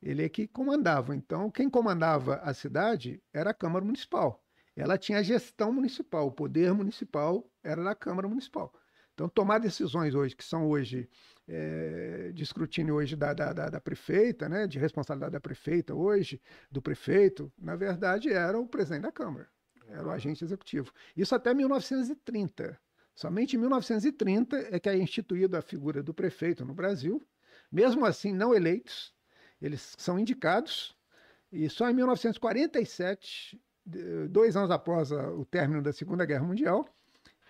Ele 0.00 0.24
é 0.24 0.28
que 0.28 0.46
comandava. 0.46 1.14
Então, 1.14 1.50
quem 1.50 1.68
comandava 1.68 2.36
a 2.36 2.54
cidade 2.54 3.22
era 3.32 3.50
a 3.50 3.54
Câmara 3.54 3.84
Municipal. 3.84 4.42
Ela 4.74 4.98
tinha 4.98 5.18
a 5.18 5.22
gestão 5.22 5.72
municipal, 5.72 6.26
o 6.26 6.32
poder 6.32 6.72
municipal 6.72 7.50
era 7.62 7.82
da 7.82 7.94
Câmara 7.94 8.28
Municipal. 8.28 8.72
Então, 9.16 9.30
tomar 9.30 9.58
decisões 9.58 10.14
hoje, 10.14 10.36
que 10.36 10.44
são 10.44 10.68
hoje 10.68 11.08
eh, 11.48 12.32
de 12.34 12.42
escrutínio 12.42 12.96
hoje 12.96 13.16
da, 13.16 13.32
da, 13.32 13.50
da- 13.54 13.70
da 13.70 13.80
prefeita, 13.80 14.46
né, 14.46 14.66
de 14.66 14.78
responsabilidade 14.78 15.32
da 15.32 15.40
prefeita 15.40 15.94
hoje, 15.94 16.38
do 16.70 16.82
prefeito, 16.82 17.50
na 17.58 17.74
verdade 17.76 18.30
era 18.30 18.58
o 18.58 18.68
presidente 18.68 19.02
da 19.04 19.12
Câmara, 19.12 19.48
era 19.88 20.06
o 20.06 20.10
agente 20.10 20.44
executivo. 20.44 20.92
Isso 21.16 21.34
até 21.34 21.54
1930. 21.54 22.78
Somente 23.14 23.56
em 23.56 23.58
1930 23.58 24.58
é 24.70 24.78
que 24.78 24.88
é 24.90 24.98
instituída 24.98 25.58
a 25.60 25.62
figura 25.62 26.02
do 26.02 26.12
prefeito 26.12 26.62
no 26.66 26.74
Brasil, 26.74 27.26
mesmo 27.72 28.04
assim 28.04 28.34
não 28.34 28.54
eleitos, 28.54 29.14
eles 29.62 29.94
são 29.96 30.18
indicados, 30.18 30.94
e 31.52 31.70
só 31.70 31.88
em 31.88 31.94
1947, 31.94 33.58
de- 33.84 34.28
dois 34.28 34.56
anos 34.56 34.70
após 34.70 35.10
o 35.12 35.44
término 35.46 35.82
da 35.82 35.92
Segunda 35.92 36.26
Guerra 36.26 36.44
Mundial, 36.44 36.86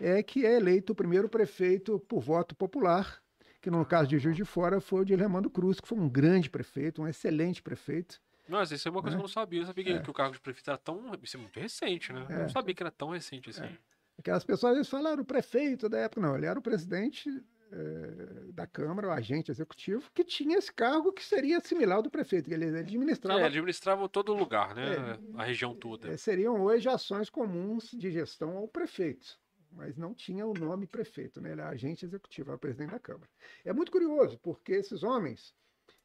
é 0.00 0.22
que 0.22 0.44
é 0.46 0.56
eleito 0.56 0.92
o 0.92 0.96
primeiro 0.96 1.28
prefeito 1.28 1.98
por 2.00 2.20
voto 2.20 2.54
popular, 2.54 3.20
que 3.60 3.70
no 3.70 3.84
caso 3.84 4.08
de 4.08 4.18
Juiz 4.18 4.36
de 4.36 4.44
Fora 4.44 4.80
foi 4.80 5.00
o 5.00 5.04
de 5.04 5.16
Lemando 5.16 5.50
Cruz, 5.50 5.80
que 5.80 5.88
foi 5.88 5.98
um 5.98 6.08
grande 6.08 6.48
prefeito, 6.50 7.02
um 7.02 7.08
excelente 7.08 7.62
prefeito. 7.62 8.20
Nossa, 8.48 8.74
isso 8.74 8.86
é 8.86 8.90
uma 8.90 9.02
coisa 9.02 9.16
É. 9.16 9.18
que 9.18 9.20
eu 9.20 9.24
não 9.24 9.28
sabia. 9.28 9.60
Eu 9.62 9.66
sabia 9.66 9.84
que, 9.84 9.92
É. 9.92 9.98
que 10.00 10.10
o 10.10 10.14
cargo 10.14 10.34
de 10.34 10.40
prefeito 10.40 10.70
era 10.70 10.78
tão. 10.78 11.12
Isso 11.22 11.36
é 11.36 11.40
muito 11.40 11.58
recente, 11.58 12.12
né? 12.12 12.24
Eu 12.28 12.36
É. 12.36 12.42
não 12.42 12.48
sabia 12.48 12.74
que 12.74 12.82
era 12.82 12.92
tão 12.92 13.08
recente 13.10 13.50
assim. 13.50 13.76
Aquelas 14.18 14.44
pessoas 14.44 14.74
vezes 14.74 14.88
falaram 14.88 15.22
o 15.22 15.26
prefeito 15.26 15.88
da 15.88 15.98
época, 15.98 16.20
não, 16.20 16.36
ele 16.36 16.46
era 16.46 16.58
o 16.58 16.62
presidente 16.62 17.28
eh, 17.72 18.52
da 18.52 18.64
Câmara, 18.66 19.08
o 19.08 19.10
agente 19.10 19.50
executivo, 19.50 20.08
que 20.14 20.22
tinha 20.22 20.56
esse 20.56 20.72
cargo 20.72 21.12
que 21.12 21.22
seria 21.24 21.58
similar 21.60 21.96
ao 21.96 22.02
do 22.02 22.08
prefeito, 22.10 22.48
que 22.48 22.54
ele 22.54 22.64
administrava 22.78 23.40
É, 23.40 23.44
administrava 23.44 24.08
todo 24.08 24.32
lugar, 24.32 24.72
né? 24.76 25.18
É. 25.34 25.40
A 25.40 25.44
região 25.44 25.74
toda. 25.74 26.16
Seriam 26.16 26.60
hoje 26.62 26.88
ações 26.88 27.28
comuns 27.28 27.90
de 27.90 28.08
gestão 28.12 28.56
ao 28.56 28.68
prefeito, 28.68 29.36
mas 29.76 29.96
não 29.96 30.14
tinha 30.14 30.46
o 30.46 30.54
nome 30.54 30.86
prefeito, 30.86 31.40
né? 31.40 31.52
Ele 31.52 31.60
era 31.60 31.70
agente 31.70 32.04
executivo, 32.04 32.50
era 32.50 32.56
o 32.56 32.60
presidente 32.60 32.90
da 32.90 32.98
Câmara. 32.98 33.28
É 33.64 33.72
muito 33.72 33.92
curioso, 33.92 34.38
porque 34.42 34.72
esses 34.72 35.02
homens, 35.02 35.54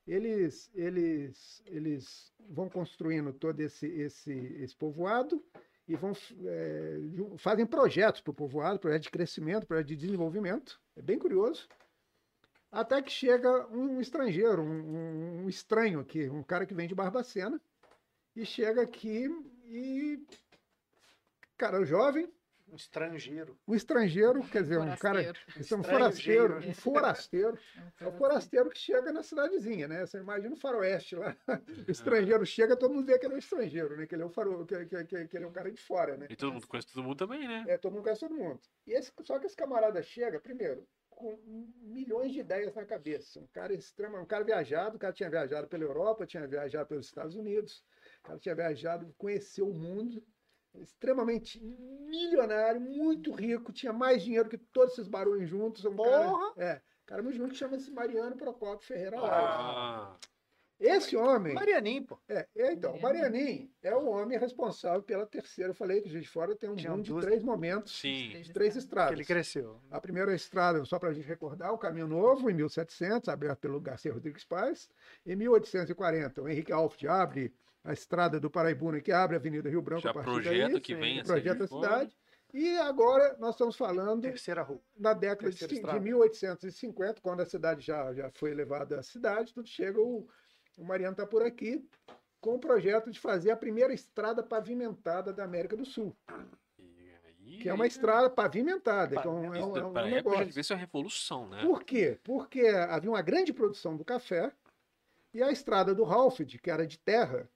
eles, 0.06 0.70
eles, 0.76 1.64
eles 1.66 2.32
vão 2.50 2.70
construindo 2.70 3.32
todo 3.34 3.60
esse, 3.62 3.88
esse, 3.88 4.32
esse 4.32 4.76
povoado 4.76 5.44
e 5.88 5.96
vão, 5.96 6.14
ju- 6.14 7.38
fazem 7.38 7.66
projetos 7.66 8.22
para 8.22 8.32
o 8.32 8.36
povoado, 8.36 8.80
projetos 8.80 9.06
de 9.06 9.12
crescimento, 9.12 9.66
projetos 9.66 9.90
de 9.90 9.96
desenvolvimento. 10.06 10.80
É 10.96 11.02
bem 11.02 11.18
curioso. 11.18 11.68
Até 12.72 13.02
que 13.02 13.12
chega 13.12 13.68
um 13.68 14.00
estrangeiro, 14.00 14.62
um- 14.62 15.44
um 15.44 15.50
estranho 15.50 16.00
aqui, 16.00 16.30
um 16.30 16.44
cara 16.44 16.66
que 16.66 16.74
vem 16.74 16.88
de 16.88 16.96
Barbacena, 16.96 17.60
e 18.36 18.46
chega 18.46 18.82
aqui 18.82 19.28
e, 19.66 20.26
cara, 21.58 21.84
jovem, 21.84 22.32
Um 22.72 22.76
estrangeiro. 22.76 23.60
Um 23.68 23.76
estrangeiro, 23.76 24.42
quer 24.48 24.64
dizer, 24.64 24.80
um 24.80 24.96
cara. 24.96 25.22
Forasteiro. 25.22 25.40
Isso 25.60 25.74
é 25.74 25.78
um 25.78 25.84
forasteiro, 25.84 26.58
um 26.60 26.74
forasteiro. 26.74 27.60
É 28.00 28.04
um 28.04 28.08
É 28.08 28.10
o 28.10 28.18
forasteiro 28.18 28.70
que 28.70 28.80
chega 28.80 29.12
na 29.12 29.22
cidadezinha, 29.22 29.90
né? 29.90 30.06
Você 30.06 30.20
imagina 30.20 30.56
o 30.56 30.58
faroeste 30.58 31.16
lá. 31.16 31.36
O 31.88 31.92
estrangeiro 31.92 32.46
chega, 32.46 32.76
todo 32.78 32.94
mundo 32.94 33.06
vê 33.06 33.20
que 33.20 33.26
ele 33.26 33.34
é 33.34 33.36
um 33.36 33.40
estrangeiro, 33.40 33.98
né? 33.98 34.06
Que 34.08 34.16
ele 34.16 34.24
é 34.24 34.26
um, 34.26 34.30
faro... 34.30 34.66
que, 34.66 34.86
que, 34.86 35.04
que, 35.04 35.28
que 35.28 35.38
ele 35.38 35.44
é 35.44 35.48
um 35.48 35.52
cara 35.52 35.70
de 35.70 35.82
fora, 35.82 36.16
né? 36.16 36.28
E 36.30 36.36
todo 36.36 36.54
mundo 36.54 36.66
conhece 36.66 36.88
todo 36.88 37.04
mundo 37.04 37.18
também, 37.18 37.46
né? 37.46 37.66
É, 37.68 37.78
todo 37.78 37.92
mundo 37.92 38.04
conhece 38.04 38.22
todo 38.22 38.34
mundo. 38.36 38.60
E 38.88 38.94
esse, 38.94 39.12
só 39.24 39.38
que 39.38 39.48
esse 39.48 39.56
camarada 39.56 40.02
chega, 40.02 40.40
primeiro, 40.40 40.88
com 41.10 41.38
milhões 41.82 42.32
de 42.32 42.40
ideias 42.40 42.74
na 42.74 42.86
cabeça. 42.86 43.40
Um 43.40 43.48
cara 43.48 43.74
extremo, 43.74 44.18
um 44.18 44.26
cara 44.26 44.44
viajado, 44.44 44.96
o 44.96 45.00
cara 45.00 45.14
tinha 45.14 45.30
viajado 45.30 45.68
pela 45.68 45.84
Europa, 45.84 46.26
tinha 46.26 46.48
viajado 46.48 46.88
pelos 46.88 47.06
Estados 47.06 47.36
Unidos, 47.36 47.84
o 48.20 48.28
cara 48.28 48.40
tinha 48.40 48.56
viajado, 48.56 49.14
conheceu 49.18 49.70
o 49.70 49.74
mundo, 49.74 50.24
extremamente 50.80 51.60
milionário, 51.60 52.80
muito 52.82 53.32
rico, 53.32 53.72
tinha 53.72 53.94
mais 53.94 54.24
dinheiro 54.24 54.50
que 54.50 54.58
todos 54.58 54.94
esses 54.94 55.08
barões 55.08 55.50
juntos. 55.50 55.84
Um 55.86 55.96
Porra! 55.96 56.54
Cara, 56.54 56.66
é, 56.70 56.82
cara 57.06 57.22
muito 57.24 57.38
junto 57.38 57.56
chama-se 57.56 57.92
Mariano 57.92 58.36
Procopio 58.36 58.86
Ferreira 58.88 59.18
Alves. 59.18 59.32
Ah, 59.34 60.16
Esse 60.80 61.16
homem, 61.16 61.54
Marianinho, 61.54 62.04
pô. 62.06 62.18
é, 62.28 62.48
é, 62.56 62.74
então, 62.74 62.96
o 62.96 63.02
Marianinho 63.02 63.70
é 63.84 63.96
o 63.96 64.08
homem 64.10 64.40
responsável 64.40 65.04
pela 65.04 65.28
terceira. 65.28 65.70
Eu 65.72 65.76
falei 65.76 66.02
que 66.02 66.10
Juiz 66.10 66.24
de 66.24 66.30
Fora 66.30 66.56
tem 66.56 66.70
um 66.70 66.76
Tinha 66.76 66.92
boom 66.92 67.02
de 67.02 67.12
duas- 67.12 67.24
três 67.26 67.44
momentos, 67.44 68.00
sim. 68.00 68.30
de 68.42 68.52
três 68.52 68.74
Que 68.74 68.80
estradas. 68.80 69.12
ele 69.14 69.24
cresceu. 69.26 69.80
A 69.92 70.02
primeira 70.02 70.34
estrada, 70.34 70.84
só 70.86 70.98
para 70.98 71.10
a 71.10 71.14
gente 71.14 71.28
recordar, 71.28 71.72
o 71.72 71.78
Caminho 71.78 72.08
Novo, 72.08 72.50
em 72.50 72.54
1700, 72.56 73.30
aberto 73.30 73.60
pelo 73.60 73.80
Garcia 73.80 74.12
Rodrigues 74.12 74.44
Paz. 74.44 74.90
Em 75.26 75.36
1840, 75.36 76.42
o 76.42 76.50
Henrique 76.50 76.72
Alfred 76.72 77.08
abre 77.08 77.54
a 77.84 77.94
estrada 77.94 78.40
do 78.40 78.50
Paraibuna, 78.50 79.02
que 79.02 79.12
abre 79.12 79.36
a 79.36 79.40
Avenida 79.40 79.70
Rio 79.70 79.82
Branco 79.82 80.02
Já 80.02 80.12
a 80.12 80.14
partir 80.14 80.30
projeto 80.30 80.72
daí, 80.74 80.82
que 80.82 80.96
vem 80.96 81.20
a 81.20 81.24
projeta 81.24 81.68
cidade. 81.68 82.16
E 82.54 82.78
agora 82.80 83.38
nós 83.40 83.52
estamos 83.56 83.76
falando 83.78 84.22
Terceira 84.24 84.62
rua. 84.62 84.82
na 84.98 85.14
década 85.14 85.50
de, 85.50 85.58
Terceira 85.58 85.74
de 85.74 85.80
estrada. 85.80 86.00
1850, 86.00 87.22
quando 87.22 87.40
a 87.42 87.46
cidade 87.46 87.82
já, 87.82 88.14
já 88.14 88.30
foi 88.36 88.52
elevada 88.52 89.00
à 89.00 89.04
cidade, 89.04 89.54
tudo 89.54 89.68
chega, 89.70 90.00
o, 90.02 90.28
o 90.78 90.84
Mariano 90.84 91.14
está 91.14 91.26
por 91.26 91.44
aqui, 91.44 91.88
com 92.42 92.56
o 92.56 92.60
projeto 92.60 93.10
de 93.10 93.20
fazer 93.20 93.52
a 93.52 93.58
primeira 93.58 93.94
estrada 93.94 94.44
pavimentada 94.44 95.32
da 95.32 95.44
América 95.46 95.78
do 95.78 95.86
Sul, 95.86 96.16
E 97.40 97.60
que 97.60 97.70
é 97.70 97.74
uma 97.74 97.88
estrada 97.88 98.30
pavimentada, 98.30 99.22
que 99.22 99.28
é 99.28 99.32
um, 99.32 99.54
é 99.54 99.60
Isso, 99.60 99.70
um, 99.70 99.78
é 99.78 99.86
um 99.86 99.94
pra 99.94 100.02
época 100.02 100.10
já 100.10 100.16
negócio. 100.16 100.46
devia 100.46 100.64
ser 100.64 100.74
uma 100.74 100.80
revolução, 100.80 101.48
né? 101.48 101.62
Por 101.62 101.84
quê? 101.84 102.20
Porque 102.24 102.68
havia 102.68 103.10
uma 103.10 103.22
grande 103.22 103.54
produção 103.54 103.96
do 103.96 104.04
café 104.04 104.52
e 105.34 105.42
a 105.42 105.52
estrada 105.52 105.96
do 105.96 106.04
Halford, 106.04 106.60
que 106.60 106.70
era 106.70 106.86
de 106.86 107.00
terra, 107.00 107.50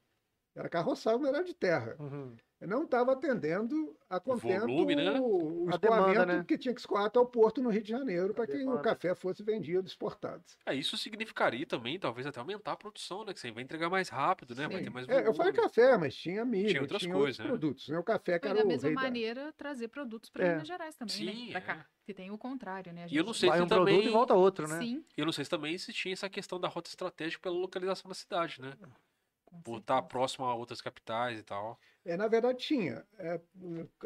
era 0.55 0.69
carroçável, 0.69 1.19
mas 1.19 1.29
era 1.33 1.43
de 1.43 1.53
terra, 1.53 1.95
Uhum. 1.99 2.35
não 2.61 2.83
estava 2.83 3.11
atendendo 3.11 3.95
a 4.09 4.19
contento 4.19 4.61
volume, 4.65 4.95
né? 4.95 5.19
o 5.19 5.67
escoamento 5.69 5.79
demanda, 5.79 6.25
né? 6.25 6.45
que 6.47 6.57
tinha 6.57 6.73
que 6.73 6.79
escoar 6.79 7.05
até 7.05 7.19
o 7.19 7.25
porto 7.25 7.61
no 7.61 7.69
Rio 7.69 7.83
de 7.83 7.89
Janeiro 7.89 8.33
para 8.33 8.47
que 8.47 8.53
o 8.53 8.57
demanda. 8.59 8.81
café 8.81 9.13
fosse 9.13 9.43
vendido, 9.43 9.85
exportado. 9.87 10.41
É, 10.65 10.73
isso 10.73 10.97
significaria 10.97 11.65
também, 11.65 11.99
talvez 11.99 12.25
até 12.25 12.39
aumentar 12.39 12.71
a 12.71 12.77
produção, 12.77 13.25
né? 13.25 13.33
Que 13.33 13.39
você 13.39 13.51
vai 13.51 13.63
entregar 13.63 13.89
mais 13.89 14.07
rápido, 14.09 14.55
né? 14.55 14.67
Vai 14.67 14.81
ter 14.81 14.89
mais 14.89 15.07
É, 15.09 15.11
eu 15.11 15.17
volume. 15.33 15.37
falei 15.37 15.53
café, 15.53 15.97
mas 15.97 16.15
tinha 16.15 16.45
milho, 16.45 16.61
Tinha 16.63 16.69
tinha 16.73 16.81
outras 16.83 17.01
outros 17.03 17.19
coisas, 17.21 17.39
né? 17.39 17.45
produtos. 17.47 17.87
Né? 17.89 17.99
O 17.99 18.03
café 18.03 18.39
que 18.39 18.47
era 18.47 18.57
da 18.59 18.63
o 18.63 18.67
mesma 18.67 18.87
rei 18.87 18.95
da... 18.95 19.01
maneira 19.01 19.53
trazer 19.57 19.87
produtos 19.89 20.29
para 20.29 20.45
É. 20.45 20.51
Minas 20.53 20.67
Gerais 20.67 20.95
também, 20.95 21.15
Sim, 21.15 21.45
né? 21.47 21.51
Pra 21.51 21.59
é. 21.59 21.61
cá. 21.61 21.85
Que 22.05 22.13
tem 22.13 22.29
o 22.31 22.37
contrário, 22.37 22.93
né? 22.93 23.03
A 23.05 23.07
E 23.07 23.15
eu 23.17 23.23
não 23.23 23.33
sei 23.33 23.49
Vai 23.49 23.57
se 23.57 23.63
um 23.63 23.67
produto 23.67 23.87
também- 23.89 24.07
e 24.07 24.11
volta 24.11 24.33
outro, 24.35 24.67
né? 24.67 24.77
Sim, 24.79 25.03
E 25.17 25.19
eu 25.21 25.25
não 25.25 25.33
sei 25.33 25.43
se 25.43 25.49
também 25.49 25.75
se 25.77 25.91
tinha 25.91 26.13
essa 26.13 26.29
questão 26.29 26.59
da 26.59 26.67
rota 26.67 26.87
estratégica 26.89 27.41
pela 27.41 27.55
localização 27.55 28.07
da 28.09 28.15
cidade, 28.15 28.61
né? 28.61 28.73
com 28.79 28.85
Por 29.63 29.79
estar 29.79 30.01
próximo 30.03 30.45
a 30.45 30.53
outras 30.53 30.81
capitais 30.81 31.39
e 31.39 31.43
tal. 31.43 31.79
É, 32.05 32.15
na 32.15 32.27
verdade, 32.27 32.59
tinha. 32.59 33.03
É, 33.17 33.41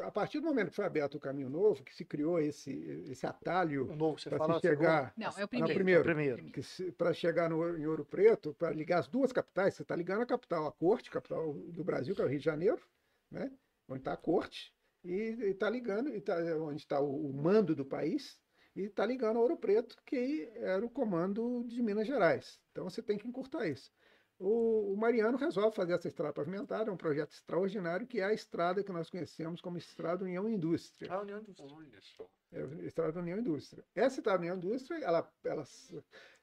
a 0.03 0.09
partir 0.09 0.39
do 0.39 0.45
momento 0.45 0.69
que 0.69 0.75
foi 0.75 0.85
aberto 0.85 1.15
o 1.15 1.19
Caminho 1.19 1.49
Novo, 1.49 1.83
que 1.83 1.93
se 1.93 2.05
criou 2.05 2.39
esse, 2.39 2.71
esse 3.09 3.25
atalho 3.27 3.91
O 3.91 3.95
novo, 3.95 4.17
você 4.17 4.29
para 4.29 4.59
chegar 4.59 5.13
Não, 5.17 5.27
é 5.27 5.31
o 5.31 5.39
Não, 5.39 5.47
primeiro. 5.47 5.73
primeiro. 5.73 6.35
primeiro. 6.35 6.93
para 6.97 7.13
chegar 7.13 7.49
no, 7.49 7.77
em 7.77 7.85
Ouro 7.85 8.05
Preto, 8.05 8.53
para 8.53 8.71
ligar 8.71 8.99
as 8.99 9.07
duas 9.07 9.33
capitais, 9.33 9.73
você 9.73 9.81
está 9.81 9.97
ligando 9.97 10.21
a 10.21 10.25
capital, 10.25 10.65
a 10.65 10.71
corte, 10.71 11.11
capital 11.11 11.53
do 11.53 11.83
Brasil, 11.83 12.15
que 12.15 12.21
é 12.21 12.25
o 12.25 12.27
Rio 12.29 12.39
de 12.39 12.45
Janeiro, 12.45 12.81
né? 13.29 13.51
onde 13.89 13.99
está 13.99 14.13
a 14.13 14.17
corte, 14.17 14.73
e 15.03 15.35
está 15.41 15.69
ligando, 15.69 16.15
e 16.15 16.21
tá, 16.21 16.37
onde 16.61 16.81
está 16.81 17.01
o, 17.01 17.29
o 17.29 17.33
mando 17.33 17.75
do 17.75 17.83
país, 17.83 18.39
e 18.75 18.83
está 18.83 19.05
ligando 19.05 19.37
a 19.37 19.41
Ouro 19.41 19.57
Preto, 19.57 19.97
que 20.05 20.49
era 20.55 20.85
o 20.85 20.89
comando 20.89 21.65
de 21.67 21.81
Minas 21.81 22.07
Gerais. 22.07 22.61
Então 22.71 22.89
você 22.89 23.01
tem 23.01 23.17
que 23.17 23.27
encurtar 23.27 23.67
isso. 23.67 23.91
O, 24.39 24.93
o 24.93 24.97
Mariano 24.97 25.37
resolve 25.37 25.75
fazer 25.75 25.93
essa 25.93 26.07
estrada 26.07 26.33
pavimentada, 26.33 26.89
é 26.89 26.93
um 26.93 26.97
projeto 26.97 27.33
extraordinário, 27.33 28.07
que 28.07 28.21
é 28.21 28.23
a 28.23 28.33
estrada 28.33 28.81
que 28.81 28.91
nós 28.91 29.09
conhecemos 29.09 29.59
como 29.59 29.77
Estrada 29.77 30.23
União 30.23 30.47
Indústria. 30.47 31.11
A 31.11 31.21
União 31.21 31.43
dos 31.43 31.59
Olha 31.59 31.99
só. 31.99 32.25
É 32.51 32.61
a 32.61 32.65
Estrada 32.85 33.19
União 33.19 33.37
Indústria. 33.37 33.83
Essa 33.95 34.19
Estrada 34.19 34.39
União 34.39 34.55
Indústria, 34.55 35.03
ela... 35.03 35.31
ela 35.43 35.63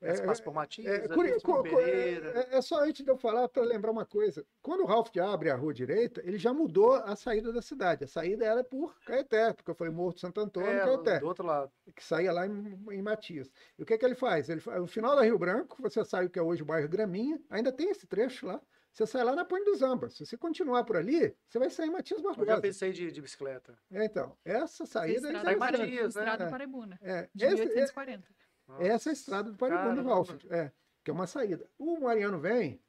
é- 0.00 0.26
passa 0.26 0.42
por 0.42 0.54
Matias, 0.54 0.86
é, 0.86 0.98
é, 2.36 2.52
é- 2.52 2.56
é 2.58 2.62
só 2.62 2.80
antes 2.84 3.04
de 3.04 3.10
eu 3.10 3.16
falar 3.16 3.48
para 3.48 3.62
lembrar 3.64 3.90
uma 3.90 4.06
coisa. 4.06 4.46
Quando 4.62 4.82
o 4.82 4.86
Ralph 4.86 5.10
abre 5.16 5.50
a 5.50 5.56
rua 5.56 5.74
direita, 5.74 6.20
ele 6.24 6.38
já 6.38 6.52
mudou 6.52 6.92
a 6.94 7.16
saída 7.16 7.52
da 7.52 7.60
cidade. 7.60 8.04
A 8.04 8.06
saída 8.06 8.44
era 8.44 8.62
por 8.62 8.96
Caeté, 9.00 9.52
porque 9.52 9.74
falei 9.74 9.92
Morto 9.92 10.20
Santo 10.20 10.40
Antônio, 10.40 10.70
É, 10.70 10.84
Caeté, 10.84 11.18
do 11.18 11.26
outro 11.26 11.44
lado. 11.44 11.72
que 11.94 12.04
saía 12.04 12.30
lá 12.32 12.46
em, 12.46 12.78
em 12.90 13.02
Matias. 13.02 13.50
E 13.76 13.82
o 13.82 13.86
que, 13.86 13.98
que 13.98 14.04
ele 14.04 14.14
faz? 14.14 14.48
Ele, 14.48 14.62
no 14.78 14.86
final 14.86 15.16
da 15.16 15.22
Rio 15.22 15.38
Branco, 15.38 15.76
você 15.82 16.04
sai 16.04 16.26
o 16.26 16.30
que 16.30 16.38
é 16.38 16.42
hoje 16.42 16.62
o 16.62 16.66
bairro 16.66 16.88
Graminha, 16.88 17.40
ainda 17.50 17.72
tem 17.72 17.90
esse 17.90 18.06
trecho 18.06 18.46
lá. 18.46 18.60
Você 18.96 19.06
sai 19.06 19.24
lá 19.24 19.34
na 19.36 19.44
Ponte 19.44 19.62
dos 19.66 19.82
Ambas. 19.82 20.14
Se 20.14 20.24
você 20.24 20.38
continuar 20.38 20.82
por 20.84 20.96
ali, 20.96 21.36
você 21.46 21.58
vai 21.58 21.68
sair 21.68 21.88
em 21.88 21.90
Matias 21.90 22.18
Eu 22.18 22.30
já 22.30 22.34
Barbosa. 22.34 22.62
pensei 22.62 22.92
de, 22.92 23.12
de 23.12 23.20
bicicleta. 23.20 23.78
É, 23.90 24.06
então, 24.06 24.34
essa 24.42 24.86
saída 24.86 25.28
é 25.28 25.32
Estrada, 25.34 25.52
interessante. 25.52 25.78
Matias, 25.82 26.14
né? 26.14 26.22
Estrada 26.22 26.42
É. 26.42 26.46
do 26.46 26.50
Paraibuna, 26.50 26.98
É, 27.02 27.28
de 27.34 27.44
esse- 27.44 27.54
1840. 27.56 28.26
essa 28.80 29.08
é 29.08 29.10
a 29.10 29.12
estrada 29.12 29.50
do 29.50 29.58
Paraibuna 29.58 30.02
do. 30.02 30.08
Ralph, 30.08 30.30
é, 30.48 30.72
que 31.04 31.10
é 31.10 31.12
uma 31.12 31.26
saída. 31.26 31.68
O 31.76 32.00
Mariano 32.00 32.40
vem 32.40 32.82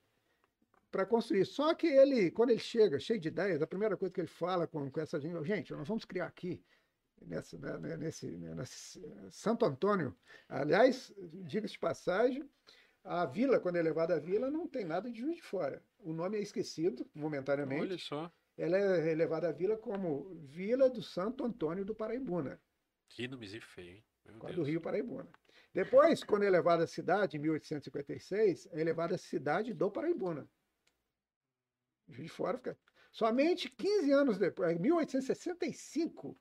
para 0.89 1.05
construir, 1.05 1.43
só 1.43 1.73
que 1.75 1.87
ele, 1.87 2.31
quando 2.31 2.51
ele 2.51 2.59
chega, 2.59 2.97
cheio 3.01 3.19
de 3.19 3.27
ideias, 3.27 3.61
a 3.61 3.67
primeira 3.67 3.97
coisa 3.97 4.13
que 4.13 4.21
ele 4.21 4.29
fala 4.29 4.65
com, 4.65 4.89
com 4.89 5.01
essa 5.01 5.19
gente, 5.19 5.43
gente, 5.45 5.73
nós 5.73 5.85
vamos 5.85 6.05
criar 6.05 6.27
aqui, 6.27 6.63
nessa, 7.21 7.57
né, 7.57 7.77
né, 7.79 7.97
nesse, 7.97 8.27
né, 8.37 8.55
nesse 8.55 9.01
Santo 9.29 9.65
Antônio, 9.65 10.15
aliás, 10.47 11.11
diga-se 11.17 11.73
de 11.73 11.79
passagem, 11.79 12.49
a 13.07 13.25
vila, 13.25 13.59
quando 13.59 13.77
é 13.77 13.81
levada 13.81 14.15
à 14.15 14.19
vila, 14.19 14.49
não 14.51 14.67
tem 14.67 14.83
nada 14.83 15.09
de 15.09 15.19
Juiz 15.19 15.37
de 15.37 15.43
Fora. 15.43 15.81
O 15.99 16.13
nome 16.13 16.37
é 16.37 16.41
esquecido, 16.41 17.09
momentaneamente. 17.13 17.83
Olha 17.83 17.97
só. 17.97 18.31
Ela 18.57 18.77
é 18.77 19.13
levada 19.15 19.47
à 19.49 19.51
vila 19.51 19.77
como 19.77 20.33
Vila 20.35 20.89
do 20.89 21.01
Santo 21.01 21.45
Antônio 21.45 21.85
do 21.85 21.95
Paraibuna. 21.95 22.59
Que 23.09 23.27
nomezinho 23.27 23.61
feio, 23.61 23.97
hein? 23.97 24.05
Meu 24.25 24.37
Quando 24.39 24.55
Deus. 24.55 24.65
do 24.65 24.71
Rio 24.71 24.81
Paraibuna. 24.81 25.29
Depois, 25.73 26.23
quando 26.23 26.43
é 26.43 26.47
elevada 26.47 26.83
a 26.83 26.87
cidade, 26.87 27.37
em 27.37 27.39
1856, 27.39 28.67
é 28.71 28.81
elevada 28.81 29.15
a 29.15 29.17
cidade 29.17 29.73
do 29.73 29.91
Paraibuna. 29.91 30.49
Juiz 32.09 32.23
de 32.23 32.29
Fora 32.29 32.57
fica. 32.57 32.77
Somente 33.11 33.69
15 33.69 34.11
anos 34.11 34.37
depois, 34.37 34.75
em 34.75 34.79
1865, 34.79 36.37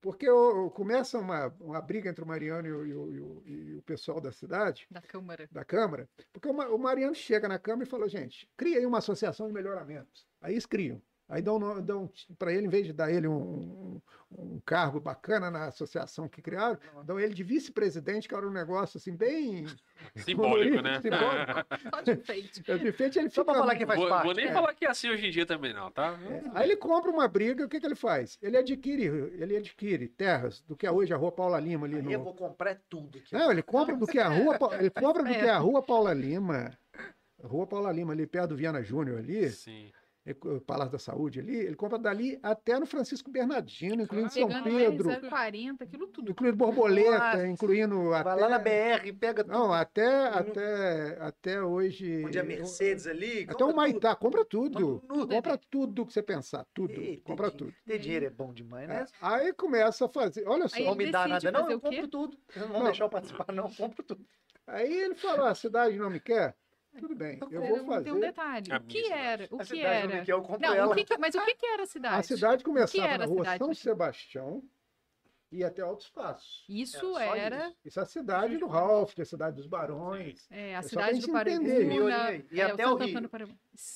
porque 0.00 0.28
o- 0.28 0.70
começa 0.70 1.18
uma, 1.18 1.48
uma 1.60 1.80
briga 1.80 2.08
entre 2.10 2.22
o 2.22 2.26
Mariano 2.26 2.66
e 2.68 2.72
o, 2.72 2.86
e 2.86 2.94
o- 3.20 3.42
e 3.46 3.74
o- 3.76 3.82
pessoal 3.82 4.20
da 4.20 4.32
cidade, 4.32 4.86
Da 4.90 5.00
Câmara. 5.00 5.48
da 5.50 5.64
Câmara, 5.64 6.08
porque 6.32 6.48
o, 6.48 6.52
Ma- 6.54 6.68
o 6.68 6.78
Mariano 6.78 7.14
chega 7.14 7.48
na 7.48 7.58
Câmara 7.58 7.84
e 7.86 7.90
fala, 7.90 8.08
gente, 8.08 8.48
cria 8.56 8.78
aí 8.78 8.86
uma 8.86 8.98
associação 8.98 9.46
de 9.46 9.52
melhoramento. 9.52 10.26
Aí 10.40 10.54
eles 10.54 10.66
criam. 10.66 11.00
Aí 11.28 11.42
dão, 11.42 11.58
dão 11.82 12.08
para 12.38 12.52
ele, 12.52 12.66
em 12.66 12.70
vez 12.70 12.86
de 12.86 12.92
dar 12.92 13.10
ele 13.12 13.26
um, 13.26 13.34
um- 13.36 14.00
um 14.30 14.60
cargo 14.64 15.00
bacana 15.00 15.50
na 15.50 15.66
associação 15.66 16.28
que 16.28 16.40
criaram, 16.42 16.78
dão 17.04 17.18
ele 17.18 17.32
de 17.34 17.42
vice-presidente, 17.42 18.28
que 18.28 18.34
era 18.34 18.46
um 18.46 18.52
negócio 18.52 18.96
assim, 18.98 19.14
bem. 19.16 19.66
Simbólico, 20.14 20.80
né? 20.82 21.00
Simbólico. 21.00 21.52
Só 21.94 22.00
de 22.02 22.12
enfeite. 22.12 22.62
De 22.62 22.76
repente 22.76 23.18
ele 23.18 23.30
Só 23.30 23.40
fica. 23.42 23.44
pra 23.52 23.54
falar 23.54 23.76
que 23.76 23.86
faz 23.86 23.98
vou, 23.98 24.08
parte. 24.08 24.24
vou 24.24 24.34
nem 24.34 24.46
é. 24.46 24.52
falar 24.52 24.74
que 24.74 24.84
é 24.84 24.90
assim 24.90 25.08
hoje 25.10 25.26
em 25.26 25.30
dia 25.30 25.46
também, 25.46 25.72
não, 25.74 25.90
tá? 25.90 26.18
É, 26.28 26.42
Aí 26.54 26.68
ele 26.68 26.76
compra 26.76 27.10
uma 27.10 27.26
briga, 27.26 27.64
o 27.64 27.68
que, 27.68 27.80
que 27.80 27.86
ele 27.86 27.94
faz? 27.96 28.38
Ele 28.40 28.56
adquire, 28.56 29.04
ele 29.04 29.56
adquire 29.56 30.06
terras 30.08 30.60
do 30.62 30.76
que 30.76 30.86
é 30.86 30.90
hoje 30.92 31.12
a 31.12 31.16
Rua 31.16 31.32
Paula 31.32 31.58
Lima 31.58 31.86
ali 31.86 31.96
Aí 31.96 32.02
no. 32.02 32.12
eu 32.12 32.22
vou 32.22 32.34
comprar 32.34 32.78
tudo 32.88 33.18
aqui. 33.18 33.32
Não, 33.34 33.50
ele 33.50 33.62
compra 33.62 33.96
do 33.96 34.06
que 34.06 34.18
é 34.18 34.22
a 34.22 34.28
rua, 34.28 34.56
ele 34.78 34.90
compra 34.90 35.22
do 35.24 35.28
que 35.30 35.36
é 35.36 35.50
a. 35.50 35.58
Rua 35.58 35.82
Paula 35.82 36.12
Lima. 36.14 36.76
Rua 37.42 37.66
Paula 37.66 37.90
Lima, 37.92 38.12
ali 38.12 38.26
perto 38.26 38.50
do 38.50 38.56
Viana 38.56 38.82
Júnior 38.82 39.18
ali, 39.18 39.50
Sim. 39.50 39.92
É, 40.26 40.32
o 40.32 40.60
Palácio 40.60 40.90
da 40.92 40.98
Saúde 40.98 41.38
ali, 41.38 41.54
ele 41.54 41.76
compra 41.76 41.98
dali 41.98 42.36
até 42.42 42.78
no 42.80 42.84
Francisco 42.84 43.30
Bernardino, 43.30 44.02
incluindo 44.02 44.28
São 44.32 44.48
Pegando 44.48 44.64
Pedro, 44.64 45.08
o 45.08 45.30
040, 45.30 45.84
aquilo 45.84 46.08
tudo. 46.08 46.32
incluindo 46.32 46.56
Borboleta, 46.56 47.18
Nossa. 47.18 47.46
incluindo 47.46 48.12
até... 48.12 48.24
Vai 48.24 48.40
lá 48.40 48.48
na 48.48 48.58
BR, 48.58 49.12
pega 49.20 49.44
tudo. 49.44 49.52
Não, 49.52 49.72
até, 49.72 50.30
Tudo. 50.30 50.38
até, 50.50 51.18
até 51.20 51.62
hoje... 51.62 52.24
Onde 52.24 52.38
é 52.38 52.42
Mercedes 52.42 53.06
ali. 53.06 53.46
Até 53.48 53.64
o 53.64 53.74
Maitá, 53.74 54.16
compra 54.16 54.44
tudo. 54.44 54.98
Tudo. 55.08 55.28
Compra 55.28 55.56
tudo 55.70 56.04
que 56.04 56.12
você 56.12 56.22
pensar, 56.22 56.66
tudo. 56.74 57.00
Ei, 57.00 57.18
compra 57.18 57.48
tem 57.50 57.58
tudo. 57.58 57.74
Ter 57.86 57.98
dinheiro 57.98 58.26
é 58.26 58.30
bom 58.30 58.52
demais, 58.52 58.88
né? 58.88 59.02
É, 59.02 59.06
Aí 59.20 59.52
começa 59.52 60.06
a 60.06 60.08
fazer, 60.08 60.44
olha 60.48 60.66
só, 60.66 60.76
Aí 60.76 60.84
Não 60.84 60.96
me 60.96 61.10
dá 61.10 61.28
nada, 61.28 61.52
não, 61.52 61.70
eu 61.70 61.80
compro 61.80 62.08
tudo. 62.08 62.36
Não 62.56 62.66
vão 62.68 62.78
Não. 62.78 62.86
deixar 62.86 63.04
eu 63.04 63.08
participar, 63.10 63.52
não, 63.52 63.64
eu 63.68 63.74
compro 63.76 64.02
tudo. 64.02 64.26
Aí 64.66 64.92
ele 64.92 65.14
falou: 65.14 65.46
"Ah, 65.46 65.50
a 65.50 65.54
cidade 65.54 65.96
não 65.96 66.10
me 66.10 66.18
quer. 66.18 66.56
Tudo 66.98 67.14
bem, 67.14 67.38
eu 67.50 67.60
vou 67.62 67.76
Tem 67.76 67.82
um 67.82 67.86
fazer. 67.86 68.20
detalhe. 68.20 68.72
O 68.74 68.80
que 68.82 69.12
era? 69.12 69.48
O 69.50 69.60
A 69.60 69.64
que 69.64 69.80
era? 69.80 70.16
Miquel, 70.20 70.58
Não, 70.60 70.74
ela. 70.74 70.92
o 70.92 70.94
que 70.96 71.04
que- 71.04 71.18
mas 71.18 71.34
o 71.34 71.44
que, 71.44 71.54
que 71.54 71.66
era 71.66 71.82
a 71.82 71.86
cidade? 71.86 72.16
A 72.18 72.22
cidade 72.22 72.64
começava 72.64 73.06
era 73.06 73.18
na 73.18 73.24
rua 73.26 73.38
cidade? 73.38 73.58
São 73.58 73.74
Sebastião 73.74 74.62
e 75.52 75.58
ia 75.58 75.68
até 75.68 75.80
Altos 75.82 76.08
Passos. 76.08 76.64
Isso 76.68 77.16
Era 77.18 77.36
era 77.38 77.72
Isso 77.84 78.00
é 78.00 78.02
a 78.02 78.06
cidade 78.06 78.56
do 78.58 78.66
Ralph, 78.66 79.14
a 79.18 79.24
cidade 79.24 79.56
dos 79.56 79.66
Barões. 79.66 80.46
é, 80.50 80.74
a 80.74 80.78
É 80.80 80.82
cidade 80.82 81.20
do 81.20 81.36
aí. 81.36 82.46
E 82.50 82.60
é, 82.60 82.64
até 82.64 82.86
o 82.86 82.98
Santo 82.98 83.04
Rio. 83.36 83.48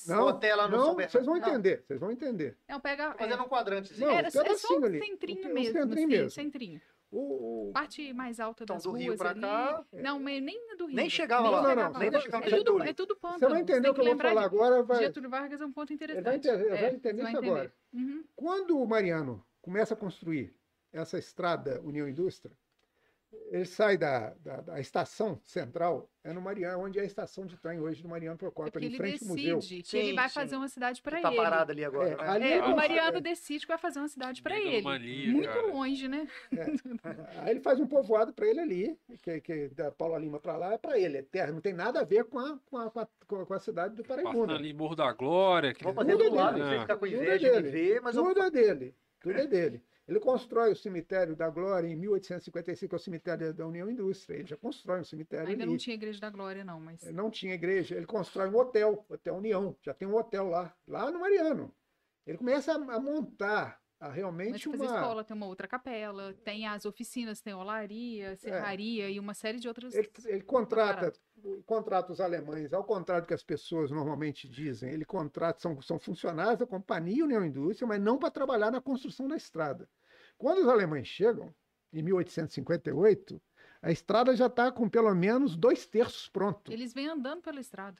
Não, 0.07 0.27
até 0.29 0.55
lá 0.55 0.67
no 0.67 0.77
não, 0.77 0.95
vocês 0.95 1.25
vão 1.25 1.35
Não. 1.37 1.47
entender, 1.47 1.83
vocês 1.85 1.99
vão 1.99 2.11
entender. 2.11 2.57
Não, 2.69 2.79
pega. 2.79 3.13
Fazendo 3.15 3.39
é, 3.41 3.45
um 3.45 3.49
quadrante. 3.49 3.99
Não, 3.99 4.09
era, 4.09 4.27
é 4.27 4.31
só 4.31 4.79
um 4.79 4.85
ali. 4.85 4.99
centrinho 4.99 5.49
Um 5.49 5.53
mesmo. 5.53 5.73
centrinho 5.73 5.93
assim, 5.93 6.05
mesmo. 6.07 6.29
Centrinho. 6.29 6.81
O, 7.11 7.69
o- 7.69 7.73
Parte 7.73 8.13
mais 8.13 8.39
alta 8.39 8.63
Então, 8.63 8.77
das 8.77 8.83
do 8.83 8.91
ruas 8.91 9.01
Rio 9.03 9.17
pra 9.17 9.31
ali. 9.31 9.41
cá, 9.41 9.85
Não, 9.93 10.17
mas 10.19 10.41
nem 10.41 10.77
do 10.77 10.85
Rio. 10.85 10.95
Nem 10.95 11.09
chegava 11.09 11.49
lá. 11.49 11.61
Não, 11.61 11.63
não, 11.63 11.69
chegava 11.75 11.99
nem 11.99 12.21
chegava 12.21 12.45
é, 12.45 12.49
tudo, 12.49 12.57
Getúlio. 12.57 12.83
é 12.89 12.93
tudo 12.93 13.15
pântano. 13.17 13.39
Você 13.39 13.47
vai 13.49 13.61
entender 13.61 13.81
tem 13.81 13.91
o 13.91 13.93
que 13.93 13.99
eu 14.01 14.05
vou 14.05 14.17
falar 14.17 14.41
de- 14.41 14.45
agora. 14.47 14.83
Vai, 14.83 14.97
Getúlio 14.99 15.29
Vargas 15.29 15.59
é 15.61 15.65
um 15.65 15.71
ponto 15.73 15.91
interessante. 15.93 16.23
vai 16.23 16.35
entender, 16.37 16.69
vai 16.69 16.83
É, 16.85 16.93
entender 16.93 17.23
isso 17.23 17.37
agora. 17.37 17.73
Uhum. 17.93 18.23
Quando 18.35 18.79
o 18.79 18.87
Mariano 18.87 19.45
começa 19.61 19.93
a 19.93 19.97
construir 19.97 20.55
essa 20.93 21.17
estrada 21.19 21.81
União 21.81 22.07
Indústria, 22.07 22.55
ele 23.49 23.65
sai 23.65 23.97
da, 23.97 24.33
da, 24.43 24.61
da 24.61 24.79
estação 24.79 25.39
central, 25.45 26.09
é 26.23 26.31
no 26.33 26.41
Mariano, 26.41 26.83
onde 26.83 26.99
é 26.99 27.01
a 27.01 27.05
estação 27.05 27.45
de 27.45 27.57
trem 27.57 27.79
hoje 27.79 28.01
do 28.03 28.07
Mariano 28.09 28.35
É 28.35 28.37
Procópio, 28.37 28.71
porque 28.71 28.85
ali 28.85 28.93
em 28.95 28.99
ele 28.99 29.17
frente 29.17 29.23
ao 29.23 29.27
museu. 29.29 29.55
decide 29.57 29.83
que 29.83 29.97
ele 29.97 30.13
vai 30.13 30.27
sim. 30.29 30.35
fazer 30.35 30.55
uma 30.57 30.67
cidade 30.67 31.01
para 31.01 31.15
Que 31.17 31.21
tá 31.23 31.27
ele. 31.29 31.37
parado 31.37 31.71
ali 31.71 31.83
agora. 31.85 32.09
É, 32.09 32.15
né? 32.17 32.29
ali 32.29 32.45
É, 32.45 32.57
ele 32.57 32.67
o 32.67 32.75
Mariano 32.75 33.17
é, 33.17 33.21
decide 33.21 33.61
que 33.61 33.67
vai 33.67 33.77
fazer 33.77 33.99
uma 33.99 34.07
cidade 34.07 34.41
para 34.41 34.55
ele. 34.57 34.69
Megalomania, 34.77 35.31
Muito 35.31 35.49
cara. 35.49 35.67
longe, 35.67 36.07
né? 36.07 36.27
Aí 37.39 37.51
ele 37.51 37.59
faz 37.61 37.79
um 37.79 37.87
povoado 37.87 38.33
para 38.33 38.47
ele 38.47 38.59
ali, 38.59 38.99
que, 39.23 39.41
que 39.41 39.67
da 39.69 39.91
Paula 39.91 40.17
Lima 40.19 40.39
para 40.39 40.57
lá 40.57 40.73
é 40.73 40.77
para 40.77 40.99
ele, 40.99 41.17
é 41.17 41.21
terra, 41.21 41.51
não 41.51 41.61
tem 41.61 41.73
nada 41.73 42.01
a 42.01 42.03
ver 42.03 42.25
com 42.25 42.39
a, 42.39 42.57
com 42.65 42.77
a, 42.77 42.89
com 42.91 42.99
a, 42.99 43.45
com 43.45 43.53
a 43.53 43.59
cidade 43.59 43.95
do 43.95 44.03
Paraibuna. 44.03 44.55
ali 44.55 44.73
Morro 44.73 44.95
da 44.95 45.11
Glória. 45.13 45.73
Vou 45.81 45.91
aquele- 45.91 45.93
fazer 45.95 46.11
Tudo 46.17 46.29
do 46.29 46.35
lado, 46.35 46.55
dele. 46.57 46.69
você 46.69 46.79
ficar 46.81 46.95
com 46.97 47.05
Tudo 47.05 47.15
inveja 47.15 47.37
de 47.37 47.61
dele. 47.61 47.69
ver, 47.71 48.01
mas 48.01 48.15
eu 48.15 48.23
Tudo 48.23 48.41
é 48.41 48.51
dele, 48.51 48.95
tudo 49.19 49.39
é 49.39 49.47
dele. 49.47 49.83
Ele 50.11 50.19
constrói 50.19 50.73
o 50.73 50.75
cemitério 50.75 51.37
da 51.37 51.49
Glória 51.49 51.87
em 51.87 51.95
1855, 51.95 52.89
que 52.89 52.95
é 52.95 52.97
o 52.97 52.99
cemitério 52.99 53.53
da 53.53 53.65
União 53.65 53.89
Indústria. 53.89 54.35
Ele 54.35 54.45
já 54.45 54.57
constrói 54.57 54.99
um 54.99 55.05
cemitério 55.05 55.47
Ainda 55.47 55.63
ali. 55.63 55.71
não 55.71 55.77
tinha 55.77 55.93
Igreja 55.93 56.19
da 56.19 56.29
Glória, 56.29 56.65
não, 56.65 56.81
mas. 56.81 57.01
Não 57.13 57.31
tinha 57.31 57.53
igreja. 57.53 57.95
Ele 57.95 58.05
constrói 58.05 58.49
um 58.49 58.57
hotel, 58.57 59.05
Hotel 59.07 59.33
União. 59.33 59.73
Já 59.81 59.93
tem 59.93 60.05
um 60.05 60.17
hotel 60.17 60.49
lá, 60.49 60.75
lá 60.85 61.09
no 61.09 61.21
Mariano. 61.21 61.73
Ele 62.27 62.37
começa 62.37 62.73
a, 62.73 62.75
a 62.75 62.99
montar 62.99 63.81
a 64.01 64.07
Mas 64.07 64.15
realmente 64.15 64.69
fazer 64.69 64.83
uma. 64.83 64.95
escola, 64.95 65.23
tem 65.23 65.37
uma 65.37 65.45
outra 65.45 65.65
capela, 65.65 66.33
tem 66.43 66.67
as 66.67 66.85
oficinas, 66.85 67.39
tem 67.39 67.53
olaria, 67.53 68.35
serraria 68.35 69.09
e 69.09 69.17
uma 69.17 69.33
série 69.33 69.59
de 69.59 69.67
outras. 69.69 69.95
É. 69.95 69.99
Ele, 69.99 70.11
ele 70.25 70.41
contrata, 70.41 71.13
contrata 71.65 72.11
os 72.11 72.19
alemães, 72.19 72.73
ao 72.73 72.83
contrário 72.83 73.23
do 73.23 73.27
que 73.27 73.33
as 73.33 73.43
pessoas 73.43 73.91
normalmente 73.91 74.49
dizem, 74.49 74.91
ele 74.91 75.05
contrata, 75.05 75.61
são, 75.61 75.81
são 75.81 75.97
funcionários 75.97 76.57
da 76.57 76.67
Companhia 76.67 77.23
União 77.23 77.45
Indústria, 77.45 77.87
mas 77.87 78.01
não 78.01 78.17
para 78.17 78.29
trabalhar 78.29 78.71
na 78.71 78.81
construção 78.81 79.25
da 79.25 79.37
estrada. 79.37 79.87
Quando 80.41 80.57
os 80.61 80.67
alemães 80.67 81.07
chegam, 81.07 81.53
em 81.93 82.01
1858, 82.01 83.39
a 83.79 83.91
estrada 83.91 84.35
já 84.35 84.47
está 84.47 84.71
com 84.71 84.89
pelo 84.89 85.13
menos 85.13 85.55
dois 85.55 85.85
terços 85.85 86.27
pronto. 86.29 86.71
Eles 86.71 86.93
vêm 86.93 87.07
andando 87.07 87.41
pela 87.41 87.59
estrada. 87.59 87.95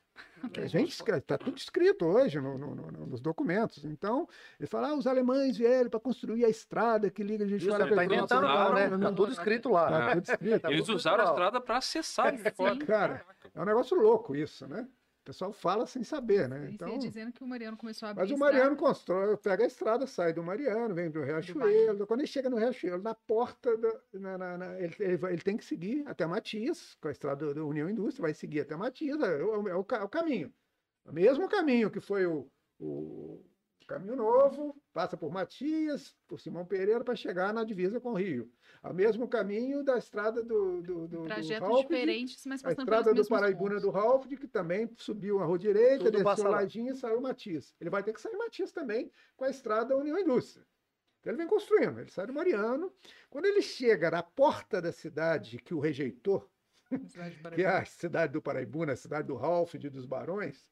A 0.57 0.65
gente 0.67 0.89
está 0.91 1.37
tudo 1.37 1.55
escrito 1.57 2.05
hoje 2.05 2.39
no- 2.39 2.57
no- 2.57 2.75
no- 2.75 3.05
nos 3.07 3.21
documentos. 3.21 3.85
Então, 3.85 4.27
ele 4.59 4.67
fala: 4.67 4.89
ah, 4.89 4.95
os 4.95 5.05
alemães 5.05 5.55
vieram 5.57 5.89
para 5.89 5.99
construir 5.99 6.45
a 6.45 6.49
estrada 6.49 7.11
que 7.11 7.21
liga 7.23 7.43
a 7.45 7.47
gente 7.47 7.63
ele 7.67 7.77
tá 7.95 8.05
inventando 8.05 8.41
Não, 8.41 8.63
não, 8.69 8.73
né? 8.73 8.83
não, 8.89 8.99
Tá 8.99 9.05
não, 9.05 9.15
tudo 9.15 9.31
escrito 9.33 9.69
lá. 9.69 9.87
Tá 9.89 10.15
tudo 10.15 10.23
escrito. 10.31 10.59
Tá 10.61 10.71
Eles 10.71 10.85
tudo 10.85 10.95
usaram 10.95 11.21
a 11.21 11.25
lá. 11.25 11.29
estrada 11.31 11.61
pra 11.61 11.77
acessar 11.77 12.35
de 12.35 12.51
fora. 12.51 12.77
Cara, 12.85 13.25
é 13.53 13.61
um 13.61 13.65
negócio 13.65 13.95
louco 13.95 14.35
isso, 14.35 14.67
né? 14.67 14.87
O 15.21 15.23
pessoal 15.23 15.53
fala 15.53 15.85
sem 15.85 16.03
saber, 16.03 16.49
né? 16.49 16.67
E 16.69 16.73
Então, 16.73 16.97
dizendo 16.97 17.31
que 17.31 17.43
o 17.43 17.47
Mariano 17.47 17.77
começou 17.77 18.07
a 18.07 18.09
abrir. 18.09 18.21
mas 18.23 18.31
o 18.31 18.33
estrada. 18.33 18.53
Mariano 18.53 18.75
constrói, 18.75 19.37
pega 19.37 19.63
a 19.63 19.67
estrada, 19.67 20.07
sai 20.07 20.33
do 20.33 20.41
Mariano, 20.41 20.95
vem 20.95 21.11
do 21.11 21.21
Riachuelo. 21.21 22.07
Quando 22.07 22.21
ele 22.21 22.27
chega 22.27 22.49
no 22.49 22.57
Riachuelo, 22.57 23.03
na 23.03 23.13
porta, 23.13 23.77
da- 23.77 24.01
na- 24.13 24.37
na- 24.39 24.57
na- 24.57 24.79
ele, 24.79 24.95
ele 24.99 25.25
ele 25.27 25.41
tem 25.43 25.55
que 25.57 25.63
seguir 25.63 26.03
até 26.07 26.25
Matias, 26.25 26.95
com 26.99 27.07
a 27.07 27.11
estrada 27.11 27.53
da 27.53 27.63
União 27.63 27.87
Indústria, 27.87 28.23
vai 28.23 28.33
seguir 28.33 28.61
até 28.61 28.75
Matias, 28.75 29.21
é 29.21 29.43
o, 29.43 29.67
é 29.67 29.75
o 29.75 29.85
é 29.91 30.03
o 30.03 30.09
caminho. 30.09 30.51
O 31.05 31.11
mesmo 31.13 31.47
caminho 31.47 31.91
que 31.91 31.99
foi 31.99 32.25
o, 32.25 32.51
o 32.79 33.45
Caminho 33.91 34.15
Novo, 34.15 34.75
passa 34.93 35.17
por 35.17 35.29
Matias, 35.31 36.15
por 36.27 36.39
Simão 36.39 36.65
Pereira, 36.65 37.03
para 37.03 37.15
chegar 37.15 37.53
na 37.53 37.63
divisa 37.63 37.99
com 37.99 38.11
o 38.11 38.15
Rio. 38.15 38.49
O 38.81 38.93
mesmo 38.93 39.27
caminho 39.27 39.83
da 39.83 39.97
estrada 39.97 40.41
do, 40.41 40.81
do, 40.81 41.07
do, 41.07 41.07
do 41.07 41.23
Trajetos 41.23 41.67
Ralph, 41.67 41.81
diferentes, 41.81 42.45
mas 42.45 42.61
a 42.61 42.69
passando 42.69 42.81
estrada 42.81 43.03
pelos 43.11 43.27
do 43.27 43.29
Paraibuna 43.29 43.75
pontos. 43.75 43.83
do 43.83 43.89
Ralph, 43.89 44.27
que 44.27 44.47
também 44.47 44.89
subiu 44.95 45.39
a 45.39 45.45
rua 45.45 45.59
direita, 45.59 46.05
Tudo 46.05 46.11
desceu 46.11 46.23
passa 46.23 46.43
lá. 46.43 46.57
Lajinha 46.57 46.93
e 46.93 46.95
saiu 46.95 47.19
Matias. 47.19 47.75
Ele 47.81 47.89
vai 47.89 48.01
ter 48.01 48.13
que 48.13 48.21
sair 48.21 48.37
Matias 48.37 48.71
também 48.71 49.11
com 49.35 49.43
a 49.43 49.49
estrada 49.49 49.97
União 49.97 50.17
Indústria. 50.17 50.65
Então 51.19 51.31
ele 51.33 51.37
vem 51.37 51.47
construindo, 51.47 51.99
ele 51.99 52.09
sai 52.09 52.25
do 52.25 52.33
Mariano. 52.33 52.91
Quando 53.29 53.45
ele 53.45 53.61
chega 53.61 54.09
na 54.09 54.23
porta 54.23 54.81
da 54.81 54.91
cidade 54.91 55.57
que 55.57 55.73
o 55.73 55.79
rejeitou, 55.79 56.49
que 57.53 57.63
é 57.63 57.67
a 57.67 57.85
cidade 57.85 58.33
do 58.33 58.41
Paraibuna, 58.41 58.93
a 58.93 58.97
cidade 58.97 59.27
do 59.27 59.35
Ralph, 59.35 59.75
de 59.75 59.89
dos 59.89 60.05
Barões, 60.05 60.65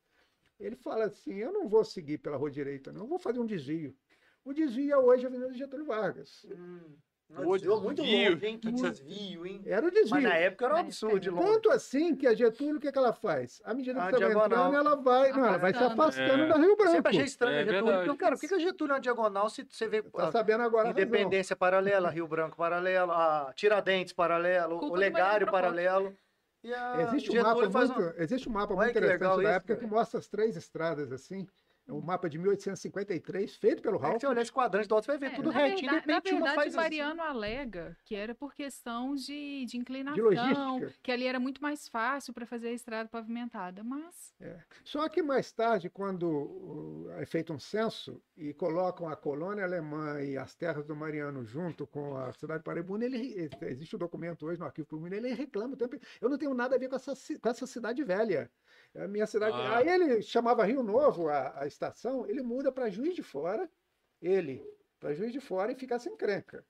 ele 0.59 0.75
fala 0.75 1.05
assim: 1.05 1.35
eu 1.35 1.51
não 1.51 1.67
vou 1.67 1.83
seguir 1.83 2.17
pela 2.17 2.37
rua 2.37 2.51
direita, 2.51 2.91
não, 2.91 3.01
eu 3.01 3.07
vou 3.07 3.19
fazer 3.19 3.39
um 3.39 3.45
desvio. 3.45 3.95
O 4.43 4.53
desvio 4.53 4.91
é 4.93 4.97
hoje 4.97 5.25
a 5.25 5.29
Avenida 5.29 5.53
Getúlio 5.53 5.85
Vargas. 5.85 6.45
Hum, 6.49 6.95
O 7.29 7.33
não, 7.43 7.51
desviou 7.51 7.79
muito 7.81 8.01
desvio. 8.01 8.31
longe, 8.31 8.45
hein? 8.47 8.57
Que 8.57 8.71
desvio, 8.71 9.45
hein? 9.45 9.61
Era 9.65 9.85
o 9.85 9.91
desvio. 9.91 10.09
Mas 10.15 10.23
na 10.23 10.33
época 10.35 10.65
era 10.65 10.75
um 10.75 10.77
absurdo 10.77 11.19
de 11.19 11.29
longe. 11.29 11.45
Tanto 11.47 11.69
assim 11.71 12.15
que 12.15 12.25
a 12.25 12.33
Getúlio, 12.33 12.77
o 12.77 12.79
que, 12.79 12.87
é 12.87 12.91
que 12.91 12.97
ela 12.97 13.13
faz? 13.13 13.61
À 13.63 13.73
medida 13.73 13.99
que 13.99 14.07
A 14.07 14.09
você 14.11 14.33
vai 14.33 14.45
entrando, 14.45 14.75
ela 14.75 14.95
vai, 14.95 15.31
não, 15.31 15.45
ela 15.45 15.57
vai 15.57 15.73
se 15.73 15.83
Afastando. 15.83 16.43
É. 16.43 16.47
da 16.47 16.55
Rio 16.57 16.75
Branco. 16.75 16.91
Sempre 16.93 17.09
achei 17.09 17.25
estranho 17.25 17.55
É 17.57 17.59
a 17.61 17.63
Getúlio. 17.65 17.85
verdade. 17.85 18.05
Porque, 18.07 18.19
cara, 18.19 18.35
por 18.35 18.41
que 18.41 18.47
que 18.47 18.53
a 18.55 18.59
Getúlio 18.59 18.91
é 18.91 18.95
uma 18.95 19.01
diagonal 19.01 19.49
se 19.49 19.67
você 19.69 19.87
vê 19.87 20.01
Tá 20.01 20.29
a 20.29 20.31
sabendo 20.31 20.63
agora 20.63 20.85
a 20.89 20.91
razão. 20.91 21.03
Independência 21.03 21.55
paralela, 21.55 22.09
Rio 22.09 22.27
Branco 22.27 22.57
paralelo, 22.57 23.11
a 23.11 23.51
Tiradentes 23.55 24.13
paralelo, 24.13 24.77
o 24.83 24.95
Legário 24.95 25.51
paralelo. 25.51 26.17
A 26.65 27.01
Existe 27.03 27.31
um 27.31 27.41
mapa 27.41 27.69
muito, 27.69 27.99
um- 28.01 28.13
existe 28.21 28.49
um 28.49 28.51
mapa 28.51 28.73
Olha 28.73 28.85
muito 28.85 28.97
interessante 28.97 29.41
da 29.43 29.49
época 29.51 29.75
cara. 29.75 29.79
que 29.79 29.87
mostra 29.87 30.19
as 30.19 30.27
três 30.27 30.55
estradas 30.57 31.11
assim. 31.11 31.47
É 31.89 31.93
um 31.93 32.01
mapa 32.01 32.29
de 32.29 32.37
1853, 32.37 33.55
feito 33.55 33.81
pelo 33.81 33.97
É 33.97 33.99
que 33.99 34.05
Ralph. 34.05 34.21
você 34.21 34.27
olhar 34.27 34.41
esse 34.43 34.51
quadrante 34.51 34.87
do 34.87 34.95
alto, 34.95 35.05
você 35.05 35.11
vai 35.13 35.17
ver 35.19 35.31
É, 35.33 35.35
tudo 35.35 35.51
na 35.51 35.59
retinho, 35.59 35.91
verdade, 35.91 36.05
de 36.05 36.13
repente 36.13 36.39
na 36.39 36.47
verdade, 36.47 36.55
faz 36.55 36.75
o 36.75 36.77
assim. 36.77 36.77
Mariano 36.77 37.21
alega 37.21 37.97
que 38.05 38.15
era 38.15 38.35
por 38.35 38.53
questão 38.53 39.15
de, 39.15 39.65
de 39.65 39.77
inclinação, 39.77 40.13
De 40.13 40.21
logística. 40.21 40.93
que 41.01 41.11
ali 41.11 41.25
era 41.25 41.39
muito 41.39 41.61
mais 41.61 41.87
fácil 41.87 42.33
para 42.33 42.45
fazer 42.45 42.69
a 42.69 42.73
estrada 42.73 43.09
pavimentada, 43.09 43.83
mas 43.83 44.35
Só 44.83 45.07
que 45.09 45.21
mais 45.21 45.51
tarde, 45.51 45.89
quando 45.89 47.07
é 47.17 47.25
feito 47.25 47.53
um 47.53 47.59
censo 47.59 48.21
e 48.37 48.53
colocam 48.53 49.07
a 49.07 49.15
colônia 49.15 49.63
alemã 49.63 50.21
e 50.21 50.37
as 50.37 50.55
terras 50.55 50.85
do 50.85 50.95
Mariano 50.95 51.43
junto 51.45 51.85
com 51.87 52.15
a 52.17 52.31
cidade 52.33 52.59
de 52.59 52.63
Paraibuna, 52.65 53.05
ele, 53.05 53.49
existe 53.61 53.95
o 53.95 53.99
documento 53.99 54.45
hoje 54.45 54.59
no 54.59 54.65
arquivo 54.65 54.87
público, 54.87 55.13
ele 55.15 55.33
reclama 55.33 55.73
o 55.73 55.77
tempo. 55.77 55.97
Eu 56.21 56.29
não 56.29 56.37
tenho 56.37 56.53
nada 56.53 56.75
a 56.75 56.79
ver 56.79 56.89
com 56.89 56.95
essa, 56.95 57.13
com 57.41 57.49
essa 57.49 57.67
cidade 57.67 58.03
velha. 58.03 58.51
A 58.95 59.07
minha 59.07 59.27
cidade. 59.27 59.55
Ah. 59.55 59.77
Aí 59.77 59.87
ele 59.87 60.21
chamava 60.21 60.65
Rio 60.65 60.83
Novo 60.83 61.29
a, 61.29 61.61
a 61.61 61.67
estação, 61.67 62.27
ele 62.27 62.41
muda 62.41 62.71
para 62.71 62.89
Juiz 62.89 63.15
de 63.15 63.23
Fora, 63.23 63.69
ele, 64.21 64.65
para 64.99 65.13
Juiz 65.13 65.31
de 65.31 65.39
Fora 65.39 65.71
e 65.71 65.75
fica 65.75 65.99
sem 65.99 66.15
crenca. 66.15 66.65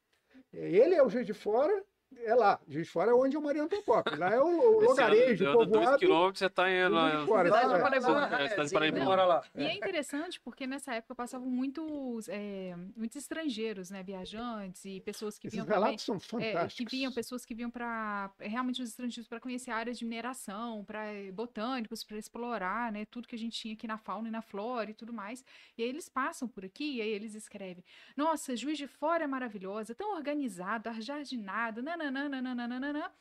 Ele 0.52 0.96
é 0.96 1.04
o 1.04 1.10
Juiz 1.10 1.26
de 1.26 1.34
Fora, 1.34 1.84
é 2.18 2.36
lá. 2.36 2.60
Juiz 2.68 2.88
de 2.88 2.92
Fora 2.94 3.12
é 3.12 3.14
onde 3.14 3.36
é 3.36 3.40
o 3.40 3.42
Mariano 3.42 3.70
Procópio. 3.70 4.18
Lá 4.18 4.34
é 4.34 4.40
o, 4.40 4.46
o 4.46 4.78
Esse 4.82 4.90
lugarejo, 4.90 5.44
anda- 5.48 5.52
anda 5.52 5.66
dois 5.66 5.72
povoado. 5.80 5.98
quilômetros, 6.00 6.40
você 6.40 6.50
tá 6.50 6.70
indo 6.72 6.94
lá. 6.96 7.26
Fora, 7.26 7.50
é. 7.50 7.52
É, 7.52 8.50
cidade 8.50 8.64
de 8.64 8.68
sim, 8.70 8.74
Paraibuna. 8.74 9.06
Mora 9.06 9.26
lá. 9.26 9.44
E 9.56 9.64
é 9.64 9.74
interessante 9.76 10.40
porque 10.40 10.66
nessa 10.68 10.94
época 10.96 11.16
passavam 11.16 11.48
muitos, 11.50 12.28
é, 12.30 12.76
muitos 12.96 13.18
estrangeiros, 13.18 13.90
né, 13.90 14.04
viajantes 14.04 14.84
e 14.86 15.00
pessoas 15.02 15.38
que 15.38 15.48
Esses 15.48 15.56
vinham 15.56 15.66
também, 15.66 15.82
relatos 15.84 16.06
são 16.06 16.16
é, 16.16 16.20
fantásticos. 16.20 16.74
que 16.76 16.86
vinham 16.98 17.12
pessoas 17.12 17.46
que 17.46 17.56
vinham 17.56 17.70
para 17.72 18.32
realmente 18.40 18.82
os 18.82 18.90
estrangeiros 18.90 19.28
para 19.28 19.40
conhecer 19.40 19.72
áreas 19.72 19.98
de 19.98 20.06
mineração, 20.06 20.84
para 20.84 21.04
botânicos, 21.34 22.04
para 22.04 22.18
explorar, 22.18 22.92
né, 22.92 23.06
tudo 23.06 23.28
que 23.28 23.36
a 23.36 23.40
gente 23.40 23.58
tinha 23.60 23.74
aqui 23.74 23.88
na 23.88 23.98
fauna 23.98 24.28
e 24.28 24.32
na 24.32 24.42
flora 24.42 24.90
e 24.92 24.94
tudo 24.94 25.14
mais. 25.14 25.44
E 25.78 25.84
aí 25.84 25.90
eles 25.90 26.10
passam 26.10 26.48
por 26.48 26.66
aqui 26.66 26.98
e 26.98 27.02
aí 27.02 27.10
eles 27.10 27.36
escrevem: 27.36 27.84
"Nossa, 28.18 28.56
Juiz 28.56 28.78
de 28.78 28.88
Fora 28.88 29.24
é 29.24 29.28
maravilhosa, 29.28 29.94
tão 29.96 30.16
organizada, 30.16 30.92
jardinada, 31.02 31.82
nananana, 32.00 33.12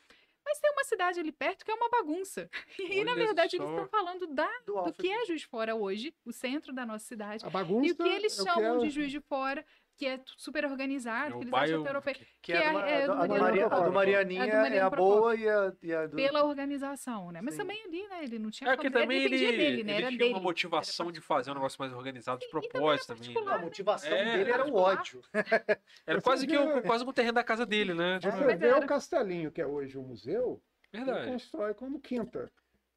mas 0.45 0.59
tem 0.59 0.71
uma 0.71 0.83
cidade 0.83 1.19
ali 1.19 1.31
perto 1.31 1.63
que 1.63 1.69
é 1.71 1.73
uma 1.75 1.89
bagunça. 1.89 2.49
E 2.79 2.83
aí, 2.99 3.03
na 3.03 3.13
verdade, 3.13 3.57
eles 3.57 3.67
só. 3.67 3.73
estão 3.75 3.87
falando 3.89 4.25
da 4.27 4.49
Do 4.65 4.81
do 4.83 4.93
que 4.93 5.07
é 5.11 5.25
Juiz 5.25 5.41
de 5.41 5.47
Fora 5.47 5.75
hoje, 5.75 6.13
o 6.25 6.31
centro 6.31 6.73
da 6.73 6.85
nossa 6.85 7.05
cidade. 7.05 7.45
A 7.45 7.49
bagunça 7.49 7.87
E 7.87 7.91
o 7.91 7.95
que 7.95 8.07
eles 8.07 8.39
é 8.39 8.43
chamam 8.43 8.75
é- 8.75 8.79
de 8.79 8.89
Juiz 8.89 9.11
de 9.11 9.19
Fora, 9.21 9.63
que 9.99 10.05
é 10.07 10.17
super 10.37 10.63
organizado, 10.63 11.33
É 11.33 11.35
o 11.35 11.39
que 11.39 11.43
eles 11.43 11.53
acham 11.53 11.67
que 11.83 11.87
é 11.87 11.91
europeu, 11.91 12.13
Que 12.13 12.25
Que 12.41 12.53
é, 12.53 12.63
é- 12.63 12.71
do, 12.71 12.79
é 12.79 13.03
a, 13.03 13.05
do 13.05 13.11
a, 13.11 13.27
do 13.27 13.37
Maria- 13.37 13.65
a 13.67 13.79
do. 13.81 13.91
Marianinha 13.91 14.43
É 14.45 14.77
é, 14.77 14.79
a 14.79 14.89
boa 14.89 15.35
e 15.35 15.47
a, 15.49 15.73
e 15.83 15.93
a 15.93 16.07
do... 16.07 16.15
pela 16.15 16.45
organização, 16.45 17.33
né? 17.33 17.41
Mas 17.41 17.55
Sim. 17.55 17.59
também 17.59 17.83
ali, 17.83 18.07
né? 18.07 18.23
Ele 18.23 18.39
não 18.39 18.49
tinha 18.49 18.71
É 18.71 18.77
como- 18.77 18.89
também 18.89 19.17
ele, 19.23 19.29
dependia 19.37 19.51
dele, 19.57 19.83
né? 19.83 19.91
ele 19.91 20.01
Era 20.01 20.07
tinha 20.07 20.17
dele. 20.17 20.33
uma 20.35 20.39
motivação 20.39 21.11
de 21.11 21.19
fazer 21.19 21.51
um 21.51 21.55
negócio 21.55 21.75
mais 21.81 21.91
organizado 21.91 22.39
de 22.39 22.45
E- 22.45 22.49
também 22.49 22.69
propósito 22.69 23.11
era 23.11 23.19
também. 23.19 23.33
particular. 23.33 23.59
A 23.59 23.61
motivação 23.61 24.11
É. 24.13 24.37
dele 24.37 24.51
era 24.51 24.65
o 24.65 24.73
ódio. 24.75 25.21
Era 26.07 26.21
quase 26.21 26.47
que, 26.47 26.57
o, 26.57 26.81
quase 26.81 27.03
que 27.03 27.09
o 27.09 27.13
terreno 27.13 27.33
da 27.33 27.43
casa 27.43 27.65
dele, 27.65 27.93
né? 27.93 28.19
Tipo, 28.19 28.37
Você 28.37 28.55
vê 28.55 28.67
era. 28.67 28.79
o 28.79 28.87
Castelinho, 28.87 29.51
que 29.51 29.59
é 29.61 29.67
hoje 29.67 29.97
o 29.97 30.01
museu, 30.01 30.61
ele 30.93 31.25
constrói 31.25 31.73
como 31.73 31.99
quinta. 31.99 32.49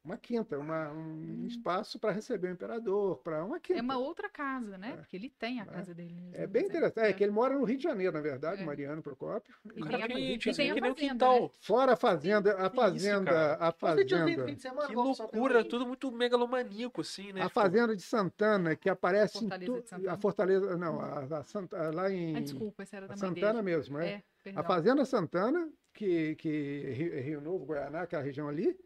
Uma 0.03 0.17
quinta, 0.17 0.59
uma, 0.59 0.91
um 0.91 1.45
espaço 1.47 1.97
para 1.97 2.11
receber 2.11 2.49
o 2.49 2.51
imperador, 2.51 3.17
para 3.19 3.43
uma 3.45 3.57
quinta. 3.57 3.79
É 3.79 3.81
uma 3.81 3.97
outra 3.97 4.27
casa, 4.29 4.77
né? 4.77 4.91
É. 4.91 4.95
Porque 4.97 5.15
ele 5.15 5.29
tem 5.29 5.61
a 5.61 5.63
É. 5.63 5.65
casa 5.65 5.93
dele. 5.93 6.13
mesmo, 6.13 6.31
É 6.35 6.41
por 6.41 6.47
bem 6.49 6.65
interessante. 6.65 7.05
É, 7.07 7.13
que 7.13 7.23
ele 7.23 7.31
mora 7.31 7.55
no 7.57 7.63
Rio 7.63 7.77
de 7.77 7.83
Janeiro, 7.83 8.11
na 8.11 8.19
verdade, 8.19 8.61
É. 8.61 8.65
Mariano 8.65 9.01
Procópio. 9.01 9.55
E 9.63 9.69
O 9.69 9.73
tem 9.75 9.83
cara 9.85 10.03
a- 10.03 10.07
tem, 10.07 10.37
tinha 10.37 10.53
tem 10.53 10.65
que 10.73 10.79
a 10.79 10.81
nem 10.81 10.91
um 10.91 10.95
fazenda, 10.95 11.13
quintal. 11.13 11.41
né? 11.43 11.49
Fora 11.61 11.93
a 11.93 11.95
fazenda, 11.95 12.53
a 12.61 12.65
isso, 12.67 12.75
fazenda, 12.75 13.31
cara? 13.31 13.53
a 13.61 13.71
fazenda, 13.71 14.57
semana, 14.57 14.87
Que 14.87 14.95
loucura, 14.95 15.63
tudo 15.63 15.87
muito 15.87 16.11
megalomaníaco, 16.11 16.99
assim, 17.01 17.31
né? 17.31 17.39
a 17.41 17.43
Tipo, 17.45 17.53
fazenda 17.61 17.95
de 17.95 18.01
Santana, 18.01 18.75
que 18.75 18.89
aparece 18.89 19.37
em 19.37 19.41
Fortaleza 19.41 19.71
tu- 19.71 19.81
de 19.81 19.89
Santana. 19.89 20.11
a 20.13 20.17
Fortaleza, 20.17 20.77
não, 20.77 20.99
a, 20.99 21.19
a 21.19 21.43
Santa- 21.43 21.91
lá 21.93 22.11
em 22.11 22.35
Ah, 22.35 22.41
desculpa, 22.41 22.83
essa 22.83 22.97
era 22.97 23.07
da 23.07 23.13
a 23.13 23.17
Santana 23.17 23.53
dele. 23.53 23.63
mesmo, 23.63 23.99
é. 23.99 24.07
É, 24.09 24.15
A 24.17 24.21
perdão. 24.43 24.63
Fazenda 24.65 25.05
Santana, 25.05 25.69
que, 25.93 26.35
que 26.35 26.91
Rio, 26.93 27.21
Rio 27.21 27.41
Novo, 27.41 27.65
Guaraná, 27.65 28.01
aquela 28.01 28.21
região 28.21 28.49
ali, 28.49 28.77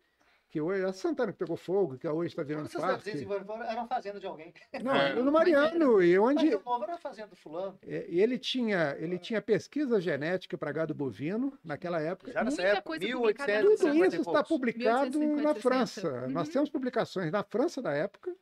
que 0.57 0.61
hoje 0.61 0.81
é 0.81 0.85
a 0.85 0.91
Santana 0.93 1.31
que 1.31 1.38
pegou 1.38 1.55
fogo, 1.55 1.97
que 1.99 2.07
hoje 2.07 2.29
está 2.29 2.41
virando 2.41 2.67
Todas 2.67 2.75
essas 2.75 2.81
parque. 2.89 3.03
cidadezinhas 3.03 3.21
em 3.21 3.45
Guarapari 3.45 3.69
era 3.71 3.79
uma 3.79 3.88
fazenda 3.88 4.19
de 4.19 4.25
alguém. 4.25 4.51
Não, 4.84 4.95
É. 4.95 5.13
no 5.13 5.31
Mariano, 5.31 6.01
e 6.01 6.17
Mas 6.17 6.27
onde 6.38 6.55
o 6.55 6.63
novo 6.63 6.84
era 6.84 6.95
a 6.95 6.97
fazenda 6.97 7.27
do 7.27 7.35
fulano. 7.35 7.77
é, 7.84 8.07
e 8.09 8.19
ele 8.19 8.39
tinha, 8.39 8.95
ele 8.99 9.19
tinha 9.19 9.39
pesquisa 9.39 10.01
genética 10.01 10.57
para 10.57 10.71
gado 10.71 10.95
bovino 10.95 11.55
naquela 11.63 12.01
época. 12.01 12.31
Já 12.31 12.43
nessa 12.43 12.61
Muita 12.63 12.77
época, 12.77 12.88
coisa 12.89 13.05
1850 13.05 13.45
publicada 13.45 13.61
Tudo 13.61 13.77
Tudo 13.77 14.05
isso 14.05 14.21
está 14.21 14.43
publicado 14.43 15.19
1850, 15.19 15.43
na 15.43 15.53
60. 15.53 15.61
França. 15.61 16.27
Nós 16.27 16.47
Uhum. 16.47 16.53
temos 16.53 16.69
publicações 16.71 17.31
na 17.31 17.43
França 17.43 17.81
da 17.84 17.91
época 17.93 18.35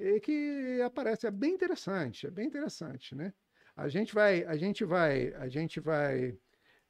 e 0.00 0.20
que 0.20 0.80
aparece 0.82 1.26
é 1.26 1.30
bem 1.30 1.52
interessante, 1.52 2.26
é 2.26 2.30
bem 2.30 2.46
interessante, 2.46 3.14
né? 3.14 3.34
A 3.76 3.88
gente 3.88 4.14
vai, 4.14 4.42
a 4.44 4.56
gente 4.56 4.84
vai, 4.86 5.34
a 5.34 5.48
gente 5.48 5.80
vai 5.80 6.34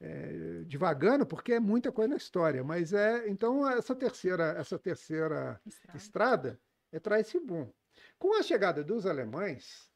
é, 0.01 0.63
divagando 0.65 1.25
porque 1.25 1.53
é 1.53 1.59
muita 1.59 1.91
coisa 1.91 2.09
na 2.09 2.17
história, 2.17 2.63
mas 2.63 2.93
é 2.93 3.27
então 3.27 3.67
essa 3.69 3.95
terceira, 3.95 4.55
essa 4.57 4.79
terceira 4.79 5.59
Estrada. 5.65 6.59
estrada 6.91 7.21
é 7.21 7.39
boom. 7.39 7.69
Com 8.17 8.37
a 8.37 8.43
chegada 8.43 8.83
dos 8.83 9.05
alemães, 9.05 9.89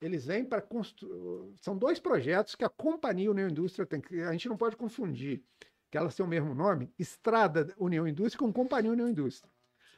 eles 0.00 0.26
vêm 0.26 0.44
para 0.44 0.60
construir. 0.60 1.54
São 1.60 1.76
dois 1.76 1.98
projetos 1.98 2.54
que 2.54 2.64
a 2.64 2.68
Companhia 2.68 3.30
União 3.30 3.48
Indústria 3.48 3.86
tem 3.86 4.00
que. 4.00 4.20
A 4.22 4.32
gente 4.32 4.48
não 4.48 4.56
pode 4.56 4.76
confundir, 4.76 5.42
que 5.90 5.96
elas 5.96 6.14
têm 6.14 6.24
o 6.24 6.28
mesmo 6.28 6.54
nome, 6.54 6.92
Estrada 6.98 7.74
União 7.78 8.06
Indústria 8.06 8.38
com 8.38 8.52
Companhia 8.52 8.92
União 8.92 9.08
Indústria. 9.08 9.50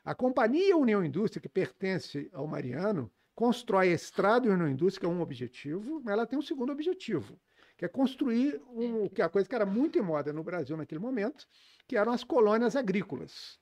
A 0.05 0.15
Companhia 0.15 0.77
União 0.77 1.05
Indústria, 1.05 1.43
que 1.43 1.49
pertence 1.49 2.31
ao 2.33 2.47
Mariano, 2.47 3.11
constrói 3.35 3.91
a 3.91 3.95
Estrada 3.95 4.49
União 4.49 4.69
Indústria, 4.69 5.01
que 5.01 5.07
é 5.07 5.09
um 5.09 5.21
objetivo, 5.21 6.01
mas 6.05 6.13
ela 6.13 6.27
tem 6.27 6.39
um 6.39 6.43
segundo 6.43 6.73
objetivo, 6.73 7.39
que 7.79 7.85
é 7.85 7.89
construir 7.89 8.61
um, 8.69 9.09
que 9.09 9.23
é 9.23 9.25
a 9.25 9.29
coisa 9.31 9.49
que 9.49 9.55
era 9.55 9.65
muito 9.65 9.99
em 9.99 10.03
moda 10.03 10.33
no 10.33 10.43
Brasil 10.43 10.77
naquele 10.77 11.01
momento, 11.01 11.47
que 11.87 11.97
eram 11.97 12.13
as 12.13 12.23
colônias 12.25 12.77
agrícolas 12.77 13.59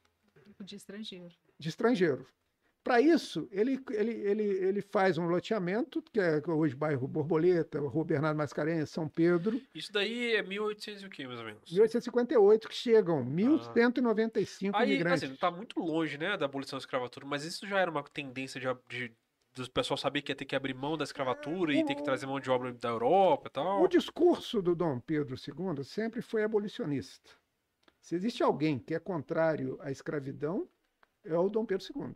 De 0.61 0.75
estrangeiro. 0.75 1.29
de 1.59 1.69
estrangeiro. 1.69 2.27
Para 2.83 3.01
isso, 3.01 3.49
ele, 3.51 3.83
ele, 3.91 4.13
ele, 4.13 4.43
ele 4.45 4.81
faz 4.81 5.19
um 5.19 5.27
loteamento, 5.27 6.01
que 6.01 6.21
é 6.21 6.41
hoje 6.47 6.73
bairro 6.75 7.09
Borboleta, 7.09 7.81
Rua 7.81 8.05
Bernardo 8.05 8.37
Mascarenhas, 8.39 8.91
São 8.91 9.09
Pedro, 9.09 9.61
Isso 9.75 9.93
daí 9.93 10.37
é 10.37 10.43
1800 10.43 11.03
e 11.03 11.07
o 11.07 11.11
quê, 11.11 11.27
mais 11.27 11.41
ou 11.41 11.47
menos? 11.47 11.69
1858, 11.69 12.69
que 12.69 12.75
chegam 12.77 13.25
1.195 13.25 14.71
Aí, 14.73 14.91
imigrantes. 14.91 15.25
assim, 15.25 15.35
tá 15.35 15.51
muito 15.51 15.81
longe, 15.81 16.17
né, 16.17 16.37
da 16.37 16.45
abolição 16.47 16.77
da 16.79 16.81
escravatura, 16.81 17.27
mas 17.27 17.45
isso 17.45 17.67
já 17.67 17.81
era 17.81 17.91
uma 17.91 18.05
tendência 18.05 18.61
de, 18.61 18.69
de 18.89 19.13
do 19.57 19.70
pessoal 19.70 19.97
saber 19.97 20.23
que 20.23 20.31
ia 20.31 20.37
ter 20.37 20.45
que 20.45 20.55
abrir 20.55 20.74
mão 20.74 20.97
da 20.97 21.05
escravatura 21.05 21.73
e 21.73 21.85
ter 21.85 21.95
que 21.95 22.05
trazer 22.05 22.27
mão 22.27 22.39
de 22.39 22.51
obra 22.51 22.73
da 22.73 22.91
Europa 22.91 23.49
e 23.49 23.51
tal. 23.51 23.83
O 23.83 23.89
discurso 23.89 24.61
do 24.61 24.74
Dom 24.74 25.01
Pedro 25.01 25.35
II 25.35 25.83
sempre 25.83 26.20
foi 26.20 26.45
abolicionista. 26.45 27.31
Se 28.01 28.15
existe 28.15 28.43
alguém 28.43 28.78
que 28.78 28.95
é 28.95 28.99
contrário 28.99 29.78
à 29.81 29.91
escravidão, 29.91 30.69
é 31.24 31.37
o 31.37 31.49
Dom 31.49 31.65
Pedro 31.65 31.85
II. 31.85 32.15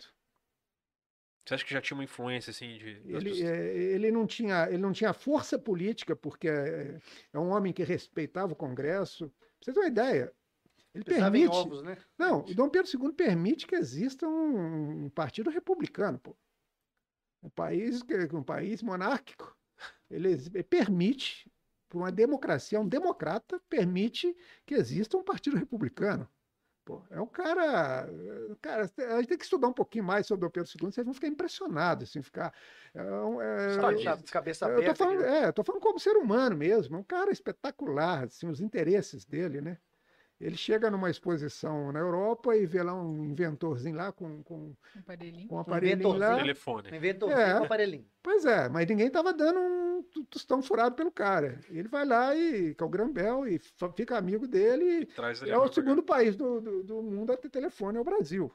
Você 1.44 1.54
acha 1.54 1.64
que 1.64 1.72
já 1.72 1.80
tinha 1.80 1.96
uma 1.96 2.04
influência, 2.04 2.50
assim, 2.50 2.76
de... 2.76 3.02
Ele, 3.06 3.42
é, 3.42 3.74
ele, 3.74 4.10
não 4.10 4.26
tinha, 4.26 4.68
ele 4.68 4.78
não 4.78 4.92
tinha 4.92 5.12
força 5.12 5.58
política, 5.58 6.14
porque 6.14 6.48
é, 6.48 7.00
é 7.32 7.38
um 7.38 7.50
homem 7.50 7.72
que 7.72 7.82
respeitava 7.82 8.52
o 8.52 8.56
Congresso. 8.56 9.28
Pra 9.28 9.64
você 9.64 9.72
ter 9.72 9.80
uma 9.80 9.88
ideia, 9.88 10.32
ele 10.94 11.04
Pensava 11.04 11.36
em 11.36 11.40
permite. 11.40 11.56
ovos, 11.56 11.82
né? 11.82 11.96
Não, 12.18 12.40
o 12.40 12.54
Dom 12.54 12.68
Pedro 12.68 12.90
II 12.92 13.12
permite 13.14 13.66
que 13.66 13.74
exista 13.74 14.28
um, 14.28 15.06
um 15.06 15.10
partido 15.10 15.48
republicano, 15.48 16.18
pô. 16.18 16.36
Um 17.42 17.48
país, 17.50 18.02
um 18.32 18.42
país 18.42 18.82
monárquico. 18.82 19.56
Ele, 20.10 20.36
permite, 20.64 21.50
por 21.88 21.98
uma 21.98 22.12
democracia, 22.12 22.80
um 22.80 22.88
democrata 22.88 23.60
permite 23.68 24.36
que 24.66 24.74
exista 24.74 25.16
um 25.16 25.24
partido 25.24 25.56
republicano. 25.56 26.28
Pô, 26.84 27.02
é 27.10 27.20
um 27.20 27.26
cara, 27.26 28.08
cara, 28.60 28.82
a 28.82 29.16
gente 29.18 29.28
tem 29.28 29.38
que 29.38 29.44
estudar 29.44 29.68
um 29.68 29.72
pouquinho 29.72 30.04
mais 30.04 30.26
sobre 30.26 30.46
o 30.46 30.50
Pedro 30.50 30.68
II, 30.68 30.90
vocês 30.90 31.04
vão 31.04 31.14
ficar 31.14 31.28
impressionados, 31.28 32.08
assim, 32.08 32.22
ficar. 32.22 32.52
é 32.94 32.98
é-. 32.98 33.80
Sabe, 33.80 34.22
cabeça 34.24 34.64
eu 34.66 34.70
tô 34.70 34.76
aberta. 34.78 35.04
falando, 35.04 35.20
aquele- 35.20 35.36
é, 35.36 35.46
eu 35.48 35.52
tô 35.52 35.62
falando 35.64 35.82
como 35.82 36.00
ser 36.00 36.16
humano 36.16 36.56
mesmo, 36.56 36.96
é 36.96 36.98
um 36.98 37.04
cara 37.04 37.30
espetacular, 37.30 38.24
assim, 38.24 38.48
os 38.48 38.60
interesses 38.60 39.24
dele, 39.24 39.60
né? 39.60 39.78
Ele 40.40 40.56
chega 40.56 40.90
numa 40.90 41.10
exposição 41.10 41.92
na 41.92 41.98
Europa 42.00 42.56
e 42.56 42.64
vê 42.64 42.82
lá 42.82 42.94
um 42.94 43.24
inventorzinho 43.26 43.94
lá 43.96 44.10
com, 44.10 44.42
com, 44.42 44.74
Um 44.96 45.00
aparelhinho. 45.00 45.48
com 45.48 45.56
um 45.56 45.58
aparelhinho 45.58 46.08
lá. 46.12 46.14
inventorzinho. 46.16 46.38
Telefone. 46.42 46.90
Um 46.90 46.94
inventor, 46.94 47.30
É. 47.32 47.60
um 47.60 47.64
aparelhinho. 47.64 48.06
Pois 48.22 48.44
é, 48.46 48.68
mas 48.70 48.86
ninguém 48.88 49.10
tava 49.10 49.34
dando 49.34 49.60
um 49.60 50.02
tostão 50.30 50.62
furado 50.62 50.94
pelo 50.94 51.12
cara. 51.12 51.60
Ele 51.68 51.88
vai 51.88 52.06
lá 52.06 52.34
e, 52.34 52.74
que 52.74 52.82
é 52.82 52.86
o 52.86 52.88
Grambel, 52.88 53.46
e 53.46 53.58
fica 53.94 54.16
amigo 54.16 54.48
dele. 54.48 55.04
Traz 55.06 55.40
E 55.40 55.44
ele 55.44 55.52
é 55.52 55.58
o 55.58 55.70
segundo 55.70 56.02
país 56.02 56.34
do, 56.34 56.60
do, 56.60 56.82
do 56.82 57.02
mundo 57.02 57.32
a 57.32 57.36
ter 57.36 57.50
telefone, 57.50 57.98
é 57.98 58.00
o 58.00 58.04
Brasil. 58.04 58.50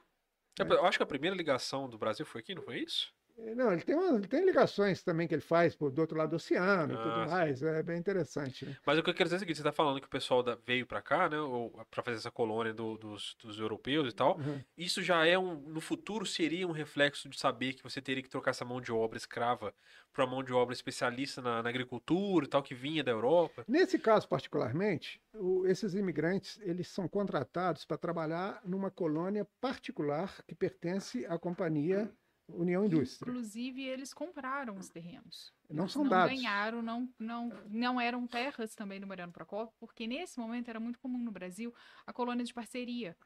Eu 0.57 0.85
acho 0.85 0.97
que 0.97 1.03
a 1.03 1.07
primeira 1.07 1.35
ligação 1.35 1.87
do 1.87 1.97
Brasil 1.97 2.25
foi 2.25 2.41
aqui, 2.41 2.55
não 2.55 2.63
foi 2.63 2.79
isso? 2.79 3.13
É, 3.37 3.53
Não, 3.55 3.71
ele 3.73 3.81
tem, 3.81 3.95
uma- 3.95 4.17
ele 4.17 4.27
tem 4.27 4.45
ligações 4.45 5.03
também 5.03 5.27
que 5.27 5.35
ele 5.35 5.41
faz 5.41 5.75
do 5.75 5.99
outro 5.99 6.17
lado 6.17 6.29
do 6.29 6.35
oceano 6.37 6.93
e 6.93 6.95
Ah, 6.95 7.01
tudo 7.03 7.23
sim. 7.25 7.29
mais. 7.31 7.61
É 7.61 7.83
bem 7.83 7.97
interessante. 7.99 8.65
Né? 8.65 8.77
Mas 8.85 8.97
o 8.97 9.03
que 9.03 9.09
eu 9.09 9.13
quero 9.13 9.25
dizer 9.25 9.35
é 9.35 9.37
o 9.37 9.39
seguinte, 9.39 9.57
você 9.57 9.63
tá 9.63 9.71
falando 9.71 9.99
que 9.99 10.07
o 10.07 10.09
pessoal 10.09 10.41
da- 10.41 10.55
veio 10.65 10.85
pra 10.85 11.01
cá, 11.01 11.29
né, 11.29 11.37
ou 11.39 11.69
pra 11.91 12.01
fazer 12.03 12.17
essa 12.17 12.31
colônia 12.31 12.73
do- 12.73 12.97
dos, 12.97 13.35
dos 13.41 13.59
europeus 13.59 14.09
e 14.11 14.15
tal. 14.15 14.37
Uhum. 14.37 14.61
Isso 14.77 15.01
já 15.01 15.25
é 15.25 15.37
um, 15.37 15.55
no 15.55 15.81
futuro 15.81 16.25
seria 16.25 16.67
um 16.67 16.71
reflexo 16.71 17.27
de 17.27 17.37
saber 17.37 17.73
que 17.73 17.83
você 17.83 18.01
teria 18.01 18.23
que 18.23 18.29
trocar 18.29 18.51
essa 18.51 18.63
mão 18.65 18.79
de 18.79 18.91
obra 18.91 19.17
escrava 19.17 19.73
por 20.13 20.23
uma 20.23 20.31
mão 20.31 20.43
de 20.43 20.53
obra 20.53 20.73
especialista 20.73 21.41
na, 21.41 21.61
na 21.61 21.69
agricultura 21.69 22.45
e 22.45 22.47
tal, 22.49 22.63
que 22.63 22.73
vinha 22.73 23.03
da 23.03 23.11
Europa. 23.11 23.65
Nesse 23.67 23.99
caso 23.99 24.29
particularmente, 24.29 25.21
o- 25.33 25.65
esses 25.67 25.93
imigrantes 25.93 26.57
eles 26.61 26.87
são 26.87 27.05
contratados 27.07 27.83
para 27.83 27.97
trabalhar 27.97 28.61
numa 28.63 28.89
colônia 28.89 29.45
particular 29.59 30.41
que 30.47 30.55
pertence 30.55 31.25
à 31.25 31.37
companhia 31.37 32.09
União 32.47 32.85
Indústria. 32.85 33.29
Inclusive, 33.29 33.83
eles 33.83 34.13
compraram 34.13 34.77
os 34.77 34.89
terrenos. 34.89 35.51
Não 35.69 35.87
são 35.87 36.03
não 36.03 36.09
dados. 36.11 36.35
ganharam, 36.35 36.81
não, 36.81 37.09
não, 37.19 37.49
não 37.69 37.99
eram 37.99 38.27
terras 38.27 38.75
também 38.75 38.99
do 38.99 39.07
Mariano 39.07 39.33
Procópio, 39.33 39.73
porque 39.79 40.05
nesse 40.05 40.39
momento 40.39 40.69
era 40.69 40.79
muito 40.79 40.99
comum 40.99 41.17
no 41.17 41.31
Brasil 41.31 41.73
a 42.05 42.13
colônia 42.13 42.45
de 42.45 42.53
parceria, 42.53 43.17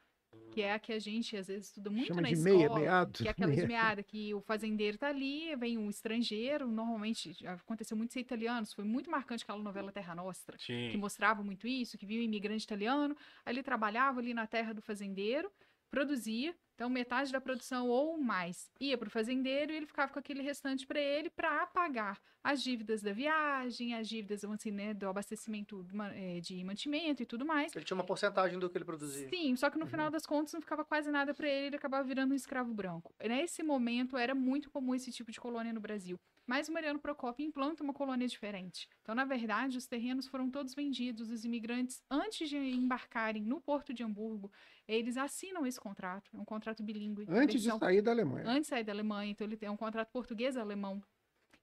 que 0.52 0.62
é 0.62 0.74
a 0.74 0.80
que 0.80 0.94
a 0.94 1.00
gente 1.00 1.36
às 1.36 1.48
vezes 1.48 1.68
estuda 1.68 1.90
muito 1.90 2.08
Chama 2.08 2.22
na 2.22 2.28
de 2.30 2.36
escola. 2.36 2.56
meia, 2.56 2.74
meado. 2.74 3.18
Que 3.18 3.28
é 3.28 3.32
aquela 3.32 3.48
meia. 3.48 3.60
esmeada 3.62 4.04
que 4.04 4.34
o 4.34 4.42
fazendeiro 4.42 4.98
tá 4.98 5.08
ali, 5.08 5.54
vem 5.58 5.78
um 5.78 5.90
estrangeiro, 5.90 6.68
normalmente 6.72 7.36
aconteceu 7.46 7.98
muito 7.98 8.14
ser 8.14 8.22
italianos, 8.22 8.72
foi 8.74 8.86
muito 8.86 9.12
marcante 9.12 9.44
aquela 9.44 9.62
novela 9.62 9.92
Terra 9.92 10.16
Nostra, 10.16 10.56
que 10.58 10.92
Sim. 10.92 10.98
mostrava 10.98 11.44
muito 11.44 11.68
isso, 11.68 11.98
que 11.98 12.06
viu 12.06 12.22
um 12.22 12.24
imigrante 12.24 12.64
italiano, 12.64 13.18
aí 13.46 13.54
ele 13.54 13.64
trabalhava 13.64 14.20
ali 14.20 14.34
na 14.34 14.48
terra 14.48 14.74
do 14.74 14.82
fazendeiro, 14.82 15.52
produzia, 15.90 16.56
então 16.76 16.90
metade 16.90 17.32
da 17.32 17.42
produção 17.42 17.88
ou 17.90 18.18
mais 18.18 18.70
ia 18.80 18.98
para 18.98 19.08
o 19.08 19.12
fazendeiro 19.12 19.72
e 19.72 19.76
ele 19.76 19.86
ficava 19.86 20.12
com 20.14 20.20
aquele 20.20 20.42
restante 20.42 20.88
para 20.88 21.00
ele 21.00 21.30
para 21.30 21.66
pagar 21.68 22.20
as 22.42 22.64
dívidas 22.64 23.02
da 23.02 23.12
viagem, 23.12 23.94
as 23.96 24.08
dívidas 24.08 24.46
assim, 24.46 24.72
né, 24.72 24.94
do 24.94 25.08
abastecimento 25.10 25.86
eh, 26.14 26.40
de 26.40 26.64
mantimento 26.64 27.22
e 27.22 27.26
tudo 27.26 27.46
mais. 27.46 27.76
Ele 27.76 27.84
tinha 27.84 27.96
uma 27.96 28.04
porcentagem 28.06 28.58
do 28.58 28.70
que 28.70 28.78
ele 28.78 28.86
produzia. 28.86 29.28
Sim, 29.30 29.56
só 29.58 29.70
que 29.70 29.78
no 29.78 29.84
Uhum. 29.86 29.92
final 29.92 30.10
das 30.10 30.26
contas 30.26 30.54
não 30.54 30.62
ficava 30.62 30.86
quase 30.86 31.12
nada 31.12 31.34
para 31.34 31.48
ele, 31.50 31.68
ele 31.68 31.76
acabava 31.76 32.08
virando 32.08 32.32
um 32.32 32.36
escravo 32.36 32.74
branco. 32.74 33.14
Nesse 33.22 33.62
momento 33.62 34.16
era 34.16 34.34
muito 34.34 34.70
comum 34.72 34.96
esse 34.96 35.12
tipo 35.12 35.32
de 35.32 35.40
colônia 35.40 35.74
no 35.74 35.82
Brasil. 35.82 36.18
Mas 36.50 36.68
o 36.68 36.74
Mariano 36.74 36.98
Procópio 36.98 37.46
implanta 37.46 37.84
uma 37.84 37.94
colônia 37.94 38.28
diferente. 38.28 38.90
Então, 39.04 39.14
na 39.14 39.24
verdade, 39.24 39.78
os 39.78 39.86
terrenos 39.86 40.28
foram 40.28 40.50
todos 40.50 40.74
vendidos. 40.74 41.30
Os 41.30 41.46
imigrantes, 41.46 42.02
antes 42.10 42.50
de 42.50 42.58
embarcarem 42.58 43.44
no 43.44 43.62
porto 43.62 43.94
de 43.94 44.04
Hamburgo, 44.04 44.52
eles 44.88 45.16
assinam 45.16 45.64
esse 45.64 45.80
contrato. 45.80 46.32
É 46.34 46.40
um 46.40 46.44
contrato 46.44 46.82
bilíngue. 46.82 47.28
Antes 47.30 47.62
de 47.62 47.70
sair 47.70 48.02
da 48.02 48.10
Alemanha. 48.10 48.50
antes 48.50 48.64
de 48.64 48.68
sair 48.70 48.84
da 48.84 48.92
Alemanha, 48.92 49.30
então 49.30 49.46
ele 49.46 49.56
tem 49.56 49.70
um 49.70 49.78
contrato 49.78 50.10
português-alemão. 50.12 51.04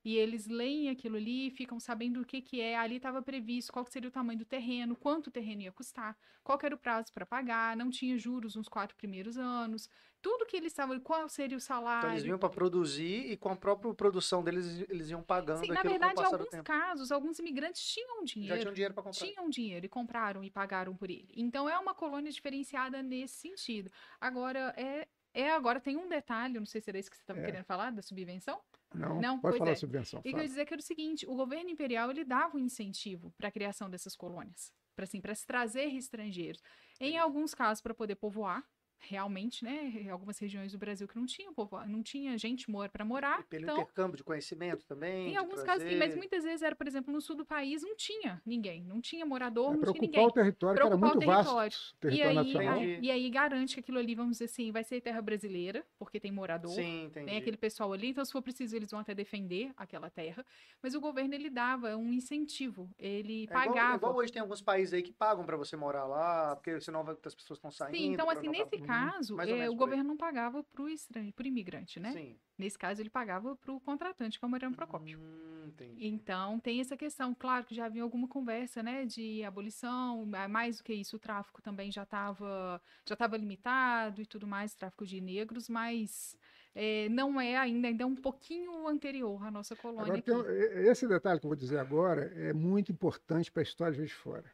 E 0.05 0.15
eles 0.15 0.47
leem 0.47 0.89
aquilo 0.89 1.17
ali, 1.17 1.51
ficam 1.51 1.81
sabendo 1.81 2.21
o 2.21 2.25
que 2.25 2.41
que 2.41 2.61
é. 2.61 2.77
Ali 2.77 2.95
estava 2.95 3.21
previsto 3.21 3.73
qual 3.73 3.85
seria 3.87 4.09
o 4.09 4.13
tamanho 4.13 4.39
do 4.39 4.45
terreno, 4.45 4.95
quanto 4.95 5.27
o 5.27 5.31
terreno 5.33 5.63
ia 5.63 5.73
custar, 5.73 6.17
qual 6.45 6.57
era 6.63 6.77
o 6.77 6.79
prazo 6.79 7.13
para 7.13 7.27
pagar, 7.27 7.77
não 7.77 7.91
tinha 7.91 8.17
juros 8.17 8.55
nos 8.55 8.69
quatro 8.69 8.97
primeiros 8.97 9.37
anos, 9.37 9.91
tudo 10.27 10.45
que 10.45 10.57
eles 10.57 10.73
estavam, 10.73 10.99
qual 10.99 11.29
seria 11.29 11.57
o 11.57 11.59
Então 11.59 11.67
salário. 11.67 12.11
eles 12.11 12.25
vinham 12.25 12.39
para 12.39 12.49
produzir 12.49 13.31
e 13.31 13.37
com 13.37 13.51
a 13.51 13.57
própria 13.57 13.95
produção 13.95 14.43
deles 14.43 14.85
eles 14.89 15.09
iam 15.09 15.23
pagando 15.23 15.61
Sim, 15.61 15.69
na 15.69 15.83
verdade, 15.83 16.21
em 16.21 16.25
alguns 16.25 16.61
casos, 16.65 17.13
alguns 17.13 17.39
imigrantes 17.39 17.81
tinham 17.87 18.19
Já 18.27 18.35
dinheiro. 18.35 18.61
tinham 18.61 18.75
dinheiro 18.75 18.95
para 18.95 19.03
comprar. 19.05 19.27
tinham 19.27 19.49
dinheiro 19.49 19.87
e 19.87 19.89
compraram 19.89 20.43
e 20.43 20.51
pagaram 20.51 20.97
por 20.97 21.09
ele. 21.11 21.29
Então 21.37 21.69
é 21.69 21.79
uma 21.79 21.95
colônia 21.95 22.33
diferenciada 22.33 23.03
nesse 23.05 23.35
sentido. 23.37 23.89
Agora 24.21 24.75
é 24.77 25.07
É, 25.39 25.51
agora 25.51 25.79
tem 25.79 25.99
um 25.99 26.09
detalhe, 26.09 26.59
não 26.59 26.65
sei 26.65 26.81
se 26.81 26.89
era 26.89 26.99
isso 26.99 27.11
que 27.11 27.17
você 27.17 27.23
estava 27.23 27.39
É. 27.41 27.45
querendo 27.45 27.65
falar, 27.65 27.91
da 27.93 28.01
subvenção. 28.01 28.59
Não, 28.95 29.21
Não, 29.21 29.39
pode 29.39 29.59
falar 29.59 29.73
é. 29.73 29.75
subvenção. 29.75 30.21
E 30.21 30.23
que 30.23 30.29
eu 30.29 30.33
fala. 30.33 30.43
ia 30.45 30.49
dizer 30.49 30.65
que 30.65 30.73
era 30.73 30.81
o 30.81 30.83
seguinte, 30.83 31.27
o 31.29 31.35
governo 31.37 31.69
imperial 31.69 32.11
ele 32.11 32.25
dava 32.25 32.57
um 32.57 32.59
incentivo 32.59 33.31
para 33.37 33.49
a 33.49 33.51
criação 33.53 33.91
dessas 33.91 34.17
colônias, 34.17 34.73
para 34.95 35.05
assim, 35.05 35.21
para 35.21 35.35
se 35.35 35.45
trazer 35.45 35.85
estrangeiros. 35.95 36.63
Em 36.99 37.19
alguns 37.19 37.55
casos 37.55 37.83
para 37.83 37.93
poder 37.93 38.15
povoar, 38.17 38.65
realmente, 38.99 39.65
né, 39.65 39.93
em 39.95 40.11
algumas 40.11 40.39
regiões 40.39 40.73
do 40.73 40.79
Brasil 40.79 41.07
que 41.07 41.17
não 41.17 41.27
tinham 41.27 41.53
povo, 41.53 41.79
não 41.87 42.03
tinha 42.03 42.37
gente 42.39 42.71
mora 42.71 42.89
para 42.89 43.05
morar. 43.05 43.41
E 43.41 43.45
pelo 43.45 43.63
então, 43.65 43.77
intercâmbio 43.77 44.17
de 44.17 44.25
conhecimento 44.25 44.85
também. 44.87 45.33
em 45.33 45.37
alguns 45.37 45.63
casos 45.63 45.89
sim, 45.89 45.97
mas 45.97 46.15
muitas 46.17 46.45
vezes 46.45 46.63
era, 46.63 46.75
por 46.75 46.87
exemplo, 46.87 47.13
no 47.13 47.21
sul 47.21 47.37
do 47.37 47.45
país 47.45 47.83
não 47.83 47.95
tinha 47.97 48.41
ninguém, 48.45 48.83
não 48.85 49.01
tinha 49.01 49.25
morador, 49.25 49.75
É, 49.75 49.77
não 49.77 49.93
tinha 49.93 50.01
ninguém. 50.01 50.27
o 50.27 50.31
território, 50.31 50.81
que 50.81 50.87
era 50.87 50.97
muito 50.97 51.21
vasto. 51.25 51.97
território. 52.01 52.17
e, 52.17 52.23
aí, 52.23 52.35
nacional. 52.35 52.83
E 52.83 53.11
aí 53.11 53.31
garante 53.31 53.75
que 53.75 53.81
aquilo 53.81 53.99
ali, 53.99 54.15
vamos 54.15 54.33
dizer 54.33 54.47
assim, 54.47 54.73
vai 54.73 54.83
ser 54.83 55.01
terra 55.01 55.21
brasileira, 55.23 55.85
porque 55.99 56.19
tem 56.19 56.33
morador. 56.33 56.73
Sim, 56.73 57.05
entendi. 57.05 57.27
Tem 57.27 57.37
aquele 57.39 57.57
pessoal 57.57 57.93
ali, 57.93 58.09
então 58.09 58.25
se 58.25 58.33
for 58.33 58.43
preciso 58.43 58.75
eles 58.77 58.91
vão 58.91 59.01
até 59.01 59.15
defender 59.15 59.73
aquela 59.77 60.11
terra, 60.11 60.45
mas 60.83 60.95
o 60.95 61.01
governo 61.01 61.35
ele 61.35 61.51
dava 61.51 61.97
um 61.97 62.13
incentivo, 62.13 62.89
ele 62.99 63.43
É 63.43 63.45
igual, 63.45 63.67
pagava. 63.67 63.97
igual 63.97 64.17
hoje 64.17 64.33
tem 64.33 64.41
alguns 64.43 64.61
países 64.63 64.95
aí 64.95 65.03
que 65.03 65.13
pagam 65.13 65.45
pra 65.45 65.57
você 65.57 65.77
morar 65.77 66.07
lá, 66.07 66.57
porque 66.57 66.81
senão 66.81 67.05
vai- 67.05 67.17
as 67.25 67.35
pessoas 67.35 67.59
estão 67.59 67.71
saindo. 67.71 67.97
Sim, 67.97 68.13
então 68.13 68.29
assim, 68.31 68.47
não 68.47 68.53
nesse 68.53 68.65
tá- 68.65 68.77
caso, 68.87 69.35
mais 69.37 69.51
ou 69.51 69.57
é, 69.57 69.69
o 69.71 69.75
governo 69.75 70.05
não 70.05 70.17
pagava 70.17 70.63
pro 70.63 70.89
estranho, 70.89 71.33
pro 71.33 71.47
imigrante, 71.47 71.99
né? 72.01 72.13
Sim. 72.13 72.39
Nesse 72.59 72.79
caso 72.79 73.03
ele 73.03 73.11
pagava 73.11 73.55
pro 73.57 73.79
contratante, 73.81 74.39
que 74.39 74.45
é 74.45 74.49
o 74.49 74.51
Mariano 74.51 74.75
Procópio. 74.75 75.19
Hum. 75.19 75.73
Então, 75.99 76.59
tem 76.61 76.81
essa 76.81 76.97
questão. 76.97 77.35
Claro 77.35 77.65
que 77.67 77.75
já 77.75 77.87
havia 77.87 78.03
alguma 78.03 78.29
conversa, 78.29 78.83
né, 78.83 79.05
de 79.05 79.43
abolição, 79.45 80.25
ma- 80.25 80.49
mais 80.49 80.79
do 80.79 80.85
que 80.85 80.95
isso, 80.95 81.17
o 81.17 81.19
tráfico 81.19 81.61
também 81.61 81.91
já 81.91 82.05
estava 82.05 82.81
já 83.05 83.17
tava 83.17 83.37
limitado 83.37 84.23
e 84.23 84.27
tudo 84.27 84.47
mais, 84.47 84.75
tráfico 84.75 85.05
de 85.05 85.21
negros, 85.21 85.69
mas 85.69 86.37
eh, 86.75 87.09
não 87.11 87.41
é 87.41 87.57
ainda, 87.57 87.89
ainda 87.89 88.05
é 88.05 88.07
um 88.07 88.15
pouquinho 88.15 88.87
anterior 88.87 89.43
à 89.45 89.51
nossa 89.51 89.75
colônia 89.75 90.15
Agora, 90.27 90.49
um- 90.49 90.89
esse 90.91 91.07
detalhe 91.09 91.41
que 91.41 91.47
eu 91.47 91.51
vou 91.51 91.57
dizer 91.57 91.79
agora 91.79 92.33
é 92.37 92.53
muito 92.53 92.93
importante 92.93 93.51
para 93.51 93.63
a 93.63 93.65
história 93.65 93.93
de 93.93 93.99
Juiz 93.99 94.11
de 94.11 94.17
Fora. 94.17 94.51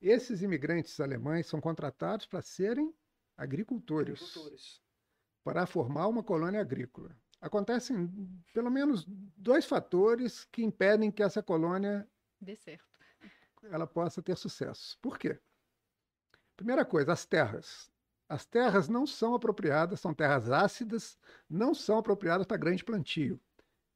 Esses 0.00 0.42
imigrantes 0.42 0.98
alemães 1.00 1.46
são 1.46 1.60
contratados 1.60 2.24
para 2.26 2.40
serem 2.40 2.92
agricultores, 3.38 4.20
Agricultores. 4.20 4.82
para 5.44 5.64
formar 5.64 6.08
uma 6.08 6.22
colônia 6.22 6.60
agrícola. 6.60 7.16
Acontecem 7.40 8.10
pelo 8.52 8.70
menos 8.70 9.06
dois 9.36 9.64
fatores 9.64 10.44
que 10.46 10.62
impedem 10.64 11.10
que 11.10 11.22
essa 11.22 11.40
colônia 11.42 12.06
Dê 12.40 12.56
certo. 12.56 12.84
ela 13.62 13.86
possa 13.86 14.20
ter 14.20 14.36
sucesso. 14.36 14.98
Por 15.00 15.16
quê? 15.18 15.40
Primeira 16.56 16.84
coisa, 16.84 17.12
as 17.12 17.24
terras. 17.24 17.90
As 18.28 18.44
terras 18.44 18.88
não 18.88 19.06
são 19.06 19.34
apropriadas, 19.34 20.00
são 20.00 20.12
terras 20.12 20.50
ácidas, 20.50 21.16
não 21.48 21.72
são 21.72 21.96
apropriadas 21.98 22.46
para 22.46 22.56
grande 22.58 22.84
plantio. 22.84 23.40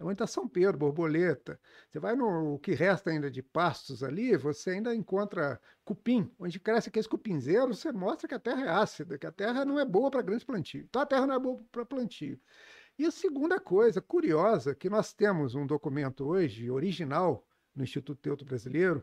Onde 0.03 0.15
está 0.15 0.27
São 0.27 0.49
Pedro, 0.49 0.79
Borboleta. 0.79 1.61
Você 1.89 1.99
vai 1.99 2.15
no 2.17 2.59
que 2.59 2.73
resta 2.73 3.11
ainda 3.11 3.31
de 3.31 3.43
pastos 3.43 4.03
ali, 4.03 4.37
você 4.37 4.71
ainda 4.71 4.95
encontra 4.95 5.61
cupim. 5.85 6.31
Onde 6.39 6.59
cresce 6.59 6.89
aqueles 6.89 7.07
cupinzeiros, 7.07 7.79
você 7.79 7.93
mostra 7.93 8.29
que 8.29 8.35
a 8.35 8.39
terra 8.39 8.65
é 8.65 8.69
ácida, 8.69 9.19
que 9.19 9.27
a 9.27 9.33
terra 9.33 9.65
não 9.65 9.79
é 9.79 9.85
boa 9.85 10.11
para 10.11 10.23
grande 10.23 10.45
plantio. 10.45 10.83
Então 10.89 11.03
a 11.03 11.07
terra 11.07 11.27
não 11.27 11.35
é 11.35 11.39
boa 11.39 11.63
para 11.71 11.85
plantio. 11.85 12.41
E 12.99 13.07
a 13.07 13.11
segunda 13.11 13.59
coisa 13.59 14.01
curiosa, 14.03 14.75
que 14.75 14.91
nós 14.91 15.13
temos 15.15 15.55
um 15.55 15.67
documento 15.67 16.27
hoje, 16.27 16.71
original, 16.71 17.47
no 17.75 17.83
Instituto 17.83 18.21
Teuto 18.21 18.45
Brasileiro, 18.45 19.03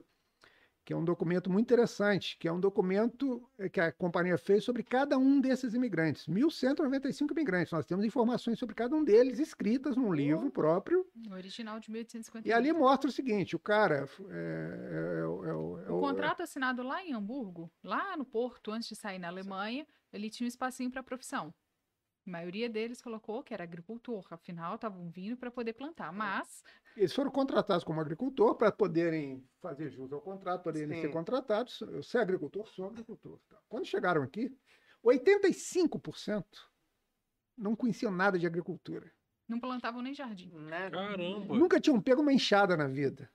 que 0.90 0.94
é 0.94 0.98
um 0.98 1.06
documento 1.06 1.52
muito 1.52 1.68
interessante, 1.68 2.36
que 2.40 2.48
é 2.48 2.52
um 2.52 2.60
documento 2.60 3.48
eh, 3.60 3.70
que 3.70 3.80
a 3.80 3.92
companhia 3.92 4.40
fez 4.40 4.64
sobre 4.64 4.82
cada 4.82 5.20
um 5.20 5.40
desses 5.40 5.76
imigrantes. 5.76 6.26
1.195 6.26 7.30
imigrantes. 7.32 7.72
Nós 7.72 7.86
temos 7.86 8.04
informações 8.04 8.58
sobre 8.58 8.74
cada 8.74 8.96
um 8.96 9.04
deles 9.04 9.38
escritas 9.38 9.96
num 9.96 10.12
livro 10.12 10.50
próprio. 10.50 11.06
Original 11.32 11.80
de 11.80 11.92
1858. 11.92 12.48
E 12.48 12.52
ali 12.52 12.74
mostra 12.74 13.08
o 13.08 13.14
seguinte: 13.14 13.56
o 13.56 13.60
cara. 13.60 14.10
É, 14.32 14.34
é- 14.34 15.20
é 15.22 15.26
o- 15.28 15.46
é 15.46 15.50
é 15.90 15.92
o- 15.92 16.00
contrato 16.00 16.42
assinado 16.42 16.82
lá 16.82 17.04
em 17.06 17.14
Hamburgo, 17.14 17.72
lá 17.84 18.18
no 18.18 18.26
porto, 18.26 18.72
antes 18.72 18.90
de 18.90 18.96
sair 18.96 19.20
na 19.20 19.28
Alemanha, 19.28 19.86
ele 20.12 20.28
tinha 20.28 20.46
um 20.46 20.48
espacinho 20.48 20.90
para 20.90 21.04
profissão. 21.04 21.54
A 22.30 22.32
maioria 22.32 22.70
deles 22.70 23.02
colocou 23.02 23.42
que 23.42 23.56
era 23.56 23.64
agricultor, 23.64 24.24
afinal 24.30 24.76
estavam 24.76 25.10
vindo 25.10 25.36
para 25.36 25.50
poder 25.50 25.74
plantar, 25.74 26.14
mas 26.14 26.64
Eles 26.96 27.12
foram 27.12 27.32
contratados 27.32 27.84
como 27.84 28.00
agricultor 28.00 28.54
para 28.54 28.72
poderem 28.72 29.44
fazer 29.60 29.90
jus 29.90 30.14
ao 30.14 30.22
contrato, 30.22 30.62
poderem 30.62 30.96
Sim. 30.96 31.02
ser 31.02 31.08
contratados. 31.12 31.82
Eu 31.82 32.04
sou 32.04 32.22
agricultor, 32.22 32.68
sou 32.68 32.86
agricultor. 32.86 33.40
Tá. 33.50 33.58
Quando 33.68 33.86
chegaram 33.88 34.22
aqui, 34.22 34.56
85% 35.04 36.46
não 37.58 37.76
conheciam 37.76 38.12
nada 38.12 38.38
de 38.38 38.46
agricultura. 38.46 39.12
não 39.48 39.60
plantavam 39.60 40.00
nem 40.04 40.14
jardim. 40.14 40.52
Né? 40.54 40.92
Caramba. 40.92 41.56
Nunca 41.58 41.80
tinham 41.80 42.00
pego 42.00 42.22
uma 42.22 42.32
enxada 42.32 42.78
na 42.78 42.86
vida. 42.86 43.28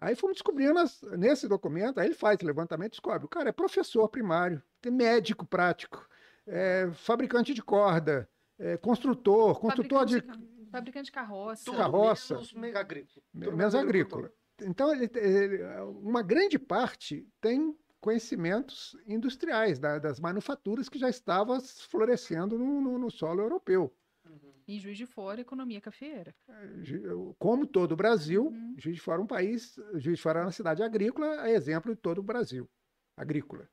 Aí 0.00 0.14
fomos 0.14 0.36
descobrindo 0.36 0.78
as- 0.78 1.02
nesse 1.18 1.48
documento, 1.48 1.98
aí 1.98 2.06
ele 2.06 2.14
faz 2.14 2.40
levantamento 2.40 2.92
e 2.92 2.96
descobre. 2.96 3.24
O 3.26 3.28
cara 3.28 3.48
é 3.48 3.52
professor 3.52 4.08
primário, 4.08 4.62
tem 4.80 4.92
médico 4.92 5.44
prático, 5.44 6.08
é 6.46 6.90
fabricante 6.92 7.54
de 7.54 7.62
corda, 7.62 8.28
é 8.58 8.76
construtor, 8.76 9.58
construtor 9.60 10.04
de 10.06 10.20
Fabricante 10.20 10.38
de 10.40 10.46
ca- 10.46 10.70
Fabricante 10.72 11.04
de 11.06 11.12
carroça. 11.12 11.64
Tudo 11.66 11.76
carroça. 11.76 12.34
menos 12.34 12.52
me- 12.54 12.74
agrícola. 12.74 13.24
Menos 13.34 13.74
agrícola. 13.74 14.32
Então, 14.62 14.92
ele- 14.94 15.10
ele- 15.16 15.62
uma 16.02 16.22
grande 16.22 16.58
parte 16.58 17.26
tem 17.40 17.76
conhecimentos 18.00 18.96
industriais 19.06 19.78
da- 19.78 19.98
das 19.98 20.18
manufaturas 20.18 20.88
que 20.88 20.98
já 20.98 21.08
estavam 21.08 21.60
florescendo 21.60 22.58
no, 22.58 22.80
no- 22.80 22.98
no 22.98 23.10
solo 23.10 23.40
europeu. 23.42 23.94
Uhum. 24.24 24.52
E 24.66 24.78
Juiz 24.78 24.96
de 24.96 25.06
Fora, 25.06 25.40
economia 25.40 25.80
cafeeira. 25.80 26.34
Ju- 26.82 27.34
Como 27.38 27.66
todo 27.66 27.92
o 27.92 27.96
Brasil, 27.96 28.46
Uhum. 28.46 28.74
Juiz 28.78 28.96
de 28.96 29.02
Fora 29.02 29.20
é 29.20 29.24
um 29.24 29.26
país, 29.26 29.74
Juiz 29.94 30.16
de 30.16 30.22
Fora 30.22 30.40
é 30.40 30.42
uma 30.44 30.52
cidade 30.52 30.82
agrícola, 30.82 31.46
é 31.48 31.52
exemplo 31.54 31.94
de 31.94 32.00
todo 32.00 32.18
o 32.18 32.22
Brasil, 32.22 32.68
agrícola. 33.16 33.68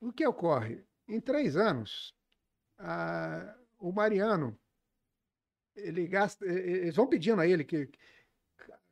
O 0.00 0.12
que 0.12 0.26
ocorre? 0.26 0.84
Em 1.12 1.20
três 1.20 1.56
anos, 1.56 2.14
a- 2.78 3.56
o 3.78 3.92
Mariano, 3.92 4.58
ele 5.74 6.06
gasta, 6.06 6.44
eles 6.46 6.96
vão 6.96 7.06
pedindo 7.08 7.40
a 7.40 7.46
ele 7.46 7.64
que 7.64 7.90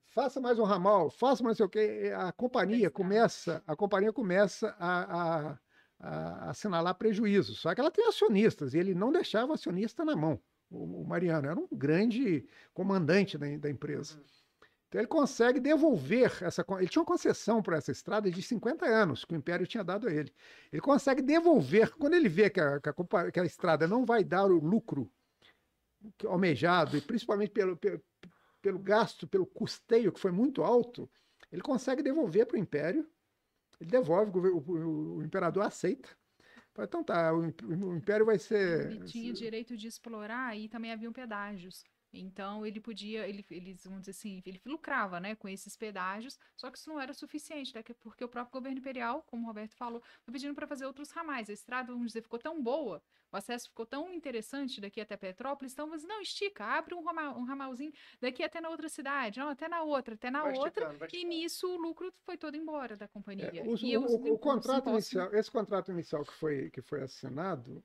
faça 0.05 0.41
mais 0.41 0.59
um 0.59 0.65
ramal, 0.65 1.11
faça 1.11 1.43
mais 1.43 1.57
sei 1.57 1.67
o 1.67 1.69
quê, 1.69 2.13
a 2.17 2.33
companhia 2.33 2.91
começa, 2.91 3.63
a 3.67 3.77
companhia 3.77 4.13
começa 4.13 4.75
a, 4.79 5.51
a- 5.53 5.61
a 5.99 6.51
assinalar 6.51 6.95
prejuízos. 6.97 7.59
Só 7.61 7.75
que 7.75 7.81
ela 7.81 7.91
tem 7.91 8.07
acionistas 8.07 8.75
e 8.75 8.79
ele 8.79 8.95
não 8.95 9.13
deixava 9.13 9.51
o 9.53 9.55
acionista 9.55 10.05
na 10.05 10.17
mão. 10.17 10.43
O, 10.71 11.03
o 11.03 11.07
Mariano 11.07 11.49
era 11.49 11.59
um 11.61 11.69
grande 11.71 12.47
comandante 12.73 13.37
da, 13.39 13.47
da 13.59 13.71
empresa. 13.71 14.17
Uhum. 14.19 14.40
Então 14.91 15.01
ele 15.01 15.07
consegue 15.07 15.61
devolver 15.61 16.43
essa. 16.43 16.67
Ele 16.81 16.89
tinha 16.89 17.01
uma 17.01 17.07
concessão 17.07 17.63
para 17.63 17.77
essa 17.77 17.93
estrada 17.93 18.29
de 18.29 18.43
50 18.43 18.85
anos 18.87 19.25
que 19.25 19.33
o 19.33 19.37
Império 19.37 19.65
tinha 19.65 19.85
dado 19.85 20.09
a 20.09 20.13
ele. 20.13 20.35
Ele 20.73 20.83
consegue 20.83 21.23
devolver, 21.23 21.93
quando 21.97 22.15
ele 22.15 22.29
vê 22.29 22.51
que 22.51 22.61
a, 22.61 22.81
que 22.81 22.89
a 22.89 23.31
que 23.31 23.39
a 23.39 23.45
estrada 23.45 23.87
não 23.87 24.05
vai 24.05 24.25
dar 24.25 24.47
o 24.47 24.59
lucro 24.59 25.09
almejado, 26.27 26.97
e 26.97 27.01
principalmente 27.01 27.51
pelo, 27.51 27.77
pelo, 27.77 28.03
pelo 28.61 28.79
gasto, 28.81 29.29
pelo 29.29 29.47
custeio 29.47 30.13
que 30.13 30.19
foi 30.19 30.33
muito 30.33 30.61
alto, 30.65 31.09
ele 31.53 31.63
consegue 31.63 32.03
devolver 32.03 32.47
para 32.47 32.57
o 32.57 32.61
Império. 32.61 33.09
Ele 33.81 33.91
devolve, 33.91 34.37
o, 34.39 34.57
o- 34.59 35.17
o 35.19 35.23
imperador 35.23 35.63
aceita. 35.65 36.09
Então 36.79 37.05
tá, 37.05 37.33
o, 37.33 37.43
o 37.43 37.95
Império 37.97 38.27
vai 38.27 38.39
ser. 38.39 38.91
Ele 38.91 39.05
tinha 39.05 39.33
direito 39.33 39.77
de 39.77 39.87
explorar 39.87 40.57
e 40.59 40.69
também 40.69 40.91
haviam 40.93 41.13
pedágios. 41.13 41.85
Então 42.13 42.67
ele 42.67 42.81
podia, 42.81 43.29
ele, 43.29 43.45
eles 43.51 43.85
vamos 43.85 44.01
dizer 44.01 44.11
assim, 44.13 44.43
ele 44.45 44.61
lucrava, 44.65 45.21
né, 45.21 45.35
com 45.37 45.49
esses 45.49 45.77
pedágios, 45.77 46.39
só 46.57 46.71
que 46.71 46.77
isso 46.79 46.91
não 46.91 47.01
era 47.01 47.13
suficiente, 47.15 47.75
né, 47.75 47.83
que- 47.83 47.95
porque 47.95 48.25
o 48.25 48.29
próprio 48.29 48.53
governo 48.53 48.79
imperial, 48.79 49.23
como 49.27 49.45
o 49.45 49.47
Roberto 49.47 49.75
falou, 49.77 50.03
foi 50.25 50.33
pedindo 50.33 50.55
para 50.55 50.67
fazer 50.67 50.87
outros 50.87 51.11
ramais. 51.11 51.49
A 51.49 51.53
estrada, 51.53 51.93
vamos 51.93 52.09
dizer, 52.09 52.23
ficou 52.23 52.39
tão 52.39 52.61
boa, 52.61 53.01
o 53.33 53.37
acesso 53.37 53.69
ficou 53.69 53.87
tão 53.87 54.13
interessante 54.13 54.81
daqui 54.81 55.01
até 55.01 55.17
Petrópolis, 55.17 55.73
então 55.73 55.89
você 55.89 56.05
não 56.07 56.21
estica, 56.21 56.65
abre 56.65 56.95
um, 56.95 57.03
ramal, 57.05 57.39
um 57.39 57.45
ramalzinho 57.45 57.93
daqui 58.21 58.43
até 58.43 58.61
na 58.61 58.71
outra 58.71 58.89
cidade, 58.89 59.39
não, 59.39 59.49
até 59.49 59.69
na 59.69 59.83
outra, 59.83 60.15
até 60.15 60.31
na 60.31 60.43
Vai 60.43 60.57
outra. 60.59 60.87
E 61.17 61.25
nisso 61.25 61.69
o 61.69 61.77
lucro 61.77 62.13
foi 62.25 62.37
todo 62.37 62.57
embora 62.57 62.97
da 62.97 63.07
companhia. 63.07 63.51
É, 63.55 63.69
os- 63.69 63.81
e 63.83 63.97
o, 63.97 64.03
o- 64.03 64.35
o 64.35 64.39
contrato 64.39 64.89
inicial, 64.89 65.33
esse 65.35 65.51
contrato 65.51 65.93
inicial 65.93 66.25
que 66.25 66.33
foi, 66.33 66.71
que 66.71 66.83
foi 66.83 67.03
assinado, 67.03 67.85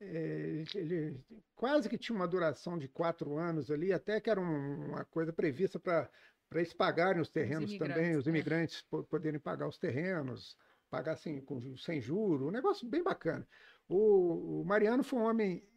é, 0.00 0.64
ele 0.74 1.24
quase 1.54 1.88
que 1.88 1.98
tinha 1.98 2.16
uma 2.16 2.28
duração 2.28 2.78
de 2.78 2.88
quatro 2.88 3.36
anos 3.36 3.70
ali, 3.70 3.92
até 3.92 4.20
que 4.20 4.30
era 4.30 4.40
um- 4.40 4.88
uma 4.88 5.04
coisa 5.04 5.32
prevista 5.32 5.78
para 5.78 6.10
eles 6.54 6.72
pagarem 6.72 7.22
os 7.22 7.28
terrenos 7.30 7.76
também, 7.78 7.96
imigrantes, 7.96 8.18
os 8.18 8.26
né? 8.26 8.30
imigrantes 8.30 8.82
po- 8.82 9.04
poderem 9.04 9.40
pagar 9.40 9.68
os 9.68 9.78
terrenos, 9.78 10.56
pagar 10.90 11.12
assim, 11.12 11.40
com, 11.40 11.76
sem 11.76 12.00
juro, 12.00 12.48
um 12.48 12.52
negócio 12.52 12.88
bem 12.88 13.02
bacana. 13.02 13.46
O, 13.88 14.60
o 14.60 14.64
Mariano 14.64 15.02
foi 15.02 15.18
um 15.18 15.24
homem 15.24 15.68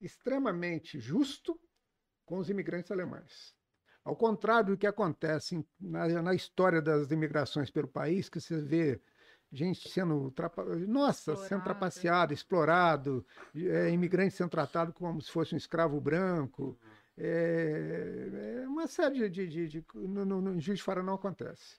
extremamente 0.00 0.98
justo 1.00 1.58
com 2.24 2.38
os 2.38 2.50
imigrantes 2.50 2.90
alemães. 2.90 3.54
Ao 4.04 4.14
contrário 4.16 4.70
do 4.70 4.78
que 4.78 4.86
acontece 4.86 5.66
na, 5.80 6.22
na 6.22 6.34
história 6.34 6.80
das 6.80 7.10
imigrações 7.10 7.70
pelo 7.70 7.88
país, 7.88 8.28
que 8.28 8.40
você 8.40 8.60
vê 8.60 9.00
gente 9.52 9.88
sendo, 9.88 10.30
trapa... 10.32 10.64
nossa, 10.64 11.32
sendo 11.34 11.42
Explorado. 11.42 11.64
trapaceado, 11.64 12.34
explorado, 12.34 13.26
é, 13.54 13.90
imigrante 13.90 14.34
sendo 14.34 14.50
tratado 14.50 14.92
como 14.92 15.20
se 15.20 15.30
fosse 15.30 15.54
um 15.54 15.58
escravo 15.58 16.00
branco. 16.00 16.78
É, 17.18 18.60
é 18.62 18.68
uma 18.68 18.86
série 18.86 19.28
de. 19.28 19.46
de, 19.46 19.68
de, 19.68 19.68
de 19.68 19.84
no, 19.94 20.24
no, 20.24 20.40
no 20.40 20.60
Juiz 20.60 20.78
de 20.78 20.82
Fora 20.84 21.02
não 21.02 21.14
acontece. 21.14 21.78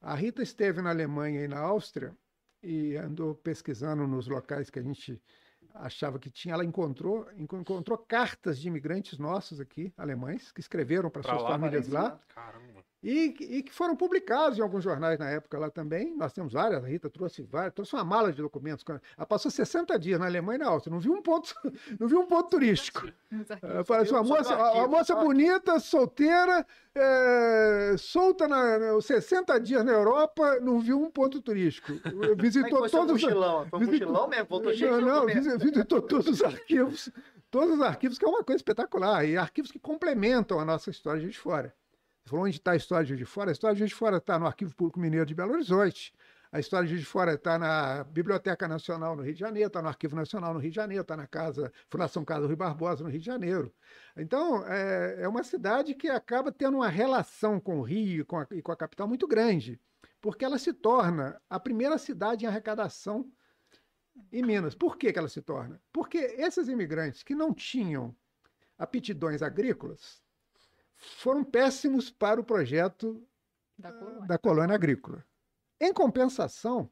A 0.00 0.14
Rita 0.14 0.42
esteve 0.42 0.80
na 0.82 0.90
Alemanha 0.90 1.44
e 1.44 1.48
na 1.48 1.58
Áustria 1.60 2.16
e 2.62 2.96
andou 2.96 3.34
pesquisando 3.34 4.06
nos 4.06 4.26
locais 4.28 4.70
que 4.70 4.78
a 4.78 4.82
gente 4.82 5.20
achava 5.74 6.18
que 6.18 6.30
tinha. 6.30 6.54
Ela 6.54 6.64
encontrou, 6.64 7.28
enco- 7.36 7.56
encontrou 7.58 7.98
cartas 7.98 8.58
de 8.58 8.68
imigrantes 8.68 9.18
nossos 9.18 9.60
aqui, 9.60 9.92
alemães, 9.96 10.50
que 10.52 10.60
escreveram 10.60 11.10
para 11.10 11.22
suas 11.22 11.42
lá, 11.42 11.48
famílias 11.50 11.88
lá. 11.88 12.10
né? 12.10 12.18
Caramba. 12.34 12.81
E, 13.02 13.34
e 13.40 13.62
que 13.64 13.72
foram 13.72 13.96
publicados 13.96 14.56
em 14.56 14.62
alguns 14.62 14.84
jornais 14.84 15.18
na 15.18 15.28
época 15.28 15.58
lá 15.58 15.68
também. 15.68 16.14
Nós 16.16 16.32
temos 16.32 16.52
várias, 16.52 16.84
a 16.84 16.86
Rita 16.86 17.10
trouxe 17.10 17.42
várias, 17.42 17.74
trouxe 17.74 17.94
uma 17.94 18.04
mala 18.04 18.32
de 18.32 18.40
documentos. 18.40 18.84
Ela 19.16 19.26
passou 19.26 19.50
60 19.50 19.98
dias 19.98 20.20
na 20.20 20.26
Alemanha 20.26 20.56
e 20.56 20.58
na 20.60 20.68
Áustria, 20.68 20.92
não 20.92 21.00
viu 21.00 21.12
um 21.12 21.20
ponto, 21.20 21.52
não 21.98 22.06
viu 22.06 22.20
um 22.20 22.26
ponto 22.26 22.48
turístico. 22.48 23.08
Falou 23.84 24.02
assim, 24.02 24.12
uma 24.12 24.22
moça, 24.22 24.56
uma 24.74 24.86
moça 24.86 25.16
bonita, 25.16 25.80
solteira, 25.80 26.64
é, 26.94 27.96
solta 27.98 28.46
na, 28.46 28.78
na- 28.78 29.00
60 29.00 29.58
dias 29.58 29.84
na 29.84 29.92
Europa, 29.92 30.60
não 30.60 30.78
viu 30.78 31.02
um 31.02 31.10
ponto 31.10 31.40
turístico. 31.40 31.92
É 32.22 32.34
Visitou 32.36 32.78
foi 32.78 32.88
seu 32.88 33.00
todos 33.00 33.16
os 33.16 33.22
mochilão? 33.22 33.66
Foi 33.68 33.80
um 33.80 33.86
mochilão 33.86 34.28
mesmo? 34.28 34.46
Voltou 34.48 34.72
cheio 34.74 35.00
não, 35.00 35.26
de 35.26 35.34
não, 35.34 35.58
visitou 35.58 36.00
todos 36.02 36.28
os 36.28 36.42
arquivos, 36.42 37.10
todos 37.50 37.74
os 37.74 37.80
arquivos, 37.80 38.18
que 38.18 38.24
é 38.24 38.28
uma 38.28 38.44
coisa 38.44 38.58
espetacular, 38.58 39.24
e 39.24 39.36
arquivos 39.36 39.72
que 39.72 39.78
complementam 39.78 40.60
a 40.60 40.64
nossa 40.64 40.90
história 40.90 41.26
de 41.26 41.36
Fora. 41.36 41.74
Falou 42.24 42.44
onde 42.46 42.56
está 42.56 42.72
a 42.72 42.76
história 42.76 43.04
de 43.04 43.08
Juiz 43.10 43.18
de 43.20 43.26
Fora? 43.26 43.50
A 43.50 43.52
história 43.52 43.74
de 43.74 43.80
Juiz 43.80 43.90
de 43.90 43.96
Fora 43.96 44.16
está 44.18 44.38
no 44.38 44.46
Arquivo 44.46 44.74
Público 44.74 45.00
Mineiro 45.00 45.26
de 45.26 45.34
Belo 45.34 45.52
Horizonte, 45.52 46.14
a 46.52 46.60
história 46.60 46.84
de 46.86 46.90
Juiz 46.90 47.02
de 47.02 47.08
Fora 47.08 47.32
está 47.34 47.58
na 47.58 48.04
Biblioteca 48.04 48.68
Nacional 48.68 49.16
no 49.16 49.22
Rio 49.22 49.32
de 49.32 49.40
Janeiro, 49.40 49.68
está 49.68 49.80
no 49.80 49.88
Arquivo 49.88 50.14
Nacional 50.14 50.52
no 50.52 50.60
Rio 50.60 50.70
de 50.70 50.76
Janeiro, 50.76 51.00
está 51.02 51.16
na 51.16 51.26
casa 51.26 51.72
Fundação 51.88 52.24
Casa 52.24 52.46
Rui 52.46 52.54
Barbosa 52.54 53.02
no 53.02 53.10
Rio 53.10 53.18
de 53.20 53.24
Janeiro. 53.26 53.74
Então, 54.16 54.64
é, 54.66 55.22
é 55.22 55.28
uma 55.28 55.42
cidade 55.42 55.94
que 55.94 56.08
acaba 56.08 56.52
tendo 56.52 56.76
uma 56.76 56.88
relação 56.88 57.58
com 57.58 57.78
o 57.78 57.82
Rio 57.82 58.24
com 58.26 58.38
a- 58.38 58.46
e 58.52 58.60
com 58.60 58.70
a 58.70 58.76
capital 58.76 59.08
muito 59.08 59.26
grande, 59.26 59.80
porque 60.20 60.44
ela 60.44 60.58
se 60.58 60.72
torna 60.72 61.40
a 61.48 61.58
primeira 61.58 61.96
cidade 61.98 62.44
em 62.44 62.48
arrecadação 62.48 63.32
em 64.30 64.42
Minas. 64.42 64.74
Por 64.74 64.96
que, 64.98 65.10
que 65.12 65.18
ela 65.18 65.28
se 65.28 65.40
torna? 65.40 65.80
Porque 65.90 66.18
esses 66.18 66.68
imigrantes 66.68 67.22
que 67.22 67.34
não 67.34 67.52
tinham 67.52 68.14
aptidões 68.78 69.42
agrícolas 69.42 70.21
foram 71.02 71.44
péssimos 71.44 72.10
para 72.10 72.40
o 72.40 72.44
projeto 72.44 73.26
Da 73.78 73.92
colônia. 73.92 74.26
da 74.26 74.38
colônia 74.38 74.74
agrícola. 74.74 75.24
Em 75.80 75.92
compensação, 75.92 76.90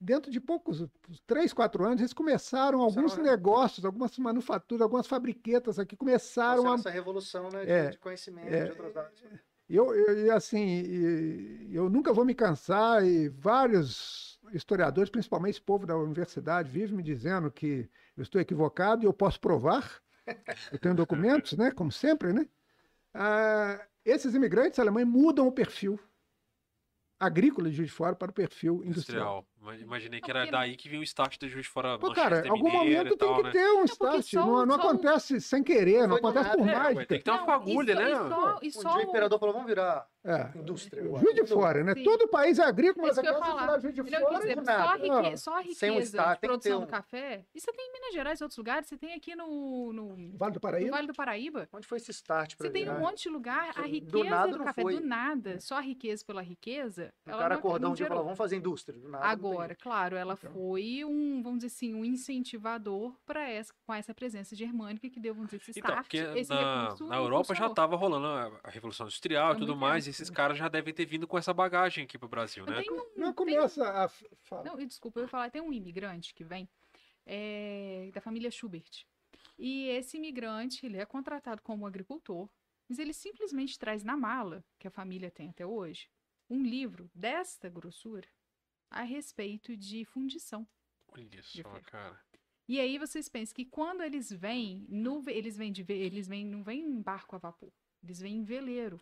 dentro 0.00 0.30
de 0.30 0.40
poucos, 0.40 0.86
três, 1.26 1.52
quatro 1.52 1.84
anos, 1.84 2.00
eles 2.00 2.12
começaram 2.12 2.80
alguns 2.80 3.16
negócios, 3.16 3.84
algumas 3.84 4.16
manufaturas, 4.18 4.82
algumas 4.82 5.06
fabriquetas 5.06 5.78
aqui 5.78 5.96
começaram 5.96 6.70
a 6.70 6.74
essa 6.74 6.90
revolução 6.90 7.48
né, 7.50 7.64
de, 7.64 7.70
É, 7.70 7.90
de 7.90 7.98
conhecimento 7.98 8.48
é, 8.52 8.64
de 8.64 8.70
outras 8.70 8.96
áreas. 8.96 9.20
E 9.68 9.76
Eu, 9.76 9.94
eu, 9.94 10.26
e 10.26 10.30
assim, 10.30 10.82
eu 11.70 11.88
nunca 11.88 12.12
vou 12.12 12.24
me 12.24 12.34
cansar 12.34 13.04
e 13.04 13.28
vários 13.28 14.38
historiadores, 14.52 15.08
principalmente 15.10 15.54
esse 15.54 15.62
povo 15.62 15.86
da 15.86 15.96
universidade, 15.96 16.70
vivem 16.70 16.96
me 16.96 17.02
dizendo 17.02 17.50
que 17.50 17.88
eu 18.16 18.22
estou 18.22 18.40
equivocado 18.40 19.02
e 19.02 19.06
eu 19.06 19.12
posso 19.12 19.40
provar. 19.40 20.02
Eu 20.70 20.78
tenho 20.78 20.94
documentos, 20.94 21.52
né? 21.56 21.70
Como 21.72 21.90
sempre, 21.90 22.32
né? 22.32 22.48
Ah, 23.14 23.86
esses 24.04 24.34
imigrantes 24.34 24.78
alemães 24.78 25.06
mudam 25.06 25.46
o 25.46 25.52
perfil 25.52 25.98
agrícola 27.18 27.70
de 27.70 27.84
de 27.84 27.90
Fora 27.90 28.16
para 28.16 28.30
o 28.30 28.34
perfil 28.34 28.82
industrial. 28.84 29.38
Industrial. 29.38 29.46
Ima- 29.62 29.76
Imaginei 29.76 30.20
que 30.20 30.28
era 30.30 30.40
porque- 30.40 30.50
daí 30.50 30.76
que 30.76 30.88
vinha 30.88 31.00
o 31.00 31.04
start 31.04 31.38
do 31.38 31.48
Juiz 31.48 31.64
de 31.66 31.70
Fora. 31.70 31.96
Pô, 31.98 32.12
cara, 32.12 32.44
em 32.44 32.50
algum 32.50 32.68
momento 32.70 33.06
e 33.06 33.08
tem 33.10 33.16
tal, 33.18 33.36
que 33.36 33.42
né? 33.44 33.50
ter 33.52 33.70
um 33.72 33.84
start. 33.84 34.22
só 34.24 34.40
não 34.40 34.54
o- 34.54 34.66
não 34.66 34.74
só 34.80 34.88
acontece 34.88 35.40
sem 35.40 35.62
querer, 35.62 36.08
não 36.08 36.16
acontece 36.16 36.50
por 36.50 36.66
nada, 36.66 36.72
é, 36.72 36.82
mágica. 36.82 37.06
Tem 37.06 37.18
que 37.18 37.24
ter 37.24 37.30
uma 37.30 37.44
fagulha, 37.46 37.94
só- 37.94 38.00
né? 38.02 38.10
E 38.62 38.70
só, 38.72 38.78
Um 38.80 38.82
só 38.82 38.96
dia 38.98 39.06
o 39.06 39.08
imperador 39.10 39.38
falou, 39.38 39.54
vamos 39.54 39.68
virar 39.68 40.06
É. 40.24 40.50
indústria. 40.58 41.02
agora. 41.04 41.22
Juiz 41.22 41.34
de. 41.34 41.46
Fora, 41.46 41.84
né? 41.84 41.94
Sim. 41.94 42.02
Todo 42.04 42.28
país 42.28 42.58
é 42.58 42.64
agrícola, 42.64 43.06
mas 43.08 43.16
eu 43.18 43.22
ia 43.24 43.30
aquela 43.30 43.44
falar. 43.46 43.60
cidade 43.62 43.82
Juiz 43.82 43.94
de 43.94 44.02
Não, 44.10 44.20
Fora 44.20 44.38
dizer, 44.38 44.50
é 44.52 44.54
nada. 44.56 44.82
só 44.82 44.88
a, 44.88 44.96
rique- 44.96 45.36
só 45.36 45.50
a 45.58 45.62
sem 45.74 45.90
um 45.90 45.94
riqueza 45.94 46.00
estado, 46.16 46.34
de 46.34 46.40
tem 46.40 46.48
produção 46.50 46.72
ter 46.72 46.78
do 46.78 46.82
um- 46.84 46.90
café, 46.90 47.44
isso 47.54 47.66
você 47.66 47.72
tem 47.72 47.86
em 47.88 47.92
Minas 47.92 48.14
Gerais 48.14 48.40
e 48.40 48.44
outros 48.44 48.58
lugares, 48.58 48.88
você 48.88 48.96
tem 48.96 49.14
aqui 49.14 49.36
no, 49.36 49.92
no, 49.92 50.16
no 50.16 50.36
Vale 50.38 50.54
do 50.54 50.60
Paraíba. 50.60 50.90
Vale 50.90 51.06
do 51.06 51.14
Paraíba. 51.14 51.68
Onde 51.72 51.86
foi 51.86 51.98
esse 51.98 52.10
start 52.10 52.56
pra 52.56 52.66
Você 52.66 52.72
tem 52.72 52.84
virar? 52.84 52.96
um 52.96 53.00
monte 53.00 53.22
de 53.24 53.28
lugar, 53.28 53.70
a 53.76 53.82
Do 53.82 53.86
riqueza 53.88 54.24
nada 54.30 54.52
do 54.52 54.58
não 54.58 54.64
café, 54.64 54.82
foi. 54.82 54.94
do 54.94 55.00
nada, 55.06 55.60
só 55.60 55.76
a 55.76 55.80
riqueza 55.80 56.24
pela 56.24 56.42
riqueza, 56.42 57.12
O 57.26 57.30
cara 57.30 57.54
acordou 57.56 57.90
um 57.90 57.94
dia 57.94 58.06
e 58.06 58.08
falou, 58.08 58.24
vamos 58.24 58.38
fazer 58.38 58.56
indústria. 58.56 58.98
Do 58.98 59.08
nada, 59.08 59.36
não 59.36 59.51
Agora, 59.52 59.74
claro, 59.76 60.16
ela 60.16 60.34
Então. 60.34 60.52
foi 60.52 61.04
um, 61.04 61.42
vamos 61.42 61.60
dizer 61.60 61.68
assim, 61.68 61.94
um 61.94 62.04
incentivador 62.04 63.16
para 63.24 63.48
essa, 63.48 63.72
com 63.86 63.94
essa 63.94 64.14
presença 64.14 64.54
germânica 64.56 65.08
que 65.08 65.20
deu, 65.20 65.34
vamos 65.34 65.50
dizer, 65.50 65.62
esse 65.70 65.78
Então, 65.78 65.90
start. 65.90 66.04
porque 66.06 66.38
esse 66.38 66.50
na, 66.50 66.84
recurso 66.84 67.06
na 67.08 67.16
Europa 67.16 67.54
já 67.54 67.66
estava 67.66 67.96
rolando 67.96 68.26
a 68.62 68.70
Revolução 68.70 69.06
Industrial 69.06 69.52
e 69.52 69.56
Há 69.56 69.58
tudo 69.58 69.76
mais, 69.76 70.06
e 70.06 70.10
esses 70.10 70.28
caras 70.30 70.56
já 70.58 70.68
devem 70.68 70.92
ter 70.92 71.04
vindo 71.06 71.26
com 71.26 71.38
essa 71.38 71.52
bagagem 71.54 72.04
aqui 72.04 72.18
pro 72.18 72.28
Brasil, 72.28 72.64
Não, 72.66 72.72
né? 72.74 72.82
um- 72.90 73.20
Não 73.20 73.32
tem 73.32 73.34
começa 73.34 73.88
a. 73.88 74.08
fala. 74.08 74.64
Não, 74.64 74.80
e 74.80 74.86
desculpa, 74.86 75.20
eu 75.20 75.24
ia 75.24 75.28
falar, 75.28 75.50
tem 75.50 75.62
um 75.62 75.72
imigrante 75.72 76.34
que 76.34 76.44
vem 76.44 76.68
é, 77.26 78.10
da 78.12 78.20
família 78.20 78.50
Schubert. 78.50 79.06
E 79.58 79.88
esse 79.88 80.16
imigrante, 80.16 80.84
ele 80.84 80.98
é 80.98 81.06
contratado 81.06 81.62
como 81.62 81.86
agricultor, 81.86 82.48
mas 82.88 82.98
ele 82.98 83.12
simplesmente 83.12 83.78
traz 83.78 84.02
na 84.02 84.16
mala, 84.16 84.64
que 84.78 84.88
a 84.88 84.90
família 84.90 85.30
tem 85.30 85.48
até 85.50 85.64
hoje, 85.64 86.08
um 86.50 86.62
livro 86.62 87.08
desta 87.14 87.68
grossura 87.68 88.26
a 88.92 89.02
respeito 89.02 89.76
de 89.76 90.04
fundição. 90.04 90.66
Olha 91.08 91.42
só, 91.42 91.80
cara. 91.80 92.20
E 92.68 92.80
aí 92.80 92.98
vocês 92.98 93.28
pensam 93.28 93.54
que 93.54 93.64
quando 93.64 94.02
eles 94.02 94.32
vêm, 94.32 94.86
no 94.88 95.22
eles 95.28 95.56
vêm 95.56 95.72
de 95.72 95.84
eles 95.92 96.28
vêm, 96.28 96.46
não 96.46 96.62
vêm 96.62 96.80
em 96.80 97.02
barco 97.02 97.36
a 97.36 97.38
vapor, 97.38 97.72
eles 98.02 98.20
vêm 98.20 98.36
em 98.36 98.44
veleiro. 98.44 99.00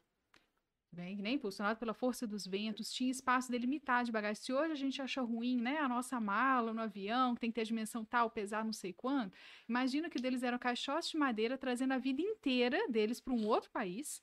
Vem, 0.92 1.18
né, 1.18 1.30
impulsionado 1.30 1.78
pela 1.78 1.94
força 1.94 2.26
dos 2.26 2.44
ventos, 2.44 2.92
tinha 2.92 3.12
espaço 3.12 3.48
delimitado 3.48 4.06
de 4.06 4.12
bagagem. 4.12 4.42
Se 4.42 4.52
hoje 4.52 4.72
a 4.72 4.76
gente 4.76 5.00
acha 5.00 5.22
ruim, 5.22 5.60
né, 5.60 5.78
a 5.78 5.88
nossa 5.88 6.18
mala 6.18 6.74
no 6.74 6.80
avião, 6.80 7.34
que 7.34 7.40
tem 7.40 7.50
que 7.50 7.54
ter 7.54 7.60
a 7.60 7.64
dimensão 7.64 8.04
tal, 8.04 8.28
pesar 8.28 8.64
não 8.64 8.72
sei 8.72 8.92
quanto, 8.92 9.32
imagina 9.68 10.10
que 10.10 10.20
deles 10.20 10.42
eram 10.42 10.58
caixotes 10.58 11.10
de 11.10 11.16
madeira 11.16 11.56
trazendo 11.56 11.92
a 11.92 11.98
vida 11.98 12.20
inteira 12.20 12.88
deles 12.88 13.20
para 13.20 13.32
um 13.32 13.46
outro 13.46 13.70
país. 13.70 14.20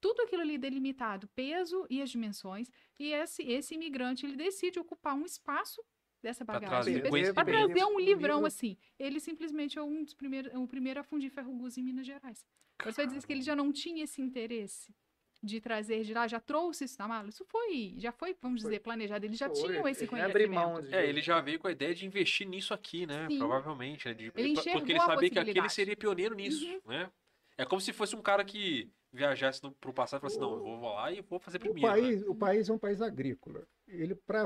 Tudo 0.00 0.22
aquilo 0.22 0.42
ali 0.42 0.56
delimitado, 0.58 1.26
peso 1.28 1.86
e 1.90 2.00
as 2.00 2.10
dimensões, 2.10 2.70
e 2.98 3.12
esse, 3.12 3.42
esse 3.42 3.74
imigrante 3.74 4.24
ele 4.24 4.36
decide 4.36 4.78
ocupar 4.78 5.14
um 5.14 5.24
espaço 5.24 5.82
dessa 6.22 6.44
Pra 6.44 6.60
bagagem. 6.60 7.00
trazer 7.00 7.32
Para 7.34 7.44
trazer 7.44 7.84
um 7.84 7.98
livrão 7.98 8.44
assim. 8.44 8.76
Ele 8.98 9.18
simplesmente 9.20 9.78
é 9.78 9.82
um 9.82 10.04
dos 10.04 10.14
primeiros, 10.14 10.52
é 10.52 10.58
o 10.58 10.66
primeiro 10.66 11.00
a 11.00 11.02
fundir 11.02 11.30
ferro 11.30 11.52
guzo 11.52 11.80
em 11.80 11.82
Minas 11.82 12.06
Gerais. 12.06 12.44
Você 12.84 12.92
vai 12.92 13.06
dizer 13.06 13.26
que 13.26 13.32
ele 13.32 13.42
já 13.42 13.56
não 13.56 13.72
tinha 13.72 14.04
esse 14.04 14.20
interesse 14.22 14.94
de 15.42 15.60
trazer 15.60 16.02
de 16.02 16.12
lá, 16.14 16.26
já 16.26 16.40
trouxe 16.40 16.84
isso 16.84 16.96
na 16.98 17.06
mala? 17.08 17.28
Isso 17.28 17.44
foi, 17.44 17.94
já 17.98 18.10
foi, 18.12 18.36
vamos 18.40 18.62
dizer, 18.62 18.80
planejado. 18.80 19.24
Eles 19.24 19.38
já 19.38 19.46
Foi, 19.48 19.54
tinham 19.54 19.86
esse 19.88 20.02
ele 20.02 20.08
conhecimento. 20.10 20.36
abre 20.36 20.46
mão 20.48 20.80
de- 20.80 20.94
É, 20.94 21.08
ele 21.08 21.20
já 21.20 21.40
veio 21.40 21.58
com 21.60 21.68
a 21.68 21.72
ideia 21.72 21.94
de 21.94 22.04
investir 22.06 22.46
nisso 22.48 22.72
aqui, 22.74 23.06
né? 23.06 23.26
Sim. 23.28 23.38
Provavelmente, 23.38 24.06
né? 24.08 24.14
De- 24.14 24.32
Ele 24.36 24.54
porque 24.54 24.92
ele 24.92 25.00
sabia 25.00 25.30
que 25.30 25.38
aqui 25.38 25.50
ele 25.50 25.60
possibilidade. 25.60 25.72
seria 25.72 25.96
pioneiro 25.96 26.34
nisso, 26.34 26.64
Uhum. 26.66 26.80
né? 26.86 27.10
É 27.56 27.64
como 27.64 27.80
se 27.80 27.92
fosse 27.92 28.14
um 28.16 28.22
cara 28.22 28.44
que 28.44 28.90
viajasse 29.12 29.62
no, 29.62 29.72
pro 29.72 29.92
passado 29.92 30.20
e 30.20 30.22
falasse, 30.22 30.38
não, 30.38 30.52
eu 30.54 30.78
vou 30.78 30.94
lá 30.94 31.10
e 31.10 31.20
vou 31.22 31.38
fazer 31.38 31.56
O 31.58 31.60
primeiro. 31.60 31.86
né? 31.88 31.92
país, 32.02 32.22
o 32.26 32.34
país 32.34 32.68
é 32.68 32.72
um 32.72 32.78
país 32.78 33.00
agrícola. 33.00 33.66
Ele, 33.86 34.14
para 34.14 34.44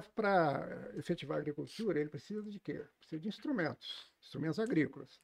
efetivar 0.94 1.36
a 1.36 1.40
agricultura, 1.40 1.98
ele 2.00 2.08
precisa 2.08 2.42
de 2.48 2.60
quê? 2.60 2.84
Precisa 2.98 3.20
de 3.20 3.28
instrumentos, 3.28 4.12
instrumentos 4.20 4.58
agrícolas. 4.60 5.20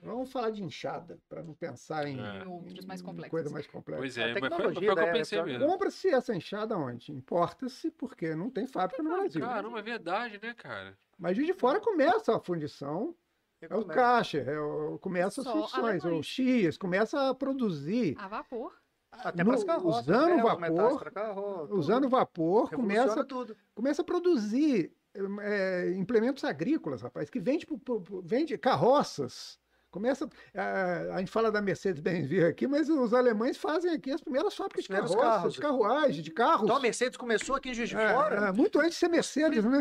Vamos 0.00 0.30
falar 0.30 0.50
de 0.50 0.62
enxada, 0.62 1.18
para 1.30 1.42
não 1.42 1.54
pensar 1.54 2.06
em, 2.06 2.20
É. 2.20 2.42
Em 2.44 2.86
mais 2.86 3.00
em 3.00 3.04
complexos. 3.04 3.30
coisa 3.30 3.50
mais 3.50 3.66
complexa. 3.66 4.00
Pois 4.02 4.18
A 4.18 4.22
é, 4.22 4.24
mas 4.26 4.32
foi, 4.38 4.40
tecnologia 4.50 4.74
foi 4.74 4.82
o 4.92 4.94
que 4.96 5.00
eu 5.02 5.06
da 5.06 5.12
pensei 5.12 5.38
época. 5.38 5.52
mesmo. 5.58 5.66
Compra-se 5.72 6.08
essa 6.10 6.36
enxada 6.36 6.76
onde? 6.76 7.10
Importa-se, 7.10 7.90
porque 7.90 8.34
não 8.34 8.50
tem 8.50 8.66
fábrica 8.66 9.02
no 9.02 9.10
Brasil. 9.10 9.40
Caramba, 9.40 9.78
é 9.78 9.82
verdade, 9.82 10.38
né, 10.42 10.52
cara? 10.52 10.98
Mas 11.18 11.36
de 11.36 11.54
fora 11.54 11.80
começa 11.80 12.36
a 12.36 12.40
fundição, 12.40 13.16
é 13.60 13.74
o 13.76 13.84
caixa, 13.84 14.38
é 14.38 14.58
o- 14.58 14.98
começa 14.98 15.40
as 15.40 15.46
Só 15.46 15.52
funções, 15.52 16.02
o 16.04 16.06
alemães. 16.08 16.26
X, 16.26 16.76
começa 16.76 17.30
a 17.30 17.34
produzir. 17.34 18.14
A 18.18 18.28
vapor. 18.28 18.72
Até 19.10 19.44
no- 19.44 19.66
carroças. 19.66 20.02
usando 20.08 20.36
né, 20.36 20.42
vapor, 20.42 21.12
carro. 21.12 21.68
Usando 21.70 22.08
vapor, 22.08 22.70
começa, 22.70 23.24
tudo. 23.24 23.56
começa 23.74 24.02
a 24.02 24.04
produzir 24.04 24.92
é, 25.42 25.92
implementos 25.96 26.42
agrícolas, 26.42 27.00
rapaz, 27.00 27.30
que 27.30 27.38
vende, 27.38 27.64
vende 28.24 28.58
carroças. 28.58 29.60
Começa, 29.94 30.28
a, 30.52 31.14
a 31.14 31.18
gente 31.20 31.30
fala 31.30 31.52
da 31.52 31.62
Mercedes-Benz 31.62 32.26
vir 32.26 32.44
aqui, 32.46 32.66
mas 32.66 32.88
os 32.90 33.14
alemães 33.14 33.56
fazem 33.56 33.92
aqui 33.92 34.10
as 34.10 34.20
primeiras 34.20 34.52
fábricas 34.56 34.82
de 34.82 34.88
carroças, 34.90 35.16
carros. 35.20 35.54
de 35.54 35.60
carruagem, 35.60 36.22
de 36.24 36.30
carros. 36.32 36.64
Então 36.64 36.76
a 36.76 36.80
Mercedes 36.80 37.16
começou 37.16 37.54
aqui 37.54 37.68
em 37.70 37.74
Juiz 37.74 37.90
de 37.90 37.94
É, 37.96 38.12
Fora. 38.12 38.48
é, 38.48 38.52
muito 38.52 38.80
antes 38.80 38.90
de 38.94 38.96
ser 38.96 39.08
Mercedes, 39.08 39.64
né? 39.64 39.78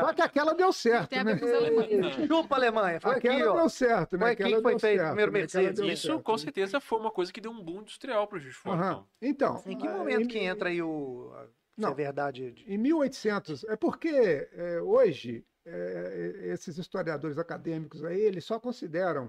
Só 0.00 0.12
que 0.12 0.20
aquela 0.20 0.52
deu 0.52 0.72
certo, 0.72 1.10
Tem 1.10 1.20
a 1.20 1.24
né? 1.24 1.38
alemães. 1.40 2.26
Chupa, 2.26 2.56
Alemanha. 2.56 3.00
Foi 3.00 3.12
aqui, 3.12 3.28
Aquela 3.28 3.52
ó. 3.52 3.56
deu 3.60 3.68
certo, 3.68 4.12
né? 4.14 4.18
Foi 4.24 4.32
aqui 4.32 4.42
Aquela 4.42 4.56
que 4.56 4.62
foi 4.62 4.78
feito 4.80 5.00
o 5.02 5.06
primeiro 5.06 5.30
né? 5.32 5.38
Mercedes. 5.38 5.78
Isso 5.78 6.06
certo, 6.08 6.22
com 6.24 6.32
né? 6.32 6.38
certeza 6.38 6.80
foi 6.80 6.98
uma 6.98 7.10
coisa 7.12 7.32
que 7.32 7.40
deu 7.40 7.52
um 7.52 7.62
boom 7.62 7.82
industrial 7.82 8.26
pro 8.26 8.40
Juiz 8.40 8.54
de 8.54 8.60
Fora. 8.60 8.80
Aham. 8.80 9.04
então. 9.22 9.62
Então, 9.62 9.72
Em 9.72 9.78
que 9.78 9.88
momento 9.88 10.22
em- 10.22 10.26
que 10.28 10.38
entra 10.38 10.70
aí 10.70 10.82
o... 10.82 11.30
Se 11.76 11.82
Não. 11.82 11.90
é 11.90 11.94
verdade. 11.94 12.50
de- 12.50 12.64
Em 12.74 12.78
1800, 12.78 13.62
é 13.64 13.76
porque 13.76 14.08
é, 14.52 14.80
hoje 14.82 15.44
é, 15.66 16.48
esses 16.52 16.78
historiadores 16.78 17.38
acadêmicos 17.38 18.04
aí, 18.04 18.20
eles 18.20 18.44
só 18.44 18.60
consideram 18.60 19.28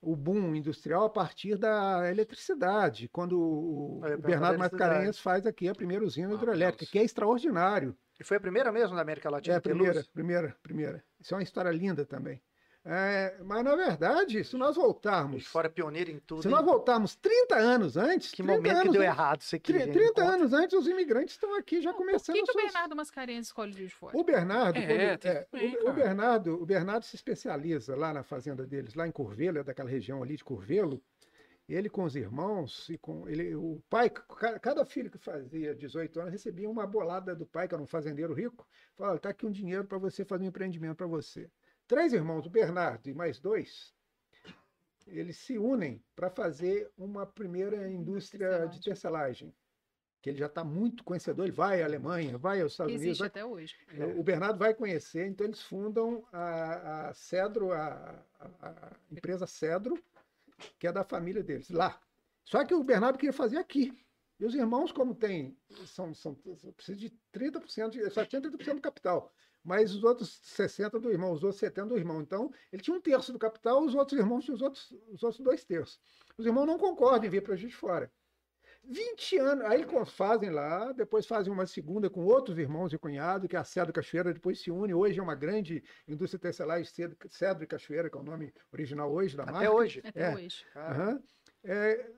o 0.00 0.14
boom 0.16 0.54
industrial 0.54 1.04
a 1.04 1.10
partir 1.10 1.56
da 1.58 2.10
eletricidade, 2.10 3.08
quando 3.08 3.38
o, 3.40 3.98
o 3.98 4.22
perguntar 4.22 4.56
Bernardo. 4.58 4.58
Mascarenhas 4.58 5.18
faz 5.18 5.46
aqui 5.46 5.68
a 5.68 5.74
primeira 5.74 6.04
usina 6.04 6.34
Ah, 6.34 6.34
hidrelétrica, 6.34 6.84
Deus. 6.84 6.90
que 6.90 6.98
é 6.98 7.04
extraordinário. 7.04 7.96
E 8.20 8.24
foi 8.24 8.36
a 8.36 8.40
primeira 8.40 8.70
mesmo 8.72 8.94
da 8.96 9.02
América 9.02 9.28
É 9.28 9.30
Latina 9.30 9.56
a 9.56 9.58
a 9.58 9.60
primeira, 9.60 10.04
primeira, 10.12 10.56
primeira. 10.62 11.04
Isso 11.20 11.34
é 11.34 11.36
uma 11.36 11.42
história 11.42 11.70
linda 11.70 12.04
também. 12.06 12.42
É, 12.86 13.38
mas, 13.42 13.64
na 13.64 13.74
verdade, 13.74 14.44
se 14.44 14.56
nós 14.58 14.76
voltarmos, 14.76 15.38
de 15.42 15.48
Fora 15.48 15.70
pioneiro 15.70 16.10
em 16.10 16.18
tudo. 16.18 16.42
se 16.42 16.48
nós 16.48 16.62
voltarmos 16.62 17.16
30 17.16 17.56
anos 17.56 17.96
antes, 17.96 18.30
Que 18.30 18.42
30 18.42 18.52
momento 18.52 18.72
que 18.74 18.78
anos 18.78 18.92
deu 18.92 19.00
antes- 19.02 19.14
errado 19.18 19.40
isso 19.40 19.56
aqui. 19.56 19.72
tri- 19.72 19.84
gente. 19.84 19.92
30 19.94 20.08
Conta. 20.22 20.24
anos 20.34 20.52
antes, 20.52 20.78
os 20.78 20.86
imigrantes 20.86 21.34
estão 21.34 21.54
aqui 21.56 21.80
já 21.80 21.92
Por 21.92 21.98
começando 22.00 22.36
que, 22.36 22.42
que 22.42 22.50
o 22.52 22.62
Bernardo 22.62 22.94
Mascarenhas 22.94 23.46
escolhe 23.46 23.72
Juiz 23.72 23.88
de 23.88 23.94
Fora? 23.94 24.16
O 24.18 24.22
Bernardo, 24.22 24.78
É, 24.78 24.86
quando- 24.86 25.26
é, 25.26 25.44
também, 25.44 25.76
o- 25.78 25.88
o. 25.88 25.92
Bernardo, 25.94 26.62
o 26.62 26.66
Bernardo 26.66 27.04
se 27.04 27.16
especializa 27.16 27.96
lá 27.96 28.12
na 28.12 28.22
fazenda 28.22 28.66
deles, 28.66 28.94
lá 28.94 29.08
em 29.08 29.12
Curvelo, 29.12 29.58
é 29.58 29.64
daquela 29.64 29.88
região 29.88 30.22
ali 30.22 30.36
de 30.36 30.44
Curvelo. 30.44 31.02
Ele 31.66 31.88
com 31.88 32.04
os 32.04 32.14
irmãos 32.14 32.90
e 32.90 32.98
com 32.98 33.26
ele, 33.26 33.54
o 33.54 33.82
pai, 33.88 34.10
ca- 34.10 34.58
cada 34.58 34.84
filho 34.84 35.10
que 35.10 35.16
fazia 35.16 35.74
18 35.74 36.20
anos 36.20 36.30
recebia 36.32 36.68
uma 36.68 36.86
bolada 36.86 37.34
do 37.34 37.46
pai, 37.46 37.66
que 37.66 37.74
era 37.74 37.82
um 37.82 37.86
fazendeiro 37.86 38.34
rico. 38.34 38.66
Falava, 38.94 39.18
tá 39.18 39.30
aqui 39.30 39.46
um 39.46 39.50
dinheiro 39.50 39.84
para 39.86 39.96
você 39.96 40.22
fazer 40.26 40.44
um 40.44 40.48
empreendimento 40.48 40.96
para 40.96 41.06
você. 41.06 41.50
Três 41.86 42.12
irmãos, 42.12 42.46
o 42.46 42.50
Bernardo 42.50 43.08
e 43.08 43.14
mais 43.14 43.38
dois, 43.38 43.92
eles 45.06 45.36
se 45.38 45.58
unem 45.58 46.02
para 46.16 46.30
fazer 46.30 46.90
uma 46.96 47.26
primeira 47.26 47.88
indústria 47.90 48.66
de 48.66 48.80
tecelagem. 48.80 49.54
Que 50.22 50.30
ele 50.30 50.38
já 50.38 50.46
está 50.46 50.64
muito 50.64 51.04
conhecedor, 51.04 51.44
ele 51.44 51.52
vai 51.54 51.82
à 51.82 51.84
Alemanha, 51.84 52.38
vai 52.38 52.62
aos 52.62 52.72
Estados 52.72 52.94
Unidos, 52.94 53.06
existe 53.08 53.18
vai 53.20 53.28
até 53.28 53.44
hoje. 53.44 53.74
o 54.18 54.22
Bernardo 54.22 54.58
vai 54.58 54.72
conhecer, 54.72 55.26
então 55.26 55.46
eles 55.46 55.60
fundam 55.60 56.26
a, 56.32 57.08
a 57.10 57.14
Cedro, 57.14 57.72
a, 57.72 58.24
a- 58.40 58.48
a 58.62 58.92
empresa 59.12 59.46
Cedro, 59.46 60.02
que 60.78 60.86
é 60.86 60.92
da 60.92 61.04
família 61.04 61.42
deles, 61.42 61.68
lá. 61.68 62.00
Só 62.42 62.64
que 62.64 62.72
o 62.72 62.82
Bernardo 62.82 63.18
queria 63.18 63.34
fazer 63.34 63.58
aqui. 63.58 64.02
E 64.40 64.46
os 64.46 64.54
irmãos, 64.54 64.90
como 64.90 65.14
tem, 65.14 65.54
são, 65.86 66.14
são, 66.14 66.34
precisa 66.74 66.96
de 66.98 67.10
30%, 67.32 67.90
de- 67.90 68.08
só 68.10 68.24
tinha 68.24 68.40
30% 68.40 68.76
do 68.76 68.80
capital. 68.80 69.30
Mas 69.64 69.94
os 69.94 70.04
outros 70.04 70.42
60% 70.44 71.00
do 71.00 71.10
irmão, 71.10 71.32
os 71.32 71.42
outros 71.42 71.60
70% 71.60 71.88
do 71.88 71.96
irmão. 71.96 72.20
Então, 72.20 72.52
ele 72.70 72.82
tinha 72.82 72.94
um 72.96 73.00
terço 73.00 73.32
do 73.32 73.38
capital, 73.38 73.82
os 73.82 73.94
outros 73.94 74.18
irmãos 74.20 74.44
tinham 74.44 74.56
os 74.56 74.62
outros, 74.62 74.92
os 75.10 75.22
outros 75.22 75.40
dois 75.42 75.64
terços. 75.64 75.98
Os 76.36 76.44
irmãos 76.44 76.66
não 76.66 76.78
concordam 76.78 77.26
em 77.26 77.30
vir 77.30 77.42
para 77.42 77.54
a 77.54 77.56
Juiz 77.56 77.72
de 77.72 77.78
Fora. 77.78 78.12
20 78.86 79.38
anos, 79.38 79.64
aí 79.64 79.80
eles 79.80 80.10
fazem 80.12 80.50
lá, 80.50 80.92
depois 80.92 81.26
fazem 81.26 81.50
uma 81.50 81.66
segunda 81.66 82.10
com 82.10 82.22
outros 82.26 82.58
irmãos 82.58 82.92
e 82.92 82.98
cunhado, 82.98 83.48
que 83.48 83.56
é 83.56 83.58
a 83.58 83.64
Cedro 83.64 83.94
Cachoeira, 83.94 84.34
depois 84.34 84.60
se 84.60 84.70
une. 84.70 84.92
Hoje 84.92 85.18
é 85.18 85.22
uma 85.22 85.34
grande 85.34 85.82
indústria 86.06 86.38
tecelagem 86.38 86.84
Cedro, 86.84 87.16
Cedro 87.30 87.64
e 87.64 87.66
Cachoeira, 87.66 88.10
que 88.10 88.18
é 88.18 88.20
o 88.20 88.24
nome 88.24 88.52
original 88.70 89.10
hoje 89.10 89.34
da 89.38 89.44
Até 89.44 89.52
marca. 89.52 89.72
hoje. 89.72 90.02
Até 90.04 90.20
É. 90.30 90.34
hoje. 90.34 90.66
Aham. 90.76 91.22
É, 91.64 92.10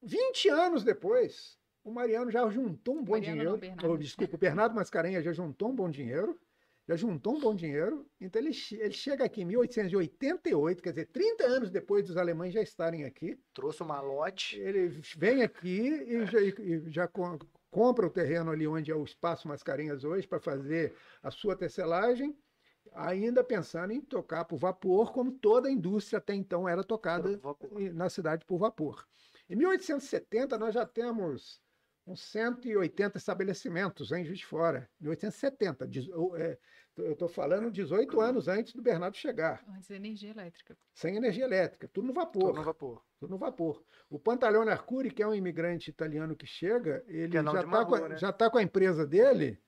20 0.00 0.48
anos 0.50 0.84
depois, 0.84 1.58
o 1.82 1.90
Mariano 1.90 2.30
já 2.30 2.48
juntou 2.48 2.94
um 2.96 3.02
bom 3.02 3.12
Mariano 3.14 3.32
dinheiro. 3.32 3.50
não, 3.50 3.58
Bernardo. 3.58 3.88
Ou, 3.90 3.98
desculpa, 3.98 4.36
o 4.36 4.38
Bernardo 4.38 4.76
Mascarenhas 4.76 5.24
já 5.24 5.32
juntou 5.32 5.70
um 5.70 5.74
bom 5.74 5.90
dinheiro. 5.90 6.38
Já 6.86 6.96
juntou 6.96 7.36
um 7.36 7.40
bom 7.40 7.54
dinheiro. 7.54 8.06
Então 8.20 8.40
ele, 8.40 8.50
ele 8.72 8.92
chega 8.92 9.24
aqui 9.24 9.42
em 9.42 9.46
1888, 9.46 10.82
quer 10.82 10.90
dizer, 10.90 11.06
30 11.06 11.44
anos 11.44 11.70
depois 11.70 12.06
dos 12.06 12.16
alemães 12.16 12.52
já 12.52 12.60
estarem 12.62 13.04
aqui. 13.04 13.38
trouxe 13.54 13.82
uma 13.82 14.00
lote. 14.00 14.58
Ele 14.60 14.88
vem 15.16 15.42
aqui 15.42 15.80
e 15.88 16.26
já, 16.26 16.40
e 16.40 16.90
já 16.92 17.08
com- 17.08 17.38
compra 17.70 18.06
o 18.06 18.10
terreno 18.10 18.50
ali 18.50 18.66
onde 18.66 18.90
é 18.90 18.94
o 18.94 19.02
Espaço 19.04 19.48
Mascarenhas 19.48 20.04
hoje 20.04 20.26
para 20.28 20.38
fazer 20.40 20.94
a 21.22 21.30
sua 21.30 21.56
tecelagem, 21.56 22.36
ainda 22.92 23.42
pensando 23.42 23.92
em 23.92 24.00
tocar 24.00 24.44
por 24.44 24.58
vapor, 24.58 25.12
como 25.12 25.32
toda 25.32 25.68
a 25.68 25.72
indústria 25.72 26.18
até 26.18 26.34
então 26.34 26.68
era 26.68 26.84
tocada 26.84 27.40
na 27.94 28.08
cidade 28.10 28.44
por 28.44 28.58
vapor. 28.58 29.04
Em 29.48 29.56
1870, 29.56 30.56
nós 30.58 30.74
já 30.74 30.86
temos 30.86 31.60
uns 32.06 32.20
180 32.22 33.16
estabelecimentos 33.18 34.12
em 34.12 34.24
Juiz 34.24 34.40
de 34.40 34.46
Fora. 34.46 34.88
1870. 35.00 35.86
diz- 35.86 36.08
ou, 36.10 36.36
é, 36.36 36.58
eu 36.96 37.12
estou 37.12 37.28
falando 37.28 37.70
18 37.70 38.20
anos 38.20 38.46
antes 38.46 38.72
do 38.74 38.82
Bernardo 38.82 39.16
chegar, 39.16 39.64
Antes 39.68 39.88
da 39.88 39.96
energia 39.96 40.30
elétrica. 40.30 40.76
sem 40.92 41.16
energia 41.16 41.44
elétrica, 41.44 41.88
tudo 41.88 42.06
no 42.06 42.12
vapor. 42.12 42.48
Tudo 42.48 42.56
no 42.58 42.62
vapor. 42.62 43.02
Tudo 43.18 43.30
no 43.30 43.38
vapor. 43.38 43.82
O 44.10 44.18
Pantaleone 44.18 44.70
Arcuri, 44.70 45.10
que 45.10 45.22
é 45.22 45.26
um 45.26 45.34
imigrante 45.34 45.90
italiano 45.90 46.36
que 46.36 46.46
chega, 46.46 47.02
ele 47.08 47.30
Que 47.32 47.38
é 47.38 47.42
já 47.42 47.60
está 47.62 47.84
com, 47.84 47.96
né? 48.08 48.32
tá 48.32 48.50
com 48.50 48.58
a 48.58 48.62
empresa 48.62 49.06
dele, 49.06 49.58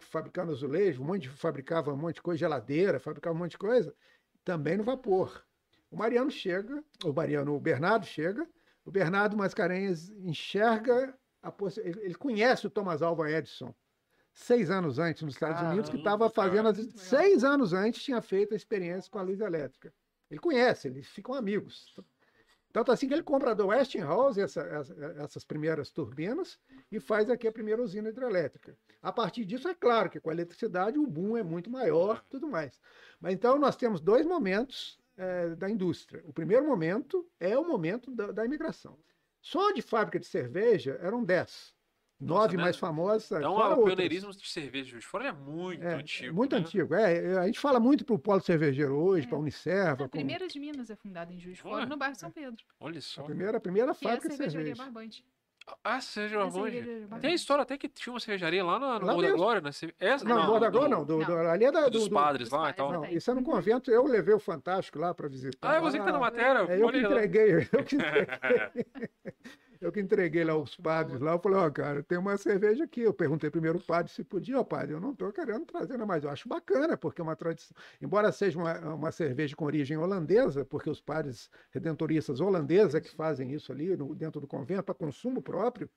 fabricando 0.00 0.52
azulejo, 0.52 1.02
um 1.02 1.06
monte 1.06 1.22
de, 1.22 1.28
fabricava 1.30 1.92
um 1.92 1.96
monte 1.96 2.16
de 2.16 2.22
coisa, 2.22 2.38
geladeira, 2.38 3.00
fabricava 3.00 3.34
um 3.34 3.38
monte 3.38 3.52
de 3.52 3.58
coisa, 3.58 3.94
também 4.44 4.76
no 4.76 4.84
vapor. 4.84 5.44
O 5.90 5.96
Mariano 5.96 6.30
chega, 6.30 6.84
o 7.04 7.12
Mariano, 7.12 7.54
o 7.54 7.60
Bernardo 7.60 8.04
chega, 8.06 8.46
o 8.86 8.90
Bernardo 8.90 9.36
Mascarenhas 9.36 10.08
enxerga, 10.10 11.12
a 11.42 11.52
ele, 11.78 12.14
conhece 12.14 12.66
o 12.66 12.70
Thomas 12.70 13.02
Alva 13.02 13.28
Edison, 13.28 13.74
seis 14.32 14.70
anos 14.70 14.98
antes 15.00 15.22
nos 15.22 15.34
Estados 15.34 15.60
Unidos, 15.60 15.90
que 15.90 15.96
estava 15.96 16.30
Caramba, 16.30 16.34
fazendo, 16.34 16.68
as, 16.68 17.00
seis 17.00 17.42
anos 17.42 17.72
antes 17.72 18.02
tinha 18.02 18.22
feito 18.22 18.54
a 18.54 18.56
experiência 18.56 19.10
com 19.10 19.18
a 19.18 19.22
luz 19.22 19.40
elétrica. 19.40 19.92
Ele 20.30 20.40
conhece, 20.40 20.86
eles 20.86 21.08
ficam 21.08 21.34
amigos. 21.34 21.94
Tanto 22.72 22.92
assim 22.92 23.08
que 23.08 23.14
ele 23.14 23.22
compra 23.22 23.54
da 23.54 23.64
Westinghouse 23.64 24.40
essa, 24.40 24.60
essa, 24.60 24.94
essas 25.18 25.44
primeiras 25.44 25.90
turbinas 25.90 26.58
e 26.92 27.00
faz 27.00 27.28
aqui 27.28 27.48
a 27.48 27.52
primeira 27.52 27.82
usina 27.82 28.10
hidrelétrica. 28.10 28.76
A 29.02 29.10
partir 29.10 29.44
disso, 29.44 29.66
é 29.66 29.74
claro 29.74 30.10
que 30.10 30.20
com 30.20 30.30
a 30.30 30.32
eletricidade 30.32 30.98
o 30.98 31.06
boom 31.06 31.36
é 31.36 31.42
muito 31.42 31.70
maior 31.70 32.22
tudo 32.28 32.46
mais. 32.46 32.80
Mas 33.18 33.32
então 33.32 33.58
nós 33.58 33.76
temos 33.76 34.00
dois 34.00 34.26
momentos 34.26 34.98
eh, 35.16 35.54
da 35.56 35.68
indústria. 35.70 36.22
O 36.26 36.32
primeiro 36.32 36.66
momento 36.66 37.26
é 37.40 37.56
o 37.58 37.66
momento 37.66 38.10
da, 38.10 38.32
da 38.32 38.44
imigração. 38.44 38.98
Só 39.40 39.70
de 39.72 39.82
fábrica 39.82 40.18
de 40.18 40.26
cerveja 40.26 40.98
eram 41.00 41.24
dez. 41.24 41.74
Nove 42.18 42.56
né? 42.56 42.62
mais 42.62 42.78
famosas. 42.78 43.30
Então, 43.30 43.54
fora 43.54 43.74
o 43.74 43.78
outras. 43.80 43.94
pioneirismo 43.94 44.30
de 44.32 44.48
cerveja 44.48 44.84
de 44.86 44.90
Juiz 44.92 45.04
de 45.04 45.08
Fora 45.10 45.28
é 45.28 45.32
muito 45.32 45.84
É, 45.84 45.94
antigo. 45.96 46.34
muito 46.34 46.54
né? 46.54 46.62
antigo. 46.62 46.94
É, 46.94 47.36
a 47.38 47.44
gente 47.46 47.58
fala 47.60 47.78
muito 47.78 48.06
para 48.06 48.14
o 48.14 48.18
polo 48.18 48.40
cervejeiro 48.40 48.94
hoje, 48.96 49.26
É. 49.26 49.28
para 49.28 49.36
a 49.36 49.40
Unicerva. 49.42 50.04
A 50.04 50.08
com- 50.08 50.16
primeira 50.16 50.48
de 50.48 50.58
Minas 50.58 50.88
é 50.88 50.96
fundada 50.96 51.30
em 51.34 51.38
Juiz 51.38 51.56
de 51.56 51.62
Fora, 51.62 51.84
no 51.84 51.96
bairro 51.98 52.16
São 52.16 52.30
Pedro. 52.30 52.64
Olha 52.80 53.02
só. 53.02 53.20
A 53.20 53.24
primeira, 53.24 53.58
a 53.58 53.60
primeira 53.60 53.94
Que 53.94 54.06
é 54.06 54.08
a 54.08 54.12
fábrica 54.14 54.28
de 54.30 54.34
cervejaria 54.36 54.74
cerveja. 54.74 54.82
Barbante. 54.90 55.24
Ah, 55.82 55.96
É 55.96 56.00
cervejaria 56.00 57.08
Tem 57.20 57.32
a 57.32 57.34
história 57.34 57.62
até 57.62 57.76
que 57.76 57.88
tinha 57.88 58.12
uma 58.12 58.20
cervejaria 58.20 58.64
lá 58.64 58.78
na, 58.78 59.00
no 59.00 59.06
Lá 59.06 59.12
Morro 59.14 59.22
da. 59.26 59.32
Glória, 59.32 59.60
né? 59.60 59.70
Essa, 59.98 60.24
Não, 60.24 60.36
Não, 60.36 60.46
Morro 60.46 60.60
da 60.60 60.70
Glória 60.70 60.88
do- 60.88 60.94
não. 60.96 61.04
Do, 61.04 61.24
do, 61.24 61.32
não. 61.32 61.50
ali 61.50 61.64
é 61.64 61.72
da, 61.72 61.88
dos 61.88 62.04
do, 62.04 62.08
do- 62.08 62.14
padres 62.14 62.50
lá 62.50 62.70
e 62.70 62.72
tal. 62.72 62.86
Não, 62.86 62.94
Exatamente. 62.98 63.16
isso 63.18 63.30
é 63.30 63.34
no 63.34 63.42
convento. 63.42 63.90
Eu 63.90 64.04
levei 64.04 64.32
o 64.34 64.38
Fantástico 64.38 64.98
lá 64.98 65.12
para 65.12 65.28
visitar. 65.28 65.68
Ah, 65.68 65.74
é 65.76 65.80
você 65.80 65.98
que 65.98 66.04
tá 66.04 66.12
na 66.12 66.20
matéria? 66.20 66.60
É, 66.72 66.80
eu 66.80 66.88
que 66.88 66.98
entreguei, 67.00 67.68
eu 67.72 67.84
que 67.84 67.96
entreguei. 67.96 68.86
Eu 69.80 69.92
que 69.92 70.00
entreguei 70.00 70.42
lá 70.44 70.56
os 70.56 70.76
padres 70.76 71.20
lá, 71.20 71.32
eu 71.32 71.38
falei, 71.38 71.58
ó, 71.58 71.70
cara, 71.70 72.02
tem 72.02 72.18
uma 72.18 72.36
cerveja 72.36 72.84
aqui. 72.84 73.00
Eu 73.02 73.12
perguntei 73.14 73.50
primeiro 73.50 73.78
o 73.78 73.82
padre 73.84 74.10
se 74.12 74.24
podia, 74.24 74.58
ó, 74.58 74.64
padre, 74.64 74.94
eu 74.94 75.00
não 75.00 75.12
estou 75.12 75.32
querendo 75.32 75.64
trazer, 75.66 75.96
mas 75.98 76.24
eu 76.24 76.30
acho 76.30 76.48
bacana, 76.48 76.96
porque 76.96 77.20
é 77.20 77.24
uma 77.24 77.36
tradição. 77.36 77.76
Embora 78.00 78.32
seja 78.32 78.58
uma, 78.58 78.78
uma 78.94 79.12
cerveja 79.12 79.54
com 79.54 79.64
origem 79.64 79.96
holandesa, 79.96 80.64
porque 80.64 80.88
os 80.90 81.00
padres 81.00 81.50
redentoristas 81.70 82.40
holandeses 82.40 82.94
é 82.94 83.00
que 83.00 83.10
fazem 83.14 83.52
isso 83.52 83.70
ali 83.72 83.96
no- 83.96 84.14
dentro 84.14 84.40
do 84.40 84.46
convento 84.46 84.84
para 84.84 84.94
consumo 84.94 85.42
próprio, 85.42 85.90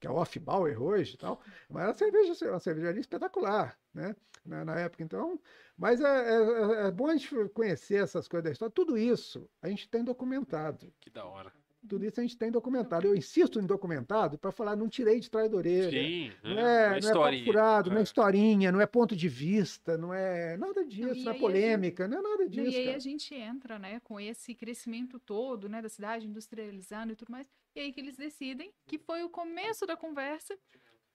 que 0.00 0.06
é 0.06 0.10
Hofbauer 0.10 0.80
hoje 0.80 1.14
e 1.14 1.18
tal, 1.18 1.40
mas 1.68 1.88
a 1.88 1.94
cerveja 1.94 2.46
é 2.46 2.50
uma 2.50 2.60
cervejaria 2.60 3.00
espetacular, 3.00 3.76
né, 3.92 4.14
na, 4.44 4.64
na 4.64 4.78
época. 4.78 5.02
Então, 5.02 5.40
mas 5.76 6.00
é, 6.00 6.04
é- 6.06 6.86
é 6.86 6.90
bom 6.90 7.08
a 7.08 7.16
gente 7.16 7.34
conhecer 7.50 7.96
essas 8.02 8.28
coisas 8.28 8.44
da 8.44 8.50
história. 8.52 8.72
Tudo 8.72 8.96
isso 8.96 9.50
a 9.60 9.68
gente 9.68 9.88
tem 9.88 10.04
documentado. 10.04 10.92
Que 11.00 11.10
da 11.10 11.24
hora. 11.24 11.52
Tudo 11.88 12.04
isso 12.04 12.20
a 12.20 12.22
gente 12.22 12.36
tem 12.36 12.50
documentado. 12.50 13.06
Eu 13.06 13.16
insisto 13.16 13.58
em 13.58 13.66
documentado 13.66 14.36
para 14.38 14.52
falar, 14.52 14.76
não 14.76 14.88
tirei 14.88 15.18
de 15.18 15.30
trás 15.30 15.50
da 15.50 15.56
orelha. 15.56 15.90
Sim. 15.90 16.32
Não 16.44 16.54
né? 16.54 16.60
é, 16.60 16.88
não 16.88 16.94
é 16.94 16.98
historinha. 16.98 17.44
furado, 17.44 17.90
não 17.90 17.96
é 17.96 18.00
É. 18.00 18.02
historinha, 18.02 18.72
não 18.72 18.80
é 18.80 18.86
ponto 18.86 19.16
de 19.16 19.28
vista, 19.28 19.96
não 19.96 20.12
é 20.12 20.56
nada 20.56 20.84
disso, 20.84 21.24
não, 21.24 21.32
é 21.32 21.38
polêmica, 21.38 22.06
não 22.06 22.18
é 22.18 22.22
nada 22.22 22.42
Não, 22.44 22.48
disso. 22.50 22.70
e 22.70 22.76
aí 22.76 22.84
cara. 22.86 22.96
a 22.96 23.00
gente 23.00 23.34
entra, 23.34 23.78
né, 23.78 24.00
com 24.04 24.20
esse 24.20 24.54
crescimento 24.54 25.18
todo, 25.18 25.68
né, 25.68 25.80
da 25.80 25.88
cidade 25.88 26.26
industrializando 26.26 27.12
e 27.12 27.16
tudo 27.16 27.30
mais. 27.32 27.48
E 27.74 27.80
aí 27.80 27.92
que 27.92 28.00
eles 28.00 28.16
decidem 28.16 28.72
que 28.86 28.98
foi 28.98 29.22
o 29.24 29.30
começo 29.30 29.86
da 29.86 29.96
conversa. 29.96 30.56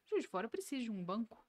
Juiz 0.10 0.24
de 0.24 0.28
Fora 0.30 0.48
precisa 0.48 0.82
de 0.84 0.92
um 0.92 1.04
banco. 1.04 1.44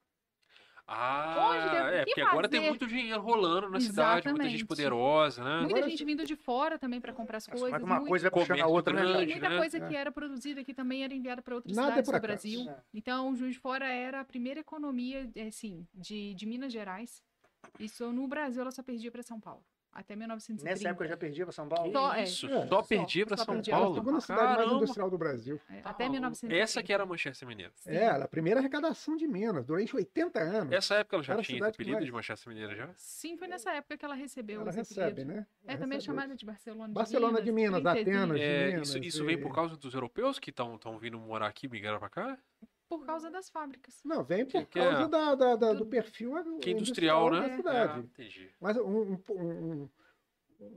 Ah, 0.87 1.49
Onde 1.51 1.71
deve- 1.71 1.97
é, 1.97 2.05
porque 2.05 2.21
agora 2.21 2.47
tem 2.49 2.61
fazer? 2.61 2.71
muito 2.71 2.87
dinheiro 2.87 3.21
rolando 3.23 3.71
na 3.71 3.81
cidade, 3.81 4.29
muita 4.29 4.45
gente 4.45 4.57
Exatamente. 4.61 4.67
poderosa, 4.67 5.43
né? 5.43 5.61
Muita 5.61 5.77
Agora 5.77 5.91
gente 5.91 6.05
vindo 6.05 6.27
de 6.27 6.37
fora 6.37 6.79
também 6.79 7.01
para 7.01 7.13
comprar 7.15 7.39
as 7.39 7.49
Mas 7.49 7.59
coisas. 7.59 7.83
uma 7.83 7.95
muito- 7.97 8.09
coisa 8.09 8.29
vai 8.31 8.41
puxando 8.41 8.61
a 8.61 8.67
outra, 8.67 8.93
né? 8.93 9.01
grande. 9.01 9.23
E 9.23 9.27
muita 9.33 9.49
né? 9.49 9.57
coisa 9.57 9.79
É. 9.79 9.89
que 9.89 9.97
era 9.97 10.13
produzida 10.13 10.61
aqui 10.61 10.75
também 10.75 11.03
era 11.03 11.15
enviada 11.15 11.41
para 11.41 11.55
outras 11.55 11.75
Nada 11.75 11.89
é 11.89 11.91
cidades 11.93 12.11
por 12.11 12.19
do. 12.21 12.23
Brasil. 12.23 12.69
É. 12.69 12.77
Então, 12.93 13.35
Juiz 13.35 13.55
de 13.55 13.61
Fora 13.61 13.87
era 13.89 14.21
a 14.21 14.25
primeira 14.25 14.61
economia, 14.61 15.27
assim, 15.49 15.87
de, 15.95 16.35
de 16.35 16.45
Minas 16.47 16.71
Gerais. 16.73 17.23
Isso 17.81 18.13
no 18.13 18.29
Brasil 18.29 18.61
ela 18.61 18.71
só 18.71 18.83
perdia 18.83 19.11
para 19.11 19.23
São 19.23 19.41
Paulo. 19.41 19.65
Até 19.95 20.17
1930. 20.17 20.65
Nessa 20.71 20.89
época 20.89 21.05
eu 21.05 21.09
já 21.09 21.17
perdia 21.17 21.45
pra 21.45 21.53
São 21.53 21.69
Paulo? 21.69 21.93
Só- 21.93 22.15
é. 22.15 22.25
Isso, 22.25 22.47
É. 22.49 22.67
só 22.67 22.83
perdia 22.83 23.27
só 23.29 23.37
São 23.37 23.47
perdia 23.55 23.73
Era 23.75 23.79
a 23.79 23.81
Paulo. 23.85 23.95
segunda 23.97 24.21
cidade 24.21 24.43
mais 24.43 24.57
Caramba. 24.57 24.75
industrial 24.77 25.11
do 25.11 25.19
Brasil. 25.19 25.61
É, 25.71 25.81
Tá 25.81 25.91
até 25.91 26.05
maluco. 26.05 26.13
1930. 26.13 26.63
Essa 26.63 26.83
que 26.83 26.93
era 26.93 27.03
a 27.03 27.07
Manchester 27.07 27.49
Mineira. 27.49 27.73
Sim. 27.77 27.91
É, 27.91 28.05
ela, 28.05 28.25
a 28.25 28.29
primeira 28.29 28.61
arrecadação 28.61 29.17
de 29.17 29.27
Minas, 29.27 29.65
durante 29.65 29.95
80 29.97 30.41
anos. 30.41 30.73
Essa 30.73 30.97
época 30.97 31.17
ela 31.17 31.23
já 31.23 31.33
Era 31.35 31.41
a 31.43 31.45
tinha 31.45 31.67
apelido 31.67 31.93
mais- 31.95 32.05
de 32.07 32.13
Manchester 32.13 32.53
Mineira 32.53 32.75
já? 32.77 32.91
Sim, 32.97 33.37
foi 33.37 33.49
nessa 33.49 33.71
época 33.73 33.97
que 33.97 34.05
ela 34.05 34.15
recebeu 34.15 34.61
ela 34.61 34.71
recebe, 34.73 35.25
né? 35.25 35.47
É 35.67 35.73
Ela 35.73 35.81
também 35.81 35.97
recebe. 35.99 36.03
chamada 36.03 36.35
de 36.37 36.45
Barcelona 36.45 36.89
de 36.89 36.95
Barcelona 36.95 37.41
de 37.43 37.53
Minas. 37.53 37.85
Atenas. 37.87 38.37
de 38.39 38.43
É, 38.45 38.67
Minas 38.73 38.89
isso, 38.89 38.99
isso 38.99 39.25
vem 39.25 39.37
e- 39.37 39.41
por 39.41 39.55
causa 39.55 39.77
dos 39.77 39.95
europeus 39.95 40.39
que 40.39 40.51
estão 40.51 40.79
vindo 40.99 41.19
morar 41.19 41.47
aqui, 41.47 41.69
migraram 41.69 41.99
pra 41.99 42.09
cá? 42.09 42.39
Por 42.89 43.05
causa 43.07 43.31
das 43.31 43.49
fábricas. 43.51 44.01
Não, 44.05 44.23
vem 44.23 44.45
por 44.45 44.67
Que- 44.67 44.79
é? 44.79 44.85
causa 44.91 45.09
da, 45.09 45.35
da- 45.35 45.57
da- 45.57 45.73
do 45.73 45.81
Do- 45.81 45.87
perfil 45.87 46.33
Que 46.61 46.71
é 46.71 46.73
industrial, 46.75 47.31
né? 47.31 47.49
da 47.49 47.57
cidade. 47.57 47.93
Ah, 47.95 47.99
entendi. 47.99 48.51
Mas 48.61 48.77
um, 48.77 49.13
um- 49.13 49.23
um- 49.31 49.91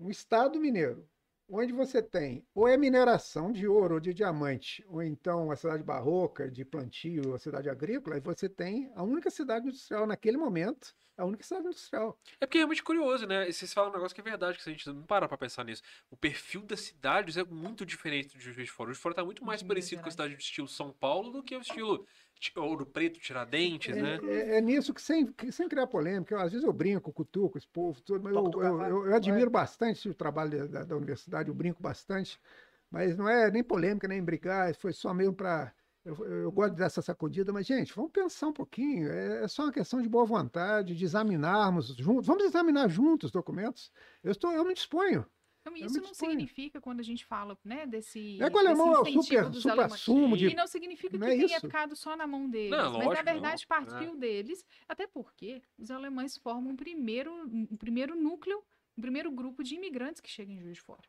um 0.01 0.09
estado 0.09 0.59
mineiro, 0.59 1.07
onde 1.49 1.71
você 1.73 2.01
tem 2.01 2.45
ou 2.53 2.67
é 2.67 2.77
mineração 2.77 3.51
de 3.51 3.67
ouro 3.67 3.95
ou 3.95 3.99
de 3.99 4.13
diamante, 4.13 4.83
ou 4.87 5.01
então 5.01 5.51
a 5.51 5.55
cidade 5.55 5.83
barroca, 5.83 6.49
de 6.49 6.65
plantio, 6.65 7.33
a 7.33 7.39
cidade 7.39 7.69
agrícola, 7.69 8.17
e 8.17 8.21
você 8.21 8.49
tem 8.49 8.91
a 8.95 9.03
única 9.03 9.29
cidade 9.29 9.67
industrial 9.67 10.05
naquele 10.05 10.37
momento, 10.37 10.93
a 11.17 11.25
única 11.25 11.43
cidade 11.43 11.65
industrial. 11.65 12.19
É 12.39 12.45
porque 12.45 12.57
é 12.57 12.61
realmente 12.61 12.83
curioso, 12.83 13.25
né? 13.25 13.49
E 13.49 13.53
Vocês 13.53 13.73
falam 13.73 13.89
um 13.89 13.93
negócio 13.93 14.13
que 14.13 14.21
é 14.21 14.23
verdade, 14.23 14.57
que 14.57 14.63
se 14.63 14.69
a 14.69 14.71
gente 14.71 14.87
não 14.87 15.03
para 15.03 15.27
pra 15.27 15.37
pensar 15.37 15.63
nisso. 15.63 15.81
O 16.11 16.17
perfil 16.17 16.61
das 16.61 16.81
cidades 16.81 17.37
é 17.37 17.43
muito 17.43 17.85
diferente 17.85 18.37
de 18.37 18.43
Juiz 18.43 18.55
de 18.55 18.71
Fora. 18.71 18.89
O 18.89 18.93
Juiz 18.93 18.97
de 18.99 19.01
Fora 19.01 19.15
tá 19.15 19.25
muito 19.25 19.43
mais 19.43 19.61
Minas 19.63 19.67
parecido 19.67 20.01
com 20.01 20.09
a 20.09 20.11
cidade 20.11 20.35
do 20.35 20.39
estilo 20.39 20.67
São 20.67 20.91
Paulo 20.91 21.31
do 21.31 21.41
que 21.43 21.55
o 21.55 21.61
estilo 21.61 21.99
Ti- 21.99 22.11
Ouro 22.55 22.85
Preto, 22.85 23.19
Tiradentes, 23.19 23.95
né? 23.95 24.19
É, 24.23 24.55
é- 24.55 24.57
é 24.57 24.61
nisso 24.61 24.93
que 24.93 25.01
sem, 25.01 25.25
que 25.27 25.51
sem 25.51 25.67
criar 25.67 25.87
polêmica, 25.87 26.33
eu, 26.35 26.39
às 26.39 26.51
vezes 26.51 26.65
eu 26.65 26.73
brinco, 26.73 27.11
cutuco 27.11 27.57
esse 27.57 27.67
povo, 27.67 28.01
tudo, 28.01 28.23
mas 28.23 28.33
eu, 28.35 28.41
eu- 28.63 28.81
eu- 28.81 29.05
eu 29.07 29.15
admiro 29.15 29.49
bastante 29.49 30.09
o 30.09 30.13
trabalho 30.13 30.67
da, 30.67 30.83
da 30.83 30.95
universidade, 30.95 31.49
eu 31.49 31.55
brinco 31.55 31.81
bastante, 31.81 32.39
mas 32.89 33.17
não 33.17 33.27
é 33.27 33.49
nem 33.51 33.63
polêmica, 33.63 34.07
nem 34.07 34.23
brigar, 34.23 34.73
foi 34.75 34.93
só 34.93 35.13
mesmo 35.13 35.33
para. 35.33 35.73
Eu, 36.05 36.15
eu 36.25 36.51
gosto 36.53 36.73
dessa 36.73 37.01
sacudida, 37.01 37.51
mas, 37.51 37.65
gente, 37.67 37.93
vamos 37.93 38.11
pensar 38.13 38.47
um 38.47 38.53
pouquinho. 38.53 39.11
É, 39.11 39.43
é 39.43 39.47
só 39.49 39.63
uma 39.63 39.73
questão 39.73 40.01
de 40.01 40.07
boa 40.07 40.23
vontade, 40.25 40.95
de 40.95 41.03
examinarmos 41.03 41.87
juntos. 41.97 42.25
Vamos 42.27 42.45
examinar 42.45 42.87
juntos 42.89 43.27
os 43.27 43.31
documentos. 43.33 43.91
Eu, 44.23 44.31
estou, 44.31 44.53
eu 44.53 44.63
me 44.63 44.73
disponho. 44.73 45.25
Então, 45.75 45.85
Eu 45.85 45.85
isso 45.87 46.01
não 46.01 46.09
disponho. 46.11 46.31
significa, 46.31 46.79
quando 46.81 46.99
a 46.99 47.03
gente 47.03 47.25
fala 47.25 47.57
né, 47.63 47.85
desse. 47.85 48.41
É 48.41 48.49
que 48.49 48.55
o 48.55 48.59
alemão 48.59 48.93
é 48.93 48.99
o 48.99 49.05
super, 49.23 49.49
dos 49.49 49.61
super 49.61 49.71
alemães. 49.71 49.93
assumo 49.93 50.37
de. 50.37 50.47
E 50.47 50.55
não 50.55 50.67
significa 50.67 51.09
que 51.11 51.17
Não 51.17 51.27
é 51.27 51.37
tenha 51.37 51.59
ficado 51.59 51.95
só 51.95 52.15
na 52.15 52.27
mão 52.27 52.49
deles. 52.49 52.71
Não, 52.71 52.93
mas, 52.93 52.99
na 52.99 53.05
lógico, 53.05 53.25
verdade, 53.25 53.65
não. 53.69 53.85
partiu 53.85 54.15
deles, 54.15 54.65
até 54.87 55.07
porque 55.07 55.61
os 55.77 55.91
alemães 55.91 56.37
formam 56.37 56.71
um 56.71 56.75
primeiro, 56.75 57.33
um 57.47 57.77
primeiro 57.77 58.15
núcleo, 58.15 58.63
um 58.97 59.01
primeiro 59.01 59.31
grupo 59.31 59.63
de 59.63 59.75
imigrantes 59.75 60.21
que 60.21 60.29
chega 60.29 60.51
em 60.51 60.59
Juiz 60.59 60.75
de 60.75 60.81
Fora. 60.81 61.07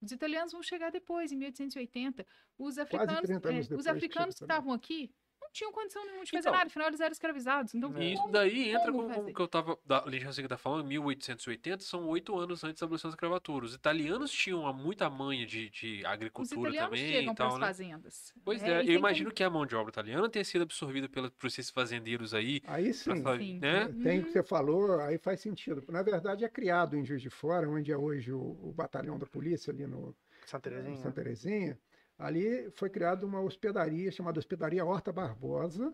Os 0.00 0.12
italianos 0.12 0.52
vão 0.52 0.62
chegar 0.62 0.90
depois, 0.90 1.32
em 1.32 1.36
1880. 1.36 2.26
Os 2.58 2.78
africanos, 2.78 3.20
30 3.22 3.48
anos 3.48 3.66
é, 3.66 3.68
depois 3.68 3.78
os 3.78 3.84
que 3.84 3.88
africanos 3.90 4.34
que 4.34 4.44
estavam 4.44 4.72
aqui 4.72 5.10
tinham 5.54 5.72
condição 5.72 6.04
nenhuma 6.04 6.24
de 6.24 6.30
fazer 6.32 6.40
Então. 6.40 6.52
nada, 6.52 6.66
afinal 6.66 6.88
eles 6.88 7.00
eram 7.00 7.12
escravizados. 7.12 7.74
Então, 7.74 7.96
E 8.02 8.12
isso 8.12 8.20
como- 8.22 8.32
daí 8.32 8.70
entra 8.70 8.92
como 8.92 9.08
com, 9.08 9.20
o 9.20 9.34
que 9.34 9.40
eu 9.40 9.48
tava. 9.48 9.78
Da, 9.86 10.02
a 10.04 10.10
gente 10.10 10.22
já 10.24 10.32
sei 10.32 10.42
que 10.42 10.48
tá 10.48 10.58
falando, 10.58 10.84
1880, 10.86 11.82
são 11.84 12.06
oito 12.08 12.36
anos 12.38 12.62
antes 12.64 12.80
da 12.80 12.84
abolição 12.86 13.08
da 13.10 13.14
escravatura. 13.14 13.64
Os 13.64 13.74
italianos 13.74 14.30
tinham 14.32 14.60
uma- 14.60 14.72
muita 14.72 15.08
manha 15.08 15.46
de, 15.46 15.70
de 15.70 15.98
os 16.00 16.04
agricultura 16.04 16.60
italianos 16.70 16.90
também 16.98 17.12
chegam 17.12 17.32
e 17.32 17.36
para 17.36 17.44
tal, 17.46 17.54
as 17.54 17.60
né? 17.60 17.66
fazendas. 17.66 18.34
Pois 18.44 18.62
é, 18.62 18.82
E 18.84 18.88
eu 18.92 18.98
imagino 18.98 19.30
que 19.30 19.42
a 19.44 19.48
mão 19.48 19.64
de 19.64 19.76
obra 19.76 19.90
italiana 19.90 20.28
tenha 20.28 20.44
sido 20.44 20.62
absorvida 20.62 21.08
pela, 21.08 21.30
por 21.30 21.46
esses 21.46 21.70
fazendeiros 21.70 22.34
aí. 22.34 22.60
Aí 22.66 22.92
sim. 22.92 23.22
pra 23.22 23.38
Sim. 23.38 23.58
né? 23.60 23.86
Tem 24.02 24.18
o 24.18 24.20
Uhum. 24.20 24.24
que 24.26 24.32
você 24.32 24.42
falou, 24.42 25.00
aí 25.00 25.18
faz 25.18 25.40
sentido. 25.40 25.82
Na 25.88 26.02
verdade, 26.02 26.44
é 26.44 26.48
criado 26.48 26.96
em 26.96 27.04
Juiz 27.04 27.22
de 27.22 27.30
Fora, 27.30 27.68
onde 27.68 27.92
é 27.92 27.96
hoje 27.96 28.32
o, 28.32 28.40
o 28.40 28.72
batalhão 28.72 29.18
da 29.18 29.26
polícia, 29.26 29.72
ali 29.72 29.86
no 29.86 30.14
Santa 30.46 30.68
em 30.68 30.72
Terezinha. 30.72 30.96
Santa 30.96 31.12
Terezinha. 31.12 31.78
Ali 32.18 32.70
foi 32.72 32.88
criada 32.88 33.26
uma 33.26 33.40
hospedaria 33.40 34.10
chamada 34.10 34.38
Hospedaria 34.38 34.84
Horta 34.84 35.12
Barbosa, 35.12 35.92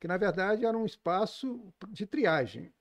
que 0.00 0.06
na 0.08 0.16
verdade 0.16 0.66
era 0.66 0.76
um 0.76 0.84
espaço 0.84 1.72
de 1.88 2.06
triagem, 2.06 2.72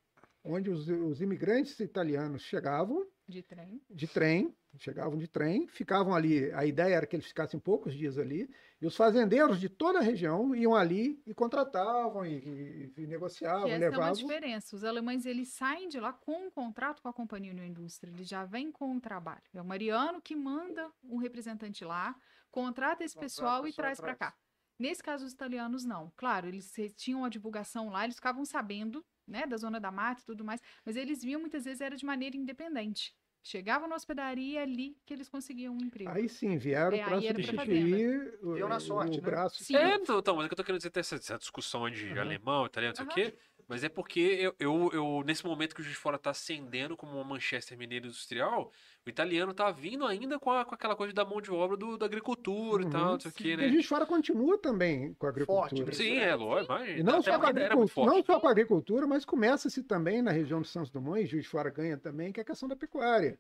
onde 0.44 0.70
os, 0.70 0.88
os 0.90 1.22
imigrantes 1.22 1.80
italianos 1.80 2.42
chegavam 2.42 3.06
De 3.28 3.42
trem. 3.42 3.82
de 3.90 4.08
trem, 4.08 4.54
chegavam 4.78 5.18
de 5.18 5.28
trem, 5.28 5.68
ficavam 5.68 6.14
ali. 6.16 6.52
A 6.54 6.66
ideia 6.66 6.96
era 6.96 7.06
que 7.06 7.16
eles 7.16 7.28
ficassem 7.28 7.60
poucos 7.60 7.94
dias 7.94 8.18
ali, 8.18 8.50
e 8.82 8.86
os 8.88 8.96
fazendeiros 8.96 9.60
de 9.60 9.70
toda 9.70 10.00
a 10.00 10.02
região 10.02 10.54
iam 10.56 10.76
ali 10.76 11.22
e 11.26 11.34
contratavam 11.34 12.26
e, 12.26 12.38
e- 12.40 12.94
e 13.04 13.08
negociavam, 13.08 13.66
Que 13.68 13.72
essa 13.74 13.86
é 13.86 13.90
uma 13.90 13.98
levavam. 13.98 14.14
diferença. 14.14 14.76
Os 14.76 14.84
alemães, 14.84 15.26
eles 15.26 15.50
saem 15.50 15.88
de 15.88 16.00
lá 16.00 16.12
com 16.12 16.48
um 16.48 16.52
contrato 16.52 17.02
com 17.02 17.08
a 17.08 17.14
Companhia 17.14 17.52
União 17.52 17.66
Indústria. 17.66 18.12
Eles 18.12 18.28
já 18.28 18.44
vêm 18.44 18.72
com 18.72 18.96
o 18.98 19.00
trabalho. 19.00 19.44
É 19.54 19.62
o 19.62 19.66
Mariano 19.66 20.20
que 20.22 20.36
manda 20.36 20.90
um 21.04 21.18
representante 21.18 21.86
lá, 21.86 22.16
contrata 22.52 23.04
esse 23.04 23.16
Contrata 23.16 23.26
pessoal 23.26 23.68
e 23.68 23.74
traz 23.74 24.00
para 24.00 24.16
cá. 24.16 24.36
Nesse 24.80 25.04
caso, 25.04 25.26
os 25.26 25.32
italianos 25.34 25.86
não. 25.86 26.12
Claro, 26.16 26.48
eles 26.48 26.74
tinham 26.96 27.24
a 27.24 27.30
divulgação 27.30 27.90
lá, 27.90 28.04
eles 28.04 28.16
ficavam 28.16 28.44
sabendo, 28.46 29.06
né, 29.28 29.46
da 29.46 29.58
zona 29.58 29.80
da 29.80 29.92
mata 29.92 30.22
e 30.22 30.26
tudo 30.26 30.44
mais, 30.44 30.60
mas 30.86 30.96
eles 30.96 31.24
viam 31.24 31.40
muitas 31.40 31.66
vezes 31.66 31.82
era 31.82 31.96
de 31.96 32.06
maneira 32.06 32.36
independente. 32.36 33.14
Chegavam 33.44 33.88
na 33.88 33.96
hospedaria 33.96 34.62
ali 34.62 34.98
que 35.06 35.14
eles 35.14 35.28
conseguiam 35.30 35.74
um 35.76 35.84
emprego. 35.84 36.12
Aí 36.12 36.30
sim, 36.30 36.58
vieram 36.58 36.98
É, 36.98 37.04
para 37.04 37.22
substituir 37.22 38.40
o, 38.44 38.56
Deu 38.56 38.68
na 38.70 38.80
sorte, 38.80 39.18
o 39.18 39.22
né? 39.22 39.26
braço. 39.28 39.64
Sim. 39.64 39.76
É, 39.78 39.96
então, 39.96 40.36
mas 40.36 40.46
o 40.46 40.48
que 40.48 40.54
eu 40.54 40.58
tô 40.58 40.64
querendo 40.64 40.78
dizer 40.80 40.92
tem 40.92 41.02
essa, 41.02 41.16
essa 41.16 41.38
discussão 41.38 41.90
de 41.90 42.12
Aham. 42.12 42.20
alemão, 42.20 42.66
italiano, 42.66 42.94
não 42.94 42.96
sei 42.96 43.06
o 43.06 43.32
quê. 43.32 43.38
Mas 43.68 43.84
é 43.84 43.90
porque 43.90 44.20
eu, 44.20 44.56
eu, 44.60 44.90
eu, 44.94 45.24
nesse 45.26 45.46
momento 45.46 45.74
que 45.76 45.82
o 45.82 45.84
Juiz 45.84 45.96
de 45.96 46.02
Fora 46.02 46.18
tá 46.18 46.30
ascendendo 46.32 46.96
como 46.98 47.14
uma 47.14 47.24
Manchester 47.24 47.78
mineira 47.78 48.06
industrial, 48.08 48.72
o 49.06 49.10
italiano 49.10 49.54
tá 49.54 49.72
vindo 49.72 50.06
ainda 50.06 50.40
com, 50.40 50.52
a- 50.52 50.66
com 50.66 50.76
aquela 50.76 50.96
coisa 50.96 51.14
da 51.14 51.24
mão 51.26 51.42
de 51.42 51.52
obra 51.52 51.76
do, 51.78 51.98
da 51.98 52.06
agricultura 52.06 52.84
e 52.84 52.86
Uhum. 52.86 52.92
tal, 52.92 53.12
não 53.14 53.20
sei 53.20 53.32
o 53.32 53.34
quê, 53.34 53.44
Porque 53.52 53.58
né? 53.58 53.70
Juiz 53.70 53.82
de 53.84 53.88
Fora 53.88 54.06
continua 54.06 54.58
também 54.58 55.14
com 55.14 55.28
a 55.28 55.30
Forte, 55.34 55.82
agricultura. 55.82 55.86
né? 55.86 55.94
Sim, 55.94 56.18
é, 56.18 56.36
lógico, 56.36 56.74
imagina. 56.74 57.00
E 57.00 57.04
não 57.04 57.22
só, 57.22 57.40
com 57.40 57.46
agricultura, 57.48 57.88
forte. 57.88 58.16
não 58.16 58.24
só 58.24 58.40
com 58.40 58.48
a 58.48 58.52
agricultura, 58.52 59.08
mas 59.08 59.26
começa-se 59.26 59.84
também 59.84 60.22
na 60.22 60.32
região 60.32 60.62
de 60.62 60.68
Santos 60.68 60.90
Dumont, 60.92 61.22
e 61.22 61.26
Juiz 61.26 61.44
de 61.44 61.50
Fora 61.50 61.70
ganha 61.70 61.98
também, 61.98 62.32
que 62.32 62.40
é 62.40 62.44
a 62.44 62.46
questão 62.46 62.68
da 62.70 62.76
pecuária. 62.76 63.40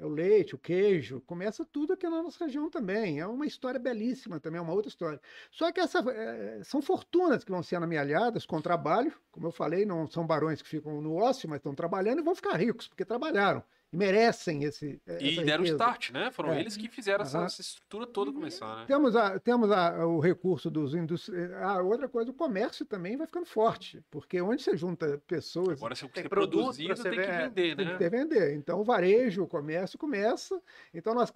É 0.00 0.04
o 0.06 0.08
leite, 0.08 0.54
o 0.54 0.58
queijo, 0.58 1.20
começa 1.26 1.62
tudo 1.62 1.92
aqui 1.92 2.08
na 2.08 2.22
nossa 2.22 2.46
região 2.46 2.70
também. 2.70 3.20
É 3.20 3.26
uma 3.26 3.44
história 3.46 3.78
belíssima 3.78 4.40
também, 4.40 4.58
é 4.58 4.62
uma 4.62 4.72
outra 4.72 4.88
história. 4.88 5.20
Só 5.50 5.70
que 5.70 5.78
essa, 5.78 5.98
eh, 6.10 6.62
são 6.64 6.80
fortunas 6.80 7.44
que 7.44 7.50
vão 7.50 7.62
sendo 7.62 7.84
amealhadas 7.84 8.46
com 8.46 8.62
trabalho. 8.62 9.12
Como 9.30 9.46
eu 9.46 9.52
falei, 9.52 9.84
não 9.84 10.06
são 10.06 10.26
barões 10.26 10.62
que 10.62 10.68
ficam 10.70 11.02
no 11.02 11.16
ócio, 11.16 11.46
mas 11.50 11.58
estão 11.58 11.74
trabalhando 11.74 12.20
e 12.20 12.22
vão 12.24 12.34
ficar 12.34 12.56
ricos, 12.56 12.88
porque 12.88 13.04
trabalharam. 13.04 13.62
E 13.92 13.96
merecem 13.96 14.62
esse. 14.62 15.00
eh, 15.04 15.18
E 15.20 15.36
deram 15.44 15.64
o 15.64 15.66
riqueza. 15.66 15.72
start, 15.74 16.10
né? 16.10 16.30
Foram 16.30 16.52
É. 16.52 16.60
eles 16.60 16.76
que 16.76 16.88
fizeram 16.88 17.22
essa, 17.24 17.42
essa 17.42 17.60
estrutura 17.60 18.06
toda 18.06 18.32
começar, 18.32 18.76
né? 18.76 18.84
Temos, 18.86 19.16
a, 19.16 19.38
temos 19.40 19.70
a, 19.72 20.06
o 20.06 20.20
recurso 20.20 20.70
dos 20.70 20.94
indústrias. 20.94 21.50
Ah, 21.54 21.82
outra 21.82 22.08
coisa, 22.08 22.30
o 22.30 22.34
comércio 22.34 22.86
também 22.86 23.16
vai 23.16 23.26
ficando 23.26 23.46
forte, 23.46 24.00
porque 24.08 24.40
onde 24.40 24.62
você 24.62 24.76
junta 24.76 25.20
pessoas, 25.26 25.78
Agora, 25.78 25.96
se 25.96 26.08
Tem 26.08 26.28
produto 26.28 26.50
pra 26.52 26.60
produzido, 26.62 26.96
você 26.96 27.10
tem 27.10 27.20
que 27.20 27.26
vender, 27.26 27.76
tem 27.76 27.84
né? 27.86 27.92
que 27.92 27.98
ter 27.98 28.10
vender. 28.10 28.54
Então, 28.54 28.80
o 28.80 28.84
varejo, 28.84 29.42
o 29.42 29.48
comércio 29.48 29.98
começa. 29.98 30.62
Então, 30.94 31.12
nós, 31.12 31.32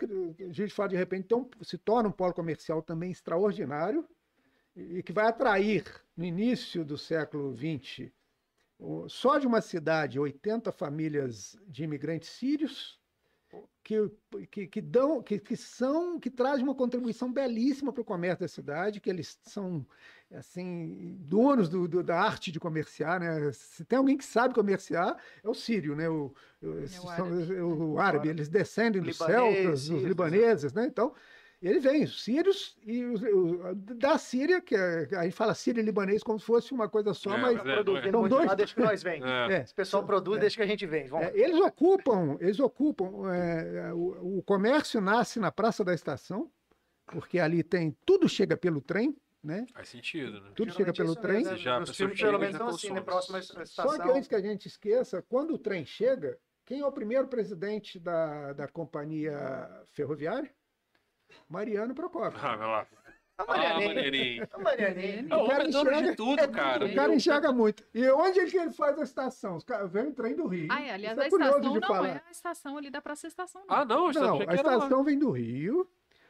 a 0.48 0.52
gente 0.52 0.72
fala 0.72 0.90
de 0.90 0.96
repente, 0.96 1.24
então, 1.24 1.50
se 1.60 1.76
torna 1.76 2.08
um 2.08 2.12
polo 2.12 2.32
comercial 2.32 2.80
também 2.82 3.10
extraordinário 3.10 4.06
e 4.76 5.02
que 5.02 5.12
vai 5.12 5.26
atrair, 5.26 5.84
no 6.16 6.24
início 6.24 6.84
do 6.84 6.96
século 6.96 7.52
XX, 7.56 8.10
só 9.08 9.38
de 9.38 9.46
uma 9.46 9.60
cidade, 9.60 10.18
80 10.18 10.72
famílias 10.72 11.56
de 11.66 11.84
imigrantes 11.84 12.28
sírios 12.30 13.00
que, 13.82 13.96
que, 14.50 14.66
que 14.66 14.80
dão, 14.80 15.22
que, 15.22 15.38
que 15.38 15.56
são, 15.56 16.18
que 16.18 16.30
trazem 16.30 16.64
uma 16.64 16.74
contribuição 16.74 17.32
belíssima 17.32 17.92
para 17.92 18.00
o 18.02 18.04
comércio 18.04 18.40
da 18.40 18.48
cidade, 18.48 19.00
que 19.00 19.10
eles 19.10 19.38
são 19.44 19.86
assim 20.32 21.16
donos 21.20 21.68
do, 21.68 21.86
do- 21.86 22.02
da 22.02 22.18
arte 22.20 22.50
de 22.50 22.58
comerciar, 22.58 23.20
né? 23.20 23.52
Se 23.52 23.84
tem 23.84 23.98
alguém 23.98 24.16
que 24.16 24.24
sabe 24.24 24.54
comerciar, 24.54 25.16
é 25.42 25.48
o 25.48 25.54
sírio, 25.54 25.94
né? 25.94 26.08
O, 26.08 26.34
o, 26.62 26.86
são- 26.86 27.26
árabe. 27.28 27.60
o 27.62 27.98
árabe, 27.98 28.28
eles 28.28 28.48
descendem 28.48 29.02
dos 29.02 29.20
celtas, 29.26 29.84
dos 29.84 30.02
libaneses, 30.02 30.72
né? 30.72 30.86
Então, 30.86 31.14
ele 31.66 31.80
vem, 31.80 32.04
os 32.04 32.22
sírios 32.22 32.76
e 32.84 33.04
os, 33.04 33.22
o- 33.22 33.74
da 33.74 34.18
Síria, 34.18 34.60
que 34.60 34.74
é, 34.74 35.08
a 35.16 35.24
gente 35.24 35.34
fala 35.34 35.54
sírio 35.54 35.80
e 35.80 35.84
libanês 35.84 36.22
como 36.22 36.38
se 36.38 36.44
fosse 36.46 36.72
uma 36.74 36.88
coisa 36.88 37.14
só, 37.14 37.34
É, 37.34 37.38
mas 37.38 37.56
mas 37.56 37.66
é, 37.66 37.74
Produzindo 37.74 38.18
São 38.18 38.28
dois- 38.28 38.46
lá, 38.46 38.54
deixa 38.54 38.74
que 38.74 38.80
nós 38.82 39.02
vem. 39.02 39.22
É. 39.24 39.52
é, 39.54 39.62
Esse 39.62 39.74
pessoal 39.74 40.04
produz, 40.04 40.40
deixa 40.40 40.56
que 40.56 40.62
a 40.62 40.66
gente 40.66 40.84
vem. 40.86 41.06
Vamos. 41.06 41.26
é, 41.28 41.32
eles 41.38 41.58
ocupam, 41.58 42.36
eles 42.40 42.60
ocupam. 42.60 43.32
é, 43.32 43.92
o, 43.94 44.38
o 44.38 44.42
comércio 44.42 45.00
nasce 45.00 45.38
na 45.40 45.50
Praça 45.52 45.84
da 45.84 45.94
Estação, 45.94 46.50
porque 47.06 47.38
ali 47.38 47.62
tem 47.62 47.96
tudo 48.04 48.28
chega 48.28 48.56
pelo 48.56 48.80
trem, 48.80 49.16
né? 49.42 49.66
Faz 49.74 49.88
sentido, 49.88 50.40
né? 50.40 50.50
Tudo 50.54 50.72
chega 50.72 50.92
pelo 50.92 51.14
trem. 51.14 51.38
mesmo, 51.38 51.50
né? 51.52 51.56
Já 51.58 51.78
pessoa 51.80 51.94
filmes, 51.96 52.20
pelo 52.20 52.38
menos, 52.38 52.56
são 52.56 52.68
assim, 52.68 52.88
né? 52.90 53.00
consome. 53.00 53.04
Próxima 53.04 53.42
Só 53.42 53.62
estação. 53.62 53.98
que 53.98 54.10
antes 54.18 54.28
que 54.28 54.34
a 54.34 54.40
gente 54.40 54.66
esqueça, 54.68 55.22
quando 55.28 55.54
o 55.54 55.58
trem 55.58 55.84
chega, 55.84 56.38
quem 56.66 56.80
é 56.80 56.86
o 56.86 56.92
primeiro 56.92 57.28
presidente 57.28 57.98
da, 57.98 58.54
da 58.54 58.66
companhia 58.68 59.68
ferroviária? 59.92 60.50
Mariano 61.48 61.94
Procópio. 61.94 62.38
Ah, 62.42 62.56
vai 62.56 62.66
lá. 62.66 62.86
A 63.36 63.42
Ah, 63.42 63.46
Marianinha. 63.48 64.48
A 64.52 64.58
Marianinha. 64.58 65.26
É, 65.28 65.34
o 65.36 65.42
O 65.44 65.48
cara 65.48 65.64
homem 65.64 65.68
é 65.68 65.70
dono 65.72 65.84
de 65.90 65.96
enxerga- 65.96 66.16
tudo, 66.16 66.38
é 66.40 66.46
cara. 66.48 66.86
O 66.86 66.94
cara 66.94 67.14
enxerga 67.14 67.52
muito. 67.52 67.84
E 67.92 68.08
onde 68.10 68.38
é 68.40 68.46
que 68.46 68.56
ele 68.56 68.70
faz 68.70 68.96
a 68.96 69.02
estação? 69.02 69.56
Os 69.56 69.64
caras 69.64 69.90
vem 69.90 70.06
o 70.06 70.12
trem 70.14 70.36
do 70.36 70.46
Rio. 70.46 70.68
Ah, 70.70 70.80
é, 70.80 70.92
aliás, 70.92 71.16
Isso 71.18 71.22
a 71.24 71.26
é 71.26 71.30
curioso 71.30 71.56
estação 71.58 71.74
não 71.80 71.88
falar. 71.88 72.08
é 72.08 72.22
a 72.28 72.30
estação 72.30 72.78
ali 72.78 72.90
da 72.90 73.02
Praça 73.02 73.26
Estação, 73.26 73.62
não. 73.68 73.74
Ah, 73.76 73.84
não, 73.84 74.12
Não, 74.12 74.36
a 74.36 74.38
que 74.38 74.42
era 74.44 74.62
lá. 74.62 74.74
estação 74.76 75.02
vem 75.02 75.18
do 75.18 75.32
Rio, 75.32 75.88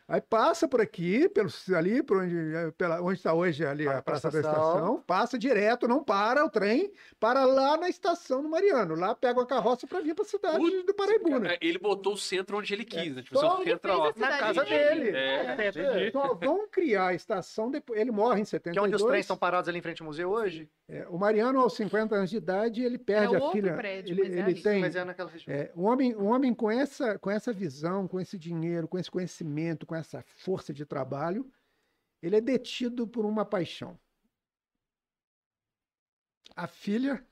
aí 0.08 0.20
passa 0.20 0.68
por 0.68 0.80
aqui, 0.80 1.28
pelo, 1.28 1.48
ali, 1.76 2.02
por 2.02 2.18
onde 2.18 2.34
pela, 2.76 3.00
onde 3.00 3.14
está 3.18 3.32
hoje 3.32 3.64
ali 3.64 3.86
a 3.88 3.92
pra 3.94 4.02
Praça 4.02 4.30
da 4.30 4.40
estação. 4.40 5.02
Passa 5.06 5.38
direto, 5.38 5.88
não 5.88 6.02
para 6.02 6.44
o 6.44 6.50
trem, 6.50 6.92
para 7.18 7.44
lá 7.44 7.76
na 7.76 7.88
estação 7.88 8.42
do 8.42 8.48
Mariano. 8.48 8.94
Lá 8.94 9.14
pega 9.14 9.38
uma 9.40 9.46
carroça 9.46 9.86
para 9.86 10.00
vir 10.00 10.14
para 10.14 10.24
a 10.24 10.28
cidade 10.28 10.58
Putz, 10.58 10.84
do 10.86 10.94
Paraibuna. 10.94 11.40
Cara, 11.48 11.58
Ele 11.60 11.78
botou 11.78 12.14
o 12.14 12.16
centro 12.18 12.58
onde 12.58 12.72
ele 12.72 12.84
quis, 12.84 13.14
né? 13.14 13.22
Tipo, 13.22 13.38
Só 13.38 13.62
centro 13.64 13.80
fez 13.90 13.98
lá. 13.98 14.08
a 14.08 14.12
cidade 14.12 14.32
Na 14.32 14.38
casa 14.38 14.64
dele. 14.64 15.04
dele. 15.12 15.16
É, 15.16 15.68
entendi. 15.68 16.12
Só 16.12 16.34
vão 16.34 16.68
criar 16.68 17.08
a 17.08 17.14
estação 17.14 17.70
depois. 17.70 18.00
Ele 18.00 18.10
morre 18.10 18.40
em 18.40 18.44
Que 18.44 18.56
é 18.56 18.60
72. 18.60 18.86
onde 18.86 18.96
os 18.96 19.02
trens 19.02 19.20
estão 19.20 19.36
parados 19.36 19.68
ali 19.68 19.78
em 19.78 19.82
frente 19.82 20.02
ao 20.02 20.06
museu 20.06 20.30
hoje? 20.30 20.68
É, 20.86 21.06
o 21.08 21.16
Mariano, 21.18 21.60
aos 21.60 21.74
50 21.76 22.14
anos 22.14 22.28
de 22.30 22.36
idade, 22.36 22.82
ele 22.82 22.98
perde 22.98 23.34
É 23.34 23.38
a 23.38 23.40
outro 23.40 23.52
filha. 23.58 23.74
prédio, 23.74 24.12
ele 24.12 24.22
mas 24.22 24.36
é 24.36 24.40
ele 24.50 24.60
tem. 24.60 24.80
Mas 24.80 24.94
é 24.96 25.04
naquela 25.04 25.30
região. 25.30 25.56
É, 25.56 25.70
um 25.74 25.84
homem, 25.84 26.14
um 26.14 26.26
homem 26.26 26.52
com, 26.52 26.70
essa, 26.70 27.18
com 27.18 27.30
essa 27.30 27.52
visão, 27.52 28.06
com 28.06 28.20
esse 28.20 28.36
dinheiro, 28.36 28.86
com 28.86 28.98
esse 28.98 29.10
conhecimento, 29.10 29.86
com 29.86 29.93
essa 29.98 30.22
força 30.22 30.72
de 30.72 30.84
trabalho, 30.84 31.50
ele 32.22 32.36
é 32.36 32.40
detido 32.40 33.06
por 33.06 33.24
uma 33.24 33.44
paixão. 33.44 33.98
A 36.56 36.66
filha, 36.66 37.26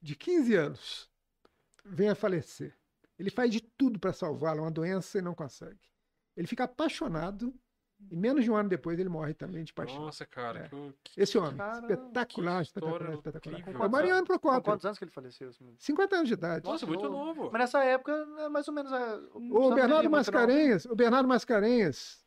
de 0.00 0.16
15 0.16 0.54
anos, 0.54 1.10
vem 1.84 2.08
a 2.08 2.14
falecer. 2.14 2.76
Ele 3.18 3.30
faz 3.30 3.50
de 3.50 3.60
tudo 3.60 3.98
para 3.98 4.12
salvá-la, 4.12 4.62
uma 4.62 4.70
doença, 4.70 5.18
e 5.18 5.22
não 5.22 5.34
consegue. 5.34 5.80
Ele 6.36 6.46
fica 6.46 6.64
apaixonado 6.64 7.54
e 8.10 8.16
menos 8.16 8.44
de 8.44 8.50
um 8.50 8.56
ano 8.56 8.68
depois 8.68 8.98
ele 8.98 9.08
morre 9.08 9.34
também 9.34 9.64
de 9.64 9.72
paixão. 9.72 10.00
Nossa, 10.00 10.24
cara. 10.26 10.60
É. 10.60 10.68
que- 10.68 10.94
que- 11.04 11.20
Esse 11.20 11.36
homem, 11.38 11.56
Caramba, 11.56 11.92
espetacular, 11.92 12.56
que 12.56 12.62
espetacular, 12.68 13.14
espetacular. 13.14 13.60
incrível, 13.60 13.82
É 13.82 13.86
o 13.86 13.90
Mariano 13.90 14.20
Com 14.20 14.26
Procópio, 14.26 14.62
quantos 14.62 14.84
anos 14.86 14.98
que 14.98 15.04
ele 15.04 15.10
faleceu? 15.10 15.50
menino? 15.60 15.76
50 15.80 16.16
anos 16.16 16.28
de 16.28 16.34
idade. 16.34 16.64
Nossa, 16.64 16.86
muito 16.86 17.08
novo. 17.08 17.50
Mas 17.52 17.60
nessa 17.60 17.84
época, 17.84 18.12
é 18.38 18.48
mais 18.48 18.68
ou 18.68 18.74
menos. 18.74 18.92
é, 18.92 19.16
O 19.34 19.62
São 19.68 19.74
Bernardo 19.74 20.10
Mascarenhas, 20.10 20.84
o 20.86 20.94
Bernardo 20.94 21.28
Mascarenhas, 21.28 22.24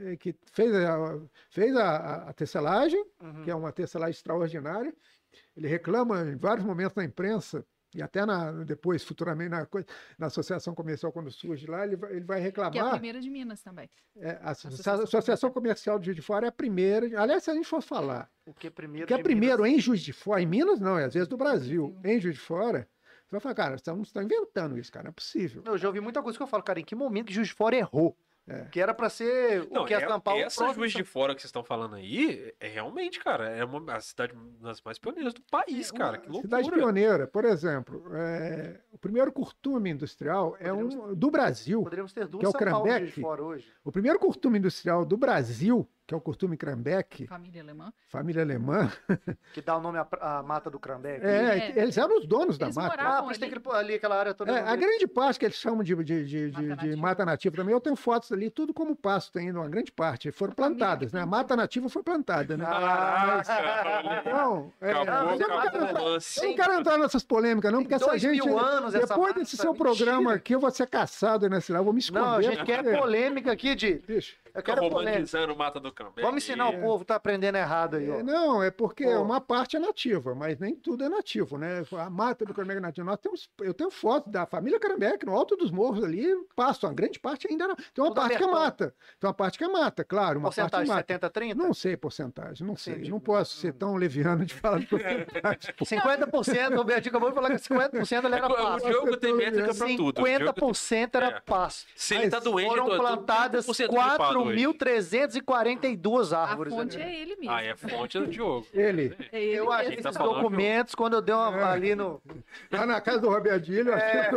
eh, 0.00 0.16
que 0.16 0.34
fez 0.52 0.74
a, 0.74 1.18
fez 1.50 1.76
a, 1.76 1.88
a- 1.96 2.28
a 2.30 2.32
tecelagem, 2.32 3.04
novo. 3.20 3.38
Uhum. 3.38 3.42
que 3.44 3.50
é 3.50 3.54
uma 3.54 3.72
tecelagem 3.72 4.12
extraordinária, 4.12 4.94
ele 5.56 5.68
reclama 5.68 6.20
em 6.22 6.36
vários 6.36 6.64
momentos 6.66 6.94
na 6.94 7.04
imprensa, 7.04 7.64
e 7.96 8.02
até 8.02 8.24
na, 8.26 8.52
depois, 8.64 9.02
futuramente, 9.02 9.48
na, 9.50 9.66
na 10.18 10.26
Associação 10.26 10.74
Comercial, 10.74 11.10
quando 11.10 11.30
surge 11.30 11.66
lá, 11.66 11.84
ele 11.84 11.96
vai, 11.96 12.12
ele 12.12 12.24
vai 12.24 12.36
Que 12.38 12.42
é 12.42 12.44
a 12.44 12.68
reclamar. 12.68 12.90
primeira 12.92 13.20
de 13.20 13.30
Minas 13.30 13.62
também. 13.62 13.88
É, 14.16 14.32
a 14.42 14.50
Asso- 14.50 14.68
Associação 14.68 15.02
Associação 15.04 15.50
Comercial 15.50 15.98
de 15.98 16.06
Juiz 16.06 16.16
de 16.16 16.22
Fora 16.22 16.46
é 16.46 16.48
a 16.48 16.52
primeira. 16.52 17.06
Aliás, 17.20 17.42
se 17.42 17.50
a 17.50 17.54
gente 17.54 17.66
for 17.66 17.80
falar 17.82 18.30
O 18.44 18.52
que 18.54 18.70
primeiro? 18.70 19.06
que 19.06 19.14
é 19.14 19.16
de 19.16 19.22
primeiro 19.22 19.62
Minas? 19.62 19.78
em 19.78 19.80
Juiz 19.80 20.00
de 20.02 20.12
Fora, 20.12 20.40
em 20.42 20.46
Minas 20.46 20.78
não, 20.80 20.98
é 20.98 21.04
às 21.04 21.14
vezes 21.14 21.28
do 21.28 21.36
Brasil, 21.36 21.88
Brasil. 21.88 22.00
em 22.16 22.20
Juiz 22.20 22.34
de 22.36 22.40
Fora, 22.40 22.88
você 23.24 23.30
vai 23.32 23.40
falar, 23.40 23.54
cara, 23.54 23.78
você 23.78 23.90
está 23.90 24.22
inventando 24.22 24.78
isso, 24.78 24.92
cara, 24.92 25.04
não 25.04 25.10
é 25.10 25.12
possível. 25.12 25.62
Eu 25.66 25.76
já 25.78 25.88
ouvi 25.88 26.00
muita 26.00 26.22
coisa 26.22 26.38
que 26.38 26.42
eu 26.42 26.46
falo, 26.46 26.62
cara, 26.62 26.78
em 26.78 26.84
que 26.84 26.94
momento 26.94 27.26
que 27.26 27.34
Juiz 27.34 27.48
de 27.48 27.54
Fora 27.54 27.74
errou? 27.74 28.16
É. 28.48 28.66
Que 28.66 28.80
era 28.80 28.94
pra 28.94 29.10
ser 29.10 29.68
Não, 29.72 29.82
o 29.82 29.86
que 29.86 29.92
é 29.92 29.96
é- 29.96 30.06
São 30.08 30.20
Paulo. 30.20 30.40
essa 30.40 30.72
Juiz 30.72 30.92
de 30.92 31.02
Fora 31.02 31.34
que 31.34 31.40
vocês 31.40 31.48
estão 31.48 31.64
falando 31.64 31.96
aí, 31.96 32.54
é 32.60 32.68
realmente, 32.68 33.18
cara, 33.18 33.48
é 33.48 33.64
uma 33.64 33.94
a 33.94 34.00
cidade 34.00 34.34
das 34.60 34.80
mais 34.82 34.98
pioneiras 34.98 35.34
do 35.34 35.42
país, 35.50 35.90
cara. 35.90 36.18
Que 36.18 36.28
loucura. 36.28 36.42
Cidade 36.42 36.70
pioneira, 36.70 37.26
por 37.26 37.44
exemplo, 37.44 38.04
é, 38.14 38.80
o 38.92 38.98
primeiro 38.98 39.32
curtume 39.32 39.90
industrial 39.90 40.56
é 40.60 40.72
um 40.72 41.12
do 41.14 41.28
Brasil. 41.30 41.82
Poderíamos 41.82 42.12
ter 42.12 42.28
duas 42.28 42.40
que 42.40 42.46
é 42.46 42.48
o 42.48 42.52
São 42.52 42.70
Paulo 42.70 42.84
de 42.84 42.90
Crambeck. 42.94 43.20
Fora 43.20 43.42
hoje. 43.42 43.72
O 43.84 43.90
primeiro 43.90 44.18
curtume 44.18 44.58
industrial 44.58 45.04
do 45.04 45.16
Brasil, 45.16 45.88
que 46.06 46.14
é 46.14 46.16
o 46.16 46.20
curtume 46.20 46.56
Crambeck, 46.56 47.26
Família 47.26 47.60
alemã. 47.62 47.92
família 48.08 48.42
alemã, 48.42 48.90
Que 49.52 49.60
dá 49.60 49.76
o 49.76 49.80
nome 49.80 49.98
à, 49.98 50.06
à 50.38 50.42
mata 50.42 50.70
do 50.70 50.78
Crambeck. 50.78 51.24
é, 51.24 51.72
É. 51.76 51.82
eles 51.82 51.98
eram 51.98 52.18
os 52.18 52.26
donos 52.26 52.56
da 52.56 52.66
Eles 52.66 52.76
mata. 52.76 52.90
moravam 52.96 53.18
Ah, 53.18 53.22
por 53.24 53.30
isso 53.32 53.40
tem 53.40 53.48
aquele- 53.50 53.74
ali 53.76 53.94
aquela 53.94 54.16
área 54.18 54.32
toda. 54.32 54.52
É, 54.52 54.60
a 54.60 54.76
grande 54.76 55.06
parte 55.08 55.38
que 55.40 55.44
eles 55.46 55.56
chamam 55.56 55.82
de, 55.82 55.94
de, 55.96 56.24
de, 56.24 56.46
Mata 56.52 56.60
de 56.62 56.66
nativa. 56.68 56.96
mata 56.96 57.24
nativa 57.24 57.56
também, 57.56 57.72
eu 57.74 57.80
tenho 57.80 57.96
fotos 57.96 58.30
ali, 58.30 58.50
tudo 58.50 58.72
como 58.72 58.94
pasto 58.94 59.38
ainda, 59.38 59.58
uma 59.58 59.68
grande 59.68 59.90
parte. 59.90 60.30
Foram 60.30 60.52
plantadas, 60.52 61.12
né? 61.12 61.20
A 61.22 61.26
mata 61.26 61.56
nativa 61.56 61.88
foi 61.88 62.02
plantada, 62.04 62.56
né? 62.56 62.64
Caraca, 62.64 64.30
Não, 64.30 64.72
é, 64.80 64.92
acabou, 64.92 65.30
mas 65.30 65.40
eu 65.40 65.48
não 65.48 65.60
quero 65.62 65.76
entrar- 65.84 66.02
eu 66.04 66.48
não 66.48 66.54
quero 66.56 66.72
entrar 66.74 66.98
nessas 66.98 67.24
polêmicas, 67.24 67.72
não, 67.72 67.80
Tem 67.80 67.88
porque 67.88 68.04
essa 68.04 68.18
gente. 68.18 68.48
anos 68.48 68.92
depois 68.92 69.18
mata, 69.18 69.34
desse 69.40 69.56
seu 69.56 69.72
mentira. 69.72 69.84
programa 69.94 70.34
aqui, 70.34 70.54
eu 70.54 70.60
vou 70.60 70.70
ser 70.70 70.86
caçado 70.86 71.48
nesse 71.48 71.72
lá, 71.72 71.78
eu 71.80 71.84
vou 71.84 71.92
me 71.92 71.98
esconder. 72.00 72.20
Não, 72.24 72.34
a 72.36 72.42
gente 72.42 72.58
porque- 72.58 72.82
quer 72.82 72.98
polêmica 72.98 73.52
aqui 73.52 73.74
de. 73.74 73.94
Bicho, 74.06 74.36
Eu 74.56 74.62
quero 74.62 74.82
romantizando 74.82 75.52
o 75.52 75.56
Mata 75.56 75.78
do 75.78 75.92
Campo. 75.92 76.20
Vamos 76.20 76.42
ensinar 76.42 76.68
o 76.68 76.80
povo, 76.80 77.04
tá 77.04 77.14
aprendendo 77.16 77.56
errado 77.56 77.96
aí, 77.96 78.08
é, 78.08 78.16
ó. 78.16 78.22
não, 78.22 78.62
é 78.62 78.70
porque 78.70 79.04
Pô. 79.04 79.22
uma 79.22 79.40
parte 79.40 79.76
é 79.76 79.78
nativa, 79.80 80.34
mas 80.34 80.58
nem 80.58 80.74
tudo 80.74 81.04
é 81.04 81.08
nativo, 81.08 81.58
né? 81.58 81.84
A 81.92 82.08
mata 82.10 82.44
do 82.44 82.54
Carameque 82.54 82.78
é 82.78 82.80
nativa. 82.80 83.06
Nós 83.06 83.18
temos, 83.18 83.50
eu 83.60 83.74
tenho 83.74 83.90
foto 83.90 84.28
da 84.30 84.46
família 84.46 84.80
Carameque 84.80 85.26
no 85.26 85.34
alto 85.36 85.56
dos 85.56 85.70
morros 85.70 86.02
ali, 86.04 86.26
pasto, 86.54 86.86
uma 86.86 86.94
grande 86.94 87.18
parte 87.20 87.46
ainda 87.50 87.68
não. 87.68 87.76
Tem 87.76 87.84
uma 87.98 88.06
Tudo 88.08 88.14
parte 88.14 88.36
que 88.36 88.42
é 88.42 88.46
abertão. 88.46 88.60
mata. 88.64 88.94
Tem 89.20 89.28
uma 89.28 89.34
parte 89.34 89.58
que 89.58 89.64
é 89.64 89.68
mata, 89.68 90.04
claro, 90.04 90.38
uma 90.38 90.48
parte 90.50 90.56
Porcentagem 90.56 90.88
mata. 90.88 91.00
70, 91.02 91.30
30? 91.30 91.54
Não 91.62 91.74
sei 91.74 91.96
porcentagem, 91.96 92.66
não 92.66 92.76
sei. 92.76 92.94
Entendi. 92.94 93.10
Não 93.10 93.20
posso 93.20 93.56
ser 93.56 93.72
tão 93.74 93.94
leviano 93.96 94.44
de 94.44 94.54
falar 94.54 94.78
de 94.80 94.86
porcentagem. 94.86 95.58
50%, 95.84 96.78
o 96.78 96.84
Betinho 96.84 97.10
acabou 97.10 97.28
de 97.30 97.34
falar 97.34 97.50
que 97.50 97.56
50% 97.56 98.24
ele 98.24 98.34
era 98.34 98.46
O 98.46 98.54
pasto. 98.54 98.88
Diogo 98.88 99.16
tem 99.16 99.34
métrica 99.34 99.74
pra 99.74 99.86
tudo. 99.96 100.20
O 100.22 100.24
Diogo- 100.24 100.72
50% 100.72 101.14
era 101.14 101.26
É. 101.26 101.40
pasto. 101.40 101.86
Se 101.94 102.14
ele 102.14 102.28
tá 102.30 102.38
doente, 102.38 102.68
Foram 102.68 102.86
plantadas 102.86 103.66
30% 103.66 104.45
gripado 104.48 104.70
hoje. 104.72 105.40
4.342 105.40 106.32
A 106.36 106.40
árvores. 106.42 106.72
fonte 106.74 106.96
ali. 106.96 107.04
é 107.04 107.20
ele 107.22 107.36
mesmo. 107.36 107.50
Ah, 107.50 107.62
é 107.62 107.70
a 107.72 107.76
fonte 107.76 108.18
do 108.18 108.26
Diogo. 108.26 108.66
Ele, 108.72 109.14
É 109.32 109.42
ele 109.42 109.56
Eu 109.58 109.72
achei 109.72 109.96
tá 109.96 110.10
esses 110.10 110.20
documentos 110.22 110.94
quando 110.94 111.14
eu 111.14 111.22
dei 111.22 111.34
uma 111.34 111.56
É. 111.60 111.64
ali 111.64 111.94
no. 111.94 112.20
lá 112.70 112.86
na 112.86 113.00
casa 113.00 113.20
do 113.20 113.28
Robertilho, 113.28 113.92
É, 113.92 114.30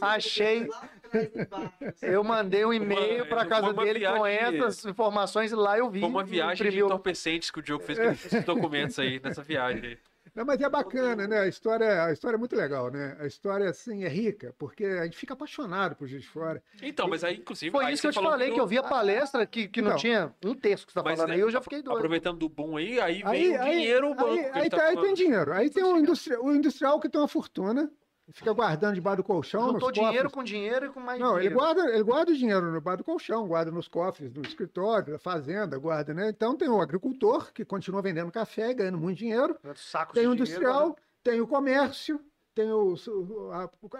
achei. 0.00 0.66
Lá 0.66 0.76
atrás 1.04 1.30
embaixo. 1.34 1.72
Eu 2.02 2.24
mandei 2.24 2.64
um 2.64 2.72
e-mail 2.72 3.26
para 3.26 3.46
casa 3.46 3.72
dele 3.72 4.04
com 4.06 4.26
essas 4.26 4.84
informações 4.84 5.52
e 5.52 5.54
lá 5.54 5.78
eu 5.78 5.88
vi. 5.88 6.00
Foi 6.00 6.08
uma 6.08 6.24
viagem 6.24 6.56
de 6.56 6.62
imprimiu. 6.64 6.86
entorpecentes 6.86 7.50
que 7.50 7.58
o 7.60 7.62
Diogo 7.62 7.84
fez 7.84 7.98
com 7.98 8.04
esses 8.10 8.44
documentos 8.44 8.98
aí, 8.98 9.20
nessa 9.22 9.42
viagem. 9.42 9.96
Aí. 10.36 10.40
Não, 10.40 10.44
mas 10.44 10.60
é 10.60 10.68
bacana, 10.68 11.26
né? 11.26 11.40
A 11.40 11.48
história, 11.48 12.04
a 12.04 12.12
história 12.12 12.36
é 12.36 12.38
muito 12.38 12.54
legal, 12.54 12.90
né? 12.90 13.16
A 13.18 13.26
história, 13.26 13.68
assim, 13.70 14.04
é 14.04 14.08
rica, 14.08 14.54
porque 14.58 14.84
a 14.84 15.04
gente 15.04 15.16
fica 15.16 15.34
apaixonado 15.34 15.96
por 15.96 16.06
Juiz 16.06 16.22
de 16.22 16.28
Fora. 16.28 16.62
Então, 16.82 17.08
mas 17.08 17.24
aí, 17.24 17.36
inclusive. 17.36 17.70
Foi 17.70 17.84
aí 17.86 17.92
isso 17.94 18.02
que 18.02 18.08
eu 18.08 18.12
te 18.12 18.20
falei, 18.22 18.50
que 18.52 18.60
eu 18.60 18.66
vi 18.66 18.78
a 18.78 18.82
palestra 18.82 19.46
que, 19.46 19.66
que 19.68 19.80
não 19.82 19.90
Não. 19.90 19.96
tinha 19.96 20.34
um 20.44 20.54
texto 20.54 20.86
que 20.86 20.92
você 20.92 20.98
tá 20.98 21.02
Mas, 21.02 21.16
falando 21.16 21.28
né, 21.30 21.34
aí, 21.36 21.40
eu 21.40 21.50
já 21.50 21.60
fiquei 21.60 21.82
doido. 21.82 21.96
Aproveitando 21.96 22.38
do 22.38 22.48
boom 22.48 22.76
aí, 22.76 23.00
aí 23.00 23.22
vem 23.22 23.24
Aí, 23.24 23.50
o 23.56 23.62
aí, 23.62 23.70
dinheiro, 23.76 24.10
o 24.10 24.14
banco. 24.14 24.30
aí, 24.30 24.38
aí, 24.52 24.62
gente 24.62 24.70
tá 24.70 24.76
tá- 24.78 24.84
aí 24.88 24.96
tem 25.00 25.14
dinheiro. 25.14 25.52
Aí 25.52 25.70
tem 25.70 25.84
o, 25.84 25.96
industri- 25.98 26.36
o 26.36 26.52
industrial 26.54 27.00
que 27.00 27.08
tem 27.08 27.20
uma 27.20 27.28
fortuna, 27.28 27.90
fica 28.32 28.52
guardando 28.52 28.94
debaixo 28.94 29.18
do 29.18 29.24
colchão, 29.24 29.72
Juntou 29.72 29.88
nos 29.88 29.92
dinheiro 29.92 30.14
cofres. 30.30 30.32
com 30.32 30.42
dinheiro 30.44 30.86
e 30.86 30.88
com 30.90 31.00
mais 31.00 31.18
Não, 31.20 31.38
ele 31.38 31.48
dinheiro. 31.48 31.56
guarda, 31.58 31.90
ele 31.94 32.02
guarda 32.02 32.32
o 32.32 32.36
dinheiro 32.36 32.72
no 32.72 32.80
bar 32.80 32.96
do 32.96 33.04
colchão, 33.04 33.46
guarda 33.46 33.70
nos 33.70 33.88
cofres 33.88 34.32
do 34.32 34.40
escritório, 34.42 35.12
da 35.12 35.18
fazenda, 35.18 35.78
guarda, 35.78 36.12
né? 36.14 36.28
Então 36.30 36.56
tem 36.56 36.68
o 36.68 36.80
agricultor, 36.80 37.52
que 37.52 37.64
continua 37.64 38.02
vendendo 38.02 38.30
café, 38.32 38.72
ganhando 38.74 38.98
muito 38.98 39.18
dinheiro. 39.18 39.56
Sacos 39.74 40.14
Tem 40.14 40.26
o 40.26 40.34
dinheiro, 40.34 40.34
industrial, 40.34 40.96
tem 41.22 41.40
o 41.40 41.46
comércio, 41.46 42.20
tem 42.54 42.72
o. 42.72 42.94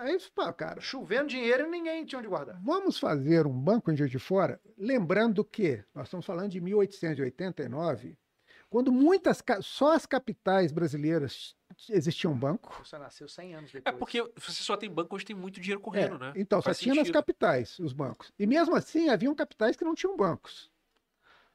é 0.02 0.14
isso, 0.14 0.32
pá, 0.34 0.52
cara. 0.52 0.80
Chovendo 0.80 1.28
dinheiro 1.28 1.66
e 1.66 1.70
ninguém 1.70 2.04
tinha 2.04 2.18
onde 2.18 2.28
guardar. 2.28 2.58
Vamos 2.64 2.98
fazer 2.98 3.46
um 3.46 3.52
banco 3.52 3.90
em 3.92 3.96
Juiz 3.96 4.10
de 4.10 4.18
Fora, 4.18 4.58
lembrando 4.78 5.44
que 5.44 5.84
nós 5.94 6.06
estamos 6.06 6.24
falando 6.24 6.50
de 6.50 6.60
1889, 6.60 8.16
quando 8.68 8.90
muitas, 8.92 9.42
só 9.62 9.92
as 9.94 10.06
capitais 10.06 10.72
brasileiras 10.72 11.56
existiam 11.88 12.36
banco. 12.36 12.80
Você 12.84 12.98
nasceu 12.98 13.28
100 13.28 13.54
anos 13.54 13.70
É 13.70 13.78
depois. 13.80 13.96
porque 13.98 14.22
você 14.36 14.62
só 14.62 14.76
tem 14.76 14.90
banco 14.90 15.14
hoje 15.14 15.24
tem 15.24 15.36
muito 15.36 15.60
dinheiro 15.60 15.80
É, 15.80 15.84
correndo, 15.84 16.18
né? 16.18 16.32
Então, 16.36 16.60
só 16.60 16.74
tinha 16.74 16.94
nas 16.94 17.10
capitais 17.10 17.78
os 17.78 17.92
bancos. 17.92 18.32
E 18.38 18.46
mesmo 18.46 18.74
assim, 18.74 19.08
haviam 19.08 19.34
capitais 19.34 19.76
que 19.76 19.84
não 19.84 19.94
tinham 19.94 20.16
bancos. 20.16 20.70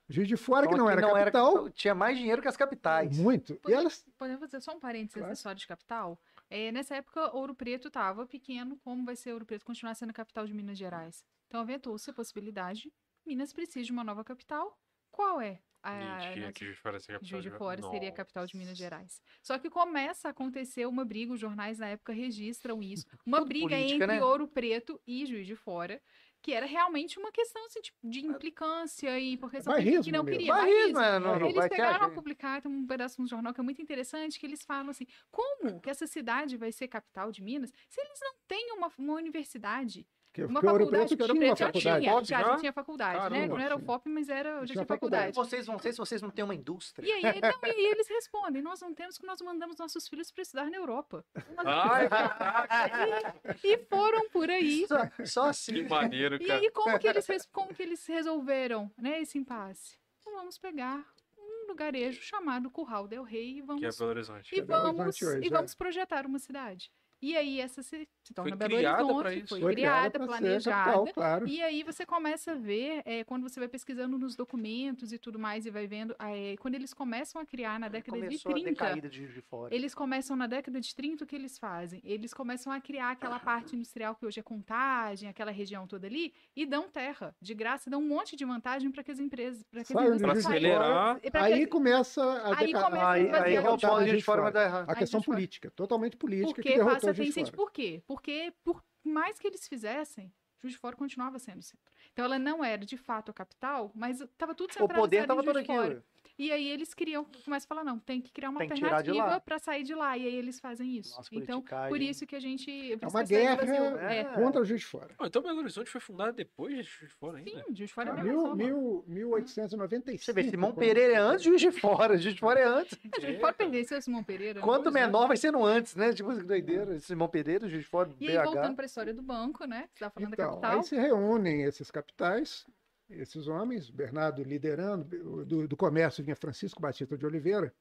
Juiz 0.10 0.28
de 0.28 0.36
Fora, 0.36 0.68
que 0.68 0.74
Então, 0.74 0.86
não 0.86 0.92
aqui 0.92 1.02
era 1.06 1.32
capital, 1.32 1.70
tinha 1.70 1.96
mais 1.96 2.18
dinheiro 2.18 2.42
que 2.42 2.48
as 2.48 2.58
capitais. 2.58 3.18
muito. 3.18 3.54
E 3.54 3.58
Podemos- 3.58 3.82
elas. 3.82 4.06
Podemos 4.18 4.40
fazer 4.42 4.60
só 4.62 4.74
um 4.76 4.80
parênteses 4.80 5.14
Claro. 5.20 5.32
história 5.34 5.56
de 5.58 5.66
capital? 5.68 6.22
É, 6.50 6.70
nessa 6.72 6.96
época, 6.96 7.34
Ouro 7.34 7.56
Preto 7.56 7.88
estava 7.88 8.26
pequeno, 8.26 8.78
como 8.84 9.06
vai 9.06 9.16
ser 9.16 9.32
Ouro 9.32 9.46
Preto 9.46 9.64
continuar 9.66 9.96
sendo 9.96 10.10
a 10.10 10.14
capital 10.14 10.46
de 10.46 10.54
Minas 10.54 10.78
Gerais? 10.78 11.24
Então, 11.48 11.62
aventou-se 11.62 12.10
a 12.10 12.14
possibilidade, 12.14 12.92
Minas 13.26 13.54
precisa 13.54 13.86
de 13.86 13.92
uma 13.94 14.04
nova 14.04 14.22
capital. 14.24 14.78
Qual 15.12 15.42
é? 15.42 15.62
A, 15.84 15.96
Mentira, 15.96 16.42
nossa- 16.42 16.54
que 16.54 16.64
Juiz 16.66 16.76
de 16.76 16.82
Fora 16.82 17.00
seria 17.00 17.20
a 17.20 17.24
Juiz 17.24 17.44
de 17.44 17.50
capital 17.50 17.68
Fora 17.68 17.82
seria 17.92 18.10
a 18.10 18.12
capital 18.14 18.46
de 18.46 18.56
Minas. 18.56 18.78
Gerais. 18.78 19.20
Só 19.42 19.58
que 19.58 19.68
começa 19.68 20.28
a 20.28 20.32
acontecer 20.32 20.86
uma 20.86 21.04
briga, 21.04 21.34
os 21.34 21.40
jornais 21.40 21.80
na 21.80 21.88
época 21.88 22.14
registram 22.14 22.84
isso, 22.84 23.06
uma 23.26 23.40
Tudo 23.40 23.48
briga 23.48 23.70
política, 23.70 23.96
entre 23.96 24.08
né? 24.08 24.24
Ouro 24.24 24.48
Preto 24.48 25.02
e 25.08 25.26
Juiz 25.26 25.48
de 25.48 25.56
Fora, 25.56 26.00
que 26.40 26.54
era 26.54 26.68
realmente 26.68 27.18
uma 27.18 27.32
questão 27.32 27.66
assim, 27.66 27.82
tipo, 27.82 27.98
de 28.04 28.20
implicância 28.24 29.20
e 29.20 29.38
porque 29.38 29.60
são 29.60 29.74
Bairrismo 29.74 30.04
que 30.04 30.12
não 30.12 30.24
queria. 30.24 30.54
Barrismo, 30.54 30.94
bairrismo. 30.94 31.00
é, 31.02 31.20
não, 31.20 31.40
não 31.40 31.50
Eles 31.50 31.64
ter 31.64 31.70
pegaram 31.70 32.06
a 32.06 32.10
publicar, 32.12 32.62
tem 32.62 32.72
um 32.72 32.86
pedaço 32.86 33.20
no 33.20 33.28
jornal 33.28 33.52
que 33.52 33.60
é 33.60 33.64
muito 33.64 33.82
interessante, 33.82 34.40
que 34.40 34.46
eles 34.46 34.64
falam 34.64 34.90
assim, 34.92 35.08
como 35.32 35.82
que 35.82 35.90
essa 35.90 36.06
cidade 36.06 36.58
vai 36.58 36.72
ser 36.72 36.88
capital 36.88 37.32
de 37.32 37.42
Minas 37.42 37.72
se 37.90 38.00
eles 38.02 38.20
não 38.22 38.36
têm 38.48 38.72
uma, 38.74 38.92
uma 39.00 39.14
universidade? 39.16 40.08
Porque, 40.32 40.46
Uma 40.46 40.62
faculdade, 40.62 40.90
Preto 40.90 41.18
que 41.18 41.22
Ouro 41.24 41.34
tinha 41.34 41.46
uma 41.50 41.56
Preto 41.56 41.60
já 41.60 41.66
faculdade. 41.66 42.02
tinha, 42.02 42.14
FOP 42.14 42.26
já, 42.30 42.42
já? 42.42 42.56
tinha 42.58 42.72
faculdade, 42.74 43.16
né? 43.16 43.30
Caramba, 43.30 43.48
Não 43.48 43.60
era 43.60 43.76
o. 43.76 43.80
FOP, 43.80 44.10
mas 44.10 44.30
era, 44.30 44.50
já 44.50 44.56
Tinha 44.60 44.66
tinha 44.68 44.86
faculdade. 44.86 45.24
faculdade. 45.34 45.36
Vocês 45.36 45.68
não 45.68 45.78
sei 45.78 45.92
se 45.92 45.98
vocês 45.98 46.22
não 46.22 46.30
têm 46.30 46.46
uma 46.46 46.56
indústria. 46.56 47.06
E 47.06 47.12
aí, 47.12 47.42
não, 47.42 47.52
e 47.70 47.92
eles 47.92 48.08
respondem, 48.08 48.62
nós 48.62 48.80
não 48.80 48.94
temos 48.94 49.18
que 49.18 49.26
nós 49.26 49.42
mandamos 49.42 49.76
nossos 49.78 50.08
filhos 50.08 50.32
para 50.32 50.42
estudar 50.42 50.70
na 50.70 50.78
Europa. 50.78 51.26
Ai, 51.58 52.08
caraca, 52.08 53.58
E 53.62 53.78
foram 53.90 54.30
por 54.30 54.50
aí. 54.50 54.88
Só, 54.88 55.26
só 55.26 55.50
assim. 55.50 55.74
que 55.74 55.84
maneiro, 55.84 56.36
E 56.36 56.48
cara. 56.48 56.60
aí, 56.62 56.72
como 56.72 56.98
que 56.98 57.08
eles, 57.10 57.28
como 57.52 57.74
que 57.74 57.84
eles 57.84 58.06
resolveram 58.06 58.90
né, 58.98 59.20
esse 59.22 59.38
impasse? 59.38 59.98
Então, 60.22 60.34
vamos 60.34 60.58
pegar 60.58 61.06
um 61.38 61.68
lugarejo 61.68 62.22
chamado 62.22 62.70
Curral 62.72 63.06
del 63.08 63.24
Rei 63.24 63.58
e 63.58 63.62
vamos, 63.62 63.82
Que 63.82 63.88
é 63.88 63.90
Belo 63.92 64.10
Horizonte. 64.12 64.56
e 64.56 64.60
é 64.60 64.64
vamos, 64.64 65.00
Horizonte 65.00 65.26
hoje, 65.26 65.44
e 65.44 65.48
é. 65.48 65.50
vamos 65.50 65.76
projetar 65.76 66.26
uma 66.26 66.40
cidade. 66.40 66.90
E 67.22 67.38
aí 67.38 67.60
essa 67.62 67.84
se, 67.84 68.08
se 68.24 68.34
torna 68.34 68.58
Foi 68.58 68.68
Belo 68.68 68.76
Horizonte, 69.18 69.40
isso. 69.40 69.48
foi, 69.50 69.62
Foi 69.62 69.74
criada, 69.74 70.20
planejada. 70.20 70.84
capital, 70.92 71.08
claro. 71.14 71.48
E 71.48 71.62
aí 71.62 71.84
você 71.84 72.06
começa 72.06 72.54
a 72.54 72.56
ver, 72.56 73.02
é, 73.06 73.24
quando 73.24 73.44
você 73.44 73.60
vai 73.60 73.70
pesquisando 73.70 74.18
nos 74.18 74.36
documentos 74.36 75.14
e 75.14 75.18
tudo 75.20 75.38
mais, 75.38 75.66
e 75.66 75.70
vai 75.70 75.86
vendo, 75.86 76.16
é, 76.20 76.56
quando 76.60 76.76
eles 76.76 76.94
começam 76.94 77.40
a 77.42 77.46
criar 77.46 77.80
na 77.80 77.88
década 77.90 78.18
Começou 78.18 78.54
de 78.54 78.62
30, 78.64 78.70
decaída 78.86 79.10
de 79.10 79.44
eles 79.70 79.94
começam 79.94 80.36
na 80.36 80.48
década 80.48 80.80
de 80.82 80.96
30, 80.96 81.24
o 81.24 81.28
que 81.28 81.36
eles 81.36 81.58
fazem? 81.60 82.02
Eles 82.04 82.34
começam 82.34 82.72
a 82.74 82.80
criar 82.82 83.12
aquela 83.12 83.40
parte 83.40 83.76
industrial 83.76 84.16
que 84.16 84.26
hoje 84.26 84.40
é 84.40 84.44
contagem, 84.44 85.30
aquela 85.30 85.52
região 85.52 85.86
toda 85.86 86.08
ali, 86.08 86.34
e 86.56 86.66
dão 86.66 86.90
terra, 86.90 87.36
de 87.42 87.54
graça, 87.54 87.90
dão 87.90 88.02
um 88.02 88.08
monte 88.08 88.36
de 88.36 88.46
vantagem 88.46 88.90
para 88.92 89.04
que 89.04 89.12
as 89.12 89.20
empresas, 89.20 89.64
para 89.64 89.84
que 89.84 89.94
as 89.96 90.20
saiam. 90.20 90.32
acelerar. 90.32 91.20
Pra 91.32 91.44
Aí 91.44 91.60
que- 91.62 91.68
começa 91.68 92.24
a, 92.24 92.58
Aí 92.58 92.68
deca- 92.68 92.84
começa 92.84 93.06
a 93.06 93.12
Aí, 93.12 93.30
aí 93.30 93.36
a 93.36 93.40
o 93.42 93.44
derrotar 93.44 93.90
pau 93.92 94.00
de 94.00 94.06
Juiz 94.06 94.10
Juiz 94.10 94.12
de 94.12 94.18
de 94.18 94.24
Fora 94.24 94.42
vai 94.42 94.52
Fora. 94.52 94.64
dar 94.64 94.70
errado. 94.70 94.90
a 94.90 94.96
questão 94.96 95.20
Juiz 95.20 95.22
de 95.22 95.26
Fora. 95.26 95.38
política, 95.38 95.72
totalmente 95.72 96.18
política, 96.18 96.48
que 96.50 96.62
Porque 96.62 96.70
derrotou 96.70 96.94
passa 96.94 96.98
a 96.98 97.10
Juiz 97.10 97.11
ter 97.11 97.11
de 97.11 97.11
incêndio. 97.20 97.52
Fora. 97.52 97.66
Por 97.66 97.72
quê? 97.72 98.04
Porque 98.06 98.54
por 98.64 98.84
mais 99.04 99.40
que 99.40 99.48
eles 99.48 99.68
fizessem, 99.68 100.34
Juiz 100.62 100.74
de 100.74 100.80
Fora 100.80 100.96
continuava 100.96 101.40
sendo 101.40 101.62
centro. 101.62 101.92
Então 102.14 102.26
ela 102.26 102.38
não 102.38 102.64
era 102.64 102.86
de 102.86 102.98
fato 102.98 103.32
a 103.32 103.34
capital, 103.34 103.92
mas 103.96 104.22
estava 104.22 104.54
tudo 104.54 104.72
O 104.72 104.74
centralizado 104.74 105.02
poder 105.02 105.24
em 105.24 105.28
tava 105.28 105.42
Juiz 105.42 105.54
todo 105.54 105.58
aqui. 105.58 106.04
E 106.38 106.52
aí 106.52 106.68
eles 106.70 106.94
criam, 106.94 107.24
começam 107.46 107.68
a 107.68 107.70
falar, 107.70 107.84
não, 107.84 108.00
tem 108.00 108.20
que 108.20 108.32
criar 108.32 108.50
uma 108.50 108.60
Tem 108.60 108.72
alternativa 108.72 109.40
para 109.40 109.60
sair 109.60 109.84
de 109.84 109.94
lá. 109.94 110.18
E 110.18 110.26
aí 110.26 110.36
eles 110.36 110.60
fazem 110.60 110.98
isso. 110.98 111.16
Nossa, 111.16 111.30
então, 111.34 111.64
por 111.88 112.02
isso 112.02 112.26
que 112.26 112.36
a 112.36 112.40
gente... 112.40 112.94
É 112.94 113.08
uma 113.08 113.24
guerra 113.24 113.56
Brasil, 113.58 114.00
é. 114.00 114.20
é. 114.20 114.24
contra 114.24 114.64
Juiz 114.64 114.82
de 114.82 114.88
Fora. 114.88 115.14
Pô, 115.18 115.26
então 115.26 115.42
Belo 115.42 115.60
Horizonte 115.60 115.90
foi 115.90 116.02
fundado 116.02 116.34
depois 116.34 116.76
de 116.76 116.84
Juiz 116.84 117.12
de 117.12 117.16
Fora 117.16 117.38
ainda? 117.38 117.52
Sim, 117.52 117.64
Juiz 117.76 117.90
de 117.90 117.94
Fora 117.94 118.10
é 118.10 118.14
Ah, 118.14 118.24
mil, 118.24 118.56
mil, 118.56 119.06
1895. 119.08 120.24
Você 120.24 120.34
vê, 120.34 120.44
Simão 120.50 120.74
Pereira 120.74 121.14
é 121.14 121.18
antes 121.18 121.44
de 121.44 121.50
Juiz 121.50 121.62
de 121.62 121.72
Fora. 121.72 122.18
Juiz 122.18 122.34
de 122.34 122.40
Fora 122.40 122.60
é 122.60 122.66
antes. 122.66 122.98
É, 123.18 123.22
Juiz 123.22 123.34
de 123.34 123.40
Fora 123.40 123.54
pertence 123.54 123.94
ao 123.94 124.02
Simão 124.02 124.24
Pereira. 124.24 124.62
Quanto 124.62 124.92
menor 124.92 125.28
vai 125.28 125.38
sendo 125.38 125.64
antes, 125.64 125.96
né? 125.96 126.14
Tipo, 126.14 126.36
que 126.36 126.44
doideira. 126.44 126.98
Simão 127.00 127.28
Pereira, 127.28 127.68
Juiz 127.68 127.84
de 127.84 127.90
Fora, 127.90 128.10
E 128.20 128.30
aí, 128.30 128.44
voltando 128.44 128.76
para 128.76 128.86
a 128.86 128.88
história 128.88 129.14
do 129.14 129.22
banco, 129.22 129.66
né? 129.66 129.88
Você 129.90 129.94
estava 129.96 130.12
falando 130.12 130.30
da 130.30 130.44
Então, 130.44 130.50
capital. 130.54 130.78
aí 130.80 130.84
se 130.84 130.96
reúnem 130.96 131.64
esses 131.64 131.92
capitais, 131.92 132.66
esses 133.14 133.48
homens, 133.48 133.90
Bernardo 133.90 134.44
liderando, 134.44 135.46
do, 135.46 135.68
do 135.68 135.78
comércio 135.78 136.24
vinha 136.24 136.36
Francisco 136.36 136.82
Batista 136.82 137.18
de 137.18 137.26
Oliveira, 137.26 137.74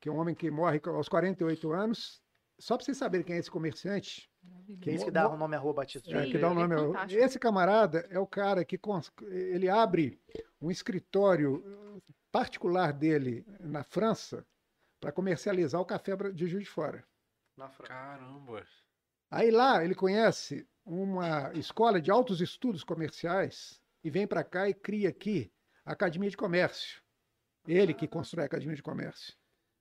que 0.00 0.08
é 0.08 0.12
um 0.12 0.16
homem 0.18 0.34
que 0.34 0.50
morre 0.50 0.80
aos 0.86 1.08
48 1.08 1.72
anos. 1.72 2.22
Só 2.58 2.76
para 2.76 2.84
vocês 2.84 2.96
saberem 2.96 3.24
quem 3.26 3.36
é 3.36 3.38
esse 3.38 3.50
comerciante. 3.50 4.30
Que 4.80 4.90
é 4.90 4.94
isso 4.94 5.04
que 5.04 5.10
dá 5.10 5.28
o 5.28 5.36
nome 5.36 5.56
à 5.56 5.58
rua 5.58 5.74
Batista. 5.74 6.08
de 6.08 6.14
é, 6.14 6.18
que 6.20 6.36
Oliveira. 6.36 6.40
dá 6.40 6.48
o 6.48 6.52
ele 6.52 6.60
é 6.60 6.62
nome 6.68 6.74
ao- 6.80 6.92
fantástico. 6.92 7.22
Esse 7.24 7.38
camarada 7.38 8.06
é 8.10 8.18
o 8.18 8.26
cara 8.26 8.64
que 8.64 8.78
cons- 8.78 9.12
ele 9.22 9.68
abre 9.68 10.20
um 10.60 10.70
escritório 10.70 11.62
eh, 11.66 12.00
particular 12.30 12.92
dele 12.92 13.44
na 13.60 13.82
França 13.82 14.46
para 15.00 15.10
comercializar 15.12 15.80
o 15.80 15.84
café 15.84 16.16
de 16.32 16.46
Juiz 16.46 16.64
de 16.64 16.70
Fora. 16.70 17.04
Na 17.56 17.68
França. 17.68 17.92
Caramba. 17.92 18.64
Aí 19.30 19.50
lá 19.50 19.84
ele 19.84 19.94
conhece 19.94 20.66
uma 20.84 21.52
escola 21.54 22.00
de 22.00 22.10
altos 22.10 22.40
estudos 22.40 22.84
comerciais 22.84 23.80
e 24.04 24.10
vem 24.10 24.26
para 24.26 24.44
cá 24.44 24.68
e 24.68 24.74
cria 24.74 25.08
aqui 25.08 25.50
a 25.84 25.92
Academia 25.92 26.28
de 26.30 26.36
Comércio. 26.36 27.02
Ele 27.66 27.94
que 27.94 28.06
constrói 28.06 28.44
a 28.44 28.46
Academia 28.46 28.76
de 28.76 28.82
Comércio. 28.82 29.34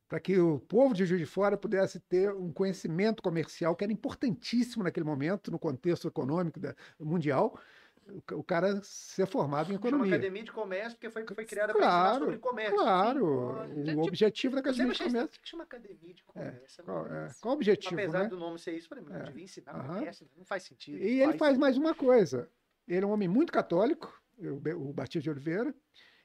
Para 0.07 0.19
que 0.19 0.37
o 0.39 0.59
povo 0.59 0.93
de 0.93 1.05
Juiz 1.05 1.19
de 1.19 1.25
Fora 1.25 1.57
pudesse 1.57 1.99
ter 1.99 2.33
um 2.33 2.51
conhecimento 2.53 3.21
comercial 3.21 3.75
que 3.75 3.83
era 3.83 3.91
importantíssimo 3.91 4.83
naquele 4.83 5.05
momento, 5.05 5.51
no 5.51 5.59
contexto 5.59 6.07
econômico 6.07 6.59
da- 6.59 6.75
mundial, 6.99 7.59
o 8.07 8.21
ca- 8.21 8.35
o 8.35 8.43
cara 8.43 8.79
ser 8.83 9.25
formado 9.25 9.71
em 9.71 9.75
Chama 9.75 9.87
economia. 9.87 10.13
Academia 10.15 10.43
de 10.43 10.51
Comércio, 10.51 10.91
porque 10.91 11.09
foi, 11.09 11.25
foi 11.25 11.45
criada 11.45 11.73
para 11.73 11.81
ensinar 11.81 12.01
Claro, 12.01 12.25
sobre 12.25 12.37
comércio. 12.37 12.75
claro. 12.75 13.57
Sim, 13.73 13.79
O 13.81 13.83
Tipo, 13.85 14.07
objetivo 14.07 14.55
da 14.55 14.59
Academia 14.61 14.93
de 14.93 15.03
Comércio. 15.03 15.41
que 15.41 15.49
chama 15.49 15.63
Academia 15.63 16.13
de 16.13 16.23
Comércio. 16.23 16.83
Qual, 16.83 17.07
é, 17.07 17.27
qual 17.41 17.53
o 17.53 17.57
objetivo, 17.57 17.93
Apesar 17.95 18.23
né? 18.23 18.29
do 18.29 18.37
nome 18.37 18.59
ser 18.59 18.73
isso, 18.75 18.85
eu 18.85 18.89
falei, 18.89 19.03
mas 19.07 19.15
É. 19.21 19.23
devia 19.23 19.43
ensinar 19.45 19.71
Aham. 19.75 19.95
comércio, 19.99 20.29
não 20.37 20.45
faz 20.45 20.63
sentido. 20.63 20.97
E 21.03 21.21
ele 21.21 21.37
faz 21.37 21.57
mais 21.57 21.75
uma 21.77 21.95
coisa. 21.95 22.49
Ele 22.87 23.03
é 23.05 23.07
um 23.07 23.11
homem 23.11 23.27
muito 23.27 23.51
católico, 23.51 24.13
o 24.37 24.59
Be- 24.59 24.73
o 24.73 24.91
Batista 24.93 25.21
de 25.21 25.29
Oliveira, 25.29 25.73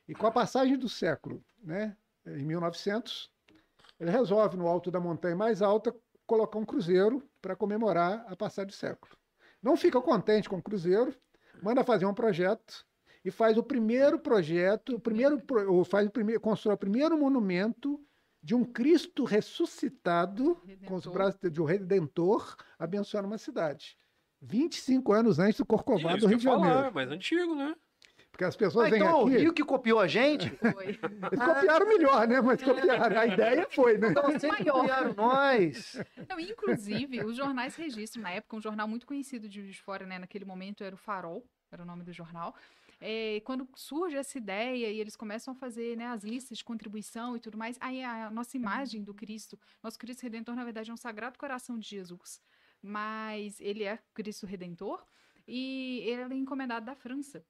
e 0.07 0.15
com 0.15 0.27
a 0.27 0.31
passagem 0.31 0.77
do 0.79 0.89
século, 0.89 1.45
né, 1.63 1.97
em 2.27 2.45
1900, 2.45 3.31
ele 4.01 4.11
resolve, 4.11 4.57
no 4.57 4.67
alto 4.67 4.91
da 4.91 5.01
montanha 5.01 5.37
mais 5.37 5.61
alta, 5.63 5.95
colocar 6.27 6.59
um 6.59 6.65
cruzeiro 6.65 7.23
para 7.41 7.57
comemorar 7.57 8.25
a 8.29 8.37
passagem 8.37 8.69
do 8.69 8.73
século. 8.75 9.13
Não 9.63 9.77
fica 9.77 10.01
contente 10.01 10.49
com 10.49 10.57
o 10.57 10.63
cruzeiro, 10.63 11.15
manda 11.63 11.83
fazer 11.85 12.07
um 12.07 12.15
projeto 12.15 12.87
e 13.25 13.31
faz 13.31 13.57
o 13.59 13.63
primeiro 13.63 14.19
projeto, 14.19 14.95
o 14.97 15.01
primeiro, 15.01 15.43
ou 15.69 15.85
faz 15.85 16.07
o 16.07 16.11
primeiro, 16.11 16.41
constrói 16.41 16.75
o 16.75 16.79
primeiro 16.79 17.19
monumento 17.19 18.01
de 18.43 18.55
um 18.55 18.65
Cristo 18.65 19.25
ressuscitado 19.25 20.55
com 20.87 20.95
os 20.95 21.05
Redentor. 21.05 21.13
braços 21.13 21.53
de 21.53 21.61
um 21.61 21.65
redentor 21.65 22.57
abençoando 22.79 23.27
uma 23.27 23.39
cidade. 23.39 23.99
25 24.41 25.13
anos 25.13 25.39
antes 25.39 25.59
do 25.59 25.67
Corcovado 25.67 26.17
Isso 26.19 26.27
do 26.27 26.29
Rio 26.31 26.39
de 26.39 26.47
ia 26.47 26.53
falar, 26.53 26.69
Janeiro. 26.69 26.95
mas 26.95 27.11
antigo, 27.11 27.55
né? 27.55 27.75
Porque 28.31 28.45
as 28.45 28.55
pessoas 28.55 28.87
Ah, 28.87 28.91
vêm 28.91 29.01
então 29.01 29.09
é 29.11 29.15
o 29.25 29.27
aqui, 29.27 29.39
Rio 29.39 29.53
que 29.53 29.65
copiou 29.65 29.99
a 29.99 30.07
gente? 30.07 30.49
Foi. 30.51 30.87
eles 31.33 31.45
copiaram 31.45 31.89
melhor, 31.89 32.29
né? 32.29 32.41
Mas 32.41 32.63
copiaram. 32.63 33.19
A 33.21 33.27
ideia 33.27 33.67
foi, 33.69 33.99
né? 33.99 34.11
Então 34.11 34.31
sempre 34.39 34.65
Maior. 34.65 34.81
copiaram 34.81 35.15
nós. 35.15 35.97
Não, 36.29 36.39
inclusive, 36.39 37.25
os 37.25 37.37
jornais 37.37 37.75
registram, 37.75 38.23
na 38.23 38.31
época, 38.31 38.57
um 38.57 38.61
jornal 38.61 38.87
muito 38.87 39.07
conhecido 39.07 39.49
de 39.49 39.61
Juiz 39.61 39.75
de 39.75 39.83
Fora, 39.83 40.07
né? 40.07 40.21
Naquele 40.21 40.45
momento 40.45 40.85
era 40.85 40.95
o 40.95 40.99
Farol, 40.99 41.45
era 41.73 41.83
o 41.83 41.87
nome 41.87 42.05
do 42.05 42.13
jornal. 42.13 42.55
É, 43.01 43.41
quando 43.45 43.67
surge 43.75 44.17
essa 44.17 44.39
ideia 44.39 44.89
e 44.89 45.01
eles 45.01 45.17
começam 45.17 45.53
a 45.53 45.57
fazer 45.57 45.97
né, 45.97 46.07
as 46.07 46.23
listas 46.25 46.59
de 46.59 46.65
contribuição 46.65 47.37
e 47.37 47.41
tudo 47.41 47.57
mais, 47.57 47.77
aí 47.81 48.03
a 48.03 48.29
nossa 48.31 48.57
imagem 48.57 49.03
do 49.05 49.15
Cristo, 49.15 49.59
nosso 49.83 49.97
Cristo 49.99 50.23
Redentor, 50.23 50.55
na 50.57 50.65
verdade, 50.65 50.91
é 50.91 50.95
um 50.95 50.97
sagrado 50.97 51.39
coração 51.39 51.79
de 51.79 51.89
Jesus. 51.89 52.41
Mas 52.83 53.61
ele 53.61 53.85
é 53.85 53.99
Cristo 54.15 54.47
Redentor 54.47 55.05
e 55.47 56.01
ele 56.07 56.35
é 56.35 56.37
encomendado 56.37 56.87
da 56.87 56.95
França. 56.95 57.45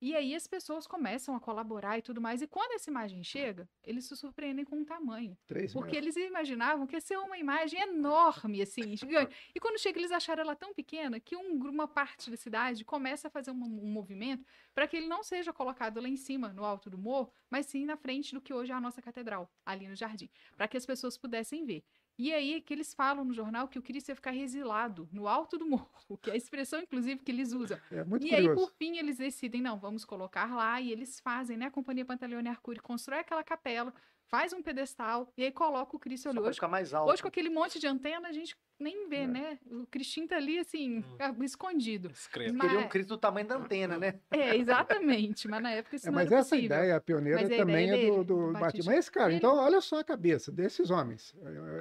E 0.00 0.14
aí 0.14 0.34
as 0.34 0.46
pessoas 0.46 0.86
começam 0.86 1.34
a 1.34 1.40
colaborar 1.40 1.98
e 1.98 2.02
tudo 2.02 2.20
mais. 2.20 2.40
E 2.40 2.46
quando 2.46 2.72
essa 2.72 2.88
imagem 2.88 3.24
chega, 3.24 3.68
eles 3.82 4.04
se 4.04 4.16
surpreendem 4.16 4.64
com 4.64 4.80
o 4.80 4.84
tamanho. 4.84 5.36
Três 5.46 5.72
Porque 5.72 5.96
metros. 5.96 6.16
eles 6.16 6.28
imaginavam 6.28 6.86
que 6.86 6.94
ia 6.94 7.00
ser 7.00 7.18
uma 7.18 7.36
imagem 7.36 7.80
enorme, 7.80 8.62
assim, 8.62 8.96
gigante. 8.96 9.34
E 9.54 9.60
quando 9.60 9.78
chega, 9.80 9.98
eles 9.98 10.12
acharam 10.12 10.42
ela 10.42 10.54
tão 10.54 10.72
pequena 10.72 11.18
que 11.18 11.36
um 11.36 11.58
uma 11.68 11.88
parte 11.88 12.30
da 12.30 12.36
cidade 12.36 12.84
começa 12.84 13.26
a 13.26 13.30
fazer 13.30 13.50
um, 13.50 13.60
um 13.60 13.90
movimento 13.90 14.46
para 14.72 14.86
que 14.86 14.96
ele 14.96 15.08
não 15.08 15.22
seja 15.24 15.52
colocado 15.52 16.00
lá 16.00 16.08
em 16.08 16.16
cima, 16.16 16.52
no 16.52 16.64
alto 16.64 16.88
do 16.88 16.96
morro, 16.96 17.32
mas 17.50 17.66
sim 17.66 17.84
na 17.84 17.96
frente 17.96 18.32
do 18.34 18.40
que 18.40 18.54
hoje 18.54 18.70
é 18.70 18.74
a 18.74 18.80
nossa 18.80 19.02
catedral, 19.02 19.50
ali 19.66 19.88
no 19.88 19.96
jardim, 19.96 20.30
para 20.56 20.68
que 20.68 20.76
as 20.76 20.86
pessoas 20.86 21.18
pudessem 21.18 21.64
ver. 21.64 21.84
E 22.18 22.32
aí 22.34 22.60
que 22.60 22.74
eles 22.74 22.92
falam 22.94 23.24
no 23.24 23.32
jornal 23.32 23.68
que 23.68 23.78
o 23.78 23.82
Cristo 23.82 24.08
ia 24.08 24.16
ficar 24.16 24.32
resilado 24.32 25.08
no 25.12 25.28
alto 25.28 25.56
do 25.56 25.66
morro, 25.68 26.18
que 26.20 26.30
é 26.30 26.34
a 26.34 26.36
expressão, 26.36 26.80
inclusive, 26.80 27.22
que 27.22 27.30
eles 27.30 27.52
usam. 27.52 27.80
É 27.90 28.04
muito 28.04 28.26
E 28.26 28.34
aí, 28.34 28.48
curioso. 28.48 28.68
por 28.68 28.72
fim, 28.72 28.98
eles 28.98 29.18
decidem, 29.18 29.62
não, 29.62 29.78
vamos 29.78 30.04
colocar 30.04 30.54
lá, 30.54 30.80
e 30.80 30.90
eles 30.90 31.20
fazem, 31.20 31.56
né? 31.56 31.66
A 31.66 31.70
Companhia 31.70 32.04
Pantaleone 32.04 32.48
Arcuri 32.48 32.80
constrói 32.80 33.20
aquela 33.20 33.44
capela, 33.44 33.94
faz 34.28 34.52
um 34.52 34.62
pedestal, 34.62 35.32
e 35.36 35.44
aí 35.44 35.50
coloca 35.50 35.96
o 35.96 35.98
Cristo 35.98 36.28
ali. 36.28 36.38
Hoje, 36.38 36.54
ficar 36.54 36.68
mais 36.68 36.92
alto. 36.94 37.10
hoje, 37.10 37.20
com 37.22 37.28
aquele 37.28 37.48
monte 37.50 37.78
de 37.80 37.86
antena, 37.86 38.28
a 38.28 38.32
gente 38.32 38.56
nem 38.78 39.08
vê, 39.08 39.22
É. 39.22 39.26
né? 39.26 39.58
O 39.66 39.86
Cristinho 39.86 40.28
tá 40.28 40.36
ali, 40.36 40.58
assim, 40.58 40.98
Hum. 40.98 41.42
escondido. 41.42 42.08
Discreto. 42.10 42.54
Mas- 42.54 42.68
Queria 42.70 42.86
um 42.86 42.88
Cristo 42.88 43.08
do 43.08 43.18
tamanho 43.18 43.46
da 43.48 43.56
antena, 43.56 43.98
né? 43.98 44.20
É, 44.30 44.54
exatamente, 44.56 45.48
mas 45.48 45.62
na 45.62 45.70
época 45.72 45.96
isso 45.96 46.06
É, 46.06 46.10
não 46.10 46.14
mas 46.16 46.26
era 46.30 46.40
essa 46.40 46.50
possível. 46.54 46.76
ideia 46.76 47.00
pioneira 47.00 47.40
Mas 47.42 47.50
a 47.50 47.56
também 47.56 47.86
ideia 47.88 48.06
é 48.06 48.10
do, 48.10 48.24
do 48.24 48.52
Batista. 48.52 48.90
Mas 48.90 48.98
esse 49.00 49.10
cara, 49.10 49.28
Ele- 49.30 49.36
então 49.38 49.56
olha 49.56 49.80
só 49.80 49.98
a 49.98 50.04
cabeça 50.04 50.52
desses 50.52 50.90
homens. 50.90 51.34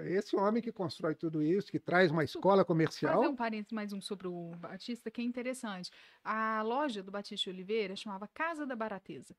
É 0.06 0.14
Esse 0.14 0.36
homem 0.36 0.61
que 0.64 0.72
constrói 0.72 1.14
tudo 1.14 1.44
isso, 1.44 1.69
que 1.72 1.80
traz 1.80 2.10
uma 2.10 2.24
escola 2.24 2.64
comercial. 2.65 3.15
Fazer 3.18 3.28
um 3.28 3.36
parênteses 3.36 3.74
mais 3.74 3.94
um 3.94 4.02
sobre 4.02 4.28
o 4.28 4.52
Batista, 4.57 5.11
que 5.11 5.22
é 5.22 5.24
interessante. 5.24 5.91
A 6.24 6.61
loja 6.64 7.03
do 7.03 7.11
Batista 7.11 7.49
Oliveira 7.49 7.95
chamava 7.95 8.28
Casa 8.28 8.65
da 8.65 8.76
Barateza. 8.76 9.36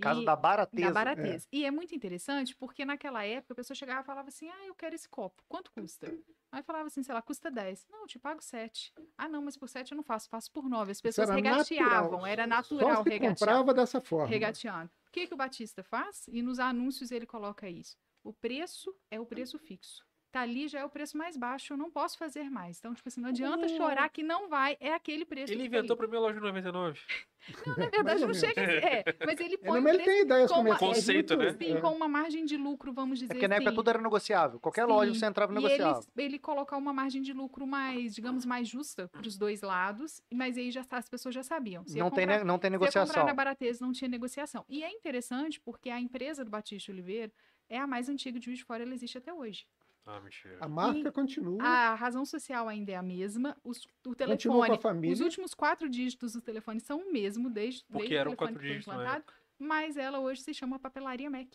Casa 0.00 0.20
E- 0.20 0.24
da 0.24 0.36
Barateza. 0.36 0.86
Da 0.88 0.92
barateza. 0.92 1.48
E 1.52 1.64
é 1.64 1.70
muito 1.70 1.94
interessante 1.94 2.54
porque 2.56 2.84
naquela 2.84 3.24
época 3.24 3.52
a 3.52 3.56
pessoa 3.56 3.74
chegava 3.74 4.00
e 4.00 4.04
falava 4.04 4.28
assim: 4.28 4.48
ah, 4.48 4.66
eu 4.66 4.74
quero 4.74 4.94
esse 4.94 5.08
copo, 5.08 5.42
quanto 5.48 5.70
custa? 5.72 6.16
Aí 6.50 6.62
falava 6.62 6.86
assim, 6.86 7.02
sei 7.02 7.14
lá, 7.14 7.20
custa 7.20 7.50
10. 7.50 7.86
Não, 7.90 8.00
eu 8.02 8.06
te 8.06 8.18
pago 8.18 8.40
7. 8.42 8.92
Ah, 9.18 9.28
não, 9.28 9.42
mas 9.42 9.56
por 9.56 9.68
7 9.68 9.92
eu 9.92 9.96
não 9.96 10.02
faço, 10.02 10.28
faço 10.30 10.50
por 10.50 10.68
9. 10.68 10.92
As 10.92 11.00
pessoas 11.00 11.28
regateavam, 11.28 12.02
natural. 12.22 12.26
era 12.26 12.42
Só 12.44 12.48
natural 12.48 13.02
se 13.02 13.08
regatear, 13.10 13.30
comprava 13.38 13.74
dessa 13.74 14.00
forma. 14.00 14.26
regateando. 14.28 14.90
O 15.06 15.10
que, 15.10 15.26
que 15.26 15.34
o 15.34 15.36
Batista 15.36 15.82
faz? 15.82 16.26
E 16.28 16.40
nos 16.40 16.58
anúncios 16.58 17.10
ele 17.10 17.26
coloca 17.26 17.68
isso. 17.68 17.96
O 18.24 18.32
preço 18.32 18.94
é 19.10 19.20
o 19.20 19.26
preço 19.26 19.58
fixo. 19.58 20.06
Tá 20.30 20.40
ali 20.42 20.68
já 20.68 20.80
é 20.80 20.84
o 20.84 20.90
preço 20.90 21.16
mais 21.16 21.36
baixo, 21.36 21.72
eu 21.72 21.76
não 21.76 21.90
posso 21.90 22.18
fazer 22.18 22.50
mais. 22.50 22.78
Então, 22.78 22.94
tipo 22.94 23.08
assim, 23.08 23.20
não 23.20 23.30
adianta 23.30 23.64
Oh. 23.66 23.68
chorar 23.68 24.08
que 24.10 24.22
não 24.22 24.48
vai, 24.48 24.76
é 24.80 24.92
aquele 24.92 25.24
preço. 25.24 25.52
Ele 25.52 25.64
inventou 25.66 25.96
tá 25.96 26.02
pra 26.02 26.06
mim 26.08 26.16
a 26.16 26.20
loja 26.20 26.34
de 26.34 26.40
99. 26.40 26.98
ali. 27.00 27.28
Não, 27.66 27.76
na 27.76 27.88
verdade, 27.88 28.26
não 28.26 28.34
chega 28.34 28.62
a 28.62 28.66
ser. 28.66 28.84
É, 28.84 29.04
mas 29.24 29.40
ele 29.40 29.54
É, 29.54 29.58
põe 29.58 29.78
ele 29.88 29.98
tem 30.04 30.20
ideias 30.22 30.50
com 30.50 30.56
uma- 30.60 30.64
comerciais 30.76 30.96
Conceito, 30.96 31.36
muito- 31.36 31.58
né? 31.58 31.66
Sim, 31.66 31.76
é. 31.76 31.80
com 31.80 31.88
uma 31.88 32.08
margem 32.08 32.44
de 32.44 32.56
lucro, 32.56 32.92
vamos 32.92 33.18
dizer 33.18 33.32
É 33.32 33.34
porque 33.34 33.48
na 33.48 33.54
época 33.54 33.70
assim. 33.70 33.76
tudo 33.76 33.90
era 33.90 34.02
negociável. 34.02 34.60
Qualquer 34.60 34.84
loja 34.84 35.12
Sim, 35.14 35.18
você 35.18 35.26
entrava 35.26 35.52
e 35.52 35.54
negociava. 35.54 36.00
ele, 36.16 36.26
ele 36.26 36.38
colocar 36.38 36.76
uma 36.76 36.92
margem 36.92 37.22
de 37.22 37.32
lucro 37.32 37.66
mais, 37.66 38.14
digamos, 38.14 38.44
mais 38.44 38.68
justa 38.68 39.08
para 39.08 39.26
os 39.26 39.38
dois 39.38 39.62
lados, 39.62 40.20
mas 40.32 40.58
aí 40.58 40.70
já 40.70 40.84
as 40.90 41.08
pessoas 41.08 41.34
já 41.34 41.42
sabiam. 41.42 41.86
Se 41.86 41.96
ia 41.96 42.02
Não 42.04 42.10
tem, 42.10 42.24
comprar- 42.26 42.38
ne- 42.38 42.44
não 42.44 42.58
tem 42.58 42.70
se 42.70 42.76
comprar 42.76 42.86
negociação. 43.00 43.24
na 43.26 43.34
Baratesa 43.34 43.84
não 43.84 43.92
tinha 43.92 44.08
negociação. 44.08 44.64
E 44.68 44.82
é 44.84 44.90
interessante 44.90 45.58
porque 45.60 45.88
a 45.88 45.98
empresa 46.00 46.44
do 46.44 46.50
Batista 46.50 46.92
Oliveira 46.92 47.32
é 47.70 47.78
a 47.78 47.86
mais 47.86 48.08
antiga 48.08 48.38
de 48.38 48.44
Juiz 48.46 48.58
de 48.58 48.64
Fora, 48.64 48.82
ela 48.82 48.92
existe 48.94 49.16
até 49.16 49.32
hoje. 49.32 49.66
Ah, 50.10 50.20
mentira. 50.20 50.56
A 50.60 50.68
marca 50.68 51.12
continua. 51.12 51.62
A 51.62 51.94
razão 51.94 52.24
social 52.24 52.66
ainda 52.66 52.92
é 52.92 52.96
a 52.96 53.02
mesma, 53.02 53.54
os- 53.62 53.84
o 54.06 54.14
Continua 54.16 54.56
com 54.56 54.62
a 54.62 54.66
telefone, 54.66 54.78
família. 54.82 55.12
os 55.12 55.20
últimos 55.20 55.52
quatro 55.52 55.86
dígitos 55.88 56.32
do 56.32 56.40
telefone 56.40 56.80
são 56.80 57.00
o 57.00 57.12
mesmo 57.12 57.50
desde, 57.50 57.84
Porque 57.84 57.98
desde 57.98 58.16
eram 58.16 58.32
o 58.32 58.36
telefone 58.36 58.54
quatro 58.54 58.58
que 58.60 58.66
foi 58.66 58.74
dígitos 58.76 58.94
implantado, 58.94 59.24
mas 59.58 59.96
ela 59.98 60.18
hoje 60.18 60.40
se 60.42 60.54
chama 60.54 60.78
Papelaria 60.78 61.28
Mac. 61.28 61.52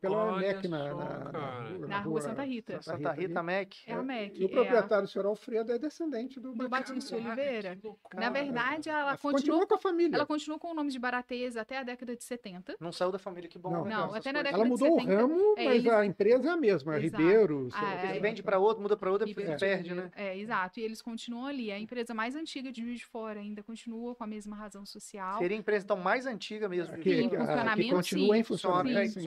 Pela 0.00 0.16
Olha 0.32 0.46
NEC 0.54 0.68
na, 0.68 0.90
só, 0.90 0.96
na, 0.96 1.06
cara. 1.30 1.78
Na 1.86 2.00
rua 2.00 2.20
Santa 2.20 2.42
Rita. 2.42 2.80
Santa 2.80 3.12
Rita 3.12 3.42
Mac. 3.42 3.74
É 3.86 3.92
a 3.92 4.02
Mac. 4.02 4.32
E 4.34 4.42
o 4.42 4.42
é 4.42 4.46
a- 4.46 4.48
proprietário, 4.48 5.04
o 5.04 5.08
senhor 5.08 5.26
Alfredo, 5.26 5.72
é 5.72 5.78
descendente 5.78 6.40
do, 6.40 6.52
do 6.54 6.68
Batista 6.68 7.16
Oliveira. 7.16 7.78
Na 8.14 8.30
verdade, 8.30 8.88
ela 8.88 9.00
Ela 9.00 9.16
continua, 9.18 9.32
continua 9.40 9.66
com 9.66 9.74
a 9.74 9.78
família. 9.78 10.16
ela 10.16 10.26
continua 10.26 10.58
com 10.58 10.70
o 10.70 10.74
nome 10.74 10.90
de 10.90 10.98
Baratesa 10.98 11.60
até 11.60 11.78
a 11.78 11.82
década 11.82 12.16
de 12.16 12.24
70. 12.24 12.76
Não 12.80 12.92
saiu 12.92 13.12
da 13.12 13.18
família, 13.18 13.48
que 13.48 13.58
bom. 13.58 13.70
Não. 13.70 13.84
né, 13.84 13.90
Não, 13.94 14.14
até 14.14 14.32
na 14.32 14.42
coisas. 14.42 14.44
década 14.44 14.56
Ela 14.56 14.64
de 14.64 14.70
mudou 14.70 14.96
o 14.96 15.00
70, 15.00 15.20
ramo, 15.20 15.54
é, 15.58 15.64
mas 15.64 15.74
eles- 15.76 15.92
a 15.92 16.06
empresa 16.06 16.48
é 16.48 16.52
a 16.52 16.56
mesma, 16.56 16.96
é 16.96 17.04
Exato. 17.04 17.22
Ribeiro. 17.22 17.68
Ah, 17.74 17.92
é, 17.94 18.20
vende 18.20 18.42
pra 18.42 18.58
outro, 18.58 18.82
muda 18.82 18.96
pra 18.96 19.10
outro, 19.10 19.26
E 19.28 19.34
depois 19.34 19.46
Verde 19.46 19.60
perde, 19.64 19.94
né? 19.94 20.10
É, 20.16 20.38
exato. 20.38 20.80
E 20.80 20.82
eles 20.82 21.02
continuam 21.02 21.46
ali. 21.46 21.70
A 21.70 21.78
empresa 21.78 22.14
mais 22.14 22.34
antiga 22.34 22.72
de 22.72 22.80
Juiz 22.82 22.98
de 23.00 23.06
Fora 23.06 23.40
ainda 23.40 23.62
continua 23.62 24.14
com 24.14 24.24
a 24.24 24.26
mesma 24.26 24.56
razão 24.56 24.86
social. 24.86 25.38
Seria 25.38 25.56
a 25.56 25.60
empresa 25.60 25.84
então 25.84 25.96
mais 25.96 26.26
antiga 26.26 26.68
mesmo. 26.68 26.96
Que, 26.98 27.28
continua 27.90 28.38
em 28.38 28.42
funcionamento. 28.42 29.18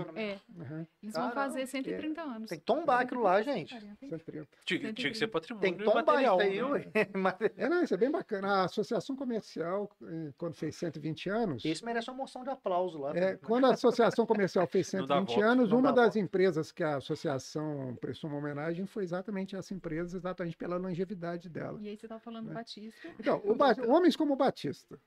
É, 0.50 0.58
Uhum. 0.60 0.88
eles 1.04 1.14
vão 1.14 1.30
Caramba, 1.30 1.36
fazer 1.36 1.68
130 1.68 2.22
anos. 2.22 2.50
Tem 2.50 2.58
que 2.58 2.66
tombar 2.66 3.02
aquilo 3.02 3.22
lá, 3.22 3.42
gente. 3.42 3.78
130. 4.00 4.48
Tinha, 4.66 4.94
tinha 4.94 5.12
que 5.12 5.18
ser 5.18 5.28
patrimônio 5.28 5.62
Tem 5.70 5.78
que 5.78 5.84
tombar 5.84 6.06
material. 6.06 6.42
isso 6.42 6.74
aí, 6.74 6.84
né? 6.86 6.92
É, 7.58 7.70
não, 7.70 7.84
isso 7.84 7.94
é 7.94 7.98
bem 7.98 8.10
bacana. 8.10 8.48
A 8.48 8.64
Associação 8.64 9.16
Comercial, 9.16 9.92
eh, 10.04 10.32
quando 10.38 10.56
fez 10.56 10.76
120 10.78 11.30
anos, 11.30 11.66
Esse 11.66 11.84
merece 11.84 12.10
uma 12.10 12.16
moção 12.18 12.44
de 12.44 12.50
aplauso 12.50 12.98
lá. 12.98 13.16
é, 13.16 13.36
quando 13.36 13.66
a 13.66 13.74
Associação 13.74 14.26
Comercial 14.26 14.66
fez 14.68 14.92
Não 14.94 15.06
dá 15.06 15.16
120 15.16 15.36
voto, 15.36 15.46
anos, 15.46 15.72
uma 15.74 15.92
das 15.92 16.06
voto. 16.16 16.20
empresas 16.20 16.72
que 16.72 16.84
a 16.84 16.96
associação 16.96 17.96
prestou 18.00 18.30
uma 18.30 18.40
homenagem 18.40 18.86
foi 18.86 19.04
exatamente 19.04 19.56
essa 19.56 19.74
empresa, 19.74 20.16
exatamente 20.18 20.56
pela 20.56 20.78
longevidade 20.78 21.50
dela. 21.50 21.78
E 21.82 21.90
aí 21.90 21.98
você 21.98 22.08
tava 22.08 22.22
falando 22.22 22.48
do 22.48 22.54
Batista. 22.54 23.08
Então, 23.20 23.42
o 23.44 23.54
Ba- 23.54 23.76
homens 23.88 24.16
como 24.16 24.34
o 24.34 24.38
Batista, 24.38 24.98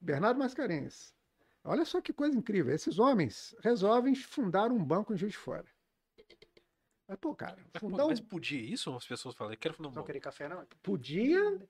Bernardo 0.00 0.38
Mascarenhas, 0.38 1.14
olha 1.66 1.84
só 1.84 2.00
que 2.00 2.12
coisa 2.12 2.36
incrível. 2.36 2.74
Esses 2.74 2.98
homens 2.98 3.54
resolvem 3.60 4.14
fundar 4.14 4.70
um 4.72 4.82
banco 4.84 5.12
em 5.12 5.16
Juiz 5.16 5.32
de 5.32 5.38
Fora. 5.38 5.66
Mas, 7.08 7.18
pô, 7.18 7.34
cara, 7.34 7.56
Mas, 7.72 7.80
fundar 7.80 8.04
um 8.04 8.08
mas 8.08 8.20
podia 8.20 8.60
isso? 8.60 8.94
As 8.94 9.06
pessoas 9.06 9.34
falam, 9.34 9.52
eu 9.52 9.58
quero 9.58 9.74
fundar 9.74 9.88
um 9.88 9.90
Não 9.92 9.96
banco. 9.96 10.06
querer 10.06 10.20
café, 10.20 10.48
não. 10.48 10.66
podia 10.82 11.60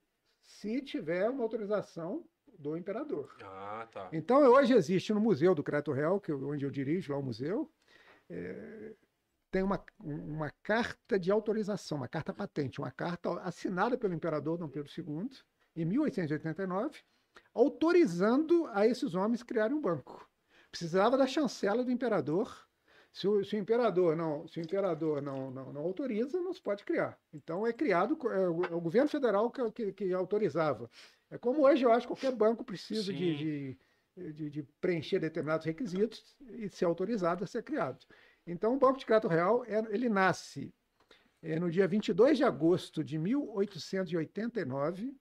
se 0.42 0.80
tiver 0.80 1.28
uma 1.28 1.42
autorização 1.42 2.26
do 2.58 2.76
imperador. 2.76 3.36
Ah, 3.42 3.86
tá. 3.92 4.08
Então, 4.12 4.38
hoje 4.40 4.72
existe 4.72 5.12
no 5.12 5.20
Museu 5.20 5.54
do 5.54 5.62
Creto 5.62 5.92
Real, 5.92 6.18
que 6.20 6.32
eu- 6.32 6.48
onde 6.48 6.64
eu 6.64 6.70
dirijo 6.70 7.12
lá 7.12 7.18
o 7.18 7.22
museu, 7.22 7.70
eh, 8.30 8.94
tem 9.50 9.62
uma, 9.62 9.84
uma 10.00 10.50
carta 10.62 11.18
de 11.18 11.30
autorização, 11.30 11.98
uma 11.98 12.08
carta 12.08 12.32
patente, 12.32 12.80
uma 12.80 12.90
carta 12.90 13.30
assinada 13.42 13.98
pelo 13.98 14.14
imperador 14.14 14.56
Dom 14.56 14.68
Pedro 14.68 14.90
II, 14.90 15.28
em 15.74 15.84
1889, 15.84 17.02
autorizando 17.54 18.66
a 18.72 18.86
esses 18.86 19.14
homens 19.14 19.42
criarem 19.42 19.76
um 19.76 19.80
banco. 19.80 20.28
Precisava 20.70 21.16
da 21.16 21.26
chancela 21.26 21.84
do 21.84 21.90
imperador. 21.90 22.66
Se 23.12 23.26
o, 23.26 23.42
se 23.44 23.56
o 23.56 23.58
imperador 23.58 24.14
não, 24.14 24.46
se 24.46 24.60
o 24.60 24.62
imperador 24.62 25.22
não, 25.22 25.50
não, 25.50 25.72
não 25.72 25.80
autoriza, 25.80 26.38
não 26.40 26.52
se 26.52 26.60
pode 26.60 26.84
criar. 26.84 27.18
Então 27.32 27.66
é 27.66 27.72
criado, 27.72 28.18
é 28.30 28.48
o, 28.48 28.64
é 28.66 28.74
o 28.74 28.80
governo 28.80 29.08
federal 29.08 29.50
que, 29.50 29.70
que, 29.72 29.92
que 29.92 30.12
autorizava. 30.12 30.90
É 31.30 31.38
como 31.38 31.62
hoje 31.66 31.82
eu 31.84 31.90
acho 31.92 32.06
que 32.06 32.12
qualquer 32.12 32.32
banco 32.36 32.62
precisa 32.62 33.12
de, 33.12 33.36
de, 34.16 34.32
de- 34.34 34.50
de 34.50 34.62
preencher 34.80 35.18
determinados 35.18 35.64
requisitos 35.64 36.36
e 36.50 36.68
ser 36.68 36.84
autorizado 36.84 37.42
a 37.42 37.46
ser 37.46 37.62
criado. 37.62 38.04
Então 38.46 38.74
o 38.74 38.78
Banco 38.78 38.98
de 38.98 39.06
Crédito 39.06 39.28
Real, 39.28 39.64
é- 39.64 39.86
ele 39.94 40.08
nasce 40.10 40.74
é, 41.42 41.58
no 41.58 41.70
dia 41.70 41.88
22 41.88 42.36
de 42.36 42.44
agosto 42.44 43.02
de 43.02 43.18
1889. 43.18 45.16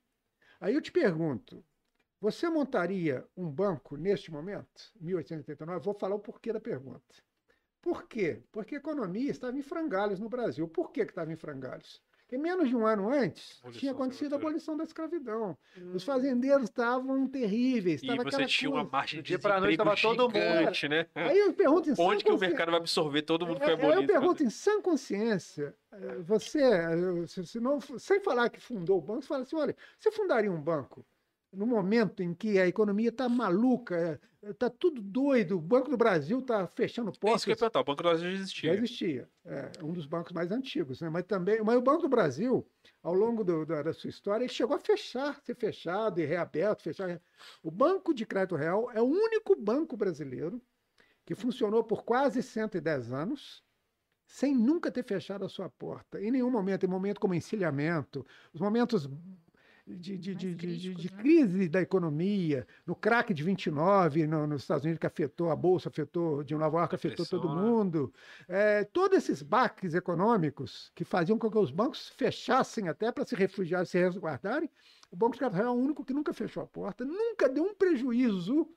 Aí 0.60 0.74
eu 0.74 0.82
te 0.82 0.92
pergunto, 0.92 1.64
você 2.20 2.50
montaria 2.50 3.26
um 3.36 3.50
banco 3.50 3.96
neste 3.98 4.32
momento, 4.32 4.92
1889? 5.00 5.84
Vou 5.84 5.94
falar 5.94 6.16
o 6.16 6.20
porquê 6.20 6.52
da 6.54 6.60
pergunta. 6.60 7.02
Por 7.82 8.08
quê? 8.08 8.42
Porque 8.52 8.76
a 8.76 8.78
economia 8.80 9.30
estava 9.30 9.58
em 9.58 9.62
frangalhos 9.62 10.20
no 10.20 10.28
Brasil. 10.28 10.68
Por 10.68 10.92
que 10.92 11.06
que 11.06 11.12
estava 11.12 11.32
em 11.32 11.36
frangalhos? 11.36 12.02
Porque 12.24 12.40
menos 12.40 12.68
de 12.68 12.76
um 12.76 12.88
ano 12.88 13.08
antes 13.08 13.60
Abolição 13.60 13.80
tinha 13.80 13.92
acontecido 13.92 14.34
a 14.34 14.38
abolição 14.38 14.76
da 14.76 14.84
escravidão. 14.84 15.56
Os 15.94 16.04
fazendeiros 16.04 16.64
estavam 16.64 17.28
terríveis. 17.28 18.02
E 18.02 18.08
Estava 18.08 18.24
você 18.32 18.46
tinha 18.48 18.72
uma 18.72 18.78
coisa. 18.80 18.92
margem 18.92 19.20
Do 19.20 19.24
de 19.24 19.28
dia 19.28 19.38
pra 19.38 19.60
noite 19.60 19.78
desemprego 19.78 19.96
tava 20.02 20.16
todo 20.18 20.34
mundo- 20.34 20.58
gigante, 20.58 20.88
né? 20.90 21.06
Aí 21.14 21.38
eu 21.38 21.54
pergunto 21.54 21.92
em 21.92 21.96
sã 21.96 22.02
Onde 22.02 22.24
que 22.24 22.30
o 22.32 22.34
consciência- 22.34 22.48
mercado 22.50 22.72
vai 22.72 22.80
absorver 22.80 23.22
todo 23.22 23.46
mundo 23.46 23.60
que 23.60 23.66
foi 23.66 23.74
abolido? 23.76 24.02
Eu 24.02 24.08
pergunto 24.08 24.44
em 24.44 24.50
sã 24.50 24.82
consciência, 24.82 25.76
eh, 25.92 26.16
você, 26.24 26.64
eh, 26.64 27.28
se 27.28 27.60
não, 27.60 27.80
sem 27.80 28.20
falar 28.20 28.50
que 28.50 28.60
fundou 28.60 28.98
o 28.98 29.02
banco, 29.02 29.22
você 29.22 29.28
fala 29.28 29.44
assim, 29.44 29.56
olha, 29.56 29.76
você 30.00 30.12
fundaria 30.12 30.52
um 30.52 30.60
banco 30.60 31.06
no 31.56 31.65
momento 31.68 32.22
em 32.23 32.34
que 32.34 32.60
a 32.60 32.68
economia 32.68 33.10
está 33.10 33.30
maluca, 33.30 34.19
está 34.44 34.69
tudo 34.69 35.02
doido, 35.02 35.57
o 35.57 35.61
Banco 35.61 35.90
do 35.90 35.98
Brasil 35.98 36.40
está 36.40 36.68
fechando 36.68 37.11
É 37.27 37.36
isso 37.36 37.45
que 37.45 37.52
eu 37.52 37.53
ia 37.53 37.57
portas. 37.57 37.60
perguntar, 37.60 37.80
o 37.82 37.84
Banco 37.84 37.98
do 38.02 38.03
Brasil 38.10 38.32
já 38.32 38.38
Já 38.64 38.73
existia. 38.73 38.73
existia, 38.73 39.30
é 39.45 39.84
um 39.84 39.94
dos 39.94 40.07
bancos 40.07 40.32
mais 40.32 40.52
antigos, 40.52 40.99
né? 41.02 41.10
Mas 41.10 41.23
também, 41.26 41.61
mas 41.64 41.77
o 41.77 41.82
Banco 41.82 42.02
do 42.03 42.10
Brasil, 42.10 42.68
ao 43.03 43.14
longo 43.14 43.44
do- 43.44 43.65
da, 43.65 43.84
da 43.84 43.94
sua 43.94 44.10
história, 44.10 44.44
ele 44.44 44.52
chegou 44.52 44.76
a 44.76 44.80
fechar, 44.80 45.40
ser 45.41 45.56
fechado 45.56 46.19
e 46.19 46.26
reaberto, 46.26 46.82
fechar. 46.84 47.22
O 47.61 47.69
Banco 47.69 48.14
de 48.14 48.26
Crédito 48.26 48.56
Real 48.56 48.90
é 48.91 49.02
o 49.02 49.06
único 49.06 49.56
banco 49.56 49.95
brasileiro 49.95 50.61
que 51.26 51.36
funcionou 51.36 51.84
por 51.84 52.03
quase 52.06 52.44
110 52.44 53.11
anos, 53.14 53.64
sem 54.27 54.56
nunca 54.56 54.91
ter 54.91 55.03
fechado 55.03 55.45
a 55.45 55.49
sua 55.49 55.69
porta. 55.69 56.22
Em 56.22 56.32
nenhum 56.32 56.52
momento, 56.52 56.86
em 56.86 56.90
momento 56.90 57.19
como 57.22 57.34
encilhamento, 57.36 58.26
os 58.53 58.61
momentos 58.61 59.07
de, 59.88 60.18
de, 60.18 60.18
de, 60.18 60.36
de- 60.36 60.56
de- 60.56 60.56
críticos, 60.56 61.02
de 61.03 61.12
né? 61.12 61.18
crise 61.22 61.70
da 61.70 61.80
economia, 61.82 62.66
no 62.86 62.95
crack 62.95 63.34
de 63.34 63.44
29, 63.44 64.26
no- 64.26 64.48
nos 64.48 64.64
Estados 64.64 64.84
Unidos, 64.84 64.99
que 64.99 65.06
afetou 65.06 65.52
a 65.52 65.56
Bolsa, 65.56 65.90
afetou 65.90 66.44
de 66.44 66.56
Nova 66.56 66.80
York, 66.80 66.95
afetou 66.95 67.26
todo 67.26 67.48
né? 67.49 67.62
mundo. 67.62 68.12
É, 68.48 68.84
todos 68.84 69.18
esses 69.18 69.44
baques 69.44 69.94
econômicos 69.94 70.91
que 70.95 71.03
faziam 71.06 71.38
com 71.38 71.52
que 71.52 71.57
os 71.57 71.70
bancos 71.70 72.10
fechassem 72.10 72.88
até 72.90 73.12
para 73.12 73.26
se 73.26 73.36
refugiar, 73.36 73.86
se 73.86 73.99
resguardarem, 73.99 74.70
o 75.12 75.16
Banco 75.16 75.38
de 75.38 75.41
Real 75.44 75.66
é 75.68 75.70
o 75.70 75.74
único 75.74 76.03
que 76.03 76.14
nunca 76.14 76.34
fechou 76.34 76.64
a 76.64 76.68
porta, 76.68 77.06
nunca 77.06 77.48
deu 77.48 77.64
um 77.64 77.76
prejuízo 77.76 78.68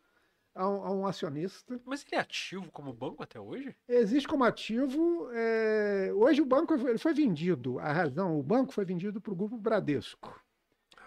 a 0.54 0.68
um, 0.68 0.84
a 0.84 0.92
um 0.92 1.06
acionista. 1.06 1.80
Mas 1.86 2.04
ele 2.04 2.16
é 2.16 2.18
ativo 2.20 2.70
como 2.70 2.92
banco 2.92 3.22
até 3.22 3.40
hoje? 3.40 3.74
Existe 3.88 4.28
como 4.28 4.44
ativo. 4.44 5.30
é, 5.32 6.12
hoje 6.14 6.42
o 6.42 6.46
banco 6.46 6.74
ele 6.74 6.98
foi 6.98 7.14
vendido, 7.14 7.78
a 7.78 7.92
razão, 7.92 8.38
o 8.38 8.42
banco 8.42 8.72
foi 8.72 8.84
vendido 8.84 9.20
para 9.22 9.32
o 9.32 9.36
grupo 9.36 9.56
Bradesco. 9.56 10.38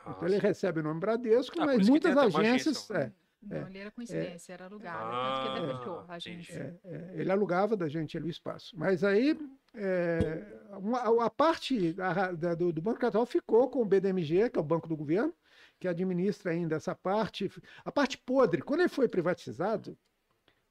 Ah, 0.05 0.11
Então 0.11 0.27
ele 0.27 0.37
recebe 0.39 0.79
o 0.79 0.83
nome 0.83 0.99
Bradesco, 0.99 1.55
Ah, 1.61 1.65
mas 1.65 1.87
muitas 1.87 2.17
agências. 2.17 2.89
agência, 2.89 3.13
é, 3.49 3.59
Não, 3.59 3.65
ali 3.65 3.79
era 3.79 3.91
coincidência, 3.91 4.53
era 4.53 4.65
alugado. 4.65 4.97
Ah, 5.01 5.43
tanto 5.43 5.53
que 5.55 5.63
até 5.63 5.77
fechou 5.77 5.93
a 5.99 6.01
entendi. 6.01 6.13
agência. 6.51 6.79
É, 6.83 6.95
é, 6.95 7.11
ele 7.21 7.31
alugava 7.31 7.75
da 7.75 7.87
gente 7.87 8.15
ali 8.17 8.27
o 8.27 8.29
espaço. 8.29 8.75
Mas 8.77 9.03
aí 9.03 9.37
é, 9.73 10.43
uma- 10.77 11.25
a, 11.25 11.29
parte 11.29 11.93
da- 11.93 12.31
da- 12.33 12.55
do, 12.55 12.71
do 12.71 12.81
Banco 12.81 12.99
Capital 12.99 13.25
ficou 13.25 13.69
com 13.69 13.81
o 13.81 13.85
BDMG, 13.85 14.49
que 14.49 14.57
é 14.59 14.61
o 14.61 14.63
Banco 14.63 14.87
do 14.87 14.95
Governo, 14.97 15.33
que 15.79 15.87
administra 15.87 16.51
ainda 16.51 16.75
essa 16.75 16.93
parte. 16.93 17.51
A 17.83 17.91
parte 17.91 18.17
podre, 18.17 18.61
quando 18.61 18.81
ele 18.81 18.89
foi 18.89 19.07
privatizado, 19.07 19.97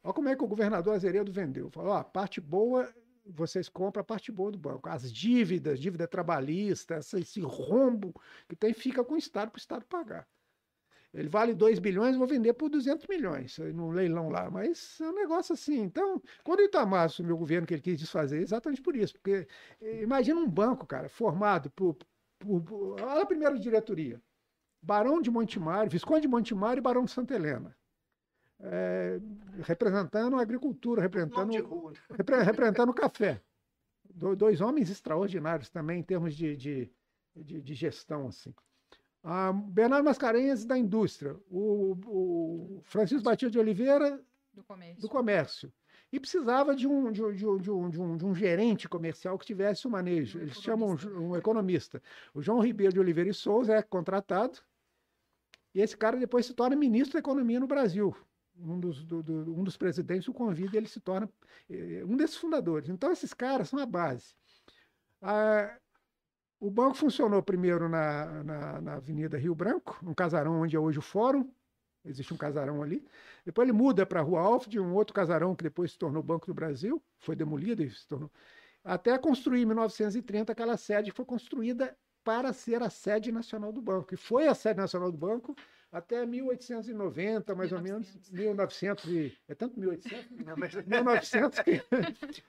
olha 0.04 0.14
como 0.14 0.28
é 0.28 0.36
que 0.36 0.44
o 0.44 0.48
governador 0.48 0.94
Azeredo 0.94 1.32
vendeu. 1.32 1.70
Falou: 1.70 1.92
ó, 1.92 1.96
a 1.98 2.04
parte 2.04 2.40
boa 2.40 2.88
vocês 3.30 3.68
compram 3.68 4.02
a 4.02 4.04
parte 4.04 4.30
boa 4.32 4.52
do 4.52 4.58
banco. 4.58 4.88
As 4.88 5.12
dívidas, 5.12 5.80
dívida 5.80 6.06
trabalhista, 6.08 6.98
esse 6.98 7.40
rombo 7.40 8.14
que 8.48 8.56
tem, 8.56 8.72
fica 8.72 9.04
com 9.04 9.14
o 9.14 9.18
Estado 9.18 9.50
para 9.50 9.58
o 9.58 9.60
Estado 9.60 9.84
pagar. 9.86 10.26
Ele 11.12 11.28
vale 11.28 11.54
2 11.54 11.80
bilhões, 11.80 12.16
vou 12.16 12.26
vender 12.26 12.52
por 12.54 12.68
200 12.68 13.06
milhões 13.08 13.58
no 13.74 13.90
leilão 13.90 14.28
lá. 14.28 14.48
Mas 14.48 15.00
é 15.00 15.08
um 15.08 15.14
negócio 15.14 15.52
assim. 15.52 15.80
Então, 15.80 16.22
quando 16.44 16.60
o 16.60 16.62
Itamar 16.62 17.06
assumiu 17.06 17.34
o 17.34 17.38
governo 17.38 17.66
que 17.66 17.74
ele 17.74 17.82
quis 17.82 17.98
desfazer, 17.98 18.38
é 18.38 18.42
exatamente 18.42 18.80
por 18.80 18.94
isso. 18.94 19.14
Porque 19.14 19.46
eh, 19.80 20.02
imagina 20.02 20.38
um 20.40 20.48
banco, 20.48 20.86
cara, 20.86 21.08
formado 21.08 21.70
por. 21.70 21.96
por, 22.38 22.62
por 22.62 23.00
olha 23.00 23.22
a 23.22 23.26
primeira 23.26 23.58
diretoria: 23.58 24.22
Barão 24.82 25.20
de 25.20 25.30
Montemário, 25.30 25.90
Visconde 25.90 26.22
de 26.22 26.28
Montemário 26.28 26.80
e 26.80 26.82
Barão 26.82 27.04
de 27.04 27.10
Santa 27.10 27.34
Helena. 27.34 27.76
Eh, 28.62 29.18
representando 29.62 30.36
a 30.36 30.42
agricultura, 30.42 31.00
representando, 31.00 31.50
repre- 32.10 32.42
representando 32.42 32.90
o 32.90 32.94
café. 32.94 33.40
do- 34.12 34.36
dois 34.36 34.60
homens 34.60 34.90
extraordinários 34.90 35.70
também 35.70 36.00
em 36.00 36.02
termos 36.02 36.34
de, 36.34 36.56
de, 36.56 36.90
de, 37.34 37.60
de 37.62 37.74
gestão, 37.74 38.28
assim. 38.28 38.52
Ah, 39.22 39.52
Bernardo 39.52 40.04
Mascarenhas, 40.04 40.64
da 40.64 40.76
indústria. 40.76 41.36
O, 41.50 41.92
o 42.06 42.80
Francisco 42.84 43.22
Batista 43.24 43.50
de 43.50 43.58
Oliveira, 43.58 44.20
Do 44.52 44.62
comércio. 44.64 45.00
do 45.00 45.08
comércio. 45.08 45.72
E 46.12 46.18
precisava 46.18 46.74
de 46.74 46.86
um, 46.88 47.12
de, 47.12 47.22
um- 47.22 47.32
de 47.32 47.46
um- 47.46 47.58
de 47.58 47.70
um- 47.70 47.90
de 47.90 48.00
um- 48.00 48.16
de 48.16 48.26
um 48.26 48.34
gerente 48.34 48.88
comercial 48.88 49.38
que 49.38 49.46
tivesse 49.46 49.86
o 49.86 49.90
manejo. 49.90 50.38
Um 50.38 50.42
Eles 50.42 50.60
chamam 50.60 50.88
um, 50.90 50.94
economista. 50.94 51.20
um 51.20 51.36
economista. 51.36 52.02
O 52.34 52.42
João 52.42 52.60
Ribeiro 52.60 52.92
de 52.92 53.00
Oliveira 53.00 53.30
e 53.30 53.34
Souza 53.34 53.74
é 53.74 53.82
contratado. 53.82 54.58
E 55.74 55.80
esse 55.80 55.96
cara 55.96 56.16
depois 56.18 56.44
se 56.46 56.52
torna 56.54 56.74
ministro 56.74 57.12
da 57.14 57.20
Economia 57.20 57.60
no 57.60 57.66
Brasil. 57.68 58.14
Um 58.62 58.78
dos, 58.80 59.04
do- 59.04 59.22
do- 59.22 59.54
um 59.58 59.64
dos 59.64 59.76
presidentes 59.76 60.28
o 60.28 60.32
convida 60.34 60.74
e 60.76 60.78
ele 60.78 60.88
se 60.88 61.00
torna 61.00 61.28
eh, 61.68 62.04
um 62.04 62.16
desses 62.16 62.36
fundadores. 62.36 62.88
Então, 62.88 63.10
esses 63.12 63.32
caras 63.34 63.68
são 63.68 63.78
a 63.78 63.86
base. 63.86 64.34
Ah, 65.22 65.78
o 66.60 66.70
banco 66.70 66.94
funcionou 66.96 67.42
primeiro 67.42 67.88
na, 67.88 68.42
na, 68.44 68.80
na 68.80 68.94
Avenida 68.96 69.38
Rio 69.38 69.54
Branco, 69.54 69.98
um 70.04 70.14
casarão 70.14 70.60
onde 70.60 70.76
é 70.76 70.78
hoje 70.80 70.98
o 70.98 71.02
Fórum. 71.02 71.50
Existe 72.04 72.32
um 72.32 72.36
casarão 72.36 72.82
ali. 72.82 73.06
Depois 73.44 73.68
ele 73.68 73.76
muda 73.76 74.06
para 74.06 74.20
a 74.20 74.22
Rua 74.22 74.40
Alfred, 74.40 74.78
um 74.80 74.94
outro 74.94 75.14
casarão 75.14 75.54
que 75.54 75.62
depois 75.64 75.92
se 75.92 75.98
tornou 75.98 76.22
Banco 76.22 76.46
do 76.46 76.54
Brasil, 76.54 77.02
foi 77.18 77.36
demolido 77.36 77.82
e 77.82 77.90
se 77.90 78.06
tornou. 78.06 78.30
Até 78.82 79.18
construir 79.18 79.62
em 79.62 79.66
1930 79.66 80.52
aquela 80.52 80.76
sede 80.76 81.10
que 81.10 81.16
foi 81.16 81.24
construída 81.26 81.96
para 82.24 82.52
ser 82.52 82.82
a 82.82 82.90
sede 82.90 83.30
nacional 83.32 83.72
do 83.72 83.82
banco. 83.82 84.14
E 84.14 84.16
foi 84.16 84.46
a 84.48 84.54
sede 84.54 84.78
nacional 84.80 85.10
do 85.12 85.18
banco 85.18 85.54
até 85.92 86.24
1890, 86.24 87.54
mais 87.54 87.72
ou 87.72 87.80
menos. 87.80 88.08
1900 88.30 89.04
e, 89.06 89.36
é 89.48 89.54
tanto 89.54 89.78
1800? 89.78 90.26
Não, 90.46 90.56
mas- 90.56 90.74
1900, 90.86 91.58
que- 91.60 91.82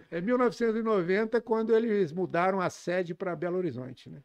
é 0.09 0.22
1990, 0.22 1.41
quando 1.41 1.76
eles 1.76 2.11
mudaram 2.11 2.59
a 2.61 2.69
sede 2.69 3.13
para 3.15 3.35
Belo 3.35 3.57
Horizonte. 3.57 4.09
Né? 4.09 4.22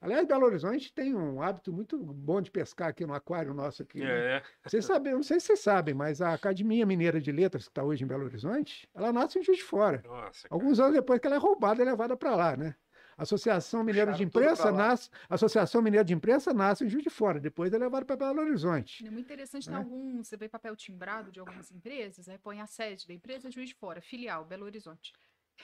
Aliás, 0.00 0.26
Belo 0.26 0.44
Horizonte 0.44 0.92
tem 0.92 1.14
um 1.14 1.40
hábito 1.40 1.72
muito 1.72 1.96
bom 1.98 2.42
de 2.42 2.50
pescar 2.50 2.88
aqui 2.88 3.06
no 3.06 3.14
aquário 3.14 3.54
nosso 3.54 3.82
aqui. 3.82 4.00
né? 4.00 4.36
É, 4.36 4.42
Vocês 4.62 4.84
sabem, 4.84 5.14
não 5.14 5.22
sei 5.22 5.40
se 5.40 5.46
vocês 5.46 5.60
sabem, 5.60 5.94
mas 5.94 6.20
a 6.20 6.34
Academia 6.34 6.84
Mineira 6.84 7.18
de 7.20 7.32
Letras, 7.32 7.64
que 7.64 7.70
está 7.70 7.82
hoje 7.82 8.04
em 8.04 8.06
Belo 8.06 8.24
Horizonte, 8.26 8.86
ela 8.94 9.10
nasce 9.12 9.38
em 9.38 9.42
Juiz 9.42 9.58
de 9.58 9.64
Fora. 9.64 10.02
nossa. 10.06 10.46
Alguns 10.50 10.78
anos 10.78 10.92
depois 10.94 11.18
que 11.18 11.26
ela 11.26 11.36
é 11.36 11.38
roubada 11.38 11.80
e 11.80 11.84
levada 11.86 12.14
para 12.16 12.36
lá, 12.36 12.56
né? 12.56 12.74
A 13.16 13.22
Associação 13.22 13.84
Mineira 13.84 14.12
de 14.12 14.26
Puxaram 14.26 14.46
Imprensa 14.52 14.72
nasce, 14.72 15.10
Associação 15.28 15.80
Mineira 15.82 16.04
de 16.04 16.14
Imprensa 16.14 16.52
nasce 16.52 16.84
em 16.84 16.88
Juiz 16.88 17.04
de 17.04 17.10
Fora, 17.10 17.38
depois 17.40 17.72
é 17.72 17.78
levada 17.78 18.04
para 18.04 18.16
Belo 18.16 18.40
Horizonte. 18.40 19.06
É 19.06 19.10
muito 19.10 19.26
interessante, 19.26 19.66
tem 19.68 19.76
alguns, 19.76 20.26
você 20.28 20.36
vê 20.36 20.48
papel 20.48 20.74
timbrado 20.76 21.30
de 21.30 21.40
algumas 21.40 21.70
empresas, 21.70 22.28
aí 22.28 22.38
põe 22.38 22.60
a 22.60 22.66
sede 22.66 23.06
da 23.06 23.14
empresa 23.14 23.50
Juiz 23.50 23.68
de 23.68 23.74
Fora, 23.74 24.00
filial, 24.00 24.44
Belo 24.44 24.64
Horizonte. 24.64 25.12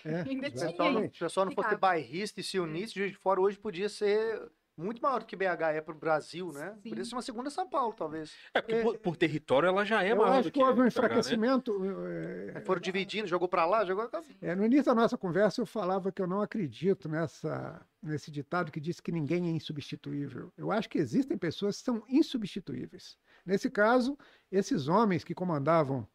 É, 0.04 0.20
Ainda 0.28 0.50
Se 0.50 0.56
o 0.56 0.58
tinha 0.58 0.68
pessoal 0.70 0.92
não, 0.92 1.04
isso. 1.04 1.14
se 1.14 1.22
o 1.22 1.26
pessoal 1.26 1.46
não 1.46 1.52
fosse 1.52 1.76
bairrista 1.76 2.40
e 2.40 2.44
se 2.44 2.58
unisse, 2.60 2.94
Juiz 2.94 3.10
de 3.10 3.18
Fora 3.18 3.40
hoje 3.40 3.58
podia 3.58 3.88
ser 3.88 4.50
muito 4.80 5.00
maior 5.02 5.20
do 5.20 5.26
que 5.26 5.36
BH 5.36 5.62
é 5.74 5.80
para 5.80 5.94
o 5.94 5.98
Brasil, 5.98 6.52
né? 6.52 6.74
Sim. 6.82 6.88
Podia 6.88 7.04
ser 7.04 7.14
uma 7.14 7.22
segunda 7.22 7.50
São 7.50 7.68
Paulo, 7.68 7.92
talvez. 7.92 8.32
É 8.54 8.60
porque 8.60 8.82
por, 8.82 8.98
por 8.98 9.16
território 9.16 9.66
ela 9.66 9.84
já 9.84 10.02
é 10.02 10.12
eu 10.12 10.16
maior 10.16 10.32
acho 10.38 10.48
do 10.48 10.52
que 10.52 10.62
houve 10.62 10.80
um 10.80 10.82
né? 10.82 10.88
enfraquecimento. 10.88 11.72
eh, 12.08 12.52
Aí 12.56 12.64
foram 12.64 12.80
dividindo, 12.80 13.28
jogou 13.28 13.48
para 13.48 13.66
lá, 13.66 13.84
jogou 13.84 14.08
cá. 14.08 14.22
É, 14.40 14.54
no 14.54 14.64
início 14.64 14.86
da 14.86 14.94
nossa 14.94 15.16
conversa 15.18 15.60
eu 15.60 15.66
falava 15.66 16.10
que 16.10 16.20
eu 16.22 16.26
não 16.26 16.40
acredito 16.42 17.08
nessa, 17.08 17.80
nesse 18.02 18.30
ditado 18.30 18.72
que 18.72 18.80
diz 18.80 19.00
que 19.00 19.12
ninguém 19.12 19.48
é 19.48 19.50
insubstituível. 19.50 20.52
Eu 20.56 20.72
acho 20.72 20.88
que 20.88 20.98
existem 20.98 21.36
pessoas 21.36 21.78
que 21.78 21.84
são 21.84 22.02
insubstituíveis. 22.08 23.16
Nesse 23.44 23.70
caso, 23.70 24.16
esses 24.50 24.88
homens 24.88 25.24
que 25.24 25.34
comandavam 25.34 26.06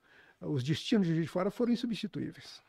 os 0.42 0.64
destinos 0.64 1.08
de 1.08 1.14
Juiz 1.14 1.26
de 1.26 1.32
Fora 1.32 1.50
foram 1.50 1.72
insubstituíveis. 1.72 2.62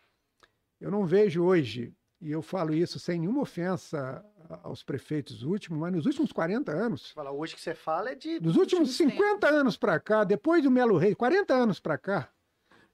Eu 0.81 0.91
não 0.91 1.07
vejo 1.07 1.43
hoje, 1.43 1.95
e 2.21 2.31
eu 2.31 2.43
falo 2.43 2.75
isso 2.75 2.99
sem 2.99 3.21
nenhuma 3.21 3.43
ofensa 3.43 4.25
aos 4.63 4.83
prefeitos 4.83 5.43
últimos, 5.43 5.79
mas 5.79 5.93
nos 5.93 6.07
últimos 6.07 6.33
40 6.33 6.73
anos, 6.73 7.11
Fala, 7.11 7.31
hoje 7.31 7.55
que 7.55 7.61
você 7.61 7.75
fala 7.75 8.11
é 8.11 8.15
de. 8.15 8.39
dos 8.39 8.57
últimos 8.57 8.89
últimos 8.91 9.15
50 9.15 9.49
anos 9.49 9.77
para 9.77 9.99
cá, 10.01 10.25
depois 10.25 10.63
do 10.63 10.71
Melo 10.71 10.97
Reis, 10.97 11.15
40 11.15 11.55
anos 11.55 11.81
para 11.81 11.99
cá, 11.99 12.31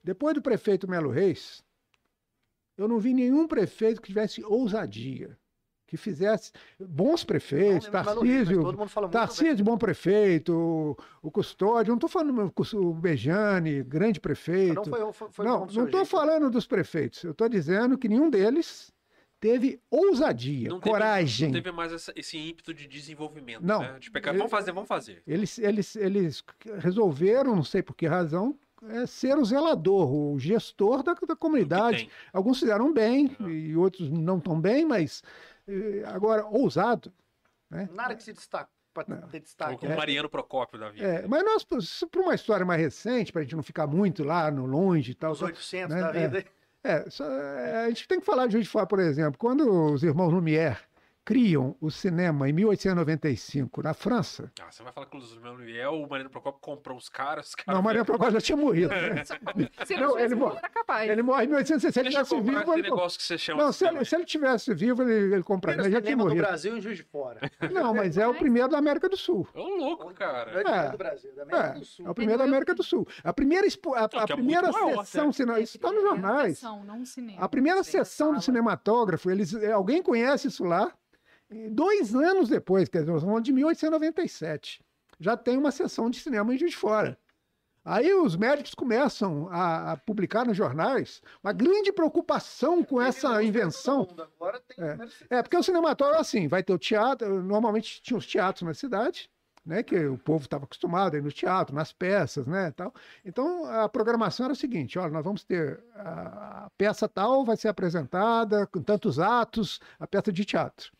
depois 0.03 0.35
do 0.35 0.43
prefeito 0.43 0.89
Melo 0.89 1.11
Reis, 1.11 1.63
eu 2.77 2.89
não 2.89 2.99
vi 2.99 3.15
nenhum 3.15 3.47
prefeito 3.47 4.01
que 4.01 4.09
tivesse 4.09 4.43
ousadia, 4.45 5.39
que 5.87 5.97
fizesse 5.97 6.53
bons 6.81 7.23
prefeitos, 7.23 7.87
Não, 7.89 8.03
Tarcísio, 8.03 8.63
todo 8.63 8.79
mundo 8.79 8.89
fala 8.89 9.07
muito 9.07 9.19
bem. 9.19 9.27
Tarcísio, 9.27 9.65
bom 9.65 9.77
prefeito, 9.79 10.97
o, 11.23 11.31
Custódio, 11.31 11.91
não 11.91 11.97
estou 11.97 12.09
falando 12.09 12.51
do 12.51 12.79
o 12.79 12.95
Bejane, 12.95 13.83
grande 13.83 14.19
prefeito. 14.19 14.75
Não 14.75 14.85
foi, 14.85 15.13
foi, 15.13 15.31
foi 15.31 15.45
não, 15.45 15.67
estou 15.67 16.05
falando 16.05 16.51
dos 16.51 16.67
prefeitos, 16.67 17.23
eu 17.23 17.33
estou 17.33 17.49
dizendo 17.49 17.99
que 17.99 18.09
nenhum 18.09 18.31
deles 18.31 18.93
teve 19.43 19.81
ousadia, 19.91 20.69
Não 20.69 20.79
teve- 20.79 20.91
coragem. 20.93 21.49
Não 21.49 21.55
teve 21.61 21.73
mais 21.73 21.93
essa- 21.93 22.13
esse 22.15 22.39
ímpeto 22.39 22.73
de 22.73 22.87
desenvolvimento, 22.87 23.61
Não. 23.67 23.81
né? 23.81 23.99
De 23.99 24.09
pecar, 24.09 24.33
vamos 24.37 24.51
fazer, 24.53 24.71
vamos 24.71 24.87
fazer. 24.89 25.21
Eles, 25.27 25.59
eles, 25.59 25.97
eles 25.97 26.45
resolveram, 26.79 27.57
não 27.57 27.65
sei 27.65 27.83
por 27.83 27.95
que 27.97 28.07
razão, 28.07 28.57
é, 28.89 29.05
ser 29.05 29.37
o 29.37 29.45
zelador, 29.45 30.13
o 30.15 30.39
gestor 30.39 31.03
da, 31.03 31.15
da 31.15 31.35
O 31.35 31.37
comunidade. 31.37 32.09
Alguns 32.33 32.61
fizeram 32.61 32.93
bem 32.93 33.37
Uhum. 33.41 33.51
e 33.51 33.77
outros 33.77 34.09
não 34.09 34.39
tão 34.39 34.61
bem, 34.61 34.85
mas 34.87 35.23
eh, 35.67 36.03
agora, 36.07 36.45
ousado. 36.47 37.13
Né? 37.69 37.89
Nada 37.93 38.15
que 38.15 38.23
se 38.23 38.33
destaque, 38.33 38.71
para 38.95 39.05
Não. 39.09 39.29
ter 39.29 39.39
O, 39.39 39.41
destaque. 39.41 39.87
o 39.87 39.89
né? 39.89 39.97
Mariano 39.97 40.29
Procópio 40.29 40.79
da 40.79 40.91
vida. 40.91 41.05
É, 41.05 41.27
mas 41.27 41.45
nós, 41.45 41.65
para 42.11 42.21
uma 42.21 42.35
história 42.35 42.65
mais 42.67 42.81
recente, 42.81 43.33
para 43.33 43.41
a 43.41 43.45
gente 43.45 43.57
não 43.57 43.63
ficar 43.63 43.87
muito 43.89 44.23
lá 44.25 44.51
no 44.53 44.67
longe 44.67 45.13
e 45.13 45.15
tal. 45.15 45.33
Os 45.33 45.39
só- 45.39 45.47
800 45.47 45.95
né? 45.97 46.01
da 46.03 46.09
É. 46.11 46.29
vida. 46.29 46.39
É, 46.41 46.45
só- 47.11 47.25
é, 47.25 47.85
a 47.85 47.89
gente 47.89 48.09
tem 48.09 48.19
que 48.21 48.27
falar 48.27 48.47
de 48.47 48.53
Juiz 48.53 48.65
de 48.67 48.71
Fora, 48.71 48.87
por 48.87 48.99
exemplo. 48.99 49.39
Quando 49.39 49.93
os 49.93 50.03
irmãos 50.03 50.33
Lumière 50.33 50.79
criam 51.25 51.77
o 51.81 51.91
cinema 51.91 52.49
em 52.49 52.53
1895 52.53 53.83
na 53.83 53.95
França, 53.95 54.51
Ah, 54.61 54.71
você 54.71 54.83
vai 54.83 54.93
falar 54.93 55.07
que 55.07 55.17
o 55.17 55.41
Manuel, 55.41 55.93
o 56.03 56.09
Mariano 56.09 56.31
Procópio 56.31 56.61
comprou 56.61 56.97
os 56.99 57.09
caras, 57.09 57.49
os 57.49 57.55
caras. 57.55 57.75
não, 57.77 57.83
Maria 57.83 58.05
Procópio 58.05 58.33
já 58.33 58.41
tinha 58.41 58.57
morrido. 58.57 58.89
né? 58.89 59.23
Se 59.87 59.95
Não, 59.95 60.03
não, 60.09 60.19
ele 60.19 60.27
ele 60.27 60.35
morre. 60.35 60.59
era 60.59 60.69
capaz. 60.69 61.11
Ele 61.11 61.23
morre 61.23 61.45
em 61.45 61.49
1860, 61.49 61.93
se 61.93 61.99
ele 62.01 62.09
Deixa 62.09 62.21
eu 62.21 62.25
tivesse 62.43 62.59
vivo, 62.61 62.73
ele... 62.75 62.83
negócio 62.83 63.19
que 63.19 63.25
você 63.25 63.39
chama 63.39 63.63
Não, 63.65 63.73
se 63.73 63.85
ele, 63.85 63.89
cinema. 63.91 64.05
se 64.05 64.15
ele 64.17 64.25
tivesse 64.25 64.75
vivo, 64.75 65.03
ele, 65.03 65.35
ele 65.35 65.43
compraria, 65.43 65.83
mas 65.83 65.93
já 65.93 66.01
tinha 66.01 66.11
cinema 66.11 66.23
do 66.25 66.29
morrido. 66.31 66.47
Brasil 66.47 66.77
em 66.77 66.81
Juiz 66.81 66.97
de 66.97 67.05
Fora. 67.05 67.41
Não, 67.73 67.95
mas 67.95 68.19
é 68.19 68.27
o 68.27 68.35
primeiro 68.35 68.69
da 68.69 68.79
América 68.79 69.09
do 69.09 69.17
Sul. 69.17 69.47
Ô, 69.55 69.63
louco, 69.63 70.05
Não 70.05 70.11
é 70.11 70.15
cara. 70.15 70.91
do 70.91 70.99
Brasil, 70.99 71.33
da 71.35 71.43
América 71.43 71.67
É, 71.69 71.79
do 71.79 71.85
Sul. 71.85 72.07
é 72.07 72.11
o 72.11 72.15
primeiro 72.15 72.39
da 72.39 72.45
América 72.45 72.75
do 72.75 72.83
Sul. 72.83 73.07
A 73.23 73.33
primeira, 73.33 73.67
expo- 73.67 73.95
a, 73.95 74.01
a 74.01 74.23
é 74.23 74.27
primeira 74.27 74.71
maior, 74.73 75.05
sessão, 75.05 75.33
cinema, 75.33 75.61
isso 75.61 75.77
está 75.77 75.91
nos 75.93 76.03
jornais. 76.03 76.59
sessão, 76.59 76.83
não 76.85 76.99
um 76.99 77.05
cinema. 77.05 77.41
A 77.41 77.49
primeira 77.49 77.83
sessão 77.85 78.35
do 78.35 78.43
cinematógrafo, 78.43 79.31
eles, 79.31 79.55
é, 79.55 79.73
alguém 79.73 80.03
conhece 80.03 80.49
isso 80.49 80.65
lá? 80.65 80.93
E 81.53 81.69
Dois 81.69 82.15
anos 82.15 82.49
depois, 82.49 82.89
quer 82.89 83.01
dizer, 83.01 83.13
nós 83.13 83.19
estamos 83.19 83.33
falando 83.33 83.45
de 83.45 83.53
1897, 83.53 84.83
já 85.21 85.37
tem 85.37 85.57
uma 85.57 85.71
sessão 85.71 86.11
de 86.11 86.19
cinema 86.19 86.55
em 86.55 86.59
Juiz 86.59 86.73
de 86.73 86.77
Fora. 86.77 87.19
Aí 87.85 88.15
os 88.15 88.37
médicos 88.37 88.75
começam 88.75 89.49
a, 89.51 89.93
a 89.93 89.97
publicar 89.97 90.45
nos 90.47 90.57
jornais 90.57 91.21
uma 91.43 91.53
grande 91.53 91.93
preocupação 91.93 92.85
com 92.85 93.03
essa 93.03 93.43
invenção. 93.43 94.07
É. 94.79 95.39
É, 95.39 95.43
porque 95.43 95.57
o 95.57 95.63
cinematógrafo, 95.63 96.21
assim, 96.21 96.47
vai 96.47 96.63
ter 96.63 96.73
o 96.73 96.79
teatro, 96.79 97.43
normalmente 97.43 98.01
tinha 98.01 98.17
os 98.17 98.27
teatros 98.27 98.63
na 98.63 98.73
cidade, 98.73 99.29
né, 99.67 99.83
que 99.83 99.97
o 100.07 100.17
povo 100.17 100.45
estava 100.45 100.65
acostumado 100.65 101.15
a 101.15 101.19
ir 101.19 101.23
no 101.23 101.33
teatro, 101.33 101.75
nas 101.75 101.93
peças, 101.93 102.47
né, 102.47 102.71
tal. 102.71 102.95
Então, 103.25 103.65
a 103.65 103.89
programação 103.89 104.45
era 104.45 104.53
o 104.53 104.57
seguinte, 104.57 104.99
olha, 104.99 105.11
nós 105.11 105.25
vamos 105.25 105.43
ter 105.43 105.83
a, 105.95 106.67
a 106.67 106.71
peça 106.79 107.09
tal 107.09 107.45
vai 107.45 107.57
ser 107.57 107.69
apresentada 107.69 108.65
com 108.67 108.81
tantos 108.81 109.19
atos, 109.19 109.81
a 109.99 110.07
peça 110.07 110.33
de 110.33 110.45
teatro. 110.45 110.93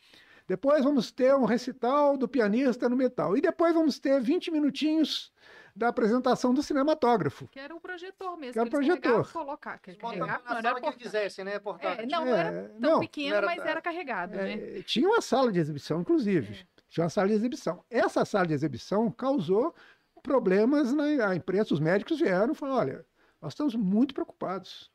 Depois 0.53 0.83
vamos 0.83 1.11
ter 1.11 1.33
um 1.33 1.45
recital 1.45 2.15
do 2.15 2.27
pianista 2.27 2.87
no 2.87 2.95
metal. 2.95 3.35
E 3.35 3.41
depois 3.41 3.73
vamos 3.73 3.97
ter 3.97 4.21
20 4.21 4.51
minutinhos 4.51 5.33
da 5.75 5.87
apresentação 5.87 6.53
do 6.53 6.61
cinematógrafo. 6.61 7.47
Que 7.47 7.59
era 7.59 7.75
o 7.75 7.81
projetor 7.81 8.37
mesmo. 8.37 8.53
Que 8.53 8.59
era 8.59 8.69
carregavam, 8.69 9.01
projetor. 9.01 9.33
Colocar, 9.33 9.79
que 9.79 9.95
carregava, 9.95 10.43
na 10.43 10.49
não 10.51 10.57
era 10.59 10.79
sala 10.79 10.81
que 10.91 10.97
quisessem, 10.99 11.43
né? 11.43 11.57
Portátil. 11.57 12.03
É, 12.03 12.07
não, 12.07 12.21
É, 12.21 12.25
não 12.29 12.35
era 12.37 12.69
tão 12.69 12.79
não, 12.79 12.99
pequeno, 12.99 13.29
não 13.29 13.37
era- 13.37 13.47
mas 13.47 13.65
era 13.65 13.81
carregado, 13.81 14.35
né? 14.35 14.53
É, 14.53 14.83
tinha 14.83 15.09
uma 15.09 15.21
sala 15.21 15.51
de 15.51 15.57
exibição, 15.59 16.01
inclusive. 16.01 16.67
Tinha 16.87 17.03
uma 17.05 17.09
sala 17.09 17.27
de 17.29 17.33
exibição. 17.33 17.83
Essa 17.89 18.23
sala 18.23 18.45
de 18.45 18.53
exibição 18.53 19.09
causou 19.09 19.73
problemas 20.21 20.93
na 20.93 21.35
imprensa. 21.35 21.73
Os 21.73 21.79
médicos 21.79 22.19
vieram 22.19 22.53
e 22.53 22.55
falaram: 22.55 22.77
olha, 22.79 23.05
nós 23.41 23.53
estamos 23.53 23.73
muito 23.73 24.13
preocupados 24.13 24.91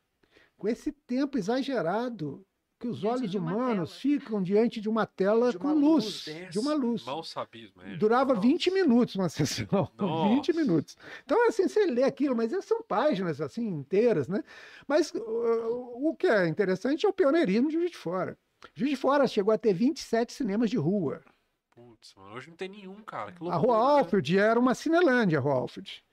com 0.56 0.68
esse 0.68 0.92
tempo 0.92 1.36
exagerado 1.36 2.46
que 2.78 2.86
os 2.88 3.00
Diante 3.00 3.20
olhos 3.22 3.34
humanos 3.34 3.90
tela. 3.90 4.00
ficam 4.00 4.42
diante 4.42 4.80
de 4.80 4.88
uma 4.88 5.04
tela 5.04 5.50
De 5.50 5.56
uma 5.56 5.72
com 5.72 5.78
luz 5.78 6.26
luz, 6.26 6.50
de 6.50 6.58
uma 6.58 6.74
luz. 6.74 7.04
Mal 7.04 7.24
sabia, 7.24 7.70
mas... 7.74 7.98
Durava 7.98 8.34
Nossa. 8.34 8.46
20 8.46 8.70
minutos 8.70 9.14
uma 9.16 9.28
sessão. 9.30 9.90
Nossa. 9.98 10.34
20 10.34 10.52
minutos. 10.54 10.96
Então, 11.24 11.48
assim, 11.48 11.66
você 11.66 11.86
lê 11.86 12.04
aquilo, 12.04 12.36
mas 12.36 12.52
são 12.64 12.82
páginas 12.82 13.40
assim 13.40 13.66
inteiras, 13.66 14.28
né? 14.28 14.42
Mas 14.86 15.10
uh, 15.12 15.20
o 15.20 16.14
que 16.16 16.26
é 16.26 16.46
interessante 16.46 17.04
é 17.04 17.08
o 17.08 17.12
pioneirismo 17.12 17.68
de 17.68 17.74
Juiz 17.74 17.90
de 17.90 17.96
Fora. 17.96 18.38
Juiz 18.74 18.90
de 18.90 18.96
Fora 18.96 19.26
chegou 19.26 19.52
a 19.52 19.58
ter 19.58 19.72
27 19.72 20.32
cinemas 20.32 20.70
de 20.70 20.76
rua. 20.76 21.22
Putz, 21.70 22.14
mano, 22.16 22.34
hoje 22.34 22.48
não 22.50 22.56
tem 22.56 22.68
nenhum, 22.68 22.96
cara. 23.02 23.32
Que 23.32 23.38
A 23.42 23.44
loucura. 23.44 23.62
Rua 23.74 23.76
né? 23.78 24.00
Alfred 24.00 24.38
era 24.38 24.58
uma 24.58 24.74
cinelândia, 24.74 25.38
a 25.38 25.42
Rua 25.42 25.54
Alfred. 25.54 26.04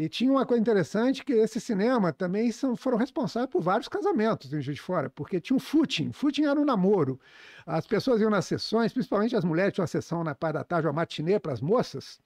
E 0.00 0.08
tinha 0.08 0.30
uma 0.32 0.46
coisa 0.46 0.62
interessante 0.62 1.22
que 1.22 1.34
esse 1.34 1.60
cinema 1.60 2.10
também 2.10 2.50
são, 2.50 2.74
foram 2.74 2.96
responsáveis 2.96 3.50
por 3.50 3.60
vários 3.60 3.86
casamentos 3.86 4.50
em 4.50 4.58
Juiz 4.62 4.76
de 4.76 4.80
Fora, 4.80 5.10
porque 5.10 5.38
tinha 5.38 5.54
um 5.54 5.60
footing. 5.60 6.10
Footing 6.10 6.44
era 6.44 6.58
um 6.58 6.64
namoro. 6.64 7.20
As 7.66 7.86
pessoas 7.86 8.18
iam 8.18 8.30
nas 8.30 8.46
sessões, 8.46 8.94
principalmente 8.94 9.36
as 9.36 9.44
mulheres 9.44 9.74
tinham 9.74 9.82
uma 9.82 9.88
sessão 9.88 10.24
na 10.24 10.34
parte 10.34 10.54
da 10.54 10.64
tarde, 10.64 10.86
uma 10.86 10.94
matinê 10.94 11.38
para 11.38 11.52
as 11.52 11.60
moças. 11.60 12.18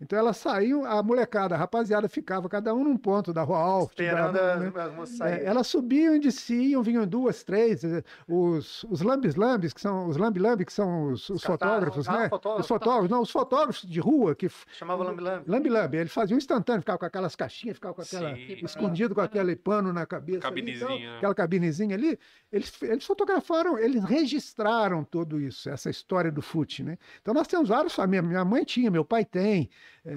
Então 0.00 0.18
elas 0.18 0.36
saíam, 0.36 0.84
a 0.84 1.02
molecada, 1.02 1.54
a 1.54 1.58
rapaziada 1.58 2.08
ficava 2.08 2.48
cada 2.48 2.72
um 2.72 2.84
num 2.84 2.96
ponto 2.96 3.32
da 3.32 3.42
Rua 3.42 3.58
Alfa. 3.58 3.92
Esperando 3.92 4.32
né? 4.34 4.72
as 5.00 5.20
É, 5.20 5.44
elas 5.44 5.66
subiam 5.66 6.14
e 6.14 6.20
desciam, 6.20 6.82
vinham 6.82 7.06
duas, 7.06 7.42
três. 7.42 7.82
eh, 7.82 8.02
Os, 8.28 8.84
os 8.84 9.00
lambis-lambis, 9.02 9.72
que 9.72 9.80
são 9.80 10.06
os 10.08 10.16
lambi-lambi, 10.16 10.64
que 10.64 10.72
são 10.72 11.10
os, 11.10 11.28
os 11.28 11.42
fotógrafos, 11.42 12.08
ah, 12.08 12.20
né? 12.20 12.28
fotógrafo. 12.28 12.60
Os 12.60 12.68
fotógrafos, 12.68 13.10
não, 13.10 13.22
os 13.22 13.30
fotógrafos 13.30 13.82
de 13.88 13.98
rua 13.98 14.34
que 14.36 14.48
Chamava 14.72 15.02
lambi-lambi. 15.02 15.50
lambi-lambi, 15.50 15.96
eles 15.96 16.12
faziam 16.12 16.38
instantâneo, 16.38 16.82
ficavam 16.82 16.98
com 17.00 17.06
aquelas 17.06 17.34
caixinhas, 17.34 17.76
ficavam 17.76 17.96
com 17.96 18.02
aquela 18.02 18.34
Sim. 18.36 18.58
escondido 18.62 19.14
com 19.14 19.20
aquele 19.20 19.56
pano 19.56 19.92
na 19.92 20.06
cabeça, 20.06 20.38
ali, 20.38 20.42
Cabinezinha, 20.42 20.84
então, 20.94 20.98
né? 21.10 21.16
aquela 21.16 21.34
cabinezinha 21.34 21.96
ali. 21.96 22.18
Eles, 22.52 22.72
eles 22.82 23.04
fotografaram, 23.04 23.78
eles 23.78 24.02
registraram 24.04 25.02
tudo 25.04 25.40
isso, 25.40 25.68
essa 25.68 25.90
história 25.90 26.30
do 26.30 26.40
fute, 26.40 26.82
né? 26.82 26.96
Então 27.20 27.34
nós 27.34 27.46
temos 27.48 27.68
vários 27.68 27.94
famílias, 27.94 28.26
minha 28.26 28.44
mãe 28.44 28.64
tinha, 28.64 28.90
meu 28.90 29.04
pai 29.04 29.24
tem, 29.24 29.68
eh, 30.04 30.14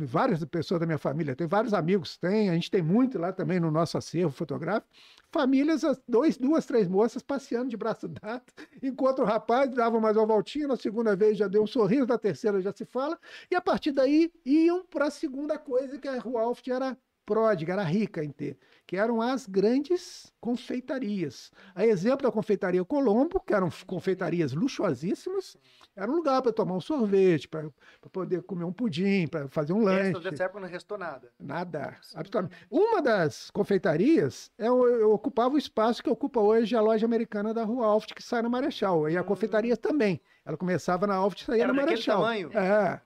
várias 0.00 0.44
pessoas 0.44 0.80
da 0.80 0.86
minha 0.86 0.98
família 0.98 1.34
tem, 1.36 1.46
vários 1.46 1.74
amigos 1.74 2.16
têm, 2.16 2.50
a 2.50 2.54
gente 2.54 2.70
tem 2.70 2.82
muito 2.82 3.18
lá 3.18 3.32
também 3.32 3.60
no 3.60 3.70
nosso 3.70 3.96
acervo 3.98 4.30
fotográfico. 4.32 4.88
Famílias, 5.30 5.84
as 5.84 6.00
dois, 6.08 6.36
duas, 6.36 6.64
três 6.66 6.88
moças 6.88 7.22
passeando 7.22 7.68
de 7.68 7.76
braço 7.76 8.08
dado, 8.08 8.44
enquanto 8.82 9.20
o 9.20 9.24
rapaz 9.24 9.70
dava 9.70 10.00
mais 10.00 10.16
uma 10.16 10.26
voltinha, 10.26 10.68
na 10.68 10.76
segunda 10.76 11.14
vez 11.14 11.36
já 11.36 11.48
deu 11.48 11.62
um 11.62 11.66
sorriso, 11.66 12.06
na 12.06 12.18
terceira 12.18 12.60
já 12.60 12.72
se 12.72 12.84
fala, 12.84 13.18
e 13.50 13.54
a 13.54 13.60
partir 13.60 13.92
daí 13.92 14.32
iam 14.44 14.84
para 14.84 15.06
a 15.06 15.10
segunda 15.10 15.58
coisa 15.58 15.98
que 15.98 16.08
a 16.08 16.18
Rua 16.18 16.42
Alft 16.42 16.68
era 16.70 16.96
pródiga, 17.28 17.74
era 17.74 17.82
rica 17.82 18.24
em 18.24 18.30
ter, 18.30 18.56
que 18.86 18.96
eram 18.96 19.20
as 19.20 19.46
grandes 19.46 20.32
confeitarias. 20.40 21.50
A 21.74 21.84
exemplo 21.84 22.22
da 22.26 22.32
confeitaria 22.32 22.82
Colombo, 22.86 23.38
que 23.38 23.52
eram 23.52 23.68
confeitarias 23.86 24.54
luxuosíssimas, 24.54 25.54
era 25.94 26.10
um 26.10 26.14
lugar 26.16 26.40
para 26.40 26.52
tomar 26.52 26.74
um 26.74 26.80
sorvete, 26.80 27.46
para 27.46 27.68
poder 28.10 28.42
comer 28.44 28.64
um 28.64 28.72
pudim, 28.72 29.26
para 29.26 29.46
fazer 29.48 29.74
um 29.74 29.82
lanche. 29.82 30.10
Essa 30.16 30.20
dessa 30.30 30.44
época 30.44 30.60
não 30.60 30.68
restou 30.68 30.96
nada. 30.96 31.30
Nada, 31.38 31.96
absolutamente. 32.14 32.54
Uma 32.70 33.02
das 33.02 33.50
confeitarias 33.50 34.50
é, 34.56 34.70
o- 34.70 34.86
eu 34.86 35.12
ocupava 35.12 35.54
o 35.54 35.58
espaço 35.58 36.02
que 36.02 36.08
ocupa 36.08 36.40
hoje 36.40 36.74
a 36.74 36.80
loja 36.80 37.04
americana 37.04 37.52
da 37.52 37.64
Rua 37.64 37.86
Alft, 37.86 38.14
que 38.14 38.22
sai 38.22 38.40
na 38.40 38.48
Marechal. 38.48 39.08
E 39.10 39.16
a 39.18 39.22
confeitaria 39.22 39.76
também. 39.76 40.18
Ela 40.46 40.56
começava 40.56 41.06
na 41.06 41.14
Alft 41.14 41.42
e 41.42 41.44
saía 41.44 41.64
Era 41.64 41.72
daquele 41.74 41.90
Marechal. 41.90 42.20
tamanho? 42.22 42.50
É. 42.56 43.00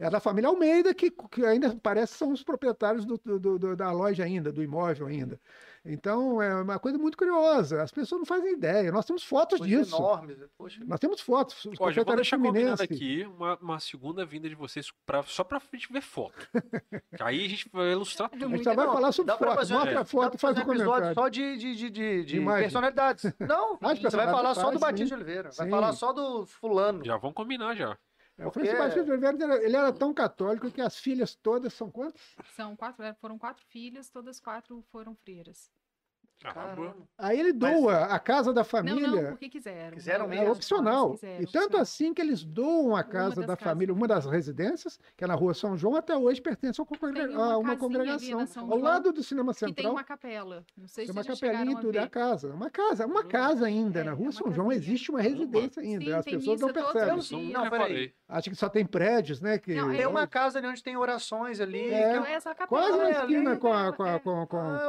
É 0.00 0.08
da 0.08 0.20
família 0.20 0.48
Almeida, 0.48 0.94
que, 0.94 1.10
que 1.10 1.44
ainda 1.44 1.76
parece 1.82 2.12
que 2.12 2.18
são 2.20 2.30
os 2.32 2.44
proprietários 2.44 3.04
do- 3.04 3.18
do- 3.38 3.58
do- 3.58 3.76
da 3.76 3.90
loja 3.90 4.22
ainda, 4.22 4.52
do 4.52 4.62
imóvel 4.62 5.08
ainda. 5.08 5.40
Então, 5.84 6.40
é 6.42 6.54
uma 6.60 6.78
coisa 6.78 6.98
muito 6.98 7.16
curiosa. 7.16 7.82
As 7.82 7.90
pessoas 7.90 8.20
não 8.20 8.26
fazem 8.26 8.52
ideia. 8.52 8.92
Nós 8.92 9.04
temos 9.06 9.24
fotos 9.24 9.58
Coisas 9.58 9.86
disso. 9.86 9.96
enormes. 9.96 10.36
Poxa. 10.56 10.80
Nós 10.86 11.00
temos 11.00 11.20
fotos. 11.20 11.64
Os 11.64 11.94
já 11.94 12.02
vou 12.04 12.14
deixar 12.14 12.38
Fluminense. 12.38 12.82
aqui 12.82 13.24
uma, 13.36 13.56
uma 13.56 13.80
segunda 13.80 14.24
vinda 14.26 14.48
de 14.48 14.54
vocês 14.54 14.92
pra, 15.06 15.22
só 15.22 15.42
pra 15.42 15.60
gente 15.72 15.92
ver 15.92 16.02
foto. 16.02 16.46
Que 17.16 17.22
Aí 17.22 17.44
a 17.44 17.48
gente 17.48 17.68
vai 17.72 17.90
ilustrar 17.92 18.28
tudo. 18.28 18.44
A 18.44 18.48
gente 18.48 18.64
só 18.64 18.74
vai 18.74 18.86
falar 18.86 19.12
sobre 19.12 19.32
foto. 19.36 19.54
fazer, 19.54 19.74
Mostra 19.74 19.92
é, 19.92 19.96
a 19.98 20.04
foto 20.04 20.34
e 20.34 20.38
faz 20.38 20.58
um 20.58 20.62
comentário. 20.64 21.14
só 21.14 21.28
de, 21.28 21.56
de, 21.56 21.74
de, 21.74 21.90
de, 21.90 22.24
de 22.24 22.40
personalidades. 22.44 23.24
Não, 23.40 23.76
você 23.80 24.16
vai 24.16 24.26
falar 24.26 24.54
só 24.54 24.70
do 24.70 24.78
Batista 24.78 25.04
sim. 25.04 25.08
de 25.08 25.14
Oliveira. 25.14 25.50
Vai 25.56 25.66
Sim. 25.66 25.70
falar 25.70 25.92
só 25.92 26.12
do 26.12 26.46
fulano. 26.46 27.04
Já 27.04 27.16
vamos 27.16 27.34
combinar 27.34 27.74
já. 27.74 27.96
É, 28.38 28.46
O 28.46 28.50
Francisco 28.52 28.78
Batista 28.78 29.04
de 29.04 29.10
Oliveira, 29.10 29.36
ele 29.36 29.44
era- 29.44 29.64
ele 29.64 29.76
era 29.76 29.92
tão 29.92 30.14
católico 30.14 30.70
que 30.70 30.80
as 30.80 30.96
filhas 30.96 31.34
todas 31.34 31.74
são 31.74 31.90
quantas? 31.90 32.20
São 32.54 32.76
quatro, 32.76 33.02
é, 33.04 33.12
foram 33.14 33.36
quatro 33.36 33.64
filhas, 33.66 34.08
todas 34.10 34.38
quatro 34.38 34.82
foram 34.92 35.14
freiras. 35.16 35.70
Caramba. 36.42 36.94
Aí 37.18 37.38
ele 37.40 37.52
Mas- 37.52 37.72
doa 37.80 37.96
a 38.04 38.18
casa 38.18 38.52
da 38.52 38.60
Não, 38.60 38.64
família. 38.64 39.08
não, 39.22 39.30
porque 39.30 39.48
quiseram. 39.48 39.90
Quiseram 39.96 40.20
Não, 40.24 40.28
mesmo? 40.30 40.44
É 40.46 40.50
opcional. 40.50 41.10
quiseram, 41.14 41.42
E 41.42 41.46
tanto 41.46 41.76
assim 41.76 42.14
que 42.14 42.22
eles 42.22 42.44
doam 42.44 42.94
a 42.94 43.02
casa 43.02 43.40
da 43.42 43.56
casas 43.56 43.64
família, 43.64 43.92
uma 43.92 44.06
das 44.06 44.24
residências, 44.24 44.98
que 45.16 45.24
é 45.24 45.26
na 45.26 45.34
rua 45.34 45.52
São 45.52 45.76
João, 45.76 45.96
até 45.96 46.16
hoje 46.16 46.40
pertence 46.40 46.80
a 46.80 46.84
uma, 46.84 46.86
congrega- 46.98 47.26
Tem 47.28 47.36
uma 47.36 47.52
a 47.54 47.58
uma 47.58 47.76
congregação. 47.76 48.46
São 48.46 48.62
Ao 48.64 48.68
João, 48.70 48.82
lado 48.82 49.12
do 49.12 49.22
Cinema 49.22 49.52
Que 49.52 49.60
tem 49.60 49.68
Central, 49.68 49.92
uma 49.92 50.04
capela. 50.04 50.64
Não 50.76 50.86
sei 50.86 51.04
tem 51.06 51.12
se 51.12 51.18
uma 51.18 51.24
vocês 51.24 51.40
capelinha 51.40 51.72
e 51.72 51.80
tudo. 51.80 51.98
É 51.98 52.02
a 52.02 52.08
casa. 52.08 52.54
Uma 52.54 52.70
casa, 52.70 53.06
uma 53.06 53.24
casa 53.24 53.66
ainda. 53.66 54.00
É, 54.00 54.04
na 54.04 54.12
é 54.12 54.14
rua 54.14 54.26
uma 54.26 54.32
São 54.32 54.52
João 54.52 54.70
existe 54.70 55.10
uma 55.10 55.18
Uma. 55.20 55.28
residência 55.28 55.82
ainda. 55.82 56.04
Sim, 56.04 56.12
As 56.12 56.24
tem 56.24 56.38
pessoas 56.38 56.60
não 56.60 56.72
percebem. 56.72 57.08
Não, 57.08 57.42
não 57.42 57.64
Não, 57.64 57.70
peraí. 57.70 58.12
Acho 58.28 58.50
que 58.50 58.56
só 58.56 58.68
tem 58.68 58.84
prédios, 58.86 59.40
né? 59.40 59.58
Que... 59.58 59.74
Não, 59.74 59.90
é 59.90 59.96
Tem 59.96 60.06
uma 60.06 60.26
casa 60.26 60.58
ali 60.58 60.68
onde 60.68 60.82
tem 60.82 60.96
orações 60.96 61.60
ali. 61.60 61.90
É. 61.90 62.12
Não, 62.14 62.24
essa 62.26 62.54
capela. 62.54 62.68
Quase 62.68 62.98
na 62.98 63.08
é 63.08 63.10
esquina 63.12 63.56
com, 63.56 63.74
é- 63.74 63.92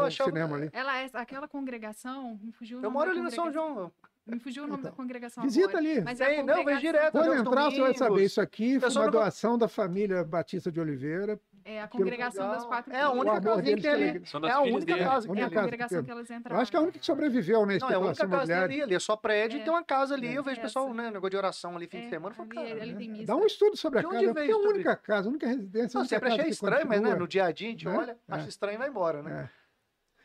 o 0.07 0.11
cinema 0.11 0.55
ali. 0.57 0.69
Ela 0.73 0.97
é 0.99 1.09
aquela 1.13 1.38
congregação, 1.47 2.39
me 2.41 2.51
fugiu 2.51 2.79
o 2.79 2.83
Eu 2.83 2.91
moro 2.91 3.11
ali 3.11 3.21
no 3.21 3.31
São. 3.31 3.51
João. 3.51 3.91
Me 4.27 4.37
fugiu 4.39 4.65
o 4.65 4.67
nome 4.67 4.81
Então, 4.81 4.91
da 4.91 4.95
congregação 4.95 5.43
visita 5.43 5.69
agora. 5.69 5.79
ali. 5.79 6.01
Mas 6.01 6.21
é 6.21 6.25
a 6.25 6.27
Tem, 6.27 6.43
não, 6.43 6.63
vem 6.63 6.77
direto. 6.77 7.11
Quando 7.13 7.33
entrar, 7.33 7.71
você 7.71 7.79
vai 7.81 7.93
saber. 7.95 8.09
domingos. 8.09 8.31
Isso 8.31 8.41
aqui 8.41 8.71
foi 8.79 8.87
Pessoal 8.87 9.05
uma 9.05 9.11
não- 9.11 9.19
doação 9.19 9.57
da 9.57 9.67
família 9.67 10.23
Batista 10.23 10.71
de 10.71 10.79
Oliveira. 10.79 11.39
É 11.65 11.81
a 11.81 11.87
congregação 11.87 12.49
das 12.49 12.65
quatro 12.65 12.91
É 12.93 13.01
a 13.01 13.09
única 13.11 13.31
amor 13.37 13.41
casinha 13.57 13.75
que 13.75 13.81
tem 13.81 13.91
ali. 13.91 14.03
É 14.47 14.51
a 14.51 14.61
única 14.61 14.97
casa 14.97 15.27
que 15.27 15.39
É 15.39 15.43
a 15.43 15.49
casa 15.49 15.61
congregação 15.61 16.03
que 16.03 16.11
elas 16.11 16.29
Eu 16.29 16.37
entraram. 16.37 16.61
acho 16.61 16.71
que 16.71 16.77
é 16.77 16.79
a 16.79 16.83
única 16.83 16.99
que 16.99 17.05
sobreviveu 17.05 17.65
na 17.65 17.77
Não, 17.77 17.89
é 17.89 17.93
a 17.95 17.99
única 17.99 18.27
casa 18.27 18.63
ali. 18.63 18.81
Ali 18.83 18.95
é 18.95 18.99
só 18.99 19.15
prédio 19.15 19.57
e 19.57 19.61
É. 19.61 19.63
tem 19.63 19.73
uma 19.73 19.83
casa 19.83 20.13
ali. 20.15 20.27
É. 20.27 20.37
Eu 20.37 20.43
vejo 20.43 20.61
pessoal, 20.61 20.85
Essa. 20.85 20.93
né, 20.93 21.03
negócio 21.11 21.29
de 21.31 21.37
oração 21.37 21.75
ali, 21.75 21.87
fim 21.87 21.97
É, 21.97 22.01
de 22.01 22.09
semana. 22.09 22.29
Eu 22.31 22.35
falo, 22.35 22.49
ali- 22.59 22.69
cara, 22.69 22.81
ali 22.83 22.95
tem 22.95 23.09
missa. 23.09 23.25
Dá 23.25 23.35
um 23.35 23.45
estudo 23.45 23.75
sobre 23.77 23.99
a 23.99 24.03
casa, 24.03 24.33
porque 24.33 24.51
é 24.51 24.53
a 24.53 24.57
única 24.57 24.95
casa, 24.95 25.27
a 25.27 25.29
única 25.31 25.47
residência. 25.47 25.97
Não, 25.99 26.05
sempre 26.05 26.29
casa 26.29 26.41
achei 26.41 26.51
estranho, 26.51 26.87
mas 26.87 27.01
né, 27.01 27.15
no 27.15 27.27
dia 27.27 27.45
a 27.45 27.51
dia 27.51 27.67
a 27.67 27.71
gente 27.71 27.85
Né? 27.85 27.97
olha, 27.97 28.11
É. 28.27 28.33
acha 28.35 28.47
estranho 28.49 28.75
e 28.75 28.77
vai 28.77 28.89
embora, 28.89 29.21
né? 29.23 29.49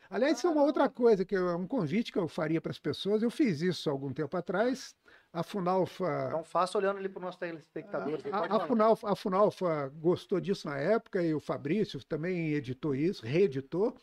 Aliás, 0.09 0.37
isso 0.37 0.47
é 0.47 0.49
uma 0.49 0.63
outra 0.63 0.89
coisa, 0.89 1.25
que 1.25 1.35
é 1.35 1.41
um 1.55 1.67
convite 1.67 2.11
que 2.11 2.17
eu 2.19 2.27
faria 2.27 2.61
para 2.61 2.71
as 2.71 2.79
pessoas. 2.79 3.23
Eu 3.23 3.29
fiz 3.31 3.61
isso 3.61 3.89
há 3.89 3.91
algum 3.93 4.13
tempo 4.13 4.35
atrás. 4.37 4.95
A 5.33 5.43
Funalfa, 5.43 6.27
Então 6.27 6.43
faça 6.45 6.77
olhando 6.77 6.97
ali 6.97 7.09
para 7.09 7.19
os 7.19 7.23
nossos 7.23 7.39
telespectadores. 7.39 8.25
aí, 8.25 8.31
a, 8.31 8.39
a, 8.39 8.47
falar. 8.47 8.67
Funalfa, 8.67 9.11
a 9.11 9.15
Funalfa 9.15 9.89
gostou 9.95 10.39
disso 10.39 10.67
na 10.67 10.77
época 10.77 11.21
e 11.21 11.33
o 11.33 11.41
Fabrício 11.41 12.01
também 12.05 12.53
editou 12.53 12.95
isso, 12.95 13.25
reeditou. 13.25 13.97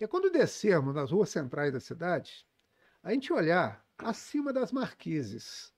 E 0.00 0.04
é 0.04 0.08
quando 0.08 0.28
descermos 0.30 0.94
nas 0.94 1.12
ruas 1.12 1.30
centrais 1.30 1.72
da 1.72 1.78
cidade, 1.80 2.44
a 3.02 3.12
gente 3.12 3.32
olhar 3.32 3.84
acima 3.96 4.52
das 4.52 4.72
marquises. 4.72 5.72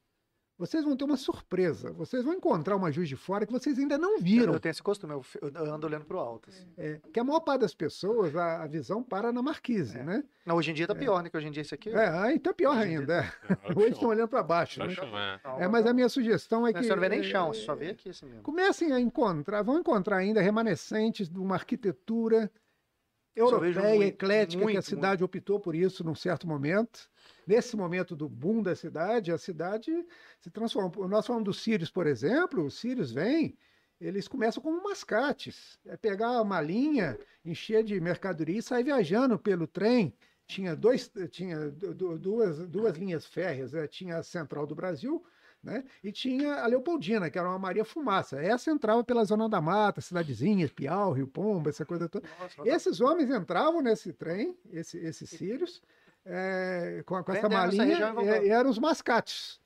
Vocês 0.58 0.82
vão 0.84 0.96
ter 0.96 1.04
uma 1.04 1.16
surpresa. 1.16 1.92
Vocês 1.92 2.24
vão 2.24 2.34
encontrar 2.34 2.74
uma 2.74 2.90
Juiz 2.90 3.08
de 3.08 3.14
Fora 3.14 3.46
que 3.46 3.52
vocês 3.52 3.78
ainda 3.78 3.96
não 3.96 4.16
Eu, 4.16 4.20
viram. 4.20 4.52
eu 4.52 4.58
tenho 4.58 4.72
esse 4.72 4.82
costume, 4.82 5.12
eu, 5.12 5.24
eu 5.40 5.72
ando 5.72 5.86
olhando 5.86 6.04
para 6.04 6.16
o 6.16 6.20
alto. 6.20 6.50
assim. 6.50 6.66
É, 6.76 7.00
que 7.12 7.20
a 7.20 7.22
maior 7.24 7.40
parte 7.40 7.60
das 7.60 7.72
pessoas, 7.74 8.34
a, 8.34 8.64
a 8.64 8.66
visão 8.66 9.02
para 9.02 9.30
na 9.32 9.40
marquise, 9.40 9.96
É. 9.98 10.02
né? 10.02 10.24
Não, 10.44 10.56
hoje 10.56 10.70
em 10.70 10.74
dia 10.74 10.86
tá 10.86 10.94
pior, 10.94 11.22
né? 11.22 11.30
Que 11.30 11.36
hoje 11.36 11.46
em 11.46 11.50
dia 11.52 11.60
esse 11.60 11.74
aqui. 11.74 11.90
É, 11.90 12.08
aí 12.08 12.38
tá 12.40 12.52
pior 12.52 12.76
Hoje 12.76 12.82
ainda. 12.96 13.20
é. 13.20 13.32
É, 13.64 13.78
Hoje 13.78 13.92
estão 13.92 14.08
olhando 14.08 14.28
para 14.28 14.42
baixo. 14.42 14.80
Tá 14.80 14.86
Né? 14.86 14.94
chão, 14.94 15.16
é. 15.18 15.40
Não, 15.44 15.60
É, 15.60 15.68
mas 15.68 15.86
a 15.86 15.92
minha 15.92 16.08
sugestão 16.08 16.66
é 16.66 16.72
que. 16.72 16.82
Você 16.82 16.88
não 16.94 17.00
vê 17.00 17.08
nem 17.08 17.20
é, 17.20 17.22
chão, 17.22 17.52
você 17.52 17.60
só 17.60 17.74
vê 17.76 17.90
aqui 17.90 18.08
assim 18.10 18.26
mesmo. 18.26 18.42
Comecem 18.42 18.92
a 18.92 18.98
encontrar, 18.98 19.62
vão 19.62 19.78
encontrar 19.78 20.16
ainda 20.16 20.40
remanescentes 20.40 21.28
de 21.28 21.38
uma 21.38 21.54
arquitetura 21.54 22.50
eu 23.38 23.60
vejo 23.60 23.78
europeia, 23.78 23.96
muito, 23.96 24.08
eclética, 24.08 24.58
que 24.60 24.70
a 24.70 24.72
muito, 24.72 24.84
cidade 24.84 25.24
optou 25.24 25.60
por 25.60 25.74
isso 25.74 26.04
num 26.04 26.14
certo 26.14 26.46
momento. 26.46 27.08
Nesse 27.46 27.76
momento 27.76 28.14
do 28.14 28.28
boom 28.28 28.62
da 28.62 28.74
cidade, 28.74 29.32
a 29.32 29.38
cidade 29.38 29.90
se 30.40 30.50
transforma. 30.50 31.08
Nós 31.08 31.26
falamos 31.26 31.44
dos 31.44 31.62
sírios, 31.62 31.90
por 31.90 32.06
exemplo, 32.06 32.64
os 32.64 32.78
sírios 32.78 33.10
vêm, 33.12 33.56
eles 34.00 34.28
começam 34.28 34.62
como 34.62 34.82
mascates. 34.82 35.78
É 35.86 35.96
pegar 35.96 36.40
uma 36.42 36.60
linha, 36.60 37.18
encher 37.44 37.82
de 37.82 38.00
mercadoria 38.00 38.58
e 38.58 38.62
sair 38.62 38.84
viajando 38.84 39.38
pelo 39.38 39.66
trem. 39.66 40.14
Tinha, 40.46 40.74
dois, 40.74 41.10
tinha 41.30 41.70
du- 41.70 41.94
du- 41.94 42.18
duas, 42.18 42.66
duas 42.68 42.96
linhas 42.96 43.26
férreas, 43.26 43.72
né? 43.72 43.86
tinha 43.86 44.16
a 44.16 44.22
Central 44.22 44.66
do 44.66 44.74
Brasil, 44.74 45.22
né? 45.62 45.84
E 46.02 46.12
tinha 46.12 46.54
a 46.62 46.66
Leopoldina, 46.66 47.28
que 47.30 47.38
era 47.38 47.48
uma 47.48 47.58
Maria 47.58 47.84
Fumaça. 47.84 48.40
Essa 48.40 48.70
entrava 48.70 49.02
pela 49.04 49.24
Zona 49.24 49.48
da 49.48 49.60
Mata, 49.60 50.00
cidadezinhas, 50.00 50.70
Piau, 50.70 51.12
Rio 51.12 51.26
Pomba, 51.26 51.70
essa 51.70 51.84
coisa 51.84 52.08
toda. 52.08 52.26
Nossa, 52.40 52.62
Esses 52.68 53.00
homens 53.00 53.30
entravam 53.30 53.80
nesse 53.82 54.12
trem, 54.12 54.56
esse- 54.70 54.98
esses 54.98 55.28
sírios, 55.30 55.82
é, 56.24 57.02
com, 57.06 57.22
com 57.22 57.32
essa 57.32 57.48
malinha, 57.48 58.12
e 58.42 58.46
e, 58.46 58.48
eram 58.50 58.70
os 58.70 58.78
mascates. 58.78 59.60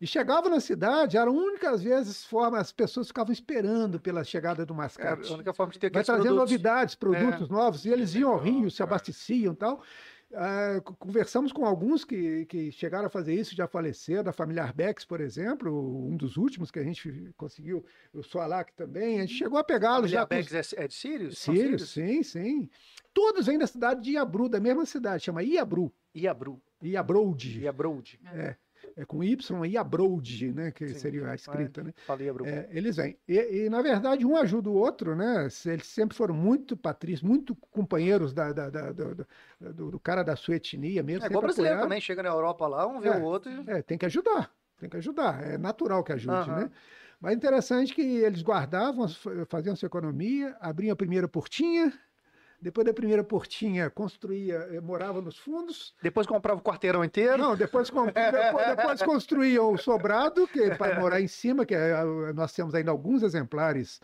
E 0.00 0.06
chegavam 0.06 0.48
na 0.50 0.60
cidade, 0.60 1.18
eram 1.18 1.36
únicas 1.36 1.82
vezes 1.82 2.24
forma, 2.24 2.58
as 2.58 2.72
pessoas 2.72 3.08
ficavam 3.08 3.32
esperando 3.34 4.00
pela 4.00 4.24
chegada 4.24 4.64
do 4.64 4.72
é 4.72 4.76
mascate. 4.78 5.30
a 5.30 5.34
única 5.34 5.52
forma 5.52 5.70
de 5.72 5.78
ter 5.78 5.90
Vai 5.92 6.02
trazendo 6.02 6.24
produtos. 6.24 6.50
novidades, 6.52 6.94
produtos 6.94 7.48
novos, 7.50 7.84
e 7.84 7.90
eles 7.90 8.14
iam 8.14 8.30
ao 8.32 8.38
Rio, 8.38 8.70
se 8.70 8.82
abasteciam 8.82 9.52
e 9.52 9.56
tal. 9.56 9.82
Co- 10.84 10.94
conversamos 10.94 11.52
com 11.52 11.64
alguns 11.64 12.04
que, 12.04 12.46
que 12.46 12.70
chegaram 12.70 13.06
a 13.06 13.10
fazer 13.10 13.34
isso, 13.34 13.54
já 13.56 13.66
faleceram, 13.66 14.22
da 14.22 14.32
família 14.32 14.62
Arbex, 14.62 15.04
por 15.04 15.20
exemplo, 15.20 16.06
um 16.08 16.16
dos 16.16 16.36
últimos 16.36 16.70
que 16.70 16.78
a 16.78 16.84
gente 16.84 17.32
conseguiu, 17.36 17.84
o 18.12 18.22
Soalac 18.22 18.72
também, 18.74 19.18
a 19.18 19.22
gente 19.22 19.34
chegou 19.34 19.58
a 19.58 19.64
pegá-los 19.64 20.10
Família 20.10 20.20
já 20.20 20.26
com 20.26 20.34
os- 20.34 20.48
Bex 20.52 20.72
é, 20.74 20.84
é 20.84 20.88
de 20.88 20.94
Sírios? 20.94 21.38
Sírios, 21.38 21.90
sim, 21.90 22.22
sim. 22.22 22.70
Todos 23.12 23.46
vêm 23.46 23.58
da 23.58 23.66
cidade 23.66 24.02
de 24.02 24.12
Iabru, 24.12 24.48
da 24.48 24.60
mesma 24.60 24.86
cidade, 24.86 25.24
chama 25.24 25.42
Iabru. 25.42 25.92
Iabru. 26.14 26.60
Iabroud. 26.82 27.60
Iabroad. 27.60 28.20
É, 28.32 28.38
é 28.40 28.56
com 29.06 29.22
Y 29.24 29.66
e 29.66 29.76
Abroad, 29.76 30.52
né? 30.52 30.70
Que 30.72 30.86
Sim, 30.88 30.98
seria 31.00 31.30
a 31.30 31.34
escrita, 31.34 31.82
né? 31.82 31.92
Falei. 32.06 32.30
É, 32.42 32.68
eles 32.70 32.96
vêm. 32.96 33.18
E, 33.28 33.64
e, 33.66 33.70
na 33.70 33.82
verdade, 33.82 34.24
um 34.24 34.36
ajuda 34.36 34.70
o 34.70 34.74
outro, 34.74 35.14
né? 35.14 35.48
Eles 35.66 35.86
sempre 35.86 36.16
foram 36.16 36.34
muito 36.34 36.76
patrícios, 36.76 37.22
muito 37.28 37.54
companheiros 37.54 38.32
da, 38.32 38.52
da- 38.52 38.70
da- 38.70 38.92
do, 38.92 39.26
do- 39.90 40.00
cara 40.00 40.22
da 40.22 40.36
sua 40.36 40.56
etnia 40.56 41.02
mesmo. 41.02 41.24
É 41.24 41.26
igual 41.26 41.42
brasileiro 41.42 41.76
apoiaram. 41.76 41.84
também, 41.84 42.00
chega 42.00 42.22
na 42.22 42.28
Europa 42.30 42.66
lá, 42.66 42.86
um 42.86 43.00
vê 43.00 43.08
É, 43.08 43.12
o 43.12 43.20
outro 43.20 43.50
e... 43.52 43.68
É, 43.78 43.82
tem 43.82 43.98
que 43.98 44.06
ajudar, 44.06 44.54
tem 44.78 44.88
que 44.88 44.96
ajudar. 44.96 45.42
É 45.42 45.58
natural 45.58 46.02
que 46.04 46.12
ajude, 46.12 46.50
Aham. 46.50 46.60
né? 46.64 46.70
Mas 47.20 47.34
interessante 47.36 47.94
que 47.94 48.00
eles 48.00 48.42
guardavam, 48.42 49.06
faziam 49.46 49.76
sua 49.76 49.86
economia, 49.86 50.56
abriam 50.60 50.92
a 50.92 50.96
primeira 50.96 51.28
portinha, 51.28 51.92
depois 52.60 52.86
da 52.86 52.92
primeira 52.92 53.24
portinha 53.24 53.88
construía, 53.90 54.56
eh, 54.70 54.80
morava 54.80 55.20
nos 55.20 55.36
fundos. 55.38 55.94
Depois 56.02 56.26
comprava 56.26 56.60
o 56.60 56.62
quarteirão 56.62 57.04
inteiro. 57.04 57.38
Não, 57.38 57.56
depois, 57.56 57.88
depois, 57.90 58.76
depois 58.76 59.02
construíam 59.02 59.72
o 59.72 59.78
sobrado, 59.78 60.46
que 60.48 60.60
é 60.60 60.74
para 60.76 60.98
morar 61.00 61.20
em 61.20 61.28
cima, 61.28 61.64
que 61.64 61.74
é, 61.74 61.92
ah, 61.94 62.32
nós 62.34 62.52
temos 62.52 62.74
ainda 62.74 62.90
alguns 62.90 63.22
exemplares 63.22 64.00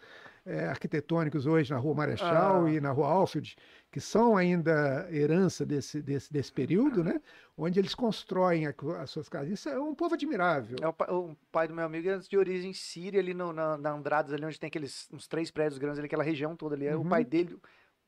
eh, 0.46 0.66
arquitetônicos 0.68 1.44
hoje 1.46 1.72
na 1.72 1.78
Rua 1.78 1.94
Marechal 1.94 2.64
Ah. 2.66 2.70
e 2.70 2.80
na 2.80 2.92
Rua 2.92 3.08
Alfield, 3.08 3.56
que 3.90 4.00
são 4.00 4.36
ainda 4.36 5.08
herança 5.10 5.66
desse, 5.66 6.00
desse, 6.00 6.32
desse 6.32 6.52
período, 6.52 7.02
né? 7.02 7.20
Onde 7.58 7.80
eles 7.80 7.94
constroem 7.94 8.66
a- 8.66 8.74
as 9.02 9.10
suas 9.10 9.28
casas. 9.28 9.50
Isso 9.50 9.68
é 9.68 9.78
um 9.78 9.94
povo 9.94 10.14
admirável. 10.14 10.76
É 10.80 10.86
o, 10.86 10.94
o 11.30 11.36
pai 11.50 11.66
do 11.66 11.74
meu 11.74 11.84
amigo 11.84 12.08
é 12.08 12.18
de 12.18 12.36
origem 12.38 12.72
síria, 12.72 13.18
ali 13.20 13.34
no, 13.34 13.52
na, 13.52 13.76
na 13.76 13.90
Andradas, 13.92 14.32
ali 14.32 14.44
onde 14.44 14.60
tem 14.60 14.68
aqueles 14.68 15.08
uns 15.12 15.26
três 15.26 15.50
prédios 15.50 15.78
grandes 15.78 15.98
ali, 15.98 16.06
aquela 16.06 16.22
região 16.22 16.54
toda 16.54 16.74
ali. 16.76 16.86
É 16.86 16.94
O 16.94 17.00
Uhum. 17.00 17.08
pai 17.08 17.24
dele, 17.24 17.58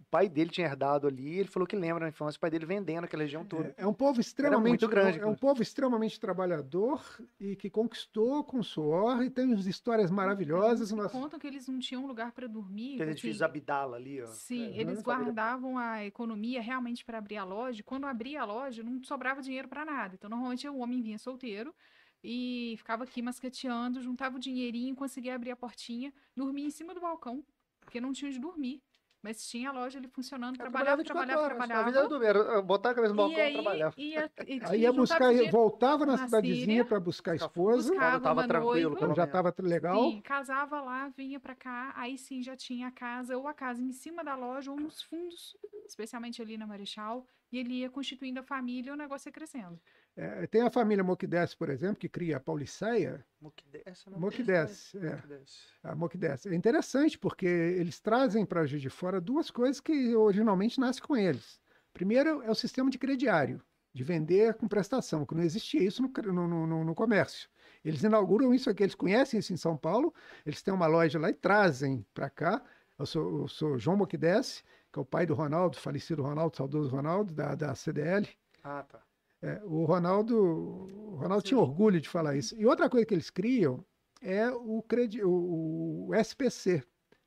o 0.00 0.04
pai 0.10 0.28
dele 0.28 0.50
tinha 0.50 0.66
herdado 0.66 1.06
ali, 1.06 1.38
ele 1.38 1.48
falou 1.48 1.66
que 1.66 1.76
lembra 1.76 2.04
na 2.04 2.08
infância, 2.08 2.38
o 2.38 2.40
pai 2.40 2.50
dele 2.50 2.64
vendendo 2.64 3.04
aquela 3.04 3.22
região 3.24 3.44
toda. 3.44 3.74
É, 3.76 3.82
é 3.82 3.86
um 3.86 3.92
povo 3.92 4.20
extremamente 4.20 4.86
grande, 4.86 5.18
é 5.20 5.26
um 5.26 5.34
povo 5.34 5.60
extremamente 5.60 6.18
trabalhador 6.20 7.04
e 7.38 7.56
que 7.56 7.68
conquistou 7.68 8.42
com 8.44 8.62
suor 8.62 9.22
e 9.22 9.28
tem 9.30 9.46
umas 9.46 9.66
histórias 9.66 10.10
maravilhosas. 10.10 10.90
Eles 10.90 11.02
Nós- 11.02 11.12
Contam 11.12 11.38
que 11.38 11.46
eles 11.46 11.66
não 11.66 11.78
tinham 11.78 12.06
lugar 12.06 12.32
para 12.32 12.46
dormir. 12.46 12.94
Aquele 12.94 13.10
assim, 13.10 13.12
edifício 13.28 13.44
Abdala 13.44 13.96
ali, 13.96 14.22
ó. 14.22 14.26
Sim, 14.26 14.72
É, 14.72 14.80
eles 14.80 15.02
guardavam 15.02 15.76
a 15.76 16.04
economia 16.04 16.62
realmente 16.62 17.04
para 17.04 17.18
abrir 17.18 17.36
a 17.36 17.44
loja. 17.44 17.82
Quando 17.82 18.06
abria 18.06 18.42
a 18.42 18.44
loja, 18.44 18.82
não 18.82 19.02
sobrava 19.02 19.42
dinheiro 19.42 19.68
para 19.68 19.84
nada. 19.84 20.14
Então, 20.14 20.30
normalmente, 20.30 20.66
o 20.68 20.78
homem 20.78 21.02
vinha 21.02 21.18
solteiro 21.18 21.74
e 22.22 22.74
ficava 22.78 23.04
aqui 23.04 23.20
mascateando, 23.20 24.00
juntava 24.00 24.36
o 24.36 24.40
dinheirinho, 24.40 24.94
conseguia 24.94 25.34
abrir 25.34 25.50
a 25.50 25.56
portinha, 25.56 26.12
dormia 26.36 26.66
em 26.66 26.70
cima 26.70 26.94
do 26.94 27.00
balcão, 27.00 27.44
porque 27.80 28.00
não 28.00 28.12
tinha 28.12 28.28
onde 28.28 28.38
dormir. 28.38 28.82
Mas 29.22 29.48
tinha 29.48 29.70
a 29.70 29.72
loja 29.72 29.98
ali 29.98 30.08
funcionando, 30.08 30.54
Eu 30.54 30.58
trabalhava, 30.58 30.96
24 30.98 31.26
trabalhava, 31.26 31.54
horas, 31.54 31.68
trabalhava. 31.68 31.98
A 31.98 32.02
vida 32.02 32.18
do 32.18 32.24
era 32.24 32.62
botar 32.62 32.90
a 32.90 32.94
cabeça 32.94 33.12
no 33.12 33.20
E 33.20 33.22
balcão 33.22 33.38
e 33.38 33.42
aí, 33.42 33.52
trabalhava. 33.54 33.94
ia, 33.98 34.30
e 34.46 34.60
Aí 34.70 34.80
ia 34.82 34.92
buscar, 34.92 35.34
voltava 35.50 36.06
na, 36.06 36.12
na 36.16 36.26
cidadezinha 36.26 36.84
para 36.84 37.00
buscar 37.00 37.32
a 37.32 37.36
esposa, 37.36 37.88
buscava 37.88 38.10
Quando 38.12 38.22
tava 38.22 38.46
tranquilo, 38.46 38.90
noiva, 38.90 38.96
quando 38.96 39.16
já 39.16 39.24
estava 39.24 39.54
legal. 39.60 40.10
Sim, 40.10 40.20
casava 40.20 40.80
lá, 40.80 41.08
vinha 41.08 41.40
pra 41.40 41.54
cá, 41.54 41.92
aí 41.96 42.16
sim 42.16 42.42
já 42.42 42.56
tinha 42.56 42.88
a 42.88 42.90
casa, 42.92 43.36
ou 43.36 43.48
a 43.48 43.54
casa 43.54 43.82
em 43.82 43.92
cima 43.92 44.22
da 44.22 44.36
loja, 44.36 44.70
ou 44.70 44.78
nos 44.78 45.02
fundos, 45.02 45.56
especialmente 45.86 46.40
ali 46.40 46.56
na 46.56 46.66
Marechal, 46.66 47.26
e 47.50 47.58
ele 47.58 47.74
ia 47.74 47.90
constituindo 47.90 48.38
a 48.38 48.42
família 48.42 48.90
e 48.90 48.92
o 48.92 48.96
negócio 48.96 49.28
ia 49.28 49.32
crescendo. 49.32 49.80
É, 50.20 50.48
tem 50.48 50.62
a 50.62 50.70
família 50.70 51.04
Moquides, 51.04 51.54
por 51.54 51.68
exemplo, 51.70 51.94
que 51.96 52.08
cria 52.08 52.38
a 52.38 52.40
Pauliceia. 52.40 53.24
Moquides, 53.40 54.04
Moquides, 54.16 54.94
é. 54.96 55.14
Moquides. 55.14 55.66
A 55.80 55.94
Moquides. 55.94 56.46
É 56.46 56.54
interessante 56.56 57.16
porque 57.16 57.46
eles 57.46 58.00
trazem 58.00 58.44
para 58.44 58.66
Juiz 58.66 58.82
de 58.82 58.90
Fora 58.90 59.20
duas 59.20 59.48
coisas 59.48 59.80
que 59.80 60.16
originalmente 60.16 60.80
nascem 60.80 61.04
com 61.04 61.16
eles. 61.16 61.60
Primeiro 61.92 62.42
é 62.42 62.50
o 62.50 62.54
sistema 62.54 62.90
de 62.90 62.98
crediário, 62.98 63.62
de 63.94 64.02
vender 64.02 64.54
com 64.54 64.66
prestação, 64.66 65.24
que 65.24 65.36
não 65.36 65.42
existia 65.44 65.84
isso 65.84 66.02
no, 66.02 66.08
no- 66.32 66.66
no- 66.66 66.84
no 66.84 66.94
comércio. 66.96 67.48
Eles 67.84 68.02
inauguram 68.02 68.52
isso 68.52 68.68
aqui, 68.68 68.82
eles 68.82 68.96
conhecem 68.96 69.38
isso 69.38 69.52
em 69.52 69.56
São 69.56 69.76
Paulo, 69.76 70.12
eles 70.44 70.60
têm 70.62 70.74
uma 70.74 70.88
loja 70.88 71.16
lá 71.20 71.30
e 71.30 71.34
trazem 71.34 72.04
para 72.12 72.28
cá. 72.28 72.60
Eu 72.98 73.06
sou, 73.06 73.42
eu 73.42 73.48
sou 73.48 73.78
João 73.78 73.96
Moquides, 73.96 74.64
que 74.92 74.98
é 74.98 75.02
o 75.02 75.04
pai 75.04 75.26
do 75.26 75.34
Ronaldo, 75.34 75.76
falecido 75.78 76.24
Ronaldo, 76.24 76.56
saudoso 76.56 76.90
Ronaldo, 76.90 77.32
da, 77.32 77.54
da 77.54 77.72
CDL. 77.76 78.28
Ah, 78.64 78.82
tá. 78.82 79.00
É, 79.40 79.60
o 79.64 79.84
Ronaldo, 79.84 80.36
o 80.36 81.16
Ronaldo 81.16 81.44
tinha 81.44 81.58
orgulho 81.58 82.00
de 82.00 82.08
falar 82.08 82.36
isso. 82.36 82.56
E 82.56 82.66
outra 82.66 82.88
coisa 82.88 83.06
que 83.06 83.14
eles 83.14 83.30
criam 83.30 83.84
é 84.20 84.50
o, 84.50 84.82
credi 84.82 85.22
o, 85.22 86.06
o 86.08 86.14
SPC. 86.14 86.82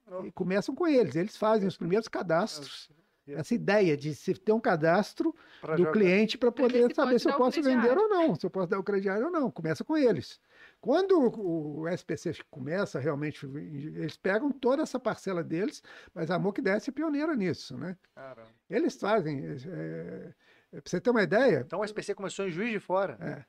Oh. 0.07 0.25
E 0.25 0.31
começam 0.31 0.75
com 0.75 0.87
eles, 0.87 1.15
eles 1.15 1.37
fazem 1.37 1.67
os 1.67 1.77
primeiros 1.77 2.07
cadastros. 2.07 2.89
Essa 3.27 3.53
ideia 3.53 3.95
de 3.95 4.13
se 4.15 4.33
ter 4.33 4.51
um 4.51 4.59
cadastro 4.59 5.33
Pra 5.61 5.75
do 5.75 5.83
jogar. 5.83 5.91
cliente 5.93 6.37
para 6.37 6.51
poder 6.51 6.89
se 6.89 6.95
saber 6.95 7.19
se 7.19 7.29
eu 7.29 7.37
posso 7.37 7.61
vender 7.61 7.97
ou 7.97 8.09
não, 8.09 8.35
se 8.35 8.45
eu 8.45 8.49
posso 8.49 8.69
dar 8.69 8.79
o 8.79 8.83
crediário 8.83 9.25
ou 9.25 9.31
não. 9.31 9.49
Começa 9.49 9.83
com 9.83 9.95
eles. 9.95 10.39
Quando 10.81 11.17
o, 11.17 11.81
o 11.81 11.87
SPC 11.87 12.33
começa 12.49 12.99
realmente, 12.99 13.45
eles 13.45 14.17
pegam 14.17 14.51
toda 14.51 14.81
essa 14.81 14.99
parcela 14.99 15.43
deles, 15.43 15.83
mas 16.13 16.31
a 16.31 16.39
MOC 16.39 16.61
desce 16.61 16.89
é 16.89 16.93
pioneira 16.93 17.35
nisso, 17.35 17.77
né? 17.77 17.95
Caramba. 18.15 18.49
Eles 18.69 18.95
fazem. 18.99 19.45
É, 19.45 20.33
para 20.79 20.81
você 20.89 21.01
ter 21.01 21.09
uma 21.09 21.23
ideia, 21.23 21.63
Então 21.65 21.79
o 21.81 21.85
SPC 21.85 22.15
começou 22.15 22.47
em 22.47 22.51
Juiz 22.51 22.71
de 22.71 22.79
Fora. 22.79 23.17
É. 23.19 23.45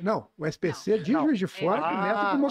Não, 0.00 0.28
o 0.38 0.46
SPC 0.46 0.98
de 1.00 1.12
não. 1.12 1.24
Juiz 1.26 1.38
de 1.38 1.46
Fora 1.46 1.82
Ah, 1.84 1.90
começa 1.90 2.30
com 2.30 2.36
o 2.42 2.46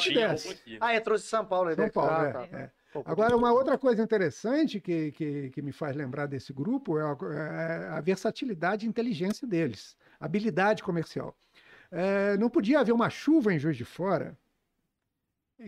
aqui. 0.51 0.77
Ah, 0.81 0.93
é, 0.93 0.99
trouxe 0.99 1.23
de 1.23 1.29
São 1.29 1.45
Paulo. 1.45 1.65
São 1.67 1.73
ideia. 1.73 1.91
Paulo, 1.91 2.11
Ah, 2.11 2.27
é, 2.27 2.31
tá. 2.33 2.57
é. 2.57 2.71
Pô, 2.91 3.03
Agora, 3.05 3.35
uma 3.35 3.51
outra 3.51 3.77
coisa 3.77 4.01
interessante 4.01 4.79
que, 4.79 5.11
que, 5.11 5.49
que 5.51 5.61
me 5.61 5.71
faz 5.71 5.95
lembrar 5.95 6.25
desse 6.25 6.51
grupo 6.53 6.97
é 6.97 7.03
a, 7.03 7.17
é 7.33 7.87
a 7.89 8.01
versatilidade 8.01 8.85
e 8.85 8.89
inteligência 8.89 9.47
deles, 9.47 9.95
habilidade 10.19 10.83
comercial. 10.83 11.35
É, 11.91 12.37
não 12.37 12.49
podia 12.49 12.79
haver 12.81 12.91
uma 12.93 13.09
chuva 13.09 13.53
em 13.53 13.59
Juiz 13.59 13.77
de 13.77 13.85
Fora 13.85 14.37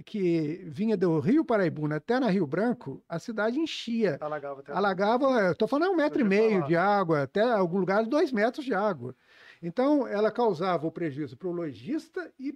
que 0.06 0.64
vinha 0.68 0.96
do 0.96 1.20
Rio 1.20 1.44
Paraibuna 1.44 1.96
até 1.96 2.20
na 2.20 2.30
Rio 2.30 2.46
Branco, 2.46 3.02
a 3.10 3.18
cidade 3.18 3.60
enchia. 3.60 4.18
Alagava 4.22 4.60
até. 4.60 4.72
Alagava, 4.72 5.52
estou 5.52 5.68
falando, 5.68 5.94
um 5.94 5.96
metro 5.96 6.22
e 6.22 6.24
meio 6.24 6.58
falar. 6.58 6.68
de 6.68 6.76
água, 6.76 7.24
até 7.24 7.42
algum 7.42 7.80
lugar 7.80 8.06
dois 8.06 8.32
metros 8.32 8.66
de 8.66 8.74
água. 8.74 9.16
Então, 9.62 10.08
ela 10.08 10.32
causava 10.32 10.88
o 10.88 10.92
prejuízo 10.92 11.36
para 11.36 11.48
o 11.50 11.52
lojista 11.52 12.34
e 12.40 12.54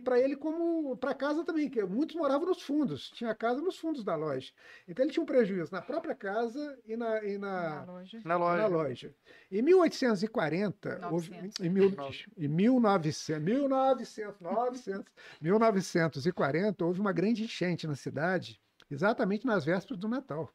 para 0.00 0.18
ele 0.18 0.36
como 0.36 0.96
para 0.96 1.14
casa 1.14 1.44
também, 1.44 1.70
que 1.70 1.82
muitos 1.84 2.16
moravam 2.16 2.48
nos 2.48 2.60
fundos, 2.60 3.08
tinha 3.10 3.32
casa 3.34 3.60
nos 3.60 3.78
fundos 3.78 4.02
da 4.02 4.16
loja. 4.16 4.52
Então, 4.88 5.04
ele 5.04 5.12
tinha 5.12 5.22
um 5.22 5.26
prejuízo 5.26 5.70
na 5.72 5.80
própria 5.80 6.14
casa 6.14 6.76
e 6.84 6.96
na, 6.96 7.24
e 7.24 7.38
Na 7.38 7.84
na, 7.86 7.92
loja. 7.92 8.20
Na 8.24 8.38
na 8.38 8.66
loja. 8.66 9.14
Em 9.50 9.62
1840, 9.62 11.08
houve, 11.10 11.30
900. 11.30 11.60
em, 11.60 11.68
mil, 11.68 11.96
em 12.36 12.48
1900, 12.48 13.44
1900, 13.44 14.40
900, 14.40 15.12
1940, 15.40 16.84
houve 16.84 17.00
uma 17.00 17.12
grande 17.12 17.44
enchente 17.44 17.86
na 17.86 17.94
cidade, 17.94 18.60
exatamente 18.90 19.46
nas 19.46 19.64
vésperas 19.64 20.00
do 20.00 20.08
Natal. 20.08 20.52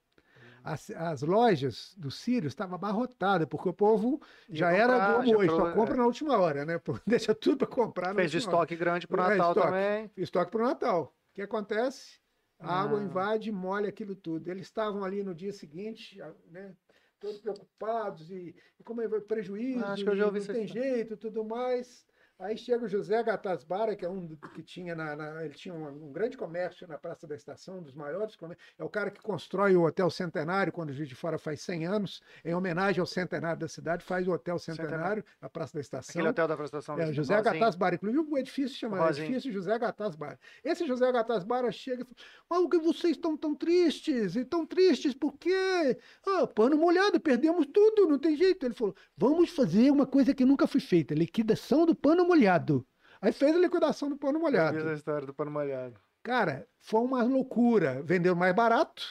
As, 0.64 0.90
as 0.92 1.22
lojas 1.22 1.94
dos 1.98 2.16
sírios 2.16 2.52
estavam 2.52 2.76
abarrotadas, 2.76 3.48
porque 3.48 3.70
o 3.70 3.74
povo 3.74 4.22
já 4.50 4.72
Ia 4.72 4.78
era 4.84 4.94
comprar, 4.94 5.14
como 5.26 5.38
hoje, 5.38 5.48
pro- 5.48 5.56
só 5.58 5.74
compra 5.74 5.96
na 5.96 6.06
última 6.06 6.38
hora, 6.38 6.66
né? 6.66 6.80
Deixa 7.08 7.34
tudo 7.36 7.58
para 7.58 7.68
comprar 7.68 8.14
Fez 8.16 8.34
última 8.34 8.54
hora. 8.54 8.64
estoque 8.66 8.76
grande 8.76 9.08
pro 9.08 9.22
É, 9.22 9.30
Natal 9.30 9.52
estoque. 9.52 9.68
também. 9.68 10.12
Estoque 10.18 10.52
para 10.52 10.62
o 10.62 10.68
Natal. 10.68 11.16
O 11.32 11.34
que 11.34 11.42
acontece? 11.42 12.20
A 12.60 12.82
água 12.82 13.00
Ah. 13.00 13.04
invade 13.04 13.50
e 13.50 13.52
molha 13.54 13.88
aquilo 13.90 14.16
tudo. 14.16 14.50
Eles 14.50 14.66
estavam 14.66 15.04
ali 15.04 15.24
no 15.24 15.34
dia 15.34 15.54
seguinte, 15.54 16.18
né? 16.52 16.76
Todos 17.20 17.40
preocupados 17.40 18.30
e, 18.32 18.56
e 18.80 18.84
como 18.84 19.02
é 19.02 19.20
prejuízo, 19.22 19.84
Ah, 19.86 19.94
acho 19.94 20.04
que 20.04 20.10
eu 20.10 20.16
já 20.16 20.26
ouvi 20.26 20.40
não 20.40 20.48
tem 20.48 20.66
história. 20.66 20.84
jeito 20.94 21.14
e 21.14 21.18
tudo 21.18 21.44
mais. 21.44 22.06
Aí 22.40 22.58
chega 22.58 22.86
o 22.86 22.88
José 22.88 23.22
Gatasbara, 23.22 23.98
que 23.98 24.06
é 24.06 24.10
um 24.10 24.34
que 24.56 24.64
tinha 24.64 24.96
na, 24.96 25.14
na- 25.14 25.44
ele 25.44 25.54
tinha 25.54 25.74
um, 25.74 26.08
um 26.08 26.12
grande 26.14 26.38
comércio 26.38 26.88
na 26.88 26.98
Praça 26.98 27.28
da 27.28 27.36
Estação, 27.36 27.80
um 27.80 27.84
dos 27.84 27.94
maiores 27.94 28.38
comércios. 28.38 28.66
É 28.80 28.84
o 28.84 28.90
cara 28.90 29.12
que 29.12 29.22
constrói 29.22 29.76
o 29.76 29.84
Hotel 29.86 30.10
Centenário 30.10 30.72
quando 30.72 30.90
o 30.90 30.94
Juiz 30.94 31.10
de 31.10 31.16
Fora 31.16 31.38
faz 31.38 31.60
100 31.62 31.86
anos, 31.86 32.22
em 32.46 32.54
homenagem 32.56 33.02
ao 33.02 33.06
centenário 33.06 33.60
da 33.60 33.68
cidade, 33.68 34.06
faz 34.06 34.26
o 34.26 34.32
Hotel 34.32 34.58
Centenário, 34.58 34.90
Centenário. 34.96 35.26
na 35.42 35.50
Praça 35.50 35.74
da 35.74 35.82
Estação. 35.82 36.12
Aquele 36.12 36.30
hotel 36.30 36.48
da 36.48 36.56
prestação. 36.56 36.98
É, 36.98 37.12
José 37.12 37.42
Gataz 37.42 37.76
Bara. 37.76 37.96
Inclusive 37.96 38.24
o 38.32 38.38
edifício 38.38 38.78
chama 38.78 38.98
Rosinha. 39.00 39.26
Edifício 39.28 39.52
José 39.52 39.78
Gataz 39.78 40.16
Bara. 40.16 40.40
Esse 40.64 40.88
José 40.88 41.12
Gataz 41.12 41.44
Bara 41.44 41.70
chega 41.74 42.04
e 42.04 42.06
fala: 42.06 42.16
Mas 42.50 42.60
o 42.62 42.70
que 42.70 42.80
vocês 42.80 43.18
estão 43.18 43.36
tão 43.36 43.54
tristes? 43.54 44.38
E 44.38 44.46
tão 44.46 44.66
tristes 44.66 45.14
por 45.14 45.34
quê? 45.38 45.98
Ah, 46.26 46.48
pano 46.48 46.78
molhado, 46.78 47.20
perdemos 47.20 47.66
tudo, 47.66 48.08
não 48.08 48.18
tem 48.18 48.38
jeito. 48.38 48.66
Ele 48.66 48.74
falou: 48.74 48.96
Vamos 49.18 49.50
fazer 49.50 49.92
uma 49.92 50.06
coisa 50.06 50.34
que 50.34 50.46
nunca 50.46 50.66
foi 50.68 50.80
feita: 50.80 51.14
liquidação 51.14 51.86
do 51.86 51.94
pano 51.94 52.29
molhado. 52.30 52.86
Aí 53.22 53.32
fez 53.32 53.56
a 53.56 53.60
liquidação 53.60 54.10
do 54.10 54.18
pano 54.18 54.40
molhado. 54.40 54.78
Essa 54.78 54.94
história 54.94 55.26
do 55.26 55.34
pano 55.34 55.52
molhado. 55.52 56.00
Cara, 56.22 56.68
foi 56.80 57.02
uma 57.02 57.24
loucura. 57.24 58.02
Vendeu 58.04 58.36
mais 58.36 58.56
barato, 58.56 59.04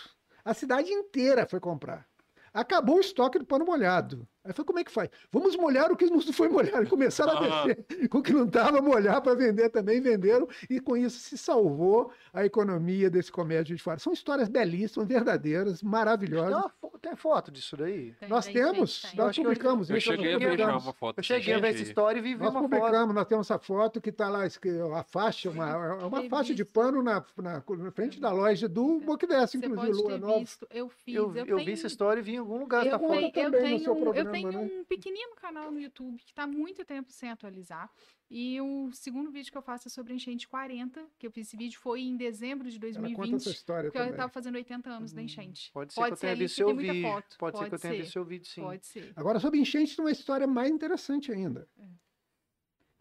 a 0.45 0.55
cidade 0.55 0.91
inteira 0.91 1.47
foi 1.47 1.59
comprar. 1.59 2.07
Acabou 2.55 2.97
o 2.97 3.01
estoque 3.01 3.39
do 3.39 3.45
pano 3.45 3.67
molhado. 3.67 4.27
Aí 4.45 4.53
foi 4.53 4.65
como 4.65 4.79
é 4.79 4.85
que 4.85 4.91
faz? 4.91 5.11
Vamos 5.31 5.57
molhar 5.57 5.91
o 5.93 5.97
que 5.97 6.07
não 6.07 6.21
foi 6.33 6.49
molhado. 6.49 6.85
E 6.85 6.87
começaram 6.87 7.37
a 7.39 7.67
descer 7.67 8.09
com 8.09 8.19
o 8.19 8.23
que 8.23 8.33
não 8.33 8.45
estava 8.47 8.81
molhar 8.81 9.21
para 9.21 9.35
vender 9.35 9.69
também, 9.69 10.01
venderam, 10.01 10.49
e 10.71 10.81
com 10.81 10.97
isso 10.97 11.19
se 11.19 11.37
salvou 11.37 12.11
a 12.33 12.45
economia 12.45 13.11
desse 13.11 13.31
comércio 13.31 13.77
de 13.77 13.83
fora. 13.83 13.99
São 13.99 14.13
histórias 14.13 14.49
belíssimas, 14.49 15.07
verdadeiras, 15.09 15.83
maravilhosas. 15.83 16.71
fo- 16.81 16.99
tem 17.01 17.15
foto 17.15 17.51
disso 17.51 17.77
daí? 17.77 18.13
Tem, 18.19 18.29
Nós 18.29 18.45
tem, 18.47 18.55
temos, 18.55 19.03
tem, 19.03 19.11
tem. 19.13 19.21
Eu 19.21 19.27
nós 19.27 19.37
eu- 19.37 19.45
publicamos 19.45 19.91
Eu 19.91 19.97
isso. 19.99 20.07
cheguei 20.09 20.35
a 20.35 20.39
nós 20.39 20.57
ver 20.57 20.65
uma 20.65 20.93
foto. 20.93 21.19
Eu 21.19 21.23
cheguei 21.23 21.55
a 21.55 21.59
ver 21.61 21.69
essa 21.75 21.83
história 21.83 22.19
e 22.19 22.23
vi, 22.23 22.31
Nós 22.37 22.51
uma 22.51 22.61
foto. 22.63 22.71
publicamos, 22.71 23.15
nós 23.15 23.27
temos 23.27 23.47
essa 23.51 23.59
foto 23.59 24.01
que 24.01 24.11
está 24.11 24.29
lá, 24.29 24.47
escre- 24.47 24.81
a 24.95 25.03
faixa, 25.05 25.51
uma, 25.51 25.69
é 25.71 26.05
uma 26.05 26.23
faixa 26.29 26.55
de 26.55 26.65
pano 26.65 27.03
na, 27.03 27.25
na, 27.37 27.63
na 27.79 27.91
frente 27.93 28.19
da 28.21 28.33
loja 28.33 28.69
do 28.69 28.99
Você 29.01 29.59
inclusive, 29.59 29.75
pode 29.75 29.93
Lua 29.93 30.11
ter 30.13 30.19
Nova. 30.21 30.39
visto, 30.41 30.67
eu 30.73 30.89
fiz. 30.89 31.15
Eu, 31.15 31.25
Eu, 31.35 31.37
eu 31.37 31.45
tenho, 31.57 31.65
vi 31.67 31.73
essa 31.73 31.87
história 31.87 32.21
e 32.21 32.23
vi 32.23 32.35
em 32.35 32.39
algum 32.39 32.59
lugar 32.59 32.83
eu 32.85 32.89
essa 32.89 32.99
foto. 32.99 33.11
tenho, 33.11 33.27
eu 33.27 33.33
também 33.33 33.51
no 33.51 33.59
tenho, 33.67 33.79
seu 33.81 33.95
eu 34.29 34.33
tenho 34.33 34.53
né? 34.53 34.59
um 34.59 34.85
pequenino 34.85 35.35
canal 35.37 35.71
no 35.71 35.81
YouTube 35.81 36.19
que 36.19 36.31
está 36.31 36.45
há 36.45 36.47
muito 36.47 36.85
tempo 36.85 37.11
sem 37.11 37.31
atualizar. 37.31 37.91
E 38.31 38.61
o 38.61 38.91
segundo 38.93 39.31
vídeo 39.31 39.51
que 39.51 39.57
eu 39.57 39.63
faço 39.63 39.89
é 39.89 39.91
sobre 39.91 40.13
enchente 40.13 40.47
40, 40.47 41.07
que 41.19 41.27
eu 41.27 41.31
fiz 41.31 41.47
esse 41.49 41.57
vídeo 41.57 41.79
foi 41.81 42.03
em 42.03 42.17
dezembro 42.17 42.71
de 42.71 42.77
Ela 42.77 42.93
conta 42.93 43.01
2020. 43.01 43.35
essa 43.35 43.51
história 43.51 43.85
Porque 43.85 43.99
eu 43.99 44.03
também. 44.03 44.15
estava 44.15 44.33
fazendo 44.33 44.55
80 44.57 44.91
anos 44.91 45.13
da 45.13 45.23
enchente. 45.23 45.71
Pode 45.73 45.95
ser 45.95 46.05
que 46.05 46.13
eu 46.13 46.17
tenha 46.17 46.37
visto 46.37 46.57
seu 46.57 46.77
vídeo. 46.77 47.03
foto. 47.03 47.37
Pode, 47.39 47.59
ser 47.59 47.69
que 47.69 47.75
eu 47.75 47.79
tenha 47.79 47.95
ser, 47.95 48.01
visto 48.01 48.13
seu 48.13 48.25
vídeo, 48.25 48.47
sim. 48.47 48.61
Pode 48.61 48.87
ser. 48.87 49.13
Agora, 49.17 49.41
sobre 49.41 49.59
enchente, 49.61 49.97
tem 49.97 50.05
uma 50.05 50.11
história 50.13 50.47
mais 50.47 50.71
interessante 50.71 51.33
ainda. 51.33 51.67
É. 51.79 52.08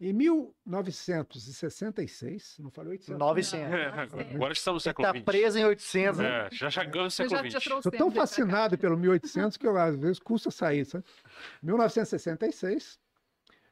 Em 0.00 0.12
1966, 0.12 2.58
não 2.60 2.70
falei 2.70 2.92
800. 2.92 3.18
900. 3.18 3.74
Agora 4.32 4.52
estamos 4.52 4.76
no 4.76 4.80
Você 4.80 4.90
século 4.90 5.08
tá 5.08 5.14
XX. 5.14 5.24
preso 5.24 5.58
em 5.58 5.64
800. 5.64 6.18
né? 6.20 6.28
É, 6.28 6.48
já 6.52 6.70
chegamos 6.70 7.04
no 7.04 7.10
século 7.10 7.50
XX. 7.50 7.64
Sou 7.82 7.90
tão 7.90 8.08
fascinado 8.12 8.78
pelo 8.78 8.96
1800 8.96 9.56
que 9.56 9.66
eu, 9.66 9.76
às 9.76 9.96
vezes 9.96 10.20
custa 10.20 10.52
sair. 10.52 10.84
Sabe? 10.84 11.04
1966, 11.62 12.96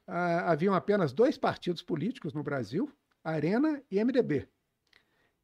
ah, 0.08 0.50
haviam 0.50 0.74
apenas 0.74 1.12
dois 1.12 1.38
partidos 1.38 1.80
políticos 1.82 2.34
no 2.34 2.42
Brasil, 2.42 2.90
Arena 3.22 3.80
e 3.88 4.02
MDB. 4.02 4.48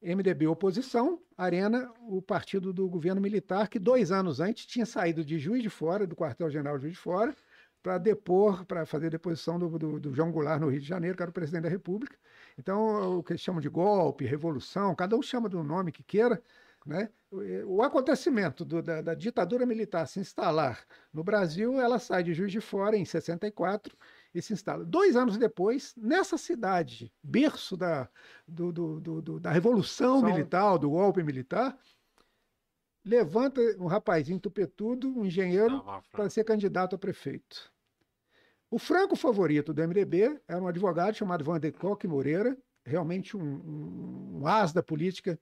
MDB 0.03 0.49
oposição, 0.49 1.23
Arena 1.39 1.95
o 2.09 2.21
partido 2.21 2.73
do 2.73 2.89
governo 2.89 3.21
militar 3.21 3.69
que 3.69 3.79
dois 3.79 4.11
anos 4.11 4.41
antes 4.41 4.67
tinha 4.67 4.85
saído 4.85 5.25
de 5.25 5.39
Juiz 5.39 5.63
de 5.63 5.71
Fora, 5.71 6.09
do 6.09 6.17
quartel-general 6.17 6.77
de 6.77 6.83
Juiz 6.83 6.95
de 6.95 7.01
Fora, 7.01 7.33
para 7.83 7.99
depor, 7.99 8.65
para 8.65 8.87
fazer 8.87 9.07
a 9.07 9.11
deposição 9.11 9.59
do, 9.59 9.79
do, 9.79 9.99
do 10.01 10.15
João 10.15 10.31
Goulart 10.31 10.61
no 10.61 10.69
Rio 10.69 10.81
de 10.81 10.87
Janeiro, 10.87 11.17
que 11.17 11.23
era 11.23 11.31
o 11.31 11.35
presidente 11.35 11.65
da 11.65 11.69
República. 11.69 12.17
Então, 12.57 13.19
o 13.19 13.23
que 13.23 13.33
eles 13.33 13.41
chamam 13.43 13.61
de 13.61 13.69
golpe, 13.69 14.25
revolução, 14.25 14.95
cada 14.95 15.17
um 15.17 15.23
chama 15.23 15.49
do 15.49 15.63
nome 15.65 15.91
que 15.91 16.03
queira, 16.03 16.41
né? 16.87 17.11
O 17.67 17.83
acontecimento 17.83 18.65
do- 18.65 18.83
da, 18.83 19.01
da 19.01 19.15
ditadura 19.15 19.65
militar 19.65 20.07
se 20.07 20.21
instalar 20.21 20.85
no 21.13 21.25
Brasil, 21.25 21.81
ela 21.81 21.99
sai 21.99 22.23
de 22.23 22.35
Juiz 22.35 22.53
de 22.53 22.61
Fora 22.61 22.97
em 22.97 23.05
64 23.05 23.97
e 24.35 24.43
se 24.43 24.53
instala. 24.53 24.85
Dois 24.85 25.17
anos 25.17 25.39
depois, 25.39 25.95
nessa 25.97 26.37
cidade, 26.37 27.13
berço 27.23 27.77
da, 27.77 28.09
do- 28.47 28.71
do- 28.73 29.41
da 29.41 29.51
Revolução 29.51 30.21
São- 30.21 30.29
Militar, 30.29 30.77
do 30.79 30.91
golpe 30.91 31.23
militar, 31.23 31.77
levanta 33.05 33.61
um 33.79 33.87
rapazinho 33.87 34.39
tupetudo, 34.39 35.09
um 35.09 35.25
engenheiro, 35.25 35.79
para 36.13 36.29
ser 36.31 36.45
candidato 36.45 36.95
a 36.95 36.99
prefeito. 36.99 37.72
O 38.73 38.79
franco 38.79 39.15
favorito 39.15 39.75
do 39.75 39.83
MDB 39.83 40.41
era 40.49 40.59
um 40.59 40.67
advogado 40.67 41.15
chamado 41.15 41.45
Vandercock 41.45 42.07
Moreira, 42.09 42.57
realmente 42.87 43.37
um, 43.37 43.43
um, 43.43 44.39
um 44.41 44.47
as 44.47 44.73
da 44.73 44.83
política. 44.83 45.39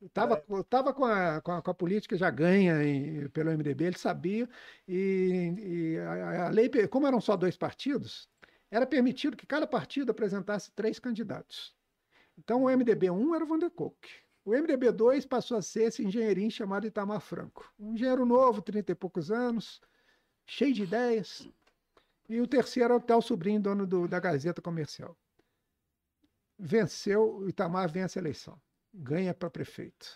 Estava 0.00 0.36
tava 0.70 0.94
com, 0.94 1.04
a, 1.04 1.40
com, 1.40 1.50
a, 1.50 1.60
com 1.60 1.70
a 1.72 1.74
política 1.74 2.16
já 2.16 2.30
ganha 2.30 2.80
em- 2.84 3.28
pelo 3.30 3.50
MDB, 3.50 3.86
ele 3.86 3.98
sabia. 3.98 4.48
E, 4.86 5.96
e 5.96 5.98
a, 5.98 6.46
a 6.46 6.48
lei, 6.50 6.70
como 6.88 7.04
eram 7.08 7.20
só 7.20 7.36
dois 7.36 7.56
partidos, 7.56 8.30
era 8.70 8.86
permitido 8.86 9.36
que 9.36 9.44
cada 9.44 9.66
partido 9.66 10.12
apresentasse 10.12 10.70
três 10.70 11.00
candidatos. 11.00 11.74
Então 12.38 12.62
o 12.62 12.70
MDB 12.70 13.10
1 13.10 13.34
era 13.34 13.42
o 13.42 13.48
Vandercock. 13.48 13.96
O 14.44 14.52
MDB 14.52 14.92
2 14.92 15.26
passou 15.26 15.56
a 15.56 15.62
ser 15.62 15.88
esse 15.88 16.04
engenheirinho 16.04 16.48
chamado 16.52 16.86
Itamar 16.86 17.20
Franco. 17.20 17.74
Um 17.76 17.94
engenheiro 17.94 18.24
novo, 18.24 18.62
30 18.62 18.92
e 18.92 18.94
poucos 18.94 19.32
anos, 19.32 19.80
cheio 20.46 20.72
de 20.72 20.84
ideias. 20.84 21.48
E 22.28 22.40
o 22.40 22.46
terceiro 22.46 22.92
é 22.94 22.96
o 22.96 23.00
Theo 23.00 23.22
Sobrinho, 23.22 23.60
dono 23.60 23.86
do- 23.86 24.06
da 24.08 24.20
Gazeta 24.20 24.60
Comercial. 24.60 25.16
Venceu, 26.58 27.36
o 27.38 27.48
Itamar 27.48 27.88
vence 27.90 28.18
a 28.18 28.22
eleição. 28.22 28.60
Ganha 28.92 29.32
para 29.32 29.48
prefeito. 29.50 30.06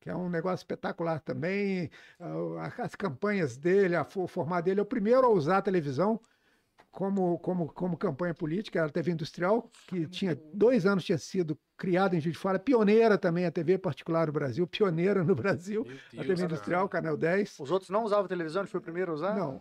Que 0.00 0.10
é 0.10 0.16
um 0.16 0.28
negócio 0.28 0.56
espetacular 0.62 1.20
também. 1.20 1.90
ah, 2.20 2.72
As 2.82 2.94
campanhas 2.94 3.56
dele, 3.56 3.96
a 3.96 4.04
fo- 4.04 4.24
o 4.24 4.28
formato 4.28 4.64
dele, 4.66 4.80
é 4.80 4.82
o 4.82 4.86
primeiro 4.86 5.24
a 5.24 5.30
usar 5.30 5.58
a 5.58 5.62
televisão 5.62 6.20
como, 6.90 7.38
como, 7.38 7.72
como 7.72 7.96
campanha 7.96 8.34
política, 8.34 8.78
era 8.78 8.88
a 8.88 8.92
TV 8.92 9.12
Industrial, 9.12 9.68
que 9.88 10.06
tinha 10.06 10.34
dois 10.52 10.86
anos 10.86 11.04
tinha 11.04 11.18
sido 11.18 11.58
criada 11.76 12.14
em 12.16 12.20
Juiz 12.20 12.34
de 12.34 12.38
Fora, 12.38 12.58
pioneira 12.58 13.18
também, 13.18 13.46
a 13.46 13.50
TV 13.50 13.78
particular 13.78 14.26
no 14.28 14.32
Brasil, 14.32 14.64
pioneira 14.66 15.24
no 15.24 15.34
Brasil, 15.34 15.82
Meu 15.84 15.92
a 15.92 15.96
Deus, 15.96 16.10
TV 16.10 16.34
cara. 16.34 16.44
Industrial, 16.44 16.88
Canal 16.88 17.16
10. 17.16 17.58
Os 17.58 17.70
outros 17.72 17.90
não 17.90 18.04
usavam 18.04 18.28
televisão, 18.28 18.62
ele 18.62 18.68
foi 18.70 18.78
o 18.78 18.82
primeiro 18.82 19.10
a 19.10 19.14
usar? 19.14 19.34
Não, 19.34 19.60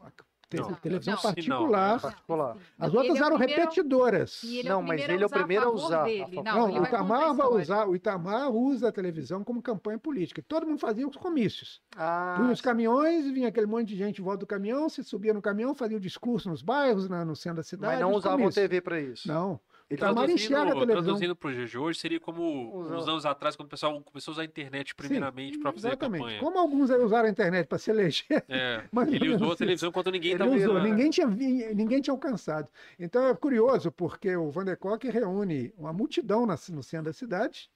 Não. 0.61 0.73
televisão 0.75 1.13
Não. 1.15 1.21
particular. 1.21 1.99
Particular. 2.01 2.57
As 2.79 2.89
Ele 2.89 2.97
outras 2.97 3.17
é 3.17 3.21
o 3.21 3.25
eram 3.25 3.37
primeiro- 3.37 3.61
repetidoras. 3.61 4.43
Ele 4.43 4.69
Não, 4.69 4.79
é 4.79 4.83
mas 4.83 4.87
primeiro 5.01 5.13
ele 5.13 5.23
é 5.23 5.25
o 5.25 5.25
a 5.25 5.27
usar 5.27 5.37
primeiro 5.37 5.63
a 5.63 5.65
favor 5.71 5.85
usar, 5.85 6.03
dele. 6.03 6.35
Não, 6.35 6.43
Não, 6.43 6.81
o 6.81 6.83
Itamar 6.85 7.33
vai 7.33 7.47
usar, 7.47 7.87
o 7.87 7.95
Itamar 7.95 8.49
usa 8.51 8.89
a 8.89 8.91
televisão 8.91 9.43
como 9.43 9.61
campanha 9.61 9.97
política. 9.97 10.43
Todo 10.47 10.65
mundo 10.67 10.79
fazia 10.79 11.07
os 11.07 11.15
comícios. 11.15 11.81
Ah, 11.97 12.35
Punha 12.37 12.51
os 12.51 12.61
caminhões, 12.61 13.25
vinha 13.31 13.47
aquele 13.47 13.65
monte 13.67 13.87
de 13.89 13.95
gente 13.95 14.19
em 14.21 14.23
volta 14.23 14.39
do 14.39 14.47
caminhão, 14.47 14.87
se 14.89 15.03
subia 15.03 15.33
no 15.33 15.41
caminhão, 15.41 15.73
fazia 15.75 15.97
o 15.97 15.99
discurso 15.99 16.49
nos 16.49 16.61
bairros, 16.61 17.07
na- 17.09 17.25
no 17.25 17.35
centro 17.35 17.57
da 17.57 17.63
cidade. 17.63 17.93
mas 17.93 18.01
não 18.01 18.13
usavam 18.13 18.37
comícios. 18.39 18.55
TV 18.55 18.81
para 18.81 18.99
isso. 18.99 19.27
Não. 19.27 19.59
Ele 19.93 19.97
Itamar 19.97 20.13
Traduzindo, 20.25 20.35
enxerga 20.39 20.61
a 20.71 20.73
televisão. 20.73 21.03
traduzindo 21.03 21.35
pro 21.35 21.65
de 21.67 21.77
hoje, 21.77 21.99
seria 21.99 22.19
como 22.19 22.75
Usar- 22.79 22.95
uns 22.97 23.07
anos 23.07 23.25
atrás, 23.25 23.55
quando 23.55 23.67
o 23.67 23.69
pessoal 23.69 24.01
começou 24.01 24.31
a 24.31 24.33
usar 24.33 24.41
a 24.41 24.45
internet 24.45 24.95
primeiramente 24.95 25.57
para 25.59 25.71
fazer 25.71 25.87
Exatamente. 25.89 26.21
campanha. 26.21 26.39
Como 26.39 26.57
alguns 26.57 26.89
usaram 26.89 27.27
a 27.27 27.31
internet 27.31 27.67
para 27.67 27.77
se 27.77 27.91
eleger, 27.91 28.43
É, 28.49 28.83
ele 29.11 29.35
usou 29.35 29.51
a 29.51 29.55
televisão 29.55 29.91
quando 29.91 30.11
ninguém 30.11 30.31
Ele 30.31 30.39
tava 30.39 30.51
usou, 30.51 30.71
usando. 30.71 30.83
ninguém 30.83 31.09
tinha, 31.09 31.27
ninguém 31.27 32.01
tinha 32.01 32.13
alcançado. 32.13 32.67
Então 32.99 33.27
é 33.27 33.35
curioso, 33.35 33.91
porque 33.91 34.35
o 34.35 34.49
Van 34.49 34.65
der 34.65 34.77
Kock 34.77 35.07
reúne 35.09 35.73
uma 35.77 35.93
multidão 35.93 36.45
no 36.45 36.83
centro 36.83 37.05
da 37.05 37.13
cidade, 37.13 37.69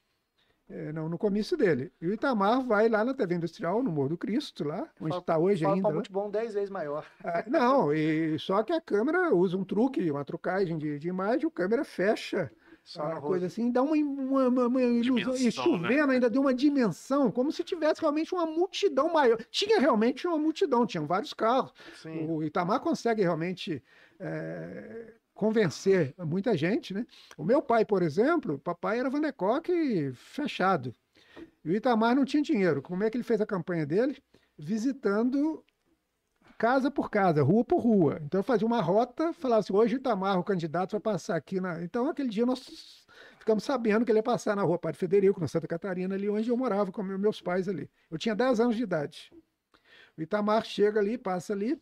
eh, 0.70 0.92
no, 0.92 1.08
no 1.10 1.18
comício 1.18 1.56
dele. 1.58 1.92
E 2.02 2.08
o 2.08 2.14
Itamar 2.14 2.62
vai 2.66 2.90
lá 2.90 3.04
na 3.06 3.14
TV 3.14 3.36
Industrial, 3.36 3.82
no 3.84 3.92
Morro 3.92 4.10
do 4.10 4.18
Cristo, 4.18 4.64
lá, 4.64 4.90
onde 5.00 5.10
Fala- 5.10 5.22
está 5.22 5.38
hoje 5.38 5.64
Fala 5.64 5.76
ainda. 5.76 5.82
para 5.84 5.90
lá. 5.90 5.96
muito 5.96 6.12
bom 6.12 6.30
10 6.30 6.54
vezes 6.54 6.70
maior. 6.70 7.06
Ah, 7.24 7.44
não, 7.48 7.94
e 7.94 8.38
só 8.40 8.64
que 8.64 8.74
a 8.74 8.82
câmera 8.82 9.34
usa 9.34 9.58
um 9.58 9.64
truque, 9.64 10.10
uma 10.12 10.26
trucagem 10.26 10.78
de, 10.78 11.00
de 11.00 11.08
imagem, 11.08 11.48
a 11.48 11.52
câmera 11.52 11.84
fecha 11.86 12.52
Só 12.84 13.04
a 13.04 13.16
no 13.16 13.22
coisa 13.22 13.48
assim, 13.48 13.70
dá 13.72 13.82
uma, 13.82 13.96
uma, 13.96 14.48
uma- 14.48 14.68
uma 14.68 14.82
ilusão. 14.82 15.36
E 15.36 15.46
né? 15.46 15.52
chovendo 15.52 16.12
ainda 16.12 16.30
deu 16.30 16.42
uma 16.42 16.54
dimensão, 16.54 17.30
como 17.32 17.52
se 17.52 17.64
tivesse 17.64 18.00
realmente 18.02 18.34
uma 18.34 18.46
multidão 18.46 19.12
maior. 19.12 19.38
Tinha 19.52 19.80
realmente 19.80 20.26
uma 20.28 20.38
multidão, 20.38 20.86
tinham 20.86 21.06
vários 21.06 21.34
carros. 21.34 21.74
Sim. 22.02 22.26
O 22.30 22.42
Itamar 22.44 22.80
consegue 22.80 23.22
realmente 23.22 23.84
eh, 24.20 25.14
convencer 25.38 26.14
muita 26.18 26.58
gente, 26.58 26.94
né? 26.94 27.06
O 27.38 27.46
meu 27.46 27.62
pai, 27.62 27.86
por 27.86 28.02
exemplo, 28.02 28.60
papai 28.60 29.00
era 29.00 29.10
Vandecock 29.10 30.12
fechado. 30.14 30.94
E 31.64 31.70
o 31.70 31.76
Itamar 31.76 32.16
não 32.16 32.26
tinha 32.26 32.42
dinheiro. 32.42 32.82
Como 32.82 33.04
é 33.04 33.10
que 33.10 33.16
ele 33.16 33.24
fez 33.24 33.40
a 33.40 33.46
campanha 33.46 33.86
dele? 33.86 34.22
Visitando 34.58 35.64
casa 36.58 36.90
por 36.90 37.12
casa, 37.12 37.44
rua 37.44 37.64
por 37.64 37.80
rua. 37.80 38.20
Então 38.24 38.40
eu 38.40 38.44
fazia 38.44 38.66
uma 38.66 38.82
rota, 38.82 39.32
falava 39.32 39.60
assim, 39.60 39.74
hoje 39.74 39.96
o 39.96 40.00
Itamar, 40.00 40.40
o 40.40 40.44
candidato, 40.44 40.94
vai 40.94 41.00
passar 41.00 41.36
aqui 41.36 41.62
na... 41.62 41.84
Então 41.84 42.10
aquele 42.10 42.30
dia 42.30 42.46
nós 42.46 43.06
ficamos 43.38 43.64
sabendo 43.64 44.04
que 44.04 44.12
ele 44.12 44.20
ia 44.20 44.24
passar 44.24 44.56
na 44.56 44.64
rua 44.64 44.80
Padre 44.80 44.98
Federico, 44.98 45.40
na 45.40 45.48
Santa 45.48 45.68
Catarina, 45.68 46.16
ali 46.16 46.28
onde 46.30 46.50
eu 46.50 46.58
morava 46.58 46.92
com 46.92 47.04
meu- 47.04 47.20
meus 47.20 47.40
pais 47.42 47.70
ali. 47.70 47.88
Eu 48.10 48.18
tinha 48.18 48.36
10 48.36 48.60
anos 48.60 48.76
de 48.76 48.82
idade. 48.82 49.32
O 50.18 50.22
Itamar 50.22 50.66
chega 50.66 51.00
ali, 51.00 51.16
passa 51.16 51.54
ali, 51.54 51.80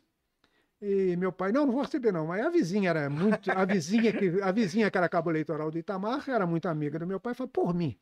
e 0.85 1.15
meu 1.17 1.31
pai, 1.31 1.51
não, 1.51 1.65
não 1.65 1.73
vou 1.73 1.81
receber 1.81 2.11
não, 2.11 2.27
mas 2.27 2.45
a 2.45 2.49
vizinha 2.49 2.91
era 2.91 3.09
muito, 3.09 3.49
a 3.49 3.65
vizinha 3.65 4.13
que, 4.13 4.39
a 4.39 4.51
vizinha 4.51 4.91
que 4.91 4.97
era 4.97 5.09
cabo 5.09 5.31
eleitoral 5.31 5.71
do 5.71 5.79
Itamar 5.79 6.29
era 6.29 6.45
muito 6.45 6.67
amiga 6.67 6.99
do 6.99 7.07
meu 7.07 7.19
pai, 7.19 7.33
falou, 7.33 7.49
por 7.49 7.73
mim, 7.73 7.97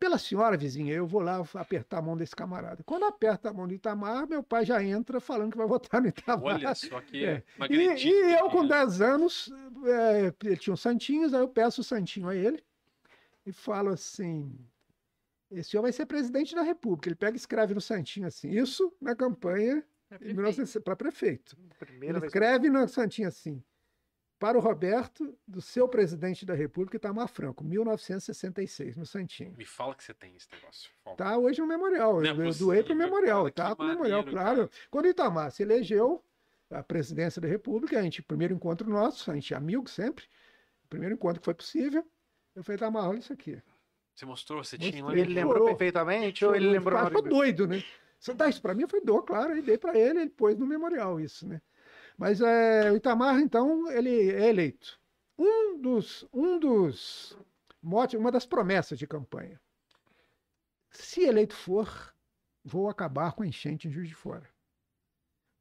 pela 0.00 0.18
senhora 0.18 0.56
vizinha, 0.56 0.92
eu 0.92 1.06
vou 1.06 1.20
lá 1.20 1.44
apertar 1.54 1.98
a 1.98 2.02
mão 2.02 2.16
desse 2.16 2.34
camarada. 2.34 2.82
Quando 2.84 3.04
aperta 3.04 3.50
a 3.50 3.52
mão 3.52 3.68
do 3.68 3.74
Itamar, 3.74 4.26
meu 4.26 4.42
pai 4.42 4.64
já 4.64 4.82
entra 4.82 5.20
falando 5.20 5.52
que 5.52 5.58
vai 5.58 5.68
votar 5.68 6.00
no 6.00 6.08
Itamar. 6.08 6.56
Olha 6.56 6.74
só 6.74 7.00
que 7.00 7.24
É. 7.24 7.42
E, 7.70 7.76
e 7.76 8.32
eu, 8.32 8.50
com 8.50 8.66
tinha. 8.66 8.78
10 8.86 9.00
anos, 9.00 9.52
é, 9.84 10.34
ele 10.42 10.56
tinha 10.56 10.74
uns 10.74 10.80
santinhos, 10.80 11.32
aí 11.32 11.40
eu 11.40 11.48
peço 11.48 11.82
o 11.82 11.84
santinho 11.84 12.28
a 12.28 12.34
ele 12.34 12.64
e 13.46 13.52
falo 13.52 13.90
assim: 13.90 14.58
esse 15.50 15.70
senhor 15.70 15.82
vai 15.82 15.92
ser 15.92 16.06
presidente 16.06 16.54
da 16.54 16.62
República. 16.62 17.08
Ele 17.08 17.14
pega 17.14 17.36
e 17.36 17.38
escreve 17.38 17.74
no 17.74 17.80
santinho 17.80 18.26
assim, 18.26 18.50
isso 18.50 18.92
na 19.00 19.14
campanha 19.14 19.84
para 20.08 20.96
prefeito. 20.96 20.96
prefeito. 20.96 21.56
Primeira 21.78 22.14
Ele 22.14 22.20
vez. 22.20 22.24
escreve 22.32 22.68
no 22.70 22.86
santinho 22.88 23.28
assim: 23.28 23.62
para 24.38 24.58
o 24.58 24.60
Roberto, 24.60 25.36
do 25.46 25.60
seu 25.60 25.88
presidente 25.88 26.44
da 26.44 26.54
República, 26.54 26.96
Itamar 26.96 27.28
Franco, 27.28 27.64
1966, 27.64 28.96
no 28.96 29.06
santinho. 29.06 29.54
Me 29.56 29.64
fala 29.64 29.94
que 29.94 30.04
você 30.04 30.12
tem 30.14 30.34
esse 30.36 30.48
negócio. 30.52 30.90
Fala. 31.02 31.16
Tá 31.16 31.38
hoje 31.38 31.60
no 31.60 31.66
memorial. 31.66 32.20
Não 32.20 32.44
Eu, 32.44 32.54
doei 32.54 32.82
para 32.82 32.92
o 32.92 32.96
memorial. 32.96 33.42
cara, 33.44 33.50
que 33.50 33.56
Tá 33.56 33.76
com 33.76 33.82
o 33.84 33.86
memorial, 33.86 34.24
claro. 34.24 34.70
Quando 34.90 35.06
o 35.06 35.08
Itamar 35.08 35.50
se 35.50 35.62
elegeu 35.62 36.22
a 36.70 36.82
presidência 36.82 37.40
da 37.40 37.48
República, 37.48 37.98
a 37.98 38.02
gente, 38.02 38.22
primeiro 38.22 38.54
encontro 38.54 38.88
nosso, 38.88 39.30
a 39.30 39.34
gente 39.34 39.54
é 39.54 39.56
amigo 39.56 39.88
sempre, 39.88 40.24
o 40.84 40.88
primeiro 40.88 41.14
encontro 41.14 41.40
que 41.40 41.44
foi 41.44 41.54
possível, 41.54 42.04
eu 42.54 42.62
falei, 42.64 42.76
Itamar, 42.76 43.08
olha 43.08 43.18
isso 43.18 43.32
aqui. 43.32 43.60
Você 44.14 44.26
mostrou, 44.26 44.62
você 44.62 44.76
Mostrei. 44.76 44.92
tinha. 45.02 45.12
Ele 45.12 45.34
lembrou 45.34 45.66
perfeitamente 45.66 46.44
ou 46.44 46.54
ele 46.54 46.68
lembrou 46.70 46.98
na 47.00 47.06
Ficou 47.06 47.22
doido, 47.22 47.66
né? 47.66 47.82
Você 48.24 48.32
dá 48.32 48.48
isso 48.48 48.62
para 48.62 48.74
mim? 48.74 48.82
Eu 48.82 48.88
falei, 48.88 49.04
dou, 49.04 49.22
claro, 49.22 49.54
e 49.54 49.60
dei 49.60 49.76
para 49.76 49.98
ele, 49.98 50.20
ele 50.20 50.30
pôs 50.30 50.56
no 50.56 50.66
memorial 50.66 51.20
isso, 51.20 51.46
né? 51.46 51.60
Mas 52.16 52.40
é, 52.40 52.90
o 52.90 52.96
Itamar, 52.96 53.38
então, 53.38 53.90
ele 53.90 54.30
é 54.30 54.48
eleito. 54.48 54.98
Um 55.38 55.78
dos, 55.78 56.26
um 56.32 56.58
dos 56.58 57.36
motes, 57.82 58.18
uma 58.18 58.32
das 58.32 58.46
promessas 58.46 58.98
de 58.98 59.06
campanha. 59.06 59.60
Se 60.90 61.22
eleito 61.22 61.54
for, 61.54 62.14
vou 62.64 62.88
acabar 62.88 63.32
com 63.32 63.42
a 63.42 63.46
enchente 63.46 63.88
em 63.88 63.92
Juiz 63.92 64.08
de 64.08 64.14
Fora. 64.14 64.48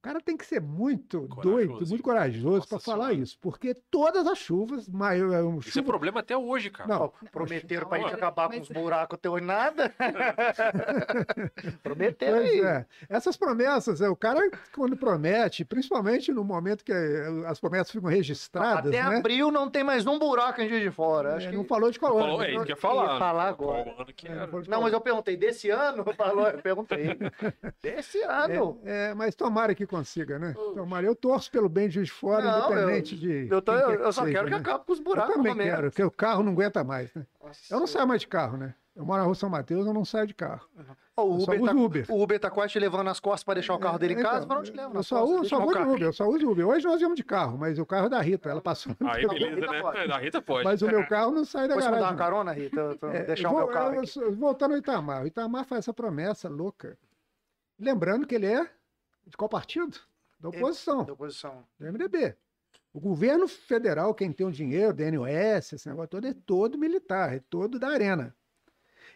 O 0.03 0.05
cara 0.05 0.19
tem 0.19 0.35
que 0.35 0.45
ser 0.45 0.59
muito 0.59 1.21
Corajoso, 1.29 1.41
doido, 1.49 1.87
muito 1.87 2.03
corajoso 2.03 2.67
para 2.67 2.77
falar 2.77 3.05
Senhora. 3.07 3.23
isso, 3.23 3.37
porque 3.39 3.73
todas 3.89 4.27
as 4.27 4.37
chuvas, 4.37 4.89
maior, 4.89 5.29
um 5.45 5.59
Isso 5.59 5.69
é 5.69 5.71
chuva, 5.71 5.85
problema 5.87 6.19
até 6.19 6.35
hoje, 6.37 6.69
cara. 6.69 6.89
Não, 6.89 7.13
Prometeram 7.31 7.87
pra 7.87 7.97
Não, 7.99 8.07
gente 8.09 8.15
acabar 8.17 8.49
com 8.49 8.55
mas- 8.57 8.63
os 8.63 8.75
buracos 8.75 9.17
teu 9.21 9.37
e 9.37 9.41
nada. 9.41 9.93
Prometeram 11.81 12.37
Pois 12.39 12.49
aí. 12.51 12.59
é. 12.61 12.85
Essas 13.07 13.37
promessas, 13.37 14.01
é, 14.01 14.09
o 14.09 14.15
cara, 14.15 14.41
quando 14.75 14.97
promete, 14.97 15.63
principalmente 15.63 16.33
no 16.33 16.43
momento 16.43 16.83
que 16.83 16.91
eh, 16.91 17.45
as 17.47 17.57
promessas 17.59 17.89
ficam 17.89 18.09
registradas, 18.09 18.87
Até 18.93 19.01
né? 19.09 19.17
abril 19.17 19.51
não 19.51 19.69
tem 19.69 19.85
mais 19.85 20.05
um 20.05 20.19
buraco 20.19 20.59
em 20.61 20.67
Juiz 20.67 20.81
de 20.83 20.91
Fora. 20.91 21.29
É, 21.29 21.35
Acho 21.37 21.49
que... 21.49 21.55
Não 21.55 21.63
falou 21.63 21.89
de 21.89 21.97
qual 21.97 22.19
Falou, 22.19 22.35
ano. 22.35 22.43
é 22.43 22.49
isso 22.49 22.59
né? 22.59 22.65
que 22.65 22.71
eu 22.73 22.75
ia 22.75 22.81
falar. 22.81 23.19
falar 23.19 23.53
Qual 23.53 23.71
agora. 23.71 23.95
ano 24.01 24.13
que 24.13 24.27
É, 24.27 24.31
era? 24.31 24.47
falou 24.47 24.61
Não, 24.63 24.67
qual 24.69 24.81
mas 24.81 24.91
eu 24.93 24.99
perguntei, 24.99 25.37
desse 25.37 25.69
ano? 25.69 26.03
Falou, 26.13 26.49
eu 26.49 26.59
perguntei. 26.61 27.17
Desse 27.81 28.21
ano. 28.21 28.79
É, 28.83 29.11
é, 29.11 29.13
mas 29.13 29.35
tomara 29.35 29.73
que 29.73 29.85
consiga, 29.97 30.39
né? 30.39 30.53
Tomara. 30.53 31.05
Eu 31.05 31.15
torço 31.15 31.51
pelo 31.51 31.69
bem 31.69 31.87
de 31.87 31.95
Juiz 31.95 32.07
de 32.07 32.13
fora, 32.13 32.43
Não, 32.43 32.71
independente 32.71 33.15
de. 33.17 33.47
Eu, 33.49 33.61
tô- 33.61 33.73
eu 33.73 34.11
só 34.11 34.23
seja, 34.23 34.33
quero 34.33 34.45
que 34.47 34.53
né? 34.53 34.57
acabe 34.59 34.85
com 34.85 34.93
os 34.93 34.99
Eu 34.99 35.05
buracos, 35.05 35.33
também 35.35 35.53
pelo 35.53 35.57
menos. 35.57 35.73
quero, 35.75 35.89
porque 35.91 36.03
o 36.03 36.11
carro 36.11 36.43
não 36.43 36.51
aguenta 36.53 36.83
mais, 36.83 37.13
né? 37.13 37.25
Nossa 37.43 37.73
Eu 37.73 37.79
não 37.79 37.87
saio 37.87 38.07
mais 38.07 38.21
de 38.21 38.27
carro, 38.27 38.57
né? 38.57 38.73
Eu 38.95 39.03
moro 39.03 39.17
na 39.19 39.25
rua 39.25 39.33
São 39.33 39.49
Mateus, 39.49 39.87
eu 39.87 39.93
não 39.93 40.05
saio 40.05 40.27
de 40.27 40.35
carro. 40.35 40.67
Ó, 41.17 41.23
o, 41.25 41.37
Eu 41.39 41.43
Uber 41.43 41.61
tá, 41.63 41.71
Uber. 41.73 42.05
o 42.09 42.21
Uber 42.23 42.39
tá 42.39 42.49
quase 42.51 42.73
te 42.73 42.79
levando 42.79 43.03
nas 43.05 43.19
costas 43.19 43.43
pra 43.43 43.55
deixar 43.55 43.73
o 43.73 43.79
carro 43.79 43.97
dele 43.97 44.13
em 44.13 44.19
Então, 44.19 44.29
casa, 44.31 44.45
mas 44.45 44.55
não 44.57 44.63
te 44.63 44.71
leva 44.71 44.89
eu 44.89 44.93
nas 44.93 45.07
só, 45.07 45.19
costas. 45.25 45.47
só 45.47 45.59
no 45.59 45.65
vou 45.65 45.73
de. 45.73 45.79
Uber, 45.81 46.01
eu 46.03 46.13
só 46.13 46.27
uso 46.27 46.47
Uber. 46.51 46.67
Hoje 46.67 46.85
nós 46.85 46.99
viemos 46.99 47.15
de 47.15 47.23
carro, 47.23 47.57
mas 47.57 47.79
o 47.79 47.85
carro 47.87 48.05
é 48.05 48.09
da 48.09 48.21
Rita, 48.21 48.49
ela 48.51 48.61
passou. 48.61 48.95
Aí, 49.01 49.27
beleza, 49.27 49.55
Rita 49.55 49.71
né? 49.71 49.81
pode. 49.81 50.07
Da 50.07 50.17
Rita 50.19 50.41
pode. 50.43 50.63
Mas 50.63 50.81
o 50.83 50.87
meu 50.87 51.07
carro 51.07 51.31
não 51.31 51.43
sai 51.43 51.63
da 51.67 51.69
Depois 51.69 51.85
você 51.85 51.89
me 51.89 51.95
dá 51.95 52.01
garagem. 52.01 52.15
uma 52.19 52.23
carona, 52.23 52.51
Rita? 52.51 52.79
Eu 52.79 52.97
tô- 52.99 53.07
É, 53.07 53.23
deixar 53.23 53.47
eu 53.47 53.51
o 53.51 53.55
meu 53.57 53.65
vou- 53.65 53.73
carro 53.73 53.95
eu 53.95 54.31
Voltando 54.35 54.71
ao 54.73 54.77
Itamar. 54.77 55.23
O 55.23 55.27
Itamar 55.27 55.65
faz 55.65 55.79
essa 55.79 55.93
promessa 55.93 56.47
louca. 56.47 56.95
Lembrando 57.79 58.27
que 58.27 58.35
ele 58.35 58.45
é 58.45 58.67
de 59.25 59.37
qual 59.37 59.49
partido? 59.49 59.97
Da 60.39 60.49
oposição, 60.49 61.05
Da 61.05 61.13
oposição. 61.13 61.65
do 61.79 61.85
MDB. 61.85 62.35
O 62.93 62.99
governo 62.99 63.47
federal, 63.47 64.13
quem 64.13 64.31
tem 64.31 64.45
o 64.45 64.51
dinheiro, 64.51 64.93
DNOS, 64.93 65.73
esse 65.73 65.89
negócio 65.89 66.09
todo, 66.09 66.27
é 66.27 66.33
todo 66.33 66.77
militar, 66.77 67.33
é 67.33 67.39
todo 67.39 67.79
da 67.79 67.89
arena. 67.89 68.35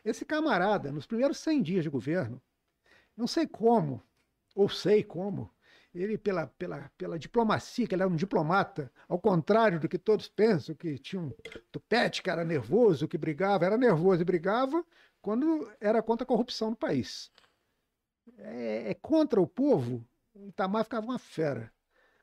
Esse 0.03 0.25
camarada, 0.25 0.91
nos 0.91 1.05
primeiros 1.05 1.37
100 1.37 1.61
dias 1.61 1.83
de 1.83 1.89
governo, 1.89 2.41
não 3.15 3.27
sei 3.27 3.45
como, 3.45 4.01
ou 4.55 4.69
sei 4.69 5.03
como, 5.03 5.51
ele, 5.93 6.17
pela, 6.17 6.47
pela, 6.47 6.91
pela 6.97 7.19
diplomacia, 7.19 7.87
que 7.87 7.93
ele 7.93 8.03
era 8.03 8.11
um 8.11 8.15
diplomata, 8.15 8.91
ao 9.07 9.19
contrário 9.19 9.79
do 9.79 9.89
que 9.89 9.97
todos 9.97 10.27
pensam, 10.27 10.75
que 10.75 10.97
tinha 10.97 11.21
um 11.21 11.31
tupete 11.71 12.21
que 12.21 12.29
era 12.29 12.43
nervoso, 12.45 13.07
que 13.07 13.17
brigava, 13.17 13.65
era 13.65 13.77
nervoso 13.77 14.21
e 14.21 14.25
brigava 14.25 14.83
quando 15.21 15.69
era 15.79 16.01
contra 16.01 16.23
a 16.23 16.27
corrupção 16.27 16.71
no 16.71 16.75
país. 16.75 17.31
É, 18.37 18.91
é 18.91 18.93
contra 18.93 19.41
o 19.41 19.47
povo, 19.47 20.07
o 20.33 20.47
Itamar 20.47 20.83
ficava 20.83 21.05
uma 21.05 21.19
fera. 21.19 21.71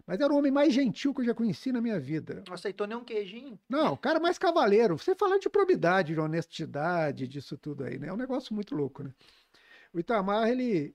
Mas 0.06 0.20
era 0.20 0.32
o 0.32 0.36
homem 0.36 0.52
mais 0.52 0.72
gentil 0.74 1.14
que 1.14 1.22
eu 1.22 1.24
já 1.24 1.34
conheci 1.34 1.72
na 1.72 1.80
minha 1.80 1.98
vida. 1.98 2.44
Não 2.46 2.54
aceitou 2.54 2.86
nem 2.86 2.96
um 2.96 3.04
queijinho. 3.04 3.58
Não, 3.68 3.94
o 3.94 3.96
cara 3.96 4.20
mais 4.20 4.36
cavaleiro. 4.36 4.98
Você 4.98 5.14
falando 5.14 5.40
de 5.40 5.48
probidade, 5.48 6.12
de 6.12 6.20
honestidade, 6.20 7.26
disso 7.26 7.56
tudo 7.56 7.84
aí, 7.84 7.98
né? 7.98 8.08
É 8.08 8.12
um 8.12 8.16
negócio 8.16 8.54
muito 8.54 8.74
louco, 8.74 9.02
né? 9.02 9.14
O 9.94 9.98
Itamar, 9.98 10.48
ele, 10.50 10.94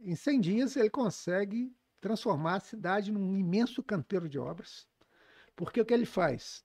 em 0.00 0.14
100 0.14 0.40
dias, 0.40 0.76
ele 0.76 0.90
consegue 0.90 1.74
transformar 2.00 2.56
a 2.56 2.60
cidade 2.60 3.10
num 3.10 3.36
imenso 3.36 3.82
canteiro 3.82 4.28
de 4.28 4.38
obras. 4.38 4.86
Porque 5.56 5.80
o 5.80 5.84
que 5.84 5.92
ele 5.94 6.06
faz? 6.06 6.64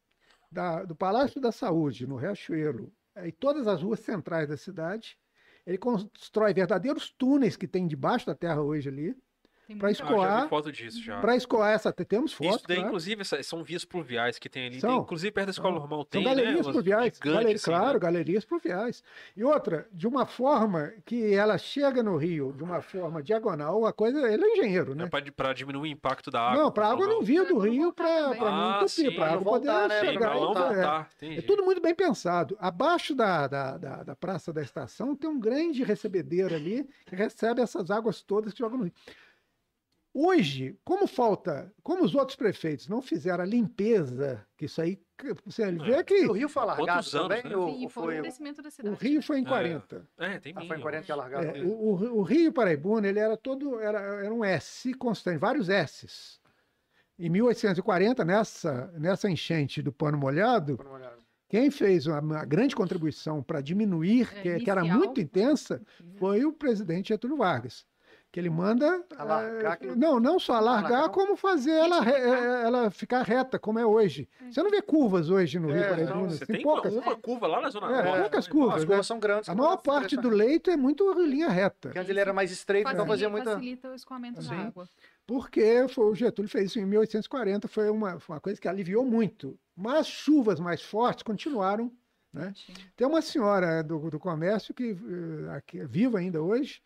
Da- 0.52 0.84
do 0.84 0.96
Palácio 0.96 1.42
da 1.42 1.52
Saúde, 1.52 2.06
no 2.06 2.16
Riachuelo, 2.18 2.94
eh, 3.16 3.30
e 3.30 3.32
todas 3.32 3.68
as 3.68 3.82
ruas 3.82 4.02
centrais 4.02 4.50
da 4.50 4.58
cidade, 4.58 5.18
ele 5.66 5.78
constrói 5.78 6.54
verdadeiros 6.54 7.14
túneis 7.18 7.56
que 7.56 7.68
tem 7.68 7.88
debaixo 7.88 8.26
da 8.26 8.36
terra 8.36 8.62
hoje 8.62 8.90
ali, 8.90 9.16
Ah, 9.76 9.80
já 9.82 9.90
escoar- 9.92 10.44
vi 10.44 10.50
foto 10.50 10.72
disso 10.72 11.02
já. 11.04 11.20
para 11.20 11.36
escoar 11.36 11.72
essa. 11.74 11.92
Temos 11.94 12.34
fotos. 12.34 12.56
Isso 12.58 12.68
daí, 12.68 12.80
né? 12.80 12.86
inclusive, 12.88 13.22
essa- 13.22 13.42
são 13.44 13.64
vias 13.64 13.86
pluviais 13.86 14.38
que 14.40 14.50
tem 14.50 14.68
ali. 14.68 14.80
São. 14.80 14.90
Tem, 14.92 15.00
inclusive, 15.00 15.32
perto 15.32 15.48
da 15.48 15.52
escola 15.52 15.74
São. 15.74 15.80
normal 15.82 16.00
São 16.00 16.06
tem, 16.10 16.24
galerias 16.24 16.54
né? 16.54 16.62
umas 16.62 16.68
pluviais, 16.68 17.04
gigantes, 17.16 17.20
galeri- 17.20 17.54
assim, 17.56 17.66
claro, 17.66 17.94
né? 17.94 18.00
galerias 18.00 18.46
pluviais. 18.46 19.04
E 19.36 19.44
outra, 19.44 19.88
de 19.92 20.08
uma 20.08 20.26
forma 20.26 20.92
que 21.06 21.34
ela 21.34 21.58
chega 21.58 22.02
no 22.04 22.18
rio, 22.18 22.54
de 22.58 22.64
uma 22.64 22.82
forma 22.82 23.22
diagonal, 23.22 23.86
a 23.86 23.94
coisa, 23.94 24.20
ele 24.32 24.44
é 24.44 24.54
engenheiro, 24.54 24.96
né? 24.96 25.06
É 25.06 25.32
pra 25.32 25.54
diminuir 25.54 25.90
o 25.90 25.92
impacto 25.92 26.30
da 26.32 26.42
água. 26.42 26.64
não, 26.64 26.72
para 26.72 26.88
a 26.88 26.92
água 26.92 27.08
não 27.08 27.22
vir 27.22 27.46
do 27.46 27.58
rio 27.60 27.94
para 27.94 28.06
também. 28.24 28.40
não 28.40 28.48
Ah, 28.48 28.80
entupir, 28.84 29.16
para 29.16 29.26
a 29.26 29.34
água 29.34 29.44
poder 29.44 29.68
voltar, 29.68 29.88
né? 29.88 30.00
Chegar. 30.02 30.36
não 30.36 30.36
é. 30.36 30.40
voltar. 30.46 31.10
É 31.22 31.26
Entendi. 31.26 31.42
tudo 31.44 31.64
muito 31.64 31.82
bem 31.82 31.94
pensado. 31.96 32.58
Abaixo 32.60 33.14
da, 33.16 33.48
da, 33.48 33.78
da, 33.78 34.04
da 34.04 34.16
praça 34.16 34.52
da 34.54 34.62
estação 34.62 35.16
tem 35.16 35.30
um 35.30 35.40
grande 35.40 35.84
recebedeiro 35.84 36.54
ali 36.56 36.88
que 37.06 37.16
recebe 37.16 37.62
essas 37.62 37.90
águas 37.92 38.22
todas 38.22 38.54
que 38.54 38.60
jogam 38.60 38.78
no 38.80 38.84
rio. 38.86 38.94
Hoje, 40.14 40.78
como 40.84 41.08
falta, 41.08 41.74
como 41.82 42.04
os 42.04 42.14
outros 42.14 42.36
prefeitos 42.36 42.90
não 42.90 43.02
fizeram 43.02 43.44
a 43.44 43.48
limpeza, 43.48 44.46
que 44.58 44.66
isso 44.66 44.82
aí, 44.82 45.00
você 45.46 45.72
vê 45.72 45.94
É. 45.94 46.04
que 46.04 46.26
O 46.28 46.34
Rio 46.34 46.50
foi 46.50 46.64
alargado 46.64 46.92
anos, 46.92 47.12
também? 47.12 47.44
né? 47.46 47.56
Ou, 47.56 47.74
Sim, 47.74 47.88
foi 47.90 48.20
o 48.20 48.22
crescimento 48.22 48.62
da 48.62 48.68
o 48.68 48.72
cidade. 48.72 48.98
Rio 49.08 49.22
foi 49.22 49.40
em 49.40 49.46
É. 49.46 49.48
40. 49.48 50.08
É, 50.18 50.40
tem 50.40 50.52
Ah, 50.54 50.60
foi 50.60 50.66
em 50.66 50.70
mil. 50.72 50.82
40 50.82 51.06
que 51.06 51.12
é 51.12 51.14
alargado. 51.14 51.46
É, 51.46 51.62
o, 51.62 51.70
o- 51.72 52.18
o 52.20 52.22
Rio 52.24 52.52
Paraibuna 52.52 53.08
ele 53.08 53.20
era 53.20 53.38
todo 53.38 53.80
era, 53.80 54.00
era 54.26 54.34
um 54.34 54.44
S 54.44 54.94
constante, 54.96 55.38
vários 55.38 55.70
S's. 55.70 56.42
Em 57.18 57.30
1840, 57.30 58.26
nessa, 58.26 58.92
nessa 58.98 59.30
enchente 59.30 59.82
do 59.82 59.94
pano 59.94 60.18
molhado, 60.18 60.78
uma 60.82 60.96
olhada. 60.96 61.18
quem 61.48 61.70
fez 61.72 62.08
uma, 62.08 62.20
uma 62.20 62.44
grande 62.46 62.76
contribuição 62.76 63.42
para 63.44 63.62
diminuir, 63.62 64.28
É, 64.38 64.42
que, 64.42 64.60
que 64.66 64.70
era 64.72 64.84
muito 64.84 65.22
intensa, 65.22 65.82
foi 66.18 66.44
o 66.44 66.52
presidente 66.52 67.10
Getúlio 67.10 67.38
Vargas. 67.38 67.86
Que 68.32 68.40
ele 68.40 68.50
manda. 68.50 69.04
Alargar 69.18 69.64
eh, 69.64 69.68
aquilo- 69.74 69.96
não, 69.98 70.18
não 70.18 70.40
só 70.40 70.54
alargar, 70.54 70.92
Alargar. 70.92 71.10
como 71.10 71.36
fazer 71.36 71.72
ela, 71.72 72.00
re- 72.00 72.14
eh, 72.14 72.62
ela 72.64 72.90
ficar 72.90 73.24
reta, 73.24 73.60
como 73.60 73.78
é 73.78 73.86
hoje. 73.86 74.30
Você 74.50 74.64
não 74.64 74.70
vê 74.72 74.82
curvas 74.82 75.30
hoje 75.30 75.60
no 75.60 75.68
Rio 75.68 75.84
É, 75.84 75.90
Paraibuna. 75.90 76.16
não, 76.22 76.30
Você 76.30 76.46
tem 76.46 76.56
tem 76.56 76.64
poucas. 76.64 76.94
uma 76.96 77.16
curva 77.18 77.46
lá 77.48 77.60
na 77.60 77.70
Zona 77.70 77.88
É, 77.88 78.04
Norte. 78.04 78.22
poucas 78.22 78.48
curvas. 78.48 78.76
As 78.76 78.82
né? 78.84 78.88
curvas 78.88 79.06
são 79.08 79.20
grandes. 79.20 79.50
A 79.50 79.54
maior 79.56 79.76
parte 79.78 80.16
do 80.16 80.30
leito 80.30 80.72
é 80.72 80.78
muito 80.78 81.12
linha 81.22 81.50
reta. 81.50 81.90
Porque 81.90 82.00
antes 82.00 82.10
ele 82.10 82.22
era 82.22 82.32
mais 82.32 82.52
estreito, 82.52 82.90
então 82.90 83.06
fazia 83.06 83.28
Facilita, 83.30 83.50
muita... 83.50 83.52
facilita 83.60 83.90
o 83.90 83.96
escoamento 83.96 84.42
Sim. 84.42 84.50
da 84.50 84.56
água. 84.56 84.90
Porque 85.28 85.88
foi, 85.90 86.06
o 86.06 86.16
Getúlio 86.16 86.50
fez 86.50 86.68
isso 86.72 86.80
em 86.80 86.86
1840, 86.86 87.68
foi 87.68 87.90
uma, 87.90 88.18
foi 88.18 88.36
uma 88.36 88.42
coisa 88.42 88.60
que 88.62 88.68
aliviou 88.68 89.06
muito. 89.06 89.60
Mas 89.76 90.08
chuvas 90.08 90.58
mais 90.60 90.82
fortes 90.82 91.24
continuaram. 91.24 91.92
Né? 92.34 92.54
Tem 92.96 93.06
uma 93.06 93.22
senhora 93.22 93.84
do, 93.84 94.10
do 94.10 94.18
comércio 94.18 94.74
que 94.74 94.92
eh, 94.96 95.50
aqui, 95.56 95.80
é 95.82 95.86
viva 95.86 96.18
ainda 96.20 96.42
hoje, 96.42 96.82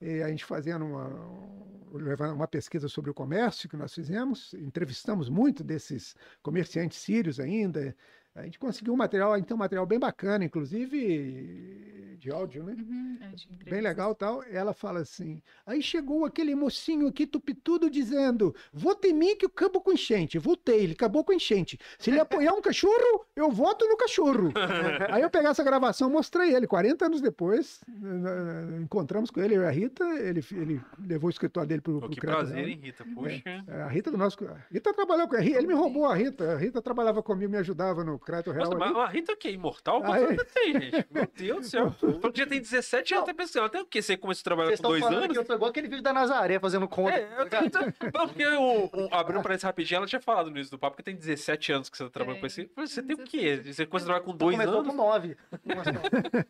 e 0.00 0.22
a 0.22 0.28
gente 0.28 0.44
fazendo 0.44 0.84
uma, 0.84 2.32
uma 2.32 2.48
pesquisa 2.48 2.88
sobre 2.88 3.10
o 3.10 3.14
comércio 3.14 3.68
que 3.68 3.76
nós 3.76 3.92
fizemos, 3.92 4.54
entrevistamos 4.54 5.28
muito 5.28 5.64
desses 5.64 6.14
comerciantes 6.42 6.98
sírios 6.98 7.40
ainda. 7.40 7.96
A 8.38 8.44
gente 8.44 8.58
conseguiu 8.58 8.92
um 8.92 8.96
material, 8.96 9.36
então 9.36 9.56
um 9.56 9.58
material 9.58 9.84
bem 9.84 9.98
bacana, 9.98 10.44
inclusive 10.44 11.98
de 12.18 12.30
áudio, 12.30 12.64
né? 12.64 12.76
Uhum, 12.78 13.18
é, 13.22 13.70
bem 13.70 13.80
legal 13.80 14.14
tal. 14.14 14.42
Ela 14.44 14.74
fala 14.74 15.00
assim: 15.00 15.40
aí 15.64 15.80
chegou 15.80 16.24
aquele 16.24 16.54
mocinho 16.54 17.06
aqui, 17.06 17.26
tupitudo, 17.26 17.88
dizendo: 17.88 18.54
Vota 18.72 19.06
em 19.06 19.12
mim 19.12 19.36
que 19.36 19.44
eu 19.44 19.48
acabo 19.48 19.80
com 19.80 19.92
enchente. 19.92 20.38
Votei, 20.38 20.82
ele 20.82 20.92
acabou 20.92 21.24
com 21.24 21.32
enchente. 21.32 21.78
Se 21.98 22.10
ele 22.10 22.20
apoiar 22.20 22.52
um 22.52 22.60
cachorro, 22.60 23.24
eu 23.36 23.50
voto 23.50 23.86
no 23.86 23.96
cachorro. 23.96 24.52
aí 25.10 25.22
eu 25.22 25.30
peguei 25.30 25.48
essa 25.48 25.62
gravação, 25.62 26.10
mostrei 26.10 26.54
ele. 26.54 26.66
40 26.66 27.06
anos 27.06 27.20
depois, 27.20 27.80
encontramos 28.82 29.30
com 29.30 29.40
ele, 29.40 29.54
eu 29.54 29.62
e 29.62 29.66
a 29.66 29.70
Rita. 29.70 30.04
Ele, 30.18 30.44
ele 30.52 30.80
levou 30.98 31.28
o 31.28 31.30
escritório 31.30 31.68
dele 31.68 31.80
pro, 31.80 31.94
Pô, 31.94 32.00
pro 32.00 32.10
que 32.10 32.20
Credo 32.20 32.34
prazer, 32.34 32.68
hein, 32.68 32.80
Rita? 32.82 33.04
Puxa. 33.14 33.64
É, 33.66 33.82
A 33.82 33.88
Rita 33.88 34.10
do 34.10 34.18
nosso. 34.18 34.36
a 34.44 34.56
Rita 34.70 34.92
trabalhou 34.92 35.28
com 35.28 35.36
ele 35.36 35.66
me 35.66 35.74
roubou 35.74 36.04
a 36.04 36.14
Rita. 36.14 36.52
A 36.52 36.56
Rita 36.56 36.82
trabalhava 36.82 37.22
comigo, 37.22 37.50
me 37.50 37.58
ajudava 37.58 38.02
no 38.02 38.18
Crédito 38.28 38.50
Real. 38.52 38.70
Nossa, 38.70 38.84
ali. 38.84 38.92
mas 38.94 39.04
a 39.04 39.06
Rita 39.08 39.34
que 39.36 39.48
é 39.48 39.52
imortal? 39.52 40.04
É? 40.04 40.18
anos 40.24 40.44
tem, 40.52 40.72
gente? 40.80 41.06
Meu 41.10 41.28
Deus 41.34 41.60
do 41.60 41.66
céu. 41.66 41.90
Falou 41.98 42.30
que 42.32 42.38
já 42.40 42.46
tem 42.46 42.60
17 42.60 43.14
anos, 43.14 43.22
até 43.28 43.32
pensando. 43.32 43.64
Até 43.64 43.80
o 43.80 43.86
que? 43.86 44.02
Você 44.02 44.16
começou 44.18 44.42
a 44.42 44.44
trabalhar 44.44 44.68
Vocês 44.68 44.80
com 44.80 44.86
estão 44.86 44.90
dois 44.90 45.02
falando 45.02 45.24
anos? 45.24 45.32
que 45.36 45.38
eu 45.42 45.44
tô 45.46 45.54
igual 45.54 45.70
aquele 45.70 45.88
vídeo 45.88 46.02
da 46.02 46.12
Nazaré 46.12 46.58
fazendo 46.58 46.86
conta. 46.86 47.16
É, 47.16 47.28
eu 47.38 47.70
tô, 47.70 48.28
porque 48.28 48.46
o, 48.46 48.84
o, 48.84 49.08
abriu 49.14 49.38
um 49.40 49.42
parênteses 49.42 49.64
rapidinho, 49.64 49.96
ela 49.98 50.06
tinha 50.06 50.20
falado 50.20 50.50
no 50.50 50.56
início 50.56 50.70
do 50.70 50.78
papo 50.78 50.96
que 50.96 51.02
tem 51.02 51.16
17 51.16 51.72
anos 51.72 51.88
que 51.88 51.96
você 51.96 52.04
tá 52.04 52.10
trabalhando 52.10 52.38
É, 52.38 52.40
com 52.40 52.46
esse. 52.46 52.70
Você 52.76 53.02
tem 53.02 53.14
o 53.16 53.24
quê? 53.24 53.56
17. 53.56 53.74
Você 53.74 53.86
começou 53.86 54.04
a 54.04 54.20
trabalhar 54.20 54.24
com 54.24 54.30
Então 54.32 54.46
dois 54.48 54.60
anos? 54.60 54.86
com 54.88 54.92
nove. 54.94 55.36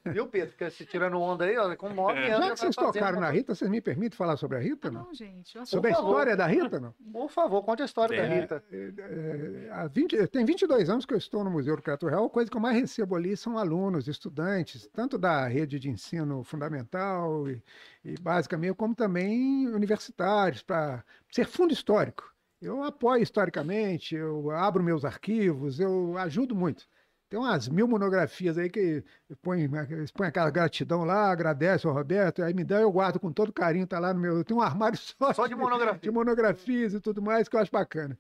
Viu, 0.07 0.27
Pedro? 0.27 0.51
Fica 0.51 0.71
se 0.71 0.85
tirando 0.87 1.21
onda 1.21 1.45
aí, 1.45 1.57
ó, 1.57 1.75
com 1.77 1.89
nove 1.93 2.19
É. 2.21 2.33
anos. 2.33 2.47
Já 2.47 2.53
que 2.55 2.61
vocês 2.61 2.77
tá 2.77 2.83
tocaram 2.93 3.21
na 3.21 3.31
Rita, 3.31 3.55
vocês 3.55 3.71
me 3.71 3.81
permitem 3.81 4.17
falar 4.17 4.37
sobre 4.37 4.57
a 4.57 4.61
Rita? 4.61 4.89
Ah, 4.89 4.91
Não? 4.91 5.05
não, 5.05 5.15
gente. 5.15 5.57
eu 5.57 5.67
Sobre 5.67 5.91
a 5.91 5.93
história 5.93 6.37
da 6.37 6.47
Rita, 6.47 6.81
não? 6.81 6.95
Por 7.13 7.31
favor, 7.31 7.63
conte 7.63 7.83
a 7.83 7.85
história 7.85 8.17
da 8.17 8.27
É. 8.27 8.41
Rita. 8.41 8.63
É, 8.73 9.69
há 9.73 9.87
20, 9.87 10.27
tem 10.29 10.45
22 10.45 10.89
anos 10.91 11.05
que 11.05 11.15
eu 11.15 11.19
estou 11.19 11.45
no 11.45 11.51
Museu 11.51 11.68
Museu 11.69 11.77
do 11.77 11.83
Criatura 11.83 12.13
Real, 12.13 12.25
a 12.27 12.31
coisa 12.31 12.51
que 12.51 12.57
eu 12.57 12.61
mais 12.61 12.77
recebo 12.77 13.15
ali 13.15 13.37
são 13.37 13.59
alunos, 13.59 14.09
estudantes, 14.09 14.89
tanto 14.93 15.19
da 15.19 15.47
rede 15.47 15.79
de 15.79 15.91
ensino 15.91 16.43
fundamental 16.43 17.49
e, 17.49 17.63
e 18.05 18.15
básica 18.21 18.57
mesmo, 18.57 18.75
como 18.77 18.95
também 18.95 19.69
universitários, 19.69 20.63
para 20.63 21.05
ser 21.31 21.47
fundo 21.47 21.73
histórico. 21.73 22.33
Eu 22.61 22.83
apoio 22.83 23.23
historicamente, 23.23 24.15
eu 24.15 24.51
abro 24.51 24.83
meus 24.83 25.05
arquivos, 25.05 25.79
eu 25.79 26.17
ajudo 26.19 26.55
muito. 26.55 26.89
Tem 27.29 27.39
umas 27.39 27.69
mil 27.69 27.87
monografias 27.87 28.57
aí 28.57 28.71
que 28.71 29.05
põe, 29.43 29.69
põe 30.17 30.29
aquela 30.29 30.51
gratidão 30.51 31.05
lá, 31.05 31.31
agradece 31.31 31.87
ao 31.87 31.93
Roberto, 31.93 32.43
aí 32.43 32.55
me 32.55 32.65
dá, 32.65 32.81
eu 32.81 32.91
guardo 32.91 33.21
com 33.21 33.31
todo 33.31 33.53
carinho, 33.53 33.87
tá 33.87 33.99
lá 33.99 34.15
no 34.15 34.21
meu. 34.21 34.43
Tem 34.43 34.57
um 34.57 34.63
armário 34.63 34.97
só, 34.99 35.35
Só 35.35 35.47
de 35.47 35.55
monografia. 35.55 36.01
de 36.01 36.11
monografias 36.11 36.95
e 36.95 37.01
tudo 37.01 37.21
mais 37.21 37.47
que 37.47 37.55
eu 37.55 37.61
acho 37.61 37.71
bacana. 37.71 38.19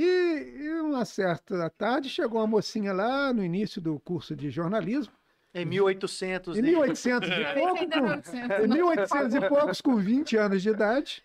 E, 0.00 0.62
e 0.64 0.80
uma 0.80 1.04
certa 1.04 1.68
tarde 1.70 2.08
chegou 2.08 2.40
uma 2.40 2.46
mocinha 2.46 2.92
lá 2.92 3.32
no 3.32 3.42
início 3.44 3.80
do 3.80 3.98
curso 3.98 4.36
de 4.36 4.48
jornalismo, 4.48 5.12
Em 5.52 5.64
1800, 5.64 6.56
em 6.56 6.62
né? 6.62 6.68
1800 6.68 7.28
e 7.28 7.44
pouco, 7.54 7.88
1800, 7.88 8.58
em 8.60 8.66
não. 8.68 8.76
1800 8.76 9.34
e 9.34 9.48
poucos, 9.48 9.80
com 9.80 9.96
20 9.96 10.36
anos 10.36 10.62
de 10.62 10.68
idade, 10.68 11.24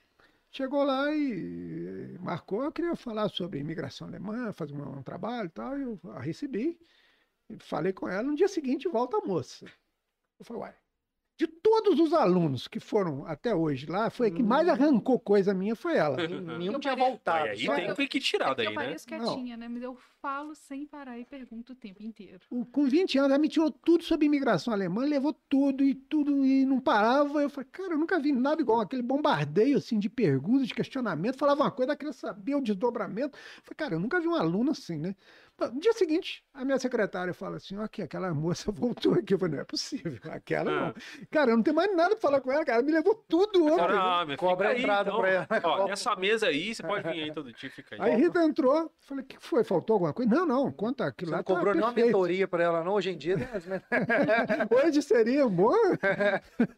chegou 0.51 0.83
lá 0.83 1.13
e 1.15 2.17
marcou. 2.19 2.63
Eu 2.63 2.71
queria 2.71 2.95
falar 2.95 3.29
sobre 3.29 3.59
imigração 3.59 4.07
alemã, 4.07 4.51
fazer 4.53 4.73
um, 4.73 4.97
um 4.99 5.03
trabalho 5.03 5.47
e 5.47 5.49
tal. 5.49 5.77
e 5.77 5.83
Eu 5.83 5.99
a 6.11 6.19
recebi, 6.19 6.79
e 7.49 7.57
falei 7.59 7.93
com 7.93 8.07
ela. 8.09 8.23
No 8.23 8.35
dia 8.35 8.47
seguinte, 8.47 8.87
volta 8.87 9.17
a 9.17 9.21
moça. 9.21 9.65
Eu 10.39 10.45
falei, 10.45 10.63
uai. 10.63 10.75
De 11.35 11.47
todos 11.47 11.99
os 11.99 12.13
alunos 12.13 12.67
que 12.67 12.79
foram 12.79 13.25
até 13.25 13.55
hoje 13.55 13.87
lá, 13.87 14.11
foi 14.11 14.27
a 14.27 14.31
que 14.31 14.43
mais 14.43 14.67
arrancou 14.69 15.19
coisa 15.19 15.51
minha, 15.51 15.75
foi 15.75 15.97
ela. 15.97 16.15
Nenhum 16.27 16.73
Eu 16.73 16.79
tinha 16.79 16.95
voltado. 16.95 17.49
Aí 17.49 17.65
só- 17.65 17.95
tem 17.95 18.07
que 18.07 18.19
tirar 18.19 18.51
É 18.51 18.55
daí, 18.55 18.65
eu 18.67 18.71
né? 18.71 18.75
pareço 18.75 19.07
quietinha, 19.07 19.57
né? 19.57 19.67
Mas 19.67 19.81
eu 19.81 19.97
falo 20.21 20.53
sem 20.53 20.85
parar 20.85 21.17
e 21.17 21.25
pergunto 21.25 21.73
o 21.73 21.75
tempo 21.75 22.03
inteiro. 22.03 22.39
O- 22.51 22.63
Com 22.65 22.85
20 22.85 23.17
anos, 23.17 23.31
ela 23.31 23.39
me 23.39 23.49
tirou 23.49 23.71
tudo 23.71 24.03
sobre 24.03 24.27
imigração 24.27 24.71
alemã, 24.73 25.03
levou 25.05 25.33
tudo 25.49 25.83
e 25.83 25.95
tudo 25.95 26.45
e 26.45 26.65
não 26.65 26.79
parava. 26.79 27.41
Eu 27.41 27.49
falei, 27.49 27.67
cara, 27.71 27.93
eu 27.93 27.97
nunca 27.97 28.19
vi 28.19 28.31
nada 28.31 28.61
igual 28.61 28.79
aquele 28.81 29.01
bombardeio 29.01 29.77
assim 29.79 29.97
de 29.97 30.09
perguntas, 30.09 30.67
de 30.67 30.73
questionamento. 30.75 31.37
Falava 31.39 31.63
uma 31.63 31.71
coisa, 31.71 31.91
ela 31.93 31.97
queria 31.97 32.13
saber 32.13 32.53
o 32.55 32.61
desdobramento. 32.61 33.35
Eu 33.35 33.63
falei, 33.63 33.75
cara, 33.75 33.95
eu 33.95 33.99
nunca 33.99 34.19
vi 34.21 34.27
um 34.27 34.35
aluno 34.35 34.69
assim, 34.69 34.99
né? 34.99 35.15
No 35.59 35.79
dia 35.79 35.93
seguinte, 35.93 36.43
a 36.53 36.65
minha 36.65 36.79
secretária 36.79 37.33
fala 37.33 37.57
assim: 37.57 37.77
ó, 37.77 37.83
aqui, 37.83 38.01
aquela 38.01 38.33
moça 38.33 38.71
voltou 38.73 39.13
aqui. 39.13 39.35
Eu 39.35 39.39
falei, 39.39 39.55
não 39.55 39.61
é 39.61 39.65
possível, 39.65 40.17
aquela 40.31 40.71
não. 40.71 40.93
Cara, 41.29 41.51
eu 41.51 41.55
não 41.57 41.63
tenho 41.63 41.75
mais 41.75 41.95
nada 41.95 42.09
pra 42.15 42.19
falar 42.19 42.41
com 42.41 42.51
ela, 42.51 42.65
cara. 42.65 42.79
Ela 42.79 42.85
me 42.85 42.91
levou 42.91 43.15
tudo 43.29 43.63
ontem. 43.65 43.85
Ah, 43.97 44.25
meu, 44.25 44.35
Cobra 44.35 44.69
aí, 44.69 44.79
entrada 44.81 45.09
então. 45.09 45.21
pra 45.21 45.29
ela. 45.29 45.47
Ó, 45.63 45.87
nessa 45.87 46.15
mesa 46.15 46.47
aí, 46.47 46.73
você 46.73 46.81
pode 46.83 47.03
vir 47.03 47.23
aí 47.23 47.31
todo 47.33 47.53
dia, 47.53 47.69
fica 47.69 47.95
aí. 47.95 48.01
Aí 48.01 48.15
Rita 48.21 48.43
entrou, 48.43 48.91
falei, 49.01 49.23
o 49.23 49.27
que 49.27 49.37
foi? 49.39 49.63
Faltou 49.63 49.93
alguma 49.93 50.11
coisa? 50.11 50.33
Não, 50.33 50.45
não, 50.45 50.71
conta 50.71 51.05
aquilo 51.05 51.29
Você 51.29 51.35
lá. 51.35 51.37
não 51.37 51.43
tá 51.43 51.53
cobrou 51.53 51.73
nenhuma 51.75 51.93
mentoria 51.93 52.47
pra 52.47 52.63
ela, 52.63 52.83
não? 52.83 52.93
Hoje 52.93 53.11
em 53.11 53.17
dia, 53.17 53.37
né? 53.37 53.47
Hoje 54.85 55.01
seria 55.01 55.47
bom. 55.47 55.73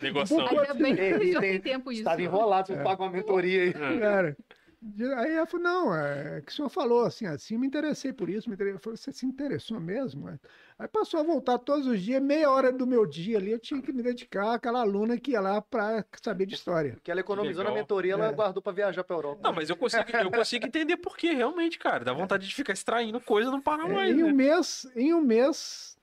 Negoção. 0.01 0.45
Pô, 0.47 0.59
Ainda 0.59 0.73
bem 0.73 0.95
que 0.95 1.01
tem- 1.09 1.39
tem 1.39 1.61
tempo 1.61 1.91
isso. 1.91 2.01
Estava 2.01 2.21
enrolado, 2.21 2.67
você 2.67 2.75
paga 2.83 3.01
uma 3.03 3.11
mentoria 3.11 3.63
aí. 3.63 3.73
Cara, 3.73 4.31
de- 4.31 4.37
aí 5.17 5.33
ela 5.33 5.45
falou, 5.45 5.63
não, 5.63 5.95
é 5.95 6.41
que 6.41 6.51
o 6.51 6.55
senhor 6.55 6.69
falou 6.69 7.05
assim, 7.05 7.25
assim, 7.25 7.57
me 7.57 7.67
interessei 7.67 8.13
por 8.13 8.29
isso, 8.29 8.49
me 8.49 8.55
interessei. 8.55 8.75
Eu 8.77 8.79
falei, 8.81 8.97
você 8.97 9.11
se 9.11 9.25
interessou 9.25 9.79
mesmo? 9.79 10.29
é?" 10.29 10.39
Aí 10.77 10.87
passou 10.87 11.19
a 11.19 11.23
voltar 11.23 11.57
todos 11.59 11.87
os 11.87 12.01
dias, 12.01 12.21
meia 12.21 12.49
hora 12.51 12.71
do 12.71 12.85
meu 12.85 13.05
dia 13.05 13.37
ali, 13.37 13.51
eu 13.51 13.59
tinha 13.59 13.81
que 13.81 13.91
me 13.93 14.03
dedicar 14.03 14.53
àquela 14.55 14.81
aluna 14.81 15.17
que 15.17 15.31
ia 15.31 15.39
lá 15.41 15.61
para 15.61 16.05
saber 16.21 16.45
de 16.45 16.55
história. 16.55 16.93
Porque 16.93 17.09
ela 17.09 17.21
economizou 17.21 17.63
na 17.63 17.69
Legal. 17.69 17.83
mentoria, 17.83 18.13
ela 18.13 18.27
É. 18.27 18.31
guardou 18.33 18.61
pra 18.61 18.73
viajar 18.73 19.03
pra 19.03 19.15
Europa. 19.15 19.41
Não, 19.43 19.53
mas 19.53 19.69
eu 19.69 19.77
consigo, 19.77 20.03
eu 20.11 20.31
consigo 20.31 20.65
entender 20.65 20.97
por 20.97 21.15
quê, 21.15 21.33
realmente, 21.33 21.79
cara. 21.79 22.03
Dá 22.03 22.13
vontade 22.13 22.47
de 22.47 22.53
ficar 22.53 22.73
extraindo 22.73 23.19
coisa 23.21 23.49
não 23.51 23.61
parar 23.61 23.87
mais, 23.87 24.11
em 24.15 24.23
um 24.23 24.27
né? 24.27 24.33
mês, 24.33 24.85
em 24.95 25.13
um 25.13 25.21
mês, 25.21 25.94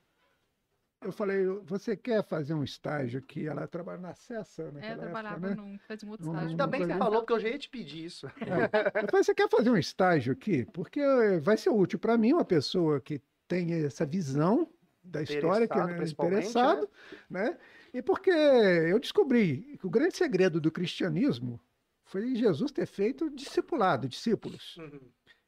eu 1.03 1.11
falei, 1.11 1.45
você 1.65 1.95
quer 1.95 2.23
fazer 2.23 2.53
um 2.53 2.63
estágio 2.63 3.19
aqui? 3.19 3.47
Ela 3.47 3.67
trabalha 3.67 3.99
na 3.99 4.15
CESA 4.15 4.63
É, 4.63 4.67
eu 4.67 4.71
naquela 4.73 4.97
trabalhava 4.97 5.47
época, 5.47 5.49
né? 5.49 5.55
num, 5.55 5.79
fazia 5.79 6.07
um 6.07 6.11
outro 6.11 6.25
estágio. 6.27 6.49
Ainda 6.49 6.67
bem 6.67 6.81
que 6.81 6.87
você 6.87 6.97
falou, 6.97 7.21
porque 7.21 7.33
eu 7.33 7.39
já 7.39 7.49
ia 7.49 7.57
te 7.59 7.69
pedir 7.69 8.05
isso. 8.05 8.25
Eu 8.27 9.07
falei, 9.09 9.23
você 9.23 9.35
quer 9.35 9.49
fazer 9.49 9.69
um 9.69 9.77
estágio 9.77 10.33
aqui? 10.33 10.65
Porque 10.73 10.99
eh, 10.99 11.39
vai 11.39 11.57
ser 11.57 11.69
útil 11.69 11.99
para 11.99 12.17
mim, 12.17 12.33
uma 12.33 12.45
pessoa 12.45 12.99
que 12.99 13.21
tem 13.47 13.73
essa 13.85 14.05
visão 14.05 14.67
da 15.03 15.21
história, 15.21 15.67
que 15.67 15.77
é 15.77 16.03
interessado, 16.07 16.89
né? 17.29 17.57
E 17.93 18.01
porque 18.01 18.31
eu 18.31 18.99
descobri 18.99 19.77
que 19.79 19.85
o 19.85 19.89
grande 19.89 20.15
segredo 20.15 20.59
do 20.59 20.71
cristianismo 20.71 21.59
foi 22.05 22.35
Jesus 22.35 22.71
ter 22.71 22.85
feito 22.85 23.29
discipulado, 23.29 24.07
discípulos. 24.07 24.77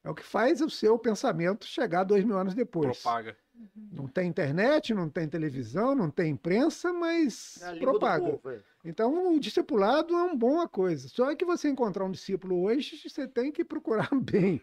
É 0.04 0.10
o 0.10 0.14
que 0.14 0.24
faz 0.24 0.62
o 0.62 0.70
seu 0.70 1.00
pensamento 1.00 1.66
chegar 1.66 2.04
dois 2.04 2.24
mil 2.24 2.38
anos 2.38 2.54
depois. 2.54 3.02
Propaga. 3.02 3.36
Não 3.92 4.08
tem 4.08 4.28
internet, 4.28 4.94
não 4.94 5.10
tem 5.10 5.28
televisão, 5.28 5.96
não 5.96 6.10
tem 6.10 6.32
imprensa, 6.32 6.92
mas 6.92 7.62
É 7.62 7.76
propaga. 7.80 8.32
povo, 8.32 8.50
é. 8.50 8.60
Então, 8.84 9.34
o 9.36 9.40
discipulado 9.40 10.14
é 10.14 10.24
uma 10.24 10.36
boa 10.36 10.68
coisa. 10.68 11.08
Só 11.08 11.34
que 11.36 11.46
você 11.46 11.70
encontrar 11.70 12.06
um 12.06 12.12
discípulo 12.12 12.64
hoje, 12.64 12.98
você 13.10 13.28
tem 13.28 13.52
que 13.52 13.64
procurar 13.64 14.10
bem. 14.22 14.62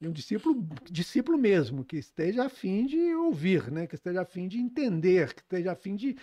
E 0.00 0.06
um 0.06 0.12
discípulo, 0.12 0.64
discípulo 0.84 1.36
mesmo, 1.36 1.84
que 1.84 1.96
esteja 1.96 2.44
a 2.44 2.48
fim 2.48 2.86
de 2.86 3.14
ouvir, 3.16 3.70
né? 3.70 3.86
que 3.86 3.96
esteja 3.96 4.22
a 4.22 4.24
fim 4.24 4.46
de 4.46 4.58
entender, 4.58 5.34
que 5.34 5.42
esteja 5.42 5.72
a 5.72 5.74
fim 5.74 5.96
de 5.96 6.16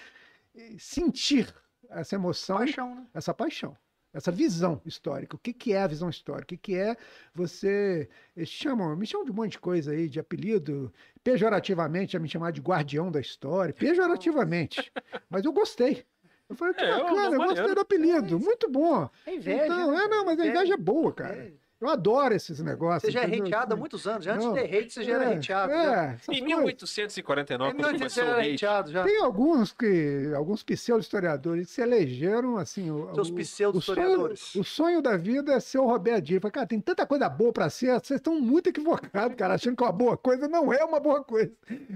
eh, 0.55 0.75
sentir 0.79 1.53
essa 1.89 2.15
emoção, 2.15 2.57
Paixão, 2.57 2.95
né? 2.95 3.07
essa 3.13 3.33
paixão, 3.33 3.77
essa 4.15 4.31
visão 4.31 4.81
histórica. 4.85 5.35
O 5.35 5.39
que, 5.39 5.51
que 5.53 5.73
é 5.73 5.81
a 5.81 5.87
visão 5.87 6.09
histórica? 6.09 6.45
O 6.45 6.47
que, 6.47 6.57
que 6.57 6.75
é 6.75 6.95
você. 7.33 8.09
Eles 8.35 8.49
chamam, 8.49 8.95
me 8.95 9.05
chamam 9.05 9.25
de 9.25 9.31
um 9.31 9.35
monte 9.35 9.51
de 9.53 9.59
coisa 9.59 9.91
aí, 9.91 10.07
de 10.07 10.19
apelido, 10.19 10.91
pejorativamente, 11.23 12.15
a 12.15 12.19
me 12.19 12.29
chamar 12.29 12.51
de 12.51 12.61
guardião 12.61 13.11
da 13.11 13.19
história, 13.19 13.73
pejorativamente. 13.73 14.91
Mas 15.29 15.43
eu 15.43 15.51
gostei. 15.51 16.05
Eu 16.47 16.55
falei, 16.55 16.73
que 16.75 16.81
É, 16.83 16.91
eu- 16.91 16.97
bacana, 16.99 17.11
eu 17.11 17.31
maneiro. 17.31 17.45
gostei 17.55 17.73
do 17.75 17.81
apelido, 17.81 18.39
muito 18.39 18.69
bom. 18.69 19.09
É 19.25 19.33
inveja. 19.35 19.65
então, 19.65 19.91
né, 19.91 20.03
é, 20.03 20.07
não, 20.07 20.25
mas 20.25 20.39
a 20.39 20.45
inveja 20.45 20.73
é 20.75 20.77
boa, 20.77 21.11
cara. 21.11 21.51
Eu 21.81 21.89
adoro 21.89 22.33
esses 22.33 22.59
negócios. 22.61 23.03
Você 23.03 23.11
já 23.11 23.21
é 23.23 23.25
hateado 23.25 23.73
há 23.73 23.77
muitos 23.77 24.07
anos. 24.07 24.23
Já 24.23 24.35
antes 24.35 24.47
de 24.47 24.53
ter 24.53 24.77
hate, 24.77 24.93
você 24.93 25.03
já 25.03 25.13
era 25.15 25.25
É, 25.25 25.35
hateado. 25.35 25.71
É, 25.73 26.17
Em 26.23 26.25
coisas. 26.25 26.43
1849, 26.45 27.71
Em 27.71 27.75
quando 27.75 27.85
1800 27.99 28.13
você 28.13 28.21
começou 28.21 28.23
o 28.23 28.25
já 28.25 28.31
era 28.31 28.79
hate, 28.79 28.91
já. 28.91 29.03
Tem 29.03 29.21
alguns 29.21 29.73
que, 29.73 30.31
alguns 30.35 30.63
pseudo-historiadores 30.63 31.67
que 31.67 31.73
se 31.73 31.81
elegeram, 31.81 32.57
assim, 32.57 32.85
Seus 33.13 33.29
pseudo-historiadores. 33.29 34.41
O 34.41 34.45
sonho, 34.45 34.61
o 34.61 34.65
sonho 34.65 35.01
da 35.01 35.17
vida 35.17 35.53
é 35.53 35.59
ser 35.59 35.79
o 35.79 35.85
Roberto 35.85 36.23
Dias. 36.23 36.41
Cara, 36.51 36.65
tem 36.65 36.79
tanta 36.79 37.05
coisa 37.05 37.27
boa 37.27 37.51
pra 37.51 37.69
ser, 37.69 37.91
vocês 37.99 38.19
estão 38.19 38.39
muito 38.39 38.69
equivocados, 38.69 39.35
cara, 39.35 39.55
achando 39.55 39.75
que 39.75 39.83
uma 39.83 39.91
boa 39.91 40.15
coisa 40.15 40.47
não 40.47 40.71
é 40.71 40.83
uma 40.83 40.99
boa 40.99 41.23
coisa. 41.23 41.51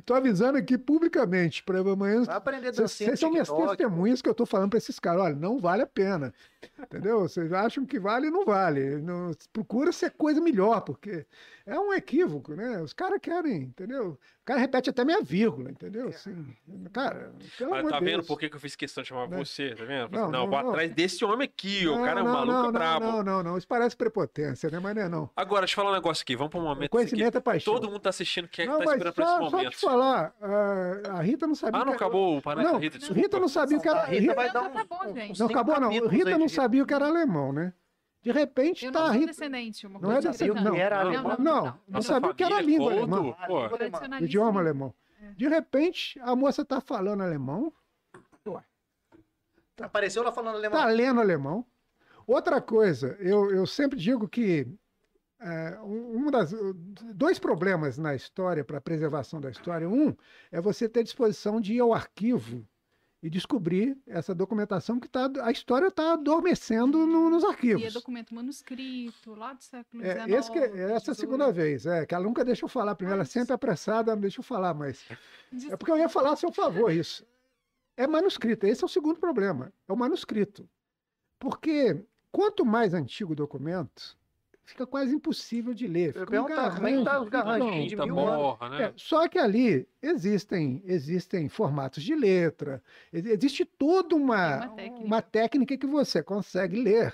Tô 0.05 0.13
avisando 0.13 0.57
aqui 0.57 0.77
publicamente, 0.77 1.63
para 1.63 1.79
amanhã. 1.79 2.23
Vai 2.23 2.35
aprender 2.35 2.73
Vocês 2.73 2.77
dancinha 2.77 3.09
no 3.11 3.17
vocês 3.17 3.19
são 3.19 3.31
minhas 3.31 3.49
testemunhas 3.49 4.21
que 4.21 4.27
eu 4.29 4.35
tô 4.35 4.45
falando 4.45 4.71
pra 4.71 4.77
esses 4.77 4.99
caras. 4.99 5.21
Olha, 5.21 5.35
não 5.35 5.57
vale 5.57 5.83
a 5.83 5.87
pena. 5.87 6.33
Entendeu? 6.79 7.21
Vocês 7.21 7.51
acham 7.53 7.85
que 7.85 7.99
vale 7.99 8.29
não 8.29 8.45
vale. 8.45 8.97
Não, 9.01 9.31
procura 9.53 9.91
ser 9.91 10.11
coisa 10.11 10.41
melhor, 10.41 10.81
porque 10.81 11.25
é 11.69 11.79
um 11.79 11.93
equívoco, 11.93 12.53
né? 12.55 12.81
Os 12.81 12.93
caras 12.93 13.19
querem, 13.21 13.63
entendeu? 13.63 14.11
O 14.41 14.45
cara 14.45 14.59
repete 14.59 14.89
até 14.89 15.05
minha 15.05 15.21
vírgula, 15.21 15.69
entendeu? 15.69 16.07
Assim, 16.09 16.45
cara, 16.91 17.31
pelo 17.57 17.73
Ah, 17.75 17.79
amor 17.79 17.91
tá 17.91 17.99
de 17.99 18.05
vendo 18.05 18.15
Deus. 18.15 18.27
por 18.27 18.39
que, 18.39 18.49
que 18.49 18.55
eu 18.55 18.59
fiz 18.59 18.75
questão 18.75 19.03
de 19.03 19.09
chamar 19.09 19.27
Né? 19.29 19.37
você, 19.37 19.75
tá 19.75 19.83
vendo? 19.85 20.11
Não, 20.11 20.21
Não, 20.23 20.31
não, 20.31 20.39
não, 20.41 20.49
vou 20.49 20.61
não. 20.63 20.69
atrás 20.71 20.91
desse 20.91 21.23
homem 21.23 21.45
aqui, 21.45 21.87
o 21.87 22.03
cara 22.03 22.19
é 22.19 22.23
um 22.23 22.25
não, 22.25 22.33
maluco 22.33 22.63
não, 22.63 22.71
brabo. 22.71 23.05
Não, 23.05 23.23
não, 23.23 23.43
não. 23.43 23.57
Isso 23.57 23.67
parece 23.67 23.95
prepotência, 23.95 24.69
né? 24.69 24.79
Mas 24.79 24.95
não 24.95 25.01
é 25.03 25.09
não. 25.09 25.29
Agora, 25.35 25.61
deixa 25.61 25.73
eu 25.73 25.75
falar 25.83 25.91
um 25.91 25.93
negócio 25.95 26.23
aqui, 26.23 26.35
vamos 26.35 26.49
pra 26.51 26.59
um 26.59 26.63
momento 26.63 26.87
O 26.87 26.89
conhecimento 26.91 27.37
é 27.37 27.41
paixão. 27.41 27.73
todo 27.75 27.87
mundo 27.87 27.99
tá 27.99 28.09
assistindo, 28.09 28.47
quer 28.47 28.65
não, 28.65 28.79
tá 28.79 28.85
mas 28.85 28.93
esperando 28.95 29.13
por 29.13 29.21
esse 29.23 29.31
só, 29.31 29.37
só 29.49 29.57
momento. 29.57 29.69
te 29.71 29.77
falar, 29.77 30.33
a, 30.41 31.11
a 31.17 31.21
Rita 31.21 31.45
não 31.47 31.55
sabia. 31.55 31.81
Ah, 31.81 31.85
não 31.85 31.91
que- 31.91 31.95
acabou 31.97 32.37
o 32.39 32.41
Não, 32.55 32.77
Rita, 32.79 32.97
Rita, 32.97 32.97
desculpa. 32.99 33.39
não 33.39 33.47
sabia 33.47 33.77
o 33.77 33.81
que 33.81 33.87
era. 33.87 33.99
A 34.01 34.05
Rita 34.05 34.21
Rita- 34.21 34.35
vai 34.35 34.47
Não, 34.47 34.53
dar 34.53 34.69
tá 34.85 34.95
um. 35.05 35.07
Não 35.27 35.35
cinco 35.35 35.51
acabou, 35.51 35.79
não. 35.79 35.89
Rita 36.07 36.37
não 36.37 36.49
sabia 36.49 36.83
o 36.83 36.85
que 36.87 36.93
era 36.93 37.05
alemão, 37.07 37.53
né? 37.53 37.73
De 38.21 38.31
repente 38.31 38.85
Eu 38.85 38.91
tá 38.91 39.07
não 39.07 39.13
sou 39.13 39.25
descendente, 39.25 39.87
uma 39.87 39.99
Não 39.99 40.09
é 40.11 40.13
coisa 40.15 40.29
descendente, 40.31 40.57
assim, 40.57 40.67
não. 40.69 40.75
Era 40.75 41.03
não, 41.03 41.09
alemão? 41.09 41.23
não, 41.23 41.37
Não, 41.39 41.63
não. 41.63 41.79
não 41.87 42.01
sabia 42.01 42.29
o 42.31 42.35
que 42.35 42.43
era 42.43 42.57
a 42.57 42.61
língua 42.61 42.93
todo, 42.93 43.15
alemã. 43.15 43.35
Pô. 43.47 44.23
Idioma 44.23 44.59
alemão. 44.59 44.93
De 45.37 45.47
repente, 45.47 46.19
a 46.21 46.35
moça 46.35 46.65
tá 46.65 46.81
falando 46.81 47.23
alemão, 47.23 47.73
Apareceu 49.81 50.23
lá 50.23 50.31
falando 50.31 50.55
alemão. 50.55 50.77
tá 50.79 50.85
lendo 50.87 51.21
alemão. 51.21 51.65
Outra 52.27 52.61
coisa, 52.61 53.15
eu, 53.19 53.49
eu 53.51 53.65
sempre 53.65 53.97
digo 53.97 54.27
que 54.27 54.67
é, 55.39 55.79
um 55.81 56.27
um 56.27 56.31
das, 56.31 56.53
dois 57.15 57.39
problemas 57.39 57.97
na 57.97 58.13
história, 58.13 58.63
para 58.63 58.77
a 58.77 58.81
preservação 58.81 59.39
da 59.39 59.49
história. 59.49 59.87
Um 59.89 60.15
é 60.51 60.59
você 60.61 60.87
ter 60.87 61.03
disposição 61.03 61.59
de 61.61 61.75
ir 61.75 61.79
ao 61.79 61.93
arquivo 61.93 62.67
e 63.21 63.29
descobrir 63.29 63.97
essa 64.07 64.33
documentação 64.33 64.99
que 64.99 65.07
tá, 65.07 65.29
a 65.43 65.51
história 65.51 65.87
está 65.87 66.13
adormecendo 66.13 67.05
no- 67.05 67.29
nos 67.29 67.43
E 67.43 67.45
é 67.45 67.49
arquivos. 67.49 67.93
documento 67.93 68.33
manuscrito, 68.33 69.35
lá 69.35 69.51
do 69.53 69.61
século 69.63 70.03
É, 70.03 70.13
XIX. 70.21 70.33
esse 70.37 70.51
que- 70.51 70.59
essa 70.59 70.71
é 70.77 70.95
a 70.95 70.99
18. 70.99 71.15
segunda 71.15 71.51
vez, 71.51 71.85
é, 71.85 72.05
que 72.05 72.15
ela 72.15 72.23
nunca 72.23 72.45
deixa 72.45 72.63
eu 72.63 72.69
falar 72.69 72.95
primeiro, 72.95 73.17
ela 73.19 73.25
sempre 73.25 73.51
é 73.51 73.55
apressada, 73.55 74.13
não 74.15 74.21
deixa 74.21 74.39
eu 74.39 74.43
falar, 74.43 74.73
mas 74.73 75.05
é 75.69 75.75
porque 75.75 75.91
eu 75.91 75.97
ia 75.97 76.07
falar 76.09 76.31
a 76.31 76.35
seu 76.37 76.51
favor 76.51 76.91
isso. 76.91 77.25
É 77.97 78.07
manuscrito, 78.07 78.65
esse 78.65 78.81
é 78.83 78.85
o 78.85 78.89
segundo 78.89 79.19
problema, 79.19 79.73
é 79.87 79.91
o 79.91 79.97
manuscrito. 79.97 80.69
Porque 81.37 82.01
quanto 82.31 82.65
mais 82.65 82.93
antigo 82.93 83.33
o 83.33 83.35
documento, 83.35 84.17
fica 84.69 84.85
quase 84.87 85.13
impossível 85.15 85.73
de 85.73 85.87
ler. 85.87 86.15
Eu 86.15 86.25
Fica 86.25 86.41
um 86.41 86.45
como 86.45 86.87
é 86.87 86.97
que 86.97 87.03
tá 87.03 87.19
os 87.21 87.29
de 87.29 87.95
anos. 87.95 88.15
borra, 88.15 88.69
né? 88.69 88.83
é, 88.83 88.93
só 88.95 89.27
que 89.27 89.37
ali 89.39 89.87
existem, 90.01 90.81
existem 90.85 91.49
formatos 91.49 92.03
de 92.03 92.15
letra, 92.15 92.81
ex- 93.11 93.25
existe 93.25 93.65
toda 93.65 94.15
uma, 94.15 94.57
uma 94.57 94.67
técnica. 94.69 95.05
uma 95.05 95.21
técnica 95.21 95.77
que 95.77 95.87
você 95.87 96.21
consegue 96.23 96.81
ler. 96.81 97.13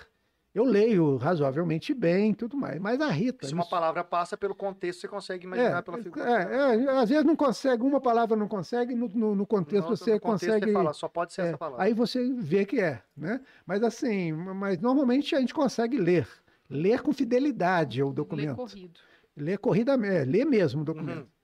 Eu 0.54 0.64
leio 0.64 1.18
razoavelmente 1.18 1.94
bem 1.94 2.32
e 2.32 2.34
tudo 2.34 2.56
mais, 2.56 2.80
mas 2.80 3.02
a 3.02 3.10
Rita. 3.10 3.46
Se 3.46 3.52
uma 3.54 3.64
isso- 3.64 3.70
palavra 3.70 4.06
passa 4.06 4.38
pelo 4.38 4.56
contexto, 4.56 5.02
você 5.02 5.08
consegue 5.10 5.44
é, 5.44 5.48
imaginar 5.48 5.84
pela 5.84 5.98
figura. 5.98 6.24
é, 6.30 6.86
é, 6.86 6.90
às 6.98 7.10
vezes 7.10 7.26
não 7.26 7.36
consegue, 7.36 7.84
uma 7.84 8.00
palavra 8.00 8.38
não 8.38 8.48
consegue, 8.48 8.96
no, 8.96 9.10
no, 9.10 9.36
no 9.36 9.46
contexto 9.46 9.90
No- 9.90 9.98
você 9.98 10.14
no 10.14 10.20
contexto, 10.22 10.46
consegue. 10.48 10.68
Você 10.68 10.72
fala, 10.72 10.94
só 10.94 11.10
pode 11.10 11.34
ser 11.34 11.42
é, 11.42 11.48
essa 11.50 11.58
palavra. 11.58 11.84
aí 11.84 11.94
você 11.94 12.32
vê 12.32 12.64
que 12.66 12.80
é, 12.80 13.02
né? 13.18 13.42
Mas 13.66 13.84
assim, 13.84 14.32
mas 14.32 14.80
normalmente 14.80 15.36
a 15.36 15.42
gente 15.42 15.54
consegue 15.54 15.98
ler. 15.98 16.26
Ler 16.70 17.02
com 17.02 17.14
fidelidade 17.14 18.02
o 18.02 18.08
Ler 18.08 18.14
documento. 18.14 18.56
corrido. 18.56 19.00
Ler 19.38 19.58
corrida, 19.58 19.94
é, 19.94 20.26
ler 20.26 20.46
mesmo 20.46 20.82
o 20.82 20.86
documento. 20.86 21.20
Uhum. 21.20 21.36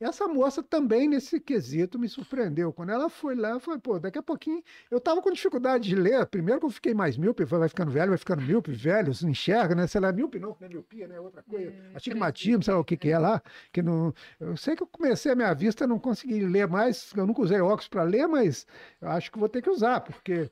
Essa 0.00 0.26
moça 0.26 0.62
também, 0.62 1.06
nesse 1.06 1.38
quesito, 1.38 1.98
me 1.98 2.08
surpreendeu. 2.08 2.72
Quando 2.72 2.88
ela 2.88 3.10
foi 3.10 3.34
lá, 3.34 3.50
eu 3.50 3.60
falei, 3.60 3.78
pô, 3.78 3.98
daqui 3.98 4.18
a 4.18 4.22
pouquinho. 4.22 4.62
Eu 4.90 4.98
tava 4.98 5.20
com 5.20 5.30
dificuldade 5.30 5.86
de 5.90 5.94
ler. 5.94 6.24
Primeiro 6.24 6.58
que 6.58 6.64
eu 6.64 6.70
fiquei 6.70 6.94
mais 6.94 7.18
míope, 7.18 7.44
vai 7.44 7.68
ficando 7.68 7.90
velho, 7.90 8.08
vai 8.08 8.16
ficando 8.16 8.40
míope, 8.40 8.72
velho, 8.72 9.12
se 9.12 9.24
não 9.24 9.30
enxerga, 9.30 9.74
né? 9.74 9.86
Sei 9.86 10.00
lá, 10.00 10.10
míope 10.10 10.38
não, 10.38 10.56
não 10.58 10.66
é 10.66 10.70
miopia, 10.70 11.06
né? 11.06 11.20
Outra 11.20 11.42
coisa. 11.42 11.70
É, 11.70 11.96
Astigmatismo, 11.96 12.62
sei 12.62 12.72
lá 12.72 12.80
o 12.80 12.84
que, 12.84 12.96
que 12.96 13.10
é 13.10 13.18
lá. 13.18 13.42
Que 13.70 13.82
não... 13.82 14.14
Eu 14.38 14.56
sei 14.56 14.74
que 14.74 14.82
eu 14.82 14.86
comecei 14.86 15.32
a 15.32 15.36
minha 15.36 15.52
vista, 15.52 15.86
não 15.86 15.98
consegui 15.98 16.40
ler 16.46 16.66
mais. 16.66 17.12
Eu 17.14 17.26
nunca 17.26 17.42
usei 17.42 17.60
óculos 17.60 17.88
para 17.88 18.02
ler, 18.02 18.26
mas 18.26 18.66
eu 19.02 19.08
acho 19.10 19.30
que 19.30 19.38
vou 19.38 19.50
ter 19.50 19.60
que 19.60 19.68
usar, 19.68 20.00
porque. 20.00 20.50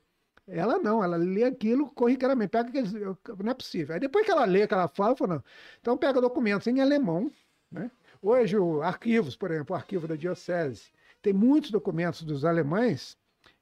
Ela 0.49 0.79
não, 0.79 1.03
ela 1.03 1.17
lê 1.17 1.43
aquilo 1.43 1.89
corriqueiramente. 1.93 2.49
Pega 2.49 2.69
aqueles, 2.69 2.93
não 2.93 3.51
é 3.51 3.53
possível. 3.53 3.93
Aí 3.93 3.99
depois 3.99 4.25
que 4.25 4.31
ela 4.31 4.45
lê, 4.45 4.67
que 4.67 4.73
ela 4.73 4.87
fala, 4.87 5.11
eu 5.11 5.15
falo, 5.17 5.33
não. 5.35 5.43
Então 5.79 5.97
pega 5.97 6.19
documentos 6.19 6.67
em 6.67 6.81
alemão, 6.81 7.31
né? 7.71 7.91
Hoje, 8.21 8.57
o 8.57 8.81
arquivos, 8.81 9.35
por 9.35 9.49
exemplo, 9.49 9.73
o 9.73 9.77
arquivo 9.77 10.07
da 10.07 10.15
Diocese, 10.15 10.91
tem 11.21 11.31
muitos 11.31 11.71
documentos 11.71 12.23
dos 12.23 12.43
alemães, 12.43 13.17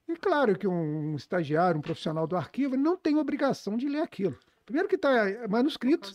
e 0.08 0.16
claro 0.16 0.58
que 0.58 0.68
um 0.68 1.16
estagiário, 1.16 1.78
um 1.78 1.82
profissional 1.82 2.26
do 2.26 2.36
arquivo, 2.36 2.76
não 2.76 2.98
tem 2.98 3.18
obrigação 3.18 3.78
de 3.78 3.88
ler 3.88 4.02
aquilo. 4.02 4.38
Primeiro 4.66 4.90
que 4.90 4.96
está 4.96 5.26
Por 5.42 5.50
manuscrito, 5.50 6.12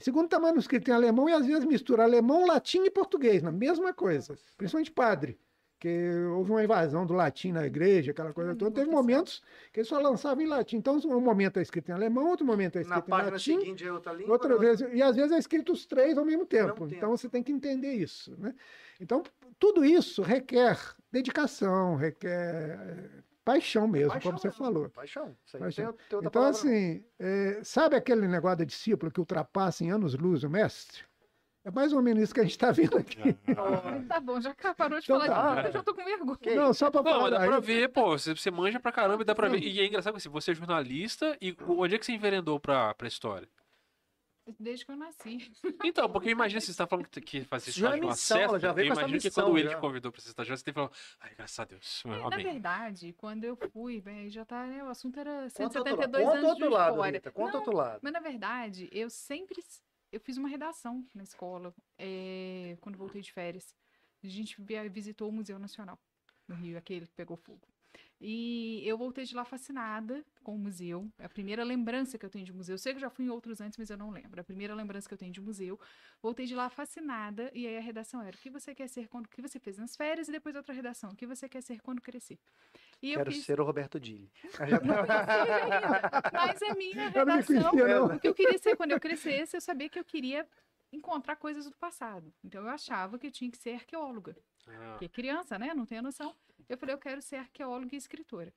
segundo 0.00 0.24
está 0.24 0.38
manuscrito 0.38 0.90
em 0.90 0.94
alemão 0.94 1.28
e 1.28 1.32
às 1.32 1.46
vezes 1.46 1.64
mistura 1.64 2.02
alemão, 2.02 2.46
latim 2.46 2.84
e 2.84 2.90
português, 2.90 3.42
na 3.42 3.52
mesma 3.52 3.94
coisa, 3.94 4.36
principalmente 4.56 4.90
padre, 4.90 5.38
que 5.78 6.10
houve 6.34 6.50
uma 6.50 6.64
invasão 6.64 7.04
do 7.06 7.12
latim 7.14 7.52
na 7.52 7.66
igreja, 7.66 8.10
aquela 8.12 8.32
coisa 8.32 8.52
Hum, 8.52 8.56
toda, 8.56 8.72
teve 8.72 8.90
momentos 8.90 9.42
que 9.72 9.80
ele 9.80 9.86
só 9.88 9.98
lançava 9.98 10.42
em 10.42 10.46
latim. 10.46 10.76
Então, 10.78 10.96
um 11.04 11.20
momento 11.20 11.58
é 11.58 11.62
escrito 11.62 11.90
em 11.90 11.92
alemão, 11.92 12.28
outro 12.28 12.46
momento 12.46 12.76
é 12.76 12.82
Na 12.82 12.82
escrito 12.82 13.08
em 13.08 13.10
página 13.10 13.30
latim, 13.32 13.60
seguinte 13.60 13.84
é 13.86 13.92
outra 13.92 14.12
língua. 14.12 14.32
Outra 14.32 14.48
na 14.50 14.56
vez, 14.56 14.80
e 14.80 15.02
às 15.02 15.16
vezes 15.16 15.32
é 15.32 15.38
escrito 15.38 15.72
os 15.72 15.86
três 15.86 16.16
ao 16.18 16.24
mesmo 16.24 16.46
tempo. 16.46 16.84
mesmo 16.84 16.86
Então 16.86 17.10
tempo. 17.10 17.18
você 17.18 17.28
tem 17.28 17.42
que 17.42 17.52
entender 17.52 17.92
isso. 17.94 18.34
Né? 18.40 18.54
Então, 19.00 19.22
tudo 19.58 19.84
isso 19.84 20.22
requer 20.22 20.78
dedicação, 21.12 21.96
requer 21.96 22.78
eh, 23.18 23.22
paixão 23.44 23.86
mesmo, 23.88 24.08
Paixão 24.12 24.20
como 24.20 24.38
você 24.38 24.48
mesmo, 24.48 24.58
falou. 24.58 24.90
Paixão. 24.90 25.36
Isso 25.44 25.56
aí 25.56 25.62
Paixão. 25.62 25.92
tem, 26.08 26.20
tem 26.20 26.28
Então, 26.28 26.30
palavra, 26.30 26.58
não. 26.62 26.70
assim, 26.70 27.04
eh, 27.18 27.60
sabe 27.64 27.96
aquele 27.96 28.26
negócio 28.28 28.58
da 28.58 28.64
discípula 28.64 29.10
que 29.12 29.20
ultrapassa 29.20 29.84
em 29.84 29.90
anos-luz 29.90 30.42
o 30.44 30.50
mestre? 30.50 31.04
É 31.66 31.70
mais 31.72 31.92
ou 31.92 32.00
menos 32.00 32.22
isso 32.22 32.32
que 32.32 32.38
a 32.38 32.44
gente 32.44 32.52
está 32.52 32.70
vendo 32.70 32.96
aqui. 32.96 33.18
Tá 34.08 34.20
bom, 34.20 34.40
já 34.40 34.54
parou 34.72 35.00
de 35.00 35.04
Então 35.04 35.18
falar 35.18 35.26
tá. 35.26 35.54
de 35.56 35.60
mim, 35.62 35.66
eu 35.66 35.72
já 35.72 35.82
tô 35.82 35.92
com 35.92 36.04
vergonha. 36.04 36.36
Que 36.38 36.54
Não, 36.54 36.72
só 36.72 36.92
para 36.92 37.02
Não, 37.02 37.10
mas 37.10 37.18
falar. 37.22 37.38
dá 37.40 37.44
pra 37.44 37.58
ver, 37.58 37.88
pô, 37.88 38.10
você, 38.16 38.36
você 38.36 38.52
manja 38.52 38.78
pra 38.78 38.92
caramba 38.92 39.22
e 39.22 39.26
dá 39.26 39.34
pra 39.34 39.48
Não. 39.48 39.56
ver. 39.56 39.64
E 39.66 39.80
é 39.80 39.86
engraçado 39.86 40.12
que 40.12 40.18
assim, 40.18 40.28
você 40.28 40.52
é 40.52 40.54
jornalista 40.54 41.36
e 41.42 41.56
onde 41.66 41.96
é 41.96 41.98
que 41.98 42.06
você 42.06 42.12
enveredou 42.12 42.60
pra, 42.60 42.94
pra 42.94 43.08
história? 43.08 43.48
Desde 44.60 44.86
que 44.86 44.92
eu 44.92 44.96
nasci. 44.96 45.38
Então, 45.82 46.08
porque 46.08 46.30
imagina 46.30 46.60
se 46.60 46.68
você 46.72 46.78
tá 46.78 46.86
falando 46.86 47.08
que, 47.08 47.20
que 47.20 47.40
fazia 47.42 47.70
Isso 47.70 47.80
já 47.80 47.86
estágio 47.88 48.02
no 48.04 48.08
missão, 48.10 48.36
acesso, 48.38 48.58
já 48.60 48.72
veio 48.72 48.84
eu 48.84 48.86
com 48.86 48.92
essa 48.92 49.00
imagino 49.00 49.20
que 49.20 49.26
missão 49.26 49.44
quando 49.46 49.58
ele 49.58 49.68
já. 49.68 49.74
te 49.74 49.80
convidou 49.80 50.12
pra 50.12 50.20
ser 50.20 50.28
estagiário, 50.28 50.58
você 50.58 50.64
tem 50.64 50.72
que 50.72 50.78
falar, 50.78 50.92
ai, 51.20 51.34
graças 51.34 51.58
a 51.58 51.64
Deus, 51.64 52.02
É, 52.06 52.30
na 52.30 52.36
verdade, 52.36 53.12
quando 53.18 53.42
eu 53.42 53.56
fui, 53.72 54.00
bem, 54.00 54.30
já 54.30 54.44
tá, 54.44 54.64
né, 54.68 54.84
o 54.84 54.88
assunto 54.88 55.18
era 55.18 55.48
Conta 55.52 55.80
outro 55.80 55.96
lado, 55.96 56.12
172 56.12 56.24
conta 56.26 56.38
anos 56.38 56.48
outro 56.50 56.64
de 56.68 56.72
lado, 56.72 56.92
história. 56.92 57.12
Rita, 57.18 57.30
conta 57.32 57.52
Não, 57.54 57.58
outro 57.58 57.76
lado. 57.76 58.00
Mas 58.04 58.12
na 58.12 58.20
verdade, 58.20 58.88
eu 58.92 59.10
sempre 59.10 59.60
eu 60.16 60.20
fiz 60.20 60.36
uma 60.36 60.48
redação 60.48 61.06
na 61.14 61.22
escola 61.22 61.74
eh, 61.98 62.76
quando 62.80 62.96
voltei 62.96 63.20
de 63.20 63.32
férias. 63.32 63.74
A 64.24 64.28
gente 64.28 64.56
visitou 64.90 65.28
o 65.28 65.32
Museu 65.32 65.58
Nacional 65.58 65.98
no 66.48 66.54
Rio, 66.54 66.78
aquele 66.78 67.06
que 67.06 67.14
pegou 67.14 67.36
fogo. 67.36 67.68
E 68.20 68.82
eu 68.86 68.96
voltei 68.96 69.24
de 69.24 69.34
lá 69.34 69.44
fascinada 69.44 70.24
com 70.42 70.54
o 70.54 70.58
museu. 70.58 71.10
É 71.18 71.26
a 71.26 71.28
primeira 71.28 71.62
lembrança 71.62 72.16
que 72.16 72.24
eu 72.24 72.30
tenho 72.30 72.46
de 72.46 72.52
museu. 72.52 72.74
Eu 72.74 72.78
sei 72.78 72.92
que 72.92 72.96
eu 72.96 73.00
já 73.02 73.10
fui 73.10 73.26
em 73.26 73.28
outros 73.28 73.60
antes, 73.60 73.76
mas 73.76 73.90
eu 73.90 73.98
não 73.98 74.10
lembro. 74.10 74.38
É 74.38 74.40
A 74.40 74.44
primeira 74.44 74.74
lembrança 74.74 75.06
que 75.06 75.12
eu 75.12 75.18
tenho 75.18 75.32
de 75.32 75.40
museu. 75.40 75.78
Voltei 76.22 76.46
de 76.46 76.54
lá 76.54 76.70
fascinada 76.70 77.50
e 77.54 77.66
aí 77.66 77.76
a 77.76 77.80
redação 77.80 78.22
era 78.22 78.34
o 78.34 78.38
que 78.38 78.48
você 78.48 78.74
quer 78.74 78.88
ser 78.88 79.08
quando 79.08 79.26
o 79.26 79.28
que 79.28 79.42
você 79.42 79.58
fez 79.58 79.76
nas 79.76 79.94
férias 79.94 80.28
e 80.28 80.32
depois 80.32 80.56
outra 80.56 80.74
redação, 80.74 81.10
o 81.10 81.16
que 81.16 81.26
você 81.26 81.46
quer 81.46 81.62
ser 81.62 81.80
quando 81.82 82.00
crescer. 82.00 82.38
E 83.02 83.14
Quero 83.14 83.30
fiz 83.30 83.44
ser 83.44 83.60
o 83.60 83.64
Roberto 83.64 84.00
Dili. 84.00 84.30
mas 86.32 86.62
a 86.62 86.74
minha 86.74 86.94
não 86.96 87.04
me 87.04 87.32
redação, 87.32 87.70
conhecia, 87.70 88.02
o 88.04 88.18
que 88.20 88.28
eu 88.28 88.34
queria 88.34 88.58
ser 88.58 88.76
quando 88.76 88.92
eu 88.92 89.00
crescesse, 89.00 89.56
eu 89.56 89.60
sabia 89.60 89.88
que 89.88 89.98
eu 89.98 90.04
queria 90.04 90.46
encontrar 90.92 91.36
coisas 91.36 91.66
do 91.68 91.76
passado. 91.76 92.32
Então 92.42 92.62
eu 92.62 92.68
achava 92.70 93.18
que 93.18 93.26
eu 93.26 93.30
tinha 93.30 93.50
que 93.50 93.58
ser 93.58 93.74
arqueóloga. 93.74 94.36
Ah, 94.68 94.90
Porque 94.92 95.08
criança, 95.08 95.58
né? 95.58 95.74
Não 95.74 95.84
tem 95.86 96.00
noção. 96.00 96.34
Eu 96.68 96.76
falei, 96.78 96.94
eu 96.94 96.98
quero 96.98 97.20
ser 97.22 97.36
arqueóloga 97.36 97.94
e 97.94 97.98
escritora. 97.98 98.52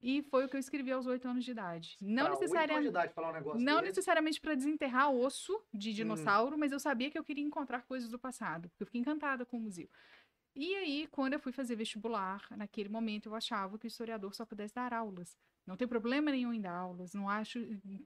E 0.00 0.22
foi 0.22 0.44
o 0.44 0.48
que 0.48 0.54
eu 0.54 0.60
escrevi 0.60 0.92
aos 0.92 1.06
oito 1.06 1.26
anos 1.26 1.44
de 1.44 1.50
idade. 1.50 1.96
Não 2.00 2.24
Pra 2.24 2.26
anos 2.26 2.38
de 2.38 2.44
necessariamente. 2.46 2.88
idade 2.88 3.12
falar 3.12 3.30
um 3.30 3.32
negócio 3.32 3.60
Não 3.60 3.74
desse. 3.76 3.86
necessariamente 3.88 4.40
para 4.40 4.54
desenterrar 4.54 5.10
osso 5.10 5.60
de 5.74 5.92
dinossauro, 5.92 6.56
mas 6.56 6.70
eu 6.70 6.78
sabia 6.78 7.10
que 7.10 7.18
eu 7.18 7.24
queria 7.24 7.42
encontrar 7.44 7.82
coisas 7.82 8.08
do 8.08 8.16
passado, 8.18 8.68
porque 8.68 8.82
eu 8.82 8.86
fiquei 8.86 9.00
encantada 9.00 9.44
com 9.44 9.56
o 9.56 9.60
museu. 9.60 9.88
E 10.58 10.74
aí, 10.74 11.06
quando 11.12 11.34
eu 11.34 11.38
fui 11.38 11.52
fazer 11.52 11.76
vestibular, 11.76 12.44
naquele 12.50 12.88
momento 12.88 13.28
eu 13.28 13.34
achava 13.36 13.78
que 13.78 13.86
o 13.86 13.88
historiador 13.88 14.34
só 14.34 14.44
pudesse 14.44 14.74
dar 14.74 14.92
aulas. 14.92 15.38
Não 15.64 15.76
tem 15.76 15.86
problema 15.86 16.32
nenhum 16.32 16.52
em 16.52 16.60
dar 16.60 16.74
aulas, 16.74 17.14
não 17.14 17.28
acho, 17.28 17.60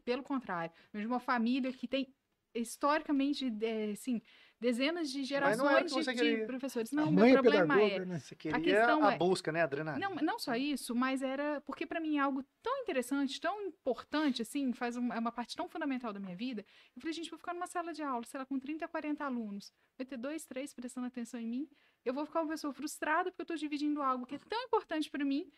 pelo 0.05 0.22
contrário. 0.22 0.70
De 0.92 1.06
uma 1.06 1.18
família 1.18 1.72
que 1.72 1.89
tem 1.89 2.14
historicamente, 2.55 3.50
é, 3.62 3.92
assim, 3.92 4.20
dezenas 4.60 5.10
de 5.10 5.24
gerações 5.24 5.90
de, 5.94 6.12
de 6.12 6.44
professores. 6.47 6.92
A 6.92 6.97
Não, 6.97 7.10
meu 7.10 7.32
problema 7.32 7.81
é 7.81 8.05
né? 8.05 8.18
Você 8.18 8.36
queria 8.36 8.60
questão 8.60 9.02
a 9.02 9.14
é- 9.14 9.16
busca, 9.16 9.50
né? 9.50 9.62
Adrenalina. 9.62 10.06
não, 10.10 10.16
não 10.16 10.39
só 10.39 10.55
isso, 10.55 10.94
mas 10.94 11.22
era 11.22 11.62
porque 11.62 11.86
para 11.86 12.00
mim 12.00 12.18
é 12.18 12.20
algo 12.20 12.44
tão 12.62 12.76
interessante, 12.82 13.40
tão 13.40 13.62
importante, 13.62 14.42
assim, 14.42 14.74
faz 14.74 14.94
uma, 14.94 15.14
é 15.14 15.18
uma 15.18 15.32
parte 15.32 15.56
tão 15.56 15.70
fundamental 15.70 16.12
da 16.12 16.20
minha 16.20 16.36
vida. 16.36 16.66
Eu 16.94 17.00
falei, 17.00 17.14
gente, 17.14 17.31
vou 17.31 17.39
ficar 17.39 17.55
numa 17.55 17.66
sala 17.66 17.94
de 17.94 18.02
aula, 18.02 18.26
sei 18.26 18.39
lá, 18.39 18.44
com 18.44 18.58
30, 18.58 18.86
40 18.86 19.24
alunos, 19.24 19.72
vai 19.97 20.05
ter 20.05 20.18
dois, 20.18 20.44
três 20.44 20.74
prestando 20.74 21.06
atenção 21.06 21.40
em 21.40 21.47
mim. 21.47 21.68
Eu 22.05 22.12
vou 22.14 22.26
ficar 22.26 22.40
uma 22.42 22.48
pessoa 22.48 22.72
frustrada 22.72 23.31
porque 23.31 23.42
eu 23.42 23.44
estou 23.44 23.56
dividindo 23.56 24.02
algo 24.02 24.26
que 24.26 24.34
é 24.34 24.39
tão 24.39 24.60
importante 24.62 25.10
para 25.10 25.24
mim 25.24 25.50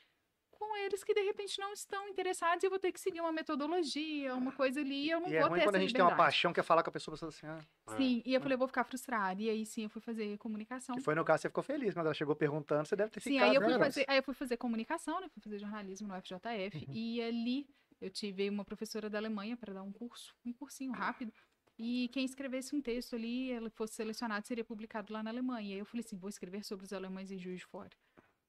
com 0.64 0.76
eles 0.76 1.02
que 1.04 1.12
de 1.12 1.20
repente 1.22 1.58
não 1.58 1.72
estão 1.72 2.08
interessados 2.08 2.62
e 2.62 2.66
eu 2.66 2.70
vou 2.70 2.78
ter 2.78 2.92
que 2.92 3.00
seguir 3.00 3.20
uma 3.20 3.32
metodologia, 3.32 4.34
uma 4.34 4.52
coisa 4.52 4.80
ali, 4.80 5.06
e 5.06 5.10
eu 5.10 5.20
não 5.20 5.28
E 5.28 5.34
é 5.36 5.40
vou 5.40 5.48
ruim 5.50 5.58
ter 5.58 5.64
quando 5.66 5.76
a 5.76 5.78
gente 5.80 5.92
tem 5.92 6.00
uma 6.00 6.10
liberdade. 6.10 6.26
paixão, 6.26 6.52
quer 6.52 6.62
falar 6.62 6.82
com 6.82 6.90
a 6.90 6.92
pessoa, 6.92 7.16
você 7.16 7.24
assim, 7.26 7.46
ah. 7.46 7.58
Sim, 7.96 8.22
e 8.24 8.34
eu 8.34 8.40
falei, 8.40 8.54
eu 8.54 8.58
vou 8.58 8.68
ficar 8.68 8.84
frustrada. 8.84 9.42
E 9.42 9.50
aí 9.50 9.66
sim, 9.66 9.82
eu 9.82 9.90
fui 9.90 10.00
fazer 10.00 10.38
comunicação. 10.38 10.94
Que 10.96 11.02
foi 11.02 11.14
no 11.14 11.24
caso, 11.24 11.42
você 11.42 11.48
ficou 11.48 11.62
feliz, 11.62 11.94
mas 11.94 12.04
ela 12.04 12.14
chegou 12.14 12.34
perguntando, 12.36 12.86
você 12.86 12.96
deve 12.96 13.10
ter 13.10 13.20
Sim, 13.20 13.32
ficado. 13.34 13.48
aí 13.48 13.54
eu, 13.56 13.62
fui 13.62 13.72
né? 13.72 13.78
fazer, 13.78 14.04
aí 14.08 14.16
eu 14.18 14.22
fui 14.22 14.34
fazer 14.34 14.56
comunicação, 14.56 15.20
né? 15.20 15.28
Fui 15.28 15.42
fazer 15.42 15.58
jornalismo 15.58 16.08
no 16.08 16.14
FJF. 16.14 16.86
E 16.92 17.20
ali 17.20 17.66
eu 18.00 18.10
tive 18.10 18.48
uma 18.48 18.64
professora 18.64 19.10
da 19.10 19.18
Alemanha 19.18 19.56
para 19.56 19.72
dar 19.72 19.82
um 19.82 19.92
curso, 19.92 20.34
um 20.44 20.52
cursinho 20.52 20.92
rápido. 20.92 21.32
E 21.78 22.08
quem 22.12 22.24
escrevesse 22.24 22.74
um 22.74 22.80
texto 22.80 23.14
ali, 23.16 23.50
ela 23.50 23.70
fosse 23.70 23.94
selecionado, 23.94 24.46
seria 24.46 24.64
publicado 24.64 25.12
lá 25.12 25.22
na 25.22 25.30
Alemanha. 25.30 25.70
E 25.70 25.72
aí 25.74 25.78
eu 25.78 25.84
falei 25.86 26.04
assim, 26.04 26.16
vou 26.16 26.28
escrever 26.30 26.64
sobre 26.64 26.84
os 26.84 26.92
alemães 26.92 27.30
em 27.30 27.38
Juiz 27.38 27.60
de 27.60 27.66
Fora. 27.66 27.90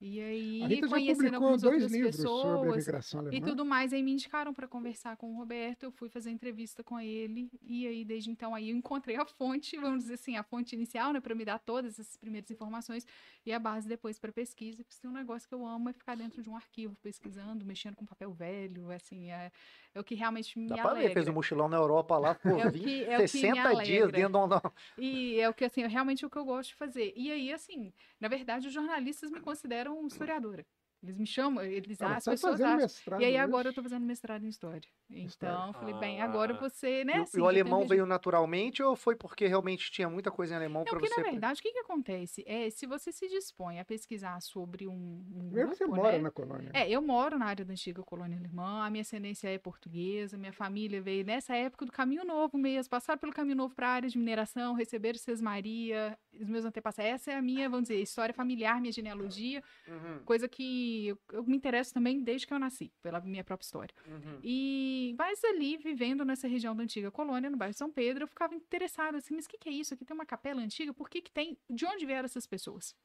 E 0.02 0.20
aí, 0.20 0.62
A 0.62 0.68
Rita 0.68 0.88
já 0.88 0.96
conhecendo 0.96 1.16
publicou 1.16 1.38
algumas 1.38 1.62
dois 1.62 1.74
outras 1.76 1.92
livros 1.94 2.16
sobre 2.18 2.70
a 2.70 2.74
pessoas, 2.74 3.34
e 3.34 3.42
tudo 3.42 3.66
mais. 3.66 3.94
Aí 3.94 4.04
me 4.04 4.12
indicaram 4.12 4.54
para 4.54 4.68
conversar 4.68 5.16
com 5.16 5.34
o 5.34 5.38
Roberto, 5.38 5.84
eu 5.84 5.92
fui 5.92 6.10
fazer 6.10 6.32
entrevista 6.32 6.84
com 6.84 7.00
ele, 7.00 7.50
e 7.64 7.88
aí 7.88 8.04
desde 8.04 8.30
então 8.30 8.54
aí 8.54 8.70
eu 8.72 8.76
encontrei 8.76 9.16
a 9.16 9.26
fonte, 9.26 9.78
vamos 9.78 10.02
dizer 10.04 10.16
assim, 10.16 10.36
a 10.36 10.44
fonte 10.44 10.76
inicial, 10.76 11.14
né, 11.14 11.22
para 11.22 11.34
me 11.34 11.46
dar 11.46 11.60
todas 11.60 11.98
essas 11.98 12.18
primeiras 12.18 12.52
informações 12.52 13.08
e 13.46 13.54
a 13.54 13.58
base 13.58 13.88
depois 13.88 14.20
para 14.20 14.32
pesquisa. 14.34 14.84
Porque 14.84 15.00
tem 15.02 15.10
um 15.10 15.14
negócio 15.14 15.48
que 15.48 15.56
eu 15.56 15.66
amo 15.66 15.90
é 15.90 15.94
ficar 15.94 16.16
dentro 16.16 16.44
de 16.44 16.50
um 16.50 16.56
arquivo 16.58 16.96
pesquisando, 17.02 17.64
mexendo 17.66 17.96
com 17.96 18.06
papel 18.06 18.32
velho, 18.34 18.92
assim, 18.92 19.32
é, 19.32 19.50
é 19.94 20.00
o 20.00 20.04
que 20.04 20.14
realmente 20.14 20.60
me 20.60 20.68
Dá 20.68 20.76
pra 20.76 20.84
ver, 20.90 20.90
alegra. 21.00 21.14
fez 21.14 21.28
um 21.30 21.34
mochilão 21.34 21.70
na 21.70 21.78
Europa 21.78 22.18
lá, 22.18 22.36
pô, 22.36 22.60
É 22.60 22.68
o 22.68 22.72
20, 22.72 22.84
que- 22.84 23.04
é 23.06 23.16
o 23.16 23.18
que 23.18 23.22
me 23.22 23.28
60 23.28 23.76
dias 23.84 24.04
alegra. 24.04 24.12
dentro 24.12 24.48
de 24.50 24.56
um. 24.56 24.72
E 24.98 25.40
é 25.40 25.50
o 25.50 25.54
que, 25.54 25.64
assim, 25.64 25.84
é 25.84 25.88
realmente 25.88 26.26
o 26.26 26.30
que 26.30 26.38
eu 26.38 26.44
gosto 26.44 26.70
de 26.70 26.76
fazer. 26.76 27.14
E 27.16 27.32
aí, 27.32 27.54
assim, 27.54 27.94
na 28.20 28.28
verdade, 28.28 28.68
os 28.68 28.74
jornalistas 28.74 29.32
me 29.32 29.40
consideram 29.40 29.85
historiadora. 30.06 30.66
Eles 31.06 31.18
me 31.18 31.26
chamam, 31.26 31.64
eles 31.64 32.02
Ela 32.02 32.16
as 32.18 32.24
tá 32.24 32.32
pessoas 32.32 32.60
acham. 32.62 32.78
mestrado 32.78 33.22
E 33.22 33.26
aí 33.26 33.32
hoje. 33.34 33.42
agora 33.42 33.70
eu 33.70 33.74
tô 33.74 33.84
fazendo 33.84 34.06
mestrado 34.06 34.44
em 34.46 34.50
história. 34.50 34.82
Então, 35.10 35.74
falei, 35.74 35.94
bem, 36.00 36.22
agora 36.22 36.54
Ah. 36.54 36.60
você, 36.60 37.04
né? 37.06 37.16
E 37.16 37.20
o- 37.20 37.24
assim, 37.24 37.38
e 37.38 37.42
o 37.42 37.48
alemão 37.48 37.86
veio 37.88 38.06
naturalmente 38.06 38.82
ou 38.82 38.96
foi 38.96 39.16
porque 39.16 39.46
realmente 39.48 39.92
tinha 39.92 40.10
muita 40.10 40.32
coisa 40.32 40.54
em 40.54 40.58
alemão 40.58 40.84
para 40.84 40.94
porque 40.94 41.08
você? 41.08 41.22
na 41.22 41.30
verdade, 41.32 41.60
o 41.60 41.64
que, 41.64 41.72
que 41.72 41.80
acontece? 41.80 42.44
É, 42.48 42.70
se 42.70 42.86
você 42.86 43.12
se 43.12 43.28
dispõe 43.28 43.80
a 43.80 43.86
pesquisar 43.86 44.42
sobre 44.42 44.88
um, 44.88 44.94
um 44.94 45.40
Primeiro 45.48 45.70
que 45.72 45.76
você 45.78 45.84
grupo, 45.86 46.02
mora 46.02 46.18
né? 46.18 46.24
na 46.24 46.32
colônia. 46.32 46.72
É, 46.74 46.90
eu 46.90 47.02
moro 47.02 47.38
na 47.38 47.46
área 47.46 47.64
da 47.64 47.72
antiga 47.72 48.02
colônia 48.04 48.38
alemã, 48.38 48.86
a 48.86 48.90
minha 48.90 49.02
ascendência 49.02 49.48
é 49.48 49.58
portuguesa, 49.58 50.38
minha 50.38 50.52
família 50.54 51.02
veio 51.02 51.24
nessa 51.24 51.56
época 51.56 51.86
do 51.86 51.92
Caminho 51.92 52.26
Novo 52.26 52.58
mesmo, 52.58 52.90
passaram 52.90 53.20
pelo 53.20 53.32
Caminho 53.32 53.56
Novo 53.56 53.74
para 53.76 53.88
a 53.88 53.92
área 53.92 54.10
de 54.10 54.18
mineração, 54.18 54.74
receberam 54.74 55.16
Maria, 55.42 56.18
os 56.34 56.48
meus 56.50 56.66
antepassados. 56.66 57.12
Essa 57.12 57.32
é 57.32 57.36
a 57.36 57.42
minha, 57.42 57.70
vamos 57.70 57.88
dizer, 57.88 58.02
história 58.02 58.34
familiar, 58.34 58.82
minha 58.82 58.92
genealogia, 58.92 59.64
Uhum, 59.88 60.20
coisa 60.26 60.48
que 60.48 60.95
eu, 61.08 61.20
eu 61.32 61.44
me 61.44 61.56
interesso 61.56 61.94
também 61.94 62.22
desde 62.22 62.48
que 62.48 62.54
eu 62.54 62.60
nasci, 62.60 62.92
pela 63.02 63.20
minha 63.22 63.44
própria 63.44 63.66
história. 63.66 63.94
uhum. 64.08 64.40
E 64.44 65.16
mas 65.18 65.44
ali, 65.44 65.78
vivendo 65.78 66.24
nessa 66.26 66.48
região 66.48 66.76
da 66.76 66.84
antiga 66.84 67.12
colônia, 67.12 67.50
no 67.50 67.58
bairro 67.58 67.74
São 67.74 67.92
Pedro, 67.92 68.24
eu 68.24 68.28
ficava 68.28 68.56
interessada 68.56 69.18
assim, 69.18 69.36
mas 69.36 69.46
o 69.46 69.50
que, 69.50 69.58
que 69.58 69.70
é 69.70 69.72
isso? 69.72 69.94
Aqui 69.94 70.06
tem 70.06 70.16
uma 70.16 70.26
capela 70.26 70.62
antiga, 70.62 70.94
por 70.94 71.10
que, 71.10 71.22
que 71.22 71.32
tem? 71.32 71.58
De 71.70 71.86
onde 71.86 72.06
vieram 72.06 72.26
essas 72.26 72.46
pessoas? 72.46 72.96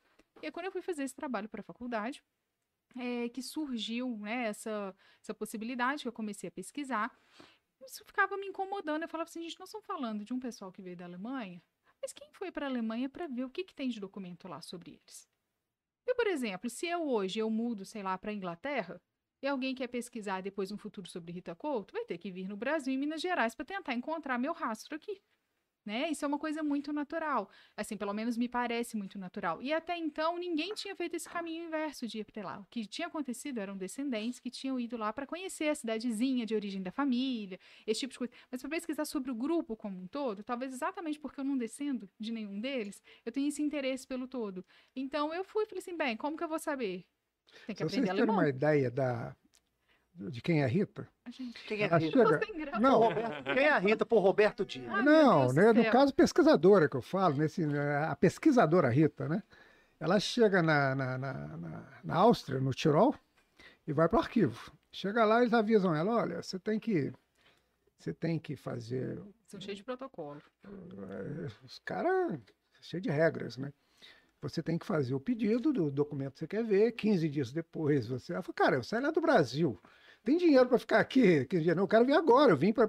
E 0.42 0.46
aí, 0.46 0.52
quando 0.52 0.66
eu 0.66 0.72
fui 0.72 0.82
fazer 0.82 1.02
esse 1.04 1.14
trabalho 1.14 1.48
para 1.48 1.60
a 1.60 1.64
faculdade, 1.64 2.22
é 2.96 3.28
que 3.28 3.42
surgiu 3.42 4.18
né, 4.18 4.46
essa, 4.46 4.94
essa 5.22 5.34
possibilidade 5.34 6.02
que 6.02 6.08
eu 6.08 6.12
comecei 6.12 6.48
a 6.48 6.52
pesquisar. 6.52 7.14
Isso 7.82 8.04
ficava 8.04 8.36
me 8.36 8.46
incomodando. 8.46 9.02
Eu 9.02 9.08
falava 9.08 9.28
assim, 9.28 9.42
gente, 9.42 9.58
nós 9.58 9.68
estamos 9.68 9.86
falando 9.86 10.24
de 10.24 10.32
um 10.32 10.40
pessoal 10.40 10.72
que 10.72 10.82
veio 10.82 10.96
da 10.96 11.04
Alemanha, 11.04 11.62
mas 12.00 12.12
quem 12.12 12.32
foi 12.32 12.50
para 12.50 12.66
a 12.66 12.68
Alemanha 12.68 13.08
para 13.08 13.26
ver 13.26 13.44
o 13.44 13.50
que, 13.50 13.64
que 13.64 13.74
tem 13.74 13.88
de 13.88 14.00
documento 14.00 14.48
lá 14.48 14.60
sobre 14.60 14.92
eles? 14.92 15.29
Eu, 16.10 16.16
por 16.16 16.26
exemplo, 16.26 16.68
se 16.68 16.88
eu 16.88 17.08
hoje 17.08 17.38
eu 17.38 17.48
mudo, 17.48 17.84
sei 17.84 18.02
lá, 18.02 18.18
para 18.18 18.32
a 18.32 18.34
Inglaterra, 18.34 19.00
e 19.40 19.46
alguém 19.46 19.76
quer 19.76 19.86
pesquisar 19.86 20.40
depois 20.40 20.72
um 20.72 20.76
futuro 20.76 21.08
sobre 21.08 21.30
Rita 21.32 21.54
Couto, 21.54 21.92
vai 21.92 22.04
ter 22.04 22.18
que 22.18 22.32
vir 22.32 22.48
no 22.48 22.56
Brasil 22.56 22.92
e 22.92 22.96
Minas 22.98 23.20
Gerais 23.20 23.54
para 23.54 23.64
tentar 23.64 23.94
encontrar 23.94 24.36
meu 24.36 24.52
rastro 24.52 24.96
aqui. 24.96 25.22
Né? 25.84 26.10
Isso 26.10 26.24
é 26.24 26.28
uma 26.28 26.38
coisa 26.38 26.62
muito 26.62 26.92
natural. 26.92 27.48
Assim, 27.76 27.96
pelo 27.96 28.12
menos 28.12 28.36
me 28.36 28.48
parece 28.48 28.96
muito 28.96 29.18
natural. 29.18 29.62
E 29.62 29.72
até 29.72 29.96
então, 29.96 30.38
ninguém 30.38 30.74
tinha 30.74 30.94
feito 30.94 31.14
esse 31.16 31.28
caminho 31.28 31.64
inverso 31.66 32.06
de 32.06 32.18
ir 32.18 32.24
para 32.24 32.42
lá. 32.44 32.58
O 32.60 32.66
que 32.70 32.86
tinha 32.86 33.08
acontecido 33.08 33.58
eram 33.58 33.76
descendentes 33.76 34.38
que 34.38 34.50
tinham 34.50 34.78
ido 34.78 34.96
lá 34.96 35.12
para 35.12 35.26
conhecer 35.26 35.68
a 35.68 35.74
cidadezinha 35.74 36.44
de 36.44 36.54
origem 36.54 36.82
da 36.82 36.90
família, 36.92 37.58
esse 37.86 38.00
tipo 38.00 38.12
de 38.12 38.18
coisa. 38.18 38.32
Mas 38.50 38.60
para 38.60 38.70
pesquisar 38.70 39.04
sobre 39.04 39.30
o 39.30 39.34
grupo 39.34 39.74
como 39.76 39.98
um 39.98 40.06
todo, 40.06 40.42
talvez 40.44 40.72
exatamente 40.72 41.18
porque 41.18 41.40
eu 41.40 41.44
não 41.44 41.56
descendo 41.56 42.08
de 42.18 42.30
nenhum 42.32 42.60
deles, 42.60 43.02
eu 43.24 43.32
tenho 43.32 43.48
esse 43.48 43.62
interesse 43.62 44.06
pelo 44.06 44.28
todo. 44.28 44.64
Então 44.94 45.32
eu 45.32 45.44
fui 45.44 45.64
e 45.64 45.66
falei 45.66 45.80
assim: 45.80 45.96
bem, 45.96 46.16
como 46.16 46.36
que 46.36 46.44
eu 46.44 46.48
vou 46.48 46.58
saber? 46.58 47.06
Tem 47.66 47.74
que 47.74 47.82
Se 47.82 47.84
vocês 47.84 48.04
aprender 48.04 48.12
terem 48.14 48.30
alemão. 48.30 48.36
uma 48.36 48.48
ideia 48.48 48.90
da, 48.90 49.36
de 50.28 50.42
quem 50.42 50.62
é 50.62 50.66
Rita, 50.66 51.08
A 51.24 51.30
gente- 51.30 51.62
Quem 51.64 51.82
é 51.82 51.86
ela 51.86 51.98
Rita? 51.98 52.40
chega... 52.40 52.78
Não, 52.80 52.98
Roberto- 53.00 53.44
Quem 53.54 53.64
é 53.64 53.70
a 53.70 53.78
Rita 53.78 54.04
por 54.04 54.18
Roberto 54.20 54.64
Dias? 54.66 54.86
Ai, 54.88 55.02
meu 55.02 55.12
Não, 55.12 55.52
né, 55.52 55.72
no 55.72 55.90
caso 55.90 56.12
pesquisadora 56.14 56.88
que 56.88 56.96
eu 56.96 57.02
falo, 57.02 57.36
nesse, 57.36 57.64
né, 57.66 58.04
a 58.06 58.14
pesquisadora 58.16 58.88
Rita, 58.90 59.28
né? 59.28 59.42
Ela 59.98 60.18
chega 60.18 60.62
na, 60.62 60.94
na, 60.94 61.18
na, 61.18 61.32
na- 61.56 61.88
na 62.02 62.14
Áustria, 62.16 62.60
no 62.60 62.72
Tirol, 62.72 63.14
e 63.86 63.92
vai 63.92 64.08
para 64.08 64.18
o 64.18 64.22
arquivo. 64.22 64.72
Chega 64.92 65.24
lá, 65.24 65.40
eles 65.40 65.52
avisam 65.54 65.94
ela, 65.94 66.16
olha, 66.16 66.42
você 66.42 66.58
tem 66.58 66.78
que 66.80 67.12
você 67.98 68.12
tem 68.14 68.38
que 68.38 68.56
fazer 68.56 69.20
São 69.46 69.60
cheios 69.60 69.76
de 69.76 69.84
protocolo. 69.84 70.40
eh, 70.64 71.48
os 71.62 71.78
caras 71.84 72.38
cheio 72.80 73.00
de 73.02 73.10
regras, 73.10 73.56
né? 73.58 73.72
Você 74.42 74.62
tem 74.62 74.78
que 74.78 74.86
fazer 74.86 75.14
o 75.14 75.20
pedido 75.20 75.70
do 75.70 75.90
documento 75.90 76.32
que 76.32 76.38
você 76.38 76.46
quer 76.46 76.64
ver, 76.64 76.92
15 76.92 77.28
dias 77.28 77.52
depois 77.52 78.06
você. 78.08 78.32
Ela 78.32 78.42
falou, 78.42 78.54
cara, 78.54 78.76
eu 78.76 78.82
saí 78.82 79.02
lá 79.02 79.10
do 79.10 79.20
Brasil. 79.20 79.78
Tem 80.24 80.36
dinheiro 80.36 80.68
para 80.68 80.78
ficar 80.78 81.00
aqui 81.00 81.44
15 81.46 81.62
dias? 81.62 81.76
Não, 81.76 81.84
eu 81.84 81.88
quero 81.88 82.04
vir 82.04 82.12
agora, 82.12 82.52
eu 82.52 82.56
vim 82.56 82.72
para. 82.72 82.88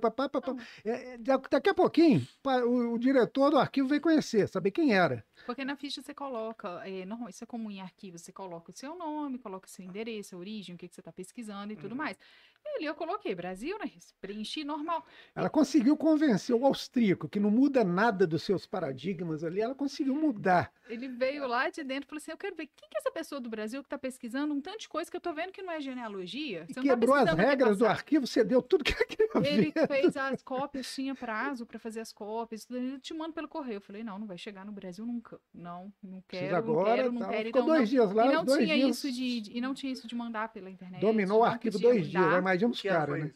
É, 0.83 1.17
daqui 1.49 1.69
a 1.69 1.73
pouquinho, 1.73 2.27
o, 2.65 2.93
o 2.93 2.99
diretor 2.99 3.51
do 3.51 3.57
arquivo 3.57 3.87
veio 3.87 4.01
conhecer, 4.01 4.47
saber 4.49 4.71
quem 4.71 4.93
era. 4.93 5.23
Porque 5.45 5.65
na 5.65 5.75
ficha 5.75 6.01
você 6.01 6.13
coloca, 6.13 6.81
é, 6.87 7.05
normal, 7.05 7.29
isso 7.29 7.43
é 7.43 7.47
comum 7.47 7.71
em 7.71 7.81
arquivo, 7.81 8.17
você 8.17 8.31
coloca 8.31 8.71
o 8.71 8.75
seu 8.75 8.95
nome, 8.95 9.37
coloca 9.39 9.67
o 9.67 9.69
seu 9.69 9.83
endereço, 9.85 10.35
a 10.35 10.39
origem, 10.39 10.75
o 10.75 10.77
que, 10.77 10.87
que 10.87 10.95
você 10.95 11.01
está 11.01 11.11
pesquisando 11.11 11.73
e 11.73 11.75
tudo 11.75 11.95
mais. 11.95 12.17
E 12.63 12.77
ali 12.77 12.85
eu 12.85 12.93
coloquei 12.95 13.33
Brasil, 13.33 13.77
né? 13.79 13.91
Preenchi 14.19 14.63
normal. 14.63 15.03
Ela 15.35 15.49
conseguiu 15.49 15.97
convencer 15.97 16.55
o 16.55 16.65
austríaco, 16.65 17.27
que 17.27 17.39
não 17.39 17.49
muda 17.49 17.83
nada 17.83 18.27
dos 18.27 18.43
seus 18.43 18.67
paradigmas 18.67 19.43
ali, 19.43 19.59
ela 19.61 19.73
conseguiu 19.73 20.13
mudar. 20.13 20.71
Ele 20.87 21.07
veio 21.07 21.47
lá 21.47 21.69
de 21.69 21.83
dentro 21.83 22.05
e 22.05 22.09
falou 22.09 22.19
assim: 22.21 22.31
Eu 22.31 22.37
quero 22.37 22.55
ver 22.55 22.67
quem 22.67 22.89
que 22.89 22.97
é 22.97 22.99
essa 22.99 23.11
pessoa 23.11 23.41
do 23.41 23.49
Brasil 23.49 23.81
que 23.81 23.87
está 23.87 23.97
pesquisando 23.97 24.53
um 24.53 24.61
tanto 24.61 24.79
de 24.79 24.89
coisa 24.89 25.09
que 25.09 25.17
eu 25.17 25.21
tô 25.21 25.33
vendo 25.33 25.51
que 25.51 25.61
não 25.61 25.73
é 25.73 25.81
genealogia. 25.81 26.65
Você 26.67 26.75
tá 26.75 26.81
quebrou 26.81 27.15
as 27.15 27.23
pesquisando 27.23 27.49
regras 27.49 27.77
do 27.77 27.85
antepassado." 27.85 27.91
arquivo, 27.91 28.27
você 28.27 28.43
deu 28.43 28.61
tudo 28.61 28.83
que 28.83 28.93
queria 29.05 29.27
Ele 29.43 29.71
ver. 29.71 29.87
fez 29.87 30.15
as 30.17 30.43
cópias, 30.43 30.93
tinha 30.93 31.15
prazo 31.15 31.65
para 31.65 31.79
fazer 31.79 32.01
as 32.01 32.11
cópias, 32.11 32.65
tudo, 32.65 32.77
ele 32.77 32.99
te 32.99 33.13
manda 33.13 33.33
pelo 33.33 33.47
correio. 33.47 33.77
Eu 33.77 33.81
falei, 33.81 34.03
não, 34.03 34.19
não 34.19 34.27
vai 34.27 34.37
chegar 34.37 34.65
no 34.65 34.71
Brasil 34.71 35.05
nunca. 35.05 35.30
Não, 35.53 35.91
não 36.03 36.21
Precisa 36.21 36.49
quero, 36.51 36.65
não 36.65 36.73
agora, 36.73 36.95
quero, 36.97 37.11
não 37.11 37.21
quero. 37.29 37.45
Ficou 37.47 37.61
Então, 37.61 37.65
dois 37.75 37.79
não, 37.79 37.85
dias 37.85 38.13
lá, 38.13 38.25
e 38.25 38.35
não 38.35 38.45
dois 38.45 38.63
tinha 38.63 38.75
dias. 38.75 38.97
isso 38.97 39.11
de, 39.11 39.41
de- 39.41 39.57
e 39.57 39.61
não 39.61 39.73
tinha 39.73 39.91
isso 39.93 40.07
de 40.07 40.15
mandar 40.15 40.49
pela 40.49 40.69
internet. 40.69 41.01
Dominou 41.01 41.39
o 41.39 41.43
não 41.43 41.51
arquivo 41.51 41.79
dois 41.79 42.07
dias, 42.07 42.23
mandar. 42.23 42.39
imagina 42.39 42.71
os 42.71 42.81
Que 42.81 42.87
ano 42.87 42.97
caras, 42.99 43.19
né? 43.25 43.31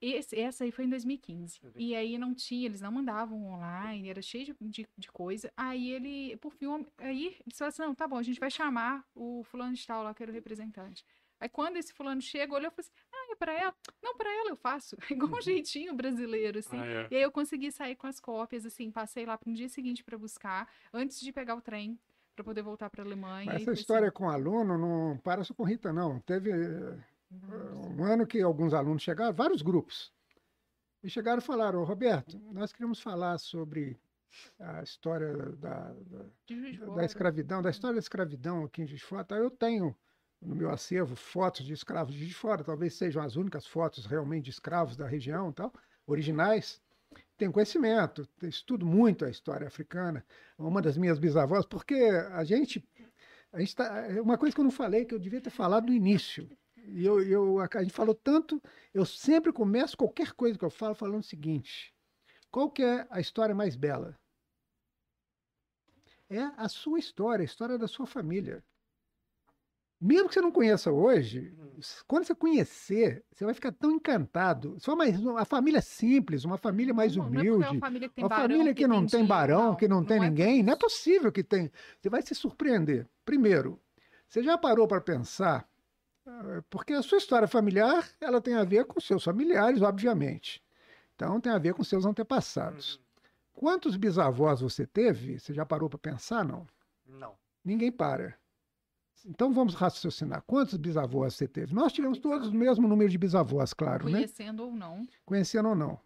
Esse, 0.00 0.38
essa 0.38 0.64
aí 0.64 0.70
foi 0.70 0.84
em 0.84 0.88
2015. 0.90 1.60
E 1.76 1.94
aí 1.94 2.18
não 2.18 2.34
tinha, 2.34 2.66
eles 2.66 2.80
não 2.80 2.92
mandavam 2.92 3.42
online, 3.54 4.10
era 4.10 4.20
cheio 4.20 4.44
de, 4.44 4.54
de, 4.60 4.86
de 4.98 5.08
coisa. 5.10 5.50
Aí 5.56 5.90
ele, 5.90 6.36
por 6.36 6.52
fim, 6.52 6.66
aí 6.98 7.36
eles 7.46 7.56
falaram 7.56 7.68
assim: 7.70 7.82
não, 7.82 7.94
tá 7.94 8.06
bom, 8.06 8.18
a 8.18 8.22
gente 8.22 8.38
vai 8.38 8.50
chamar 8.50 9.02
o 9.14 9.42
fulano 9.44 9.72
de 9.74 9.86
tal 9.86 10.02
lá, 10.02 10.12
que 10.12 10.22
era 10.22 10.30
o 10.30 10.34
representante. 10.34 11.04
Aí 11.44 11.48
quando 11.50 11.76
esse 11.76 11.92
fulano 11.92 12.22
chega, 12.22 12.54
olhou 12.54 12.68
e 12.68 12.70
falou 12.70 12.80
assim: 12.80 12.90
ah, 13.12 13.32
é 13.32 13.36
pra 13.36 13.52
ela? 13.52 13.74
Não, 14.02 14.16
pra 14.16 14.30
ela 14.30 14.48
eu 14.48 14.56
faço. 14.56 14.96
Igual 15.10 15.34
um 15.34 15.42
jeitinho 15.42 15.94
brasileiro, 15.94 16.58
assim. 16.58 16.78
Ah, 16.80 16.86
é. 16.86 17.08
E 17.10 17.16
aí 17.16 17.22
eu 17.22 17.30
consegui 17.30 17.70
sair 17.70 17.94
com 17.96 18.06
as 18.06 18.18
cópias, 18.18 18.64
assim, 18.64 18.90
passei 18.90 19.26
lá 19.26 19.38
no 19.44 19.52
dia 19.52 19.68
seguinte 19.68 20.02
para 20.02 20.16
buscar, 20.16 20.66
antes 20.90 21.20
de 21.20 21.30
pegar 21.32 21.54
o 21.54 21.60
trem, 21.60 21.98
para 22.34 22.42
poder 22.42 22.62
voltar 22.62 22.88
para 22.88 23.04
Alemanha. 23.04 23.44
Mas 23.44 23.60
essa 23.60 23.72
assim, 23.72 23.80
história 23.82 24.10
com 24.10 24.30
aluno 24.30 24.78
não 24.78 25.18
para 25.18 25.44
só 25.44 25.52
com 25.52 25.64
Rita, 25.64 25.92
não. 25.92 26.18
Teve 26.20 26.50
eh, 26.50 26.98
um 27.30 28.02
ano 28.02 28.26
que 28.26 28.40
alguns 28.40 28.72
alunos 28.72 29.02
chegaram, 29.02 29.34
vários 29.34 29.60
grupos, 29.60 30.10
e 31.02 31.10
chegaram 31.10 31.40
e 31.40 31.44
falaram, 31.44 31.82
"Ô, 31.82 31.84
Roberto, 31.84 32.40
nós 32.52 32.72
queríamos 32.72 33.00
falar 33.00 33.36
sobre 33.36 34.00
a 34.58 34.82
história 34.82 35.30
da, 35.56 35.92
da, 35.92 36.94
da 36.94 37.04
escravidão, 37.04 37.60
da 37.60 37.68
história 37.68 37.96
da 37.96 38.00
escravidão 38.00 38.64
aqui 38.64 38.80
em 38.80 38.86
Juiz 38.86 39.00
de 39.00 39.06
Fora. 39.06 39.24
Tá, 39.24 39.36
Eu 39.36 39.50
tenho 39.50 39.94
no 40.44 40.54
meu 40.54 40.70
acervo 40.70 41.16
fotos 41.16 41.64
de 41.64 41.72
escravos 41.72 42.14
de 42.14 42.34
Fora, 42.34 42.62
talvez 42.62 42.94
sejam 42.94 43.22
as 43.22 43.36
únicas 43.36 43.66
fotos 43.66 44.06
realmente 44.06 44.44
de 44.44 44.50
escravos 44.50 44.96
da 44.96 45.06
região, 45.06 45.52
tal, 45.52 45.72
originais. 46.06 46.80
Tenho 47.36 47.52
conhecimento, 47.52 48.28
estudo 48.42 48.84
muito 48.86 49.24
a 49.24 49.30
história 49.30 49.66
africana. 49.66 50.24
Uma 50.58 50.82
das 50.82 50.96
minhas 50.96 51.18
bisavós, 51.18 51.64
porque 51.66 51.94
a 51.94 52.44
gente, 52.44 52.86
a 53.52 53.60
gente 53.60 53.74
tá, 53.74 54.06
é 54.06 54.20
uma 54.20 54.38
coisa 54.38 54.54
que 54.54 54.60
eu 54.60 54.64
não 54.64 54.70
falei 54.70 55.04
que 55.04 55.14
eu 55.14 55.18
devia 55.18 55.40
ter 55.40 55.50
falado 55.50 55.86
no 55.86 55.92
início. 55.92 56.48
E 56.76 57.04
eu, 57.04 57.22
eu, 57.22 57.58
a 57.60 57.82
gente 57.82 57.92
falou 57.92 58.14
tanto, 58.14 58.62
eu 58.92 59.04
sempre 59.06 59.52
começo 59.52 59.96
qualquer 59.96 60.32
coisa 60.32 60.58
que 60.58 60.64
eu 60.64 60.70
falo 60.70 60.94
falando 60.94 61.20
o 61.20 61.26
seguinte: 61.26 61.94
qual 62.50 62.70
que 62.70 62.82
é 62.82 63.06
a 63.10 63.20
história 63.20 63.54
mais 63.54 63.74
bela? 63.74 64.16
é 66.28 66.40
a 66.56 66.68
sua 66.68 66.98
história, 66.98 67.42
a 67.42 67.44
história 67.44 67.78
da 67.78 67.88
sua 67.88 68.06
família. 68.06 68.64
Mesmo 70.06 70.28
que 70.28 70.34
você 70.34 70.42
não 70.42 70.52
conheça 70.52 70.92
hoje, 70.92 71.50
quando 72.06 72.26
você 72.26 72.34
conhecer, 72.34 73.24
você 73.32 73.42
vai 73.42 73.54
ficar 73.54 73.72
tão 73.72 73.90
encantado. 73.90 74.76
Só 74.78 74.94
mais 74.94 75.18
uma 75.24 75.46
família 75.46 75.80
simples, 75.80 76.44
uma 76.44 76.58
família 76.58 76.92
mais 76.92 77.16
Não, 77.16 77.30
não 77.30 77.30
é 77.30 77.32
porque 77.32 77.48
é 77.48 77.52
humilde, 77.54 77.68
uma 77.68 77.80
família 77.80 78.08
que 78.10 78.14
tem 78.14 78.24
uma 78.24 78.28
barão, 78.28 78.42
família 78.42 78.74
que 78.74 78.86
não 78.86 79.06
tem 79.06 79.24
barão, 79.24 79.74
que 79.74 79.88
não 79.88 80.04
tem 80.04 80.18
é 80.18 80.20
ninguém, 80.20 80.62
não 80.62 80.74
é 80.74 80.76
possível 80.76 81.32
que 81.32 81.42
tem. 81.42 81.72
Você 81.98 82.10
vai 82.10 82.20
se 82.20 82.34
surpreender. 82.34 83.08
Primeiro, 83.24 83.80
você 84.28 84.42
já 84.42 84.58
parou 84.58 84.86
para 84.86 85.00
pensar? 85.00 85.66
ah, 86.26 86.62
Porque 86.68 86.92
a 86.92 87.00
sua 87.00 87.16
história 87.16 87.48
familiar, 87.48 88.06
ela 88.20 88.42
tem 88.42 88.56
a 88.56 88.64
ver 88.64 88.84
com 88.84 89.00
seus 89.00 89.24
familiares, 89.24 89.80
obviamente. 89.80 90.62
Então 91.14 91.40
tem 91.40 91.50
a 91.50 91.58
ver 91.58 91.72
com 91.72 91.82
seus 91.82 92.04
antepassados. 92.04 93.00
Quantos 93.54 93.96
bisavós 93.96 94.60
você 94.60 94.86
teve? 94.86 95.40
Você 95.40 95.54
já 95.54 95.64
parou 95.64 95.88
para 95.88 95.98
pensar? 95.98 96.44
Não. 96.44 96.66
Não. 97.06 97.34
Ninguém 97.64 97.90
para. 97.90 98.36
Então 99.24 99.52
vamos 99.52 99.74
raciocinar. 99.74 100.42
Quantos 100.46 100.76
bisavós 100.76 101.34
você 101.34 101.48
teve? 101.48 101.74
Nós 101.74 101.92
tivemos 101.92 102.18
todos 102.18 102.48
o 102.48 102.54
mesmo 102.54 102.86
número 102.86 103.10
de 103.10 103.16
bisavós, 103.16 103.72
claro, 103.72 104.04
né? 104.06 104.12
Conhecendo 104.12 104.64
ou 104.64 104.72
não. 104.72 105.06
Conhecendo 105.24 105.68
ou 105.70 105.74
não. 105.74 105.98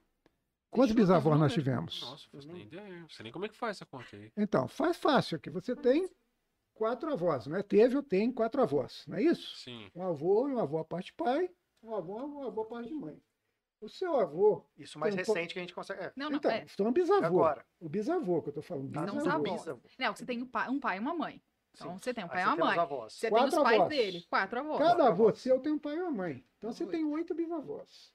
Quantos 0.71 0.95
bisavós 0.95 1.39
nós 1.39 1.53
tivemos? 1.53 2.01
Nossa, 2.03 2.29
não 2.33 2.55
nem 2.55 2.63
ideia. 2.63 3.01
Não 3.01 3.09
sei 3.09 3.25
nem 3.25 3.33
como 3.33 3.47
é 3.47 3.49
que 3.49 3.57
faz 3.57 3.77
essa 3.77 3.87
conta 3.87 4.17
aí. 4.17 4.31
Então, 4.37 4.69
faz 4.69 4.97
fácil 4.97 5.37
aqui. 5.37 5.51
Você 5.51 5.75
tem 5.75 6.09
quatro 6.75 7.13
avós, 7.13 7.47
né? 7.47 7.63
Teve 7.63 7.97
ou 7.97 8.03
tem 8.03 8.31
quatro 8.31 8.63
avós, 8.63 9.05
não 9.09 9.17
é 9.17 9.23
isso? 9.23 9.57
Sim. 9.57 9.91
Um 9.95 10.03
avô 10.03 10.49
e 10.49 10.55
um 10.55 10.61
avô 10.61 10.79
a 10.79 10.85
parte 10.85 11.07
de 11.07 11.15
pai, 11.15 11.51
um 11.83 11.95
avô 11.95 12.21
e 12.21 12.23
um 12.23 12.47
avô 12.47 12.63
a 12.63 12.67
parte 12.67 12.89
de 12.89 12.95
mãe. 12.95 13.21
O 13.81 13.89
seu 13.89 14.19
avô. 14.19 14.65
Isso 14.77 14.99
mais 14.99 15.15
um 15.15 15.19
recente 15.19 15.53
que 15.55 15.59
a 15.59 15.63
gente 15.63 15.75
consegue. 15.75 16.03
É. 16.03 16.13
Não, 16.17 16.31
não. 16.31 16.37
então, 16.37 16.51
é, 16.51 16.65
estou 16.65 16.87
um 16.87 16.93
bisavô. 16.93 17.25
Agora. 17.25 17.65
O 17.81 17.89
bisavô 17.89 18.43
que 18.43 18.49
eu 18.49 18.51
estou 18.51 18.63
falando. 18.63 18.89
Bisavô. 18.89 19.31
avós. 19.31 19.61
bisavô. 19.61 19.81
não, 19.99 20.17
você 20.17 20.27
tem 20.27 20.43
um 20.43 20.47
pai, 20.47 20.69
um 20.69 20.81
pai 20.81 20.97
e 20.97 21.01
uma 21.01 21.15
mãe. 21.15 21.43
Então 21.75 21.93
Sim. 21.93 21.99
você 22.03 22.15
tem 22.15 22.25
um 22.25 22.29
pai 22.29 22.43
e 22.43 22.47
uma 22.47 22.57
tem 22.57 22.65
os 22.65 22.77
mãe. 22.77 23.09
Você 23.09 23.21
tem 23.21 23.31
Quatro 23.31 23.57
os 23.59 23.63
pais 23.63 23.77
avós. 23.81 23.89
dele, 23.89 24.27
quatro 24.29 24.59
avós. 24.61 24.79
Cada 24.79 25.09
avô 25.09 25.35
seu 25.35 25.61
tem 25.61 25.73
um 25.73 25.79
pai 25.79 25.97
e 25.97 26.01
uma 26.01 26.11
mãe. 26.11 26.45
Então 26.59 26.73
você 26.73 26.83
Oito. 26.85 26.93
tem 26.93 27.05
oito 27.05 27.35
bisavós. 27.35 28.13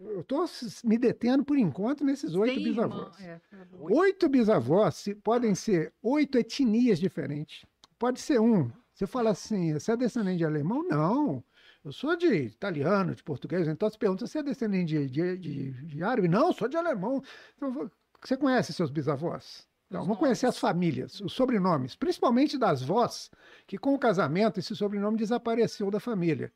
Eu 0.00 0.20
estou 0.20 0.44
me 0.84 0.96
detendo 0.96 1.44
por 1.44 1.58
enquanto 1.58 2.04
nesses 2.04 2.34
oito 2.34 2.54
Tem 2.54 2.62
bisavós. 2.64 3.20
é. 3.20 3.40
Oito 3.80 4.28
bisavós 4.28 4.94
se- 4.94 5.14
podem 5.16 5.54
ser 5.54 5.92
oito 6.02 6.38
etnias 6.38 6.98
diferentes. 7.00 7.64
Pode 7.98 8.20
ser 8.20 8.40
um. 8.40 8.70
Você 8.94 9.06
fala 9.06 9.30
assim, 9.30 9.72
você 9.74 9.92
é 9.92 9.96
descendente 9.96 10.38
de 10.38 10.44
alemão? 10.44 10.82
Não. 10.84 11.42
Eu 11.84 11.92
sou 11.92 12.16
de 12.16 12.26
italiano, 12.32 13.14
de 13.14 13.22
português. 13.24 13.66
Então 13.68 13.88
você 13.88 13.96
pergunta, 13.98 14.26
você 14.26 14.38
é 14.38 14.42
descendente 14.42 14.86
de, 14.86 15.08
de, 15.08 15.36
de, 15.38 15.70
de 15.86 16.02
árabe? 16.02 16.28
Não, 16.28 16.52
sou 16.52 16.68
de 16.68 16.76
alemão. 16.76 17.22
Então, 17.56 17.72
vo- 17.72 17.90
você 18.20 18.36
conhece 18.36 18.72
seus 18.72 18.90
bisavós? 18.90 19.66
Não, 19.90 20.00
Os 20.00 20.06
vamos 20.06 20.18
conhecer 20.18 20.46
as 20.46 20.58
famílias, 20.58 21.20
os 21.20 21.32
sobrenomes, 21.32 21.96
principalmente 21.96 22.58
das 22.58 22.82
vós, 22.82 23.30
que 23.66 23.78
com 23.78 23.94
o 23.94 23.98
casamento 23.98 24.58
esse 24.60 24.76
sobrenome 24.76 25.16
desapareceu 25.16 25.90
da 25.90 25.98
família. 26.00 26.52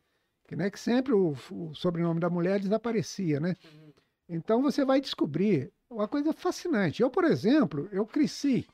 Que, 0.47 0.55
né, 0.57 0.71
que 0.71 0.79
sempre 0.79 1.13
o, 1.15 1.35
o 1.51 1.75
sobrenome 1.75 2.21
da 2.21 2.29
mulher 2.29 2.61
desaparecia, 2.61 3.41
né? 3.41 3.57
Então 4.29 4.61
você 4.61 4.85
vai 4.85 5.01
descobrir 5.01 5.73
uma 5.89 6.07
coisa 6.09 6.33
fascinante. 6.33 7.01
Eu, 7.03 7.11
por 7.11 7.25
exemplo, 7.25 7.89
eu 7.93 8.05
cresci 8.07 8.67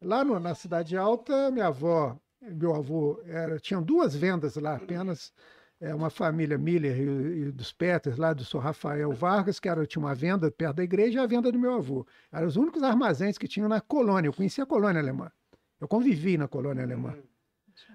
lá 0.00 0.24
no- 0.24 0.38
na 0.40 0.54
Cidade 0.54 0.96
Alta, 0.96 1.50
minha 1.50 1.68
avó, 1.68 2.18
meu 2.40 2.74
avô, 2.74 3.20
era, 3.24 3.58
tinham 3.58 3.82
duas 3.82 4.14
vendas 4.14 4.56
lá 4.56 4.76
apenas, 4.76 5.32
é, 5.80 5.94
uma 5.94 6.08
família 6.10 6.56
Miller 6.56 6.96
e, 6.98 7.48
e 7.48 7.52
dos 7.52 7.72
Peters, 7.72 8.16
lá 8.16 8.32
do 8.32 8.44
Sr. 8.44 8.58
Rafael 8.60 9.12
Vargas, 9.12 9.60
que 9.60 9.68
era, 9.68 9.86
tinha 9.86 10.02
uma 10.02 10.14
venda 10.14 10.50
perto 10.50 10.76
da 10.76 10.84
igreja, 10.84 11.18
e 11.20 11.22
a 11.22 11.26
venda 11.26 11.50
do 11.52 11.58
meu 11.58 11.74
avô. 11.74 12.06
Eram 12.32 12.46
os 12.46 12.56
únicos 12.56 12.82
armazéns 12.82 13.36
que 13.38 13.46
tinham 13.48 13.68
na 13.68 13.80
colônia. 13.80 14.28
Eu 14.28 14.32
conhecia 14.32 14.64
a 14.64 14.66
colônia 14.66 15.00
alemã. 15.00 15.30
Eu 15.80 15.86
convivi 15.86 16.38
na 16.38 16.48
colônia 16.48 16.82
alemã. 16.82 17.14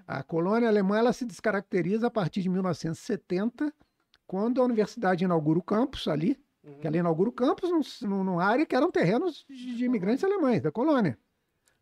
A 0.06 0.22
colônia 0.22 0.68
alemã 0.68 0.98
ela 0.98 1.12
se 1.12 1.24
descaracteriza 1.24 2.06
a 2.06 2.10
partir 2.10 2.40
de 2.42 2.48
1970, 2.48 3.72
quando 4.26 4.60
a 4.60 4.64
universidade 4.64 5.24
inaugura 5.24 5.58
o 5.58 5.62
campus 5.62 6.06
ali, 6.08 6.40
Uhum. 6.64 6.78
que 6.78 6.86
ela 6.86 6.96
inaugura 6.96 7.28
o 7.28 7.32
campus 7.32 7.68
num- 7.70 8.08
num- 8.08 8.22
numa 8.22 8.44
área 8.44 8.64
que 8.64 8.76
eram 8.76 8.88
terrenos 8.92 9.44
de, 9.50 9.74
de 9.76 9.84
imigrantes 9.84 10.22
alemães, 10.22 10.62
da 10.62 10.70
colônia. 10.70 11.18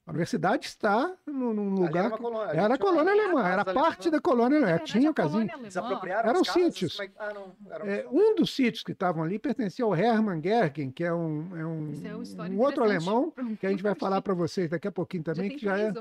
A 0.07 0.11
universidade 0.11 0.67
está 0.67 1.15
num, 1.25 1.53
lugar. 1.75 2.07
uma 2.09 2.17
que- 2.17 2.23
colônia, 2.23 2.53
Era 2.61 2.77
colônia 2.79 3.13
alemã, 3.13 3.47
era 3.47 3.63
alemã. 3.63 3.75
parte 3.81 4.11
da 4.11 4.21
colônia 4.21 4.57
alemã. 4.59 4.67
Verdade, 4.73 4.93
Tinha 4.93 5.13
alemã- 5.17 5.47
Desapropriaram 5.63 6.29
Eram 6.31 6.45
sítios. 6.45 6.97
Como 6.97 7.09
é 7.09 7.13
Ah, 7.19 7.33
não. 7.35 7.57
Eram 7.71 7.87
É, 7.87 8.07
um 8.11 8.35
dos 8.35 8.53
sítios 8.55 8.83
que 8.83 8.91
estavam 8.93 9.23
ali 9.23 9.39
pertencia 9.39 9.85
ao 9.85 9.95
Hermann 9.95 10.43
Gergen, 10.43 10.91
que 10.91 11.05
é 11.05 11.13
um, 11.13 11.57
é 11.57 11.65
um, 11.65 11.93
é 12.05 12.51
um 12.51 12.61
outro 12.61 12.83
alemão, 12.83 13.33
que 13.61 13.67
a 13.67 13.71
gente 13.71 13.83
vai 13.85 13.95
falar 13.95 14.21
para 14.21 14.35
vocês 14.35 14.69
daqui 14.71 14.89
a 14.89 14.93
pouquinho 14.93 15.23
Já 15.25 15.33
também, 15.35 15.51
tem 15.51 15.59
que 15.59 15.65
já 15.65 15.79
é. 15.79 15.93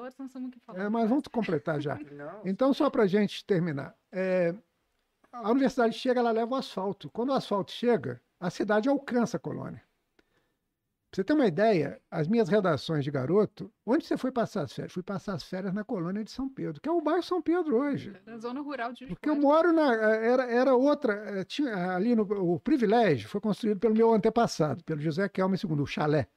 é, 0.76 0.90
mas 0.90 1.08
vamos 1.10 1.28
completar 1.28 1.80
já. 1.80 1.96
Não. 2.12 2.42
Então, 2.46 2.74
só 2.74 2.90
para 2.90 3.04
a 3.04 3.08
gente 3.08 3.46
terminar. 3.46 3.94
é, 4.12 4.56
a 5.32 5.52
universidade 5.52 5.94
chega, 5.96 6.20
ela 6.20 6.32
leva 6.32 6.56
o 6.56 6.58
asfalto. 6.58 7.10
Quando 7.12 7.30
o 7.30 7.34
asfalto 7.34 7.72
chega, 7.72 8.20
a 8.40 8.50
cidade 8.50 8.90
alcança 8.90 9.38
a 9.38 9.40
colônia. 9.40 9.84
Pra 11.12 11.16
você 11.16 11.24
ter 11.24 11.34
uma 11.34 11.48
ideia, 11.48 12.00
as 12.12 12.28
minhas 12.28 12.48
redações 12.50 13.04
de 13.04 13.10
garoto, 13.10 13.72
onde 13.84 14.06
você 14.06 14.16
foi 14.16 14.32
passar 14.32 14.62
as 14.62 14.72
férias? 14.74 14.94
Fui 14.94 15.02
passar 15.02 15.34
as 15.34 15.44
férias 15.44 15.74
na 15.74 15.84
colônia 15.84 16.24
de 16.24 16.30
São 16.30 16.48
Pedro, 16.48 16.80
que 16.80 16.88
é 16.88 16.92
o 16.92 17.02
bairro 17.02 17.24
São 17.24 17.42
Pedro 17.42 17.78
hoje. 17.78 18.14
Na 18.28 18.38
zona 18.38 18.62
rural 18.62 18.94
de 18.94 19.00
Juiz 19.00 19.10
de 19.10 19.16
Porque 19.16 19.28
eu 19.30 19.36
moro 19.36 19.74
na. 19.74 19.92
Era, 19.96 20.44
era 20.52 20.76
outra. 20.76 21.14
eh, 21.40 21.44
Tinha, 21.46 21.96
ali 21.96 22.16
no. 22.16 22.22
O 22.24 22.60
privilégio 22.60 23.28
foi 23.28 23.42
construído 23.42 23.80
pelo 23.80 23.96
meu 23.96 24.14
antepassado, 24.14 24.84
pelo 24.84 25.02
José 25.02 25.28
Kelmer 25.28 25.60
II, 25.64 25.82
o 25.82 25.86
chalé. 25.88 26.28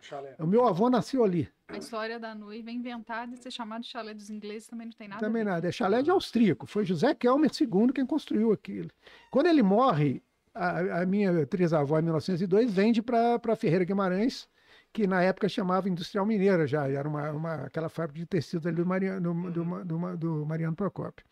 Chalé. 0.00 0.36
O 0.38 0.46
meu 0.46 0.66
avô 0.66 0.88
nasceu 0.88 1.24
ali. 1.24 1.48
A 1.68 1.76
história 1.76 2.18
da 2.18 2.32
noiva 2.34 2.70
é 2.70 2.72
inventada 2.72 3.34
e 3.34 3.36
ser 3.36 3.50
chamado 3.50 3.82
de 3.82 3.88
chalé 3.88 4.14
dos 4.14 4.30
ingleses 4.30 4.66
também 4.68 4.86
não 4.86 4.92
tem 4.94 5.06
nada 5.08 5.20
Também 5.20 5.42
a 5.42 5.44
ver. 5.44 5.50
nada. 5.50 5.68
É 5.68 5.72
chalé 5.72 6.00
de 6.00 6.10
austríaco. 6.10 6.64
Foi 6.66 6.84
José 6.84 7.12
Kelmer 7.14 7.50
II 7.60 7.92
quem 7.92 8.06
construiu 8.06 8.50
aquilo. 8.52 8.88
Quando 9.30 9.46
ele 9.46 9.62
morre, 9.62 10.22
a, 10.54 11.02
a 11.02 11.06
minha 11.06 11.46
trisavó, 11.46 11.98
em 11.98 12.02
1902, 12.02 12.72
vende 12.72 13.02
para 13.02 13.56
Ferreira 13.56 13.84
Guimarães, 13.84 14.48
que 14.92 15.06
na 15.06 15.22
época 15.22 15.48
chamava 15.48 15.88
Industrial 15.88 16.26
Mineira 16.26 16.66
já. 16.66 16.88
Era 16.88 17.08
uma, 17.08 17.30
uma, 17.32 17.54
aquela 17.66 17.88
fábrica 17.88 18.20
de 18.20 18.26
tecidos 18.26 18.66
ali 18.66 18.76
do 18.76 18.86
Mariano, 18.86 19.34
do, 19.34 19.50
do, 19.64 19.84
do, 19.84 20.16
do 20.16 20.46
Mariano 20.46 20.76
Procópio. 20.76 21.24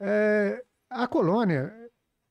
É, 0.00 0.64
a 0.90 1.06
colônia, 1.08 1.72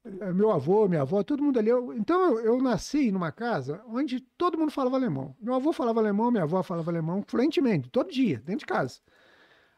eh, 0.06 0.34
meu 0.34 0.52
avô, 0.52 0.88
minha 0.88 1.02
avó, 1.02 1.24
todo 1.24 1.44
mundo 1.44 1.60
ali. 1.60 1.70
eu- 1.70 1.94
então 1.94 2.40
eu, 2.40 2.40
eu 2.58 2.62
nasci 2.62 3.12
numa 3.12 3.32
casa 3.32 3.84
onde 3.88 4.20
todo 4.38 4.58
mundo 4.58 4.72
falava 4.72 4.96
alemão. 4.98 5.36
Meu 5.40 5.54
avô 5.56 5.74
falava 5.74 6.00
alemão, 6.00 6.32
minha 6.32 6.44
avó 6.44 6.64
falava 6.64 6.92
alemão 6.92 7.24
fluentemente, 7.28 7.90
todo 7.90 8.12
dia, 8.12 8.40
dentro 8.40 8.60
de 8.62 8.66
casa. 8.68 9.00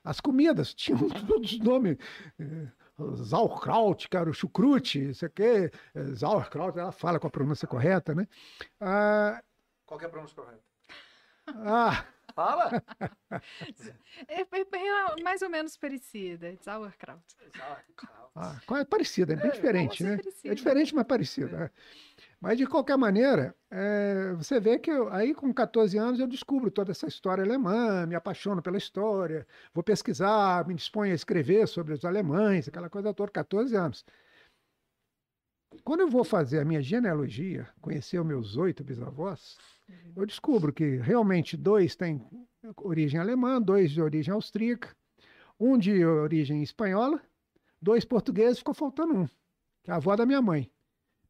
As 0.04 0.20
comidas 0.22 0.74
tinham 0.76 1.08
todos 1.10 1.54
os 1.54 1.60
nomes. 1.60 1.98
eh, 2.40 2.68
Sauerkraut, 3.26 4.08
que 4.10 4.18
era 4.18 4.30
o 4.30 4.34
chucrute, 4.34 5.10
isso 5.10 5.26
aqui, 5.26 5.72
Sauerkraut, 6.16 6.78
ela 6.78 6.92
fala 6.92 7.20
com 7.20 7.28
a 7.28 7.32
pronúncia 7.32 7.68
correta, 7.68 8.14
né? 8.14 8.28
Ah, 8.80 9.42
Qual 9.86 9.98
que 10.00 10.06
é 10.06 10.08
a 10.08 10.12
pronúncia 10.12 10.36
correta? 10.36 10.64
ah, 11.48 12.06
Fala! 12.36 12.70
É, 14.28 14.42
é- 14.42 15.18
é 15.18 15.24
mais 15.24 15.42
ou 15.42 15.50
menos 15.50 15.78
parecida. 15.78 16.56
Sauerkraut. 16.62 17.22
ah, 18.36 18.56
qual 18.66 18.80
é 18.80 18.86
parecida, 18.86 19.34
é 19.34 19.36
bem 19.36 19.50
É, 19.50 19.54
diferente, 19.54 20.04
né? 20.04 20.16
parecida? 20.18 20.50
É 20.52 20.56
diferente, 20.56 20.96
mas 20.96 21.06
parecido. 21.06 21.56
é. 21.56 21.72
Mas, 22.42 22.58
de 22.58 22.66
qualquer 22.66 22.98
maneira, 22.98 23.54
é, 23.70 24.34
você 24.34 24.60
vê 24.62 24.80
que 24.80 24.90
eu- 24.90 25.10
aí 25.10 25.34
com 25.34 25.54
14 25.54 25.98
anos 25.98 26.20
eu 26.22 26.28
descubro 26.28 26.72
toda 26.72 26.92
essa 26.92 27.06
história 27.06 27.44
alemã, 27.44 28.06
me 28.06 28.16
apaixono 28.16 28.62
pela 28.62 28.78
história, 28.78 29.46
vou 29.74 29.84
pesquisar, 29.84 30.66
me 30.66 30.74
disponho 30.74 31.12
a 31.12 31.16
escrever 31.16 31.68
sobre 31.68 31.94
os 31.94 32.06
alemães, 32.06 32.68
aquela 32.68 32.90
coisa 32.90 33.14
toda, 33.14 33.30
14 33.32 33.76
anos. 33.76 34.06
Quando 35.84 36.00
eu 36.02 36.10
vou 36.10 36.24
fazer 36.24 36.60
a 36.60 36.66
minha 36.66 36.82
genealogia, 36.82 37.68
conhecer 37.82 38.20
os 38.20 38.26
meus 38.26 38.56
oito 38.56 38.84
bisavós, 38.84 39.58
eu 40.16 40.26
descubro 40.26 40.72
que 40.72 40.98
realmente 40.98 41.58
dois 41.58 41.96
têm 41.96 42.26
origem 42.78 43.20
alemã, 43.20 43.62
dois 43.62 43.92
de 43.92 44.02
origem 44.02 44.34
austríaca, 44.34 44.96
um 45.60 45.78
de 45.78 46.06
origem 46.06 46.64
espanhola, 46.64 47.22
dois 47.82 48.06
portugueses, 48.06 48.60
ficou 48.60 48.74
faltando 48.74 49.14
um, 49.14 49.28
que 49.84 49.92
é 49.92 49.94
a 49.94 49.98
avó 49.98 50.16
da 50.16 50.26
minha 50.26 50.42
mãe. 50.42 50.72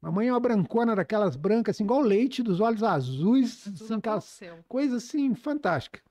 Mamãe 0.02 0.28
é 0.30 0.32
uma 0.34 0.40
brancona 0.40 0.96
daquelas 0.96 1.36
brancas, 1.36 1.76
assim, 1.76 1.84
igual 1.84 2.00
leite, 2.02 2.42
dos 2.42 2.60
olhos 2.62 2.84
azuis, 2.84 3.68
assim, 3.68 3.96
aquelas 3.96 4.40
coisa 4.68 4.96
assim 4.98 5.36
fantástica. 5.36 6.02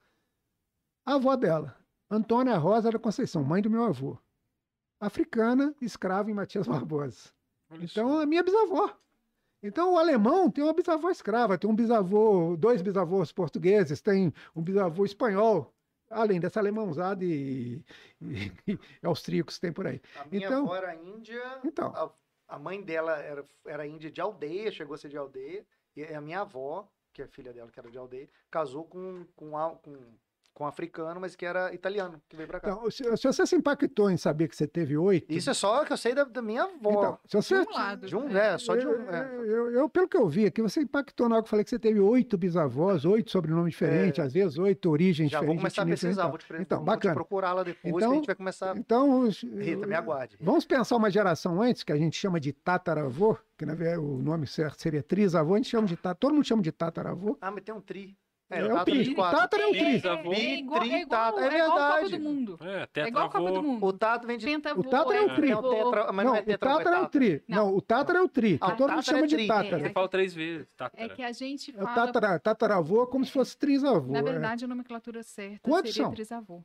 A 1.06 1.14
avó 1.14 1.34
dela, 1.36 1.74
Antônia 2.10 2.56
Rosa 2.58 2.90
da 2.90 2.98
Conceição, 2.98 3.42
mãe 3.42 3.62
do 3.62 3.70
meu 3.70 3.84
avô. 3.84 4.18
Africana, 5.00 5.74
escrava 5.80 6.30
em 6.30 6.34
Matias 6.34 6.66
Barbosa. 6.68 7.30
Olha 7.70 7.84
Então, 7.84 8.18
a 8.18 8.26
minha 8.26 8.42
bisavó. 8.42 8.94
Então, 9.62 9.94
o 9.94 9.98
alemão 9.98 10.50
tem 10.50 10.62
uma 10.62 10.72
bisavó 10.74 11.08
escrava, 11.10 11.56
tem 11.58 11.68
um 11.68 11.74
bisavô, 11.74 12.56
dois 12.56 12.82
bisavôs 12.82 13.32
portugueses, 13.32 14.00
tem 14.00 14.32
um 14.54 14.62
bisavô 14.62 15.04
espanhol, 15.04 15.72
além 16.10 16.38
dessa 16.38 16.60
alemãozada 16.60 17.24
e, 17.24 17.82
e, 18.20 18.52
e 18.66 18.78
austríacos 19.02 19.54
que 19.56 19.60
tem 19.62 19.72
por 19.72 19.86
aí. 19.86 20.00
A 20.20 20.24
minha 20.26 20.46
Então- 20.46 20.64
avó 20.64 20.76
era 20.76 20.94
índia, 20.94 21.42
Então, 21.64 21.88
a, 21.94 22.10
a 22.48 22.58
mãe 22.58 22.82
dela 22.82 23.18
era, 23.18 23.44
era 23.66 23.86
índia 23.86 24.10
de 24.10 24.20
aldeia, 24.20 24.72
chegou 24.72 24.94
a 24.94 24.98
ser 24.98 25.08
de 25.08 25.16
aldeia, 25.16 25.66
e 25.94 26.02
a 26.02 26.20
minha 26.20 26.40
avó, 26.40 26.88
que 27.12 27.22
é 27.22 27.26
filha 27.26 27.52
dela, 27.52 27.70
que 27.70 27.78
era 27.78 27.90
de 27.90 27.98
aldeia, 27.98 28.28
casou 28.50 28.84
com, 28.84 29.26
com, 29.36 29.50
com, 29.82 30.18
com 30.58 30.64
um 30.64 30.66
africano, 30.66 31.20
mas 31.20 31.36
que 31.36 31.46
era 31.46 31.72
italiano, 31.72 32.20
que 32.28 32.34
veio 32.36 32.48
pra 32.48 32.58
cá. 32.58 32.70
então 32.70 32.90
se, 32.90 33.04
se 33.16 33.26
você 33.28 33.46
se 33.46 33.54
impactou 33.54 34.10
em 34.10 34.16
saber 34.16 34.48
que 34.48 34.56
você 34.56 34.66
teve 34.66 34.96
oito. 34.96 35.32
Isso 35.32 35.48
é 35.48 35.54
só 35.54 35.84
que 35.84 35.92
eu 35.92 35.96
sei 35.96 36.14
da, 36.16 36.24
da 36.24 36.42
minha 36.42 36.64
avó. 36.64 36.90
Então, 36.90 37.18
se 37.24 37.36
você, 37.36 37.62
De 37.64 37.68
um 37.70 37.72
lado. 37.72 38.06
de 38.08 38.16
um, 38.16 38.28
é, 38.36 38.58
só 38.58 38.74
de 38.74 38.84
um. 38.86 38.90
eu, 38.90 39.10
é. 39.10 39.30
eu- 39.36 39.70
eu- 39.70 39.88
pelo 39.88 40.08
que 40.08 40.16
eu 40.16 40.28
vi 40.28 40.46
aqui, 40.46 40.60
você 40.60 40.80
impactou 40.80 41.28
na 41.28 41.36
hora 41.36 41.42
que 41.44 41.46
eu 41.46 41.50
falei 41.50 41.62
que 41.64 41.70
você 41.70 41.78
teve 41.78 42.00
oito 42.00 42.36
bisavós, 42.36 43.04
oito 43.04 43.30
sobrenomes 43.30 43.70
diferentes, 43.70 44.18
às 44.18 44.32
vezes 44.32 44.58
oito 44.58 44.90
origens 44.90 45.28
É. 45.28 45.30
Já 45.30 45.38
vou 45.38 45.54
diferentes. 45.54 45.62
começar 45.76 45.82
a 45.82 45.86
pesquisar, 45.86 46.22
diferentes. 46.22 46.48
vou 46.48 46.56
te, 46.58 46.62
Então, 46.62 46.78
vou 46.78 46.84
te 46.86 46.88
bacana. 46.96 47.14
procurar 47.14 47.52
lá 47.52 47.62
depois, 47.62 47.80
que 47.82 47.88
Então- 47.88 48.10
a 48.10 48.14
gente 48.16 48.26
vai 48.26 48.34
começar. 48.34 48.76
Então, 48.76 49.20
os- 49.20 49.42
Rita, 49.42 49.86
me 49.86 49.94
aguarde. 49.94 50.36
Vamos 50.40 50.64
pensar 50.66 50.96
uma 50.96 51.08
geração 51.10 51.62
antes, 51.62 51.84
que 51.84 51.92
a 51.92 51.96
gente 51.96 52.16
chama 52.18 52.40
de 52.40 52.52
tataravô, 52.52 53.36
que 53.56 53.64
na 53.64 53.74
verdade 53.76 54.00
o 54.00 54.18
nome 54.18 54.46
certo 54.46 54.80
seria 54.82 55.02
trisavô, 55.04 55.54
a 55.54 55.56
gente 55.58 55.68
chama 55.68 55.86
de 55.86 55.94
tataravô, 55.94 56.18
todo 56.18 56.34
mundo 56.34 56.44
chama 56.44 56.62
de 56.62 56.72
tataravô. 56.72 57.38
Ah, 57.40 57.50
mas 57.52 57.62
tem 57.62 57.72
um 57.74 57.80
tri. 57.80 58.16
É, 58.50 58.64
o 58.64 58.76
o 58.80 58.84
tri. 58.84 58.98
24. 59.00 59.38
Tata 59.40 59.56
é 59.58 59.66
o 59.66 59.70
tri. 59.70 59.78
É, 59.80 59.84
é 59.84 59.96
igual, 59.96 60.12
é 60.34 60.58
igual, 60.58 60.82
é 60.82 60.88
é 60.88 61.02
igual 61.02 61.20
a 61.22 61.32
Copa 61.32 61.50
verdade. 61.50 62.16
do 62.16 62.20
Mundo. 62.24 62.58
É, 62.62 62.88
É 63.00 63.06
igual 63.08 63.26
a 63.26 63.28
Copa 63.30 63.52
do. 63.52 63.62
Mundo. 63.62 63.84
O 63.86 63.92
Tato 63.92 64.26
vem 64.26 64.38
de. 64.38 64.46
Pentavô, 64.46 64.80
O 64.80 64.84
Tata 64.84 65.14
é 65.14 65.20
o 65.20 65.34
tri. 65.34 65.50
É 65.50 65.56
o 65.56 65.62
tetra, 65.70 66.12
mas 66.12 66.26
não, 66.26 66.32
não, 66.32 66.38
é 66.38 66.54
o 66.54 66.58
tátara 66.58 66.96
é 66.96 67.00
o 67.00 67.08
tri. 67.08 67.42
Não, 67.46 67.74
o 67.76 67.80
tátara 67.82 68.18
é 68.18 68.22
o 68.22 68.28
tri, 68.28 68.58
Ah, 68.60 68.70
todo 68.72 68.90
mundo 68.90 69.02
chama 69.02 69.18
é 69.18 69.26
de 69.26 69.36
tri. 69.36 69.46
tátara. 69.46 69.78
Você 69.78 69.90
fala 69.90 70.08
três 70.08 70.34
vezes. 70.34 70.68
É 70.94 71.08
que 71.08 71.22
a 71.22 71.32
gente 71.32 71.70
É 71.76 71.82
o 71.82 71.84
fala... 71.86 71.94
tátara, 72.06 72.38
tataravô 72.38 73.02
é 73.02 73.06
como 73.06 73.24
se 73.24 73.32
fosse 73.32 73.56
trisavô. 73.56 74.12
Na 74.12 74.20
é. 74.20 74.22
verdade, 74.22 74.64
a 74.64 74.68
nomenclatura 74.68 75.22
certa 75.22 75.60
Quantos 75.68 75.92
seria 75.92 76.04
são? 76.06 76.12
trisavô. 76.14 76.64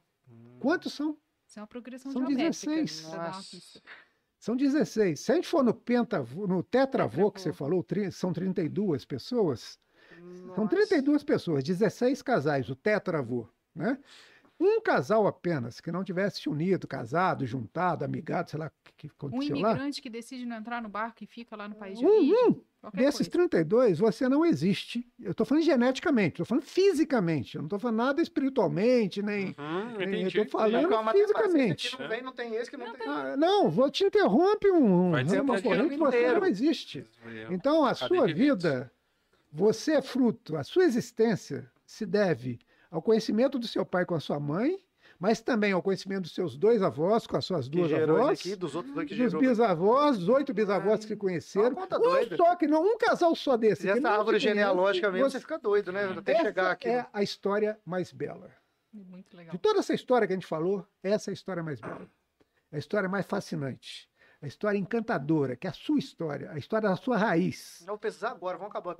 Quantos 0.59 0.93
são? 0.93 1.17
Isso 1.45 1.59
é 1.59 1.61
uma 1.61 1.67
progressão 1.67 2.11
São 2.11 2.21
geométrica. 2.21 2.49
16. 2.75 3.05
uma 3.07 3.17
Nossa. 3.27 3.49
pista. 3.51 3.81
São 4.39 4.55
16. 4.55 5.19
Se 5.19 5.31
a 5.31 5.35
gente 5.35 5.47
for 5.47 5.63
no 5.63 5.73
pentavô, 5.73 6.47
no 6.47 6.63
tetravô 6.63 7.31
que 7.31 7.39
você 7.41 7.53
falou, 7.53 7.83
tri- 7.83 8.11
são 8.11 8.31
32 8.33 9.05
pessoas. 9.05 9.77
São 10.55 10.63
Nossa. 10.65 10.75
32 10.75 11.23
pessoas, 11.23 11.63
16 11.63 12.21
casais, 12.21 12.69
o 12.69 12.75
tetravô, 12.75 13.47
né? 13.75 13.97
um 14.59 14.79
casal 14.79 15.27
apenas 15.27 15.81
que 15.81 15.91
não 15.91 16.03
tivesse 16.05 16.39
se 16.41 16.47
unido, 16.47 16.87
casado, 16.87 17.45
juntado, 17.45 18.05
amigado, 18.05 18.49
sei 18.49 18.59
lá 18.59 18.67
o 18.67 18.71
que, 18.83 18.93
que 18.95 19.07
Um 19.07 19.27
aconteceu 19.27 19.57
lá. 19.59 19.71
imigrante 19.71 20.01
que 20.01 20.09
decide 20.09 20.45
não 20.45 20.55
entrar 20.55 20.81
no 20.81 20.87
barco 20.87 21.21
e 21.23 21.27
fica 21.27 21.55
lá 21.55 21.67
no 21.67 21.75
país 21.75 21.99
de 21.99 22.05
Um, 22.05 22.09
origem. 22.09 22.35
um 22.47 22.89
desses 22.93 23.27
coisa. 23.27 23.31
32, 23.31 23.99
você 23.99 24.29
não 24.29 24.45
existe. 24.45 25.05
Eu 25.19 25.31
estou 25.31 25.45
falando 25.45 25.63
geneticamente, 25.65 26.33
estou 26.35 26.45
falando 26.45 26.63
fisicamente. 26.63 27.55
Eu 27.55 27.61
não 27.63 27.65
estou 27.65 27.79
falando 27.79 27.97
nada 27.97 28.21
espiritualmente, 28.21 29.21
nem. 29.21 29.55
Uhum, 29.57 29.97
nem- 29.97 30.29
tô 30.29 30.45
falando- 30.45 30.87
Com 30.87 30.95
a 30.95 31.03
matemática, 31.03 31.41
fisicamente. 31.41 31.99
Não 31.99 32.07
vem, 32.07 32.21
não 32.21 32.31
tem 32.33 32.55
esse 32.55 32.69
que 32.69 32.77
não, 32.77 32.93
tem. 32.93 33.07
Ah, 33.07 33.35
não, 33.35 33.69
vou 33.69 33.89
te 33.89 34.05
interrompe 34.05 34.71
um, 34.71 35.11
Vai 35.11 35.23
uma 35.41 35.61
corrente 35.61 35.89
que 35.89 35.97
você 35.97 36.31
não 36.31 36.45
existe. 36.45 37.05
Então, 37.49 37.83
a 37.83 37.93
Cadê 37.95 38.07
sua 38.15 38.27
vida, 38.27 38.89
você 39.53 39.93
é 39.93 40.01
fruto, 40.01 40.55
a 40.57 40.63
sua 40.63 40.83
existência 40.83 41.69
se 41.85 42.05
deve 42.05 42.59
ao 42.89 43.01
conhecimento 43.01 43.57
do 43.59 43.67
seu 43.67 43.85
pai 43.85 44.05
com 44.05 44.15
a 44.15 44.19
sua 44.19 44.39
mãe, 44.39 44.77
mas 45.19 45.39
também 45.41 45.71
ao 45.71 45.81
conhecimento 45.81 46.23
dos 46.23 46.33
seus 46.33 46.57
dois 46.57 46.81
avós 46.81 47.25
com 47.27 47.37
as 47.37 47.45
suas 47.45 47.67
Que 47.69 47.77
duas 47.77 47.89
gerou 47.89 48.17
avós, 48.17 48.39
aqui, 48.39 48.55
dos 48.55 48.75
outros 48.75 48.93
dois 48.93 49.07
que 49.07 49.15
dos 49.15 49.31
gerou. 49.31 49.41
bisavós, 49.41 50.17
os 50.17 50.27
oito 50.27 50.53
bisavós 50.53 50.99
que 51.01 51.05
se 51.07 51.15
conheceram. 51.15 51.73
Conta 51.75 51.97
Um 51.97 52.01
doida. 52.01 52.35
só 52.35 52.55
que 52.55 52.67
não, 52.67 52.83
um 52.83 52.97
casal 52.97 53.33
só 53.35 53.55
desse. 53.55 53.83
Se 53.83 53.91
que 53.93 53.99
essa 53.99 54.09
árvore 54.09 54.39
genealógica 54.39 55.11
mesmo, 55.11 55.29
você- 55.29 55.37
você 55.37 55.41
fica 55.41 55.57
doido, 55.59 55.91
né? 55.91 56.03
Até 56.17 56.33
Essa 56.33 56.41
chegar 56.43 56.71
aqui. 56.71 56.87
é 56.89 57.05
a 57.13 57.23
história 57.23 57.79
mais 57.85 58.11
bela. 58.11 58.51
Muito 58.91 59.35
legal. 59.37 59.51
De 59.53 59.57
toda 59.59 59.79
essa 59.79 59.93
história 59.93 60.27
que 60.27 60.33
a 60.33 60.35
gente 60.35 60.45
falou, 60.47 60.85
essa 61.01 61.29
é 61.29 61.31
a 61.31 61.33
história 61.33 61.63
mais 61.63 61.79
bela. 61.79 62.07
É 62.71 62.75
a 62.75 62.79
história 62.79 63.07
mais 63.07 63.25
fascinante. 63.25 64.09
A 64.43 64.47
história 64.47 64.77
encantadora, 64.77 65.55
que 65.55 65.67
é 65.67 65.69
a 65.69 65.73
sua 65.73 65.97
história, 65.97 66.51
a 66.51 66.57
história 66.57 66.89
da 66.89 66.97
sua 66.97 67.15
raiz. 67.15 67.79
Eu 67.79 67.87
vou 67.87 67.97
pesquisar 67.97 68.31
agora, 68.31 68.57
vamos 68.57 68.75
acabar 68.75 68.93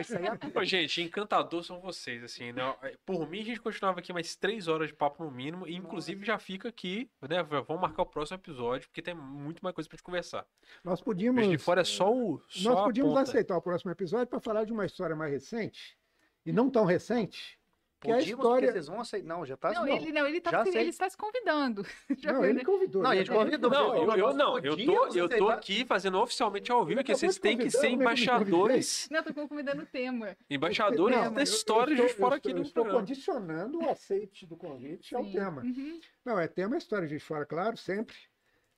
isso 0.00 0.16
aí 0.16 0.26
agora. 0.26 0.64
Gente, 0.64 1.02
encantador 1.02 1.62
são 1.62 1.78
vocês, 1.78 2.24
assim, 2.24 2.50
né? 2.50 2.74
Por 3.04 3.28
mim, 3.28 3.42
a 3.42 3.44
gente 3.44 3.60
continuava 3.60 3.98
aqui 3.98 4.14
mais 4.14 4.34
três 4.36 4.66
horas 4.66 4.88
de 4.88 4.94
papo 4.94 5.22
no 5.22 5.30
mínimo, 5.30 5.68
e 5.68 5.76
inclusive 5.76 6.24
já 6.24 6.38
fica 6.38 6.70
aqui, 6.70 7.10
né? 7.20 7.42
Vamos 7.42 7.82
marcar 7.82 8.00
o 8.00 8.06
próximo 8.06 8.38
episódio, 8.38 8.88
porque 8.88 9.02
tem 9.02 9.14
muito 9.14 9.60
mais 9.62 9.74
coisa 9.74 9.86
pra 9.86 9.96
gente 9.96 10.04
conversar. 10.04 10.46
Nós 10.82 11.00
Mas 11.00 11.02
podíamos, 11.02 11.46
de 11.46 11.58
fora 11.58 11.82
é 11.82 11.84
só 11.84 12.10
o. 12.10 12.40
Só 12.48 12.70
nós 12.70 12.78
a 12.78 12.84
podíamos 12.84 13.18
aceitar 13.18 13.58
o 13.58 13.60
próximo 13.60 13.90
episódio 13.90 14.26
para 14.26 14.40
falar 14.40 14.64
de 14.64 14.72
uma 14.72 14.86
história 14.86 15.14
mais 15.14 15.30
recente, 15.30 15.98
e 16.46 16.50
não 16.50 16.70
tão 16.70 16.86
recente, 16.86 17.59
que 18.00 18.08
é 18.10 18.12
a 18.12 18.16
porque 18.16 18.30
história. 18.30 18.72
vocês 18.72 18.86
vão 18.86 19.00
aceitar. 19.00 19.28
Não, 19.28 19.44
já 19.44 19.56
tá. 19.56 19.72
Não, 19.72 19.86
ele, 19.86 20.10
não, 20.10 20.26
ele, 20.26 20.40
tá, 20.40 20.64
ele 20.66 20.88
está 20.88 21.08
se 21.10 21.16
convidando. 21.16 21.84
Já 22.18 22.32
Não, 22.32 22.40
foi, 22.40 22.48
ele 22.48 22.58
né? 22.58 22.64
convidou. 22.64 23.02
Não, 23.02 23.10
a 23.10 23.14
né? 23.14 23.18
gente 23.20 23.30
convidou. 23.30 23.70
Não, 23.70 23.94
eu, 23.96 24.16
eu 24.16 24.34
não, 24.34 24.58
eu 24.58 24.76
tô, 24.86 25.06
eu 25.14 25.28
tô 25.28 25.48
aqui 25.50 25.84
fazendo 25.84 26.18
oficialmente 26.18 26.72
ao 26.72 26.84
vivo, 26.84 27.04
que 27.04 27.14
vocês 27.14 27.38
têm 27.38 27.58
que 27.58 27.70
ser 27.70 27.86
é 27.88 27.90
embaixadores. 27.90 29.06
Não, 29.10 29.22
tô 29.22 29.34
convidando 29.34 29.82
o 29.82 29.86
tema. 29.86 30.36
Embaixadores 30.48 31.16
Não, 31.16 31.32
da 31.34 31.42
história 31.42 31.94
de 31.94 32.02
estou- 32.02 32.16
fora 32.16 32.36
aqui 32.36 32.48
estou- 32.48 32.54
no 32.54 32.60
eu 32.60 32.66
Estou 32.66 32.84
condicionando 32.86 33.78
o 33.80 33.90
aceite 33.90 34.46
do 34.46 34.56
convite 34.56 35.14
ao 35.14 35.24
tema. 35.30 35.62
Uhum. 35.62 36.00
Não, 36.24 36.38
é 36.38 36.48
tema 36.48 36.76
história 36.78 37.06
de 37.06 37.18
fora, 37.18 37.44
claro, 37.44 37.76
sempre. 37.76 38.16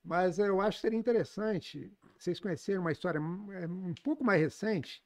Mas 0.05 0.39
eu 0.41 0.61
acho 0.61 0.79
que 0.79 0.83
seria 0.83 0.99
interessante 0.99 1.93
vocês 2.19 2.41
conhecerem 2.41 2.81
uma 2.81 2.91
história 2.91 3.19
é, 3.19 3.67
um 3.67 3.95
pouco 4.03 4.25
mais 4.25 4.41
recente, 4.41 5.03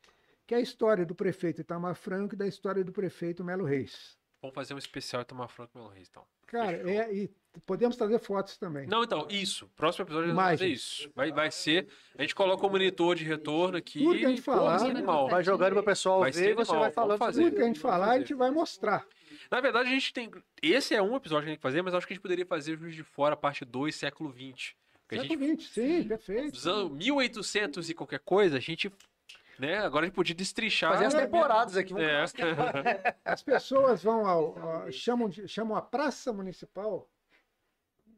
que 0.46 0.54
é 0.54 0.58
a 0.58 0.60
história 0.60 1.04
do 1.04 1.14
prefeito 1.14 1.60
Itamar 1.60 1.94
Franco 1.94 2.34
e 2.34 2.38
da 2.38 2.46
história 2.46 2.84
do 2.84 2.92
prefeito 2.92 3.42
Melo 3.44 3.64
Reis. 3.64 4.16
Vamos 4.40 4.54
fazer 4.54 4.74
um 4.74 4.78
especial 4.78 5.22
e 5.22 5.24
tomar 5.24 5.48
Franco 5.48 5.76
Melo 5.76 5.90
Reis, 5.90 6.08
então. 6.10 6.24
Cara, 6.46 6.76
Fechou. 6.78 6.88
é, 6.90 7.12
e 7.14 7.30
podemos 7.64 7.96
trazer 7.96 8.18
fotos 8.20 8.56
também. 8.56 8.86
Não, 8.86 9.02
então, 9.02 9.26
isso. 9.28 9.68
Próximo 9.74 10.04
episódio 10.04 10.26
a 10.26 10.28
gente 10.28 10.36
vai 10.36 10.56
fazer 10.56 10.68
isso. 10.68 11.10
Vai, 11.16 11.32
vai 11.32 11.50
ser. 11.50 11.88
A 12.16 12.22
gente 12.22 12.34
coloca 12.34 12.64
o 12.64 12.70
monitor 12.70 13.16
de 13.16 13.24
retorno 13.24 13.76
aqui. 13.78 13.98
Tudo 13.98 14.18
que 14.18 14.24
a 14.24 14.28
gente 14.28 14.42
falar- 14.42 14.82
animal. 14.84 15.28
Vai 15.28 15.42
jogando 15.42 15.72
pro 15.72 15.82
pessoal 15.82 16.20
Vai 16.20 16.30
ver 16.30 16.38
ser 16.38 16.50
e 16.50 16.54
você 16.54 16.72
vai 16.76 16.92
falando. 16.92 17.18
fazer. 17.18 17.42
Tudo 17.44 17.56
que 17.56 17.62
a 17.62 17.66
gente 17.66 17.80
falar, 17.80 18.10
a 18.12 18.18
gente 18.18 18.34
vai 18.34 18.50
mostrar. 18.52 19.04
Na 19.50 19.60
verdade, 19.60 19.88
a 19.88 19.92
gente 19.92 20.12
tem. 20.12 20.30
Esse 20.62 20.94
é 20.94 21.02
um 21.02 21.16
episódio 21.16 21.44
que 21.44 21.48
a 21.48 21.52
gente 21.52 21.56
tem 21.56 21.56
que 21.56 21.62
fazer, 21.62 21.82
mas 21.82 21.94
acho 21.94 22.06
que 22.06 22.12
a 22.12 22.14
gente 22.14 22.22
poderia 22.22 22.46
fazer 22.46 22.76
Juiz 22.78 22.94
de 22.94 23.02
Fora, 23.02 23.36
parte 23.36 23.64
2, 23.64 23.94
século 23.96 24.30
XX. 24.30 24.74
Porque 25.08 25.20
Século 25.22 25.40
gente. 25.46 25.62
XX, 25.64 25.72
sim, 25.72 26.04
perfeito. 26.08 26.52
Dos 26.52 26.66
anos 26.66 26.92
1800 26.92 27.90
e 27.90 27.94
qualquer 27.94 28.20
coisa, 28.20 28.58
a 28.58 28.60
gente. 28.60 28.92
Né? 29.58 29.78
Agora 29.78 30.04
a 30.04 30.06
gente 30.08 30.14
podia 30.14 30.34
destrinchar. 30.34 30.92
Fazer 30.92 31.06
as 31.06 31.14
temporadas 31.14 31.76
aqui. 31.76 31.94
É. 31.98 33.14
As 33.24 33.42
pessoas 33.42 34.02
vão 34.02 34.26
ao, 34.26 34.58
ao- 34.58 34.92
chamam, 34.92 35.28
de- 35.28 35.48
chamam 35.48 35.76
a 35.76 35.82
praça 35.82 36.32
municipal. 36.32 37.08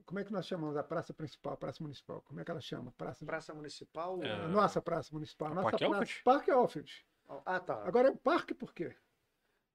Como 0.05 0.19
é 0.19 0.25
que 0.25 0.33
nós 0.33 0.47
chamamos 0.47 0.77
a 0.77 0.83
praça 0.83 1.13
principal, 1.13 1.53
a 1.53 1.57
praça 1.57 1.83
municipal? 1.83 2.23
Como 2.27 2.41
é 2.41 2.45
que 2.45 2.51
ela 2.51 2.61
chama? 2.61 2.93
Praça, 2.97 3.25
Praça 3.27 3.53
Municipal. 3.55 4.19
É. 4.23 4.33
a 4.33 4.49
nossa 4.49 4.81
praça 4.81 5.11
municipal. 5.13 5.51
Nossa 5.55 5.63
Parque 5.71 5.79
praça, 5.85 5.95
Alfred? 6.01 6.23
Parque 6.25 6.51
Alfred. 6.51 7.07
Ah, 7.45 7.61
tá. 7.61 7.83
Agora 7.87 8.09
é 8.09 8.13
parque 8.13 8.55
por 8.55 8.73
quê? 8.73 8.97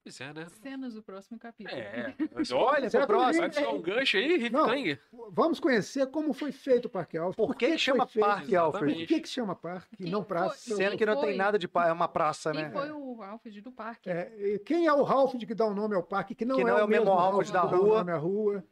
Pois 0.04 0.20
é, 0.20 0.34
né? 0.34 0.46
Cenas 0.62 0.94
do 0.96 1.02
próximo 1.02 1.40
capítulo. 1.40 1.78
É. 1.80 2.14
Olha, 2.54 2.90
pro 2.90 3.08
próximo. 3.08 3.50
Vai 3.54 3.68
um 3.74 3.82
gancho 3.82 4.18
aí. 4.18 4.50
Klang? 4.50 5.00
Vamos 5.32 5.60
conhecer 5.62 6.08
como 6.08 6.34
foi 6.34 6.52
feito 6.52 6.86
o 6.86 6.90
Parque 6.90 7.18
Alfred. 7.18 7.36
Por 7.48 7.56
que 7.56 7.68
foi 7.70 7.78
chama 7.78 8.06
feito? 8.06 8.26
Parque 8.26 8.56
Alfred? 8.56 9.00
Por 9.00 9.08
que, 9.08 9.22
que 9.22 9.30
chama 9.30 9.56
parque 9.56 9.96
e 10.00 10.04
Quem 10.04 10.12
não 10.12 10.22
praça? 10.22 10.58
foi? 10.68 10.76
Sendo 10.76 10.98
que 10.98 11.06
não 11.06 11.16
tem 11.16 11.24
Foi. 11.30 11.36
nada 11.38 11.58
de. 11.58 11.70
pa- 11.70 11.88
É 11.88 11.92
uma 11.94 12.10
praça, 12.10 12.52
Quem 12.52 12.64
né? 12.64 12.72
foi 12.72 12.92
o 12.92 13.22
Alfred 13.24 13.62
do 13.62 13.72
parque? 13.72 14.10
É, 14.10 14.60
quem 14.66 14.88
é 14.88 14.92
o 14.94 15.04
de 15.38 15.46
que 15.46 15.56
dá 15.56 15.66
o 15.66 15.74
nome 15.74 15.96
ao 15.96 16.04
parque, 16.04 16.36
que 16.36 16.44
não, 16.44 16.58
Que 16.58 16.64
não 16.66 16.78
é, 16.78 16.82
é 16.82 16.84
o 16.84 16.88
mesmo 16.88 17.06
Ralph 17.06 17.52
da 17.52 17.62
que 17.62 17.68
dá 17.72 17.78
o 17.78 17.82
rua. 17.82 17.98
nome 18.00 18.12
à 18.12 18.18
rua. 18.18 18.64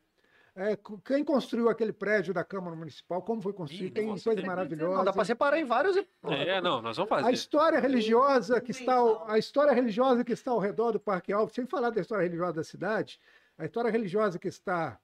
É, 0.53 0.77
quem 1.05 1.23
construiu 1.23 1.69
aquele 1.69 1.93
prédio 1.93 2.33
da 2.33 2.43
Câmara 2.43 2.75
Municipal, 2.75 3.21
como 3.21 3.41
foi 3.41 3.53
construído, 3.53 3.93
tem 3.93 4.07
coisas 4.07 4.35
tem- 4.35 4.45
maravilhosas. 4.45 4.97
Não, 4.97 5.03
dá 5.05 5.13
pra 5.13 5.23
separar 5.23 5.57
em 5.57 5.63
vários. 5.63 5.95
É, 6.23 6.59
não, 6.59 6.81
nós 6.81 6.97
vamos 6.97 7.11
A 7.13 7.19
fazer. 7.21 7.31
história 7.33 7.79
religiosa 7.79 8.59
que 8.59 8.71
está 8.71 8.95
ao, 8.95 9.29
a 9.29 9.37
história 9.39 9.71
religiosa 9.71 10.25
que 10.25 10.33
está 10.33 10.51
ao 10.51 10.59
redor 10.59 10.91
do 10.91 10.99
Parque 10.99 11.31
Alves, 11.31 11.55
sem 11.55 11.65
falar 11.65 11.89
da 11.89 12.01
história 12.01 12.23
religiosa 12.23 12.53
da 12.53 12.63
cidade, 12.65 13.17
a 13.57 13.63
história 13.65 13.89
religiosa 13.89 14.37
que 14.37 14.47
está 14.49 14.99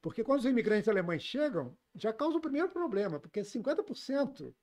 porque 0.00 0.22
quando 0.22 0.40
os 0.40 0.44
imigrantes 0.44 0.86
alemães 0.86 1.22
chegam, 1.22 1.74
já 1.94 2.12
causa 2.12 2.36
o 2.36 2.40
primeiro 2.40 2.68
problema, 2.68 3.18
porque 3.18 3.40
50% 3.40 4.54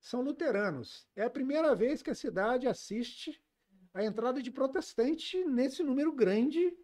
são 0.00 0.20
luteranos. 0.22 1.06
É 1.14 1.22
a 1.22 1.30
primeira 1.30 1.72
vez 1.72 2.02
que 2.02 2.10
a 2.10 2.14
cidade 2.16 2.66
assiste 2.66 3.40
a 3.94 4.04
entrada 4.04 4.42
de 4.42 4.50
protestante 4.50 5.44
nesse 5.44 5.84
número 5.84 6.12
grande 6.12 6.76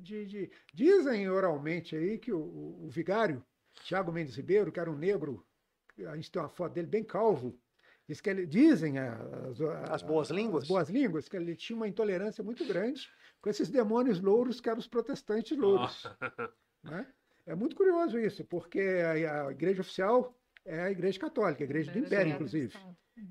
de, 0.00 0.26
de- 0.26 0.50
dizem 0.72 1.28
oralmente 1.28 1.94
aí 1.96 2.18
que 2.18 2.32
o, 2.32 2.38
o- 2.38 2.84
o 2.86 2.88
vigário 2.88 3.44
Tiago 3.84 4.12
Mendes 4.12 4.36
Ribeiro, 4.36 4.72
que 4.72 4.80
era 4.80 4.90
um 4.90 4.96
negro, 4.96 5.44
a 6.08 6.16
gente 6.16 6.30
tem 6.30 6.40
uma 6.42 6.48
foto 6.48 6.72
dele 6.74 6.86
bem 6.86 7.04
calvo, 7.04 7.58
diz 8.08 8.20
que 8.20 8.30
ele, 8.30 8.46
dizem 8.46 8.98
as, 8.98 9.60
As 9.90 10.02
boas 10.02 10.30
línguas? 10.30 10.62
as 10.64 10.68
boas 10.68 10.88
línguas 10.90 11.28
que 11.28 11.36
ele 11.36 11.54
tinha 11.56 11.76
uma 11.76 11.88
intolerância 11.88 12.42
muito 12.44 12.64
grande 12.66 13.08
com 13.40 13.50
esses 13.50 13.68
demônios 13.68 14.20
louros 14.20 14.60
que 14.60 14.68
eram 14.68 14.78
os 14.78 14.86
protestantes 14.88 15.56
louros. 15.56 16.04
né? 16.82 17.06
É 17.44 17.54
muito 17.54 17.76
curioso 17.76 18.18
isso, 18.18 18.44
porque 18.44 18.80
a, 18.80 19.46
a 19.48 19.50
igreja 19.52 19.80
oficial 19.80 20.36
é 20.66 20.80
a 20.82 20.90
igreja 20.90 21.18
católica, 21.18 21.62
a 21.62 21.64
igreja 21.64 21.90
do 21.92 21.98
Império, 21.98 22.32
inclusive. 22.32 22.76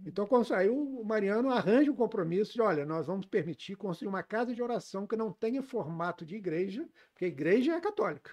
Então, 0.05 0.25
quando 0.25 0.45
saiu, 0.45 0.75
o 0.75 1.05
Mariano 1.05 1.51
arranja 1.51 1.91
um 1.91 1.95
compromisso 1.95 2.53
de, 2.53 2.61
olha, 2.61 2.85
nós 2.85 3.05
vamos 3.05 3.25
permitir 3.27 3.75
construir 3.75 4.09
uma 4.09 4.23
casa 4.23 4.53
de 4.53 4.61
oração 4.63 5.05
que 5.05 5.15
não 5.15 5.31
tenha 5.31 5.61
formato 5.61 6.25
de 6.25 6.35
igreja, 6.35 6.87
porque 7.11 7.25
a 7.25 7.27
igreja 7.27 7.73
é 7.73 7.81
católica. 7.81 8.31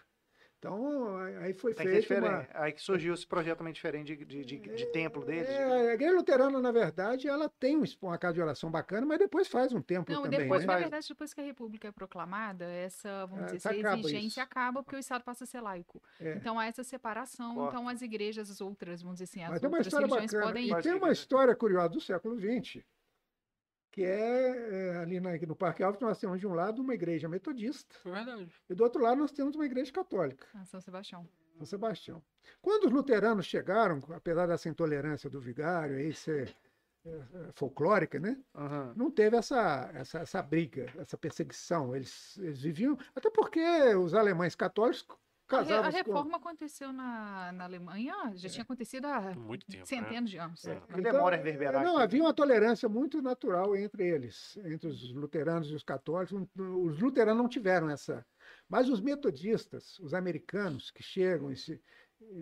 Então, 0.62 1.16
aí 1.40 1.52
foi 1.54 1.74
Tem 1.74 1.84
que 1.84 1.92
ser 1.94 2.02
feito 2.02 2.20
uma... 2.24 2.38
diferente. 2.38 2.50
Aí 2.54 2.70
que 2.72 2.80
surgiu 2.80 3.14
esse 3.14 3.26
projeto 3.26 3.58
também 3.58 3.72
diferente 3.72 4.14
de, 4.14 4.24
de, 4.24 4.44
de, 4.44 4.58
de 4.60 4.86
templo 4.92 5.24
deles. 5.24 5.48
É, 5.48 5.90
a 5.90 5.94
igreja 5.94 6.14
luterana, 6.14 6.60
na 6.60 6.70
verdade, 6.70 7.26
ela 7.26 7.48
tem 7.48 7.76
um- 7.76 7.82
uma 8.00 8.16
casa 8.16 8.34
de 8.34 8.40
oração 8.40 8.70
bacana, 8.70 9.04
mas 9.04 9.18
depois 9.18 9.48
faz 9.48 9.72
um 9.72 9.82
templo 9.82 10.14
Não, 10.14 10.22
também, 10.22 10.38
depois, 10.38 10.60
né? 10.64 10.72
na 10.72 10.78
verdade, 10.78 11.08
depois 11.08 11.34
que 11.34 11.40
a 11.40 11.44
República 11.44 11.88
é 11.88 11.90
proclamada, 11.90 12.64
essa, 12.64 13.26
vamos 13.26 13.42
É, 13.42 13.46
dizer, 13.46 13.56
essa 13.56 13.70
acaba 13.72 13.98
exigência 13.98 14.26
isso. 14.28 14.40
acaba 14.40 14.82
porque 14.84 14.94
o 14.94 15.00
Estado 15.00 15.24
passa 15.24 15.42
a 15.42 15.46
ser 15.48 15.60
laico. 15.60 16.00
É. 16.20 16.34
Então 16.36 16.56
há 16.60 16.66
essa 16.66 16.84
separação, 16.84 17.56
Corta. 17.56 17.76
então 17.76 17.88
as 17.88 18.00
igrejas, 18.00 18.48
as 18.48 18.60
outras, 18.60 19.02
vamos 19.02 19.18
dizer 19.18 19.24
assim, 19.24 19.42
as 19.42 19.50
Mas 19.50 19.60
tem 19.60 19.68
uma 19.68 19.78
outras 19.78 19.86
história 19.88 20.06
religiões 20.06 20.30
bacana. 20.30 20.46
podem 20.52 20.62
E 20.64 20.68
ir. 20.68 20.70
Mas 20.70 20.84
tem 20.84 20.94
uma 20.94 21.10
história 21.10 21.56
curiosa 21.56 21.88
do 21.88 22.00
século 22.00 22.38
XX, 22.38 22.84
que 23.92 24.02
é, 24.04 24.94
é, 24.94 24.96
ali 24.96 25.20
na- 25.20 25.36
no 25.46 25.54
Parque 25.54 25.82
Alves 25.82 26.00
nós 26.00 26.18
temos 26.18 26.40
de 26.40 26.46
um 26.46 26.54
lado 26.54 26.80
uma 26.82 26.94
igreja 26.94 27.28
metodista 27.28 27.94
Foi 28.02 28.10
verdade. 28.12 28.50
e 28.68 28.74
do 28.74 28.82
outro 28.82 29.00
lado 29.02 29.18
nós 29.18 29.30
temos 29.30 29.54
uma 29.54 29.66
igreja 29.66 29.92
católica, 29.92 30.46
Ah, 30.54 30.64
São 30.64 30.80
Sebastião. 30.80 31.28
São 31.58 31.66
Sebastião. 31.66 32.22
Quando 32.60 32.84
os 32.86 32.90
luteranos 32.92 33.44
chegaram, 33.46 34.00
apesar 34.10 34.46
dessa 34.46 34.68
intolerância 34.68 35.28
do 35.30 35.38
vigário 35.40 35.96
aí 35.96 36.12
ser 36.12 36.56
é, 37.04 37.10
é, 37.10 37.52
folclórica, 37.54 38.18
né? 38.18 38.40
Aham. 38.54 38.92
não 38.96 39.10
teve 39.10 39.36
essa, 39.36 39.90
essa, 39.92 40.20
essa 40.20 40.40
briga, 40.42 40.86
essa 40.96 41.18
perseguição. 41.18 41.94
Eles, 41.94 42.38
eles 42.38 42.62
viviam. 42.62 42.96
Até 43.14 43.28
porque 43.28 43.60
os 43.96 44.14
alemães 44.14 44.54
católicos 44.54 45.16
A, 45.56 45.60
re- 45.62 45.72
a 45.74 45.76
casavam 45.76 45.90
com. 45.90 45.96
reforma 45.96 46.36
aconteceu 46.36 46.92
na, 46.92 47.52
na 47.52 47.64
Alemanha, 47.64 48.32
já 48.34 48.48
tinha 48.48 48.62
acontecido 48.62 49.06
há 49.06 49.34
Muito 49.34 49.66
tempo. 49.66 49.80
né? 49.80 49.86
centenas 49.86 50.30
de 50.30 50.38
anos. 50.38 50.64
É, 50.66 50.80
Que 50.94 51.00
demora 51.00 51.34
a 51.36 51.38
reverberar 51.38 51.84
Não, 51.84 51.94
aqui. 51.96 52.02
havia 52.04 52.22
uma 52.22 52.34
tolerância 52.34 52.88
muito 52.88 53.20
natural 53.22 53.76
entre 53.76 54.06
eles, 54.06 54.56
entre 54.64 54.88
os 54.88 55.12
luteranos 55.14 55.70
e 55.70 55.74
os 55.74 55.82
católicos. 55.84 56.32
Os 56.56 56.98
luteranos 57.00 57.42
não 57.42 57.48
tiveram 57.48 57.88
essa. 57.90 58.24
Mas 58.68 58.88
os 58.88 59.00
metodistas, 59.00 59.98
os 59.98 60.14
americanos 60.14 60.90
que 60.90 61.02
chegam 61.02 61.50
e 61.52 61.56
se, 61.56 61.80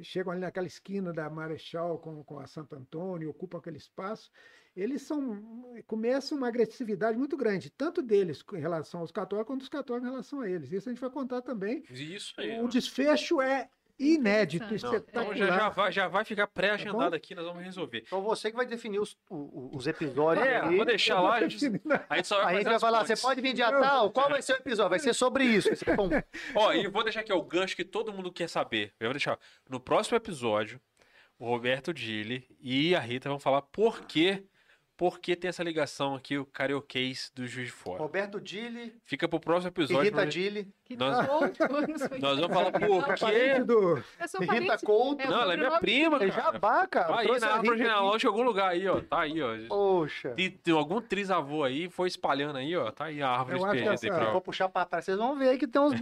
chegam 0.02 0.32
ali 0.32 0.40
naquela 0.42 0.66
esquina 0.66 1.12
da 1.12 1.28
Marechal 1.30 1.98
com, 1.98 2.22
com 2.24 2.38
a 2.38 2.46
Santo 2.46 2.74
Antônio, 2.76 3.30
ocupam 3.30 3.58
aquele 3.58 3.78
espaço, 3.78 4.30
eles 4.76 5.02
são 5.02 5.42
começam 5.86 6.38
uma 6.38 6.48
agressividade 6.48 7.16
muito 7.18 7.36
grande, 7.36 7.70
tanto 7.70 8.02
deles 8.02 8.42
em 8.54 8.60
relação 8.60 9.00
aos 9.00 9.10
católicos, 9.10 9.46
quanto 9.46 9.60
dos 9.60 9.68
católicos 9.68 10.06
em 10.08 10.10
relação 10.10 10.40
a 10.40 10.48
eles. 10.48 10.70
Isso 10.72 10.88
a 10.88 10.92
gente 10.92 11.00
vai 11.00 11.10
contar 11.10 11.42
também. 11.42 11.82
Isso 11.90 12.34
aí. 12.38 12.60
O 12.60 12.68
desfecho 12.68 13.40
é 13.40 13.68
inédito. 13.98 14.66
Não, 14.66 14.74
espetacular. 14.74 15.24
então 15.24 15.36
já, 15.36 15.46
já 15.46 15.68
vai, 15.68 15.92
já 15.92 16.08
vai 16.08 16.24
ficar 16.24 16.46
Tá 16.46 16.52
pré-agendado 16.54 17.10
bom? 17.10 17.16
aqui, 17.16 17.34
nós 17.34 17.44
vamos 17.44 17.62
resolver. 17.62 18.02
Então 18.06 18.22
você 18.22 18.50
que 18.50 18.56
vai 18.56 18.64
definir 18.64 18.98
os, 18.98 19.16
os 19.28 19.86
episódios 19.86 20.46
É, 20.46 20.60
aí. 20.60 20.76
vou 20.76 20.86
deixar 20.86 21.20
lá, 21.20 21.34
a 21.34 21.46
gente, 21.48 21.66
a 22.08 22.16
gente 22.16 22.26
só 22.28 22.42
vai 22.42 22.54
a 22.54 22.58
gente 22.58 22.68
vai 22.70 22.80
falar, 22.80 23.04
você 23.06 23.16
pode 23.16 23.40
vir 23.42 23.52
dia 23.52 23.70
tal, 23.70 24.10
qual 24.10 24.30
vai 24.30 24.40
ser 24.40 24.54
o 24.54 24.56
episódio? 24.56 24.90
Vai 24.90 24.98
ser 25.00 25.12
sobre 25.14 25.44
isso. 25.44 25.68
Ó, 26.54 26.72
e 26.72 26.88
vou 26.88 27.04
deixar 27.04 27.20
aqui 27.20 27.32
ó, 27.32 27.36
o 27.36 27.42
gancho 27.42 27.76
que 27.76 27.84
todo 27.84 28.12
mundo 28.12 28.32
quer 28.32 28.48
saber. 28.48 28.92
Eu 28.98 29.08
vou 29.08 29.14
deixar. 29.14 29.38
No 29.68 29.78
próximo 29.78 30.16
episódio, 30.16 30.80
o 31.38 31.44
Roberto 31.46 31.92
Dille 31.92 32.46
e 32.58 32.94
a 32.94 33.00
Rita 33.00 33.28
vão 33.28 33.38
falar 33.38 33.62
por 33.62 34.02
que, 34.06 34.42
por 35.00 35.18
que 35.18 35.34
tem 35.34 35.48
essa 35.48 35.62
ligação 35.62 36.14
aqui, 36.14 36.36
o 36.36 36.44
carioquês 36.44 37.32
do 37.34 37.46
Juiz 37.46 37.68
de 37.68 37.72
Fora. 37.72 38.02
Roberto 38.02 38.38
Dille 38.38 38.92
Fica 39.02 39.26
pro 39.26 39.40
próximo 39.40 39.68
episódio. 39.70 40.02
Rita 40.02 40.16
pra- 40.16 40.24
Dille. 40.26 40.68
Que 40.84 40.94
Nós-. 40.94 41.16
Nós 42.20 42.38
vamos 42.38 42.54
falar 42.54 42.70
por 42.70 43.14
quê. 43.14 43.60
do- 43.64 43.94
Rita 44.52 44.76
Couto. 44.84 45.26
Não, 45.26 45.40
ela 45.40 45.54
é 45.54 45.56
minha 45.56 45.78
prima, 45.78 46.18
É 46.22 46.28
cara. 46.28 46.52
jabá, 46.52 46.86
cara. 46.86 47.14
Tá 47.14 47.20
aí 47.20 47.40
na 47.40 47.46
árvore 47.54 47.78
genealógica 47.78 48.26
em 48.28 48.30
algum 48.30 48.42
lugar 48.42 48.68
aí, 48.72 48.86
ó. 48.86 49.00
Tá 49.00 49.20
aí, 49.20 49.40
ó. 49.42 49.54
Poxa. 49.68 50.30
Tem, 50.34 50.50
tem 50.50 50.74
algum 50.74 51.00
trisavô 51.00 51.64
aí, 51.64 51.88
foi 51.88 52.06
espalhando 52.06 52.58
aí, 52.58 52.76
ó. 52.76 52.90
Tá 52.90 53.06
aí 53.06 53.22
a 53.22 53.28
árvore 53.30 53.58
Eu 53.58 53.64
acho 53.64 53.72
que 53.78 53.82
perdida 53.84 53.90
aí 54.06 54.10
essa- 54.12 54.22
pra- 54.24 54.32
Vou 54.32 54.40
puxar 54.42 54.68
pra 54.68 54.84
trás. 54.84 55.06
Vocês 55.06 55.16
vão 55.16 55.34
ver 55.38 55.48
aí 55.48 55.56
que 55.58 55.66
tem 55.66 55.80
uns 55.80 55.94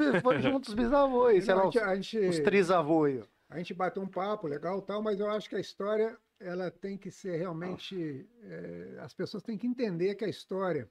juntos 0.42 0.74
bisavôs 0.74 1.34
aí, 1.36 1.40
sei 1.40 1.54
lá, 1.54 1.62
gente- 1.70 2.02
gente- 2.02 2.18
os 2.30 2.38
trisavôs 2.40 3.12
aí. 3.14 3.20
ó. 3.22 3.24
A 3.54 3.58
gente 3.58 3.72
bateu 3.72 4.02
um 4.02 4.08
papo 4.08 4.48
legal 4.48 4.78
e 4.80 4.82
tal, 4.82 5.00
mas 5.00 5.20
eu 5.20 5.30
acho 5.30 5.48
que 5.48 5.54
a 5.56 5.60
história 5.60 6.16
ela 6.40 6.70
tem 6.70 6.96
que 6.98 7.10
ser 7.10 7.36
realmente. 7.36 8.28
eh, 8.42 8.96
as 9.00 9.12
pessoas 9.14 9.42
têm 9.42 9.58
que 9.58 9.66
entender 9.66 10.14
que 10.14 10.24
a 10.24 10.28
história. 10.28 10.90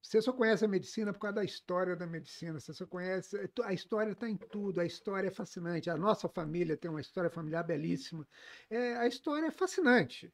Você 0.00 0.22
só 0.22 0.32
conhece 0.32 0.64
a 0.64 0.68
medicina 0.68 1.12
por 1.12 1.18
causa 1.18 1.36
da 1.36 1.44
história 1.44 1.96
da 1.96 2.06
medicina. 2.06 2.58
Você 2.60 2.72
só 2.72 2.86
conhece. 2.86 3.36
A 3.64 3.72
história 3.72 4.12
está 4.12 4.28
em 4.28 4.36
tudo. 4.36 4.80
A 4.80 4.84
história 4.84 5.28
é 5.28 5.30
fascinante. 5.30 5.90
A 5.90 5.96
nossa 5.96 6.28
família 6.28 6.76
tem 6.76 6.90
uma 6.90 7.00
história 7.00 7.28
familiar 7.28 7.64
belíssima. 7.64 8.26
É, 8.70 8.96
a 8.96 9.06
história 9.08 9.46
é 9.46 9.50
fascinante. 9.50 10.32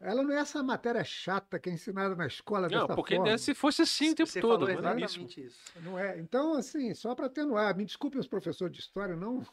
Ela 0.00 0.22
não 0.22 0.30
é 0.32 0.36
essa 0.38 0.62
matéria 0.62 1.02
chata 1.02 1.58
que 1.58 1.68
é 1.68 1.72
ensinada 1.72 2.14
na 2.14 2.26
escola 2.26 2.68
Não, 2.68 2.82
dessa 2.82 2.94
porque 2.94 3.16
forma. 3.16 3.36
se 3.38 3.52
fosse 3.54 3.82
assim 3.82 4.10
o 4.10 4.14
tempo 4.14 4.30
Você 4.30 4.40
todo, 4.40 4.66
falou 4.66 4.82
maneiríssimo. 4.82 5.24
exatamente 5.26 5.44
isso. 5.46 5.58
Não 5.82 5.98
é. 5.98 6.18
Então, 6.20 6.54
assim, 6.54 6.94
só 6.94 7.14
para 7.16 7.26
atenuar, 7.26 7.76
me 7.76 7.84
desculpem 7.84 8.20
os 8.20 8.28
professores 8.28 8.72
de 8.76 8.80
história, 8.80 9.16
não. 9.16 9.44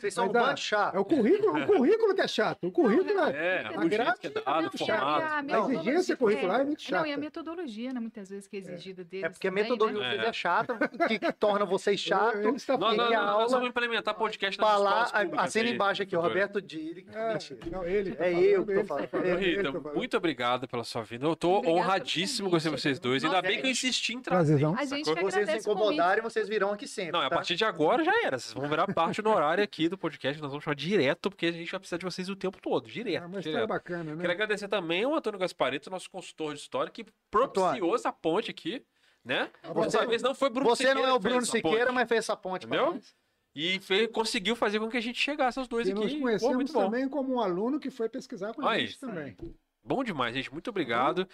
Vocês 0.00 0.14
são 0.14 0.26
um 0.28 0.32
Mas, 0.32 0.42
bando 0.42 0.60
chato. 0.60 0.96
É 0.96 0.98
o 0.98 1.04
currículo, 1.04 1.62
o 1.62 1.66
currículo 1.66 2.14
que 2.14 2.20
é 2.20 2.28
chato. 2.28 2.58
O 2.66 2.70
currículo 2.72 3.20
é. 3.20 3.30
É, 3.62 3.66
A 3.66 3.78
o 3.80 3.88
jeito 3.88 4.20
que 4.20 4.26
é 4.26 4.30
dado, 4.30 4.44
Não, 4.46 4.58
o 4.58 4.62
e 4.62 4.66
a- 4.66 4.70
formato. 4.70 5.22
a 5.22 5.38
A 5.38 5.42
metodologia- 5.42 5.78
exigência 5.80 6.16
curricular 6.16 6.60
é 6.60 6.64
muito 6.64 6.90
Não, 6.90 6.98
e 6.98 7.02
a 7.02 7.06
chata. 7.08 7.20
metodologia, 7.20 7.92
né, 7.92 8.00
muitas 8.00 8.30
vezes, 8.30 8.46
que 8.46 8.56
é 8.56 8.60
exigida 8.60 9.04
deles 9.04 9.24
É 9.26 9.28
porque 9.28 9.48
a 9.48 9.50
metodologia 9.50 10.00
né? 10.00 10.08
vocês 10.10 10.24
É. 10.24 10.28
é 10.28 10.32
chata, 10.32 10.78
que, 11.08 11.18
que 11.18 11.32
torna 11.32 11.64
vocês 11.64 12.00
chato. 12.00 12.36
Ele 12.38 12.56
está 12.56 12.76
Nós, 12.76 12.96
nós, 12.96 13.10
nós 13.10 13.52
vamos 13.52 13.68
implementar 13.68 14.14
podcast 14.14 14.58
nas 14.60 14.68
Falar, 14.70 15.10
assina 15.38 15.68
embaixo 15.68 16.02
aqui, 16.02 16.12
favor. 16.12 16.28
Roberto 16.28 16.60
Dille. 16.60 17.06
É, 17.12 17.32
Mentira. 17.32 17.60
não, 17.70 17.84
ele 17.84 18.14
tá 18.14 18.26
É 18.26 18.32
eu 18.32 18.64
que 18.66 18.74
tô 18.74 18.84
tá 18.96 19.06
falando. 19.08 19.36
Rita, 19.38 19.72
tá 19.72 19.92
muito 19.94 20.16
obrigado 20.16 20.66
pela 20.68 20.84
sua 20.84 21.02
vinda. 21.02 21.26
Eu 21.26 21.36
tô 21.36 21.60
honradíssimo 21.66 22.50
com 22.50 22.58
vocês 22.58 22.98
dois. 22.98 23.24
Ainda 23.24 23.42
bem 23.42 23.60
que 23.60 23.66
eu 23.66 23.70
insisti 23.70 24.14
em 24.14 24.20
trazer. 24.20 24.60
Quando 24.60 25.20
vocês 25.22 25.48
se 25.48 25.56
o 25.68 25.72
incomodarem, 25.72 26.22
vocês 26.22 26.48
virão 26.48 26.72
aqui 26.72 26.86
sempre. 26.86 27.12
Não, 27.12 27.20
a 27.20 27.30
partir 27.30 27.54
de 27.54 27.64
agora 27.64 28.04
já 28.04 28.12
era. 28.24 28.38
Vocês 28.38 28.52
vão 28.54 28.68
virar 28.68 28.86
parte 28.92 29.20
do 29.22 29.30
horário 29.30 29.62
aqui 29.64 29.81
do 29.88 29.98
podcast. 29.98 30.40
Nós 30.40 30.50
vamos 30.50 30.64
chamar 30.64 30.74
direto, 30.74 31.30
porque 31.30 31.46
a 31.46 31.52
gente 31.52 31.70
vai 31.70 31.80
precisar 31.80 31.98
de 31.98 32.04
vocês 32.04 32.28
o 32.28 32.36
tempo 32.36 32.58
todo. 32.60 32.86
É 32.88 32.90
Direto. 32.90 33.24
uma 33.26 33.38
história 33.38 33.42
direto. 33.58 33.68
bacana, 33.68 34.14
né? 34.14 34.20
Quero 34.20 34.32
agradecer 34.32 34.68
também 34.68 35.04
ao 35.04 35.14
Antônio 35.14 35.38
Gaspareto, 35.38 35.90
nosso 35.90 36.10
consultor 36.10 36.54
de 36.54 36.60
história, 36.60 36.90
que 36.92 37.04
propiciou 37.30 37.94
essa 37.94 38.12
ponte 38.12 38.50
aqui, 38.50 38.84
né? 39.24 39.50
Você- 39.74 39.80
Dessa 39.98 40.06
vez 40.06 40.22
não 40.22 40.34
foi 40.34 40.50
Bruno 40.50 40.68
Você 40.70 40.84
não 40.84 40.90
Siqueira 40.92 41.08
é 41.10 41.12
o 41.12 41.18
Bruno 41.18 41.46
Siqueira, 41.46 41.86
ponte, 41.86 41.94
mas 41.94 42.08
fez 42.08 42.18
essa 42.20 42.36
ponte 42.36 42.66
pra 42.66 42.76
Entendeu? 42.76 42.94
nós. 42.94 43.14
E 43.54 43.78
fez- 43.80 44.10
conseguiu 44.10 44.56
fazer 44.56 44.80
com 44.80 44.88
que 44.88 44.96
a 44.96 45.00
gente 45.02 45.18
chegasse 45.20 45.58
aos 45.58 45.68
dois 45.68 45.86
E 45.86 45.92
aqui. 45.92 46.00
Pô, 46.16 46.20
conhecemos 46.22 46.54
muito 46.56 46.72
bom. 46.72 46.84
também 46.84 47.06
como 47.08 47.34
um 47.34 47.40
aluno 47.40 47.78
que 47.78 47.90
foi 47.90 48.08
pesquisar 48.08 48.54
com 48.54 48.66
a 48.66 48.70
Aí. 48.72 48.86
gente 48.86 48.98
também. 48.98 49.36
Bom 49.84 50.04
demais, 50.04 50.34
gente. 50.34 50.52
Muito 50.52 50.70
obrigado. 50.70 51.26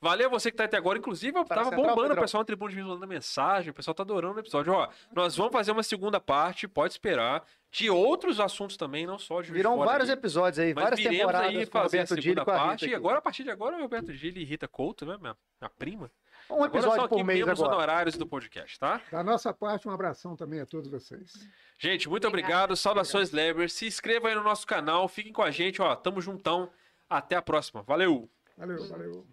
Valeu 0.00 0.30
você 0.30 0.50
que 0.50 0.56
tá 0.56 0.64
até 0.64 0.76
agora. 0.76 0.98
Inclusive, 0.98 1.36
eu 1.36 1.44
Tá 1.44 1.56
tava 1.56 1.70
central, 1.70 1.88
bombando 1.96 2.14
o 2.14 2.20
pessoal 2.20 2.40
na 2.42 2.44
tribuna 2.44 2.70
de 2.70 2.76
vídeo 2.76 2.88
mandando 2.88 3.06
mensagem. 3.08 3.70
O 3.70 3.74
pessoal 3.74 3.94
tá 3.94 4.02
adorando 4.04 4.36
o 4.36 4.40
episódio. 4.40 4.72
Ó, 4.72 4.88
nós 5.12 5.36
vamos 5.36 5.52
fazer 5.52 5.72
uma 5.72 5.82
segunda 5.82 6.20
parte, 6.20 6.68
pode 6.68 6.92
esperar. 6.92 7.44
De 7.68 7.90
outros 7.90 8.38
assuntos 8.40 8.76
também, 8.76 9.06
não 9.06 9.18
só 9.18 9.42
de 9.42 9.52
Fora 9.52 9.84
vários 9.84 10.08
aí. 10.08 10.14
episódios 10.14 10.58
aí, 10.60 10.72
Mas 10.72 10.84
várias 10.84 11.00
temporadas 11.00 11.48
aí 11.48 11.66
com 11.66 11.78
o 11.78 11.82
fazer 11.82 11.98
a 11.98 12.02
Roberto 12.02 12.08
segunda 12.22 12.26
e 12.26 12.30
a 12.30 12.30
Rita 12.30 12.44
parte. 12.44 12.82
E 12.82 12.86
aqui. 12.86 12.94
agora, 12.94 13.18
a 13.18 13.20
partir 13.20 13.42
de 13.42 13.50
agora, 13.50 13.76
o 13.76 13.80
Roberto 13.80 14.12
Gili 14.12 14.40
e 14.40 14.44
Rita 14.44 14.68
Couto, 14.68 15.04
né? 15.04 15.18
Minha, 15.20 15.36
minha 15.60 15.70
prima. 15.76 16.10
Um 16.48 16.54
Agora 16.54 16.70
episódio 16.70 16.96
são 17.00 17.08
por 17.08 17.14
aqui 17.16 17.24
mês 17.24 17.46
agora. 17.48 17.74
honorários 17.74 18.16
do 18.16 18.24
podcast, 18.26 18.78
tá? 18.78 19.00
Da 19.10 19.22
nossa 19.24 19.52
parte, 19.52 19.88
um 19.88 19.90
abração 19.90 20.36
também 20.36 20.60
a 20.60 20.64
todos 20.64 20.88
vocês. 20.88 21.32
Gente, 21.76 22.08
muito 22.08 22.26
Obrigada. 22.28 22.54
obrigado. 22.54 22.76
Saudações, 22.76 23.32
Leber. 23.32 23.68
Se 23.68 23.84
inscreva 23.84 24.28
aí 24.28 24.34
no 24.36 24.44
nosso 24.44 24.64
canal. 24.64 25.06
Fiquem 25.08 25.32
com 25.32 25.42
a 25.42 25.50
gente, 25.50 25.82
ó. 25.82 25.94
Tamo 25.96 26.20
juntão. 26.20 26.70
Até 27.08 27.36
a 27.36 27.42
próxima. 27.42 27.82
Valeu! 27.82 28.28
Valeu, 28.56 28.88
valeu. 28.88 29.26